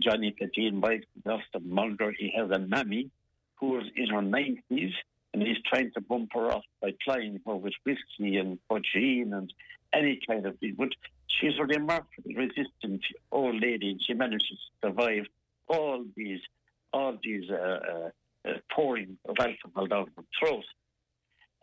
Johnny 0.00 0.34
Petin 0.38 0.80
wife, 0.80 1.04
Dustin 1.24 1.68
Mulder. 1.68 2.12
He 2.16 2.32
has 2.36 2.50
a 2.50 2.58
mammy 2.58 3.10
who's 3.56 3.90
in 3.96 4.08
her 4.08 4.22
90s, 4.22 4.92
and 5.32 5.42
he's 5.42 5.56
trying 5.66 5.90
to 5.92 6.00
bump 6.00 6.30
her 6.34 6.50
off 6.52 6.64
by 6.80 6.94
plying 7.04 7.40
her 7.46 7.56
with 7.56 7.74
whiskey 7.84 8.36
and 8.36 8.58
poteen 8.68 9.32
and 9.32 9.52
any 9.92 10.20
kind 10.26 10.46
of 10.46 10.58
thing. 10.58 10.74
But 10.78 10.90
she's 11.26 11.58
a 11.58 11.64
remarkably 11.64 12.34
resistant 12.34 13.04
old 13.32 13.60
lady, 13.60 13.90
and 13.90 14.02
she 14.02 14.14
manages 14.14 14.48
to 14.48 14.88
survive 14.88 15.26
all 15.68 16.04
these, 16.16 16.40
all 16.92 17.18
these 17.22 17.50
uh, 17.50 17.54
uh, 17.54 18.48
uh, 18.48 18.52
pouring 18.72 19.18
of 19.28 19.36
alcohol 19.40 19.86
down 19.86 20.10
her 20.16 20.24
throat. 20.38 20.64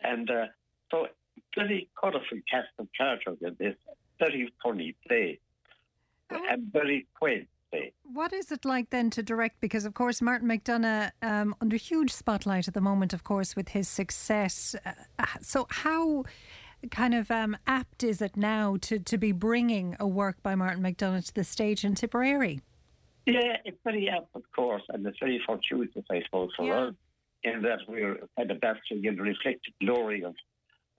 And 0.04 0.30
uh, 0.30 0.46
so, 0.92 1.08
very 1.56 1.90
colourful 2.00 2.40
cast 2.50 2.68
of 2.78 2.88
characters 2.98 3.38
in 3.42 3.56
this, 3.58 3.76
very 4.20 4.54
funny 4.62 4.96
play, 5.08 5.40
and 6.30 6.72
very 6.72 7.08
quaint 7.18 7.48
play. 7.72 7.94
What 8.04 8.34
is 8.34 8.52
it 8.52 8.66
like 8.66 8.90
then 8.90 9.10
to 9.12 9.24
direct? 9.24 9.60
Because, 9.62 9.86
of 9.86 9.94
course, 9.94 10.22
Martin 10.22 10.48
McDonagh, 10.48 11.12
um, 11.22 11.56
under 11.62 11.76
huge 11.76 12.12
spotlight 12.12 12.68
at 12.68 12.74
the 12.74 12.82
moment, 12.82 13.14
of 13.14 13.24
course, 13.24 13.56
with 13.56 13.70
his 13.70 13.88
success. 13.88 14.76
Uh, 14.86 15.26
so, 15.42 15.68
how 15.70 16.24
kind 16.92 17.14
of 17.16 17.32
um, 17.32 17.58
apt 17.68 18.04
is 18.04 18.22
it 18.22 18.38
now 18.38 18.78
to, 18.82 19.00
to 19.00 19.18
be 19.18 19.32
bringing 19.32 19.96
a 20.00 20.08
work 20.08 20.42
by 20.44 20.56
Martin 20.56 20.84
McDonagh 20.84 21.26
to 21.28 21.34
the 21.34 21.44
stage 21.44 21.84
in 21.84 21.96
Tipperary? 21.96 22.62
Yeah, 23.26 23.58
it's 23.66 23.80
very 23.84 24.08
apt, 24.10 24.28
of 24.36 24.44
course, 24.56 24.84
and 24.90 25.06
it's 25.08 25.18
very 25.20 25.42
fortuitous, 25.46 26.04
I 26.12 26.22
suppose, 26.26 26.52
for 26.56 26.66
Yeah. 26.68 26.80
us, 26.90 26.94
in 27.44 27.62
that 27.64 27.80
we're 27.88 28.18
kind 28.38 28.52
of 28.52 28.62
basking 28.62 29.04
in 29.04 29.16
the 29.16 29.22
reflected 29.24 29.74
glory 29.82 30.24
of 30.24 30.36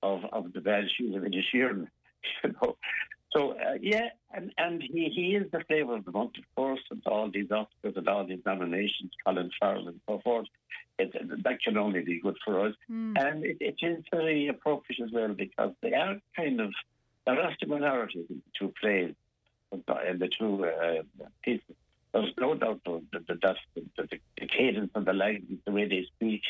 of, 0.02 0.20
of 0.32 0.52
the 0.52 0.60
bad 0.60 0.84
shoes 0.96 1.16
of 1.16 1.22
Inishirin, 1.22 1.86
you 2.44 2.54
know. 2.62 2.76
So, 3.36 3.52
uh, 3.52 3.74
yeah, 3.82 4.08
and, 4.32 4.50
and 4.56 4.82
he, 4.82 5.10
he 5.14 5.36
is 5.36 5.50
the 5.52 5.60
flavour 5.68 5.96
of 5.96 6.06
the 6.06 6.10
month, 6.10 6.38
of 6.38 6.44
course, 6.56 6.80
and 6.90 7.02
all 7.04 7.30
these 7.30 7.48
Oscars 7.48 7.96
and 7.96 8.08
all 8.08 8.24
these 8.26 8.40
nominations, 8.46 9.10
Colin 9.24 9.50
Farrell 9.60 9.88
and 9.88 10.00
so 10.08 10.20
forth. 10.24 10.46
It, 10.98 11.12
that 11.44 11.60
can 11.62 11.76
only 11.76 12.00
be 12.00 12.18
good 12.20 12.38
for 12.42 12.66
us. 12.66 12.74
And 12.88 13.44
it, 13.44 13.58
it 13.60 13.76
is 13.82 14.02
very 14.10 14.48
appropriate 14.48 15.02
as 15.04 15.12
well 15.12 15.34
because 15.34 15.72
they 15.82 15.92
are 15.92 16.16
kind 16.34 16.60
of, 16.62 16.72
there 17.26 17.38
are 17.38 17.54
similarities 17.60 18.24
in 18.30 18.36
the 18.36 18.52
two 18.58 18.72
plays, 18.80 19.14
in 19.72 20.18
the 20.18 20.30
two 20.38 20.64
uh, 20.64 21.02
pieces. 21.42 21.76
There's 22.14 22.32
no 22.40 22.54
doubt 22.54 22.80
though, 22.86 23.02
that 23.12 23.26
that 23.26 23.56
the, 23.74 23.82
the, 23.98 24.18
the 24.40 24.46
cadence 24.46 24.92
of 24.94 25.04
the 25.04 25.12
language, 25.12 25.58
the 25.66 25.72
way 25.72 25.86
they 25.86 26.06
speak, 26.16 26.40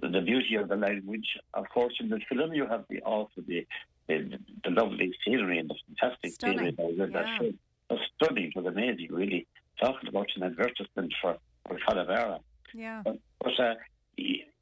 the 0.00 0.22
beauty 0.22 0.54
of 0.54 0.68
the 0.68 0.76
language. 0.76 1.36
Of 1.52 1.68
course, 1.68 1.94
in 2.00 2.08
the 2.08 2.20
film, 2.30 2.54
you 2.54 2.66
have 2.66 2.86
the 2.88 3.02
also 3.02 3.42
the 3.46 3.66
the, 4.08 4.38
the 4.64 4.70
lovely 4.70 5.12
scenery 5.24 5.58
and 5.58 5.70
the 5.70 5.74
fantastic 5.86 6.32
Stunning, 6.32 6.74
scenery 6.76 6.96
that 6.96 7.12
that 7.12 7.26
yeah. 7.26 7.38
show. 7.38 7.44
It 7.44 7.56
was 7.90 8.00
stunning. 8.16 8.52
It 8.54 8.56
was 8.56 8.66
amazing, 8.66 9.08
really. 9.10 9.46
Talking 9.80 10.08
about 10.08 10.26
an 10.36 10.44
advertisement 10.44 11.12
for, 11.20 11.36
for 11.66 11.78
Calavera. 11.88 12.40
Yeah. 12.74 13.02
But, 13.04 13.18
but 13.40 13.60
uh, 13.60 13.74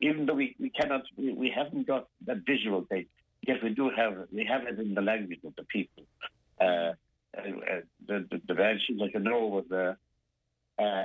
even 0.01 0.27
though 0.27 0.35
we, 0.35 0.57
we 0.59 0.71
cannot, 0.71 1.03
we, 1.17 1.33
we 1.33 1.53
haven't 1.55 1.87
got 1.87 2.09
that 2.27 2.39
visual 2.47 2.85
thing, 2.89 3.07
yet 3.47 3.63
we 3.63 3.71
do 3.71 3.91
have, 3.97 4.15
we 4.33 4.45
have 4.45 4.63
it 4.63 4.79
in 4.79 4.95
the 4.95 5.03
language 5.03 5.41
of 5.45 5.55
the 5.57 5.65
people. 5.65 6.05
Uh, 6.61 6.93
uh, 7.37 7.43
the, 8.07 8.27
the, 8.31 8.41
the 8.49 8.55
Banshees, 8.55 8.99
like 8.99 9.15
you 9.15 9.21
know, 9.21 9.47
was, 9.47 9.65
uh, 9.71 9.95
uh, 10.83 11.05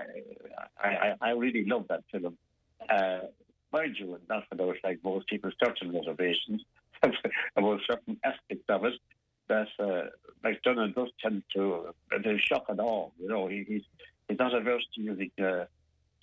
I, 0.79 1.13
I, 1.21 1.29
really 1.31 1.65
love 1.65 1.85
that 1.89 2.03
film. 2.11 2.37
Uh, 2.89 3.19
mind 3.71 3.95
you, 3.99 4.17
not 4.29 4.43
about 4.51 4.75
like 4.83 4.99
most 5.03 5.27
people, 5.27 5.51
certain 5.63 5.93
reservations 5.93 6.63
about 7.56 7.80
certain 7.90 8.18
aspects 8.23 8.65
of 8.69 8.86
it 8.86 8.94
that 9.48 9.68
uh, 9.80 10.07
McDonagh 10.44 10.95
does 10.95 11.10
tend 11.22 11.44
to, 11.56 11.90
uh, 12.11 12.18
shock 12.49 12.65
and 12.69 12.80
awe. 12.80 13.10
You 13.19 13.27
know, 13.27 13.48
he, 13.48 13.64
he's, 13.68 13.84
he's 14.27 14.40
not 14.40 14.56
averse 14.56 14.84
to 14.95 15.02
using 15.02 15.32
uh, 15.40 15.65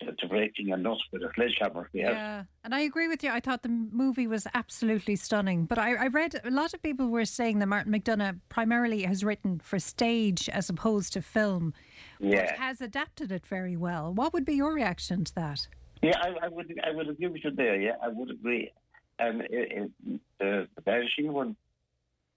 to, 0.00 0.12
to 0.18 0.28
breaking 0.28 0.72
a 0.72 0.76
nut 0.76 0.98
with 1.12 1.22
a 1.22 1.30
sledgehammer. 1.36 1.82
Has 1.82 1.90
Yeah, 1.94 2.44
and 2.64 2.74
I 2.74 2.80
agree 2.80 3.06
with 3.06 3.22
you. 3.22 3.30
I 3.30 3.38
thought 3.38 3.62
the 3.62 3.68
movie 3.68 4.26
was 4.26 4.46
absolutely 4.54 5.14
stunning. 5.14 5.66
But 5.66 5.78
I, 5.78 5.94
I 5.94 6.06
read 6.08 6.40
a 6.44 6.50
lot 6.50 6.74
of 6.74 6.82
people 6.82 7.08
were 7.08 7.24
saying 7.24 7.60
that 7.60 7.66
Martin 7.66 7.92
McDonagh 7.92 8.40
primarily 8.48 9.04
has 9.04 9.22
written 9.22 9.60
for 9.60 9.78
stage 9.78 10.48
as 10.48 10.68
opposed 10.68 11.12
to 11.12 11.22
film, 11.22 11.74
but 12.18 12.28
Yeah. 12.30 12.60
has 12.60 12.80
adapted 12.80 13.30
it 13.30 13.46
very 13.46 13.76
well. 13.76 14.12
What 14.12 14.32
would 14.32 14.44
be 14.44 14.54
your 14.54 14.74
reaction 14.74 15.24
to 15.24 15.34
that? 15.36 15.68
Yeah, 16.02 16.18
I, 16.20 16.46
I 16.46 16.48
would 16.48 16.74
I 16.84 16.90
would 16.90 17.08
agree 17.08 17.28
with 17.28 17.44
you 17.44 17.52
there. 17.52 17.80
Yeah, 17.80 17.92
I 18.02 18.08
would 18.08 18.30
agree. 18.30 18.72
And 19.18 19.42
it, 19.42 19.50
it, 19.50 19.90
the 20.38 20.68
the 20.74 20.82
Banshee 20.82 21.28
one, 21.28 21.56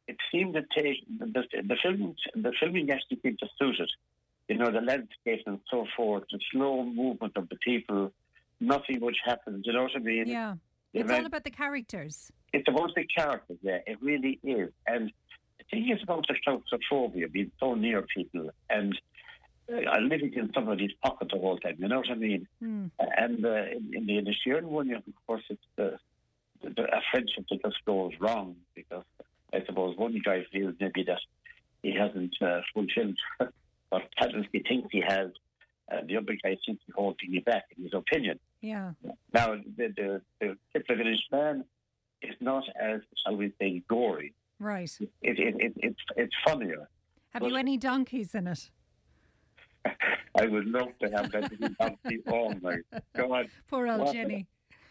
it 0.07 0.17
seemed 0.31 0.53
to 0.55 0.61
take 0.75 1.05
the, 1.19 1.43
the 1.51 1.75
film. 1.81 2.15
The 2.35 2.51
filming 2.59 2.89
actually 2.91 3.19
seemed 3.23 3.39
to 3.39 3.47
suit 3.57 3.79
it. 3.79 3.91
You 4.47 4.57
know, 4.59 4.71
the 4.71 4.81
landscape 4.81 5.43
and 5.47 5.59
so 5.71 5.85
forth, 5.97 6.23
the 6.31 6.39
slow 6.51 6.83
movement 6.83 7.33
of 7.37 7.49
the 7.49 7.55
people. 7.55 8.11
Nothing 8.59 8.99
much 9.01 9.17
happens. 9.25 9.65
You 9.65 9.73
know 9.73 9.83
what 9.83 9.91
I 9.95 9.99
mean? 9.99 10.27
Yeah, 10.27 10.55
The 10.93 10.99
it's 10.99 11.11
all 11.11 11.25
about 11.25 11.43
the 11.43 11.51
characters. 11.51 12.31
it's 12.53 12.67
about 12.69 12.91
the 12.95 13.03
characters, 13.05 13.57
yeah, 13.61 13.79
it 13.85 13.97
really 14.01 14.39
is. 14.43 14.71
And 14.87 15.11
the 15.57 15.63
thing 15.69 15.89
is 15.91 16.01
about 16.03 16.25
the 16.29 16.35
claustrophobia, 16.43 17.27
being 17.27 17.51
so 17.59 17.73
near 17.73 18.01
people 18.03 18.49
and 18.69 18.97
uh, 19.69 19.99
living 19.99 20.33
in 20.35 20.51
somebody's 20.53 20.91
pocket 21.03 21.27
the 21.33 21.39
whole 21.39 21.57
time, 21.57 21.75
you 21.79 21.87
know 21.87 21.97
what 21.97 22.11
I 22.11 22.15
mean? 22.15 22.47
Hmm. 22.59 22.85
And 22.99 23.45
uh, 23.45 23.49
in, 23.75 23.91
in 23.93 24.05
the 24.05 24.21
Inisherin 24.21 24.63
one, 24.63 24.91
of 24.93 25.03
course, 25.27 25.43
it's 25.49 25.61
the, 25.75 25.97
the, 26.13 26.14
a 26.65 27.01
friendship 27.11 27.45
that 27.49 27.61
just 27.63 27.83
goes 27.85 28.11
wrong 28.19 28.55
because 28.75 29.03
I 29.53 29.63
suppose 29.65 29.97
one 29.97 30.19
guy 30.23 30.45
feels 30.51 30.75
maybe 30.79 31.03
that 31.03 31.19
he 31.83 31.93
hasn't 31.93 32.35
uh, 32.41 32.61
fulfilled 32.73 33.17
what 33.89 34.03
talents 34.17 34.49
he 34.51 34.59
thinks 34.59 34.89
he 34.91 35.01
has. 35.01 35.29
Uh, 35.91 35.97
the 36.07 36.17
other 36.17 36.35
guy 36.43 36.57
seems 36.65 36.79
to 36.79 36.87
be 36.87 36.93
holding 36.95 37.31
me 37.31 37.39
back 37.39 37.63
in 37.77 37.83
his 37.83 37.93
opinion. 37.93 38.39
Yeah. 38.61 38.93
Now, 39.33 39.55
the, 39.77 39.93
the, 39.95 40.21
the 40.41 40.57
Tipper 40.73 40.95
Village 40.95 41.23
man 41.31 41.63
is 42.23 42.35
not 42.41 42.63
as, 42.81 43.01
shall 43.23 43.35
we 43.35 43.53
say, 43.61 43.83
gory. 43.87 44.33
Right. 44.59 44.89
It, 44.99 45.09
it, 45.21 45.55
it, 45.59 45.73
it's, 45.77 45.99
it's 46.17 46.33
funnier. 46.45 46.89
Have 47.29 47.43
you 47.43 47.55
any 47.55 47.77
donkeys 47.77 48.33
in 48.33 48.47
it? 48.47 48.71
I 50.39 50.47
would 50.47 50.65
love 50.65 50.87
to 51.01 51.09
have 51.11 51.31
that 51.31 51.51
donkey. 51.79 52.23
Oh, 52.27 52.53
my 52.61 52.77
God. 53.15 53.49
Poor 53.69 53.87
old 53.87 53.99
What 53.99 54.13
Jenny. 54.13 54.47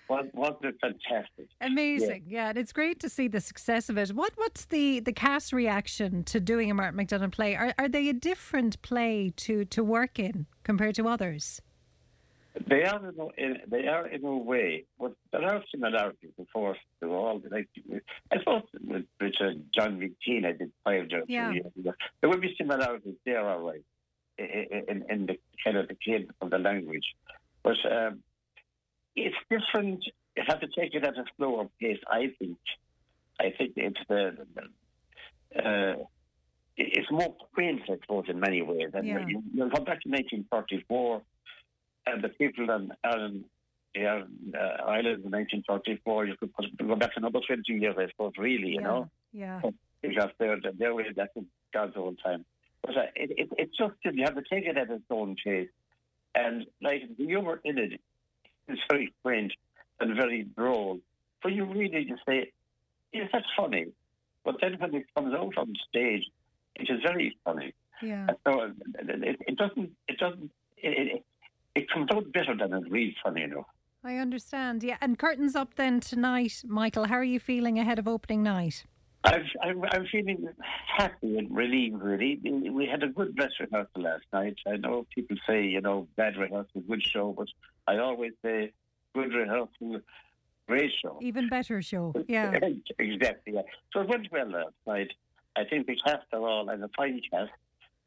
What, 0.07 0.35
wasn't 0.35 0.65
it 0.67 0.75
fantastic? 0.81 1.49
Amazing, 1.61 2.25
yeah. 2.27 2.51
and 2.51 2.59
it's 2.59 2.73
great 2.73 3.01
to 3.01 3.09
see 3.09 3.29
the 3.29 3.41
success 3.41 3.89
of 3.89 3.97
it. 3.97 4.11
What 4.11 4.33
What's 4.37 4.67
the 4.67 5.01
the 5.01 5.13
cast 5.13 5.53
reaction 5.53 6.25
to 6.25 6.41
doing 6.41 6.71
a 6.71 6.75
Martin 6.75 6.99
McDonagh 6.99 7.33
play? 7.33 7.55
Are 7.57 7.73
are 7.79 7.89
they 7.89 8.09
a 8.09 8.13
different 8.13 8.81
play 8.83 9.33
to 9.37 9.65
to 9.67 9.83
work 9.83 10.19
in 10.19 10.47
compared 10.63 10.95
to 10.97 11.09
others? 11.09 11.63
They 12.69 12.85
are 12.85 13.01
in 13.09 13.19
a, 13.19 13.27
in, 13.37 13.57
they 13.67 13.89
are 13.89 14.07
in 14.07 14.25
a 14.25 14.37
way, 14.37 14.85
but 14.99 15.15
there 15.33 15.45
are 15.45 15.61
similarities, 15.73 16.31
of 16.39 16.47
course, 16.53 16.79
to 17.01 17.13
all. 17.13 17.43
Like, 17.51 17.69
I 18.31 18.39
thought 18.45 18.69
with, 18.81 19.07
with 19.21 19.33
uh, 19.41 19.55
John 19.73 19.99
McKean, 19.99 20.47
I 20.47 20.53
did 20.53 20.71
five 20.85 21.09
a 21.11 21.23
Yeah. 21.27 21.51
years 21.51 21.73
ago. 21.77 21.93
There 22.21 22.31
will 22.31 22.39
be 22.39 22.55
similarities 22.57 23.17
there, 23.25 23.49
all 23.49 23.59
right, 23.59 23.83
in, 24.39 25.05
in 25.11 25.27
the 25.27 25.37
kind 25.65 25.77
of 25.77 25.89
the 25.89 25.97
cadence 25.97 26.31
of 26.41 26.51
the 26.51 26.59
language. 26.59 27.17
But 27.65 27.79
um, 27.91 28.23
it's 29.17 29.37
different. 29.51 30.05
You 30.37 30.43
have 30.47 30.61
to 30.61 30.67
take 30.69 30.95
it 30.95 31.05
at 31.05 31.17
a 31.17 31.25
slower 31.37 31.67
pace, 31.81 31.99
I 32.09 32.33
think. 32.39 32.59
I 33.41 33.53
think 33.57 33.73
it's 33.77 33.99
the, 34.09 34.37
uh, 35.57 35.95
it's 36.77 37.11
more 37.11 37.35
quaint, 37.55 37.83
I 37.89 37.97
suppose, 38.01 38.25
in 38.29 38.41
many 38.41 38.63
ways. 38.63 38.91
And 38.95 39.07
Yeah. 39.07 39.27
you, 39.27 39.43
you'll 39.53 39.71
go 39.71 39.83
back 39.85 40.01
to 40.03 40.09
1934, 40.09 41.23
and 42.07 42.23
the 42.23 42.29
people 42.31 42.71
on, 42.71 42.93
on 43.05 43.45
here, 43.93 44.27
uh, 44.55 44.83
Ireland 44.87 45.25
in 45.25 45.31
1934. 45.31 46.27
You 46.27 46.37
could 46.37 46.53
go 46.79 46.97
back 46.97 47.13
another 47.17 47.41
20 47.47 47.63
years, 47.73 47.95
I 47.99 48.09
suppose, 48.09 48.33
really, 48.39 48.69
you 48.71 48.81
yeah. 48.81 48.87
know, 48.87 49.11
Yeah. 49.33 49.61
because 50.03 50.31
they're, 50.39 50.59
they're 50.77 51.15
back 51.15 51.31
in 51.37 51.47
God's 51.73 51.95
own 51.97 52.17
time. 52.17 52.45
But 52.83 52.97
uh, 52.97 53.03
it, 53.15 53.31
it, 53.39 53.49
it's 53.57 53.77
just, 53.77 53.95
you 54.05 54.25
have 54.25 54.35
to 54.35 54.43
take 54.43 54.65
it 54.67 54.77
at 54.77 54.91
its 54.91 55.05
own 55.11 55.37
pace. 55.43 55.69
And, 56.35 56.67
like, 56.83 57.03
the 57.17 57.25
humour 57.27 57.61
in 57.65 57.79
it 57.79 58.01
is 58.69 58.79
very 58.91 59.13
strange 59.21 59.53
and 60.01 60.17
very 60.17 60.43
droll. 60.57 61.01
But 61.43 61.53
you 61.53 61.65
really 61.65 62.05
just 62.05 62.23
say, 62.27 62.53
is 63.13 63.29
that 63.33 63.43
funny? 63.57 63.87
But 64.45 64.57
then 64.61 64.77
when 64.79 64.95
it 64.95 65.07
comes 65.15 65.35
out 65.35 65.57
on 65.57 65.75
stage, 65.89 66.25
it 66.75 66.89
is 66.91 67.01
very 67.03 67.37
funny. 67.45 67.75
Yeah. 68.03 68.27
So 68.47 68.61
uh, 68.61 68.69
it, 68.99 69.41
it 69.47 69.57
doesn't, 69.57 69.91
it 70.09 70.19
doesn't, 70.19 70.51
it, 70.77 71.15
it, 71.17 71.25
it 71.75 71.91
comes 71.91 72.09
out 72.13 72.33
better 72.33 72.57
than 72.57 72.73
it 72.73 72.91
reads 72.91 73.17
funny 73.23 73.43
enough. 73.43 73.67
I 74.03 74.17
understand. 74.17 74.83
Yeah. 74.83 74.97
And 75.01 75.19
curtains 75.19 75.57
up 75.57 75.75
then 75.77 76.01
tonight, 76.01 76.63
Michael. 76.67 77.07
How 77.07 77.17
are 77.17 77.25
you 77.25 77.41
feeling 77.41 77.79
ahead 77.79 77.99
of 77.99 78.07
opening 78.07 78.43
night? 78.43 78.85
I've, 79.25 79.47
I'm, 79.63 79.83
I'm 79.91 80.07
feeling 80.13 80.49
happy 80.97 81.39
and 81.39 81.55
relieved, 81.55 82.03
really. 82.03 82.39
We 82.71 82.87
had 82.87 83.03
a 83.03 83.09
good 83.09 83.35
dress 83.35 83.53
rehearsal 83.59 84.03
last 84.03 84.25
night. 84.33 84.57
I 84.67 84.77
know 84.77 85.07
people 85.15 85.37
say, 85.49 85.65
you 85.65 85.81
know, 85.81 86.07
bad 86.17 86.37
rehearsal, 86.37 86.83
good 86.87 87.03
show, 87.03 87.35
but 87.37 87.49
I 87.87 87.99
always 87.99 88.33
say 88.43 88.73
good 89.15 89.33
rehearsal, 89.33 90.01
great 90.69 90.93
show. 91.03 91.19
Even 91.23 91.49
better 91.49 91.81
show. 91.81 92.13
Yeah. 92.29 92.53
exactly, 92.99 93.55
yeah. 93.55 93.63
So 93.93 94.01
it 94.01 94.09
went 94.09 94.31
well 94.31 94.51
last 94.51 94.75
night. 94.87 95.11
I 95.57 95.65
think 95.65 95.87
the 95.87 95.97
cast 96.05 96.27
are 96.33 96.47
all, 96.47 96.69
and 96.69 96.85
a 96.85 96.91
fine 96.95 97.21
cast, 97.31 97.51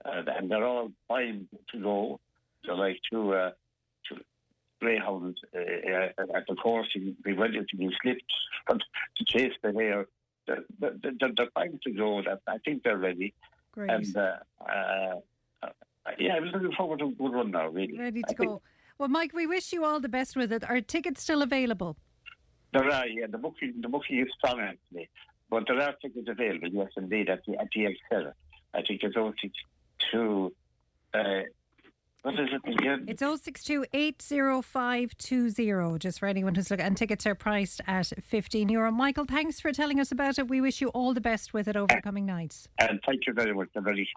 uh, 0.05 0.21
and 0.37 0.51
they're 0.51 0.65
all 0.65 0.91
fine 1.07 1.47
to 1.71 1.79
go. 1.79 2.19
They're 2.63 2.75
like 2.75 2.99
two, 3.11 3.33
uh, 3.33 3.51
two 4.07 4.17
greyhounds 4.79 5.39
uh, 5.55 5.59
uh, 5.59 6.37
at 6.37 6.45
the 6.47 6.55
course. 6.55 6.87
They 7.25 7.33
went 7.33 7.55
into 7.55 7.75
the 7.75 7.89
slipped 8.03 8.21
but 8.67 8.81
to 9.17 9.25
chase 9.25 9.53
the 9.63 9.71
hare. 9.73 10.05
They're, 10.47 10.63
they're, 10.79 10.93
they're 11.19 11.77
to 11.83 11.91
go. 11.91 12.21
That 12.23 12.41
I 12.47 12.57
think 12.59 12.83
they're 12.83 12.97
ready. 12.97 13.33
Great. 13.73 13.91
And 13.91 14.17
uh, 14.17 14.37
uh, 14.61 15.15
yeah, 16.17 16.35
I'm 16.35 16.45
looking 16.45 16.71
forward 16.71 16.99
to 16.99 17.05
a 17.05 17.11
good 17.11 17.33
run 17.33 17.51
now, 17.51 17.67
really. 17.67 17.97
Ready 17.97 18.21
to 18.21 18.27
I 18.29 18.33
think 18.33 18.49
go. 18.49 18.61
Well, 18.97 19.09
Mike, 19.09 19.33
we 19.33 19.45
wish 19.45 19.73
you 19.73 19.85
all 19.85 19.99
the 19.99 20.09
best 20.09 20.35
with 20.35 20.51
it. 20.51 20.67
Are 20.67 20.81
tickets 20.81 21.21
still 21.21 21.41
available? 21.41 21.97
There 22.73 22.89
are, 22.89 23.07
yeah, 23.07 23.27
the 23.29 23.37
booking, 23.37 23.75
the 23.81 23.89
booking 23.89 24.19
is 24.19 24.27
strong 24.37 24.59
actually. 24.59 25.09
But 25.49 25.65
there 25.67 25.81
are 25.81 25.93
tickets 26.01 26.27
available, 26.27 26.69
yes, 26.69 26.89
indeed, 26.97 27.29
at 27.29 27.45
the, 27.45 27.57
at 27.57 27.67
the 27.73 27.85
Excel. 27.85 28.33
I 28.73 28.81
think 28.81 29.03
it's 29.03 29.15
only 29.15 29.35
two. 30.11 30.53
uh, 31.13 31.41
what 32.27 32.39
is 32.41 32.49
it 32.51 32.73
again? 32.73 33.05
It's 33.07 33.21
062 33.21 33.85
just 35.97 36.19
for 36.19 36.27
anyone 36.27 36.55
who's 36.55 36.69
looking. 36.69 36.85
And 36.85 36.97
tickets 36.97 37.25
are 37.25 37.35
priced 37.35 37.79
at 37.87 38.11
15 38.21 38.67
euro. 38.67 38.91
Michael, 38.91 39.23
thanks 39.23 39.61
for 39.61 39.71
telling 39.71 39.97
us 40.01 40.11
about 40.11 40.37
it. 40.37 40.49
We 40.49 40.59
wish 40.59 40.81
you 40.81 40.89
all 40.89 41.13
the 41.13 41.21
best 41.21 41.53
with 41.53 41.69
it 41.69 41.77
over 41.77 41.87
the 41.87 42.01
coming 42.01 42.25
nights. 42.25 42.67
And 42.79 42.99
thank 43.05 43.27
you 43.27 43.33
very 43.33 43.53
much. 43.53 43.69
They're 43.73 43.81
very. 43.81 44.09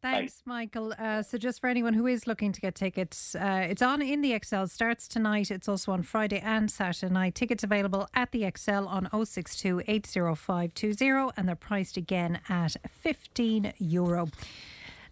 Thanks, 0.00 0.40
Michael. 0.46 0.94
Uh, 0.98 1.22
so, 1.22 1.36
just 1.36 1.60
for 1.60 1.68
anyone 1.68 1.92
who 1.92 2.06
is 2.06 2.26
looking 2.26 2.52
to 2.52 2.60
get 2.62 2.74
tickets, 2.74 3.34
uh, 3.34 3.66
it's 3.68 3.82
on 3.82 4.00
in 4.00 4.22
the 4.22 4.32
Excel. 4.32 4.66
Starts 4.66 5.06
tonight. 5.06 5.50
It's 5.50 5.68
also 5.68 5.92
on 5.92 6.02
Friday 6.02 6.40
and 6.40 6.70
Saturday 6.70 7.12
night. 7.12 7.34
Tickets 7.34 7.62
available 7.62 8.08
at 8.14 8.32
the 8.32 8.44
Excel 8.46 8.88
on 8.88 9.06
062 9.12 9.82
80520, 9.86 11.32
and 11.36 11.46
they're 11.46 11.54
priced 11.54 11.98
again 11.98 12.40
at 12.48 12.76
15 12.88 13.74
euro. 13.78 14.28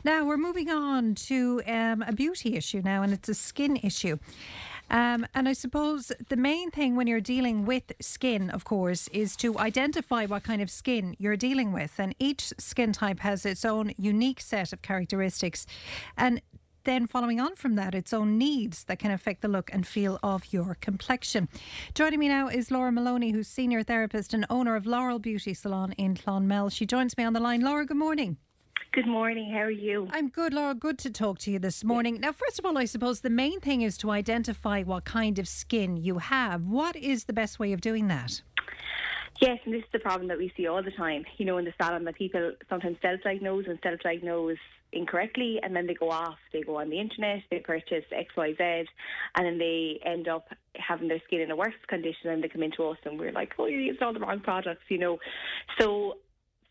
Now 0.04 0.24
we're 0.24 0.36
moving 0.36 0.70
on 0.70 1.14
to 1.16 1.60
um, 1.66 2.02
a 2.02 2.12
beauty 2.12 2.56
issue 2.56 2.82
now, 2.84 3.02
and 3.02 3.12
it's 3.12 3.28
a 3.28 3.34
skin 3.34 3.76
issue. 3.76 4.18
Um, 4.90 5.26
and 5.34 5.48
I 5.48 5.52
suppose 5.52 6.12
the 6.28 6.36
main 6.36 6.70
thing 6.70 6.96
when 6.96 7.06
you're 7.06 7.20
dealing 7.20 7.66
with 7.66 7.92
skin, 8.00 8.48
of 8.50 8.64
course, 8.64 9.08
is 9.08 9.36
to 9.36 9.58
identify 9.58 10.24
what 10.24 10.44
kind 10.44 10.62
of 10.62 10.70
skin 10.70 11.14
you're 11.18 11.36
dealing 11.36 11.72
with. 11.72 11.98
And 11.98 12.14
each 12.18 12.52
skin 12.58 12.92
type 12.92 13.20
has 13.20 13.44
its 13.44 13.64
own 13.64 13.92
unique 13.98 14.40
set 14.40 14.72
of 14.72 14.80
characteristics. 14.80 15.66
And 16.16 16.40
then 16.84 17.06
following 17.06 17.38
on 17.38 17.54
from 17.54 17.74
that, 17.74 17.94
its 17.94 18.14
own 18.14 18.38
needs 18.38 18.84
that 18.84 18.98
can 18.98 19.10
affect 19.10 19.42
the 19.42 19.48
look 19.48 19.68
and 19.74 19.86
feel 19.86 20.18
of 20.22 20.54
your 20.54 20.74
complexion. 20.80 21.48
Joining 21.92 22.20
me 22.20 22.28
now 22.28 22.48
is 22.48 22.70
Laura 22.70 22.92
Maloney, 22.92 23.32
who's 23.32 23.48
senior 23.48 23.82
therapist 23.82 24.32
and 24.32 24.46
owner 24.48 24.74
of 24.74 24.86
Laurel 24.86 25.18
Beauty 25.18 25.52
Salon 25.52 25.92
in 25.98 26.14
Clonmel. 26.14 26.70
She 26.70 26.86
joins 26.86 27.14
me 27.18 27.24
on 27.24 27.34
the 27.34 27.40
line. 27.40 27.60
Laura, 27.60 27.84
good 27.84 27.98
morning. 27.98 28.38
Good 28.98 29.06
morning. 29.06 29.52
How 29.52 29.60
are 29.60 29.70
you? 29.70 30.08
I'm 30.10 30.28
good, 30.28 30.52
Laura. 30.52 30.74
Good 30.74 30.98
to 30.98 31.10
talk 31.12 31.38
to 31.40 31.52
you 31.52 31.60
this 31.60 31.84
morning. 31.84 32.18
Now, 32.18 32.32
first 32.32 32.58
of 32.58 32.66
all, 32.66 32.76
I 32.76 32.84
suppose 32.84 33.20
the 33.20 33.30
main 33.30 33.60
thing 33.60 33.82
is 33.82 33.96
to 33.98 34.10
identify 34.10 34.82
what 34.82 35.04
kind 35.04 35.38
of 35.38 35.46
skin 35.46 35.96
you 35.96 36.18
have. 36.18 36.64
What 36.64 36.96
is 36.96 37.26
the 37.26 37.32
best 37.32 37.60
way 37.60 37.72
of 37.72 37.80
doing 37.80 38.08
that? 38.08 38.42
Yes, 39.40 39.60
and 39.64 39.72
this 39.72 39.82
is 39.82 39.88
the 39.92 40.00
problem 40.00 40.26
that 40.26 40.36
we 40.36 40.52
see 40.56 40.66
all 40.66 40.82
the 40.82 40.90
time, 40.90 41.24
you 41.36 41.46
know, 41.46 41.58
in 41.58 41.64
the 41.64 41.72
salon 41.80 42.02
that 42.06 42.16
people 42.16 42.54
sometimes 42.68 42.96
self 43.00 43.20
diagnose 43.22 43.66
and 43.68 43.78
self 43.84 44.00
diagnose 44.00 44.58
incorrectly 44.92 45.60
and 45.62 45.76
then 45.76 45.86
they 45.86 45.94
go 45.94 46.10
off, 46.10 46.38
they 46.52 46.62
go 46.62 46.80
on 46.80 46.90
the 46.90 46.98
internet, 46.98 47.44
they 47.52 47.60
purchase 47.60 48.04
XYZ 48.10 48.84
and 49.36 49.46
then 49.46 49.58
they 49.58 50.00
end 50.04 50.26
up 50.26 50.48
having 50.74 51.06
their 51.06 51.22
skin 51.28 51.40
in 51.42 51.52
a 51.52 51.56
worse 51.56 51.74
condition 51.86 52.30
and 52.30 52.42
they 52.42 52.48
come 52.48 52.64
into 52.64 52.82
us 52.82 52.96
and 53.04 53.16
we're 53.20 53.30
like, 53.30 53.52
Oh, 53.60 53.66
you 53.66 53.78
used 53.78 54.02
all 54.02 54.12
the 54.12 54.18
wrong 54.18 54.40
products, 54.40 54.82
you 54.88 54.98
know. 54.98 55.18
So 55.78 56.14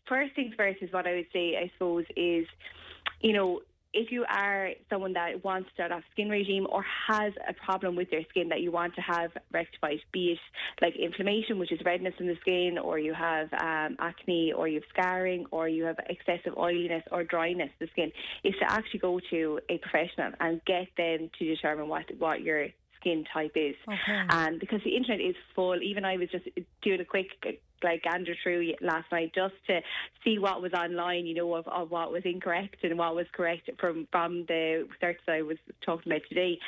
first 0.08 0.34
things 0.34 0.54
first 0.56 0.82
is 0.82 0.92
what 0.92 1.06
I 1.06 1.14
would 1.14 1.26
say, 1.32 1.56
I 1.56 1.70
suppose, 1.74 2.04
is, 2.16 2.46
you 3.20 3.32
know, 3.32 3.60
if 3.94 4.12
you 4.12 4.24
are 4.28 4.70
someone 4.90 5.14
that 5.14 5.42
wants 5.42 5.68
to 5.68 5.74
start 5.74 5.92
off 5.92 6.02
skin 6.12 6.28
regime 6.28 6.66
or 6.70 6.84
has 7.08 7.32
a 7.48 7.54
problem 7.54 7.96
with 7.96 8.10
their 8.10 8.22
skin 8.28 8.48
that 8.50 8.60
you 8.60 8.70
want 8.70 8.94
to 8.94 9.00
have 9.00 9.30
rectified, 9.50 9.98
be 10.12 10.32
it 10.32 10.38
like 10.82 10.94
inflammation, 10.96 11.58
which 11.58 11.72
is 11.72 11.80
redness 11.84 12.14
in 12.20 12.26
the 12.26 12.36
skin, 12.42 12.76
or 12.78 12.98
you 12.98 13.14
have 13.14 13.50
um, 13.54 13.96
acne, 13.98 14.52
or 14.52 14.68
you 14.68 14.74
have 14.80 14.88
scarring, 14.90 15.46
or 15.50 15.68
you 15.68 15.84
have 15.84 15.96
excessive 16.10 16.56
oiliness 16.58 17.02
or 17.10 17.24
dryness 17.24 17.70
of 17.80 17.88
the 17.88 17.92
skin, 17.92 18.12
is 18.44 18.54
to 18.60 18.70
actually 18.70 19.00
go 19.00 19.20
to 19.30 19.58
a 19.70 19.78
professional 19.78 20.32
and 20.40 20.60
get 20.66 20.88
them 20.96 21.30
to 21.38 21.44
determine 21.46 21.88
what 21.88 22.04
what 22.18 22.42
your 22.42 22.66
skin 23.00 23.24
type 23.32 23.52
is. 23.54 23.74
Okay. 23.88 24.22
And 24.28 24.60
because 24.60 24.80
the 24.84 24.96
internet 24.96 25.20
is 25.24 25.36
full, 25.54 25.80
even 25.82 26.04
I 26.04 26.18
was 26.18 26.28
just 26.30 26.44
doing 26.82 27.00
a 27.00 27.04
quick 27.04 27.28
like 27.82 28.02
gander 28.02 28.34
through 28.42 28.72
last 28.80 29.10
night 29.12 29.32
just 29.34 29.54
to 29.66 29.80
see 30.24 30.38
what 30.38 30.62
was 30.62 30.72
online, 30.72 31.26
you 31.26 31.34
know, 31.34 31.54
of, 31.54 31.66
of 31.68 31.90
what 31.90 32.12
was 32.12 32.22
incorrect 32.24 32.76
and 32.82 32.98
what 32.98 33.14
was 33.14 33.26
correct 33.32 33.70
from 33.78 34.06
from 34.10 34.44
the 34.46 34.86
search 35.00 35.18
that 35.26 35.36
I 35.36 35.42
was 35.42 35.58
talking 35.84 36.12
about 36.12 36.22
today. 36.28 36.58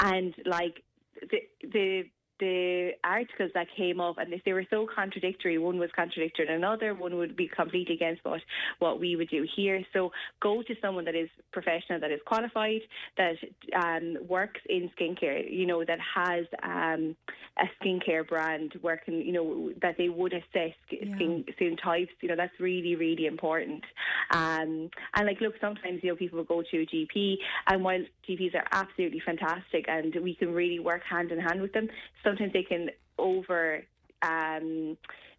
And 0.00 0.34
like 0.44 0.82
the 1.30 1.38
the 1.62 2.02
the 2.40 2.92
articles 3.04 3.50
that 3.54 3.66
came 3.76 4.00
up 4.00 4.18
and 4.18 4.32
if 4.32 4.42
they 4.44 4.52
were 4.52 4.66
so 4.70 4.86
contradictory, 4.92 5.58
one 5.58 5.78
was 5.78 5.90
contradictory 5.94 6.46
and 6.46 6.56
another, 6.56 6.94
one 6.94 7.16
would 7.16 7.36
be 7.36 7.48
completely 7.48 7.94
against 7.94 8.24
what, 8.24 8.40
what 8.78 9.00
we 9.00 9.16
would 9.16 9.28
do 9.28 9.46
here. 9.56 9.82
So 9.92 10.12
go 10.40 10.62
to 10.62 10.74
someone 10.80 11.04
that 11.06 11.14
is 11.14 11.28
professional, 11.52 12.00
that 12.00 12.10
is 12.10 12.20
qualified, 12.26 12.80
that 13.16 13.36
um, 13.74 14.16
works 14.28 14.60
in 14.68 14.90
skincare, 14.98 15.50
you 15.50 15.66
know, 15.66 15.84
that 15.84 15.98
has 16.00 16.46
um, 16.62 17.16
a 17.58 17.66
skincare 17.82 18.26
brand 18.26 18.74
working, 18.82 19.20
you 19.22 19.32
know, 19.32 19.72
that 19.82 19.96
they 19.98 20.08
would 20.08 20.32
assess 20.32 20.74
skin, 20.86 21.44
skin 21.54 21.76
types, 21.76 22.12
you 22.20 22.28
know, 22.28 22.36
that's 22.36 22.58
really, 22.60 22.96
really 22.96 23.26
important. 23.26 23.84
Um, 24.30 24.90
and 25.14 25.26
like, 25.26 25.40
look, 25.40 25.54
sometimes, 25.60 26.00
you 26.02 26.10
know, 26.10 26.16
people 26.16 26.38
will 26.38 26.44
go 26.44 26.62
to 26.62 26.82
a 26.82 26.86
GP 26.86 27.36
and 27.68 27.84
while 27.84 28.00
GPs 28.28 28.54
are 28.54 28.64
absolutely 28.72 29.20
fantastic 29.24 29.86
and 29.88 30.14
we 30.22 30.34
can 30.34 30.52
really 30.52 30.78
work 30.78 31.02
hand 31.08 31.32
in 31.32 31.38
hand 31.38 31.60
with 31.60 31.72
them, 31.72 31.88
sometimes 32.28 32.52
they 32.52 32.62
can 32.62 32.90
over 33.18 33.84
um, 34.22 34.96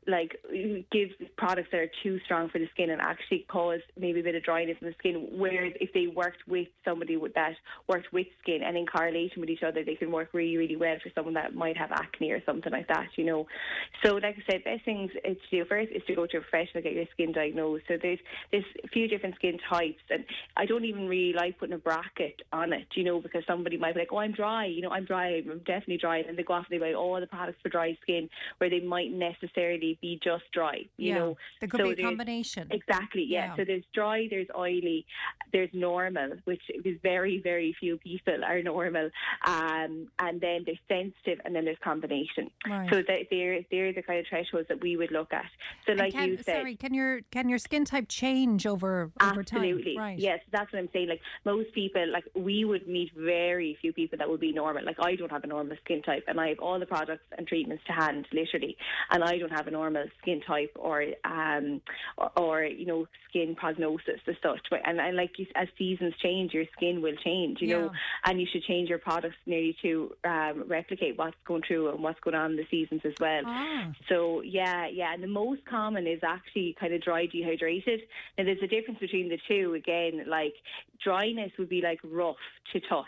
like 0.07 0.35
give 0.91 1.09
products 1.37 1.69
that 1.71 1.79
are 1.79 1.91
too 2.03 2.19
strong 2.25 2.49
for 2.49 2.59
the 2.59 2.67
skin 2.73 2.89
and 2.89 3.01
actually 3.01 3.45
cause 3.49 3.79
maybe 3.97 4.19
a 4.19 4.23
bit 4.23 4.35
of 4.35 4.43
dryness 4.43 4.77
in 4.81 4.87
the 4.87 4.95
skin. 4.99 5.27
Whereas 5.33 5.73
if 5.79 5.93
they 5.93 6.07
worked 6.07 6.47
with 6.47 6.67
somebody 6.83 7.17
with 7.17 7.33
that 7.35 7.53
worked 7.87 8.11
with 8.11 8.27
skin 8.41 8.61
and 8.63 8.77
in 8.77 8.85
correlation 8.85 9.41
with 9.41 9.49
each 9.49 9.63
other, 9.63 9.83
they 9.83 9.95
can 9.95 10.11
work 10.11 10.29
really, 10.33 10.57
really 10.57 10.75
well 10.75 10.95
for 11.01 11.09
someone 11.15 11.33
that 11.35 11.53
might 11.53 11.77
have 11.77 11.91
acne 11.91 12.31
or 12.31 12.43
something 12.45 12.71
like 12.71 12.87
that. 12.87 13.07
You 13.15 13.25
know, 13.25 13.47
so 14.03 14.15
like 14.15 14.35
I 14.37 14.51
said, 14.51 14.63
best 14.63 14.85
things 14.85 15.11
to 15.23 15.35
do 15.51 15.65
first 15.65 15.91
is 15.91 16.01
to 16.07 16.15
go 16.15 16.25
to 16.25 16.37
a 16.37 16.41
professional 16.41 16.83
get 16.83 16.93
your 16.93 17.05
skin 17.13 17.31
diagnosed. 17.31 17.85
So 17.87 17.97
there's 18.01 18.19
there's 18.51 18.65
a 18.83 18.87
few 18.87 19.07
different 19.07 19.35
skin 19.35 19.57
types, 19.69 20.01
and 20.09 20.23
I 20.57 20.65
don't 20.65 20.85
even 20.85 21.07
really 21.07 21.33
like 21.33 21.59
putting 21.59 21.75
a 21.75 21.79
bracket 21.79 22.41
on 22.51 22.73
it. 22.73 22.87
You 22.95 23.03
know, 23.03 23.21
because 23.21 23.43
somebody 23.47 23.77
might 23.77 23.93
be 23.93 24.01
like, 24.01 24.09
oh, 24.11 24.17
I'm 24.17 24.33
dry. 24.33 24.65
You 24.65 24.81
know, 24.81 24.91
I'm 24.91 25.05
dry. 25.05 25.37
I'm 25.37 25.59
definitely 25.59 25.97
dry, 25.97 26.19
and 26.19 26.37
they 26.37 26.43
go 26.43 26.53
off 26.53 26.65
and 26.69 26.79
they 26.79 26.83
buy 26.83 26.93
all 26.93 27.19
the 27.19 27.27
products 27.27 27.59
for 27.61 27.69
dry 27.69 27.97
skin, 28.01 28.29
where 28.57 28.69
they 28.69 28.79
might 28.79 29.11
necessarily 29.11 29.98
might 29.99 30.07
be 30.07 30.19
just 30.23 30.43
dry. 30.53 30.77
You 30.97 31.09
Yeah, 31.09 31.15
know, 31.15 31.37
there 31.59 31.69
could 31.69 31.79
So 31.79 31.95
be 31.95 32.01
a 32.01 32.03
combination. 32.03 32.67
Exactly. 32.71 33.25
Yeah. 33.27 33.47
Yeah. 33.47 33.55
So 33.55 33.65
there's 33.65 33.83
dry, 33.93 34.27
there's 34.29 34.47
oily, 34.57 35.05
there's 35.51 35.69
normal, 35.73 36.31
which 36.45 36.61
is 36.85 36.97
very 37.01 37.41
very 37.41 37.75
few 37.79 37.97
people 37.97 38.43
are 38.43 38.61
normal, 38.61 39.09
um, 39.45 40.07
and 40.19 40.41
then 40.41 40.63
there's 40.65 40.79
sensitive, 40.87 41.39
and 41.45 41.55
then 41.55 41.65
there's 41.65 41.77
combination. 41.83 42.49
Right. 42.67 42.89
So 42.91 42.97
that 43.07 43.27
they're 43.29 43.61
they're 43.71 43.93
the 43.93 44.01
kind 44.01 44.19
of 44.19 44.25
thresholds 44.29 44.67
that 44.69 44.81
we 44.81 44.97
would 44.97 45.11
look 45.11 45.33
at. 45.33 45.45
So 45.85 45.93
like 45.93 46.13
can, 46.13 46.29
you 46.29 46.37
said, 46.37 46.45
sorry, 46.45 46.75
can 46.75 46.93
your 46.93 47.21
can 47.31 47.49
your 47.49 47.59
skin 47.59 47.85
type 47.85 48.07
change 48.07 48.65
over 48.65 49.11
over 49.21 49.43
time? 49.43 49.63
Absolutely. 49.63 49.97
Right. 49.97 50.19
Yes, 50.19 50.39
that's 50.51 50.71
what 50.71 50.79
I'm 50.79 50.89
saying. 50.93 51.09
Like 51.09 51.21
most 51.45 51.73
people, 51.73 52.05
like 52.11 52.25
we 52.35 52.65
would 52.65 52.87
meet 52.87 53.11
very 53.15 53.77
few 53.81 53.93
people 53.93 54.17
that 54.17 54.29
would 54.29 54.39
be 54.39 54.51
normal. 54.51 54.83
Like 54.85 54.97
I 54.99 55.15
don't 55.15 55.31
have 55.31 55.43
a 55.43 55.47
normal 55.47 55.77
skin 55.83 56.01
type, 56.01 56.23
and 56.27 56.39
I 56.39 56.49
have 56.49 56.59
all 56.59 56.79
the 56.79 56.85
products 56.85 57.23
and 57.37 57.47
treatments 57.47 57.83
to 57.87 57.93
hand, 57.93 58.27
literally, 58.33 58.77
and 59.11 59.23
I 59.23 59.37
don't 59.37 59.51
have 59.51 59.67
a 59.67 59.71
normal 59.71 59.78
skin 60.21 60.41
type 60.45 60.71
or 60.75 61.05
um 61.25 61.81
or, 62.17 62.31
or 62.37 62.63
you 62.63 62.85
know 62.85 63.07
skin 63.29 63.55
prognosis 63.55 64.19
as 64.27 64.35
such. 64.41 64.59
But 64.69 64.81
and, 64.85 64.99
and 64.99 65.15
like 65.15 65.37
you, 65.37 65.45
as 65.55 65.67
seasons 65.77 66.13
change, 66.21 66.53
your 66.53 66.65
skin 66.75 67.01
will 67.01 67.15
change. 67.23 67.61
You 67.61 67.67
know, 67.67 67.91
and 68.25 68.39
you 68.39 68.47
should 68.51 68.63
change 68.63 68.89
your 68.89 68.97
products 68.97 69.35
nearly 69.45 69.75
to 69.81 70.11
um, 70.23 70.63
replicate 70.67 71.17
what's 71.17 71.35
going 71.45 71.63
through 71.67 71.89
and 71.89 72.03
what's 72.03 72.19
going 72.21 72.35
on 72.35 72.51
in 72.51 72.57
the 72.57 72.67
seasons 72.69 73.01
as 73.05 73.13
well. 73.19 73.43
Ah. 73.45 73.91
So 74.07 74.41
yeah, 74.41 74.87
yeah, 74.87 75.13
and 75.13 75.23
the 75.23 75.27
most 75.27 75.65
common 75.65 76.07
is 76.07 76.19
actually 76.23 76.75
kind 76.79 76.93
of 76.93 77.01
dry 77.01 77.25
dehydrated. 77.25 78.01
Now 78.37 78.45
there's 78.45 78.63
a 78.63 78.67
difference 78.67 78.99
between 78.99 79.29
the 79.29 79.39
two. 79.47 79.73
Again, 79.73 80.25
like 80.27 80.53
dryness 81.03 81.51
would 81.57 81.69
be 81.69 81.81
like 81.81 81.99
rough 82.03 82.35
to 82.73 82.79
touch. 82.81 83.07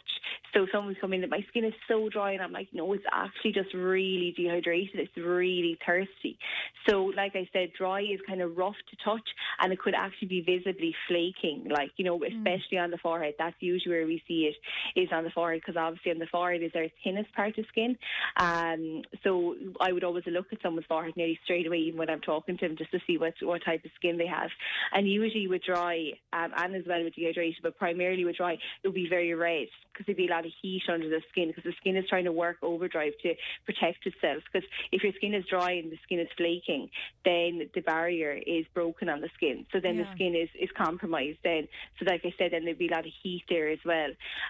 So 0.53 0.67
someone's 0.71 0.97
coming 0.99 1.23
in, 1.23 1.29
my 1.29 1.45
skin 1.49 1.63
is 1.63 1.73
so 1.87 2.09
dry, 2.09 2.33
and 2.33 2.41
I'm 2.41 2.51
like, 2.51 2.69
no, 2.73 2.91
it's 2.93 3.03
actually 3.11 3.53
just 3.53 3.73
really 3.73 4.33
dehydrated. 4.35 4.99
It's 4.99 5.17
really 5.17 5.77
thirsty. 5.85 6.37
So 6.87 7.11
like 7.15 7.35
I 7.35 7.47
said, 7.53 7.71
dry 7.77 8.01
is 8.01 8.19
kind 8.27 8.41
of 8.41 8.57
rough 8.57 8.75
to 8.89 8.95
touch, 9.03 9.27
and 9.59 9.71
it 9.71 9.79
could 9.79 9.93
actually 9.95 10.27
be 10.27 10.41
visibly 10.41 10.95
flaking. 11.07 11.67
Like 11.69 11.91
you 11.97 12.05
know, 12.05 12.21
especially 12.23 12.77
on 12.77 12.91
the 12.91 12.97
forehead. 12.97 13.35
That's 13.37 13.55
usually 13.59 13.95
where 13.95 14.05
we 14.05 14.23
see 14.27 14.51
it 14.51 14.99
is 14.99 15.09
on 15.11 15.23
the 15.23 15.29
forehead 15.29 15.61
because 15.61 15.77
obviously 15.77 16.11
on 16.11 16.19
the 16.19 16.27
forehead 16.27 16.63
is 16.63 16.71
our 16.75 16.87
thinnest 17.03 17.33
part 17.33 17.57
of 17.57 17.65
skin. 17.69 17.97
Um, 18.37 19.03
so 19.23 19.55
I 19.79 19.91
would 19.91 20.03
always 20.03 20.23
look 20.27 20.47
at 20.51 20.61
someone's 20.61 20.85
forehead 20.87 21.13
nearly 21.15 21.39
straight 21.43 21.67
away, 21.67 21.77
even 21.77 21.99
when 21.99 22.09
I'm 22.09 22.21
talking 22.21 22.57
to 22.57 22.67
them, 22.67 22.77
just 22.77 22.91
to 22.91 22.99
see 23.07 23.17
what 23.17 23.33
what 23.41 23.63
type 23.63 23.85
of 23.85 23.91
skin 23.95 24.17
they 24.17 24.27
have. 24.27 24.49
And 24.93 25.07
usually 25.07 25.47
with 25.47 25.63
dry, 25.63 26.11
um, 26.33 26.51
and 26.57 26.75
as 26.75 26.83
well 26.87 27.03
with 27.03 27.15
dehydration, 27.15 27.61
but 27.63 27.77
primarily 27.77 28.25
with 28.25 28.37
dry, 28.37 28.57
it'll 28.83 28.93
be 28.93 29.09
very 29.09 29.33
red 29.33 29.67
because 29.91 30.05
there'll 30.05 30.17
be 30.17 30.27
a 30.27 30.35
lot 30.35 30.45
of 30.45 30.51
heat 30.61 30.83
under 30.91 31.09
the 31.09 31.21
skin 31.31 31.47
because 31.47 31.63
the 31.63 31.73
skin 31.79 31.97
is 31.97 32.05
trying 32.09 32.25
to 32.25 32.31
work 32.31 32.57
overdrive 32.61 33.13
to 33.23 33.33
protect 33.65 34.05
itself. 34.05 34.43
Because 34.51 34.67
if 34.91 35.03
your 35.03 35.13
skin 35.13 35.33
is 35.33 35.45
dry 35.49 35.71
and 35.73 35.91
the 35.91 35.99
skin 36.03 36.19
is 36.19 36.27
flaking, 36.37 36.50
then 37.23 37.69
the 37.73 37.81
barrier 37.81 38.33
is 38.45 38.65
broken 38.73 39.09
on 39.09 39.21
the 39.21 39.29
skin. 39.35 39.65
So 39.71 39.79
then 39.79 39.97
Yeah. 39.97 40.03
the 40.03 40.09
skin 40.15 40.35
is, 40.35 40.49
is 40.59 40.69
compromised 40.77 41.39
then. 41.43 41.67
So 41.99 42.05
like 42.09 42.21
I 42.25 42.33
said, 42.37 42.51
then 42.51 42.63
there'll 42.65 42.77
be 42.77 42.87
a 42.87 42.91
lot 42.91 43.05
of 43.05 43.13
heat 43.21 43.43
there 43.49 43.69
as 43.69 43.79
well. 43.85 44.09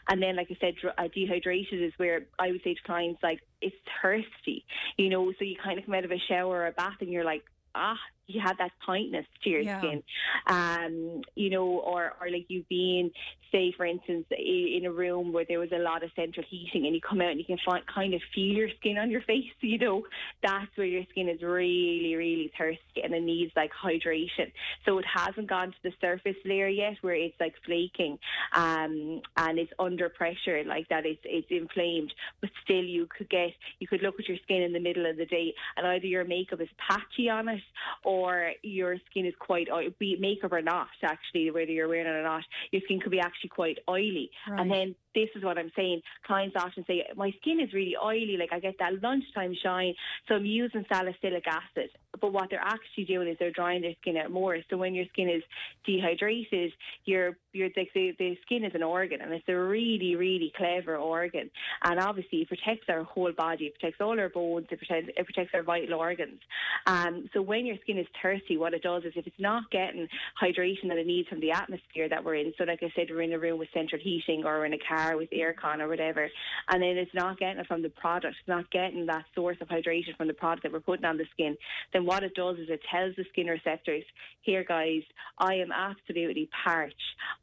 And 0.10 0.22
then, 0.22 0.36
like 0.36 0.48
I 0.52 0.58
said, 0.60 0.76
uh, 0.98 1.08
dehydrated 1.14 1.82
is 1.82 1.94
where 1.98 2.26
I 2.40 2.52
would 2.52 2.64
say 2.64 2.74
to 2.74 2.82
clients, 2.84 3.22
like, 3.24 3.42
it's 3.62 3.76
thirsty, 4.02 4.66
you 4.98 5.10
know, 5.10 5.32
so 5.38 5.46
you 5.46 5.56
kind 5.64 5.78
of 5.78 5.86
come 5.86 5.94
out 5.94 6.06
of 6.06 6.12
a 6.12 6.18
shower 6.28 6.58
or 6.58 6.68
a 6.68 6.72
bath 6.72 6.98
and 7.02 7.12
you're 7.12 7.24
like, 7.24 7.44
ah, 7.76 7.98
you 8.34 8.42
have 8.42 8.58
that 8.58 8.72
tightness 8.86 9.26
to 9.44 9.50
your 9.50 9.62
Yeah. 9.62 9.80
skin, 9.80 10.04
um, 10.48 11.22
you 11.36 11.50
know, 11.50 11.68
or, 11.68 12.14
or 12.20 12.30
like 12.30 12.46
you've 12.48 12.68
been, 12.70 13.12
say, 13.52 13.74
for 13.76 13.86
instance, 13.86 14.26
in 14.32 14.86
a 14.86 14.92
room 14.92 15.34
where 15.34 15.46
there 15.48 15.60
was 15.60 15.72
a 15.74 15.80
lot 15.80 16.04
of 16.04 16.10
central 16.16 16.46
heating 16.50 16.86
and 16.86 16.96
you 16.96 17.02
come 17.02 17.22
out 17.22 17.30
and 17.32 17.40
you 17.40 17.46
can 17.46 17.58
find, 17.66 17.84
kind 17.88 18.14
of 18.14 18.22
feel 18.34 18.56
your 18.56 18.70
skin 18.80 18.98
on 18.98 19.10
your 19.12 19.22
face, 19.32 19.52
you 19.62 19.78
know, 19.78 20.04
that's 20.42 20.72
where 20.76 20.88
your 20.88 21.04
skin 21.12 21.28
is 21.30 21.42
really, 21.42 22.16
really 22.16 22.52
thirsty 22.58 23.02
and 23.04 23.14
it 23.14 23.24
needs 23.24 23.52
like 23.56 23.72
hydration. 23.74 24.52
So 24.86 24.98
it 25.00 25.06
hasn't 25.06 25.48
gone 25.48 25.72
to 25.72 25.78
the 25.84 25.92
surface 26.00 26.38
layer 26.46 26.68
yet 26.68 26.96
where 27.02 27.16
it's 27.16 27.36
like 27.40 27.54
flaking 27.66 28.18
um, 28.54 29.22
and 29.38 29.60
it's 29.60 29.72
under 29.80 30.10
pressure 30.10 30.64
like 30.66 30.88
that, 30.90 31.06
it's, 31.06 31.22
it's 31.26 31.48
inflamed, 31.50 32.14
but 32.40 32.50
still 32.64 32.84
you 32.84 33.08
could 33.18 33.30
get, 33.30 33.52
you 33.80 33.88
could 33.88 34.02
look 34.02 34.16
at 34.20 34.28
your 34.28 34.38
skin 34.44 34.62
in 34.62 34.74
the 34.74 34.80
middle 34.80 35.06
of 35.10 35.18
the 35.18 35.26
day 35.26 35.54
and 35.78 35.86
either 35.88 36.06
your 36.06 36.24
makeup 36.24 36.62
is 36.62 36.70
patchy 36.78 37.30
on 37.30 37.50
it 37.50 37.62
or 38.04 38.21
your 38.64 38.98
skin 39.10 39.26
is 39.26 39.34
quite, 39.40 39.68
oil- 39.72 39.90
be 40.00 40.14
it 40.14 40.22
makeup 40.22 40.52
or 40.52 40.62
not 40.62 40.88
actually, 41.04 41.52
whether 41.52 41.72
you're 41.72 41.88
wearing 41.88 42.08
it 42.08 42.10
or 42.10 42.24
not, 42.24 42.44
your 42.72 42.82
skin 42.86 43.00
could 43.00 43.12
be 43.12 43.20
actually 43.20 43.50
quite 43.50 43.78
oily. 43.90 44.30
Right. 44.50 44.60
And 44.60 44.72
then 44.72 44.96
this 45.16 45.30
is 45.36 45.44
what 45.44 45.58
I'm 45.58 45.72
saying. 45.76 46.02
Clients 46.26 46.56
often 46.58 46.86
say, 46.88 47.04
my 47.16 47.32
skin 47.42 47.60
is 47.60 47.74
really 47.74 47.96
oily, 48.02 48.38
like 48.38 48.54
I 48.54 48.60
get 48.60 48.76
that 48.80 49.02
lunchtime 49.02 49.56
shine, 49.62 49.94
so 50.28 50.36
I'm 50.36 50.46
using 50.46 50.86
salicylic 50.92 51.46
acid. 51.48 51.90
But 52.20 52.34
what 52.34 52.50
they're 52.50 52.60
actually 52.60 53.06
doing 53.06 53.28
is 53.30 53.38
they're 53.40 53.52
drying 53.52 53.82
their 53.82 53.96
skin 54.02 54.18
out 54.18 54.32
more. 54.32 54.58
So 54.70 54.78
when 54.78 54.94
your 54.94 55.06
skin 55.14 55.30
is 55.30 55.44
dehydrated, 55.86 56.72
your 57.06 57.38
your 57.54 57.70
like 57.76 57.90
the, 57.96 58.14
the 58.20 58.38
skin 58.46 58.66
is 58.66 58.76
an 58.76 58.84
organ, 58.84 59.22
and 59.22 59.34
it's 59.34 59.48
a 59.48 59.56
really 59.56 60.16
really 60.16 60.52
clever 60.56 60.98
organ. 60.98 61.50
And 61.84 62.00
obviously, 62.00 62.40
it 62.42 62.50
protects 62.50 62.88
our 62.90 63.04
whole 63.04 63.32
body. 63.32 63.66
It 63.66 63.80
protects 63.80 64.02
all 64.02 64.20
our 64.20 64.30
bones. 64.30 64.68
It 64.70 64.78
protects 64.78 65.10
it 65.16 65.26
protects 65.26 65.54
our 65.54 65.64
vital 65.64 66.00
organs. 66.00 66.40
Um, 66.86 67.30
so 67.34 67.42
when 67.42 67.66
your 67.66 67.78
skin 67.84 67.98
is 67.98 68.08
thirsty, 68.22 68.58
what 68.58 68.74
it 68.74 68.84
does 68.84 69.04
is 69.04 69.14
if 69.16 69.26
it's 69.26 69.40
not 69.40 69.72
getting 69.72 70.08
hydration 70.42 70.90
that 70.90 70.98
it 70.98 71.08
needs 71.08 71.30
from 71.30 71.40
the 71.40 71.52
atmosphere 71.52 72.10
that 72.10 72.24
we're 72.24 72.36
in. 72.36 72.54
So 72.58 72.66
like 72.66 72.84
I 72.84 72.92
said, 72.96 73.08
we're 73.10 73.22
in 73.22 73.34
a 73.34 73.40
room 73.40 73.58
with 73.58 73.70
central 73.74 74.02
heating 74.02 74.44
or 74.46 74.66
in 74.66 74.74
a 74.74 74.78
car 74.88 75.01
with 75.18 75.30
aircon 75.32 75.80
or 75.80 75.88
whatever, 75.88 76.30
and 76.70 76.82
then 76.82 76.98
it's 76.98 77.14
not 77.14 77.40
getting 77.40 77.60
it 77.60 77.68
from 77.68 77.82
the 77.82 77.90
product, 77.90 78.36
it's 78.40 78.48
not 78.48 78.70
getting 78.72 79.06
that 79.08 79.26
source 79.36 79.58
of 79.62 79.68
hydration 79.68 80.16
from 80.18 80.28
the 80.28 80.34
product 80.34 80.64
that 80.64 80.72
we're 80.72 80.80
putting 80.80 81.06
on 81.06 81.18
the 81.18 81.26
skin, 81.34 81.58
then 81.94 82.06
what 82.06 82.24
it 82.24 82.34
does 82.36 82.58
is 82.58 82.70
it 82.70 82.82
tells 82.90 83.16
the 83.16 83.26
skin 83.32 83.48
receptors, 83.48 84.04
here 84.42 84.64
guys, 84.64 85.02
I 85.38 85.56
am 85.56 85.72
absolutely 85.72 86.50
parched. 86.64 86.96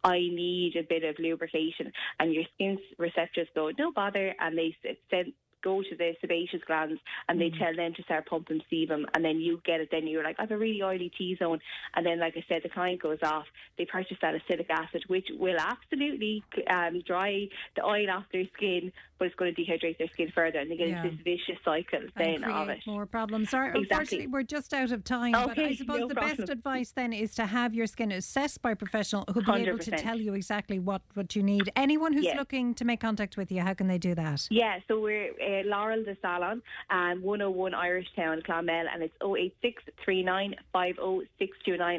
I 0.05 0.19
need 0.19 0.77
a 0.77 0.83
bit 0.83 1.05
of 1.05 1.17
lubrication. 1.19 1.93
And 2.19 2.33
your 2.33 2.45
skin 2.55 2.79
receptors 2.99 3.49
go, 3.55 3.71
no 3.79 3.93
bother, 3.93 4.35
and 4.41 4.57
they 4.57 4.77
send 5.11 5.33
go 5.63 5.83
to 5.83 5.97
the 5.97 6.13
sebaceous 6.21 6.61
glands 6.67 7.01
and 7.29 7.41
they 7.41 7.51
tell 7.51 7.75
them 7.75 7.93
to 7.95 8.03
start 8.05 8.27
pumping 8.27 8.61
sebum 8.73 9.05
and 9.15 9.25
then 9.25 9.39
you 9.41 9.61
get 9.65 9.81
it 9.81 9.89
then 9.91 10.07
you're 10.07 10.25
like 10.25 10.37
I 10.39 10.43
have 10.43 10.51
a 10.51 10.59
really 10.59 10.83
oily 10.83 11.11
T-zone 11.17 11.59
and 11.95 12.07
then 12.07 12.19
like 12.21 12.35
I 12.37 12.45
said 12.49 12.63
the 12.63 12.69
client 12.69 13.03
goes 13.03 13.19
off 13.23 13.45
they 13.77 13.85
purchase 13.85 14.17
salicylic 14.21 14.69
acid 14.71 15.05
which 15.09 15.27
will 15.39 15.57
absolutely 15.59 16.43
um, 16.71 17.01
dry 17.07 17.47
the 17.77 17.85
oil 17.85 18.11
off 18.11 18.25
their 18.33 18.45
skin 18.57 18.93
but 19.19 19.27
it's 19.27 19.35
going 19.35 19.53
to 19.55 19.61
dehydrate 19.63 19.99
their 19.99 20.09
skin 20.13 20.31
further 20.35 20.59
and 20.61 20.71
they 20.71 20.77
get 20.77 20.89
Yeah. 20.89 21.03
into 21.05 21.17
this 21.17 21.25
vicious 21.25 21.63
cycle 21.65 21.99
and 22.17 22.43
then 22.43 22.45
of 22.51 22.69
it 22.69 22.79
more 22.87 23.07
problems. 23.07 23.51
Sorry, 23.51 23.69
Exactly. 23.69 23.83
unfortunately, 23.83 24.27
we're 24.29 24.43
just 24.45 24.73
out 24.73 24.93
of 24.93 25.05
time. 25.05 25.33
but 25.33 25.59
I 25.59 25.63
Okay, 25.65 25.75
suppose 25.75 26.01
no 26.01 26.09
the 26.09 26.15
best 26.15 26.49
advice 26.49 26.93
then 26.93 27.13
is 27.13 27.35
to 27.35 27.47
have 27.47 27.75
your 27.75 27.87
skin 27.87 28.13
assessed 28.13 28.63
by 28.63 28.71
a 28.73 28.77
professional 28.77 29.25
who'll 29.33 29.43
be 29.43 29.63
able 29.69 29.79
to 29.79 29.91
tell 29.91 30.19
you 30.21 30.35
exactly 30.35 30.79
what, 30.79 31.03
what 31.15 31.35
you 31.37 31.43
need. 31.43 31.73
Anyone 31.77 32.13
who's 32.13 32.27
Yeah. 32.27 32.37
looking 32.37 32.75
to 32.75 32.85
make 32.85 33.01
contact 33.01 33.37
with 33.37 33.51
you, 33.51 33.63
how 33.63 33.75
can 33.75 33.89
they 33.89 33.99
do 33.99 34.15
that? 34.15 34.47
Yeah, 34.51 34.79
so 34.89 35.01
we're 35.01 35.33
uh, 35.49 35.63
Laurel 35.65 36.05
the 36.05 36.17
Salon, 36.21 36.63
um, 36.91 37.23
101 37.23 37.75
Irish 37.75 38.07
Town, 38.15 38.43
Clonmel, 38.45 38.87
and 38.93 39.03
it's 39.03 39.15
086 39.23 39.83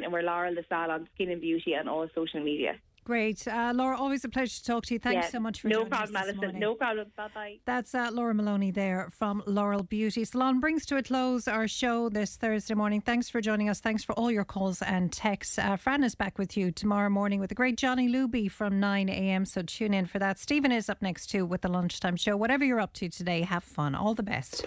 and 0.04 0.12
we're 0.12 0.22
Laurel 0.22 0.54
the 0.54 0.64
Salon, 0.68 1.08
Skin 1.14 1.30
and 1.30 1.40
Beauty, 1.40 1.74
on 1.76 1.88
all 1.88 2.08
social 2.14 2.42
media. 2.42 2.74
Great. 3.04 3.46
Uh, 3.48 3.72
Laura, 3.74 3.96
always 3.98 4.24
a 4.24 4.28
pleasure 4.28 4.58
to 4.58 4.64
talk 4.64 4.84
to 4.86 4.94
you. 4.94 5.00
Thanks 5.00 5.26
Yeah, 5.26 5.30
so 5.30 5.40
much 5.40 5.60
for 5.60 5.68
no 5.68 5.76
joining 5.78 5.90
problem, 5.90 6.16
us 6.16 6.22
this 6.22 6.28
Alison. 6.28 6.40
morning. 6.40 6.60
No 6.60 6.74
problem. 6.74 7.06
Bye 7.16 7.28
bye. 7.34 7.56
That's 7.64 7.94
uh, 7.94 8.10
Laura 8.12 8.34
Maloney 8.34 8.70
there 8.70 9.08
from 9.10 9.42
Laurel 9.46 9.82
Beauty 9.82 10.24
Salon. 10.24 10.60
Brings 10.60 10.86
to 10.86 10.96
a 10.96 11.02
close 11.02 11.48
our 11.48 11.66
show 11.66 12.08
this 12.08 12.36
Thursday 12.36 12.74
morning. 12.74 13.00
Thanks 13.00 13.28
for 13.28 13.40
joining 13.40 13.68
us. 13.68 13.80
Thanks 13.80 14.04
for 14.04 14.12
all 14.12 14.30
your 14.30 14.44
calls 14.44 14.82
and 14.82 15.12
texts. 15.12 15.58
Uh, 15.58 15.76
Fran 15.76 16.04
is 16.04 16.14
back 16.14 16.38
with 16.38 16.56
you 16.56 16.70
tomorrow 16.70 17.10
morning 17.10 17.40
with 17.40 17.48
the 17.48 17.54
great 17.54 17.76
Johnny 17.76 18.08
Luby 18.08 18.50
from 18.50 18.78
9 18.78 19.08
a.m. 19.08 19.44
So 19.44 19.62
tune 19.62 19.94
in 19.94 20.06
for 20.06 20.18
that. 20.18 20.38
Stephen 20.38 20.70
is 20.70 20.88
up 20.88 21.02
next 21.02 21.26
too 21.28 21.44
with 21.46 21.62
the 21.62 21.68
lunchtime 21.68 22.16
show. 22.16 22.36
Whatever 22.36 22.64
you're 22.64 22.80
up 22.80 22.92
to 22.94 23.08
today, 23.08 23.42
have 23.42 23.64
fun. 23.64 23.94
All 23.94 24.14
the 24.14 24.22
best. 24.22 24.66